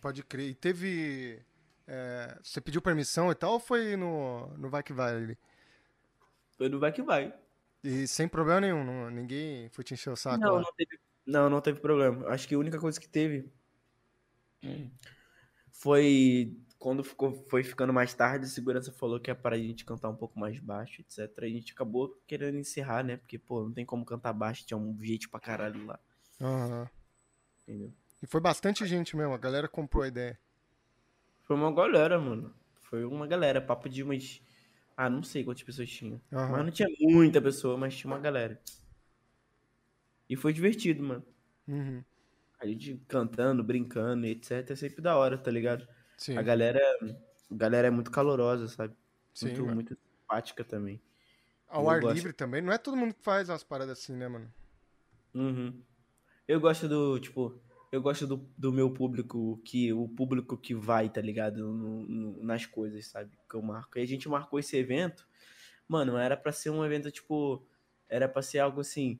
Pode 0.00 0.22
crer. 0.24 0.50
E 0.50 0.54
teve. 0.54 1.42
é, 1.86 2.38
você 2.42 2.60
pediu 2.60 2.82
permissão 2.82 3.30
e 3.30 3.34
tal 3.34 3.52
ou 3.52 3.60
foi 3.60 3.96
no, 3.96 4.48
no 4.56 4.68
Vai 4.68 4.82
Que 4.82 4.92
Vai 4.92 5.14
ali? 5.14 5.38
Foi 6.56 6.68
do 6.68 6.80
Vai 6.80 6.92
Que 6.92 7.02
Vai. 7.02 7.32
E 7.82 8.06
sem 8.06 8.28
problema 8.28 8.60
nenhum, 8.60 8.84
não- 8.84 9.10
ninguém 9.10 9.68
foi 9.70 9.82
te 9.84 9.94
encher 9.94 10.10
o 10.10 10.16
saco 10.16 10.48
Não, 10.48 10.50
lá. 10.50 10.62
não 10.62 10.72
teve, 10.76 10.98
não, 11.26 11.50
não 11.50 11.60
teve 11.60 11.80
problema. 11.80 12.28
Acho 12.28 12.46
que 12.48 12.54
a 12.54 12.58
única 12.58 12.78
coisa 12.80 13.00
que 13.00 13.08
teve 13.08 13.50
foi 15.72 16.56
quando 16.78 17.02
ficou, 17.02 17.32
foi 17.48 17.64
ficando 17.64 17.92
mais 17.92 18.12
tarde, 18.14 18.44
a 18.44 18.48
segurança 18.48 18.92
falou 18.92 19.18
que 19.18 19.30
é 19.30 19.34
para 19.34 19.56
a 19.56 19.58
gente 19.58 19.84
cantar 19.84 20.10
um 20.10 20.16
pouco 20.16 20.38
mais 20.38 20.58
baixo, 20.60 21.00
etc. 21.00 21.46
A 21.46 21.50
gente 21.50 21.72
acabou 21.72 22.20
querendo 22.26 22.58
encerrar, 22.58 23.02
né? 23.02 23.16
Porque, 23.16 23.38
pô, 23.38 23.62
não 23.64 23.72
tem 23.72 23.84
como 23.84 24.04
cantar 24.04 24.32
baixo, 24.32 24.66
tinha 24.66 24.76
um 24.76 24.96
gente 25.02 25.28
pra 25.28 25.40
caralho 25.40 25.84
lá, 25.86 25.98
Aham. 26.40 26.88
entendeu? 27.66 27.92
E 28.20 28.26
foi 28.26 28.42
bastante 28.42 28.84
gente 28.84 29.16
mesmo, 29.16 29.32
a 29.32 29.38
galera 29.38 29.66
comprou 29.70 30.02
a 30.02 30.08
ideia. 30.08 30.38
Foi 31.44 31.56
uma 31.56 31.72
galera, 31.72 32.18
mano. 32.20 32.54
Foi 32.82 33.02
uma 33.04 33.26
galera, 33.26 33.58
papo 33.60 33.88
de 33.88 34.02
umas. 34.02 34.42
Ah, 34.96 35.10
não 35.10 35.22
sei 35.22 35.44
quantas 35.44 35.62
pessoas 35.62 35.90
tinham. 35.90 36.20
Aham. 36.32 36.52
Mas 36.52 36.64
não 36.64 36.70
tinha 36.70 36.88
muita 37.00 37.40
pessoa, 37.40 37.76
mas 37.76 37.94
tinha 37.94 38.10
uma 38.10 38.18
galera. 38.18 38.60
E 40.28 40.34
foi 40.36 40.52
divertido, 40.52 41.02
mano. 41.02 41.24
Uhum. 41.68 42.02
A 42.58 42.66
gente 42.66 43.00
cantando, 43.06 43.62
brincando, 43.62 44.26
etc. 44.26 44.70
É 44.70 44.76
sempre 44.76 45.02
da 45.02 45.16
hora, 45.16 45.36
tá 45.36 45.50
ligado? 45.50 45.86
Sim, 46.16 46.38
A 46.38 46.42
galera, 46.42 46.80
a 47.50 47.54
galera 47.54 47.88
é 47.88 47.90
muito 47.90 48.10
calorosa, 48.10 48.66
sabe? 48.68 48.94
sim. 49.34 49.46
muito, 49.46 49.60
mano. 49.62 49.74
muito 49.74 49.94
simpática 49.94 50.64
também. 50.64 51.00
Ao 51.68 51.84
eu 51.84 51.90
ar 51.90 52.00
gosto. 52.00 52.14
livre 52.14 52.32
também. 52.32 52.62
Não 52.62 52.72
é 52.72 52.78
todo 52.78 52.96
mundo 52.96 53.12
que 53.12 53.22
faz 53.22 53.48
umas 53.50 53.62
paradas 53.62 53.98
assim, 53.98 54.16
né, 54.16 54.26
mano? 54.28 54.50
Uhum. 55.34 55.82
Eu 56.48 56.58
gosto 56.60 56.88
do, 56.88 57.18
tipo, 57.18 57.60
eu 57.96 58.02
gosto 58.02 58.26
do, 58.26 58.36
do 58.56 58.72
meu 58.72 58.90
público, 58.92 59.60
que 59.64 59.92
o 59.92 60.08
público 60.08 60.56
que 60.56 60.74
vai, 60.74 61.08
tá 61.08 61.20
ligado? 61.20 61.72
No- 61.72 62.02
no- 62.06 62.42
nas 62.42 62.66
coisas, 62.66 63.06
sabe? 63.06 63.36
Que 63.48 63.54
eu 63.56 63.62
marco. 63.62 63.98
E 63.98 64.02
a 64.02 64.06
gente 64.06 64.28
marcou 64.28 64.58
esse 64.58 64.76
evento, 64.76 65.26
mano, 65.88 66.16
era 66.16 66.36
pra 66.36 66.52
ser 66.52 66.70
um 66.70 66.84
evento, 66.84 67.10
tipo, 67.10 67.66
era 68.08 68.28
pra 68.28 68.42
ser 68.42 68.58
algo 68.60 68.80
assim. 68.80 69.18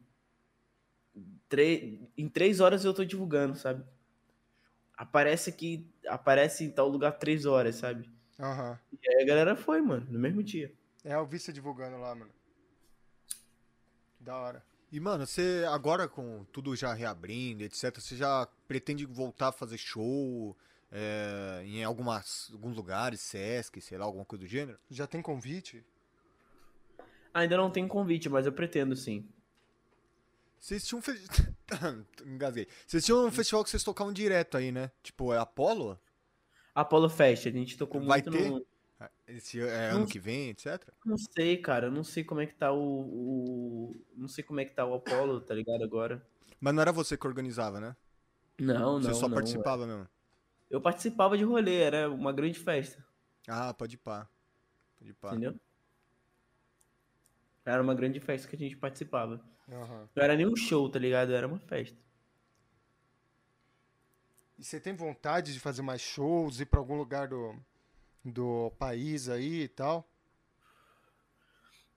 tre- 1.48 2.01
em 2.16 2.28
três 2.28 2.61
horas 2.61 2.85
eu 2.85 2.93
tô 2.93 3.05
divulgando, 3.05 3.57
sabe? 3.57 3.85
Aparece 4.97 5.51
aqui, 5.51 5.89
aparece 6.07 6.65
em 6.65 6.70
tal 6.70 6.89
lugar 6.89 7.12
três 7.12 7.44
horas, 7.47 7.77
sabe? 7.77 8.11
Aham. 8.39 8.78
E 9.03 9.09
aí 9.09 9.23
a 9.23 9.27
galera 9.27 9.57
foi, 9.57 9.81
mano, 9.81 10.07
no 10.11 10.19
mesmo 10.19 10.43
dia. 10.43 10.73
É, 11.05 11.15
eu 11.15 11.27
vi 11.27 11.39
você 11.39 11.53
divulgando 11.53 11.98
lá, 11.98 12.15
mano. 12.15 12.31
Da 14.20 14.36
hora. 14.36 14.65
E, 14.90 15.00
mano, 15.00 15.26
você 15.26 15.64
agora 15.68 16.08
com 16.08 16.44
tudo 16.52 16.76
já 16.76 16.94
reabrindo, 16.94 17.64
etc., 17.64 17.98
você 17.98 18.16
já 18.16 18.46
pretende 18.68 19.04
voltar 19.04 19.48
a 19.48 19.52
fazer 19.52 19.78
show 19.78 20.56
é, 20.92 21.62
em 21.64 21.82
algumas, 21.82 22.50
alguns 22.52 22.76
lugares, 22.76 23.20
Sesc, 23.20 23.80
sei 23.80 23.98
lá, 23.98 24.04
alguma 24.04 24.24
coisa 24.24 24.44
do 24.44 24.48
gênero? 24.48 24.78
Já 24.90 25.06
tem 25.06 25.20
convite? 25.20 25.84
Ainda 27.34 27.56
não 27.56 27.70
tem 27.70 27.86
convite, 27.86 28.28
mas 28.28 28.46
eu 28.46 28.52
pretendo 28.52 28.96
sim. 28.96 29.28
Vocês 30.58 30.86
tinham 30.86 31.00
um 31.00 31.02
fe... 31.02 31.12
Engasguei. 32.24 32.66
Vocês 32.86 33.04
tinham 33.04 33.26
um 33.26 33.30
festival 33.30 33.62
que 33.62 33.70
vocês 33.70 33.84
tocavam 33.84 34.12
direto 34.12 34.56
aí, 34.56 34.72
né? 34.72 34.90
Tipo, 35.02 35.34
é 35.34 35.38
Apollo? 35.38 36.00
Apollo 36.74 37.08
Fest, 37.08 37.46
a 37.46 37.50
gente 37.50 37.76
tocou 37.76 38.00
Vai 38.02 38.22
muito 38.22 38.30
ter? 38.30 38.50
no. 38.50 38.66
Esse 39.27 39.60
é 39.60 39.90
Não- 39.90 39.98
ano 39.98 40.06
que 40.06 40.18
vem, 40.18 40.48
etc? 40.51 40.82
Não 41.05 41.18
sei, 41.18 41.59
cara. 41.59 41.89
eu 41.89 41.90
Não 41.90 42.02
sei 42.05 42.24
como 42.24 42.40
é 42.40 42.47
que 42.47 42.55
tá 42.55 42.73
o, 42.73 42.81
o- 42.81 43.94
Não 44.14 44.28
sei 44.28 44.43
como 44.43 44.60
é 44.60 44.64
que 44.64 44.73
tá 44.73 44.85
o 44.86 44.94
Apollo, 44.94 45.40
tá 45.40 45.55
ligado? 45.55 45.82
Agora. 45.85 46.27
Mas 46.60 46.74
não 46.74 46.81
era 46.81 46.93
você 46.93 47.16
que 47.16 47.27
organizava, 47.27 47.78
né? 47.81 47.94
Não, 48.59 48.94
não. 48.98 49.02
Você 49.02 49.12
só 49.14 49.28
não, 49.28 49.35
participava 49.35 49.86
mesmo. 49.86 50.09
Eu 50.70 50.81
participava 50.81 51.36
de 51.36 51.44
rolê, 51.44 51.81
era 51.82 52.10
uma 52.10 52.32
grande 52.32 52.59
festa. 52.59 53.05
Ah, 53.47 53.74
pode 53.74 53.94
ir 53.97 53.98
pá. 53.98 54.28
Pode 54.98 55.10
ir 55.10 55.14
pá. 55.14 55.31
Entendeu? 55.32 55.55
Era 57.64 57.82
uma 57.82 57.94
grande 57.94 58.18
festa 58.20 58.48
que 58.48 58.56
a 58.56 58.59
gente 58.59 58.77
participava. 58.77 59.44
Aham. 59.68 60.09
Não 60.14 60.23
era 60.23 60.36
nem 60.36 60.47
um 60.47 60.56
show, 60.56 60.89
tá 60.89 60.98
ligado? 60.98 61.32
Era 61.35 61.47
uma 61.47 61.59
festa. 61.59 61.98
E 64.59 64.64
você 64.64 64.81
tem 64.81 64.94
vontade 64.94 65.52
de 65.52 65.60
fazer 65.60 65.82
mais 65.82 66.01
shows, 66.01 66.60
ir 66.60 66.66
pra 66.66 66.81
algum 66.81 66.97
lugar 66.97 67.28
do, 67.28 67.55
do 68.27 68.70
país 68.78 69.28
aí 69.28 69.62
e 69.62 69.69
tal? 69.69 70.09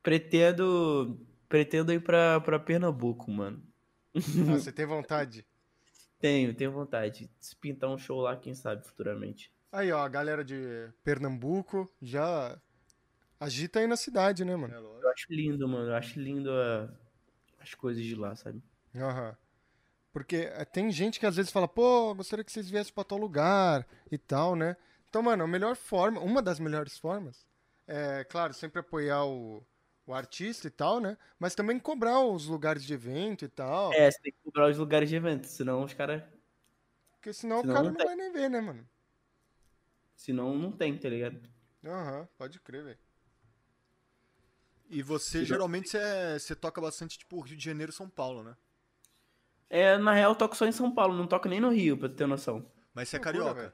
Pretendo. 0.02 1.20
Pretendo 1.48 1.92
ir 1.92 2.02
pra, 2.04 2.40
pra 2.42 2.60
Pernambuco, 2.60 3.32
mano. 3.32 3.62
Ah, 4.16 4.20
você 4.60 4.72
tem 4.72 4.86
vontade? 4.86 5.46
Tenho, 6.20 6.54
tenho 6.54 6.72
vontade. 6.72 7.30
Se 7.40 7.56
pintar 7.56 7.90
um 7.90 7.98
show 7.98 8.20
lá, 8.22 8.36
quem 8.36 8.54
sabe, 8.54 8.86
futuramente. 8.86 9.52
Aí, 9.72 9.92
ó, 9.92 10.00
a 10.00 10.08
galera 10.10 10.44
de 10.44 10.90
Pernambuco 11.04 11.90
já 12.02 12.60
agita 13.40 13.80
aí 13.80 13.88
na 13.88 13.96
cidade, 13.96 14.44
né, 14.46 14.56
mano? 14.56 14.74
É. 14.74 14.78
Eu 15.04 15.10
acho 15.10 15.26
lindo, 15.30 15.68
mano. 15.68 15.90
Eu 15.90 15.96
acho 15.96 16.20
lindo 16.20 16.52
a- 16.52 16.90
as 17.60 17.74
coisas 17.74 18.04
de 18.04 18.16
lá, 18.16 18.36
sabe? 18.36 18.62
Aham. 18.96 19.36
Porque 20.12 20.36
eh, 20.52 20.66
tem 20.66 20.92
gente 20.92 21.20
que 21.20 21.26
às 21.26 21.36
vezes 21.36 21.52
fala, 21.52 21.68
pô, 21.68 22.14
gostaria 22.16 22.44
que 22.44 22.52
vocês 22.52 22.70
viessem 22.70 22.94
pra 22.94 23.04
tal 23.04 23.18
lugar 23.18 23.88
e 24.12 24.18
tal, 24.18 24.56
né? 24.56 24.76
Então, 25.10 25.24
mano, 25.24 25.44
a 25.44 25.48
melhor 25.48 25.76
forma, 25.76 26.22
uma 26.22 26.42
das 26.42 26.60
melhores 26.60 26.98
formas, 26.98 27.46
é, 27.88 28.24
claro, 28.26 28.54
sempre 28.54 28.80
apoiar 28.80 29.26
o, 29.26 29.66
o 30.06 30.14
artista 30.14 30.68
e 30.68 30.72
tal, 30.72 31.00
né? 31.00 31.18
Mas 31.40 31.56
também 31.56 31.80
cobrar 31.80 32.20
os 32.22 32.46
lugares 32.46 32.84
de 32.84 32.94
evento 32.94 33.44
e 33.44 33.48
tal. 33.50 33.92
É, 33.94 34.10
você 34.12 34.20
tem 34.22 34.32
que 34.32 34.40
cobrar 34.44 34.70
os 34.70 34.78
lugares 34.78 35.10
de 35.10 35.16
evento, 35.16 35.48
senão 35.48 35.84
os 35.84 35.94
caras. 35.94 36.22
Porque 37.12 37.32
senão, 37.34 37.62
senão 37.62 37.74
o 37.74 37.78
cara 37.78 37.84
não 37.86 37.92
não 37.92 37.98
tem. 37.98 38.08
vai 38.08 38.16
nem 38.16 38.32
ver, 38.32 38.50
né, 38.50 38.62
mano? 38.62 38.88
Senão 40.16 40.56
não 40.56 40.72
tem, 40.72 40.96
tá 41.00 41.10
ligado? 41.10 41.42
Aham, 41.84 42.28
pode 42.38 42.60
crer, 42.60 42.84
velho. 42.84 43.00
E 44.90 45.02
você, 45.04 45.46
geralmente, 45.46 45.90
você, 45.90 46.40
você 46.40 46.56
toca 46.56 46.82
bastante, 46.82 47.18
tipo, 47.18 47.40
Rio 47.42 47.56
de 47.56 47.64
Janeiro 47.64 47.92
São 47.92 48.10
Paulo, 48.10 48.44
né? 48.44 48.58
É, 49.70 49.98
na 49.98 50.14
real, 50.14 50.32
eu 50.32 50.36
toco 50.36 50.56
só 50.56 50.66
em 50.66 50.72
São 50.72 50.92
Paulo, 50.94 51.16
não 51.16 51.28
toco 51.28 51.48
nem 51.48 51.60
no 51.60 51.70
Rio, 51.70 51.98
pra 51.98 52.10
tu 52.10 52.16
ter 52.16 52.28
noção. 52.28 52.72
Mas 52.94 53.10
você 53.10 53.18
é 53.18 53.20
carioca. 53.20 53.74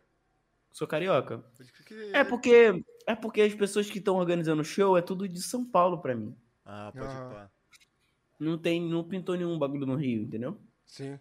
Sou 0.75 0.85
carioca. 0.85 1.41
Que- 1.85 2.11
É 2.13 2.21
porque. 2.25 2.83
É 3.07 3.15
porque 3.15 3.41
as 3.41 3.55
pessoas 3.55 3.89
que 3.89 3.99
estão 3.99 4.15
organizando 4.17 4.61
o 4.61 4.65
show 4.65 4.97
é 4.97 5.01
tudo 5.01 5.25
de 5.25 5.41
São 5.41 5.63
Paulo 5.63 6.01
pra 6.01 6.13
mim. 6.13 6.35
Ah, 6.65 6.91
pode 6.93 7.05
ir 7.15 7.29
pá. 7.33 7.49
Não 8.37 8.57
tem. 8.57 8.81
Não 8.81 9.01
pintou 9.01 9.37
nenhum 9.37 9.57
bagulho 9.57 9.85
no 9.85 9.95
Rio, 9.95 10.23
entendeu? 10.23 10.59
Sim. 10.85 11.17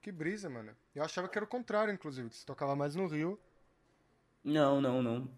Que 0.00 0.12
brisa, 0.12 0.48
mano. 0.48 0.76
Eu 0.94 1.02
achava 1.02 1.28
que 1.28 1.36
era 1.36 1.44
o 1.44 1.48
contrário, 1.48 1.92
inclusive, 1.92 2.28
que 2.28 2.36
você 2.36 2.46
tocava 2.46 2.76
mais 2.76 2.94
no 2.94 3.08
Rio. 3.08 3.36
Não, 4.44 4.80
não, 4.80 5.02
não. 5.02 5.28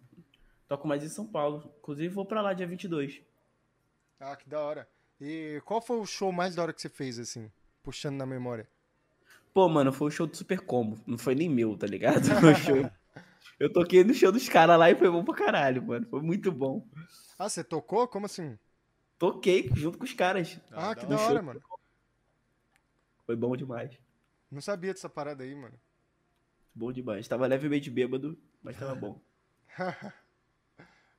Toco 0.67 0.87
mais 0.87 1.03
em 1.03 1.09
São 1.09 1.25
Paulo. 1.25 1.73
Inclusive 1.79 2.09
vou 2.13 2.27
pra 2.27 2.41
lá 2.43 2.53
dia 2.53 2.67
22. 2.67 3.23
Ah, 4.19 4.35
que 4.35 4.47
da 4.47 4.59
hora. 4.61 4.87
E 5.19 5.59
qual 5.65 5.81
foi 5.81 5.97
o 5.97 6.05
show 6.05 6.31
mais 6.31 6.53
da 6.53 6.61
hora 6.61 6.73
que 6.73 6.81
você 6.81 6.89
fez, 6.89 7.17
assim? 7.17 7.51
Puxando 7.81 8.17
na 8.17 8.25
memória. 8.27 8.69
Pô, 9.57 9.67
mano, 9.67 9.91
foi 9.91 10.09
o 10.09 10.11
show 10.11 10.27
do 10.27 10.37
Super 10.37 10.61
Combo. 10.61 11.01
Não 11.07 11.17
foi 11.17 11.33
nem 11.33 11.49
meu, 11.49 11.75
tá 11.75 11.87
ligado? 11.87 12.21
Foi 12.39 12.51
o 12.51 12.55
show. 12.55 12.91
Eu 13.59 13.73
toquei 13.73 14.03
no 14.03 14.13
show 14.13 14.31
dos 14.31 14.47
caras 14.47 14.77
lá 14.77 14.91
e 14.91 14.95
foi 14.95 15.09
bom 15.09 15.25
pra 15.25 15.33
caralho, 15.33 15.81
mano. 15.81 16.05
Foi 16.07 16.21
muito 16.21 16.51
bom. 16.51 16.87
Ah, 17.39 17.49
você 17.49 17.63
tocou? 17.63 18.07
Como 18.07 18.27
assim? 18.27 18.55
Toquei 19.17 19.67
junto 19.75 19.97
com 19.97 20.03
os 20.03 20.13
caras. 20.13 20.59
Ah, 20.71 20.91
Ah, 20.91 20.95
que 20.95 21.07
da 21.07 21.19
hora, 21.19 21.41
mano. 21.41 21.59
Foi 23.25 23.35
bom 23.35 23.57
demais. 23.57 23.97
Não 24.51 24.61
sabia 24.61 24.93
dessa 24.93 25.09
parada 25.09 25.43
aí, 25.43 25.55
mano. 25.55 25.73
Bom 26.75 26.91
demais. 26.93 27.27
Tava 27.27 27.47
levemente 27.47 27.89
bêbado, 27.89 28.37
mas 28.61 28.77
tava 28.77 28.93
bom. 28.93 29.19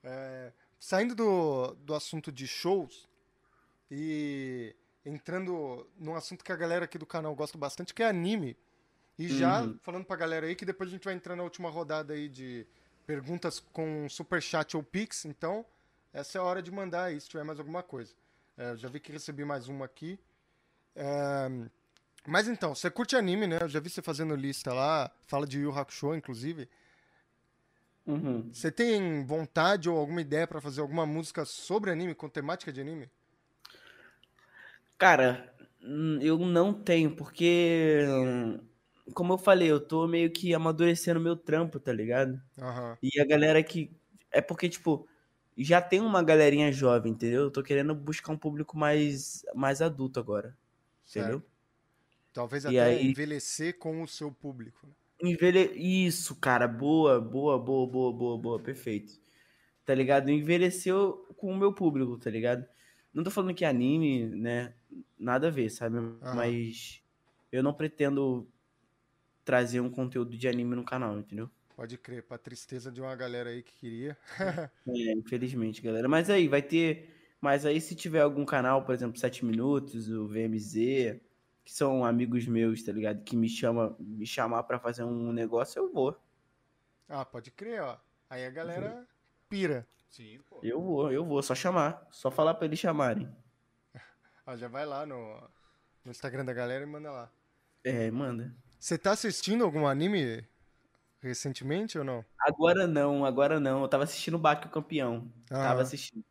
É, 0.05 0.53
saindo 0.79 1.13
do, 1.13 1.75
do 1.81 1.93
assunto 1.93 2.31
de 2.31 2.47
shows 2.47 3.09
e 3.91 4.77
entrando 5.09 5.87
num 5.99 6.15
assunto 6.15 6.45
que 6.45 6.53
a 6.53 6.57
galera 6.57 6.85
aqui 6.85 6.99
do 6.99 7.07
canal 7.07 7.35
gosta 7.35 7.57
bastante, 7.59 7.95
que 7.95 8.03
é 8.03 8.09
anime. 8.09 8.57
E 9.19 9.29
já 9.29 9.63
Uhum. 9.63 9.79
falando 9.83 10.05
pra 10.05 10.17
galera 10.17 10.47
aí 10.47 10.55
que 10.55 10.65
depois 10.65 10.89
a 10.89 10.93
gente 10.93 11.05
vai 11.05 11.15
entrar 11.15 11.35
na 11.35 11.43
última 11.43 11.69
rodada 11.71 12.15
aí 12.15 12.29
de 12.29 12.67
perguntas 13.07 13.59
com 13.73 14.09
superchat 14.09 14.77
ou 14.77 14.83
pix, 14.83 15.25
então 15.25 15.65
essa 16.13 16.39
é 16.39 16.41
a 16.41 16.45
hora 16.45 16.63
de 16.63 16.71
mandar 16.71 17.05
aí 17.05 17.21
se 17.21 17.29
tiver 17.29 17.43
mais 17.43 17.59
alguma 17.59 17.83
coisa. 17.83 18.15
É, 18.57 18.71
eu 18.73 18.77
já 18.77 18.89
vi 18.89 19.01
que 19.01 19.11
recebi 19.11 19.45
mais 19.45 19.69
uma 19.69 19.85
aqui. 19.87 20.19
É, 20.95 21.49
mas 22.27 22.47
então, 22.49 22.75
você 22.75 22.91
curte 22.91 23.17
anime, 23.17 23.47
né? 23.47 23.59
Eu 23.61 23.69
já 23.69 23.81
vi 23.81 23.89
você 23.89 24.03
fazendo 24.03 24.35
lista 24.37 24.73
lá, 24.73 25.11
fala 25.27 25.47
de 25.47 25.61
Yu 25.61 25.73
Hakusho, 25.77 26.15
inclusive. 26.15 26.69
Uhum. 28.07 28.49
Você 28.53 28.71
tem 28.71 29.25
vontade 29.25 29.89
ou 29.89 29.99
alguma 29.99 30.21
ideia 30.21 30.47
pra 30.47 30.61
fazer 30.61 30.81
alguma 30.81 31.05
música 31.05 31.45
sobre 31.45 31.91
anime, 31.91 32.15
com 32.15 32.29
temática 32.29 32.73
de 32.73 32.81
anime? 32.81 33.11
Cara, 34.99 35.53
hum, 35.83 36.19
eu 36.21 36.39
não 36.39 36.73
tenho, 36.75 37.15
porque. 37.15 38.01
hum, 38.09 38.59
Como 39.15 39.33
eu 39.35 39.39
falei, 39.39 39.71
eu 39.71 39.81
tô 39.81 40.07
meio 40.07 40.31
que 40.31 40.53
amadurecendo 40.55 41.21
meu 41.21 41.37
trampo, 41.37 41.81
tá 41.81 41.93
ligado? 41.93 42.41
Aham. 42.59 42.99
E 43.03 43.21
a 43.21 43.27
galera 43.27 43.63
que. 43.63 43.91
É 44.31 44.41
porque, 44.43 44.69
tipo, 44.69 45.09
já 45.57 45.81
tem 45.81 46.01
uma 46.01 46.23
galerinha 46.23 46.71
jovem, 46.73 47.13
entendeu? 47.13 47.45
Eu 47.45 47.51
tô 47.51 47.63
querendo 47.63 47.95
buscar 47.95 48.33
um 48.33 48.37
público 48.39 48.77
mais, 48.77 49.45
mais 49.55 49.81
adulto 49.81 50.21
agora. 50.21 50.57
Entendeu? 51.09 51.39
certo. 51.41 51.45
Talvez 52.33 52.65
E 52.65 52.79
até 52.79 52.83
aí- 52.85 53.07
envelhecer 53.11 53.79
com 53.79 54.03
o 54.03 54.09
seu 54.09 54.31
público. 54.31 54.87
né? 54.87 54.93
Envelhe... 55.23 55.73
Isso, 56.07 56.37
cara, 56.37 56.69
boa, 56.69 57.21
boa, 57.21 57.59
boa, 57.59 57.87
boa, 57.89 58.13
boa, 58.13 58.39
boa, 58.39 58.61
perfeito. 58.61 59.13
Tá 59.85 59.95
ligado? 59.95 60.31
Envelheceu 60.31 61.27
com 61.37 61.51
o 61.53 61.57
meu 61.57 61.73
público, 61.73 62.19
tá 62.19 62.31
ligado? 62.31 62.65
Não 63.13 63.25
tô 63.25 63.31
falando 63.31 63.55
que 63.55 63.65
anime, 63.65 64.27
né? 64.27 64.75
Nada 65.19 65.49
a 65.49 65.51
ver, 65.51 65.71
sabe? 65.71 65.97
Mas 66.35 67.03
eu 67.51 67.63
não 67.63 67.73
pretendo 67.73 68.49
trazer 69.45 69.81
um 69.81 69.91
conteúdo 69.91 70.37
de 70.37 70.47
anime 70.49 70.77
no 70.77 70.85
canal, 70.85 71.19
entendeu? 71.19 71.51
Pode 71.75 71.97
crer, 71.97 72.25
pra 72.25 72.37
tristeza 72.37 72.91
de 72.91 73.01
uma 73.01 73.15
galera 73.15 73.51
aí 73.51 73.63
que 73.63 73.73
queria. 73.79 74.17
É, 74.89 75.13
infelizmente, 75.13 75.81
galera. 75.81 76.09
Mas 76.09 76.29
aí, 76.29 76.49
vai 76.49 76.63
ter. 76.63 77.15
Mas 77.41 77.65
aí, 77.65 77.81
se 77.81 77.95
tiver 77.95 78.21
algum 78.21 78.45
canal, 78.45 78.85
por 78.85 78.95
exemplo, 78.95 79.19
7 79.19 79.45
Minutos, 79.45 80.09
o 80.09 80.27
VMZ, 80.27 81.21
que 81.65 81.73
são 81.73 82.05
amigos 82.05 82.47
meus, 82.47 82.83
tá 82.83 82.91
ligado? 82.91 83.23
Que 83.23 83.37
me 83.37 83.49
chama, 83.49 83.95
me 84.01 84.27
chamar 84.27 84.65
pra 84.65 84.79
fazer 84.79 85.05
um 85.05 85.33
negócio, 85.33 85.79
eu 85.79 85.93
vou. 85.93 86.19
Ah, 87.09 87.25
pode 87.25 87.51
crer, 87.51 87.83
ó. 87.83 87.97
Aí 88.29 88.45
a 88.45 88.51
galera 88.51 89.07
pira. 89.49 89.87
Sim, 90.11 90.41
pô. 90.49 90.59
Eu 90.63 90.81
vou, 90.81 91.13
eu 91.13 91.25
vou, 91.25 91.43
só 91.43 91.55
chamar. 91.55 92.07
Só 92.11 92.31
falar 92.31 92.55
pra 92.55 92.67
eles 92.67 92.79
chamarem. 92.79 93.29
Ó, 94.49 94.57
já 94.57 94.67
vai 94.67 94.87
lá 94.87 95.05
no, 95.05 95.39
no 96.03 96.11
Instagram 96.11 96.43
da 96.43 96.55
galera 96.55 96.83
e 96.83 96.87
manda 96.87 97.11
lá. 97.11 97.31
É, 97.85 98.11
manda. 98.11 98.55
Você 98.81 98.97
tá 98.97 99.11
assistindo 99.13 99.63
algum 99.63 99.87
anime 99.87 100.43
recentemente 101.21 101.99
ou 101.99 102.05
não? 102.05 102.25
Agora 102.41 102.87
não, 102.87 103.27
agora 103.27 103.61
não. 103.61 103.83
Eu 103.83 103.89
tava 103.89 104.05
assistindo 104.05 104.35
o 104.35 104.39
Baki 104.39 104.67
o 104.67 104.71
Campeão. 104.71 105.31
Tava 105.47 105.81
Ah. 105.81 105.83
assistindo. 105.83 106.25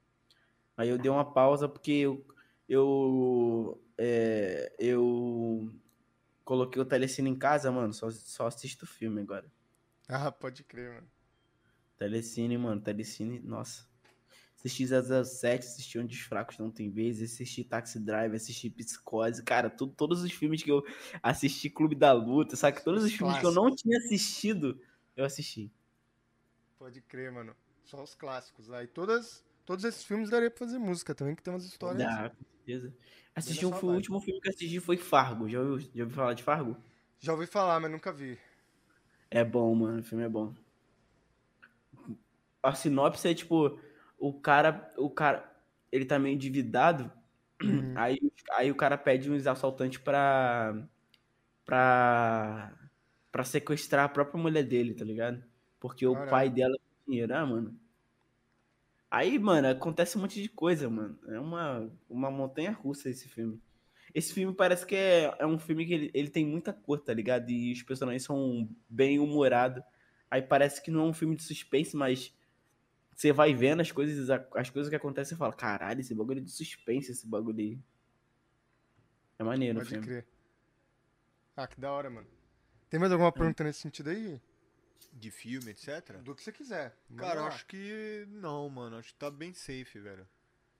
Aí 0.76 0.90
eu 0.90 0.98
dei 0.98 1.12
uma 1.12 1.32
pausa 1.32 1.70
porque 1.70 1.92
eu. 1.92 2.26
Eu. 2.68 3.80
é, 4.00 4.74
eu 4.80 5.72
coloquei 6.44 6.82
o 6.82 6.86
Telecine 6.86 7.30
em 7.30 7.38
casa, 7.38 7.72
mano. 7.72 7.94
Só, 7.94 8.10
só 8.10 8.48
assisto 8.48 8.88
filme 8.88 9.22
agora. 9.22 9.46
Ah, 10.10 10.32
pode 10.32 10.64
crer, 10.64 10.92
mano. 10.96 11.08
Telecine, 11.98 12.58
mano. 12.58 12.82
Telecine, 12.82 13.40
nossa. 13.42 13.86
Assisti 14.58 14.88
007, 14.88 15.68
assisti 15.68 16.00
Onde 16.00 16.16
os 16.16 16.22
Fracos 16.24 16.58
Não 16.58 16.72
Tem 16.72 16.90
Vez, 16.90 17.22
assisti 17.22 17.64
Taxi 17.64 18.00
Drive, 18.00 18.36
assisti 18.36 18.70
Psicose. 18.72 19.44
Cara, 19.44 19.70
tudo, 19.70 19.94
todos 19.94 20.24
os 20.24 20.32
filmes 20.32 20.64
que 20.64 20.72
eu 20.72 20.84
assisti, 21.22 21.70
Clube 21.70 21.96
da 21.96 22.12
Luta, 22.12 22.56
sabe? 22.56 22.84
Todos 22.84 23.04
os 23.04 23.14
filmes 23.14 23.38
que 23.38 23.46
eu 23.46 23.52
não 23.52 23.74
tinha 23.74 23.98
assistido, 24.00 24.82
eu 25.16 25.24
assisti. 25.24 25.72
Pode 26.80 27.02
crer, 27.02 27.32
mano. 27.32 27.56
Só 27.84 28.04
os 28.04 28.16
clássicos 28.16 28.68
lá. 28.68 28.84
E 28.84 28.88
todas, 28.88 29.46
todos 29.64 29.86
esses 29.86 30.04
filmes 30.04 30.30
daria 30.30 30.50
pra 30.50 30.66
fazer 30.66 30.80
música 30.80 31.14
também, 31.14 31.36
que 31.36 31.44
tem 31.44 31.54
umas 31.54 31.64
histórias. 31.64 32.04
Dá, 32.04 32.30
com 32.32 32.44
certeza. 32.44 32.94
Assisti 33.36 33.66
um, 33.66 33.70
o 33.70 33.94
último 33.94 34.20
filme 34.20 34.42
que 34.42 34.50
assisti 34.50 34.80
foi 34.80 34.98
Fargo. 34.98 35.48
Já 35.48 35.60
ouviu, 35.60 35.80
já 35.80 36.04
ouviu 36.04 36.16
falar 36.16 36.34
de 36.34 36.42
Fargo? 36.44 36.76
Já 37.20 37.32
ouvi 37.32 37.46
falar, 37.46 37.80
mas 37.80 37.92
nunca 37.92 38.12
vi. 38.12 38.40
É 39.30 39.44
bom, 39.44 39.74
mano. 39.76 40.00
O 40.00 40.04
filme 40.04 40.24
é 40.24 40.30
bom. 40.30 40.54
A 42.64 42.74
sinopse 42.74 43.28
é 43.28 43.34
tipo, 43.34 43.80
o 44.18 44.34
cara, 44.34 44.94
o 44.98 45.10
cara, 45.10 45.50
ele 45.92 46.06
tá 46.06 46.20
meio 46.20 46.36
endividado, 46.36 47.12
Uhum. 47.64 47.94
aí, 47.96 48.20
aí 48.52 48.72
o 48.72 48.76
cara 48.76 48.98
pede 48.98 49.32
uns 49.32 49.48
assaltantes 49.48 50.00
pra, 50.00 50.88
pra, 51.66 52.78
pra 53.32 53.44
sequestrar 53.44 54.06
a 54.06 54.10
própria 54.10 54.42
mulher 54.42 54.64
dele, 54.64 54.94
tá 54.96 55.06
ligado? 55.06 55.44
Porque 55.80 56.06
o 56.08 56.14
Caralho. 56.14 56.30
pai 56.30 56.50
dela 56.50 56.78
tem 56.78 57.14
dinheiro, 57.14 57.36
ah, 57.36 57.46
mano. 57.46 57.80
Aí, 59.10 59.40
mano, 59.40 59.68
acontece 59.70 60.18
um 60.18 60.22
monte 60.22 60.42
de 60.42 60.50
coisa, 60.50 60.90
mano. 60.90 61.18
É 61.28 61.40
uma, 61.40 61.90
uma 62.10 62.30
montanha 62.30 62.72
russa 62.72 63.10
esse 63.10 63.28
filme. 63.30 63.62
Esse 64.14 64.34
filme 64.34 64.54
parece 64.54 64.86
que 64.86 64.96
é, 64.96 65.34
é 65.40 65.46
um 65.46 65.58
filme 65.60 65.86
que 65.86 65.94
ele, 65.94 66.12
ele 66.14 66.30
tem 66.30 66.46
muita 66.46 66.74
cor, 66.74 67.00
tá 67.00 67.14
ligado? 67.14 67.50
E 67.50 67.72
os 67.72 67.84
personagens 67.84 68.24
são 68.24 68.70
bem 68.90 69.20
humorados. 69.20 69.84
Aí 70.30 70.42
parece 70.42 70.82
que 70.84 70.92
não 70.92 71.02
é 71.02 71.10
um 71.10 71.14
filme 71.14 71.36
de 71.36 71.44
suspense, 71.44 71.96
mas 71.96 72.34
você 73.18 73.34
vai 73.34 73.52
vendo 73.56 73.82
as 73.82 73.92
coisas, 73.92 74.30
as 74.54 74.70
coisas 74.70 74.90
que 74.92 74.96
acontecem 74.96 75.34
e 75.36 75.38
fala, 75.40 75.52
caralho, 75.52 76.00
esse 76.02 76.14
bagulho 76.14 76.38
é 76.38 76.44
de 76.44 76.52
suspense, 76.52 77.12
esse 77.12 77.26
bagulho 77.28 77.58
aí. 77.60 77.80
É 79.40 79.44
maneiro 79.44 79.80
o 79.80 79.82
Pode 79.82 79.90
filme. 79.90 80.06
crer. 80.06 80.28
Ah, 81.56 81.66
que 81.68 81.82
da 81.82 81.92
hora, 81.92 82.12
mano. 82.12 82.28
Tem 82.88 83.00
mais 83.00 83.12
alguma 83.12 83.32
pergunta 83.32 83.64
nesse 83.64 83.80
sentido 83.80 84.12
aí? 84.12 84.40
De 85.12 85.32
filme, 85.32 85.72
etc. 85.72 86.18
Do 86.24 86.36
que 86.36 86.44
você 86.44 86.52
quiser. 86.52 86.96
Cara, 87.16 87.40
eu 87.40 87.42
lá. 87.42 87.48
acho 87.48 87.66
que 87.66 88.24
não, 88.30 88.70
mano. 88.70 88.98
Acho 88.98 89.10
que 89.12 89.16
tá 89.20 89.32
bem 89.32 89.52
safe, 89.52 90.00
velho. 90.00 90.28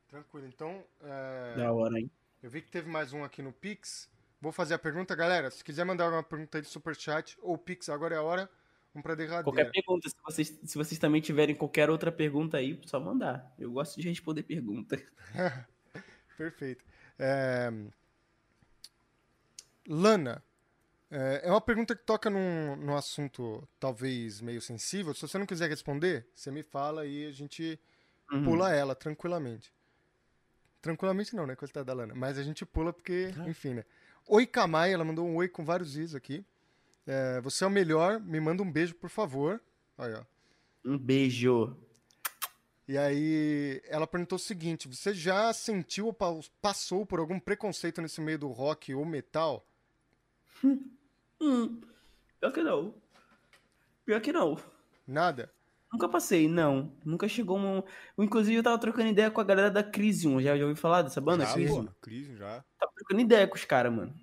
Tranquilo. 0.08 0.46
Então, 0.46 0.86
é, 1.02 1.56
Da 1.58 1.74
hora, 1.74 2.00
hein? 2.00 2.10
eu 2.44 2.52
vi 2.52 2.62
que 2.62 2.70
teve 2.70 2.88
mais 2.88 3.14
um 3.14 3.24
aqui 3.24 3.42
no 3.42 3.52
Pix. 3.52 4.08
Vou 4.40 4.52
fazer 4.52 4.76
a 4.76 4.80
pergunta, 4.80 5.16
galera. 5.16 5.50
Se 5.50 5.64
quiser 5.64 5.86
mandar 5.86 6.04
alguma 6.06 6.22
pergunta 6.24 6.60
aí 6.60 6.62
de 6.62 6.68
superchat 6.68 7.36
ou 7.42 7.58
Pix, 7.58 7.90
agora 7.90 8.14
é 8.14 8.20
a 8.20 8.22
hora. 8.22 8.48
Vamos 8.94 9.04
pra 9.04 9.16
derradeira. 9.16 9.44
Qualquer 9.44 9.72
pergunta, 9.72 10.10
se 10.10 10.16
vocês, 10.24 10.60
se 10.64 10.78
vocês 10.78 11.00
também 11.00 11.22
tiverem 11.22 11.56
qualquer 11.56 11.90
outra 11.90 12.12
pergunta 12.12 12.58
aí, 12.58 12.80
só 12.86 13.00
mandar. 13.00 13.54
Eu 13.58 13.72
gosto 13.72 14.00
de 14.02 14.08
responder 14.10 14.44
pergunta. 14.44 14.98
Perfeito. 16.38 16.84
É, 17.20 17.72
Lana, 19.88 20.44
é 21.10 21.42
é 21.46 21.52
uma 21.52 21.62
pergunta 21.62 21.96
que 21.96 22.04
toca 22.04 22.30
num, 22.30 22.76
num 22.76 22.96
assunto 22.96 23.68
talvez 23.80 24.42
meio 24.42 24.62
sensível. 24.62 25.14
Se 25.14 25.22
você 25.22 25.38
não 25.38 25.46
quiser 25.46 25.70
responder, 25.70 26.28
você 26.36 26.52
me 26.52 26.64
fala 26.64 27.06
e 27.06 27.26
a 27.26 27.32
gente 27.32 27.80
Uhum. 28.32 28.44
pula 28.44 28.74
ela 28.76 28.94
tranquilamente. 28.94 29.74
Tranquilamente 30.82 31.36
não, 31.36 31.48
né? 31.48 31.56
Coitada 31.56 31.86
da 31.86 31.94
Lana. 31.94 32.14
Mas 32.14 32.38
a 32.38 32.44
gente 32.44 32.66
pula 32.66 32.92
porque, 32.92 33.34
enfim, 33.48 33.74
né? 33.76 33.86
Oi, 34.28 34.46
Kamai, 34.46 34.92
ela 34.94 35.06
mandou 35.06 35.26
um 35.26 35.36
oi 35.38 35.48
com 35.48 35.64
vários 35.64 35.96
is 35.96 36.14
aqui. 36.14 36.46
É, 37.08 37.40
você 37.42 37.64
é 37.64 37.68
o 37.68 37.70
melhor, 37.72 38.20
me 38.20 38.40
manda 38.40 38.62
um 38.62 38.70
beijo, 38.72 38.94
por 38.96 39.10
favor. 39.10 39.62
Aí, 39.98 40.14
ó. 40.14 40.24
Um 40.86 40.98
beijo. 40.98 41.76
E 42.88 42.98
aí 42.98 43.82
ela 43.86 44.06
perguntou 44.06 44.36
o 44.36 44.40
seguinte: 44.40 44.88
você 44.88 45.14
já 45.14 45.52
sentiu 45.54 46.08
ou 46.08 46.14
pa- 46.14 46.38
passou 46.62 47.06
por 47.06 47.20
algum 47.20 47.40
preconceito 47.40 48.02
nesse 48.02 48.20
meio 48.22 48.40
do 48.40 48.48
rock 48.50 48.94
ou 48.94 49.06
metal? 49.06 49.66
Hum, 51.40 51.82
pior 52.40 52.52
que 52.52 52.64
não. 52.64 52.96
Pior 54.04 54.20
que 54.20 54.32
não. 54.34 54.58
Nada? 55.06 55.54
Nunca 55.94 56.10
passei, 56.10 56.48
não. 56.50 56.92
Nunca 57.06 57.28
chegou 57.30 57.60
um. 57.60 57.84
Inclusive, 58.18 58.56
eu 58.58 58.64
tava 58.64 58.80
trocando 58.80 59.10
ideia 59.10 59.30
com 59.30 59.40
a 59.40 59.44
galera 59.44 59.70
da 59.70 59.84
Crisium. 59.84 60.42
Já, 60.42 60.58
já 60.58 60.64
ouviu 60.64 60.76
falar 60.76 61.04
dessa 61.04 61.22
banda? 61.22 61.46
já, 61.46 61.54
Crisium? 61.54 61.86
pô. 61.86 61.92
Cris, 62.02 62.36
já. 62.40 62.66
Tava 62.80 62.92
trocando 62.96 63.22
ideia 63.22 63.48
com 63.48 63.54
os 63.54 63.66
caras, 63.66 63.94
mano. 63.94 64.20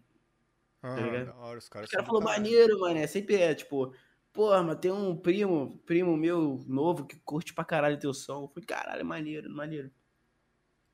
Ah, 0.86 0.94
Tá 0.94 1.00
ligado? 1.00 1.38
Hora, 1.38 1.58
os 1.58 1.68
caras 1.68 1.90
falaram, 1.90 2.12
caralho. 2.12 2.24
maneiro, 2.24 2.80
mano. 2.80 2.98
É 2.98 3.06
sempre 3.06 3.36
é, 3.36 3.54
tipo, 3.54 3.94
porra, 4.32 4.62
mas 4.62 4.78
tem 4.78 4.90
um 4.92 5.16
primo, 5.16 5.78
primo 5.86 6.14
meu 6.14 6.62
novo 6.68 7.06
que 7.06 7.16
curte 7.20 7.54
pra 7.54 7.64
caralho 7.64 7.98
teu 7.98 8.12
som. 8.12 8.42
Eu 8.42 8.48
falei, 8.48 8.66
caralho, 8.66 9.04
maneiro, 9.04 9.50
maneiro. 9.50 9.90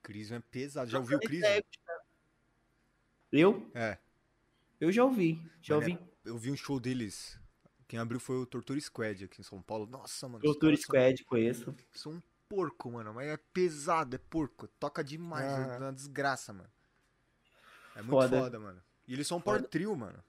Cris 0.00 0.30
é 0.30 0.38
pesado. 0.40 0.88
Já 0.88 0.98
ouviu 0.98 1.18
o 1.18 1.20
Cris? 1.20 1.40
Os 1.42 1.44
caras. 1.84 2.02
Eu? 3.32 3.70
É. 3.74 3.98
Eu 4.80 4.92
já 4.92 5.04
ouvi. 5.04 5.42
Já 5.60 5.74
Mano, 5.76 5.90
ouvi 5.90 6.10
Eu 6.24 6.38
vi 6.38 6.50
um 6.52 6.56
show 6.56 6.78
deles. 6.80 7.38
Quem 7.88 7.98
abriu 7.98 8.20
foi 8.20 8.36
o 8.36 8.46
Torture 8.46 8.80
Squad 8.80 9.24
aqui 9.24 9.40
em 9.40 9.44
São 9.44 9.60
Paulo. 9.60 9.86
Nossa, 9.86 10.28
mano. 10.28 10.40
Torture 10.40 10.76
caras 10.76 10.80
Squad, 10.80 11.24
conheço. 11.24 11.64
São, 11.64 11.74
são 11.92 12.12
um 12.12 12.22
porco, 12.48 12.90
mano. 12.92 13.12
Mas 13.12 13.28
é 13.28 13.36
pesado, 13.52 14.14
é 14.14 14.18
porco. 14.18 14.68
Toca 14.78 15.02
demais. 15.02 15.44
Ah. 15.52 15.74
É 15.74 15.78
uma 15.78 15.92
desgraça, 15.92 16.52
mano. 16.52 16.70
É 17.96 18.02
muito 18.02 18.12
Foda. 18.12 18.38
foda, 18.40 18.60
mano. 18.60 18.80
E 19.10 19.14
eles 19.14 19.26
são 19.26 19.38
um 19.38 19.40
power 19.40 19.60
trio, 19.66 19.94
mano. 19.96 20.22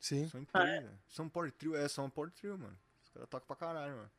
Sim. 0.00 0.26
São 0.28 0.40
Ah, 0.54 0.62
incríveis. 0.64 0.90
São 1.10 1.26
um 1.26 1.28
power 1.28 1.52
trio. 1.52 1.76
É, 1.76 1.86
são 1.88 2.06
um 2.06 2.10
power 2.10 2.30
trio, 2.30 2.56
mano. 2.58 2.76
Os 3.04 3.10
caras 3.10 3.28
tocam 3.28 3.46
pra 3.46 3.54
caralho, 3.56 3.94
mano. 3.96 4.10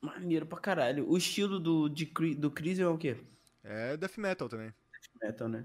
Maneiro 0.00 0.46
pra 0.46 0.58
caralho. 0.58 1.08
O 1.08 1.16
estilo 1.16 1.60
do, 1.60 1.88
de, 1.88 2.06
do 2.34 2.50
Crisium 2.50 2.88
é 2.90 2.92
o 2.92 2.98
quê? 2.98 3.16
É 3.62 3.96
death 3.96 4.16
metal 4.18 4.48
também. 4.48 4.74
Metal, 5.22 5.48
né? 5.48 5.60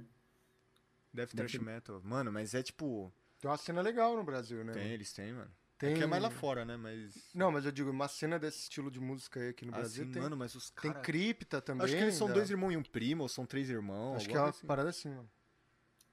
Death 1.11 1.33
Death- 1.33 1.49
thrash 1.49 1.55
metal. 1.55 1.99
Mano, 2.03 2.31
mas 2.31 2.53
é 2.53 2.61
tipo. 2.61 3.11
Tem 3.39 3.49
uma 3.49 3.57
cena 3.57 3.81
legal 3.81 4.15
no 4.15 4.23
Brasil, 4.23 4.63
né? 4.63 4.71
Tem, 4.73 4.91
eles 4.91 5.11
têm, 5.11 5.33
mano. 5.33 5.51
Tem- 5.79 5.93
É 5.93 5.97
que 5.97 6.03
é 6.03 6.05
mais 6.05 6.21
lá 6.21 6.29
fora, 6.29 6.63
né? 6.65 6.77
Mas. 6.77 7.29
Não, 7.33 7.51
mas 7.51 7.65
eu 7.65 7.71
digo, 7.71 7.89
uma 7.89 8.07
cena 8.07 8.37
desse 8.37 8.59
estilo 8.59 8.91
de 8.91 8.99
música 8.99 9.39
aí 9.39 9.49
aqui 9.49 9.65
no 9.65 9.71
Brasil 9.71 10.03
assim, 10.03 10.11
tem. 10.13 10.21
mano, 10.21 10.37
mas 10.37 10.53
os 10.53 10.69
tem 10.69 10.91
caras. 10.91 11.03
cripta 11.05 11.61
também. 11.61 11.83
Acho 11.85 11.95
que 11.97 12.03
eles 12.03 12.15
são 12.15 12.27
da- 12.27 12.35
dois 12.35 12.49
irmãos 12.51 12.71
e 12.71 12.77
um 12.77 12.83
primo, 12.83 13.23
ou 13.23 13.29
são 13.29 13.43
três 13.45 13.69
irmãos. 13.71 14.17
Acho 14.17 14.29
que 14.29 14.35
é 14.35 14.39
uma 14.39 14.49
assim. 14.49 14.67
parada 14.67 14.89
assim, 14.89 15.09
mano. 15.09 15.29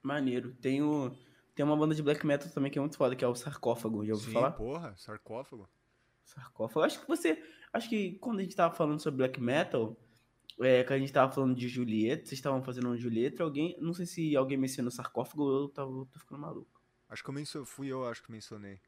Maneiro. 0.01 0.53
Tem, 0.55 0.81
o, 0.81 1.15
tem 1.55 1.65
uma 1.65 1.75
banda 1.77 1.93
de 1.95 2.01
black 2.03 2.25
metal 2.25 2.49
também 2.51 2.71
que 2.71 2.77
é 2.77 2.81
muito 2.81 2.97
foda, 2.97 3.15
que 3.15 3.23
é 3.23 3.27
o 3.27 3.35
Sarcófago. 3.35 4.05
Já 4.05 4.13
ouviu 4.13 4.27
Sim, 4.27 4.33
falar? 4.33 4.51
porra, 4.51 4.95
sarcófago. 4.97 5.69
Sarcófago. 6.25 6.85
Acho 6.85 7.01
que 7.01 7.07
você. 7.07 7.43
Acho 7.71 7.89
que 7.89 8.13
quando 8.19 8.39
a 8.39 8.43
gente 8.43 8.55
tava 8.55 8.73
falando 8.73 8.99
sobre 8.99 9.17
black 9.17 9.39
metal, 9.41 9.97
é, 10.61 10.83
que 10.83 10.93
a 10.93 10.97
gente 10.99 11.11
tava 11.11 11.31
falando 11.31 11.55
de 11.55 11.67
Julieta, 11.67 12.25
vocês 12.25 12.33
estavam 12.39 12.63
fazendo 12.63 12.89
um 12.89 12.97
Julieta, 12.97 13.43
alguém. 13.43 13.75
Não 13.79 13.93
sei 13.93 14.05
se 14.05 14.35
alguém 14.35 14.57
mencionou 14.57 14.91
sarcófago 14.91 15.43
ou 15.43 15.61
eu 15.63 15.69
tava, 15.69 15.91
tô 15.91 16.19
ficando 16.19 16.41
maluco. 16.41 16.81
Acho 17.09 17.23
que 17.23 17.29
eu 17.29 17.33
mencionei, 17.33 17.65
fui 17.67 17.87
eu, 17.87 18.07
acho 18.07 18.23
que 18.23 18.31
mencionei. 18.31 18.79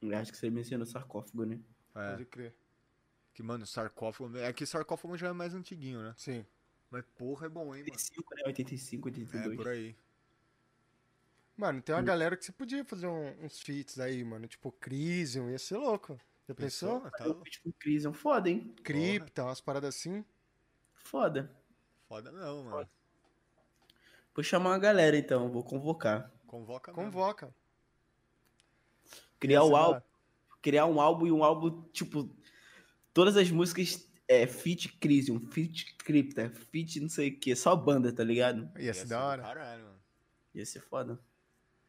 Eu 0.00 0.16
Acho 0.16 0.30
que 0.32 0.38
você 0.38 0.48
mencionou 0.50 0.86
sarcófago, 0.86 1.44
né? 1.44 1.60
É, 1.94 2.10
Pode 2.12 2.24
crer. 2.26 2.54
que, 3.34 3.42
mano, 3.42 3.66
sarcófago. 3.66 4.36
É 4.38 4.52
que 4.52 4.64
sarcófago 4.66 5.16
já 5.16 5.28
é 5.28 5.32
mais 5.32 5.54
antiguinho, 5.54 6.00
né? 6.00 6.14
Sim. 6.16 6.44
Mas 6.90 7.04
porra, 7.16 7.46
é 7.46 7.48
bom, 7.48 7.74
hein, 7.74 7.82
mano. 7.82 7.92
85, 7.92 8.34
né? 8.36 8.42
85, 8.46 9.08
É, 9.08 9.10
82. 9.10 9.56
por 9.56 9.68
aí. 9.68 9.96
Mano, 11.58 11.78
Hum. 11.80 11.82
tem 11.82 11.94
uma 11.94 12.02
galera 12.02 12.36
que 12.36 12.44
você 12.44 12.52
podia 12.52 12.84
fazer 12.84 13.08
um- 13.08 13.44
uns 13.44 13.58
feats 13.60 13.98
aí, 13.98 14.22
mano. 14.22 14.46
Tipo, 14.46 14.70
Crisium, 14.70 15.50
ia 15.50 15.58
ser 15.58 15.76
louco. 15.76 16.18
Já 16.48 16.54
pensou? 16.54 17.00
Pensou? 17.00 17.10
Tá 17.18 17.24
Eu 17.26 17.42
fiz 17.44 17.56
com 17.58 17.72
Crisium. 17.72 18.12
Foda, 18.12 18.48
hein? 18.48 18.74
Cripta, 18.84 19.42
umas 19.44 19.60
paradas 19.60 19.94
assim. 19.96 20.24
Foda. 20.94 21.50
foda 22.08 22.30
não, 22.32 22.64
mano. 22.64 22.88
Vou 24.34 24.42
chamar 24.44 24.70
uma 24.70 24.78
galera 24.78 25.16
então, 25.18 25.50
vou 25.50 25.64
convocar. 25.64 26.32
Convoca 26.46 26.92
mesmo. 26.92 27.04
Convoca. 27.04 27.52
Criar 29.40 29.64
o 29.64 29.70
da 29.70 29.78
álbum. 29.78 29.90
hora. 29.96 30.04
Criar 30.62 30.86
um 30.86 31.00
álbum 31.00 31.26
e 31.26 31.32
um 31.32 31.42
álbum, 31.44 31.82
tipo. 31.92 32.30
Todas 33.12 33.36
as 33.36 33.50
músicas 33.50 34.08
é 34.28 34.46
feat 34.46 34.96
Crisium, 34.98 35.40
feat 35.50 35.96
Crypta, 35.96 36.50
feat 36.50 37.00
não 37.00 37.08
sei 37.08 37.30
o 37.30 37.38
que, 37.38 37.54
só 37.56 37.74
banda, 37.74 38.12
tá 38.12 38.22
ligado? 38.22 38.70
Ia 38.78 38.94
ser 38.94 39.06
da 39.06 39.24
hora. 39.26 39.42
Caralho, 39.42 39.84
mano. 39.84 39.98
Ia 40.54 40.64
ser 40.64 40.80
foda. 40.80 41.18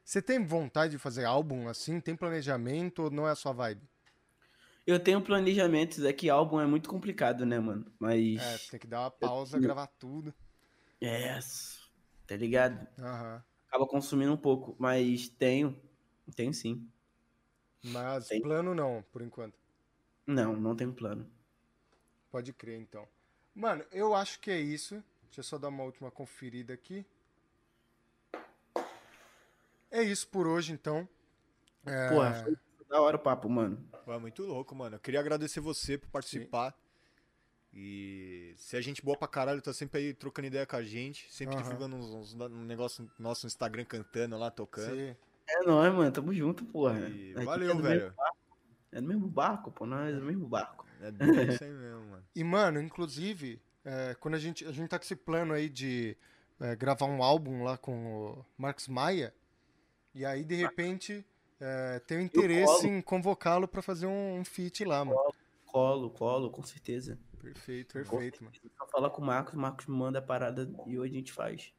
Você 0.09 0.23
tem 0.23 0.43
vontade 0.43 0.93
de 0.93 0.97
fazer 0.97 1.23
álbum 1.23 1.67
assim? 1.67 2.01
Tem 2.01 2.15
planejamento 2.15 3.03
ou 3.03 3.11
não 3.11 3.27
é 3.27 3.31
a 3.31 3.35
sua 3.35 3.53
vibe? 3.53 3.87
Eu 4.87 4.99
tenho 4.99 5.21
planejamentos, 5.21 6.03
é 6.03 6.11
que 6.11 6.31
álbum 6.31 6.59
é 6.59 6.65
muito 6.65 6.89
complicado, 6.89 7.45
né, 7.45 7.59
mano? 7.59 7.85
Mas. 7.99 8.41
É, 8.41 8.57
tem 8.71 8.79
que 8.79 8.87
dar 8.87 9.01
uma 9.01 9.11
pausa, 9.11 9.59
gravar 9.59 9.85
tudo. 9.85 10.33
É. 10.99 11.37
Tá 12.25 12.35
ligado? 12.35 12.87
Aham. 12.97 13.43
Acaba 13.67 13.85
consumindo 13.85 14.33
um 14.33 14.37
pouco, 14.37 14.75
mas 14.79 15.29
tenho. 15.29 15.79
Tenho 16.35 16.55
sim. 16.55 16.89
Mas 17.83 18.29
Tem. 18.29 18.41
plano 18.41 18.73
não, 18.73 19.05
por 19.11 19.21
enquanto. 19.21 19.59
Não, 20.25 20.55
não 20.55 20.75
tenho 20.75 20.91
plano. 20.91 21.29
Pode 22.31 22.51
crer, 22.51 22.79
então. 22.79 23.07
Mano, 23.53 23.85
eu 23.91 24.15
acho 24.15 24.39
que 24.39 24.49
é 24.49 24.59
isso. 24.59 25.03
Deixa 25.25 25.41
eu 25.41 25.43
só 25.43 25.59
dar 25.59 25.67
uma 25.67 25.83
última 25.83 26.09
conferida 26.09 26.73
aqui. 26.73 27.05
É 29.91 30.03
isso 30.03 30.27
por 30.27 30.47
hoje, 30.47 30.71
então. 30.71 31.07
É, 31.85 32.09
Porra, 32.09 32.33
foi 32.43 32.57
da 32.87 33.01
hora 33.01 33.15
o 33.15 33.19
papo, 33.19 33.49
mano. 33.49 33.77
Pô, 34.05 34.13
é 34.13 34.19
muito 34.19 34.43
louco, 34.43 34.75
mano. 34.75 34.95
Eu 34.95 34.99
queria 34.99 35.19
agradecer 35.19 35.59
você 35.59 35.97
por 35.97 36.09
participar. 36.09 36.75
E 37.71 38.53
se 38.57 38.75
a 38.75 38.81
gente 38.81 39.03
boa 39.03 39.15
pra 39.15 39.27
caralho, 39.27 39.61
tá 39.61 39.71
sempre 39.71 39.99
aí 39.99 40.13
trocando 40.13 40.47
ideia 40.47 40.65
com 40.65 40.75
a 40.75 40.83
gente. 40.83 41.31
Sempre 41.31 41.55
Aham. 41.55 41.63
divulgando 41.63 41.95
uns, 41.95 42.33
uns, 42.33 42.33
um 42.33 42.63
negócio 42.63 43.09
nosso 43.19 43.45
no 43.45 43.47
Instagram 43.47 43.85
cantando 43.85 44.37
lá, 44.37 44.49
tocando. 44.49 44.95
Sim. 44.95 45.15
É 45.47 45.63
nóis, 45.63 45.93
mano. 45.93 46.11
Tamo 46.11 46.33
junto, 46.33 46.65
porra. 46.65 46.99
E 46.99 47.33
gente 47.33 47.45
valeu, 47.45 47.71
é 47.71 47.75
velho. 47.75 48.01
mesmo 48.01 48.15
barco. 48.15 48.37
É 48.91 49.01
do 49.01 49.07
mesmo 49.07 49.27
barco, 49.27 49.71
pô. 49.71 49.85
Nós 49.85 50.15
é 50.15 50.19
do 50.19 50.25
mesmo 50.25 50.47
barco. 50.47 50.85
É 51.01 51.11
bem 51.11 51.29
isso 51.47 51.63
aí 51.63 51.71
mesmo, 51.71 52.05
mano. 52.07 52.23
E, 52.35 52.43
mano, 52.43 52.81
inclusive, 52.81 53.61
é, 53.85 54.15
quando 54.19 54.33
a 54.33 54.39
gente, 54.39 54.65
a 54.65 54.71
gente 54.71 54.89
tá 54.89 54.97
com 54.97 55.05
esse 55.05 55.15
plano 55.15 55.53
aí 55.53 55.69
de 55.69 56.17
é, 56.59 56.75
gravar 56.75 57.05
um 57.05 57.23
álbum 57.23 57.63
lá 57.63 57.77
com 57.77 58.15
o 58.15 58.45
Marcos 58.57 58.87
Maia, 58.87 59.33
e 60.13 60.25
aí, 60.25 60.43
de 60.43 60.55
repente, 60.55 61.25
é, 61.59 61.99
tenho 62.07 62.21
interesse 62.21 62.87
em 62.87 63.01
convocá-lo 63.01 63.67
pra 63.67 63.81
fazer 63.81 64.05
um, 64.07 64.39
um 64.39 64.45
feat 64.45 64.83
lá, 64.85 65.03
mano. 65.05 65.19
Colo, 65.65 66.09
colo, 66.09 66.49
com 66.49 66.63
certeza. 66.63 67.19
Perfeito, 67.41 67.93
perfeito, 67.93 68.43
mano. 68.43 68.55
Só 68.77 68.87
falar 68.87 69.09
com 69.11 69.21
o 69.21 69.25
Marcos, 69.25 69.53
o 69.53 69.57
Marcos 69.59 69.85
me 69.85 69.95
manda 69.95 70.19
a 70.19 70.21
parada 70.21 70.69
e 70.87 70.97
hoje 70.99 71.13
a 71.13 71.17
gente 71.17 71.31
faz. 71.31 71.73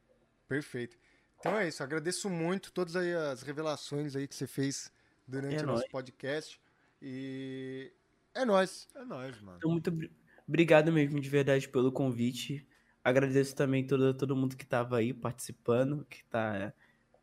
Perfeito. 0.47 0.97
Então 1.39 1.57
é 1.57 1.67
isso, 1.67 1.81
agradeço 1.83 2.29
muito 2.29 2.71
todas 2.71 2.95
aí 2.95 3.13
as 3.13 3.41
revelações 3.41 4.15
aí 4.15 4.27
que 4.27 4.35
você 4.35 4.47
fez 4.47 4.91
durante 5.27 5.55
É 5.57 5.63
o 5.63 5.67
nosso 5.67 5.81
nóis. 5.81 5.91
podcast. 5.91 6.59
E 7.01 7.91
é 8.33 8.45
nóis. 8.45 8.87
É 8.95 9.03
nóis, 9.03 9.39
mano. 9.41 9.57
Então, 9.57 9.71
muito 9.71 9.89
obri- 9.89 10.11
obrigado 10.47 10.91
mesmo 10.91 11.19
de 11.19 11.29
verdade 11.29 11.67
pelo 11.67 11.91
convite. 11.91 12.65
Agradeço 13.03 13.55
também 13.55 13.85
todo, 13.85 14.13
todo 14.13 14.35
mundo 14.35 14.55
que 14.55 14.65
tava 14.65 14.97
aí 14.97 15.13
participando, 15.13 16.05
que 16.05 16.23
tá 16.25 16.71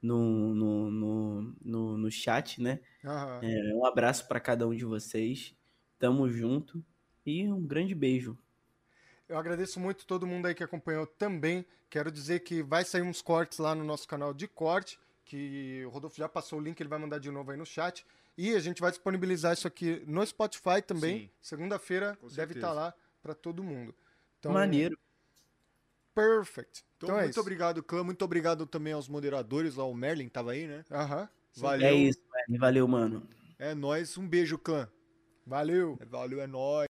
no, 0.01 0.55
no, 0.55 0.91
no, 0.91 1.55
no, 1.61 1.99
no 1.99 2.11
chat, 2.11 2.63
né? 2.63 2.81
Aham. 3.05 3.41
É, 3.43 3.75
um 3.75 3.85
abraço 3.85 4.27
pra 4.27 4.41
cada 4.41 4.67
um 4.67 4.75
de 4.75 4.85
vocês. 4.85 5.55
Tamo 5.99 6.29
junto 6.31 6.85
e 7.27 7.49
um 7.49 7.67
grande 7.67 7.95
beijo. 7.95 8.39
Eu 9.29 9.37
agradeço 9.37 9.79
muito 9.79 10.07
todo 10.07 10.27
mundo 10.27 10.47
aí 10.47 10.55
que 10.55 10.65
acompanhou 10.65 11.07
também. 11.07 11.67
Quero 11.91 12.11
dizer 12.11 12.41
que 12.41 12.63
vai 12.63 12.85
sair 12.85 13.03
uns 13.03 13.21
cortes 13.21 13.59
lá 13.59 13.75
no 13.75 13.85
nosso 13.85 14.07
canal 14.09 14.33
de 14.33 14.47
corte, 14.47 14.99
que 15.25 15.85
o 15.85 15.91
Rodolfo 15.91 16.17
já 16.17 16.29
passou 16.29 16.59
o 16.59 16.63
link, 16.63 16.81
ele 16.81 16.89
vai 16.89 16.99
mandar 16.99 17.19
de 17.19 17.31
novo 17.31 17.51
aí 17.51 17.57
no 17.57 17.67
chat. 17.67 18.07
E 18.37 18.55
a 18.55 18.61
gente 18.61 18.81
vai 18.81 18.91
disponibilizar 18.91 19.53
isso 19.53 19.67
aqui 19.67 20.03
no 20.07 20.25
Spotify 20.25 20.81
também. 20.87 21.31
Segunda-feira 21.41 22.17
deve 22.23 22.35
certeza. 22.35 22.59
estar 22.59 22.73
lá 22.73 22.95
pra 23.21 23.35
todo 23.35 23.65
mundo. 23.65 23.95
Então, 24.39 24.53
Maneiro. 24.53 24.97
Perfect. 26.19 26.85
Então, 26.97 27.09
Então, 27.11 27.19
é 27.19 27.23
muito 27.23 27.31
isso. 27.33 27.41
obrigado, 27.41 27.83
clã. 27.83 28.03
Muito 28.03 28.25
obrigado 28.25 28.67
também 28.67 28.93
aos 28.93 29.09
moderadores, 29.09 29.79
ao 29.79 29.95
Merlin, 29.95 30.29
tava 30.29 30.51
aí, 30.51 30.67
né? 30.67 30.85
Aham. 30.91 31.29
Sim. 31.53 31.63
Valeu. 31.63 31.87
É 31.87 31.95
isso, 31.95 32.19
velho. 32.33 32.61
Valeu, 32.61 32.89
mano. 32.89 33.23
É 33.59 33.73
nóis. 33.75 34.19
Um 34.19 34.27
beijo, 34.29 34.59
clã. 34.59 34.89
Valeu. 35.47 35.97
Valeu, 36.11 36.41
é 36.41 36.47
nóis. 36.49 36.88